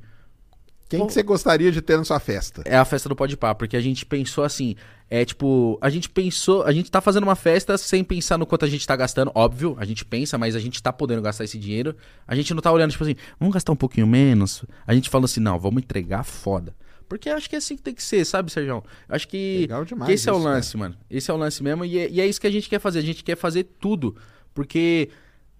Quem 0.90 1.08
que 1.08 1.14
você 1.14 1.24
gostaria 1.24 1.72
de 1.72 1.82
ter 1.82 1.98
na 1.98 2.04
sua 2.04 2.20
festa? 2.20 2.62
é 2.66 2.76
a 2.76 2.84
festa 2.84 3.08
do 3.08 3.16
Pode 3.16 3.38
Pá, 3.38 3.56
porque 3.56 3.78
a 3.78 3.82
gente 3.82 4.06
pensou 4.06 4.44
assim, 4.44 4.76
é 5.10 5.24
tipo, 5.24 5.78
a 5.82 5.90
gente 5.90 6.10
pensou, 6.10 6.64
a 6.64 6.72
gente 6.74 6.91
tá 6.91 7.00
fazendo 7.00 7.24
uma 7.24 7.36
festa 7.36 7.78
sem 7.78 8.04
pensar 8.04 8.38
no 8.38 8.45
quanto 8.45 8.66
a 8.66 8.68
gente 8.68 8.86
tá 8.86 8.95
gastando, 8.95 9.32
óbvio, 9.34 9.76
a 9.80 9.86
gente 9.86 10.04
pensa, 10.04 10.38
mas 10.38 10.54
a 10.56 10.60
gente 10.60 10.84
tá 10.84 10.91
podendo 10.91 11.22
gastar 11.22 11.45
esse 11.45 11.58
dinheiro. 11.58 11.95
A 12.28 12.36
gente 12.36 12.54
não 12.54 12.62
tá 12.62 12.72
olhando 12.72 12.91
tipo 12.91 13.04
assim, 13.06 13.16
vamos 13.40 13.54
gastar 13.54 13.72
um 13.72 13.78
pouquinho 13.78 14.06
menos. 14.06 14.66
A 14.86 14.94
gente 14.94 15.10
fala 15.10 15.24
assim, 15.26 15.40
não, 15.40 15.58
vamos 15.58 15.82
entregar 15.82 16.24
foda. 16.26 16.76
Porque 17.14 17.30
acho 17.30 17.48
que 17.48 17.56
é 17.56 17.60
assim 17.60 17.76
que 17.76 17.84
tem 17.84 17.94
que 17.94 18.02
ser, 18.02 18.26
sabe, 18.26 18.52
Sérgio? 18.52 18.84
Acho 19.07 19.27
que, 19.27 19.60
Legal 19.60 19.85
demais 19.85 20.07
que 20.07 20.14
esse 20.15 20.27
é 20.27 20.34
o 20.34 20.38
isso, 20.38 20.44
lance, 20.44 20.77
mano. 20.77 20.98
Esse 21.07 21.30
é 21.30 21.34
o 21.35 21.38
lance 21.38 21.61
mesmo 21.61 21.85
e 21.85 21.99
é, 21.99 22.10
e 22.10 22.19
é 22.19 22.26
isso 22.26 22.41
que 22.41 22.48
a 22.48 22.49
gente 22.49 22.68
quer 22.68 22.80
fazer. 22.80 22.98
A 22.98 23.03
gente 23.03 23.23
quer 23.23 23.38
fazer 23.38 23.65
tudo, 23.80 24.15
porque 24.52 25.10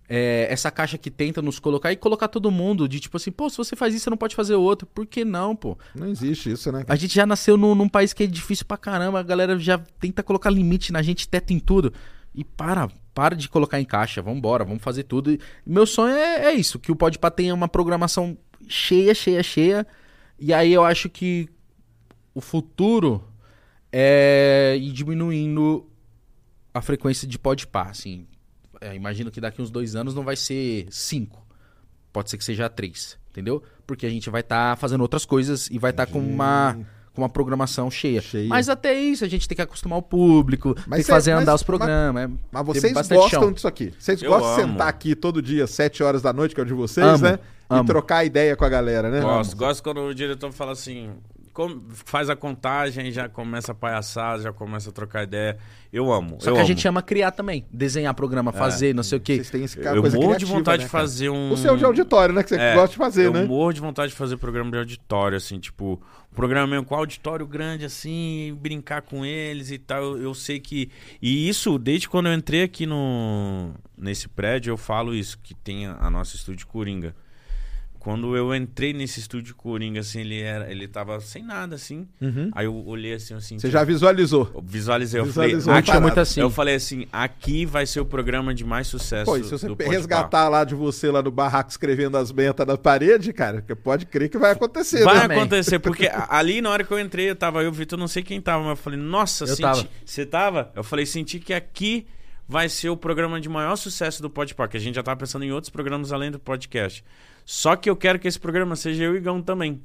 é, 0.10 0.48
essa 0.50 0.72
caixa 0.72 0.98
que 0.98 1.12
tenta 1.12 1.44
nos 1.44 1.60
colocar 1.60 1.92
e 1.92 1.96
colocar 1.96 2.28
todo 2.28 2.50
mundo 2.50 2.90
de 2.90 3.00
tipo 3.00 3.18
assim, 3.18 3.32
pô, 3.32 3.52
se 3.52 3.58
você 3.58 3.76
faz 3.76 3.94
isso, 3.94 4.06
você 4.06 4.10
não 4.10 4.18
pode 4.18 4.36
fazer 4.36 4.56
outro. 4.56 4.88
Por 4.88 5.06
que 5.06 5.24
não, 5.24 5.56
pô? 5.56 5.78
Não 5.94 6.08
existe 6.08 6.52
isso, 6.52 6.72
né? 6.72 6.84
A 6.88 6.96
gente 6.96 7.14
já 7.14 7.24
nasceu 7.24 7.56
num, 7.56 7.76
num 7.76 7.88
país 7.88 8.14
que 8.14 8.24
é 8.24 8.26
difícil 8.26 8.66
pra 8.66 8.76
caramba, 8.76 9.20
a 9.20 9.24
galera 9.24 9.60
já 9.60 9.78
tenta 10.00 10.24
colocar 10.24 10.50
limite 10.50 10.92
na 10.92 11.04
gente, 11.04 11.30
teto 11.30 11.54
em 11.54 11.60
tudo. 11.60 11.94
E 12.34 12.44
para, 12.44 12.90
para 13.14 13.36
de 13.36 13.48
colocar 13.48 13.80
em 13.80 13.86
caixa, 13.86 14.24
vambora, 14.24 14.66
vamos 14.66 14.82
fazer 14.82 15.04
tudo. 15.04 15.32
E 15.32 15.40
meu 15.64 15.86
sonho 15.86 16.16
é, 16.16 16.46
é 16.46 16.54
isso, 16.56 16.80
que 16.80 16.92
o 16.92 16.96
Podpah 16.96 17.30
tenha 17.30 17.54
uma 17.54 17.68
programação 17.68 18.36
cheia, 18.68 19.14
cheia, 19.14 19.44
cheia. 19.44 19.86
E 20.46 20.54
aí 20.54 20.74
eu 20.74 20.84
acho 20.84 21.10
que 21.10 21.48
o 22.36 22.42
futuro 22.42 23.24
é 23.92 24.76
ir 24.78 24.92
diminuindo 24.92 25.88
a 26.74 26.82
frequência 26.82 27.28
de 27.28 27.38
pode 27.40 27.66
par, 27.68 27.90
assim. 27.90 28.28
É, 28.82 28.94
imagino 28.96 29.32
que 29.32 29.40
daqui 29.40 29.62
uns 29.62 29.70
dois 29.72 29.96
anos 29.96 30.14
não 30.14 30.24
vai 30.24 30.36
ser 30.36 30.88
cinco. 30.92 31.46
Pode 32.12 32.30
ser 32.30 32.38
que 32.38 32.44
seja 32.44 32.68
três, 32.70 33.18
entendeu? 33.32 33.64
Porque 33.88 34.06
a 34.06 34.10
gente 34.10 34.30
vai 34.30 34.42
estar 34.42 34.76
fazendo 34.78 35.02
outras 35.02 35.24
coisas 35.26 35.70
e 35.70 35.80
vai 35.80 35.92
estar 35.92 36.08
com 36.08 36.20
uma, 36.20 36.78
com 37.14 37.22
uma 37.22 37.30
programação 37.30 37.90
cheia. 37.90 38.22
Cheia. 38.22 38.50
Mas 38.50 38.68
até 38.68 38.94
isso, 38.94 39.24
a 39.24 39.28
gente 39.30 39.48
tem 39.48 39.56
que 39.56 39.62
acostumar 39.62 39.98
o 40.00 40.02
público, 40.02 40.76
Mas 40.86 40.98
tem 40.98 41.06
que 41.06 41.12
fazer 41.12 41.34
mas- 41.34 41.44
andar 41.44 41.56
os 41.56 41.62
mas- 41.62 41.66
programas. 41.66 42.24
é- 42.24 42.28
Mas 42.52 42.64
tem 42.66 42.94
vocês 42.94 42.94
gostam 42.94 43.42
chão. 43.42 43.52
disso 43.54 43.68
aqui. 43.68 43.94
Vocês 43.98 44.22
Eu 44.22 44.30
gostam 44.32 44.56
de 44.56 44.62
amo. 44.64 44.72
sentar 44.74 44.88
aqui 44.90 45.16
todo 45.16 45.42
dia, 45.42 45.66
7 45.68 46.04
horas 46.04 46.22
da 46.22 46.34
noite, 46.34 46.54
que 46.54 46.60
é 46.60 46.64
o 46.64 46.68
de 46.68 46.74
vocês, 46.74 47.06
Amo, 47.06 47.24
né? 47.24 47.40
E 47.70 47.76
amo. 47.76 47.86
trocar 47.86 48.26
ideia 48.26 48.56
com 48.56 48.66
a 48.66 48.70
galera, 48.70 49.10
né? 49.10 49.22
Gosto, 49.22 49.56
gosto 49.58 49.84
quando 49.84 50.02
o 50.02 50.14
diretor 50.14 50.52
fala 50.52 50.74
assim, 50.74 51.12
faz 52.06 52.30
a 52.30 52.36
contagem, 52.36 53.12
já 53.12 53.30
começa 53.30 53.72
a 53.72 53.76
palhaçar, 53.76 54.40
já 54.42 54.52
começa 54.52 54.90
a 54.90 54.94
trocar 54.94 55.24
ideia. 55.24 55.58
Eu 55.92 56.12
amo. 56.12 56.38
Só 56.40 56.50
eu 56.50 56.54
que 56.56 56.60
a 56.60 56.64
amo. 56.64 56.68
gente 56.68 56.88
ama 56.88 57.02
criar 57.02 57.32
também. 57.32 57.64
Desenhar 57.72 58.14
programa, 58.16 58.52
fazer, 58.52 58.94
não 58.96 59.04
sei 59.04 59.18
o 59.20 59.22
quê. 59.22 59.36
Vocês 59.36 59.50
têm 59.52 59.64
esse 59.64 59.78
Eu 59.78 59.84
cara, 59.84 60.02
coisa 60.02 60.16
morro 60.18 60.30
de 60.30 60.36
criativa, 60.38 60.58
vontade 60.58 60.78
né, 60.80 60.86
de 60.86 60.90
fazer 60.92 61.30
um. 61.30 61.52
O 61.52 61.58
seu 61.58 61.78
de 61.78 61.86
auditório, 61.86 62.34
né? 62.34 62.42
Que 62.44 62.50
você 62.50 62.56
É, 62.56 62.74
gosta 62.74 62.90
de 62.90 62.98
fazer, 62.98 63.26
eu 63.28 63.34
né? 63.34 63.46
morro 63.46 63.72
de 63.72 63.80
vontade 63.82 64.12
de 64.12 64.18
fazer 64.18 64.38
programa 64.38 64.72
de 64.72 64.78
auditório, 64.80 65.38
assim, 65.38 65.60
tipo, 65.60 66.02
um 66.32 66.36
programa 66.36 66.66
mesmo 66.66 66.86
com 66.86 66.96
auditório 66.96 67.46
grande, 67.46 67.86
assim, 67.86 68.48
e 68.48 68.52
brincar 68.52 69.04
com 69.04 69.24
eles 69.24 69.70
e 69.70 69.78
tal. 69.78 70.02
Eu, 70.04 70.22
eu 70.24 70.34
sei 70.34 70.60
que. 70.60 70.90
E 71.22 71.48
isso, 71.48 71.78
desde 71.78 72.10
quando 72.10 72.28
eu 72.28 72.34
entrei 72.34 72.64
aqui 72.64 72.88
no 72.88 73.74
nesse 73.96 74.28
prédio, 74.28 74.72
eu 74.72 74.78
falo 74.78 75.14
isso, 75.14 75.38
que 75.42 75.54
tem 75.54 75.86
a, 75.86 75.98
a 76.02 76.10
nossa 76.10 76.36
estúdio 76.36 76.66
Coringa. 76.66 77.16
Quando 78.04 78.36
eu 78.36 78.54
entrei 78.54 78.92
nesse 78.92 79.22
estúdio 79.22 79.56
Coringa, 79.56 80.02
assim, 80.02 80.20
ele 80.20 80.42
era. 80.42 80.70
Ele 80.70 80.90
tava 80.90 81.22
sem 81.22 81.42
nada, 81.42 81.76
assim. 81.76 82.06
Uhum. 82.20 82.52
Aí 82.52 82.66
eu 82.66 82.76
olhei 82.86 83.14
assim, 83.14 83.34
assim. 83.34 83.58
Você 83.58 83.72
já 83.72 83.82
visualizou. 83.86 84.52
Eu 84.54 84.62
visualizei, 84.62 85.22
eu 85.22 85.26
Visualizou 85.26 85.74
falei, 85.74 85.80
aqui, 85.80 86.00
muito 86.02 86.20
assim. 86.20 86.42
eu 86.42 86.50
falei 86.50 86.76
assim, 86.76 87.08
aqui 87.14 87.66
vai 87.66 87.86
ser 87.86 88.02
o 88.02 88.06
programa 88.06 88.54
de 88.54 88.66
mais 88.66 88.88
sucesso 88.88 89.32
Pô, 89.32 89.38
e 89.38 89.44
se 89.46 89.52
você 89.52 89.68
resgatar 89.80 90.50
lá 90.50 90.66
de 90.66 90.76
você, 90.76 91.10
lá 91.10 91.22
no 91.22 91.32
barraco, 91.32 91.70
escrevendo 91.70 92.18
as 92.18 92.30
metas 92.30 92.68
na 92.68 92.78
parede, 92.78 93.32
cara, 93.32 93.62
que 93.62 93.74
pode 93.74 94.06
crer 94.06 94.28
que 94.28 94.38
vai 94.38 94.52
acontecer, 94.52 95.06
Vai 95.06 95.26
né? 95.26 95.36
acontecer, 95.38 95.80
porque 95.80 96.10
ali 96.28 96.62
na 96.62 96.72
hora 96.72 96.84
que 96.84 96.92
eu 96.92 97.00
entrei, 97.00 97.30
eu 97.30 97.36
tava 97.38 97.64
eu, 97.64 97.72
Vitor, 97.72 97.98
não 97.98 98.10
sei 98.10 98.22
quem 98.22 98.42
tava, 98.42 98.64
mas 98.64 98.72
eu 98.72 98.76
falei, 98.84 99.00
nossa, 99.00 99.46
Eu 99.46 99.48
senti. 99.48 99.62
tava. 99.62 99.88
Você 100.06 100.26
tava? 100.26 100.72
Eu 100.76 100.84
falei, 100.84 101.06
senti 101.06 101.40
que 101.40 101.54
aqui 101.54 102.06
vai 102.46 102.68
ser 102.68 102.90
o 102.90 102.98
programa 102.98 103.40
de 103.40 103.48
maior 103.48 103.78
sucesso 103.78 104.22
do 104.22 104.30
Podpah, 104.30 104.68
que 104.68 104.76
a 104.76 104.80
gente 104.80 104.96
já 104.96 105.04
tava 105.04 105.18
pensando 105.18 105.46
em 105.46 105.54
outros 105.54 105.70
programas 105.70 106.12
além 106.12 106.30
do 106.30 106.38
podcast. 106.38 107.02
Só 107.46 107.76
que 107.76 107.90
eu 107.90 107.96
quero 107.96 108.20
que 108.20 108.28
esse 108.28 108.40
programa 108.40 108.76
seja 108.76 109.04
eu 109.04 109.16
e 109.16 109.20
Gão 109.20 109.42
também. 109.42 109.82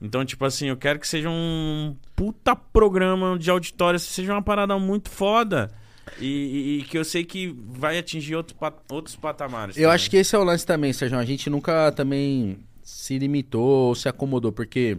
Então, 0.00 0.24
tipo 0.24 0.44
assim, 0.44 0.66
eu 0.68 0.76
quero 0.76 0.98
que 0.98 1.06
seja 1.06 1.28
um 1.30 1.94
puta 2.16 2.56
programa 2.56 3.38
de 3.38 3.50
auditório, 3.50 4.00
seja 4.00 4.32
uma 4.32 4.42
parada 4.42 4.76
muito 4.78 5.08
foda. 5.10 5.70
E, 6.18 6.26
e- 6.26 6.78
e 6.78 6.82
que 6.82 6.98
eu 6.98 7.04
sei 7.04 7.22
que 7.24 7.56
vai 7.68 7.96
atingir 7.98 8.34
outro 8.34 8.56
outros 8.90 9.14
patamares. 9.14 9.76
Eu 9.76 9.88
acho 9.90 10.10
que 10.10 10.16
esse 10.16 10.34
é 10.34 10.38
o 10.38 10.42
lance 10.42 10.66
também, 10.66 10.92
Sérgio. 10.92 11.16
A 11.16 11.24
gente 11.24 11.48
nunca 11.48 11.92
também 11.92 12.58
se 12.82 13.16
limitou 13.18 13.88
ou 13.88 13.94
se 13.94 14.08
acomodou, 14.08 14.50
porque 14.50 14.98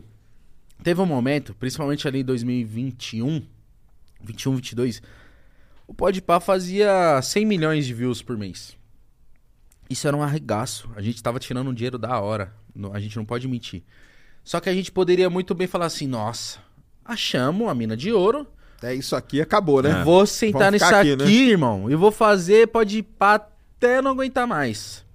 teve 0.81 1.01
um 1.01 1.05
momento, 1.05 1.53
principalmente 1.55 2.07
ali 2.07 2.19
em 2.21 2.23
2021, 2.23 3.43
21, 4.23 4.55
22, 4.55 5.01
o 5.85 5.93
Podpah 5.93 6.39
fazia 6.39 7.21
100 7.21 7.45
milhões 7.45 7.85
de 7.85 7.93
views 7.93 8.21
por 8.21 8.37
mês. 8.37 8.77
Isso 9.93 10.07
era 10.07 10.17
um 10.17 10.23
arregaço. 10.23 10.89
A 10.95 11.01
gente 11.01 11.21
tava 11.21 11.39
tirando 11.39 11.69
um 11.69 11.73
dinheiro 11.73 11.97
da 11.99 12.19
hora. 12.19 12.51
A 12.91 12.99
gente 12.99 13.15
não 13.15 13.23
pode 13.23 13.47
mentir. 13.47 13.83
Só 14.43 14.59
que 14.59 14.67
a 14.67 14.73
gente 14.73 14.91
poderia 14.91 15.29
muito 15.29 15.53
bem 15.53 15.67
falar 15.67 15.85
assim, 15.85 16.07
nossa, 16.07 16.57
achamos 17.05 17.69
a 17.69 17.75
mina 17.75 17.95
de 17.95 18.11
ouro, 18.11 18.45
É 18.81 18.93
isso 18.93 19.15
aqui, 19.15 19.39
acabou, 19.39 19.81
né? 19.81 20.03
Vou 20.03 20.25
sentar 20.25 20.63
Vamos 20.63 20.73
nisso 20.73 20.85
aqui, 20.93 21.13
aqui, 21.13 21.23
né? 21.23 21.31
irmão. 21.31 21.89
E 21.89 21.95
vou 21.95 22.11
fazer, 22.11 22.67
pode 22.67 22.97
ir 22.97 23.03
pra 23.03 23.35
até 23.35 24.01
não 24.01 24.11
aguentar 24.11 24.45
mais. 24.45 25.05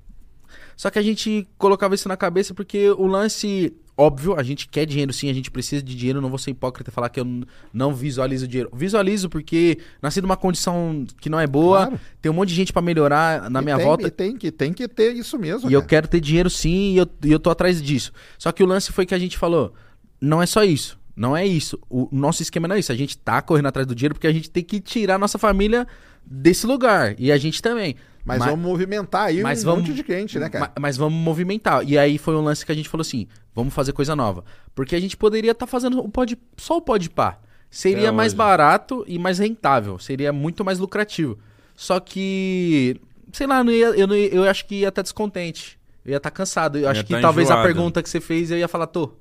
Só 0.76 0.88
que 0.90 0.98
a 0.98 1.02
gente 1.02 1.46
colocava 1.58 1.94
isso 1.94 2.08
na 2.08 2.16
cabeça 2.16 2.54
porque 2.54 2.88
o 2.90 3.06
lance, 3.06 3.76
óbvio, 3.98 4.38
a 4.38 4.42
gente 4.44 4.68
quer 4.68 4.86
dinheiro 4.86 5.12
sim, 5.12 5.28
a 5.28 5.32
gente 5.34 5.50
precisa 5.50 5.82
de 5.82 5.94
dinheiro. 5.94 6.20
Não 6.20 6.28
vou 6.30 6.38
ser 6.38 6.52
hipócrita 6.52 6.88
e 6.90 6.92
falar 6.94 7.08
que 7.08 7.18
eu 7.18 7.26
não 7.74 7.92
visualizo 7.92 8.46
dinheiro. 8.46 8.70
Visualizo 8.72 9.28
porque 9.28 9.78
nasci 10.00 10.22
numa 10.22 10.36
condição 10.36 11.04
que 11.20 11.28
não 11.28 11.40
é 11.40 11.46
boa, 11.46 11.86
Claro. 11.88 12.00
tem 12.22 12.30
um 12.30 12.34
monte 12.34 12.50
de 12.50 12.54
gente 12.54 12.72
pra 12.72 12.80
melhorar 12.80 13.50
na 13.50 13.60
E 13.60 13.64
minha 13.64 13.76
tem, 13.76 13.84
volta. 13.84 14.06
E 14.06 14.10
tem 14.10 14.36
que, 14.36 14.52
tem 14.52 14.72
que 14.72 14.86
ter 14.86 15.14
isso 15.16 15.36
mesmo. 15.38 15.68
E 15.68 15.72
eu 15.74 15.82
quero 15.82 16.06
ter 16.06 16.20
dinheiro 16.20 16.48
sim, 16.48 16.94
e 16.94 16.96
eu, 16.98 17.06
e 17.24 17.32
eu 17.32 17.40
tô 17.40 17.50
atrás 17.50 17.82
disso. 17.82 18.12
Só 18.38 18.52
que 18.52 18.62
o 18.62 18.66
lance 18.66 18.92
foi 18.92 19.04
que 19.04 19.14
a 19.14 19.18
gente 19.18 19.36
falou: 19.36 19.74
não 20.20 20.40
é 20.40 20.46
só 20.46 20.62
isso. 20.62 20.96
Não 21.16 21.36
é 21.36 21.44
isso. 21.44 21.76
O 21.90 22.08
nosso 22.12 22.40
esquema 22.42 22.68
não 22.68 22.76
é 22.76 22.78
isso. 22.78 22.92
A 22.92 22.94
gente 22.94 23.18
tá 23.18 23.42
correndo 23.42 23.66
atrás 23.66 23.84
do 23.84 23.92
dinheiro 23.94 24.14
porque 24.14 24.28
a 24.28 24.32
gente 24.32 24.48
tem 24.48 24.62
que 24.62 24.80
tirar 24.80 25.16
a 25.16 25.18
nossa 25.18 25.36
família 25.36 25.84
desse 26.24 26.64
lugar. 26.64 27.16
E 27.18 27.32
a 27.32 27.36
gente 27.36 27.60
também. 27.60 27.96
Mas, 28.28 28.38
Ma- 28.40 28.46
vamos 28.46 28.64
movimentar 28.64 29.22
aí 29.26 29.42
mas 29.42 29.62
um 29.62 29.66
vamos- 29.70 29.88
monte 29.88 30.02
de 30.02 30.06
gente, 30.06 30.38
né, 30.38 30.48
cara? 30.48 30.66
ma- 30.66 30.72
Mas 30.80 30.96
vamos 30.96 31.18
movimentar. 31.18 31.82
E 31.88 31.96
aí 31.98 32.18
foi 32.18 32.34
um 32.36 32.42
lance 32.42 32.64
que 32.64 32.70
a 32.70 32.74
gente 32.74 32.88
falou 32.88 33.02
assim: 33.02 33.26
vamos 33.54 33.72
fazer 33.74 33.92
coisa 33.92 34.14
nova. 34.14 34.44
Porque 34.74 34.94
a 34.94 35.00
gente 35.00 35.16
poderia 35.16 35.52
estar 35.52 35.66
fazendo 35.66 35.98
o 36.00 36.08
pod, 36.08 36.38
só 36.56 36.76
o 36.76 36.80
pode 36.82 37.08
pá. 37.10 37.38
Seria 37.70 38.08
É 38.08 38.10
mais 38.10 38.32
barato 38.34 39.04
e 39.08 39.18
mais 39.18 39.38
rentável. 39.38 39.98
Seria 39.98 40.32
muito 40.32 40.64
mais 40.64 40.78
lucrativo. 40.78 41.38
Só 41.74 41.98
que, 42.00 43.00
sei 43.32 43.46
lá, 43.46 43.62
não 43.64 43.72
ia- 43.72 43.88
eu, 43.96 44.06
não 44.06 44.16
ia- 44.16 44.34
eu 44.34 44.44
acho 44.44 44.64
que 44.66 44.76
ia 44.76 44.88
estar 44.88 45.02
descontente. 45.02 45.78
Eu 46.04 46.12
ia 46.12 46.16
estar 46.16 46.30
cansado. 46.30 46.78
Eu 46.78 46.88
acho 46.88 47.04
que 47.04 47.12
tá 47.12 47.20
talvez 47.20 47.50
a 47.50 47.62
pergunta 47.62 48.02
que 48.02 48.08
você 48.08 48.20
fez 48.20 48.50
eu 48.50 48.58
ia 48.58 48.68
falar, 48.68 48.86
tô. 48.86 49.12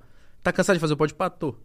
Tá 0.41 0.51
cansado 0.53 0.75
de 0.75 0.79
fazer 0.79 0.93
o 0.93 0.97
pode 0.97 1.13
pá? 1.13 1.29
Tô. 1.29 1.55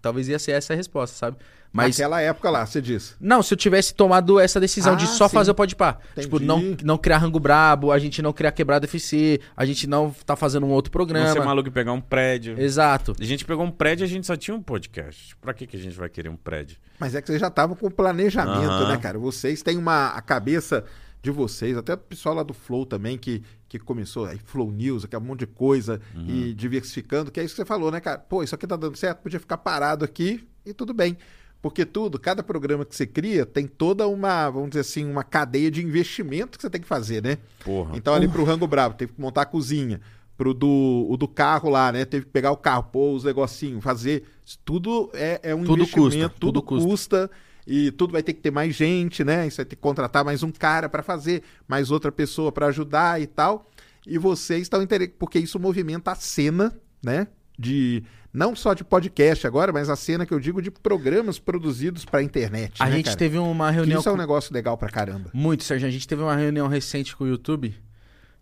Talvez 0.00 0.28
ia 0.28 0.38
ser 0.38 0.52
essa 0.52 0.72
a 0.72 0.76
resposta, 0.76 1.16
sabe? 1.16 1.36
Mas. 1.70 1.98
Naquela 1.98 2.20
época 2.22 2.48
lá, 2.48 2.64
você 2.64 2.80
disse. 2.80 3.14
Não, 3.20 3.42
se 3.42 3.52
eu 3.52 3.58
tivesse 3.58 3.92
tomado 3.92 4.40
essa 4.40 4.58
decisão 4.58 4.96
de 4.96 5.04
Ah, 5.04 5.08
só 5.08 5.28
sim. 5.28 5.34
fazer 5.34 5.50
o 5.50 5.54
pode 5.54 5.76
pá. 5.76 5.98
Tipo, 6.18 6.38
não, 6.40 6.74
não 6.82 6.96
criar 6.96 7.18
rango 7.18 7.38
brabo, 7.38 7.92
a 7.92 7.98
gente 7.98 8.22
não 8.22 8.32
criar 8.32 8.52
quebrada 8.52 8.86
FC, 8.86 9.38
a 9.54 9.66
gente 9.66 9.86
não 9.86 10.10
tá 10.24 10.34
fazendo 10.34 10.64
um 10.64 10.70
outro 10.70 10.90
Não 10.96 11.04
ser 11.06 11.12
programa. 11.14 11.44
maluco 11.44 11.68
e 11.68 11.70
pegar 11.70 11.92
um 11.92 12.00
prédio. 12.00 12.58
Exato. 12.58 13.14
A 13.20 13.24
gente 13.24 13.44
pegou 13.44 13.64
um 13.66 13.70
prédio 13.70 14.04
e 14.04 14.06
a 14.06 14.08
gente 14.08 14.26
só 14.26 14.34
tinha 14.34 14.56
um 14.56 14.62
podcast. 14.62 15.36
Pra 15.36 15.52
que, 15.52 15.66
que 15.66 15.76
a 15.76 15.80
gente 15.80 15.94
vai 15.96 16.08
querer 16.08 16.30
um 16.30 16.36
prédio? 16.36 16.78
Mas 16.98 17.14
é 17.14 17.20
que 17.20 17.26
vocês 17.26 17.40
já 17.40 17.48
estavam 17.48 17.76
com 17.76 17.90
planejamento, 17.90 18.70
Aham. 18.70 18.88
né, 18.88 18.96
cara? 18.96 19.18
Vocês 19.18 19.60
têm 19.62 19.76
uma 19.76 20.08
a 20.08 20.22
cabeça 20.22 20.84
de 21.22 21.30
vocês, 21.30 21.76
até 21.76 21.94
o 21.94 21.98
pessoal 21.98 22.34
lá 22.34 22.42
do 22.42 22.54
Flow 22.54 22.86
também, 22.86 23.18
que, 23.18 23.42
que 23.68 23.78
começou 23.78 24.26
aí, 24.26 24.38
Flow 24.38 24.70
News, 24.70 25.04
aquele 25.04 25.22
monte 25.22 25.40
de 25.40 25.46
coisa, 25.48 26.00
e 26.26 26.54
diversificando, 26.54 27.30
que 27.30 27.40
é 27.40 27.44
isso 27.44 27.54
que 27.54 27.62
você 27.62 27.66
falou, 27.66 27.90
né, 27.90 28.00
cara? 28.00 28.18
Pô, 28.18 28.42
isso 28.42 28.54
aqui 28.54 28.66
tá 28.66 28.76
dando 28.76 28.96
certo, 28.96 29.22
podia 29.22 29.40
ficar 29.40 29.58
parado 29.58 30.04
aqui 30.04 30.46
e 30.64 30.72
tudo 30.72 30.94
bem. 30.94 31.16
Porque 31.60 31.84
tudo, 31.84 32.20
cada 32.20 32.40
programa 32.42 32.84
que 32.84 32.94
você 32.94 33.04
cria 33.04 33.44
tem 33.44 33.66
toda 33.66 34.06
uma, 34.06 34.48
vamos 34.48 34.70
dizer 34.70 34.80
assim, 34.80 35.04
uma 35.04 35.24
cadeia 35.24 35.70
de 35.70 35.84
investimento 35.84 36.56
que 36.56 36.62
você 36.62 36.70
tem 36.70 36.80
que 36.80 36.86
fazer, 36.86 37.20
né? 37.20 37.38
Porra. 37.64 37.96
Então, 37.96 38.14
ali 38.14 38.28
pro 38.28 38.44
Rango 38.44 38.66
Bravo, 38.66 38.94
teve 38.94 39.12
que 39.12 39.20
montar 39.20 39.42
a 39.42 39.46
cozinha. 39.46 40.00
Pro 40.36 40.54
do, 40.54 41.04
o 41.10 41.16
do 41.16 41.26
carro 41.26 41.68
lá, 41.68 41.90
né? 41.90 42.04
Teve 42.04 42.26
que 42.26 42.30
pegar 42.30 42.52
o 42.52 42.56
carro, 42.56 42.84
pôr 42.92 43.12
os 43.12 43.24
negocinhos, 43.24 43.82
fazer. 43.82 44.22
Isso 44.46 44.56
Tudo 44.64 45.10
é, 45.12 45.40
é 45.42 45.52
um 45.52 45.64
Tudo 45.64 45.82
investimento, 45.82 46.10
custa, 46.10 46.28
tudo, 46.38 46.62
tudo 46.62 46.62
custa. 46.62 46.88
custa. 46.88 47.30
E 47.70 47.90
tudo 47.90 48.12
vai 48.12 48.22
ter 48.22 48.32
que 48.32 48.40
ter 48.40 48.50
mais 48.50 48.74
gente, 48.74 49.22
né? 49.22 49.46
Isso 49.46 49.58
vai 49.58 49.66
ter 49.66 49.76
que 49.76 49.82
contratar 49.82 50.24
mais 50.24 50.42
um 50.42 50.50
cara 50.50 50.88
para 50.88 51.02
fazer, 51.02 51.42
mais 51.68 51.90
outra 51.90 52.10
pessoa 52.10 52.50
para 52.50 52.66
ajudar 52.68 53.20
e 53.20 53.26
tal. 53.26 53.70
E 54.06 54.16
vocês 54.16 54.62
estão 54.62 54.82
interessados, 54.82 55.16
porque 55.18 55.38
isso 55.38 55.60
movimenta 55.60 56.12
a 56.12 56.14
cena, 56.14 56.74
né? 57.04 57.26
De 57.58 58.02
não 58.32 58.56
só 58.56 58.72
de 58.72 58.82
podcast 58.84 59.46
agora, 59.46 59.70
mas 59.70 59.90
a 59.90 59.96
cena 59.96 60.24
que 60.24 60.32
eu 60.32 60.40
digo 60.40 60.62
de 60.62 60.70
programas 60.70 61.38
produzidos 61.38 62.06
para 62.06 62.22
internet. 62.22 62.82
A 62.82 62.86
né, 62.86 62.92
gente 62.96 63.04
cara? 63.06 63.16
teve 63.18 63.36
uma 63.36 63.68
Que 63.68 63.74
reunião. 63.76 63.98
Isso 64.00 64.08
é 64.08 64.12
um 64.12 64.14
com- 64.14 64.20
negócio 64.20 64.54
legal 64.54 64.78
pra 64.78 64.88
caramba. 64.88 65.30
Muito, 65.34 65.62
Sérgio. 65.62 65.86
A 65.86 65.90
gente 65.90 66.08
teve 66.08 66.22
uma 66.22 66.34
reunião 66.36 66.68
recente 66.68 67.14
com 67.14 67.24
o 67.24 67.28
YouTube. 67.28 67.74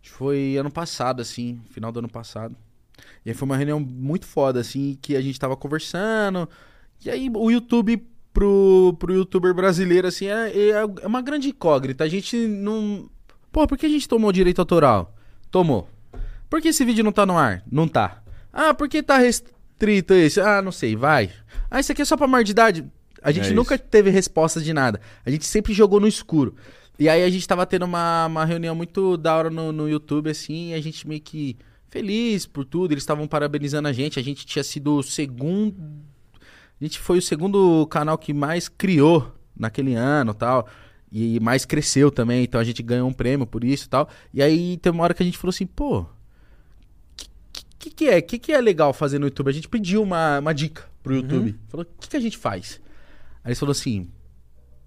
Que 0.01 0.09
foi 0.09 0.55
ano 0.57 0.71
passado, 0.71 1.21
assim, 1.21 1.59
final 1.71 1.91
do 1.91 1.99
ano 1.99 2.07
passado. 2.07 2.55
E 3.25 3.29
aí 3.29 3.35
foi 3.35 3.45
uma 3.45 3.57
reunião 3.57 3.77
muito 3.79 4.25
foda, 4.25 4.61
assim, 4.61 4.97
que 5.01 5.17
a 5.17 5.21
gente 5.21 5.37
tava 5.37 5.57
conversando. 5.57 6.47
E 7.03 7.09
aí 7.09 7.29
o 7.35 7.51
YouTube 7.51 8.07
pro, 8.37 8.95
pro 8.99 9.13
youtuber 9.15 9.51
brasileiro, 9.51 10.07
assim, 10.07 10.27
é, 10.27 10.51
é, 10.55 10.69
é 11.01 11.07
uma 11.07 11.23
grande 11.23 11.49
incógnita. 11.49 12.03
A 12.03 12.07
gente 12.07 12.37
não. 12.37 13.09
Pô, 13.51 13.65
por 13.65 13.75
que 13.75 13.87
a 13.87 13.89
gente 13.89 14.07
tomou 14.07 14.31
direito 14.31 14.59
autoral? 14.59 15.15
Tomou. 15.49 15.89
Por 16.47 16.61
que 16.61 16.67
esse 16.67 16.85
vídeo 16.85 17.03
não 17.03 17.11
tá 17.11 17.25
no 17.25 17.35
ar? 17.35 17.63
Não 17.71 17.87
tá. 17.87 18.21
Ah, 18.53 18.75
por 18.75 18.87
que 18.87 19.01
tá 19.01 19.17
restrito 19.17 20.13
esse? 20.13 20.39
Ah, 20.39 20.61
não 20.61 20.71
sei, 20.71 20.95
vai. 20.95 21.31
Ah, 21.69 21.79
isso 21.79 21.91
aqui 21.91 22.03
é 22.03 22.05
só 22.05 22.15
pra 22.15 22.27
maior 22.27 22.43
de 22.43 22.51
idade? 22.51 22.85
A 23.23 23.31
gente 23.31 23.49
É 23.49 23.53
nunca 23.53 23.73
isso. 23.73 23.83
teve 23.89 24.11
resposta 24.11 24.61
de 24.61 24.71
nada. 24.71 25.01
A 25.25 25.31
gente 25.31 25.45
sempre 25.45 25.73
jogou 25.73 25.99
no 25.99 26.07
escuro. 26.07 26.55
E 26.99 27.09
aí 27.09 27.23
a 27.23 27.29
gente 27.31 27.47
tava 27.47 27.65
tendo 27.65 27.85
uma, 27.85 28.27
uma 28.27 28.45
reunião 28.45 28.75
muito 28.75 29.17
da 29.17 29.35
hora 29.35 29.49
no, 29.49 29.71
no 29.71 29.89
YouTube, 29.89 30.29
assim, 30.29 30.71
e 30.71 30.73
a 30.75 30.81
gente 30.81 31.07
meio 31.07 31.21
que 31.21 31.57
feliz 31.89 32.45
por 32.45 32.65
tudo. 32.65 32.91
Eles 32.93 33.01
estavam 33.01 33.27
parabenizando 33.27 33.87
a 33.87 33.93
gente. 33.93 34.19
A 34.19 34.23
gente 34.23 34.45
tinha 34.45 34.63
sido 34.63 34.97
o 34.97 35.03
segundo. 35.03 35.75
A 36.79 36.83
gente 36.83 36.99
foi 36.99 37.17
o 37.17 37.21
segundo 37.21 37.85
canal 37.87 38.17
que 38.17 38.33
mais 38.33 38.67
criou 38.67 39.33
naquele 39.55 39.95
ano 39.95 40.33
tal. 40.33 40.67
E 41.11 41.39
mais 41.39 41.63
cresceu 41.65 42.11
também. 42.11 42.43
Então 42.43 42.59
a 42.59 42.63
gente 42.63 42.83
ganhou 42.83 43.07
um 43.07 43.13
prêmio 43.13 43.47
por 43.47 43.63
isso 43.63 43.85
e 43.85 43.89
tal. 43.89 44.09
E 44.33 44.41
aí 44.43 44.77
tem 44.77 44.91
uma 44.91 45.03
hora 45.03 45.13
que 45.13 45.23
a 45.23 45.25
gente 45.25 45.37
falou 45.37 45.49
assim, 45.51 45.65
pô. 45.65 46.05
Que, 47.15 47.29
que- 47.79 47.89
que, 47.91 48.09
é? 48.09 48.17
O 48.17 48.23
que, 48.23 48.37
que 48.37 48.51
é 48.51 48.59
legal 48.59 48.91
fazer 48.93 49.17
no 49.19 49.25
YouTube? 49.27 49.49
A 49.49 49.53
gente 49.53 49.69
pediu 49.69 50.03
uma, 50.03 50.39
uma 50.39 50.53
dica 50.53 50.83
pro 51.01 51.15
YouTube. 51.15 51.55
Falou, 51.69 51.85
o 51.85 52.01
que, 52.01 52.09
que 52.09 52.17
a 52.17 52.19
gente 52.19 52.37
faz? 52.37 52.81
Aí 53.43 53.49
eles 53.49 53.59
falou 53.59 53.71
assim, 53.71 54.09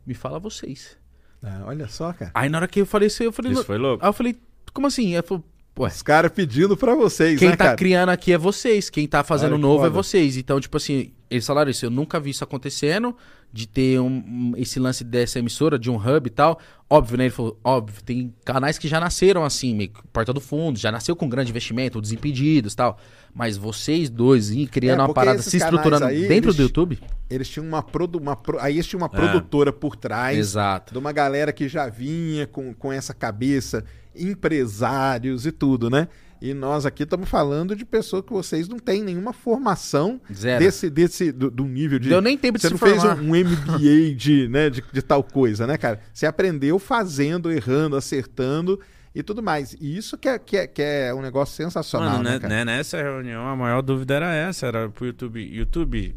me 0.07 0.12
fala 0.15 0.39
vocês. 0.39 0.97
Ah, 1.43 1.62
olha 1.65 1.89
só, 1.89 2.12
cara. 2.12 2.31
Aí 2.35 2.51
na 2.51 2.59
hora 2.59 2.69
que 2.69 2.81
eu 2.81 2.87
falei 2.87 3.07
isso, 3.07 3.23
eu 3.23 3.33
falei... 3.33 3.53
Isso 3.53 3.65
foi 3.65 3.79
louco. 3.79 4.05
Aí 4.05 4.09
eu 4.09 4.12
falei, 4.12 4.39
como 4.75 4.87
assim? 4.87 5.07
Aí 5.09 5.15
eu 5.15 5.23
falei, 5.23 5.43
ué, 5.79 5.89
Os 5.89 6.03
caras 6.03 6.31
pedindo 6.31 6.77
pra 6.77 6.95
vocês, 6.95 7.39
quem 7.39 7.49
né, 7.49 7.57
tá 7.57 7.65
cara? 7.65 7.77
criando 7.77 8.11
aqui 8.11 8.33
é 8.33 8.37
vocês, 8.39 8.91
quem 8.91 9.09
tá 9.09 9.25
fazendo 9.25 9.53
Olha 9.53 9.57
que 9.57 9.62
novo 9.62 9.87
é 9.87 9.89
vocês. 9.89 10.37
Então, 10.37 10.61
tipo 10.61 10.77
assim, 10.77 11.15
eles 11.31 11.47
falaram 11.47 11.70
isso, 11.70 11.86
eu 11.86 11.90
nunca 11.90 12.19
vi 12.19 12.31
isso 12.31 12.43
acontecendo, 12.43 13.16
de 13.52 13.66
ter 13.66 14.01
um, 14.01 14.52
esse 14.57 14.78
lance 14.81 15.02
dessa 15.05 15.39
emissora, 15.39 15.78
de 15.78 15.90
um 15.90 15.97
hub 15.97 16.27
e 16.27 16.31
tal. 16.31 16.59
Óbvio, 16.89 17.16
né? 17.19 17.24
Ele 17.24 17.31
falou, 17.31 17.59
óbvio, 17.65 18.02
tem 18.02 18.35
canais 18.44 18.78
que 18.78 18.86
já 18.89 18.98
nasceram 19.01 19.44
assim, 19.44 19.74
meio 19.74 19.90
Porta 20.12 20.32
do 20.32 20.40
Fundo, 20.40 20.78
já 20.78 20.90
nasceu 20.93 21.15
com 21.16 21.28
grande 21.28 21.51
investimento, 21.51 22.01
Desimpedidos 22.01 22.73
e 22.73 22.77
tal. 22.77 22.98
Mas 23.35 23.57
vocês 23.57 24.11
dois, 24.11 24.51
criando 24.70 25.01
É, 25.02 25.05
uma 25.05 25.15
parada, 25.15 25.40
se 25.43 25.57
estruturando 25.57 26.05
aí, 26.05 26.27
dentro 26.28 26.48
eles- 26.51 26.57
do 26.57 26.62
YouTube. 26.62 26.98
Eles 27.28 27.48
tinham 27.48 27.66
uma, 27.66 27.82
produ... 27.82 28.19
uma 28.19 28.35
pro- 28.36 28.59
aí 28.59 28.74
eles 28.74 28.86
tinham 28.86 29.01
uma 29.02 29.09
produtora 29.09 29.73
por 29.73 29.94
trás. 29.97 30.36
Exato. 30.36 30.93
de 30.93 30.98
uma 30.98 31.12
galera 31.12 31.52
que 31.52 31.69
já 31.69 31.89
vinha 31.89 32.47
com, 32.47 32.74
com 32.74 32.93
essa 32.93 33.15
cabeça, 33.15 33.85
empresários 34.15 35.47
e 35.47 35.52
tudo, 35.52 35.89
né? 35.90 36.09
E 36.41 36.55
nós 36.55 36.87
aqui 36.87 37.03
estamos 37.03 37.29
falando 37.29 37.77
de 37.77 37.85
pessoas 37.85 38.25
que 38.25 38.33
vocês 38.33 38.67
não 38.67 38.79
têm 38.79 39.03
nenhuma 39.03 39.33
formação 39.33 40.19
Zero. 40.33 40.65
desse, 40.65 40.89
desse 40.89 41.31
do, 41.31 41.51
do 41.51 41.65
nível 41.65 41.99
de. 41.99 42.09
Deu 42.09 42.23
nem 42.23 42.39
tempo 42.39 42.57
de 42.57 42.62
Você 42.62 42.69
se 42.69 42.75
não 42.75 42.79
fez 42.79 43.03
formar. 43.03 43.21
um, 43.21 43.33
um 43.33 43.45
MBA 43.45 44.15
de, 44.17 44.49
né, 44.49 44.71
de, 44.71 44.83
de 44.91 45.03
tal 45.03 45.23
coisa, 45.23 45.67
né, 45.67 45.77
cara? 45.77 46.01
Você 46.12 46.25
aprendeu 46.25 46.79
fazendo, 46.79 47.53
errando, 47.53 47.95
acertando 47.95 48.81
e 49.15 49.23
tudo 49.23 49.43
mais. 49.43 49.77
E 49.79 49.97
isso 49.97 50.17
que 50.17 50.29
é, 50.29 50.39
que 50.39 50.57
é, 50.57 50.67
que 50.67 50.81
é 50.81 51.12
um 51.12 51.21
negócio 51.21 51.55
sensacional, 51.55 52.12
Mano, 52.12 52.25
né, 52.25 52.31
né, 52.33 52.39
cara? 52.41 52.55
né, 52.55 52.65
nessa 52.65 52.97
reunião 53.03 53.47
a 53.47 53.55
maior 53.55 53.83
dúvida 53.83 54.15
era 54.15 54.35
essa, 54.35 54.67
era 54.67 54.89
pro 54.89 55.07
YouTube. 55.07 55.43
YouTube, 55.43 56.17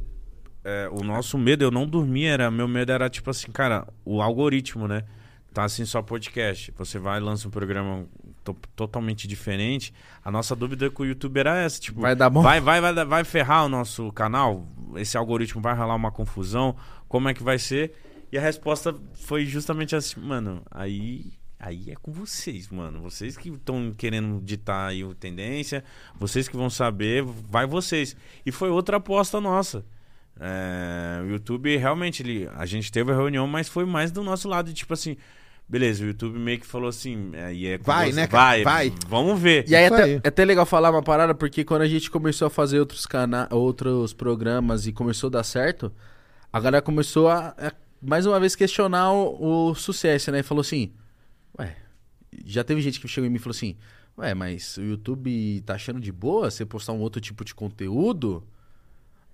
é, 0.64 0.88
o 0.90 1.04
nosso 1.04 1.38
medo, 1.38 1.66
eu 1.66 1.72
não 1.72 1.86
dormia, 1.86 2.32
era, 2.32 2.50
meu 2.50 2.68
medo 2.68 2.94
era 2.94 3.10
tipo 3.10 3.30
assim, 3.30 3.52
cara, 3.52 3.86
o 4.06 4.22
algoritmo, 4.22 4.88
né? 4.88 5.04
Tá 5.54 5.66
assim 5.66 5.86
só 5.86 6.02
podcast. 6.02 6.74
Você 6.78 6.98
vai 6.98 7.20
e 7.20 7.22
lança 7.22 7.48
um 7.48 7.52
programa 7.52 8.08
totalmente 8.76 9.28
diferente. 9.28 9.94
A 10.24 10.32
nossa 10.32 10.56
dúvida 10.56 10.90
com 10.90 11.04
o 11.04 11.06
YouTube 11.06 11.40
era 11.40 11.58
essa, 11.58 11.80
tipo, 11.80 12.02
Vai 12.02 12.16
dar 12.16 12.30
bom? 12.30 12.42
Vai, 12.42 12.60
vai, 12.60 12.82
vai, 12.82 13.06
vai 13.06 13.24
ferrar 13.24 13.66
o 13.66 13.70
nosso 13.70 14.12
canal? 14.12 14.68
Esse 14.96 15.18
algoritmo 15.18 15.62
vai 15.62 15.76
rolar 15.76 15.96
uma 15.96 16.12
confusão? 16.12 16.76
Como 17.08 17.30
é 17.30 17.34
que 17.34 17.44
vai 17.44 17.58
ser? 17.58 17.94
E 18.32 18.38
a 18.38 18.42
resposta 18.42 18.96
foi 19.14 19.46
justamente 19.46 19.96
assim, 19.96 20.20
mano, 20.20 20.64
aí 20.72 21.34
aí 21.60 21.92
é 21.92 21.96
com 21.96 22.12
vocês, 22.12 22.68
mano. 22.70 23.02
Vocês 23.02 23.38
que 23.38 23.50
estão 23.50 23.94
querendo 23.98 24.42
ditar 24.42 24.90
aí 24.90 25.04
o 25.04 25.16
tendência, 25.16 25.84
vocês 26.16 26.48
que 26.48 26.58
vão 26.58 26.70
saber, 26.70 27.24
vai 27.24 27.66
vocês. 27.66 28.16
E 28.46 28.52
foi 28.52 28.70
outra 28.70 28.98
aposta 28.98 29.40
nossa. 29.40 29.86
É, 30.40 31.22
o 31.24 31.30
YouTube 31.30 31.78
realmente 31.78 32.24
ele, 32.24 32.50
a 32.56 32.66
gente 32.66 32.92
teve 32.92 33.12
a 33.12 33.16
reunião, 33.16 33.48
mas 33.48 33.70
foi 33.70 33.86
mais 33.86 34.12
do 34.12 34.24
nosso 34.24 34.50
lado, 34.50 34.74
tipo 34.74 34.94
assim, 34.94 35.16
beleza, 35.74 36.04
o 36.04 36.08
YouTube 36.08 36.38
meio 36.38 36.60
que 36.60 36.68
falou 36.68 36.88
assim, 36.88 37.32
aí 37.36 37.66
é 37.66 37.80
com 37.80 37.86
Vai, 37.86 38.12
você, 38.12 38.16
né, 38.16 38.28
cara? 38.28 38.64
Vai, 38.64 38.64
Vai. 38.64 38.94
vamos 39.08 39.42
ver. 39.42 39.68
E 39.68 39.76
aí 39.76 39.86
é 39.86 39.86
Isso 39.88 39.96
até, 39.96 40.04
aí. 40.04 40.22
é 40.24 40.28
até 40.28 40.46
legal 40.46 40.68
falar 40.68 40.92
uma 40.92 41.02
parada, 41.02 41.34
porque 41.34 41.64
quando 41.64 41.82
a 41.82 41.88
gente 41.88 42.12
começou 42.12 42.46
a 42.46 42.50
fazer 42.52 42.80
outros, 42.80 43.08
cana 43.08 43.48
outros 43.50 44.14
programas 44.14 44.86
e 44.86 44.94
começou 44.94 45.30
a 45.30 45.32
dar 45.32 45.44
certo, 45.44 45.92
a 46.52 46.60
galera 46.60 46.80
começou 46.80 47.28
a, 47.28 47.56
a, 47.58 47.74
mais 48.00 48.28
uma 48.28 48.40
vez 48.40 48.56
questionar 48.56 49.14
o, 49.14 49.72
o 49.72 49.74
sucesso, 49.74 50.32
né? 50.32 50.42
E 50.42 50.44
falou 50.44 50.62
assim, 50.62 50.94
ué, 51.58 51.76
já 52.46 52.64
teve 52.64 52.80
gente 52.80 53.00
que 53.00 53.08
chegou 53.08 53.26
em 53.26 53.32
mim 53.32 53.38
e 53.38 53.40
falou 53.40 53.56
assim, 53.56 53.76
ué, 54.16 54.36
mas 54.36 54.78
o 54.78 54.84
YouTube 54.84 55.64
tá 55.66 55.74
achando 55.74 56.00
de 56.00 56.12
boa 56.12 56.52
você 56.52 56.64
postar 56.64 56.94
um 56.94 57.00
outro 57.00 57.20
tipo 57.20 57.44
de 57.44 57.56
conteúdo? 57.56 58.44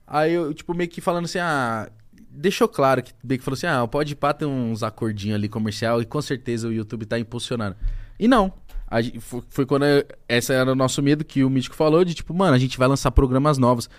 Aí 0.07 0.31
eu, 0.31 0.53
tipo, 0.53 0.73
meio 0.73 0.89
que 0.89 1.01
falando 1.01 1.25
assim, 1.25 1.39
ah, 1.39 1.89
deixou 2.31 2.67
claro 2.67 3.01
que 3.03 3.13
que 3.13 3.39
falou 3.43 3.55
assim, 3.55 3.67
ah, 3.67 3.85
pode 3.87 4.15
pá 4.15 4.33
tem 4.33 4.47
uns 4.47 4.83
acordinhos 4.83 5.35
ali 5.35 5.49
comercial 5.49 6.01
e 6.01 6.05
com 6.05 6.21
certeza 6.21 6.67
o 6.67 6.73
YouTube 6.73 7.05
tá 7.05 7.19
impulsionando. 7.19 7.75
E 8.19 8.27
não. 8.27 8.53
A 8.87 8.97
foi, 9.19 9.43
foi 9.49 9.65
quando 9.65 9.85
eu- 9.85 10.05
essa 10.27 10.53
era 10.53 10.71
o 10.71 10.75
nosso 10.75 11.01
medo 11.01 11.23
que 11.23 11.43
o 11.43 11.49
Mítico 11.49 11.75
falou 11.75 12.03
de 12.03 12.13
tipo, 12.13 12.33
mano, 12.33 12.55
a 12.55 12.59
gente 12.59 12.77
vai 12.77 12.87
lançar 12.87 13.11
programas 13.11 13.57
novos. 13.57 13.89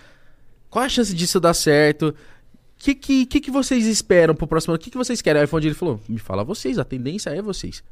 Qual 0.69 0.83
a 0.83 0.89
chance 0.89 1.13
disso 1.13 1.39
dar 1.39 1.53
certo? 1.53 2.09
O 2.09 2.83
que, 2.83 2.95
que, 2.95 3.25
que, 3.25 3.39
que 3.41 3.51
vocês 3.51 3.85
esperam 3.85 4.33
pro 4.33 4.47
próximo 4.47 4.73
ano? 4.73 4.79
O 4.79 4.83
que, 4.83 4.89
que 4.89 4.97
vocês 4.97 5.21
querem? 5.21 5.41
Aí 5.41 5.47
foi 5.47 5.57
onde 5.59 5.67
ele 5.67 5.75
falou, 5.75 5.99
me 6.09 6.17
fala 6.17 6.43
vocês, 6.43 6.79
a 6.79 6.83
tendência 6.83 7.29
é 7.29 7.41
vocês. 7.41 7.83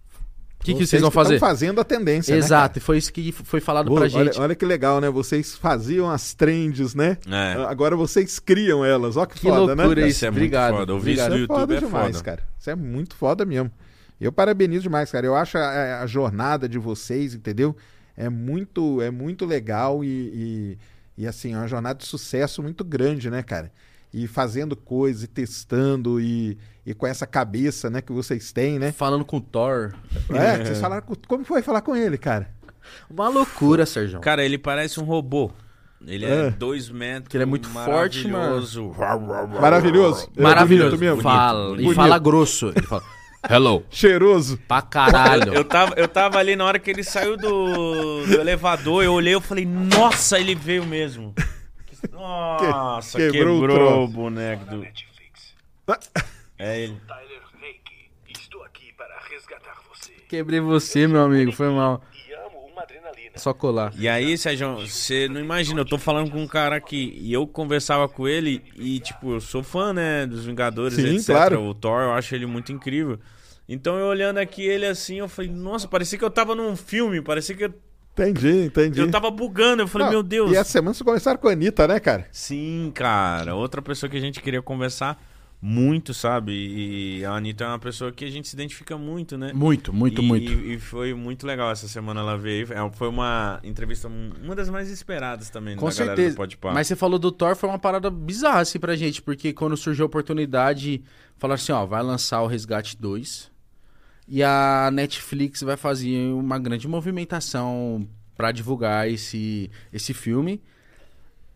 O 0.59 0.63
que, 0.63 0.73
que 0.73 0.85
vocês 0.85 1.01
vão 1.01 1.09
que 1.09 1.15
tão 1.15 1.23
fazer? 1.23 1.39
fazendo 1.39 1.79
a 1.79 1.85
tendência, 1.85 2.33
né? 2.33 2.39
Exato, 2.39 2.79
e 2.79 2.81
foi 2.81 2.97
isso 2.97 3.13
que 3.13 3.31
foi 3.31 3.61
falado 3.61 3.87
Pô, 3.87 3.95
pra 3.95 4.03
olha, 4.03 4.09
gente. 4.25 4.39
olha 4.41 4.53
que 4.55 4.65
legal, 4.65 4.99
né? 4.99 5.09
Vocês 5.09 5.55
faziam 5.55 6.09
as 6.09 6.33
trends, 6.33 6.93
né? 6.93 7.17
É. 7.29 7.53
Agora 7.63 7.95
vocês 7.95 8.39
criam 8.39 8.83
elas. 8.83 9.15
Ó 9.15 9.25
que, 9.25 9.35
Que 9.35 9.47
foda, 9.47 9.73
né? 9.73 9.83
loucura 9.83 10.01
Isso 10.01 10.09
isso, 10.17 10.25
é 10.25 10.29
muito 10.31 10.37
obrigado. 10.39 10.75
foda. 10.75 10.93
Ouvir 10.93 11.13
isso 11.13 11.29
do 11.29 11.35
é 11.35 11.47
foda 11.47 11.61
YouTube 11.61 11.75
é 11.75 11.79
demais, 11.79 12.15
foda. 12.17 12.23
cara. 12.25 12.43
Isso 12.59 12.69
é 12.69 12.75
muito 12.75 13.15
foda 13.15 13.45
mesmo. 13.45 13.71
Eu 14.19 14.33
parabenizo 14.33 14.83
demais, 14.83 15.09
cara. 15.09 15.25
Eu 15.25 15.33
acho 15.35 15.57
a, 15.57 16.01
a 16.01 16.05
jornada 16.07 16.67
de 16.67 16.77
vocês, 16.77 17.33
entendeu? 17.33 17.73
É 18.17 18.27
muito, 18.27 19.01
é 19.01 19.09
muito 19.09 19.45
legal 19.45 20.03
e, 20.03 20.07
e, 21.17 21.23
e, 21.23 21.25
assim, 21.27 21.53
é 21.53 21.57
uma 21.57 21.69
jornada 21.69 21.99
de 21.99 22.05
sucesso 22.05 22.61
muito 22.61 22.83
grande, 22.83 23.29
né, 23.29 23.41
cara? 23.41 23.71
E 24.13 24.25
fazendo 24.27 24.75
coisas, 24.75 25.23
e 25.23 25.27
testando 25.27 26.19
e, 26.19 26.57
e 26.85 26.93
com 26.95 27.05
essa 27.05 27.27
cabeça, 27.27 27.89
né, 27.89 28.01
que 28.01 28.11
vocês 28.11 28.51
têm, 28.51 28.79
né? 28.79 28.91
Falando 28.91 29.23
com 29.23 29.37
o 29.37 29.41
Thor. 29.41 29.93
É, 30.29 30.57
vocês 30.65 30.79
falaram 30.79 31.03
com, 31.03 31.15
como 31.27 31.45
foi 31.45 31.61
falar 31.61 31.81
com 31.81 31.95
ele, 31.95 32.17
cara? 32.17 32.49
Uma 33.09 33.29
loucura, 33.29 33.85
Sérgio. 33.85 34.19
Cara, 34.19 34.43
ele 34.43 34.57
parece 34.57 34.99
um 34.99 35.03
robô. 35.03 35.51
Ele 36.07 36.25
é, 36.25 36.47
É. 36.47 36.49
dois 36.49 36.89
metros. 36.89 37.27
Que 37.29 37.37
ele 37.37 37.43
é 37.43 37.45
muito 37.45 37.67
forte, 37.69 38.27
maravilhoso. 38.27 38.95
Maravilhoso. 39.61 40.29
É 40.35 40.41
Maravilhoso. 40.41 40.97
mesmo. 40.97 41.21
Fala, 41.21 41.69
Bonito. 41.69 41.91
e 41.91 41.95
fala 41.95 42.17
grosso. 42.17 42.69
Ele 42.75 42.85
fala, 42.85 43.03
hello. 43.49 43.83
Cheiroso. 43.91 44.57
Pra 44.67 44.81
caralho. 44.81 45.53
Eu 45.53 45.63
tava, 45.63 45.93
eu 45.97 46.07
tava 46.07 46.39
ali 46.39 46.55
na 46.55 46.63
hora 46.65 46.79
que 46.79 46.89
ele 46.89 47.03
saiu 47.03 47.35
do, 47.37 48.25
do 48.25 48.33
elevador, 48.39 49.03
eu 49.03 49.13
olhei 49.13 49.35
e 49.35 49.41
falei, 49.41 49.65
nossa, 49.65 50.39
ele 50.39 50.55
veio 50.55 50.85
mesmo. 50.85 51.33
Nossa, 52.11 53.17
Que- 53.17 53.31
quebrou, 53.31 53.59
quebrou 53.61 53.99
o 54.01 54.03
o 54.03 54.07
boneco 54.07 54.65
do. 54.65 54.83
É 56.57 56.79
ele. 56.83 56.99
Tyler 57.07 57.41
Reiki, 57.59 58.11
estou 58.29 58.63
aqui 58.63 58.93
para 58.93 59.17
resgatar 59.29 59.75
você. 59.89 60.11
Quebrei 60.27 60.59
você, 60.59 61.07
meu 61.07 61.21
amigo. 61.21 61.51
Foi 61.51 61.69
mal. 61.69 62.03
Só 63.35 63.53
colar. 63.53 63.93
E 63.97 64.07
aí, 64.09 64.37
Sérgio, 64.37 64.75
você 64.85 65.29
não 65.29 65.39
imagina, 65.39 65.79
eu 65.81 65.85
tô 65.85 65.97
falando 65.97 66.29
com 66.29 66.41
um 66.41 66.47
cara 66.47 66.75
aqui 66.75 67.13
e 67.21 67.31
eu 67.31 67.47
conversava 67.47 68.07
com 68.09 68.27
ele 68.27 68.61
e, 68.75 68.99
tipo, 68.99 69.33
eu 69.33 69.39
sou 69.39 69.63
fã, 69.63 69.93
né, 69.93 70.25
dos 70.25 70.45
Vingadores, 70.45 70.95
Sim, 70.95 71.15
etc. 71.15 71.27
claro. 71.27 71.61
O 71.63 71.73
Thor, 71.73 72.01
eu 72.01 72.11
acho 72.13 72.35
ele 72.35 72.45
muito 72.45 72.73
incrível. 72.73 73.17
Então, 73.67 73.97
eu 73.97 74.07
olhando 74.07 74.39
aqui 74.39 74.63
ele 74.63 74.85
assim, 74.85 75.19
eu 75.19 75.29
falei, 75.29 75.49
nossa, 75.51 75.87
parecia 75.87 76.17
que 76.19 76.25
eu 76.25 76.29
tava 76.29 76.53
num 76.53 76.75
filme, 76.75 77.21
parecia 77.21 77.55
que 77.55 77.63
eu, 77.65 77.73
Entendi, 78.21 78.65
entendi. 78.65 78.99
eu 78.99 79.09
tava 79.11 79.31
bugando. 79.31 79.83
Eu 79.83 79.87
falei, 79.87 80.05
Não, 80.07 80.13
meu 80.13 80.23
Deus. 80.23 80.51
E 80.51 80.55
essa 80.55 80.71
semana 80.71 80.93
vocês 80.93 81.05
começaram 81.05 81.39
com 81.39 81.47
a 81.47 81.51
Anitta, 81.51 81.87
né, 81.87 81.99
cara? 81.99 82.27
Sim, 82.31 82.91
cara. 82.93 83.55
Outra 83.55 83.81
pessoa 83.81 84.09
que 84.09 84.17
a 84.17 84.21
gente 84.21 84.41
queria 84.41 84.61
conversar 84.61 85.21
muito, 85.61 86.13
sabe? 86.13 86.53
E 86.53 87.25
a 87.25 87.31
Anitta 87.31 87.65
é 87.65 87.67
uma 87.67 87.79
pessoa 87.79 88.11
que 88.11 88.23
a 88.23 88.29
gente 88.29 88.47
se 88.47 88.55
identifica 88.55 88.97
muito, 88.97 89.37
né? 89.37 89.51
Muito, 89.53 89.91
muito, 89.91 90.21
e, 90.21 90.25
muito. 90.25 90.51
E 90.51 90.79
foi 90.79 91.13
muito 91.13 91.45
legal 91.45 91.69
essa 91.71 91.87
semana 91.87 92.21
ela 92.21 92.37
veio. 92.37 92.71
É, 92.71 92.89
Foi 92.93 93.09
uma 93.09 93.59
entrevista, 93.63 94.07
uma 94.07 94.55
das 94.55 94.69
mais 94.69 94.89
esperadas 94.89 95.49
também 95.49 95.75
Com 95.75 95.89
da 95.89 95.91
galera 95.93 96.15
certeza. 96.15 96.35
do 96.35 96.37
Podpah. 96.37 96.73
Mas 96.73 96.87
você 96.87 96.95
falou 96.95 97.19
do 97.19 97.31
Thor, 97.31 97.55
foi 97.55 97.67
uma 97.67 97.79
parada 97.79 98.09
bizarra 98.09 98.61
assim 98.61 98.79
pra 98.79 98.95
gente, 98.95 99.21
porque 99.21 99.51
quando 99.51 99.75
surgiu 99.75 100.05
a 100.05 100.07
oportunidade, 100.07 101.03
falaram 101.37 101.55
assim, 101.61 101.71
ó, 101.73 101.85
vai 101.85 102.03
lançar 102.03 102.41
o 102.41 102.47
Resgate 102.47 102.95
2 102.97 103.48
e 104.29 104.43
a 104.43 104.89
Netflix 104.93 105.61
vai 105.63 105.75
fazer 105.75 106.31
uma 106.31 106.59
grande 106.59 106.87
movimentação 106.87 108.07
pra 108.37 108.51
divulgar 108.51 109.09
esse, 109.09 109.71
esse 109.91 110.13
filme 110.13 110.61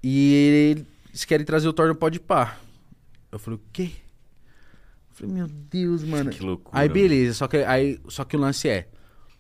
e 0.02 0.76
eles 1.14 1.24
querem 1.24 1.46
trazer 1.46 1.68
o 1.68 1.74
Thor 1.74 1.88
no 1.88 1.96
Podpah. 1.96 2.58
Eu 3.32 3.38
falei, 3.38 3.60
o 3.60 3.62
quê? 3.72 3.92
Eu 5.12 5.16
falei, 5.16 5.34
meu 5.36 5.48
Deus, 5.48 6.04
mano. 6.04 6.32
Que 6.32 6.44
loucura. 6.44 6.82
Aí 6.82 6.90
beleza, 6.90 7.36
só 7.36 7.48
que, 7.48 7.58
aí, 7.58 8.00
só 8.10 8.26
que 8.26 8.36
o 8.36 8.40
lance 8.40 8.68
é, 8.68 8.88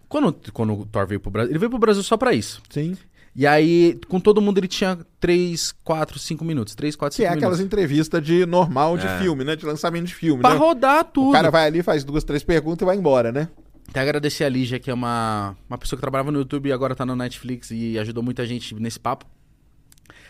quando, 0.07 0.31
quando 0.51 0.73
o 0.79 0.85
Thor 0.85 1.07
veio 1.07 1.19
pro 1.19 1.31
Brasil, 1.31 1.51
ele 1.51 1.59
veio 1.59 1.71
pro 1.71 1.79
Brasil 1.79 2.03
só 2.03 2.15
pra 2.15 2.33
isso. 2.33 2.61
Sim. 2.69 2.95
E 3.35 3.47
aí, 3.47 3.99
com 4.07 4.19
todo 4.19 4.39
mundo, 4.39 4.59
ele 4.59 4.67
tinha 4.67 4.95
3, 5.19 5.71
4, 5.83 6.19
5 6.19 6.45
minutos. 6.45 6.75
3, 6.75 6.95
4, 6.95 7.15
Que 7.15 7.23
5 7.23 7.33
é 7.33 7.35
aquelas 7.37 7.59
entrevistas 7.59 8.23
de 8.23 8.45
normal 8.45 8.95
de 8.97 9.07
É. 9.07 9.19
filme, 9.19 9.43
né? 9.43 9.55
De 9.55 9.65
lançamento 9.65 10.05
de 10.05 10.13
filme, 10.13 10.41
Pra 10.41 10.51
né? 10.51 10.57
rodar 10.57 11.03
tudo. 11.05 11.29
O 11.29 11.31
cara 11.31 11.49
vai 11.49 11.65
ali, 11.65 11.81
faz 11.81 12.03
duas, 12.03 12.23
três 12.23 12.43
perguntas 12.43 12.83
e 12.83 12.85
vai 12.85 12.95
embora, 12.95 13.31
né? 13.31 13.49
Até 13.89 14.01
agradecer 14.01 14.43
a 14.43 14.49
Lígia, 14.49 14.79
que 14.79 14.89
é 14.91 14.93
uma, 14.93 15.55
uma 15.67 15.77
pessoa 15.79 15.97
que 15.97 16.01
trabalhava 16.01 16.31
no 16.31 16.39
YouTube 16.39 16.69
e 16.69 16.71
agora 16.71 16.95
tá 16.95 17.05
no 17.05 17.15
Netflix 17.15 17.71
e 17.71 17.97
ajudou 17.97 18.21
muita 18.23 18.45
gente 18.45 18.75
nesse 18.75 18.99
papo. 18.99 19.25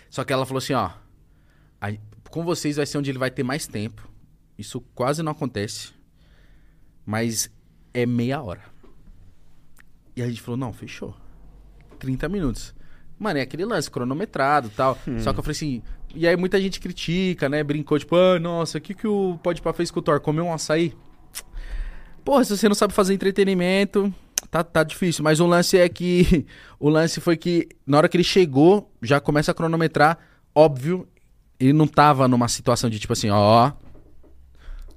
Só 0.10 0.24
que 0.24 0.32
ela 0.32 0.46
falou 0.46 0.60
assim, 0.60 0.74
ó. 0.74 0.92
"A- 1.82 1.92
com 2.30 2.44
vocês 2.46 2.78
vai 2.78 2.86
ser 2.86 2.98
onde 2.98 3.12
ele 3.12 3.18
vai 3.20 3.30
ter 3.30 3.44
mais 3.44 3.68
tempo. 3.68 4.10
Isso 4.58 4.80
quase 4.96 5.22
não 5.22 5.34
acontece. 5.34 5.92
Mas 7.06 7.50
é 7.94 8.06
meia 8.06 8.42
hora. 8.42 8.62
E 10.16 10.22
a 10.22 10.28
gente 10.28 10.42
falou, 10.42 10.58
não, 10.58 10.72
fechou. 10.72 11.16
30 12.00 12.30
minutos. 12.30 12.74
Mano, 13.24 13.40
é 13.40 13.42
aquele 13.42 13.64
lance 13.64 13.90
cronometrado 13.90 14.68
e 14.68 14.72
tal. 14.72 14.98
Só 15.20 15.32
que 15.32 15.40
eu 15.40 15.44
falei 15.44 15.56
assim. 15.56 15.82
E 16.14 16.28
aí 16.28 16.36
muita 16.36 16.62
gente 16.62 16.80
critica, 16.80 17.48
né? 17.48 17.64
Brincou, 17.64 17.98
tipo, 17.98 18.16
ah, 18.16 18.38
nossa, 18.40 18.78
o 18.78 18.82
que, 18.82 18.94
que 18.94 19.08
o 19.08 19.40
Podpah 19.42 19.74
fez 19.74 19.90
com 19.90 20.00
o 20.00 20.04
Thor? 20.04 20.20
Comeu 20.20 20.46
um 20.46 20.54
açaí? 20.54 20.94
Porra, 22.24 22.44
se 22.44 22.56
você 22.56 22.68
não 22.68 22.76
sabe 22.76 22.94
fazer 22.94 23.14
entretenimento, 23.14 24.14
tá, 24.52 24.64
tá 24.64 24.84
difícil. 24.84 25.24
Mas 25.24 25.40
o 25.40 25.48
lance 25.48 25.78
é 25.78 25.88
que. 25.88 26.46
O 26.80 26.90
lance 26.90 27.22
foi 27.22 27.38
que, 27.38 27.70
na 27.88 27.96
hora 27.98 28.10
que 28.10 28.18
ele 28.18 28.26
chegou, 28.26 28.92
já 29.02 29.18
começa 29.22 29.52
a 29.52 29.54
cronometrar. 29.54 30.20
Óbvio, 30.54 31.08
ele 31.58 31.72
não 31.72 31.88
tava 31.88 32.28
numa 32.28 32.50
situação 32.50 32.90
de 32.90 33.00
tipo 33.00 33.14
assim, 33.14 33.30
ó. 33.30 33.72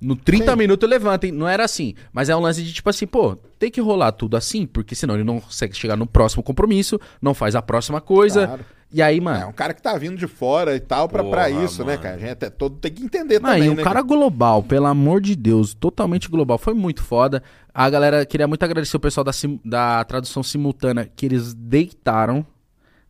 No 0.01 0.15
30 0.17 0.53
Sim. 0.53 0.59
minutos 0.59 0.89
levantem. 0.89 1.33
Não 1.33 1.49
era 1.49 1.65
assim. 1.65 1.95
Mas 2.13 2.29
é 2.29 2.37
um 2.37 2.41
lance 2.41 2.63
de 2.63 2.73
tipo 2.73 2.89
assim, 2.91 3.07
pô, 3.07 3.37
tem 3.59 3.71
que 3.71 3.81
rolar 3.81 4.13
tudo 4.13 4.37
assim, 4.37 4.67
porque 4.67 4.95
senão 4.95 5.15
ele 5.15 5.25
não 5.25 5.41
consegue 5.41 5.75
chegar 5.77 5.97
no 5.97 6.07
próximo 6.07 6.43
compromisso, 6.43 7.01
não 7.21 7.33
faz 7.35 7.55
a 7.57 7.63
próxima 7.63 8.01
coisa. 8.01 8.47
Claro. 8.47 8.65
E 8.93 9.03
aí, 9.03 9.21
mano. 9.21 9.43
É 9.43 9.47
um 9.47 9.53
cara 9.53 9.75
que 9.75 9.83
tá 9.83 9.99
vindo 9.99 10.17
de 10.17 10.29
fora 10.29 10.77
e 10.77 10.81
tal 10.81 11.09
pra, 11.09 11.25
pra 11.25 11.49
Porra, 11.49 11.65
isso, 11.65 11.81
né, 11.85 11.93
mano. 11.93 12.03
cara? 12.03 12.15
A 12.15 12.19
gente 12.19 12.31
até 12.31 12.49
todo 12.49 12.77
tem 12.77 12.93
que 12.93 13.03
entender 13.03 13.41
Mano, 13.41 13.55
também, 13.55 13.69
e 13.69 13.73
um 13.73 13.75
né? 13.75 13.83
cara 13.83 14.01
global, 14.01 14.63
pelo 14.63 14.87
amor 14.87 15.21
de 15.21 15.35
Deus, 15.35 15.75
totalmente 15.75 16.29
global. 16.29 16.57
Foi 16.57 16.73
muito 16.73 17.03
foda. 17.03 17.43
A 17.75 17.91
galera 17.91 18.25
queria 18.25 18.47
muito 18.47 18.63
agradecer 18.63 18.97
o 18.97 19.01
pessoal 19.01 19.25
da, 19.25 19.33
sim- 19.33 19.61
da 19.65 20.05
tradução 20.05 20.41
simultânea, 20.43 21.11
que 21.17 21.27
eles 21.27 21.53
deitaram. 21.53 22.47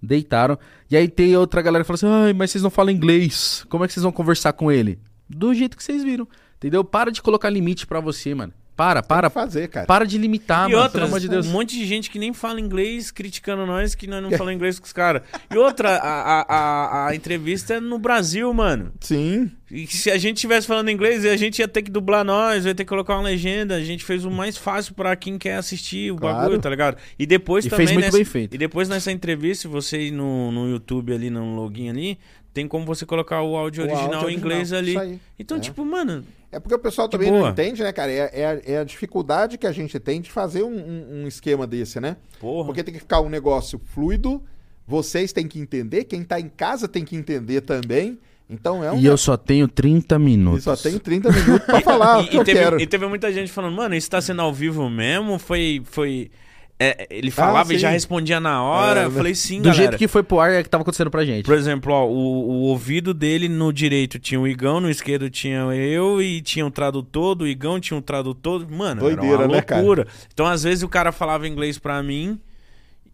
Deitaram. 0.03 0.59
E 0.91 0.97
aí 0.97 1.09
tem 1.09 1.37
outra 1.37 1.61
galera 1.63 1.85
que 1.85 1.87
falou 1.87 1.97
assim: 1.97 2.27
ai, 2.27 2.33
mas 2.33 2.51
vocês 2.51 2.63
não 2.63 2.71
falam 2.71 2.91
inglês. 2.93 3.65
Como 3.69 3.85
é 3.85 3.87
que 3.87 3.93
vocês 3.93 4.03
vão 4.03 4.13
conversar 4.13 4.53
com 4.55 4.71
ele? 4.71 4.99
Do 5.29 5.53
jeito 5.55 5.77
que 5.77 5.83
vocês 5.85 6.03
viram. 6.05 6.27
Entendeu? 6.59 6.83
Para 6.85 7.11
de 7.11 7.21
colocar 7.23 7.51
limite 7.51 7.87
pra 7.87 8.01
você, 8.01 8.35
mano. 8.35 8.53
Para, 8.75 9.03
para. 9.03 9.31
Fazer, 9.31 9.69
cara. 9.69 9.87
Para 9.87 10.05
de 10.05 10.19
limitar, 10.19 10.69
e 10.69 10.73
mano. 10.73 10.83
outras, 10.85 10.93
pelo 10.93 11.07
amor 11.07 11.19
de 11.19 11.29
Deus. 11.31 11.47
um 11.47 11.51
monte 11.51 11.75
de 11.79 11.87
gente 11.87 12.11
que 12.11 12.19
nem 12.19 12.35
fala 12.35 12.61
inglês 12.61 13.11
criticando 13.11 13.65
nós, 13.65 13.95
que 13.95 14.07
nós 14.07 14.23
não 14.23 14.31
falamos 14.33 14.55
inglês 14.57 14.79
com 14.79 14.85
os 14.85 14.93
caras. 14.93 15.23
E 15.51 15.57
outra, 15.57 15.97
a, 15.97 16.43
a, 16.43 16.43
a, 16.43 17.09
a 17.09 17.15
entrevista 17.17 17.73
é 17.75 17.81
no 17.81 17.99
Brasil, 17.99 18.53
mano. 18.53 18.93
Sim. 19.01 19.51
E 19.71 19.87
se 19.87 20.11
a 20.11 20.19
gente 20.19 20.39
tivesse 20.43 20.67
falando 20.67 20.91
inglês, 20.91 21.25
a 21.25 21.39
gente 21.39 21.59
ia 21.61 21.67
ter 21.67 21.81
que 21.81 21.91
dublar 21.91 22.23
nós, 22.23 22.67
ia 22.67 22.75
ter 22.75 22.85
que 22.85 22.89
colocar 22.91 23.15
uma 23.15 23.23
legenda. 23.23 23.75
A 23.77 23.81
gente 23.83 24.05
fez 24.05 24.27
o 24.27 24.31
mais 24.31 24.59
fácil 24.59 24.93
pra 24.95 25.17
quem 25.17 25.39
quer 25.39 25.57
assistir 25.57 26.13
o 26.13 26.17
Claro. 26.17 26.37
bagulho, 26.37 26.61
tá 26.61 26.69
ligado? 26.69 26.99
E 27.19 27.25
depois 27.25 27.65
E 27.65 27.71
também. 27.71 27.87
fez 27.87 27.95
muito 27.95 28.05
nessa, 28.05 28.17
bem 28.19 28.25
feito. 28.27 28.55
E 28.55 28.59
depois 28.59 28.91
nessa 28.91 29.11
entrevista, 29.11 29.71
você 29.71 30.11
no, 30.11 30.53
no 30.53 30.69
YouTube 30.69 31.15
ali, 31.15 31.31
no 31.31 31.55
login 31.57 31.89
ali, 31.89 32.19
tem 32.57 32.67
como 32.67 32.87
você 32.87 33.05
colocar 33.05 33.43
o 33.43 33.55
áudio 33.55 33.85
O 33.85 33.87
original 33.87 34.15
áudio 34.15 34.31
em 34.31 34.35
inglês 34.35 34.73
original, 34.73 35.03
ali. 35.03 35.11
isso 35.13 35.21
aí. 35.21 35.21
Então, 35.39 35.57
É. 35.59 35.61
tipo, 35.61 35.85
mano, 35.85 36.25
É 36.51 36.59
porque 36.59 36.75
o 36.75 36.79
pessoal 36.79 37.07
também 37.07 37.31
não 37.31 37.41
boa. 37.41 37.51
entende, 37.51 37.83
né, 37.83 37.93
cara? 37.93 38.11
É, 38.11 38.31
é 38.33 38.47
a- 38.47 38.61
é 38.65 38.79
a 38.79 38.85
dificuldade 38.85 39.59
que 39.59 39.67
a 39.67 39.73
gente 39.73 39.99
tem 40.01 40.23
de 40.23 40.31
fazer 40.33 40.63
um, 40.63 40.75
um- 40.75 41.23
um 41.25 41.29
esquema 41.29 41.67
desse, 41.67 42.01
né? 42.01 42.17
porra. 42.41 42.65
Porque 42.67 42.83
tem 42.83 42.95
que 42.95 43.01
ficar 43.01 43.21
um 43.21 43.29
negócio 43.29 43.79
fluido, 43.93 44.43
vocês 44.87 45.33
têm 45.35 45.47
que 45.47 45.59
entender, 45.59 46.05
quem 46.05 46.23
tá 46.25 46.41
em 46.41 46.49
casa 46.49 46.89
tem 46.89 47.05
que 47.05 47.15
entender 47.15 47.61
também. 47.61 48.19
Então 48.49 48.83
é 48.83 48.91
um. 48.93 48.99
E 48.99 49.05
eu 49.05 49.17
só 49.19 49.37
tenho 49.37 49.67
30 49.69 50.15
e 50.15 50.19
minutos. 50.19 50.65
só 50.65 50.77
tenho 50.77 50.99
30 51.01 51.31
minutos 51.33 51.67
pra 51.67 51.81
falar 51.83 52.19
o 52.21 52.23
e, 52.23 52.29
que 52.29 52.37
e 52.37 52.39
eu 52.39 52.45
teve, 52.45 52.59
quero. 52.61 52.81
e 52.81 52.87
teve 52.87 53.07
muita 53.07 53.31
gente 53.33 53.51
falando, 53.53 53.75
mano, 53.75 53.95
isso 53.95 54.09
tá 54.09 54.21
sendo 54.23 54.41
ao 54.41 54.55
vivo 54.55 54.89
mesmo? 54.89 55.39
Foi. 55.39 55.83
foi 55.85 56.31
é, 56.79 57.07
ele 57.11 57.31
falava 57.31 57.73
e 57.73 57.77
sim. 57.77 57.83
já 57.83 57.91
respondia 57.91 58.39
na 58.39 58.63
hora. 58.63 59.01
É, 59.01 59.05
eu 59.05 59.11
né? 59.11 59.17
falei 59.17 59.35
sim, 59.35 59.59
Do 59.59 59.65
galera. 59.65 59.77
jeito 59.77 59.97
que 59.97 60.07
foi 60.07 60.23
pro 60.23 60.41
ar 60.41 60.53
é 60.53 60.63
que 60.63 60.69
tava 60.69 60.83
acontecendo 60.83 61.11
pra 61.11 61.25
gente. 61.25 61.45
Por 61.45 61.55
exemplo, 61.55 61.93
ó, 61.93 62.07
o, 62.07 62.11
o 62.11 62.63
ouvido 62.65 63.15
dele 63.15 63.49
no 63.49 63.73
direito 63.73 64.19
tinha 64.19 64.39
o 64.39 64.47
Igão, 64.47 64.81
no 64.81 64.91
esquerdo 64.91 65.31
tinha 65.31 65.61
eu 65.75 66.21
e 66.21 66.43
tinha 66.43 66.67
um 66.67 66.71
tradutor, 66.71 67.35
do 67.35 67.47
Igão 67.47 67.81
tinha 67.81 67.97
um 67.97 68.03
tradutor. 68.03 68.71
Mano, 68.71 69.01
Doideira, 69.01 69.35
era 69.35 69.45
uma 69.47 69.57
né, 69.57 69.63
cara? 69.63 69.81
loucura. 69.81 70.07
Então, 70.33 70.47
às 70.47 70.65
vezes, 70.65 70.83
o 70.83 70.89
cara 70.89 71.13
falava 71.13 71.49
inglês 71.49 71.79
pra 71.79 72.03
mim, 72.03 72.39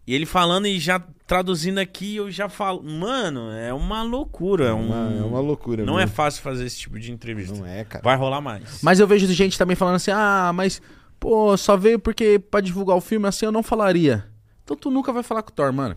e 0.05 0.13
ele 0.13 0.25
falando 0.25 0.67
e 0.67 0.77
já 0.77 1.01
traduzindo 1.25 1.77
aqui, 1.77 2.17
eu 2.17 2.29
já 2.29 2.49
falo. 2.49 2.83
Mano, 2.83 3.49
é 3.51 3.73
uma 3.73 4.03
loucura. 4.03 4.65
É, 4.65 4.73
um... 4.73 4.87
uma, 4.87 5.17
é 5.17 5.23
uma 5.23 5.39
loucura. 5.39 5.85
Não 5.85 5.97
é 5.97 6.03
mesmo. 6.03 6.15
fácil 6.15 6.41
fazer 6.41 6.65
esse 6.65 6.79
tipo 6.79 6.99
de 6.99 7.13
entrevista. 7.13 7.55
Não 7.55 7.65
é, 7.65 7.85
cara. 7.85 8.03
Vai 8.03 8.17
rolar 8.17 8.41
mais. 8.41 8.79
Mas 8.81 8.99
eu 8.99 9.07
vejo 9.07 9.25
gente 9.27 9.57
também 9.57 9.75
falando 9.75 9.95
assim: 9.95 10.11
ah, 10.11 10.51
mas, 10.53 10.81
pô, 11.23 11.55
só 11.55 11.77
veio 11.77 11.97
porque 11.97 12.37
pra 12.37 12.59
divulgar 12.59 12.97
o 12.97 13.01
filme 13.01 13.25
assim 13.29 13.45
eu 13.45 13.51
não 13.51 13.63
falaria. 13.63 14.25
Então 14.65 14.75
tu 14.75 14.91
nunca 14.91 15.13
vai 15.13 15.23
falar 15.23 15.41
com 15.41 15.51
o 15.51 15.53
Thor, 15.53 15.71
mano. 15.71 15.95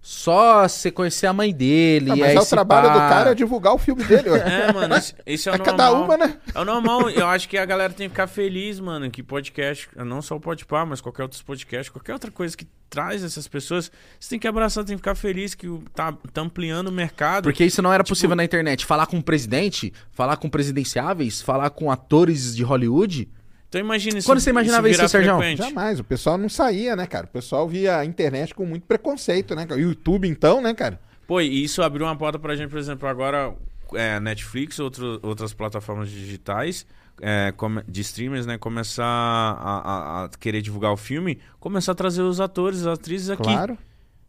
Só 0.00 0.68
você 0.68 0.90
conhecer 0.90 1.26
a 1.26 1.32
mãe 1.32 1.52
dele. 1.52 2.10
Ah, 2.10 2.16
mas 2.16 2.28
aí 2.30 2.36
é 2.36 2.40
o 2.40 2.44
trabalho 2.46 2.88
pá- 2.88 2.92
do 2.92 2.98
cara 2.98 3.30
é 3.30 3.34
divulgar 3.34 3.72
o 3.74 3.78
filme 3.78 4.04
dele, 4.04 4.30
ué. 4.30 4.38
É, 4.68 4.72
mano, 4.72 4.94
isso, 4.96 5.14
isso 5.26 5.48
é 5.48 5.52
o 5.52 5.54
É 5.54 5.58
normal. 5.58 5.76
cada 5.76 5.92
uma, 5.92 6.16
né? 6.18 6.36
É 6.54 6.60
o 6.60 6.64
normal. 6.64 7.08
Eu 7.10 7.26
acho 7.26 7.48
que 7.48 7.56
a 7.56 7.64
galera 7.64 7.92
tem 7.92 8.06
que 8.06 8.12
ficar 8.12 8.26
feliz, 8.26 8.78
mano, 8.78 9.10
que 9.10 9.22
podcast, 9.22 9.88
não 9.96 10.20
só 10.22 10.36
o 10.36 10.40
Podpah, 10.40 10.84
mas 10.84 11.00
qualquer 11.00 11.22
outro 11.22 11.42
podcast, 11.44 11.90
qualquer 11.90 12.12
outra 12.12 12.30
coisa 12.30 12.54
que 12.56 12.66
traz 12.90 13.24
essas 13.24 13.48
pessoas, 13.48 13.90
você 14.20 14.28
tem 14.30 14.38
que 14.38 14.46
abraçar, 14.46 14.84
tem 14.84 14.94
que 14.94 15.00
ficar 15.00 15.14
feliz 15.14 15.54
que 15.54 15.66
o- 15.68 15.82
tá, 15.94 16.12
tá 16.32 16.42
ampliando 16.42 16.88
o 16.88 16.92
mercado. 16.92 17.44
Porque 17.44 17.64
isso 17.64 17.80
não 17.80 17.90
era 17.92 18.04
Tipo- 18.04 18.10
possível 18.14 18.36
na 18.36 18.44
internet. 18.44 18.84
Falar 18.84 19.06
com 19.06 19.16
o 19.18 19.22
presidente, 19.22 19.90
falar 20.12 20.36
com 20.36 20.50
presidenciáveis, 20.50 21.40
falar 21.40 21.70
com 21.70 21.90
atores 21.90 22.54
de 22.54 22.62
Hollywood. 22.62 23.26
Então 23.74 23.80
imagina 23.84 24.18
isso. 24.18 24.28
Quando 24.28 24.38
você 24.40 24.50
imaginava 24.50 24.88
isso, 24.88 24.98
virar 24.98 25.08
Sérgio? 25.08 25.28
Jamais. 25.68 25.98
O 26.00 26.04
pessoal 26.04 26.38
não 26.38 26.48
saía, 26.48 26.94
né, 26.94 27.06
cara? 27.06 27.26
O 27.26 27.28
pessoal 27.28 27.68
via 27.68 27.98
a 27.98 28.04
internet 28.04 28.54
com 28.54 28.64
muito 28.64 28.84
preconceito, 28.86 29.54
né? 29.56 29.66
O 29.70 29.74
YouTube, 29.74 30.28
então, 30.28 30.60
né, 30.62 30.72
cara? 30.74 31.00
Pô, 31.26 31.40
e 31.40 31.64
isso 31.64 31.82
abriu 31.82 32.06
uma 32.06 32.14
porta 32.16 32.38
pra 32.38 32.54
gente, 32.54 32.70
por 32.70 32.78
exemplo, 32.78 33.08
agora 33.08 33.52
é, 33.94 34.20
Netflix, 34.20 34.78
outro, 34.78 35.18
outras 35.22 35.52
plataformas 35.52 36.08
digitais 36.08 36.86
é, 37.20 37.52
de 37.88 38.00
streamers, 38.02 38.46
né? 38.46 38.58
Começar 38.58 39.04
a, 39.04 40.22
a- 40.22 40.24
a 40.24 40.28
querer 40.38 40.62
divulgar 40.62 40.92
o 40.92 40.96
filme, 40.96 41.38
começar 41.58 41.92
a 41.92 41.94
trazer 41.96 42.22
os 42.22 42.40
atores, 42.40 42.80
as 42.86 42.98
atrizes 42.98 43.30
aqui. 43.30 43.42
Claro. 43.42 43.76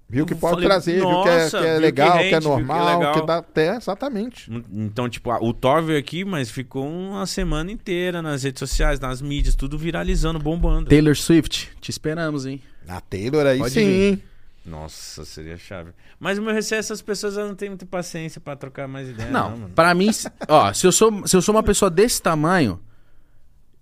Viu 0.07 0.23
que 0.25 0.35
pode 0.35 0.53
falei, 0.55 0.67
trazer, 0.69 0.95
viu 0.99 1.23
que 1.23 1.29
é, 1.29 1.49
que 1.49 1.55
é 1.55 1.59
viu 1.61 1.73
que 1.73 1.79
legal, 1.79 2.11
que, 2.11 2.17
rende, 2.17 2.25
é 2.25 2.29
que 2.29 2.35
é 2.35 2.49
normal, 2.49 2.99
que, 2.99 3.05
legal. 3.07 3.25
dá 3.25 3.37
até, 3.37 3.75
exatamente. 3.75 4.51
Então, 4.71 5.09
tipo, 5.09 5.31
o 5.33 5.51
Thor 5.53 5.81
veio 5.81 5.97
aqui, 5.97 6.23
mas 6.23 6.49
ficou 6.51 6.87
uma 6.87 7.25
semana 7.25 7.71
inteira 7.71 8.21
nas 8.21 8.43
redes 8.43 8.59
sociais, 8.59 8.99
nas 8.99 9.19
mídias, 9.21 9.55
tudo 9.55 9.77
viralizando, 9.79 10.37
bombando. 10.37 10.89
Taylor 10.89 11.15
Swift, 11.15 11.71
te 11.81 11.89
esperamos, 11.89 12.45
hein? 12.45 12.61
A 12.87 13.01
Taylor 13.01 13.47
aí 13.47 13.57
Pode 13.57 13.71
sim. 13.73 13.85
vir. 13.85 14.23
Nossa, 14.63 15.25
seria 15.25 15.57
chave. 15.57 15.91
Mas 16.19 16.37
o 16.37 16.41
meu 16.41 16.53
receio 16.53 16.77
é 16.77 16.79
essas 16.79 17.01
pessoas 17.01 17.35
elas 17.37 17.49
não 17.49 17.55
têm 17.55 17.69
muita 17.69 17.85
paciência 17.85 18.39
pra 18.41 18.55
trocar 18.55 18.87
mais 18.87 19.09
ideia, 19.09 19.29
não, 19.31 19.57
Não, 19.57 19.69
pra 19.69 19.93
mim, 19.93 20.11
se- 20.11 20.29
ó, 20.47 20.71
se 20.73 20.85
eu, 20.87 20.91
sou, 20.91 21.25
se 21.27 21.35
eu 21.35 21.41
sou 21.41 21.53
uma 21.53 21.61
pessoa 21.63 21.89
desse 21.89 22.21
tamanho, 22.21 22.79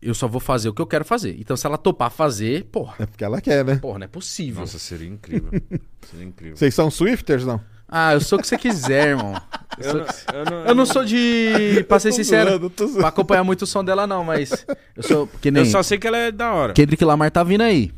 eu 0.06 0.14
só 0.14 0.28
vou 0.28 0.40
fazer 0.40 0.70
o 0.70 0.74
que 0.74 0.82
eu 0.82 0.88
quero 0.88 1.06
fazer. 1.06 1.36
Então, 1.40 1.56
se 1.58 1.66
ela 1.66 1.78
topar 1.78 2.10
fazer, 2.12 2.66
porra, 2.66 2.96
É 3.00 3.06
porque 3.06 3.24
ela 3.24 3.40
quer, 3.42 3.64
né? 3.66 3.76
porra, 3.78 4.00
não 4.00 4.06
é 4.06 4.08
possível. 4.08 4.62
Nossa, 4.62 4.78
seria 4.80 5.08
incrível. 5.08 5.50
seria 6.10 6.26
incrível. 6.26 6.58
Vocês 6.58 6.74
são 6.74 6.90
Swifters, 6.92 7.46
não? 7.46 7.60
Ah, 7.88 8.14
eu 8.14 8.22
sou 8.22 8.40
o 8.40 8.42
que 8.42 8.48
você 8.48 8.58
quiser, 8.58 9.10
irmão. 9.10 9.34
Eu, 9.78 9.84
Eu 9.84 9.92
sou- 9.92 10.34
não, 10.34 10.40
eu 10.40 10.46
não- 10.46 10.66
eu 10.68 10.76
não 10.76 10.86
sou 10.86 11.04
de, 11.06 11.84
pra 11.88 12.00
ser 12.00 12.12
sincero, 12.12 12.50
zoando, 12.52 12.70
pra 12.98 13.08
acompanhar 13.10 13.44
muito 13.44 13.64
o 13.64 13.68
som 13.68 13.84
dela, 13.84 14.08
não, 14.08 14.24
mas 14.24 14.66
eu 14.96 15.04
sou 15.04 15.28
que 15.42 15.52
nem 15.52 15.64
Eu 15.64 15.70
só 15.70 15.84
sei 15.84 15.98
que 16.00 16.08
ela 16.08 16.18
é 16.18 16.32
da 16.32 16.52
hora. 16.54 16.74
Kendrick 16.74 17.04
Lamar 17.06 17.30
tá 17.32 17.44
vindo 17.44 17.62
aí. 17.62 17.92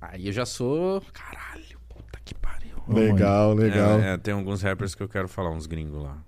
Aí 0.00 0.26
eu 0.26 0.32
já 0.32 0.44
sou, 0.46 1.02
caralho, 1.12 1.78
puta 1.88 2.18
que 2.24 2.34
pariu. 2.34 2.76
Legal, 2.88 3.54
legal. 3.54 3.98
É, 4.00 4.14
é, 4.14 4.16
tem 4.18 4.34
alguns 4.34 4.60
rappers 4.62 4.94
que 4.94 5.02
eu 5.02 5.08
quero 5.08 5.28
falar, 5.28 5.50
uns 5.50 5.66
gringos 5.66 6.02
lá. 6.02 6.18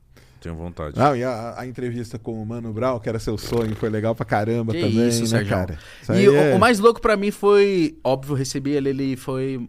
Tenho 0.40 0.54
vontade. 0.56 0.98
Não, 0.98 1.14
e 1.14 1.22
a, 1.22 1.54
a 1.58 1.66
entrevista 1.66 2.18
com 2.18 2.42
o 2.42 2.46
Mano 2.46 2.72
Brown, 2.72 2.98
que 2.98 3.08
era 3.08 3.18
seu 3.18 3.36
sonho, 3.36 3.76
foi 3.76 3.90
legal 3.90 4.14
pra 4.14 4.24
caramba 4.24 4.72
Que 4.72 4.80
também, 4.80 5.08
isso, 5.08 5.20
né, 5.22 5.26
Sérgio. 5.26 5.48
cara? 5.50 5.78
Isso 6.02 6.12
E 6.14 6.28
o, 6.28 6.34
é- 6.34 6.54
o 6.54 6.58
mais 6.58 6.78
louco 6.78 7.00
pra 7.00 7.16
mim 7.16 7.30
foi, 7.30 7.98
óbvio, 8.02 8.34
recebi 8.34 8.70
ele, 8.70 8.88
ele 8.88 9.16
foi 9.16 9.68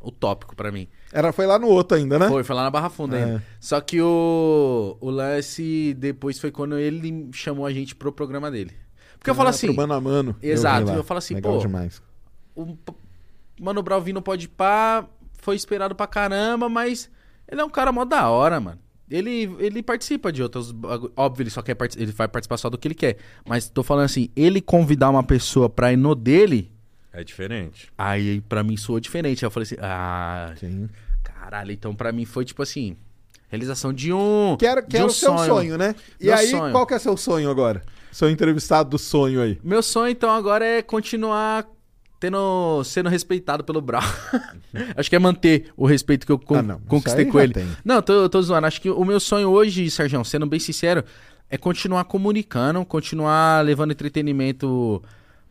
utópico 0.00 0.54
pra 0.56 0.70
mim. 0.70 0.88
Era, 1.12 1.32
foi 1.32 1.46
lá 1.46 1.58
no 1.58 1.68
outro 1.68 1.96
ainda, 1.96 2.18
né? 2.18 2.28
Foi, 2.28 2.42
foi 2.44 2.54
lá 2.56 2.64
na 2.64 2.70
Barra 2.70 2.90
Funda 2.90 3.16
É. 3.18 3.24
ainda. 3.24 3.44
Só 3.60 3.80
que 3.80 4.00
o, 4.00 4.96
o 5.00 5.10
lance 5.10 5.94
depois 5.94 6.38
foi 6.38 6.50
quando 6.50 6.78
ele 6.78 7.28
chamou 7.32 7.64
a 7.66 7.72
gente 7.72 7.94
pro 7.94 8.12
programa 8.12 8.50
dele. 8.50 8.72
Porque 9.18 9.30
eu 9.30 9.34
falo 9.34 9.48
Ah, 9.48 9.50
assim, 9.50 9.72
mano 9.72 9.94
a 9.94 10.00
mano. 10.00 10.36
Exato, 10.42 10.88
lá. 10.88 10.94
eu 10.94 11.02
falo 11.04 11.18
assim, 11.18 11.34
legal 11.34 11.54
pô, 11.54 11.58
demais. 11.58 12.02
o 12.54 12.76
Mano 13.60 13.82
Brown 13.82 14.00
vindo 14.00 14.20
pode 14.20 14.48
pá, 14.48 15.06
foi 15.40 15.56
esperado 15.56 15.94
pra 15.94 16.06
caramba, 16.06 16.68
mas 16.68 17.10
ele 17.48 17.60
é 17.60 17.64
um 17.64 17.70
cara 17.70 17.90
mó 17.90 18.04
da 18.04 18.28
hora, 18.28 18.60
mano. 18.60 18.78
Ele, 19.10 19.54
ele 19.60 19.82
participa 19.82 20.32
de 20.32 20.42
outros. 20.42 20.74
Óbvio, 21.16 21.42
ele 21.44 21.50
só 21.50 21.62
quer 21.62 21.76
ele 21.96 22.12
vai 22.12 22.26
participar 22.26 22.56
só 22.56 22.68
do 22.68 22.76
que 22.76 22.88
ele 22.88 22.94
quer. 22.94 23.16
Mas 23.48 23.68
tô 23.68 23.82
falando 23.82 24.04
assim, 24.06 24.28
ele 24.34 24.60
convidar 24.60 25.10
uma 25.10 25.22
pessoa 25.22 25.68
pra 25.68 25.92
ir 25.92 25.96
no 25.96 26.14
dele, 26.14 26.70
É 27.12 27.22
diferente. 27.22 27.88
aí 27.96 28.40
pra 28.40 28.62
mim 28.64 28.76
soou 28.76 28.98
diferente. 28.98 29.44
Aí 29.44 29.46
eu 29.46 29.50
falei 29.50 29.64
assim, 29.64 29.76
ah, 29.80 30.52
Sim. 30.58 30.88
caralho, 31.22 31.70
então 31.72 31.94
pra 31.94 32.10
mim 32.10 32.24
foi 32.24 32.44
tipo 32.44 32.62
assim, 32.62 32.96
realização 33.48 33.92
de 33.92 34.12
um. 34.12 34.56
Que 34.58 34.66
era, 34.66 34.82
que 34.82 34.88
de 34.88 34.96
era 34.96 35.04
um 35.04 35.08
o 35.08 35.12
seu 35.12 35.38
sonho, 35.38 35.78
né? 35.78 35.94
E 36.20 36.26
Meu 36.26 36.34
aí, 36.34 36.48
sonho. 36.50 36.72
qual 36.72 36.84
que 36.86 36.94
é 36.94 36.98
seu 36.98 37.16
sonho 37.16 37.48
agora? 37.48 37.82
Seu 38.10 38.28
entrevistado 38.30 38.90
do 38.90 38.98
sonho 38.98 39.40
aí. 39.40 39.60
Meu 39.62 39.82
sonho, 39.82 40.10
então, 40.10 40.30
agora 40.30 40.64
é 40.64 40.82
continuar 40.82 41.66
tendo, 42.18 42.82
sendo 42.84 43.08
respeitado 43.08 43.62
pelo 43.64 43.80
Brown. 43.80 44.02
Acho 44.96 45.08
que 45.10 45.16
é 45.16 45.18
manter 45.18 45.70
o 45.76 45.86
respeito 45.86 46.26
que 46.26 46.32
eu 46.32 46.38
con- 46.38 46.56
Ah, 46.56 46.62
não, 46.62 46.80
conquistei 46.80 47.24
com 47.26 47.40
ele. 47.40 47.52
tem. 47.52 47.66
Não, 47.84 48.00
tô, 48.02 48.28
tô 48.28 48.40
zoando. 48.42 48.66
Acho 48.66 48.80
que 48.80 48.90
o 48.90 49.04
meu 49.04 49.20
sonho 49.20 49.48
hoje, 49.50 49.90
Sérgio, 49.90 50.24
sendo 50.24 50.46
bem 50.46 50.60
sincero, 50.60 51.04
é 51.50 51.56
continuar 51.56 52.04
comunicando, 52.04 52.84
continuar 52.84 53.64
levando 53.64 53.92
entretenimento 53.92 55.02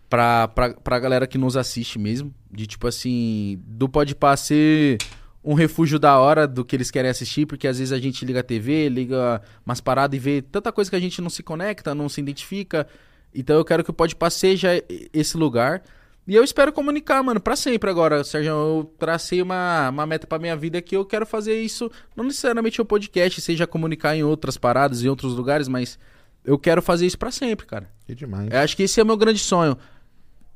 pra, 0.10 0.48
pra, 0.48 0.74
pra 0.74 1.00
galera 1.00 1.28
que 1.28 1.38
nos 1.38 1.56
assiste 1.56 1.98
mesmo. 2.00 2.34
De 2.52 2.66
tipo 2.68 2.88
assim, 2.88 3.60
do 3.66 3.88
Pode 3.90 4.16
ser 4.38 4.98
um 5.44 5.54
refúgio 5.54 6.00
da 6.00 6.18
hora 6.18 6.48
do 6.48 6.66
que 6.66 6.76
eles 6.76 6.90
querem 6.90 7.12
assistir, 7.12 7.46
porque 7.46 7.68
às 7.68 7.78
vezes 7.78 7.92
a 7.92 8.00
gente 8.00 8.26
liga 8.26 8.40
a 8.40 8.44
TV, 8.44 8.90
liga 8.90 9.40
umas 9.64 9.80
paradas 9.80 10.18
e 10.18 10.20
vê 10.20 10.42
tanta 10.42 10.72
coisa 10.72 10.90
que 10.90 10.96
a 10.96 11.00
gente 11.00 11.22
não 11.22 11.30
se 11.30 11.44
conecta, 11.44 11.94
não 11.94 12.10
se 12.10 12.20
identifica. 12.20 12.88
Então 13.34 13.56
eu 13.56 13.64
quero 13.64 13.84
que 13.84 13.92
o 13.92 13.94
Podpah 13.94 14.30
seja 14.32 14.84
esse 15.14 15.38
lugar. 15.38 15.84
E 16.28 16.34
eu 16.34 16.44
espero 16.44 16.74
comunicar, 16.74 17.22
mano, 17.22 17.40
pra 17.40 17.56
sempre 17.56 17.90
agora. 17.90 18.24
Sérgio, 18.24 18.50
eu 18.50 18.94
tracei 18.98 19.42
uma, 19.42 19.90
uma 19.90 20.06
meta 20.06 20.26
pra 20.26 20.40
minha 20.40 20.56
vida 20.56 20.82
que 20.82 20.96
eu 20.96 21.06
quero 21.06 21.26
fazer 21.26 21.62
isso, 21.62 21.92
não 22.16 22.26
necessariamente 22.26 22.82
o 22.82 22.86
podcast, 22.86 23.40
seja 23.42 23.68
comunicar 23.68 24.16
em 24.16 24.24
outras 24.24 24.58
paradas, 24.58 25.04
em 25.04 25.08
outros 25.08 25.34
lugares, 25.36 25.68
mas 25.68 26.00
eu 26.44 26.58
quero 26.58 26.82
fazer 26.82 27.06
isso 27.06 27.18
pra 27.18 27.32
sempre, 27.32 27.66
cara. 27.66 27.90
Que 28.06 28.16
demais. 28.16 28.50
Eu 28.52 28.60
acho 28.60 28.76
que 28.76 28.84
esse 28.84 29.00
é 29.00 29.04
o 29.04 29.06
meu 29.06 29.18
grande 29.18 29.40
sonho. 29.40 29.78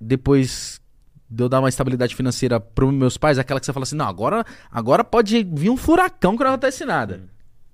Depois 0.02 0.82
de 1.30 1.44
eu 1.44 1.50
dar 1.50 1.60
uma 1.60 1.70
estabilidade 1.70 2.16
financeira 2.16 2.60
pros 2.60 2.91
meus 2.91 3.18
pais, 3.18 3.38
aquela 3.38 3.60
que 3.60 3.66
você 3.66 3.74
fala 3.74 3.84
assim, 3.84 3.96
não, 3.96 4.08
agora, 4.08 4.44
agora 4.72 5.04
pode 5.04 5.44
vir 5.44 5.70
um 5.70 5.78
furacão 5.78 6.36
que 6.36 6.44
não 6.44 6.52
acontece 6.52 6.84
nada. 6.86 7.30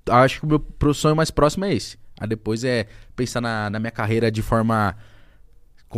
Acho 0.09 0.41
que 0.41 0.45
o 0.45 0.49
meu 0.49 0.93
sonho 0.93 1.15
mais 1.15 1.31
próximo 1.31 1.65
é 1.65 1.73
esse. 1.73 1.97
Aí 2.19 2.27
depois 2.27 2.63
é 2.63 2.87
pensar 3.15 3.41
na, 3.41 3.69
na 3.69 3.79
minha 3.79 3.91
carreira 3.91 4.31
de 4.31 4.41
forma. 4.41 4.95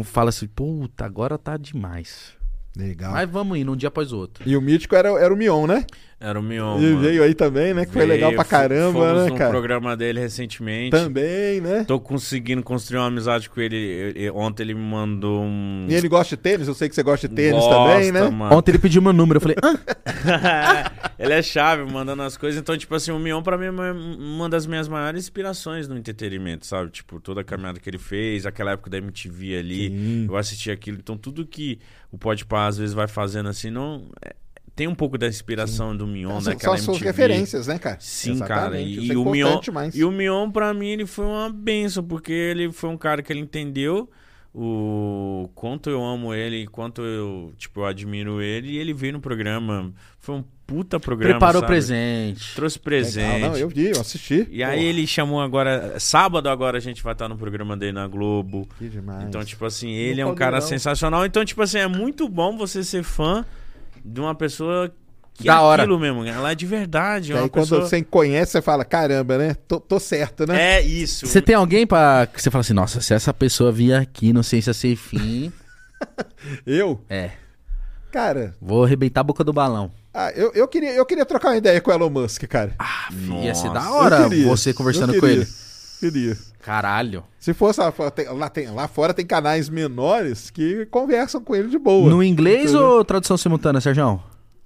Fala 0.04 0.30
assim, 0.30 0.48
puta, 0.48 1.06
agora 1.06 1.38
tá 1.38 1.58
demais. 1.58 2.36
Legal. 2.76 3.12
Mas 3.12 3.30
vamos 3.30 3.58
indo 3.58 3.72
um 3.72 3.76
dia 3.76 3.88
após 3.88 4.12
o 4.12 4.18
outro. 4.18 4.48
E 4.48 4.56
o 4.56 4.62
mítico 4.62 4.96
era, 4.96 5.10
era 5.20 5.34
o 5.34 5.38
Mion, 5.38 5.66
né? 5.66 5.86
Era 6.20 6.40
o 6.40 6.42
Mion. 6.42 6.80
Mano. 6.80 7.00
veio 7.00 7.22
aí 7.22 7.36
também, 7.36 7.76
né? 7.76 7.86
Que 7.86 7.92
foi 7.94 8.02
Veio, 8.02 8.14
legal 8.14 8.34
pra 8.34 8.44
caramba, 8.44 8.92
fomos 9.08 9.24
né, 9.26 9.30
no 9.30 9.36
cara? 9.36 9.52
programa 9.52 9.96
dele 9.96 10.20
recentemente. 10.20 10.90
Também, 10.90 11.62
né? 11.62 11.84
Tô 11.88 12.00
conseguindo 12.00 12.64
construir 12.64 12.98
uma 12.98 13.06
amizade 13.06 13.48
com 13.48 13.62
ele. 13.62 14.28
Ontem 14.34 14.64
ele 14.64 14.74
me 14.74 14.82
mandou 14.82 15.44
um. 15.44 15.86
E 15.88 15.94
ele 15.94 16.08
gosta 16.10 16.36
de 16.36 16.42
tênis, 16.42 16.68
eu 16.68 16.74
sei 16.74 16.90
que 16.90 16.96
você 16.96 17.04
gosta 17.04 17.28
de 17.28 17.36
tênis 17.36 17.62
Gosta, 17.62 17.76
também, 17.76 18.12
né? 18.12 18.28
mano. 18.32 18.56
Ontem 18.56 18.72
ele 18.72 18.80
pediu 18.80 19.00
meu 19.00 19.14
número, 19.14 19.38
eu 19.38 19.42
falei, 19.42 19.58
ah, 19.62 20.92
ele 21.20 21.34
é 21.34 21.42
chave, 21.44 21.84
mandando 21.92 22.24
as 22.24 22.36
coisas. 22.36 22.60
Então, 22.60 22.76
tipo 22.76 22.96
assim, 22.96 23.12
o 23.12 23.20
Mion 23.20 23.44
pra 23.44 23.56
mim 23.56 23.66
é 23.66 23.70
uma- 23.72 23.92
uma 23.94 24.50
das 24.50 24.66
minhas 24.66 24.88
maiores 24.88 25.24
inspirações 25.24 25.88
no 25.88 25.96
entretenimento, 25.96 26.66
sabe? 26.66 26.90
Tipo, 26.90 27.20
toda 27.20 27.42
a 27.42 27.44
caminhada 27.44 27.80
que 27.80 27.88
ele 27.88 28.00
fez, 28.00 28.46
aquela 28.46 28.72
época 28.72 28.90
da 28.90 28.98
MTV 28.98 29.56
ali, 29.58 29.90
Sim. 29.90 30.26
eu 30.28 30.36
assisti 30.36 30.72
aquilo. 30.72 30.98
Então, 31.00 31.16
tudo 31.16 31.46
que 31.46 31.80
o 32.12 32.18
Podpah 32.18 32.66
às 32.66 32.78
vezes 32.80 32.96
vai 32.96 33.08
fazendo 33.08 33.50
assim, 33.50 33.70
não... 33.70 34.10
é- 34.26 34.34
tem 34.78 34.88
um 34.88 34.94
pouco 34.96 35.18
da 35.18 35.28
inspiração 35.28 35.98
do 35.98 36.06
Mion, 36.08 36.30
São, 36.34 36.42
são 36.42 36.54
daquela 36.54 36.78
suas 36.78 36.98
MTV. 37.02 37.06
referências, 37.06 37.66
né, 37.68 37.80
cara? 37.80 37.98
Sim, 38.00 38.38
cara. 38.40 38.80
Exatamente, 38.80 38.90
E, 38.92 39.04
isso 39.06 39.14
e 39.14 39.16
é 39.16 39.18
o 39.18 39.26
Mion, 39.32 39.60
e 39.96 40.04
o 40.06 40.12
Mion, 40.12 40.52
pra 40.52 40.72
mim, 40.74 40.88
ele 40.90 41.06
foi 41.08 41.26
uma 41.26 41.50
benção, 41.50 42.04
porque 42.04 42.32
ele 42.32 42.72
foi 42.72 42.90
um 42.92 42.98
cara 42.98 43.24
que 43.24 43.34
ele 43.34 43.40
entendeu 43.40 44.08
o 44.54 45.50
quanto 45.56 45.90
eu 45.90 46.04
amo 46.04 46.34
ele, 46.34 46.68
quanto 46.68 47.02
eu, 47.02 47.54
tipo, 47.58 47.82
eu 47.82 47.86
admiro 47.86 48.42
ele, 48.42 48.72
e 48.74 48.78
ele 48.78 48.94
veio 48.94 49.14
no 49.14 49.20
programa. 49.20 49.92
Foi 50.20 50.36
um 50.36 50.44
puta 50.66 51.00
programa. 51.00 51.36
preparou 51.36 51.62
sabe? 51.62 51.72
presente. 51.74 52.56
Trouxe 52.56 52.78
Legal, 52.78 52.84
presente. 52.86 53.40
não, 53.42 53.58
eu 53.58 53.70
vi, 53.70 53.90
eu 53.92 54.02
assisti. 54.02 54.48
E 54.52 54.64
aí 54.64 54.80
Pô, 54.80 54.84
ele 54.86 55.08
chamou 55.08 55.42
agora. 55.42 56.00
Sábado 56.00 56.50
agora 56.50 56.78
a 56.78 56.82
gente 56.82 57.02
vai 57.04 57.14
estar 57.14 57.30
no 57.30 57.38
programa 57.38 57.78
dele 57.78 57.94
na 57.94 58.08
Globo. 58.08 58.68
Que 58.78 58.90
demais. 58.90 59.24
Então, 59.28 59.44
tipo 59.44 59.64
assim, 59.66 59.92
ele 59.92 60.22
é 60.22 60.26
No 60.26 60.32
um 60.32 60.36
cara 60.36 60.54
Caldeirão. 60.54 60.68
sensacional. 60.70 61.26
Então, 61.26 61.46
tipo 61.46 61.62
assim, 61.62 61.78
é 61.80 61.88
muito 61.88 62.28
bom 62.28 62.58
você 62.58 62.84
ser 62.84 63.04
fã 63.04 63.46
de 64.08 64.20
uma 64.22 64.34
pessoa 64.36 64.92
que 65.34 65.46
Da 65.46 65.56
é 65.56 65.60
hora. 65.60 65.84
aquilo 65.84 66.00
mesmo. 66.00 66.26
Ela 66.26 66.52
é 66.52 66.56
de 66.56 66.66
verdade. 66.66 67.32
E 67.32 67.34
É 67.34 67.36
uma 67.38 67.44
aí 67.44 67.50
quando 67.50 67.66
pessoa... 67.66 67.86
você 67.88 68.02
conhece, 68.04 68.54
você 68.54 68.62
fala, 68.62 68.84
caramba, 68.84 69.38
né? 69.38 69.56
Tô, 69.68 69.80
tô 69.80 70.00
certo, 70.00 70.48
né? 70.48 70.78
É 70.78 70.82
isso. 70.82 71.28
Você 71.28 71.42
tem 71.42 71.56
alguém 71.56 71.86
pra. 71.86 72.28
que 72.32 72.42
você 72.42 72.50
fala 72.50 72.62
assim, 72.62 72.74
nossa, 72.74 73.02
se 73.02 73.14
essa 73.14 73.34
pessoa 73.34 73.72
vir 73.72 73.94
aqui 73.94 74.34
no 74.34 74.44
Ciência 74.44 74.74
Sem 74.74 74.96
Fim, 74.96 75.52
Eu? 76.66 77.02
é, 77.10 77.32
Cara, 78.12 78.56
vou 78.62 78.84
arrebentar 78.86 79.22
a 79.22 79.24
boca 79.24 79.44
do 79.44 79.52
balão. 79.54 79.92
ah, 80.14 80.32
eu, 80.32 80.52
eu, 80.56 80.68
queria, 80.68 80.92
eu 80.94 81.06
queria 81.06 81.26
trocar 81.26 81.50
uma 81.50 81.58
ideia 81.58 81.80
com 81.82 81.92
o 81.92 81.94
Elon 81.94 82.10
Musk, 82.10 82.44
cara. 82.46 82.74
Ah, 82.80 83.10
ia 83.44 83.54
ser 83.54 83.68
Nossa, 83.68 83.80
da 83.80 83.92
hora 83.92 84.24
queria, 84.30 84.48
você 84.48 84.74
conversando 84.74 85.20
com 85.20 85.28
ele. 85.28 85.46
Queria. 86.00 86.38
Caralho. 86.68 87.24
Se 87.40 87.54
fosse 87.54 87.80
lá 87.80 87.94
fora, 87.94 88.12
tem, 88.12 88.28
lá, 88.28 88.50
tem- 88.50 88.70
lá 88.72 88.88
fora 88.90 89.14
tem 89.14 89.26
canais 89.26 89.70
menores 89.70 90.50
que 90.50 90.86
conversam 90.88 91.42
com 91.42 91.56
ele 91.56 91.70
de 91.70 91.78
boa. 91.80 92.10
No 92.10 92.22
inglês 92.22 92.72
Entendeu? 92.72 92.88
ou 92.90 93.06
tradução 93.06 93.38
simultânea, 93.38 93.80
Sérgio? 93.80 94.22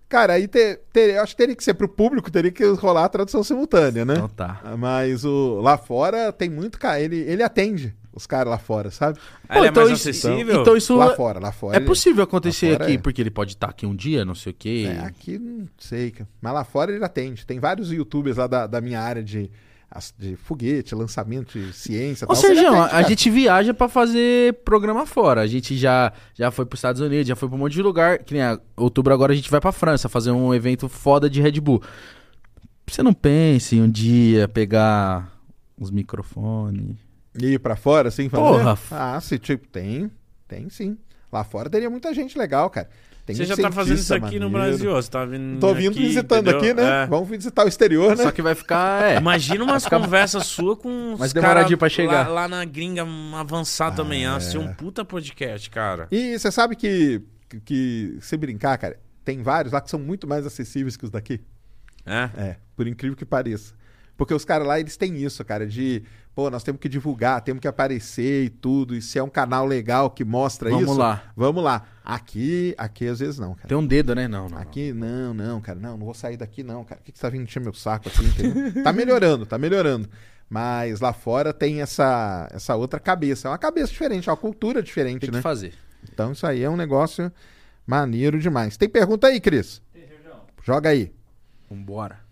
Cara, 0.10 0.34
aí 0.34 0.48
ter, 0.48 0.82
ter- 0.92 1.16
eu 1.16 1.22
acho 1.22 1.34
que 1.34 1.38
teria 1.38 1.56
que 1.56 1.64
ser 1.64 1.76
pro 1.76 1.88
público, 1.88 2.32
teria 2.32 2.52
que 2.52 2.66
rolar 2.72 3.06
a 3.06 3.10
tradução 3.10 3.44
simultânea, 3.44 4.04
né? 4.04 4.16
Então 4.16 4.28
tá. 4.28 4.62
Mas 4.80 5.24
o, 5.24 5.62
lá 5.62 5.78
fora 5.78 6.34
tem 6.34 6.50
muito 6.50 6.80
cara. 6.80 7.00
Ele, 7.00 7.18
ele 7.20 7.44
atende 7.44 7.94
os 8.12 8.26
caras 8.26 8.50
lá 8.52 8.58
fora, 8.58 8.90
sabe? 8.90 9.20
Ah, 9.48 9.58
ele 9.60 9.68
é 9.68 9.70
então 9.70 9.86
mais 9.86 10.00
isso- 10.00 10.10
acessível? 10.10 10.62
Então 10.62 10.76
isso 10.76 10.96
Lá 10.98 11.16
fora, 11.16 11.40
lá 11.40 11.52
fora. 11.52 11.76
é 11.76 11.80
ele- 11.80 11.86
possível 11.86 12.24
acontecer 12.24 12.82
aqui, 12.82 12.94
é. 12.94 12.98
porque 12.98 13.22
ele 13.22 13.30
pode 13.32 13.52
estar 13.54 13.70
aqui 13.70 13.86
um 13.86 13.96
dia, 13.96 14.26
não 14.26 14.34
sei 14.36 14.52
o 14.52 14.56
quê. 14.58 14.90
É, 14.92 15.06
aqui 15.06 15.38
não 15.38 15.68
sei, 15.78 16.10
cara. 16.10 16.28
Mas 16.42 16.52
lá 16.54 16.64
fora 16.64 16.92
ele 16.92 17.06
atende. 17.06 17.46
Tem 17.46 17.60
vários 17.60 17.92
youtubers 17.92 18.38
lá 18.38 18.48
da, 18.48 18.66
da 18.68 18.82
minha 18.82 19.00
área 19.00 19.24
de, 19.24 19.50
de 20.18 20.36
foguete, 20.38 20.96
lançamento 20.96 21.60
de 21.60 21.74
ciência. 21.74 22.26
Ô, 22.26 22.28
tal, 22.30 22.36
Sérgio, 22.38 22.82
a 22.82 22.90
cara. 22.90 23.10
gente 23.10 23.30
viaja 23.30 23.74
pra 23.74 23.90
fazer 23.90 24.54
programa 24.64 25.06
fora. 25.06 25.42
A 25.42 25.48
gente 25.48 25.76
já, 25.76 26.14
já 26.34 26.50
foi 26.50 26.66
pros 26.66 26.80
Estados 26.80 27.02
Unidos, 27.02 27.28
já 27.28 27.36
foi 27.36 27.50
pra 27.50 27.58
um 27.58 27.60
monte 27.60 27.74
de 27.74 27.82
lugar. 27.82 28.20
Que 28.20 28.34
nem 28.34 28.44
a, 28.44 28.60
outubro 28.78 29.14
agora 29.14 29.34
a 29.34 29.36
gente 29.36 29.52
vai 29.52 29.60
pra 29.60 29.72
França 29.72 30.08
fazer 30.08 30.32
um 30.32 30.54
evento 30.54 30.88
foda 30.88 31.30
de 31.30 31.42
Red 31.42 31.60
Bull. 31.60 31.82
Você 32.88 33.04
não 33.04 33.14
pense 33.14 33.76
em 33.76 33.82
um 33.82 33.90
dia 33.90 34.48
pegar 34.48 35.32
os 35.78 35.92
microfones. 35.92 36.96
E 37.38 37.54
ir 37.54 37.60
pra 37.60 37.76
fora, 37.76 38.10
assim, 38.10 38.30
fazer? 38.30 38.44
Porra. 38.44 38.78
Ah, 38.92 39.20
se 39.20 39.38
tipo, 39.38 39.68
tem. 39.68 40.10
Tem 40.48 40.70
sim. 40.70 40.98
Lá 41.32 41.44
fora 41.44 41.70
teria 41.70 41.90
muita 41.90 42.14
gente 42.14 42.38
legal, 42.38 42.70
cara. 42.70 42.90
Tem 43.26 43.36
Você 43.36 43.44
um 43.44 43.46
já 43.46 43.58
tá 43.58 43.72
fazendo 43.72 43.98
isso 43.98 44.14
aqui 44.14 44.40
no 44.40 44.50
maneiro. 44.50 44.78
Brasil, 44.78 44.92
ó. 44.92 45.02
Você 45.02 45.10
tá 45.10 45.26
vindo. 45.26 45.60
Tô 45.60 45.74
vindo 45.74 45.92
aqui, 45.92 46.00
visitando 46.00 46.50
entendeu? 46.50 46.58
aqui, 46.58 46.74
né? 46.74 47.04
É. 47.04 47.06
Vamos 47.08 47.30
visitar 47.30 47.66
o 47.66 47.68
exterior, 47.68 48.16
né? 48.16 48.24
Só 48.24 48.32
que 48.32 48.42
vai 48.42 48.56
ficar. 48.56 49.04
É. 49.04 49.18
Imagina 49.18 49.64
umas 49.64 49.86
conversas 49.86 50.48
suas 50.48 50.78
com 50.80 51.16
Mas 51.18 51.30
os 51.30 51.34
demoradinho 51.34 51.78
cara 51.78 51.78
pra 51.78 51.90
chegar. 51.90 52.28
Lá, 52.28 52.42
lá 52.42 52.48
na 52.48 52.66
gringa 52.66 53.06
avançar 53.36 53.92
também. 53.92 54.24
Ia 54.24 54.40
ser 54.40 54.58
um 54.58 54.74
puta 54.74 55.06
podcast, 55.06 55.70
cara. 55.70 56.08
E 56.12 56.38
você 56.38 56.52
sabe 56.52 56.76
que, 56.76 57.22
que, 57.48 57.60
que, 57.60 58.18
se 58.22 58.36
brincar, 58.38 58.78
cara, 58.78 59.00
tem 59.24 59.42
vários 59.42 59.74
lá 59.74 59.82
que 59.82 59.90
são 59.90 60.00
muito 60.00 60.28
mais 60.28 60.46
acessíveis 60.46 60.98
que 60.98 61.06
os 61.06 61.12
daqui. 61.12 61.42
É? 62.06 62.30
É, 62.36 62.56
por 62.76 62.88
incrível 62.88 63.16
que 63.16 63.26
pareça. 63.26 63.74
Porque 64.22 64.36
os 64.36 64.46
caras 64.46 64.68
lá, 64.68 64.80
eles 64.80 64.96
têm 64.98 65.18
isso, 65.18 65.44
cara, 65.44 65.66
de, 65.66 66.04
pô, 66.36 66.48
nós 66.52 66.62
temos 66.62 66.80
que 66.80 66.88
divulgar, 66.88 67.42
temos 67.42 67.60
que 67.60 67.68
aparecer 67.68 68.44
e 68.46 68.50
tudo. 68.52 68.96
E 68.96 69.02
se 69.02 69.18
é 69.18 69.24
um 69.24 69.28
canal 69.28 69.66
legal 69.66 70.12
que 70.12 70.24
mostra 70.24 70.70
Vamos 70.70 70.92
isso, 70.92 70.94
lá. 70.96 71.24
vamos 71.36 71.64
lá. 71.64 71.88
Aqui, 72.06 72.76
aqui 72.78 73.08
às 73.08 73.18
vezes 73.18 73.40
não, 73.40 73.56
cara. 73.56 73.68
Tem 73.68 73.76
um 73.76 73.84
dedo, 73.84 74.14
né? 74.14 74.28
Não, 74.28 74.44
não. 74.44 74.50
não. 74.50 74.58
Aqui, 74.60 74.94
não, 74.94 75.34
não, 75.34 75.60
cara, 75.60 75.80
não, 75.80 75.98
não 75.98 76.06
vou 76.06 76.14
sair 76.14 76.38
daqui 76.38 76.62
não, 76.62 76.84
cara. 76.84 77.02
O 77.02 77.04
que, 77.04 77.12
que 77.12 77.18
você 77.18 77.24
tá 77.24 77.30
vindo 77.30 77.46
encher 77.46 77.64
meu 77.64 77.74
saco 77.74 78.10
aqui, 78.10 78.24
entendeu? 78.24 78.84
tá 78.86 78.94
melhorando, 78.94 79.44
tá 79.44 79.58
melhorando. 79.58 80.08
Mas 80.48 81.00
lá 81.00 81.14
fora 81.14 81.52
tem 81.52 81.82
essa, 81.82 82.48
essa 82.52 82.76
outra 82.76 83.00
cabeça. 83.00 83.48
É 83.48 83.50
uma 83.50 83.58
cabeça 83.58 83.88
diferente, 83.88 84.30
é 84.30 84.32
uma 84.32 84.38
cultura 84.38 84.84
diferente, 84.84 85.22
Tem 85.22 85.30
que 85.32 85.36
né? 85.38 85.42
fazer. 85.42 85.74
Então 86.14 86.32
isso 86.32 86.46
aí 86.46 86.62
é 86.62 86.70
um 86.70 86.78
negócio 86.78 87.32
maneiro 87.88 88.40
demais. 88.40 88.78
Tem 88.78 88.88
pergunta 88.88 89.26
aí, 89.26 89.42
Cris? 89.42 89.82
Joga 90.64 90.90
aí. 90.90 91.12
Vambora. 91.68 92.30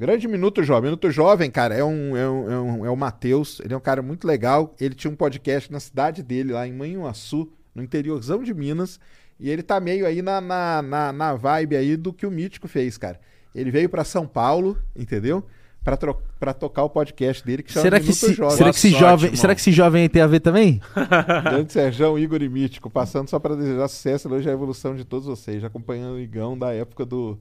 Grande 0.00 0.26
Minuto 0.26 0.62
Jovem. 0.62 0.84
Minuto 0.84 1.10
Jovem, 1.10 1.50
cara, 1.50 1.74
é 1.74 1.84
um, 1.84 2.16
é 2.16 2.26
um, 2.28 2.50
é 2.50 2.58
um- 2.60 2.86
é 2.86 2.90
o 2.90 2.96
Matheus. 2.96 3.60
Ele 3.62 3.74
é 3.74 3.76
um 3.76 3.80
cara 3.80 4.00
muito 4.00 4.26
legal. 4.26 4.74
Ele 4.80 4.94
tinha 4.94 5.10
um 5.10 5.14
podcast 5.14 5.70
na 5.70 5.78
cidade 5.78 6.22
dele, 6.22 6.52
lá 6.54 6.66
em 6.66 6.72
Manhuaçu, 6.72 7.52
no 7.74 7.82
interiorzão 7.82 8.42
de 8.42 8.54
Minas. 8.54 8.98
E 9.38 9.50
ele 9.50 9.62
tá 9.62 9.78
meio 9.78 10.06
aí 10.06 10.22
na, 10.22 10.40
na, 10.40 10.80
na, 10.82 11.12
na 11.12 11.34
vibe 11.34 11.76
aí 11.76 11.96
do 11.98 12.12
que 12.14 12.26
o 12.26 12.30
Mítico 12.30 12.66
fez, 12.66 12.96
cara. 12.96 13.20
Ele 13.54 13.70
veio 13.70 13.88
pra 13.90 14.02
São 14.02 14.26
Paulo, 14.26 14.78
entendeu? 14.96 15.44
Pra, 15.84 15.96
tro- 15.96 16.22
pra 16.38 16.52
tocar 16.54 16.84
o 16.84 16.90
podcast 16.90 17.44
dele, 17.44 17.62
que 17.62 17.72
chama 17.72 17.82
Será 17.82 17.98
que, 17.98 18.04
Minuto 18.06 18.16
esse, 18.24 18.32
Jovem. 18.34 18.56
será, 18.56 18.70
que 18.70 18.76
esse 18.78 18.90
jovem, 18.90 19.36
será 19.36 19.54
que 19.54 19.60
esse 19.60 19.72
jovem 19.72 20.02
aí 20.02 20.08
tem 20.08 20.22
a 20.22 20.26
ver 20.26 20.40
também? 20.40 20.80
Grande 21.44 21.72
Serjão, 21.72 22.18
Igor 22.18 22.42
e 22.42 22.48
Mítico, 22.48 22.88
passando 22.90 23.28
só 23.28 23.38
pra 23.38 23.54
desejar 23.54 23.88
sucesso 23.88 24.28
e 24.28 24.30
elogiar 24.30 24.52
a 24.52 24.54
evolução 24.54 24.94
de 24.94 25.04
todos 25.04 25.26
vocês, 25.26 25.64
acompanhando 25.64 26.14
o 26.16 26.20
Igão 26.20 26.56
da 26.58 26.72
época 26.74 27.04
do... 27.06 27.38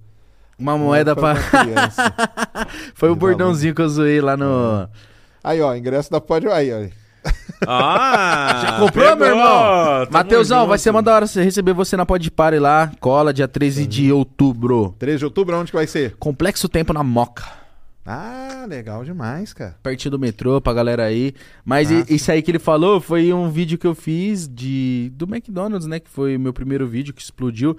Uma 0.60 0.77
moeda 0.77 1.15
da 1.15 1.22
pra. 1.22 1.31
época 1.31 1.57
da 1.57 1.64
criança. 1.64 2.14
Foi 2.94 3.10
o 3.10 3.15
bordãozinho 3.15 3.73
que 3.73 3.81
eu 3.81 3.90
zoei 3.90 4.19
lá 4.22 4.36
no. 4.36 4.88
Aí, 5.44 5.61
ó, 5.61 5.73
ingresso 5.76 6.11
da 6.11 6.19
Pod... 6.19 6.48
Aí, 6.48 6.72
ó. 6.73 6.88
Ah! 7.68 8.61
Já 8.64 8.80
comprou, 8.80 9.15
meu 9.15 9.27
irmão? 9.27 10.06
Tamo 10.06 10.11
Mateusão, 10.11 10.68
vai 10.68 10.77
ser 10.77 10.90
uma 10.91 11.02
da 11.02 11.14
hora 11.15 11.27
você 11.27 11.44
receber 11.44 11.73
você 11.73 11.95
na 11.98 12.06
Pod 12.06 12.30
Party 12.31 12.60
lá. 12.60 12.91
Cola 12.99 13.34
dia 13.34 13.48
13 13.48 13.86
de 13.88 14.11
outubro. 14.11 14.95
13 14.99 15.19
de 15.19 15.26
outubro, 15.26 15.57
onde 15.57 15.72
que 15.72 15.77
vai 15.77 15.88
ser? 15.88 16.15
Complexo 16.18 16.68
Tempo 16.69 16.94
na 16.94 17.03
Moca. 17.03 17.44
Ah, 18.06 18.65
legal 18.68 19.03
demais, 19.06 19.53
cara. 19.53 19.76
Pertinho 19.84 20.11
do 20.11 20.19
metrô 20.19 20.60
pra 20.60 20.73
galera 20.73 21.03
aí. 21.06 21.34
Mas 21.64 21.91
Ah, 21.91 22.03
e- 22.10 22.15
isso 22.15 22.31
aí 22.31 22.41
que 22.41 22.49
ele 22.49 22.57
falou 22.60 22.99
foi 22.99 23.31
um 23.31 23.49
vídeo 23.49 23.77
que 23.77 23.86
eu 23.86 23.94
fiz 23.94 24.48
de 24.48 25.11
do 25.15 25.26
McDonald's, 25.26 25.86
né? 25.88 25.99
Que 25.99 26.10
foi 26.10 26.36
o 26.36 26.40
meu 26.40 26.52
primeiro 26.53 26.88
vídeo 26.88 27.14
que 27.14 27.22
explodiu. 27.22 27.77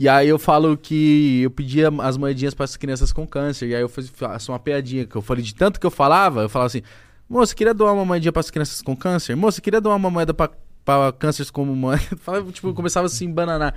E 0.00 0.08
aí 0.08 0.30
eu 0.30 0.38
falo 0.38 0.78
que 0.78 1.42
eu 1.42 1.50
pedia 1.50 1.90
as 2.00 2.16
moedinhas 2.16 2.54
para 2.54 2.64
as 2.64 2.74
crianças 2.74 3.12
com 3.12 3.26
câncer. 3.26 3.68
E 3.68 3.74
aí 3.74 3.82
eu 3.82 3.88
faço 3.88 4.50
uma 4.50 4.58
piadinha 4.58 5.04
que 5.04 5.14
eu 5.14 5.20
falei 5.20 5.44
de 5.44 5.54
tanto 5.54 5.78
que 5.78 5.84
eu 5.84 5.90
falava, 5.90 6.40
eu 6.40 6.48
falava 6.48 6.68
assim: 6.68 6.80
"Moça, 7.28 7.54
queria 7.54 7.74
doar 7.74 7.92
uma 7.92 8.06
moedinha 8.06 8.32
para 8.32 8.40
as 8.40 8.50
crianças 8.50 8.80
com 8.80 8.96
câncer? 8.96 9.36
Moça, 9.36 9.60
queria 9.60 9.78
doar 9.78 9.96
uma 9.96 10.10
moeda 10.10 10.32
para 10.32 10.52
para 10.86 11.12
cânceres 11.12 11.50
como 11.50 11.76
moeda?" 11.76 12.02
Tipo, 12.50 12.72
começava 12.72 13.04
assim 13.08 13.30
bananar. 13.30 13.74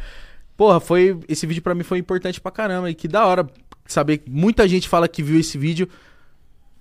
porra, 0.55 0.79
foi. 0.79 1.19
Esse 1.27 1.45
vídeo 1.45 1.61
pra 1.61 1.75
mim 1.75 1.83
foi 1.83 1.97
importante 1.97 2.39
pra 2.39 2.51
caramba. 2.53 2.89
E 2.89 2.95
que 2.95 3.09
da 3.09 3.25
hora 3.25 3.45
saber 3.85 4.23
muita 4.25 4.65
gente 4.65 4.87
fala 4.87 5.09
que 5.09 5.21
viu 5.21 5.37
esse 5.37 5.57
vídeo. 5.57 5.89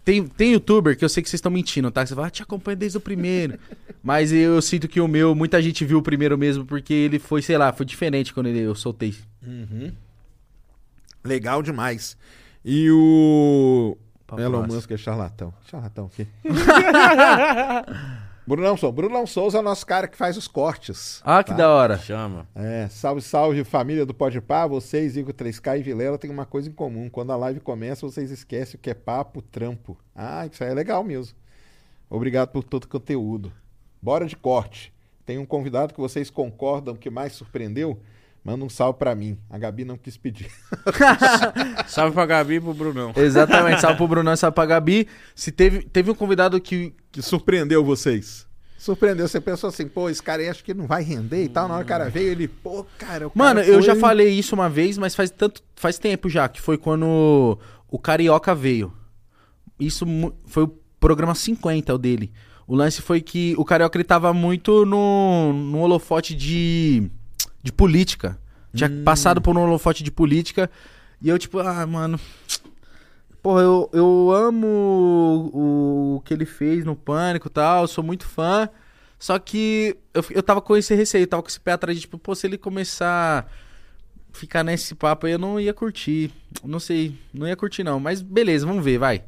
Tem, 0.04 0.26
tem 0.26 0.52
youtuber 0.52 0.96
que 0.96 1.04
eu 1.04 1.08
sei 1.08 1.22
que 1.22 1.28
vocês 1.28 1.38
estão 1.38 1.52
mentindo, 1.52 1.90
tá? 1.90 2.04
Você 2.04 2.14
fala, 2.14 2.26
ah, 2.26 2.30
te 2.30 2.42
acompanho 2.42 2.76
desde 2.76 2.98
o 2.98 3.00
primeiro. 3.00 3.58
Mas 4.02 4.32
eu 4.32 4.60
sinto 4.60 4.88
que 4.88 5.00
o 5.00 5.06
meu, 5.06 5.34
muita 5.34 5.62
gente 5.62 5.84
viu 5.84 5.98
o 5.98 6.02
primeiro 6.02 6.36
mesmo, 6.36 6.64
porque 6.64 6.92
ele 6.92 7.20
foi, 7.20 7.40
sei 7.40 7.56
lá, 7.56 7.72
foi 7.72 7.86
diferente 7.86 8.34
quando 8.34 8.46
ele, 8.46 8.58
eu 8.58 8.74
soltei. 8.74 9.14
Legal 11.22 11.62
demais. 11.62 12.16
E 12.64 12.90
o. 12.90 13.96
Elon. 14.36 14.66
Musk 14.66 14.90
é 14.90 14.96
charlatão. 14.96 15.54
Charlatão 15.70 16.06
o 16.06 16.08
quê? 16.08 16.26
Brunão 18.46 18.76
Souza. 18.76 18.92
Brunão 18.92 19.26
Souza 19.26 19.58
é 19.58 19.60
o 19.60 19.64
nosso 19.64 19.86
cara 19.86 20.08
que 20.08 20.16
faz 20.16 20.36
os 20.36 20.48
cortes. 20.48 21.20
Ah, 21.24 21.42
que 21.42 21.50
tá? 21.50 21.58
da 21.58 21.70
hora. 21.70 21.98
Chama. 21.98 22.48
É, 22.54 22.88
salve, 22.88 23.20
salve 23.20 23.64
família 23.64 24.04
do 24.04 24.12
Podpah. 24.12 24.66
Vocês, 24.66 25.16
Igor 25.16 25.32
3K 25.32 25.78
e 25.78 25.82
Vilela, 25.82 26.18
têm 26.18 26.30
uma 26.30 26.44
coisa 26.44 26.68
em 26.68 26.72
comum. 26.72 27.08
Quando 27.08 27.32
a 27.32 27.36
live 27.36 27.60
começa, 27.60 28.06
vocês 28.06 28.30
esquecem 28.30 28.76
o 28.76 28.78
que 28.78 28.90
é 28.90 28.94
papo, 28.94 29.40
trampo. 29.40 29.96
Ah, 30.14 30.46
isso 30.46 30.62
aí 30.64 30.70
é 30.70 30.74
legal 30.74 31.04
mesmo. 31.04 31.36
Obrigado 32.10 32.50
por 32.50 32.64
todo 32.64 32.84
o 32.84 32.88
conteúdo. 32.88 33.52
Bora 34.00 34.26
de 34.26 34.36
corte. 34.36 34.92
Tem 35.24 35.38
um 35.38 35.46
convidado 35.46 35.94
que 35.94 36.00
vocês 36.00 36.28
concordam 36.28 36.96
que 36.96 37.08
mais 37.08 37.32
surpreendeu? 37.32 38.00
Manda 38.44 38.64
um 38.64 38.68
salve 38.68 38.98
pra 38.98 39.14
mim. 39.14 39.38
A 39.48 39.56
Gabi 39.56 39.84
não 39.84 39.96
quis 39.96 40.16
pedir. 40.16 40.50
Salve 41.86 42.12
pra 42.12 42.26
Gabi 42.26 42.54
e 42.56 42.60
pro 42.60 42.74
Brunão. 42.74 43.12
Exatamente, 43.14 43.80
salve 43.80 43.96
pro 43.96 44.08
Brunão, 44.08 44.36
salve 44.36 44.54
pra 44.54 44.66
Gabi. 44.66 45.06
Se 45.32 45.52
teve, 45.52 45.82
teve 45.84 46.10
um 46.10 46.14
convidado 46.14 46.60
que. 46.60 46.92
Que 47.12 47.20
surpreendeu 47.22 47.84
vocês. 47.84 48.46
Surpreendeu. 48.78 49.28
Você 49.28 49.40
pensou 49.40 49.68
assim, 49.68 49.86
pô, 49.86 50.10
esse 50.10 50.20
cara 50.22 50.42
aí 50.42 50.48
acho 50.48 50.64
que 50.64 50.74
não 50.74 50.86
vai 50.86 51.02
render 51.04 51.44
e 51.44 51.48
tal. 51.48 51.68
Na 51.68 51.74
hora 51.74 51.84
que 51.84 51.88
o 51.92 51.94
cara 51.94 52.10
veio, 52.10 52.30
ele, 52.32 52.48
pô, 52.48 52.84
cara. 52.98 53.28
o 53.28 53.32
Mano, 53.34 53.60
cara 53.60 53.66
eu 53.68 53.74
foi- 53.74 53.82
já 53.82 53.94
falei 53.96 54.30
isso 54.30 54.54
uma 54.56 54.68
vez, 54.68 54.98
mas 54.98 55.14
faz 55.14 55.30
tanto. 55.30 55.62
Faz 55.76 55.98
tempo 55.98 56.28
já, 56.28 56.48
que 56.48 56.60
foi 56.60 56.76
quando 56.76 57.58
o 57.88 57.98
Carioca 57.98 58.54
veio. 58.54 58.92
Isso 59.78 60.04
foi 60.46 60.64
o 60.64 60.68
programa 60.98 61.34
50, 61.34 61.94
o 61.94 61.98
dele. 61.98 62.32
O 62.66 62.74
lance 62.74 63.02
foi 63.02 63.20
que 63.20 63.54
o 63.58 63.64
Carioca 63.64 63.96
ele 63.96 64.04
tava 64.04 64.32
muito 64.32 64.84
no, 64.86 65.52
no 65.52 65.78
holofote 65.80 66.34
de, 66.34 67.10
de 67.62 67.72
política. 67.72 68.38
Tinha 68.74 68.88
passado 69.04 69.40
por 69.42 69.56
um 69.56 69.60
holofote 69.60 70.02
de 70.02 70.10
política. 70.10 70.70
E 71.20 71.28
eu, 71.28 71.38
tipo, 71.38 71.58
ah, 71.58 71.86
mano. 71.86 72.18
Porra, 73.42 73.62
eu, 73.62 73.90
eu 73.92 74.30
amo 74.30 74.66
o, 75.52 76.16
o 76.16 76.20
que 76.20 76.32
ele 76.32 76.46
fez 76.46 76.84
no 76.84 76.94
Pânico 76.94 77.48
e 77.48 77.50
tal, 77.50 77.88
sou 77.88 78.04
muito 78.04 78.24
fã. 78.24 78.68
Só 79.18 79.38
que 79.38 79.96
eu, 80.14 80.24
eu 80.30 80.42
tava 80.42 80.60
com 80.60 80.76
esse 80.76 80.94
receio, 80.94 81.26
tava 81.26 81.42
com 81.42 81.48
esse 81.48 81.60
pé 81.60 81.72
atrás 81.72 81.96
de, 81.96 82.02
tipo, 82.02 82.18
pô, 82.18 82.34
se 82.34 82.46
ele 82.46 82.56
começar 82.56 83.46
a 83.46 84.36
ficar 84.36 84.62
nesse 84.64 84.94
papo 84.94 85.26
aí, 85.26 85.32
eu 85.32 85.38
não 85.38 85.58
ia 85.58 85.74
curtir. 85.74 86.32
Não 86.64 86.78
sei, 86.78 87.18
não 87.32 87.46
ia 87.46 87.56
curtir 87.56 87.82
não. 87.82 87.98
Mas 87.98 88.22
beleza, 88.22 88.66
vamos 88.66 88.84
ver, 88.84 88.98
vai. 88.98 89.24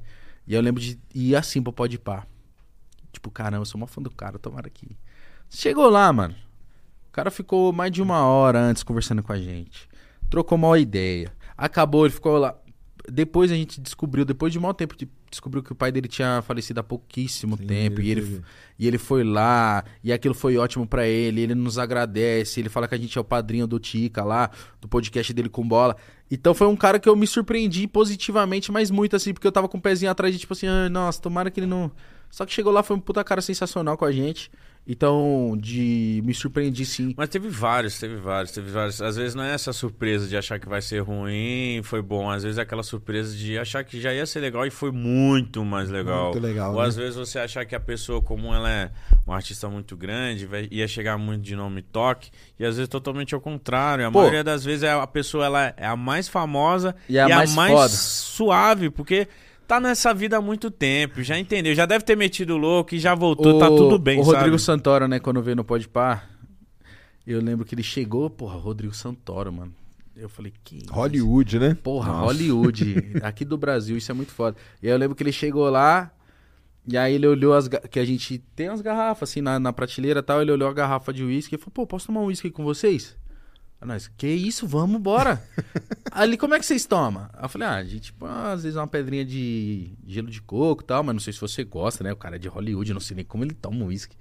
E 0.46 0.54
eu 0.54 0.60
lembro 0.60 0.80
de 0.80 0.98
ir 1.14 1.34
assim 1.34 1.62
pro 1.62 1.72
Pode 1.72 1.98
Pá. 1.98 2.26
Tipo, 3.12 3.30
caramba, 3.30 3.62
eu 3.62 3.66
sou 3.66 3.80
uma 3.80 3.86
fã 3.86 4.02
do 4.02 4.10
cara, 4.10 4.38
tomara 4.38 4.68
que. 4.70 4.96
Chegou 5.50 5.88
lá, 5.88 6.12
mano. 6.12 6.34
O 7.08 7.12
cara 7.12 7.30
ficou 7.30 7.72
mais 7.72 7.92
de 7.92 8.02
uma 8.02 8.26
hora 8.26 8.60
antes 8.60 8.82
conversando 8.82 9.22
com 9.22 9.32
a 9.32 9.38
gente. 9.38 9.88
Trocou 10.28 10.58
uma 10.58 10.78
ideia. 10.78 11.32
Acabou, 11.56 12.04
ele 12.04 12.14
ficou 12.14 12.38
lá. 12.38 12.56
Depois 13.10 13.52
a 13.52 13.54
gente 13.54 13.80
descobriu, 13.80 14.24
depois 14.24 14.52
de 14.52 14.58
um 14.58 14.62
mau 14.62 14.72
tempo, 14.72 14.96
de- 14.96 15.08
descobriu 15.30 15.62
que 15.62 15.72
o 15.72 15.74
pai 15.74 15.92
dele 15.92 16.08
tinha 16.08 16.40
falecido 16.42 16.80
há 16.80 16.82
pouquíssimo 16.82 17.56
tempo. 17.56 18.00
E 18.00 18.10
ele, 18.10 18.20
teve. 18.22 18.42
e 18.78 18.86
ele 18.86 18.96
foi 18.98 19.22
lá, 19.22 19.84
e 20.02 20.12
aquilo 20.12 20.34
foi 20.34 20.56
ótimo 20.56 20.86
pra 20.86 21.06
ele. 21.06 21.42
Ele 21.42 21.54
nos 21.54 21.78
agradece, 21.78 22.60
ele 22.60 22.68
fala 22.70 22.88
que 22.88 22.94
a 22.94 22.98
gente 22.98 23.16
é 23.18 23.20
o 23.20 23.24
padrinho 23.24 23.66
do 23.66 23.78
Tica 23.78 24.24
lá, 24.24 24.50
do 24.80 24.88
podcast 24.88 25.32
dele 25.34 25.48
com 25.50 25.66
bola. 25.66 25.96
Então 26.30 26.54
foi 26.54 26.66
um 26.66 26.76
cara 26.76 26.98
que 26.98 27.08
eu 27.08 27.14
me 27.14 27.26
surpreendi 27.26 27.86
positivamente, 27.86 28.72
mas 28.72 28.90
muito 28.90 29.14
assim, 29.16 29.34
porque 29.34 29.46
eu 29.46 29.52
tava 29.52 29.68
com 29.68 29.76
o 29.76 29.80
pezinho 29.80 30.10
atrás 30.10 30.32
de 30.32 30.40
tipo 30.40 30.54
assim, 30.54 30.66
ah, 30.66 30.88
nossa, 30.88 31.20
tomara 31.20 31.50
que 31.50 31.60
ele 31.60 31.66
não. 31.66 31.92
Só 32.30 32.46
que 32.46 32.52
chegou 32.52 32.72
lá, 32.72 32.82
foi 32.82 32.96
um 32.96 33.00
puta 33.00 33.22
cara 33.22 33.40
sensacional 33.42 33.96
com 33.98 34.04
a 34.04 34.10
gente. 34.12 34.50
Então, 34.86 35.56
de 35.58 36.20
me 36.26 36.34
surpreendi 36.34 36.84
sim. 36.84 37.14
Mas 37.16 37.30
teve 37.30 37.48
vários, 37.48 37.98
teve 37.98 38.16
vários, 38.16 38.52
teve 38.52 38.70
vários. 38.70 39.00
Às 39.00 39.16
vezes 39.16 39.34
não 39.34 39.42
é 39.42 39.54
essa 39.54 39.72
surpresa 39.72 40.28
de 40.28 40.36
achar 40.36 40.58
que 40.60 40.68
vai 40.68 40.82
ser 40.82 40.98
ruim, 41.00 41.80
foi 41.82 42.02
bom. 42.02 42.30
Às 42.30 42.42
vezes 42.42 42.58
é 42.58 42.62
aquela 42.62 42.82
surpresa 42.82 43.34
de 43.34 43.58
achar 43.58 43.82
que 43.82 43.98
já 43.98 44.12
ia 44.12 44.26
ser 44.26 44.40
legal 44.40 44.66
e 44.66 44.70
foi 44.70 44.90
muito 44.92 45.64
mais 45.64 45.88
legal. 45.88 46.32
Muito 46.32 46.42
legal, 46.44 46.74
Ou 46.74 46.82
né? 46.82 46.86
às 46.86 46.96
vezes 46.96 47.16
você 47.16 47.38
achar 47.38 47.64
que 47.64 47.74
a 47.74 47.80
pessoa, 47.80 48.20
como 48.20 48.52
ela 48.54 48.70
é 48.70 48.90
uma 49.26 49.36
artista 49.36 49.70
muito 49.70 49.96
grande, 49.96 50.44
vai- 50.44 50.68
ia 50.70 50.86
chegar 50.86 51.16
muito 51.16 51.40
de 51.42 51.56
nome 51.56 51.80
toque. 51.80 52.30
E 52.60 52.64
às 52.64 52.76
vezes 52.76 52.88
totalmente 52.88 53.34
ao 53.34 53.40
contrário. 53.40 54.06
A 54.06 54.10
Pô. 54.12 54.18
maioria 54.18 54.44
das 54.44 54.62
vezes 54.62 54.82
é 54.82 54.92
a 54.92 55.06
pessoa 55.06 55.46
ela 55.46 55.74
é 55.78 55.86
a 55.86 55.96
mais 55.96 56.28
famosa 56.28 56.94
E 57.08 57.18
a 57.18 57.26
mais 57.26 57.54
foda. 57.54 57.88
suave, 57.88 58.90
porque 58.90 59.28
tá 59.66 59.80
nessa 59.80 60.12
vida 60.14 60.36
há 60.36 60.40
muito 60.40 60.70
tempo, 60.70 61.22
já 61.22 61.38
entendeu, 61.38 61.74
já 61.74 61.86
deve 61.86 62.04
ter 62.04 62.16
metido 62.16 62.56
louco 62.56 62.94
e 62.94 62.98
já 62.98 63.14
voltou, 63.14 63.58
tá 63.58 63.68
tudo 63.68 63.98
bem, 63.98 64.18
O 64.18 64.22
Rodrigo 64.22 64.58
sabe? 64.58 64.78
Santoro, 64.78 65.08
né, 65.08 65.18
quando 65.18 65.42
veio 65.42 65.56
no 65.56 65.64
Pode 65.64 65.88
Par, 65.88 66.28
eu 67.26 67.40
lembro 67.40 67.64
que 67.64 67.74
ele 67.74 67.82
chegou, 67.82 68.28
porra, 68.28 68.56
Rodrigo 68.58 68.94
Santoro, 68.94 69.52
mano. 69.52 69.72
Eu 70.16 70.28
falei, 70.28 70.52
que. 70.62 70.76
isso? 70.76 70.92
Hollywood, 70.92 71.58
né? 71.58 71.76
Porra, 71.82 72.12
Nossa. 72.12 72.26
Hollywood. 72.26 73.18
Aqui 73.22 73.44
do 73.44 73.58
Brasil, 73.58 73.96
isso 73.96 74.12
é 74.12 74.14
muito 74.14 74.30
foda. 74.30 74.56
E 74.80 74.86
aí 74.86 74.92
eu 74.92 74.98
lembro 74.98 75.16
que 75.16 75.22
ele 75.22 75.32
chegou 75.32 75.68
lá, 75.68 76.12
e 76.86 76.96
aí 76.96 77.14
ele 77.14 77.26
olhou 77.26 77.52
as. 77.54 77.66
Que 77.66 77.98
a 77.98 78.04
gente 78.04 78.38
tem 78.54 78.68
as 78.68 78.80
garrafas, 78.80 79.30
assim, 79.30 79.40
na, 79.40 79.58
na 79.58 79.72
prateleira 79.72 80.20
e 80.20 80.22
tal. 80.22 80.40
Ele 80.40 80.52
olhou 80.52 80.68
a 80.68 80.72
garrafa 80.72 81.12
de 81.12 81.24
uísque 81.24 81.56
e 81.56 81.58
falou: 81.58 81.72
pô, 81.72 81.86
posso 81.86 82.06
tomar 82.06 82.20
um 82.20 82.26
uísque 82.26 82.50
com 82.50 82.62
vocês? 82.62 83.16
Nós, 83.84 84.08
que 84.16 84.26
isso, 84.26 84.66
vamos, 84.66 85.00
bora. 85.00 85.42
Ali, 86.10 86.36
como 86.36 86.54
é 86.54 86.58
que 86.58 86.64
vocês 86.66 86.86
tomam? 86.86 87.28
Aí 87.34 87.44
eu 87.44 87.48
falei, 87.48 87.68
ah, 87.68 87.74
a 87.76 87.84
gente 87.84 88.14
às 88.52 88.62
vezes 88.62 88.76
uma 88.76 88.86
pedrinha 88.86 89.24
de 89.24 89.92
gelo 90.06 90.28
de 90.30 90.40
coco 90.40 90.82
e 90.82 90.86
tal, 90.86 91.02
mas 91.02 91.14
não 91.14 91.20
sei 91.20 91.32
se 91.32 91.40
você 91.40 91.64
gosta, 91.64 92.02
né? 92.02 92.12
O 92.12 92.16
cara 92.16 92.36
é 92.36 92.38
de 92.38 92.48
Hollywood, 92.48 92.92
não 92.94 93.00
sei 93.00 93.16
nem 93.16 93.24
como 93.24 93.44
ele 93.44 93.52
toma 93.54 93.76
um 93.84 93.86
uísque. 93.86 94.16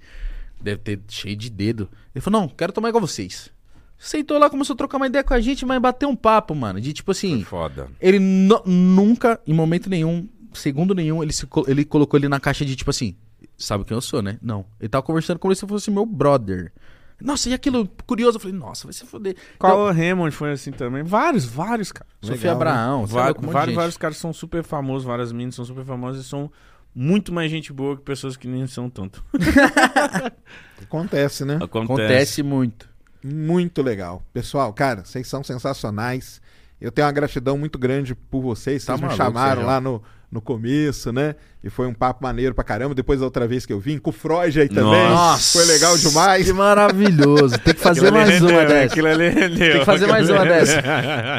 Deve 0.60 0.78
ter 0.82 1.00
cheio 1.08 1.36
de 1.36 1.48
dedo. 1.50 1.88
Ele 2.14 2.20
falou, 2.22 2.40
não, 2.42 2.48
quero 2.48 2.72
tomar 2.72 2.88
igual 2.90 3.00
vocês. 3.00 3.50
Sentou 3.98 4.38
lá, 4.38 4.50
começou 4.50 4.74
a 4.74 4.76
trocar 4.76 4.96
uma 4.98 5.06
ideia 5.06 5.24
com 5.24 5.32
a 5.34 5.40
gente, 5.40 5.64
mas 5.64 5.80
bateu 5.80 6.08
um 6.08 6.16
papo, 6.16 6.54
mano. 6.54 6.80
De 6.80 6.92
tipo 6.92 7.10
assim. 7.12 7.36
Foi 7.36 7.44
foda. 7.44 7.88
Ele 8.00 8.18
nu- 8.18 8.62
nunca, 8.66 9.40
em 9.46 9.54
momento 9.54 9.88
nenhum, 9.88 10.28
segundo 10.52 10.94
nenhum, 10.94 11.22
ele, 11.22 11.32
se 11.32 11.46
co- 11.46 11.64
ele 11.68 11.84
colocou 11.84 12.18
ele 12.18 12.28
na 12.28 12.38
caixa 12.40 12.64
de 12.64 12.76
tipo 12.76 12.90
assim, 12.90 13.14
sabe 13.56 13.84
quem 13.84 13.94
eu 13.94 14.00
sou, 14.00 14.20
né? 14.20 14.38
Não. 14.42 14.66
Ele 14.80 14.88
tava 14.88 15.02
conversando 15.02 15.38
como 15.38 15.54
se 15.54 15.66
fosse 15.66 15.90
meu 15.90 16.04
brother. 16.04 16.72
Nossa, 17.20 17.48
e 17.48 17.54
aquilo 17.54 17.88
curioso? 18.06 18.36
Eu 18.36 18.40
falei, 18.40 18.56
nossa, 18.56 18.86
vai 18.86 18.92
se 18.92 19.04
foder. 19.06 19.36
Qual 19.58 19.92
Raymond 19.92 20.34
foi 20.34 20.52
assim 20.52 20.72
também? 20.72 21.02
Vários, 21.02 21.44
vários, 21.44 21.92
cara. 21.92 22.06
Sofia 22.20 22.52
Legal, 22.52 22.54
né? 22.54 22.70
Abraão, 22.70 23.06
você 23.06 23.18
é 23.18 23.24
louco, 23.24 23.46
um 23.46 23.50
vários, 23.50 23.74
vários 23.74 23.96
caras 23.96 24.16
são 24.16 24.32
super 24.32 24.62
famosos, 24.62 25.04
várias 25.04 25.32
minas 25.32 25.54
são 25.54 25.64
super 25.64 25.84
famosas 25.84 26.24
e 26.24 26.28
são 26.28 26.50
muito 26.94 27.32
mais 27.32 27.50
gente 27.50 27.72
boa 27.72 27.96
que 27.96 28.02
pessoas 28.02 28.36
que 28.36 28.46
nem 28.46 28.66
são 28.66 28.88
tanto. 28.88 29.24
Acontece, 30.82 31.44
né? 31.44 31.58
Acontece 31.60 32.42
muito. 32.42 32.88
Muito 33.22 33.82
legal. 33.82 34.22
Pessoal, 34.32 34.72
cara, 34.72 35.04
vocês 35.04 35.26
são 35.26 35.42
sensacionais. 35.42 36.42
Eu 36.80 36.92
tenho 36.92 37.06
uma 37.06 37.12
gratidão 37.12 37.56
muito 37.56 37.78
grande 37.78 38.14
por 38.14 38.42
vocês. 38.42 38.84
Tá 38.84 38.92
Vocês 38.92 39.00
me 39.00 39.06
maluco, 39.06 39.24
chamaram 39.24 39.62
Sérgio. 39.62 39.66
lá 39.66 39.80
no, 39.80 40.02
no 40.30 40.40
começo, 40.40 41.12
né? 41.12 41.34
E 41.62 41.70
foi 41.70 41.86
um 41.86 41.94
papo 41.94 42.22
maneiro 42.22 42.54
pra 42.54 42.62
caramba. 42.62 42.94
Depois 42.94 43.20
da 43.20 43.24
outra 43.24 43.46
vez 43.46 43.64
que 43.64 43.72
eu 43.72 43.80
vim, 43.80 43.96
com 43.98 44.10
o 44.10 44.12
Freud 44.12 44.60
aí 44.60 44.68
também. 44.68 45.08
Nossa. 45.08 45.58
Foi 45.58 45.66
legal 45.72 45.96
demais. 45.96 46.44
Que 46.46 46.52
maravilhoso. 46.52 47.58
Tem 47.58 47.72
que 47.72 47.80
fazer 47.80 48.10
mais 48.10 48.40
uma 48.42 48.50
rendeu, 48.50 48.68
dessa. 48.68 48.84
Aquilo 48.84 49.08
ali 49.08 49.28
rendeu. 49.30 49.70
Tem 49.70 49.78
que 49.78 49.84
fazer 49.86 50.06
mais 50.06 50.28
uma 50.28 50.44
dessa. 50.44 50.82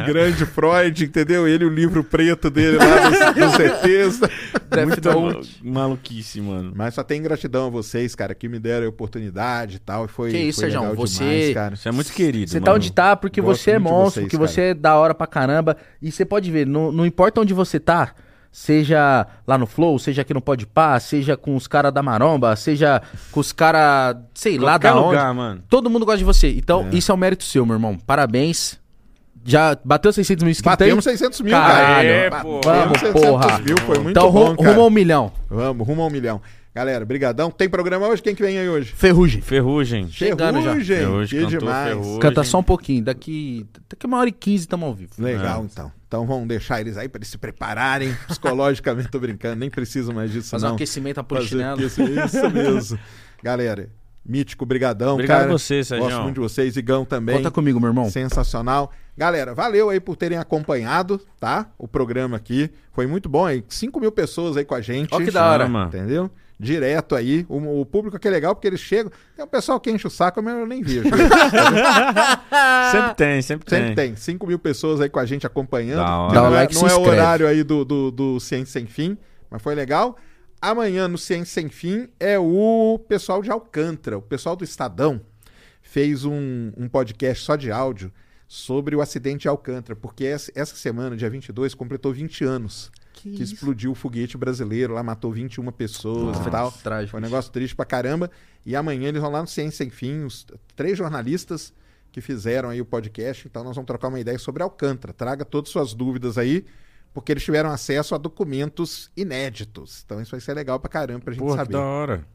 Grande 0.08 0.46
Freud, 0.46 1.04
entendeu? 1.04 1.48
Ele, 1.48 1.66
o 1.66 1.70
livro 1.70 2.04
preto 2.04 2.50
dele 2.50 2.78
lá 2.78 2.86
ETs. 3.86 4.20
Death 4.70 4.88
Muito 4.88 5.12
Note. 5.12 5.62
maluquice, 5.64 6.42
mano. 6.42 6.74
Mas 6.76 6.96
só 6.96 7.04
tem 7.04 7.22
gratidão 7.22 7.68
a 7.68 7.70
vocês, 7.70 8.16
cara, 8.16 8.34
que 8.34 8.48
me 8.50 8.58
deram 8.60 8.88
a 8.88 8.90
oportunidade 8.90 9.76
e 9.76 9.80
tal. 9.80 10.06
E 10.06 10.08
foi, 10.08 10.32
Que 10.32 10.38
isso, 10.38 10.62
legal 10.62 10.96
você- 10.96 11.20
demais, 11.24 11.54
cara. 11.54 11.76
Você 11.76 11.90
é 11.90 11.92
muito 11.92 12.12
querido, 12.12 12.50
Você 12.50 12.56
mano. 12.60 12.66
tá 12.66 12.74
onde 12.74 12.92
tá 12.92 13.16
porque 13.16 13.40
Gosto 13.42 13.62
você 13.62 13.72
é 13.72 13.80
monstro, 13.80 14.22
vocês, 14.22 14.24
porque 14.26 14.38
cara. 14.38 14.48
você 14.48 14.62
é 14.62 14.74
da 14.74 14.96
hora 14.96 15.14
pra 15.14 15.28
caramba. 15.28 15.78
E 16.02 16.12
você 16.12 16.26
pode 16.26 16.50
ver, 16.52 16.66
não, 16.66 16.92
não 16.92 17.06
importa 17.06 17.42
onde 17.42 17.54
você 17.54 17.80
tá, 17.80 18.14
seja 18.58 19.28
lá 19.46 19.58
no 19.58 19.66
Flow, 19.68 20.00
seja 20.00 20.22
aqui 20.22 20.34
no 20.34 20.40
Podpah, 20.40 20.98
seja 20.98 21.36
com 21.36 21.58
os 21.58 21.68
caras 21.68 21.94
da 21.94 22.02
Maromba, 22.02 22.56
seja 22.56 23.02
com 23.30 23.42
os 23.42 23.52
caras, 23.52 24.16
sei 24.34 24.58
lá 24.58 24.78
da 24.78 24.96
onde. 24.96 25.08
lugar, 25.08 25.34
mano. 25.34 25.62
Todo 25.70 25.90
mundo 25.90 26.06
gosta 26.06 26.20
de 26.20 26.24
você. 26.24 26.50
Então, 26.56 26.88
isso 26.94 27.12
é 27.12 27.16
um 27.16 27.18
mérito 27.18 27.44
seu, 27.44 27.66
meu 27.66 27.76
irmão. 27.76 27.98
Parabéns. 27.98 28.80
Já 29.44 29.78
bateu 29.84 30.12
600 30.12 30.42
mil 30.44 30.52
inscritos? 30.52 30.72
Batemos 30.72 31.04
600 31.04 31.42
mil, 31.42 31.52
Caralho. 31.52 31.86
cara. 31.86 32.04
É, 32.08 32.30
pô. 32.30 32.62
Vamos, 32.64 33.00
600 33.00 33.22
porra. 33.22 33.60
mil, 33.60 33.78
foi 33.86 33.96
muito 34.00 34.10
então, 34.12 34.32
bom, 34.32 34.46
ru- 34.52 34.56
cara. 34.58 34.70
rumo 34.70 34.82
a 34.82 34.86
um 34.88 34.90
milhão. 34.90 35.32
Vamos, 35.50 35.88
rumo 35.88 36.02
a 36.02 36.06
um 36.06 36.10
milhão. 36.10 36.42
Galera, 36.76 37.06
brigadão. 37.06 37.50
Tem 37.50 37.70
programa 37.70 38.06
hoje? 38.06 38.22
Quem 38.22 38.36
que 38.36 38.44
vem 38.44 38.58
aí 38.60 38.68
hoje? 38.68 38.92
Ferrugem. 38.92 39.42
Ferrugem. 39.42 40.10
Chegando 40.12 40.62
já. 40.62 40.72
Ferrugem, 40.74 40.98
Ferrugem, 40.98 41.40
que 41.46 41.58
demais. 41.58 41.88
Ferrugem. 41.88 42.20
Canta 42.20 42.44
só 42.44 42.60
um 42.60 42.64
pouquinho. 42.64 43.02
Daqui, 43.02 43.66
daqui 43.90 44.06
uma 44.06 44.18
hora 44.18 44.28
e 44.28 44.32
quinze 44.34 44.64
estamos 44.66 44.86
ao 44.86 44.94
vivo. 44.94 45.12
Legal, 45.18 45.62
É. 45.62 45.66
então. 45.66 45.92
Então 46.06 46.26
vamos 46.28 46.48
deixar 46.50 46.82
eles 46.82 46.98
aí 46.98 47.08
para 47.08 47.20
eles 47.20 47.30
se 47.30 47.38
prepararem 47.38 48.14
psicologicamente. 48.28 49.08
Tô 49.10 49.20
brincando, 49.22 49.56
nem 49.56 49.70
preciso 49.70 50.14
mais 50.14 50.30
disso, 50.30 50.50
Fazer 50.50 50.66
não. 50.66 50.74
um 50.74 50.76
aquecimento 50.76 51.18
a 51.18 51.22
aquecimento, 51.22 51.82
Isso 51.82 52.50
mesmo. 52.52 53.00
Galera, 53.42 53.90
Mítico, 54.28 54.66
brigadão, 54.66 55.14
Obrigado 55.14 55.42
cara. 55.42 55.50
a 55.52 55.58
você, 55.58 55.84
Sérgio. 55.84 56.08
Gosto 56.08 56.24
muito 56.24 56.34
de 56.34 56.40
vocês, 56.42 56.76
Igão 56.76 57.06
também. 57.06 57.38
Conta 57.38 57.52
comigo, 57.52 57.80
meu 57.80 57.90
irmão. 57.90 58.10
Sensacional. 58.10 58.92
Galera, 59.16 59.54
valeu 59.54 59.90
aí 59.92 60.00
por 60.00 60.16
terem 60.18 60.38
acompanhado, 60.38 61.22
tá? 61.40 61.68
O 61.78 61.88
programa 61.88 62.36
aqui. 62.36 62.70
Foi 62.92 63.06
muito 63.06 63.30
bom 63.30 63.46
aí. 63.46 63.64
5 63.70 63.98
mil 64.00 64.12
pessoas 64.12 64.58
aí 64.58 64.66
com 64.66 64.74
a 64.74 64.82
gente. 64.82 65.10
Ó 65.14 65.20
que 65.20 65.30
da 65.32 65.50
hora. 65.50 65.66
Chama. 65.66 65.86
Entendeu? 65.94 66.32
Direto 66.58 67.16
aí. 67.16 67.46
O, 67.50 67.82
o 67.82 67.86
público 67.86 68.16
aqui 68.16 68.28
é 68.28 68.32
legal 68.32 68.56
porque 68.56 68.68
eles 68.68 68.80
chegam. 68.80 69.12
Tem 69.36 69.44
um 69.44 69.48
pessoal 69.48 69.80
que 69.80 69.92
enche 69.92 70.08
o 70.08 70.10
saco, 70.10 70.42
mas 70.42 70.58
eu 70.58 70.66
nem 70.66 70.82
vejo. 70.82 71.04
Sempre 72.92 73.16
tem, 73.16 73.42
sempre 73.42 73.66
tem. 73.66 73.80
Sempre 73.80 73.96
tem. 73.96 74.16
5 74.16 74.48
mil 74.48 74.60
pessoas 74.60 75.02
aí 75.02 75.10
com 75.10 75.20
a 75.20 75.26
gente 75.26 75.46
acompanhando. 75.46 76.06
Não 76.34 76.44
o 76.44 76.48
é, 76.48 76.50
like 76.50 76.74
e 76.74 76.76
não 76.82 76.88
se 76.88 76.94
é 76.94 76.98
o 76.98 77.02
horário 77.02 77.48
aí 77.48 77.64
do, 77.64 77.84
do, 77.84 78.12
do 78.12 78.40
Ciência 78.40 78.80
Sem 78.80 78.86
Fim, 78.86 79.18
mas 79.50 79.62
foi 79.62 79.76
legal. 79.76 80.18
Amanhã 80.62 81.08
no 81.08 81.18
Ciência 81.18 81.62
Sem 81.62 81.70
Fim 81.70 82.08
é 82.20 82.40
o 82.40 83.00
pessoal 83.08 83.42
de 83.42 83.52
Alcântara, 83.52 84.18
o 84.18 84.22
pessoal 84.22 84.56
do 84.56 84.64
Estadão 84.64 85.22
fez 85.82 86.24
um, 86.26 86.72
um 86.78 86.88
podcast 86.88 87.44
só 87.44 87.56
de 87.56 87.72
áudio 87.72 88.12
sobre 88.48 88.96
o 88.96 89.02
acidente 89.02 89.44
de 89.44 89.48
Alcântara, 89.48 89.96
porque 89.96 90.26
essa, 90.26 90.52
essa 90.56 90.76
semana, 90.76 91.18
dia 91.18 91.30
22, 91.30 91.74
completou 91.74 92.14
20 92.14 92.44
anos 92.44 92.92
que, 93.34 93.44
explodiu 93.44 93.92
o 93.92 93.96
foguete 93.96 94.38
brasileiro, 94.38 94.94
lá 94.94 95.02
matou 95.04 95.32
21 95.32 95.72
pessoas 95.72 96.38
e 96.46 96.50
tal. 96.50 96.72
Trágico. 96.72 97.12
Foi 97.12 97.20
um 97.20 97.24
negócio 97.24 97.52
triste 97.52 97.76
pra 97.76 97.86
caramba. 97.86 98.30
E 98.66 98.76
amanhã 98.76 99.10
eles 99.10 99.22
vão 99.22 99.32
lá 99.32 99.42
no 99.42 99.48
Ciência 99.48 99.78
Sem 99.78 99.90
Fim, 99.90 100.24
os 100.24 100.46
três 100.76 100.98
jornalistas 100.98 101.74
que 102.12 102.22
fizeram 102.22 102.70
aí 102.70 102.80
o 102.80 102.86
podcast. 102.86 103.48
Então 103.48 103.64
nós 103.64 103.76
vamos 103.76 103.88
trocar 103.88 104.08
uma 104.08 104.20
ideia 104.20 104.40
sobre 104.40 104.64
Alcântara. 104.64 105.14
Traga 105.14 105.44
todas 105.44 105.70
as 105.70 105.74
suas 105.74 105.94
dúvidas 105.94 106.38
aí, 106.38 106.66
porque 107.14 107.32
eles 107.32 107.44
tiveram 107.44 107.70
acesso 107.70 108.16
a 108.16 108.18
documentos 108.18 109.12
inéditos. 109.18 110.02
Então 110.06 110.22
isso 110.22 110.32
vai 110.32 110.40
ser 110.40 110.54
legal 110.54 110.80
pra 110.80 110.90
caramba 110.90 111.22
pra 111.22 111.34
gente 111.34 111.42
Porra, 111.42 111.58
que 111.58 111.62
saber. 111.64 111.74
da 111.74 111.82
hora. 111.82 112.26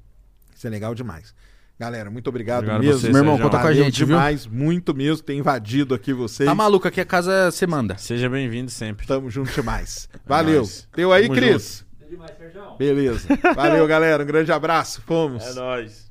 Isso 0.54 0.66
é 0.66 0.70
legal 0.70 0.94
demais. 0.94 1.34
Galera, 1.80 2.10
muito 2.10 2.28
obrigado, 2.28 2.58
Obrigado 2.58 2.82
mesmo. 2.82 3.00
você, 3.00 3.08
Meu 3.08 3.22
irmão, 3.22 3.38
conta 3.38 3.58
com 3.58 3.66
a 3.66 3.72
gente, 3.72 4.04
viu? 4.04 4.08
demais, 4.08 4.46
muito 4.46 4.94
mesmo, 4.94 5.24
ter 5.24 5.32
invadido 5.32 5.94
aqui 5.94 6.12
vocês. 6.12 6.46
Tá 6.46 6.54
maluco, 6.54 6.86
aqui 6.86 7.00
a 7.00 7.06
casa 7.06 7.50
você 7.50 7.66
manda. 7.66 7.96
Seja 7.96 8.28
bem-vindo 8.28 8.70
sempre. 8.70 9.06
Tamo 9.06 9.30
junto 9.30 9.50
demais. 9.50 10.06
Valeu. 10.26 10.56
nóis. 10.56 10.86
Teu 10.92 11.10
aí, 11.10 11.22
Tamo 11.22 11.34
Cris? 11.36 11.82
Tudo 11.98 12.10
demais, 12.10 12.32
Sérgio. 12.36 12.76
Beleza. 12.78 13.28
Valeu, 13.56 13.86
galera. 13.86 14.22
Um 14.22 14.26
grande 14.26 14.52
abraço. 14.52 15.00
Fomos. 15.06 15.54
nóis. 15.54 16.09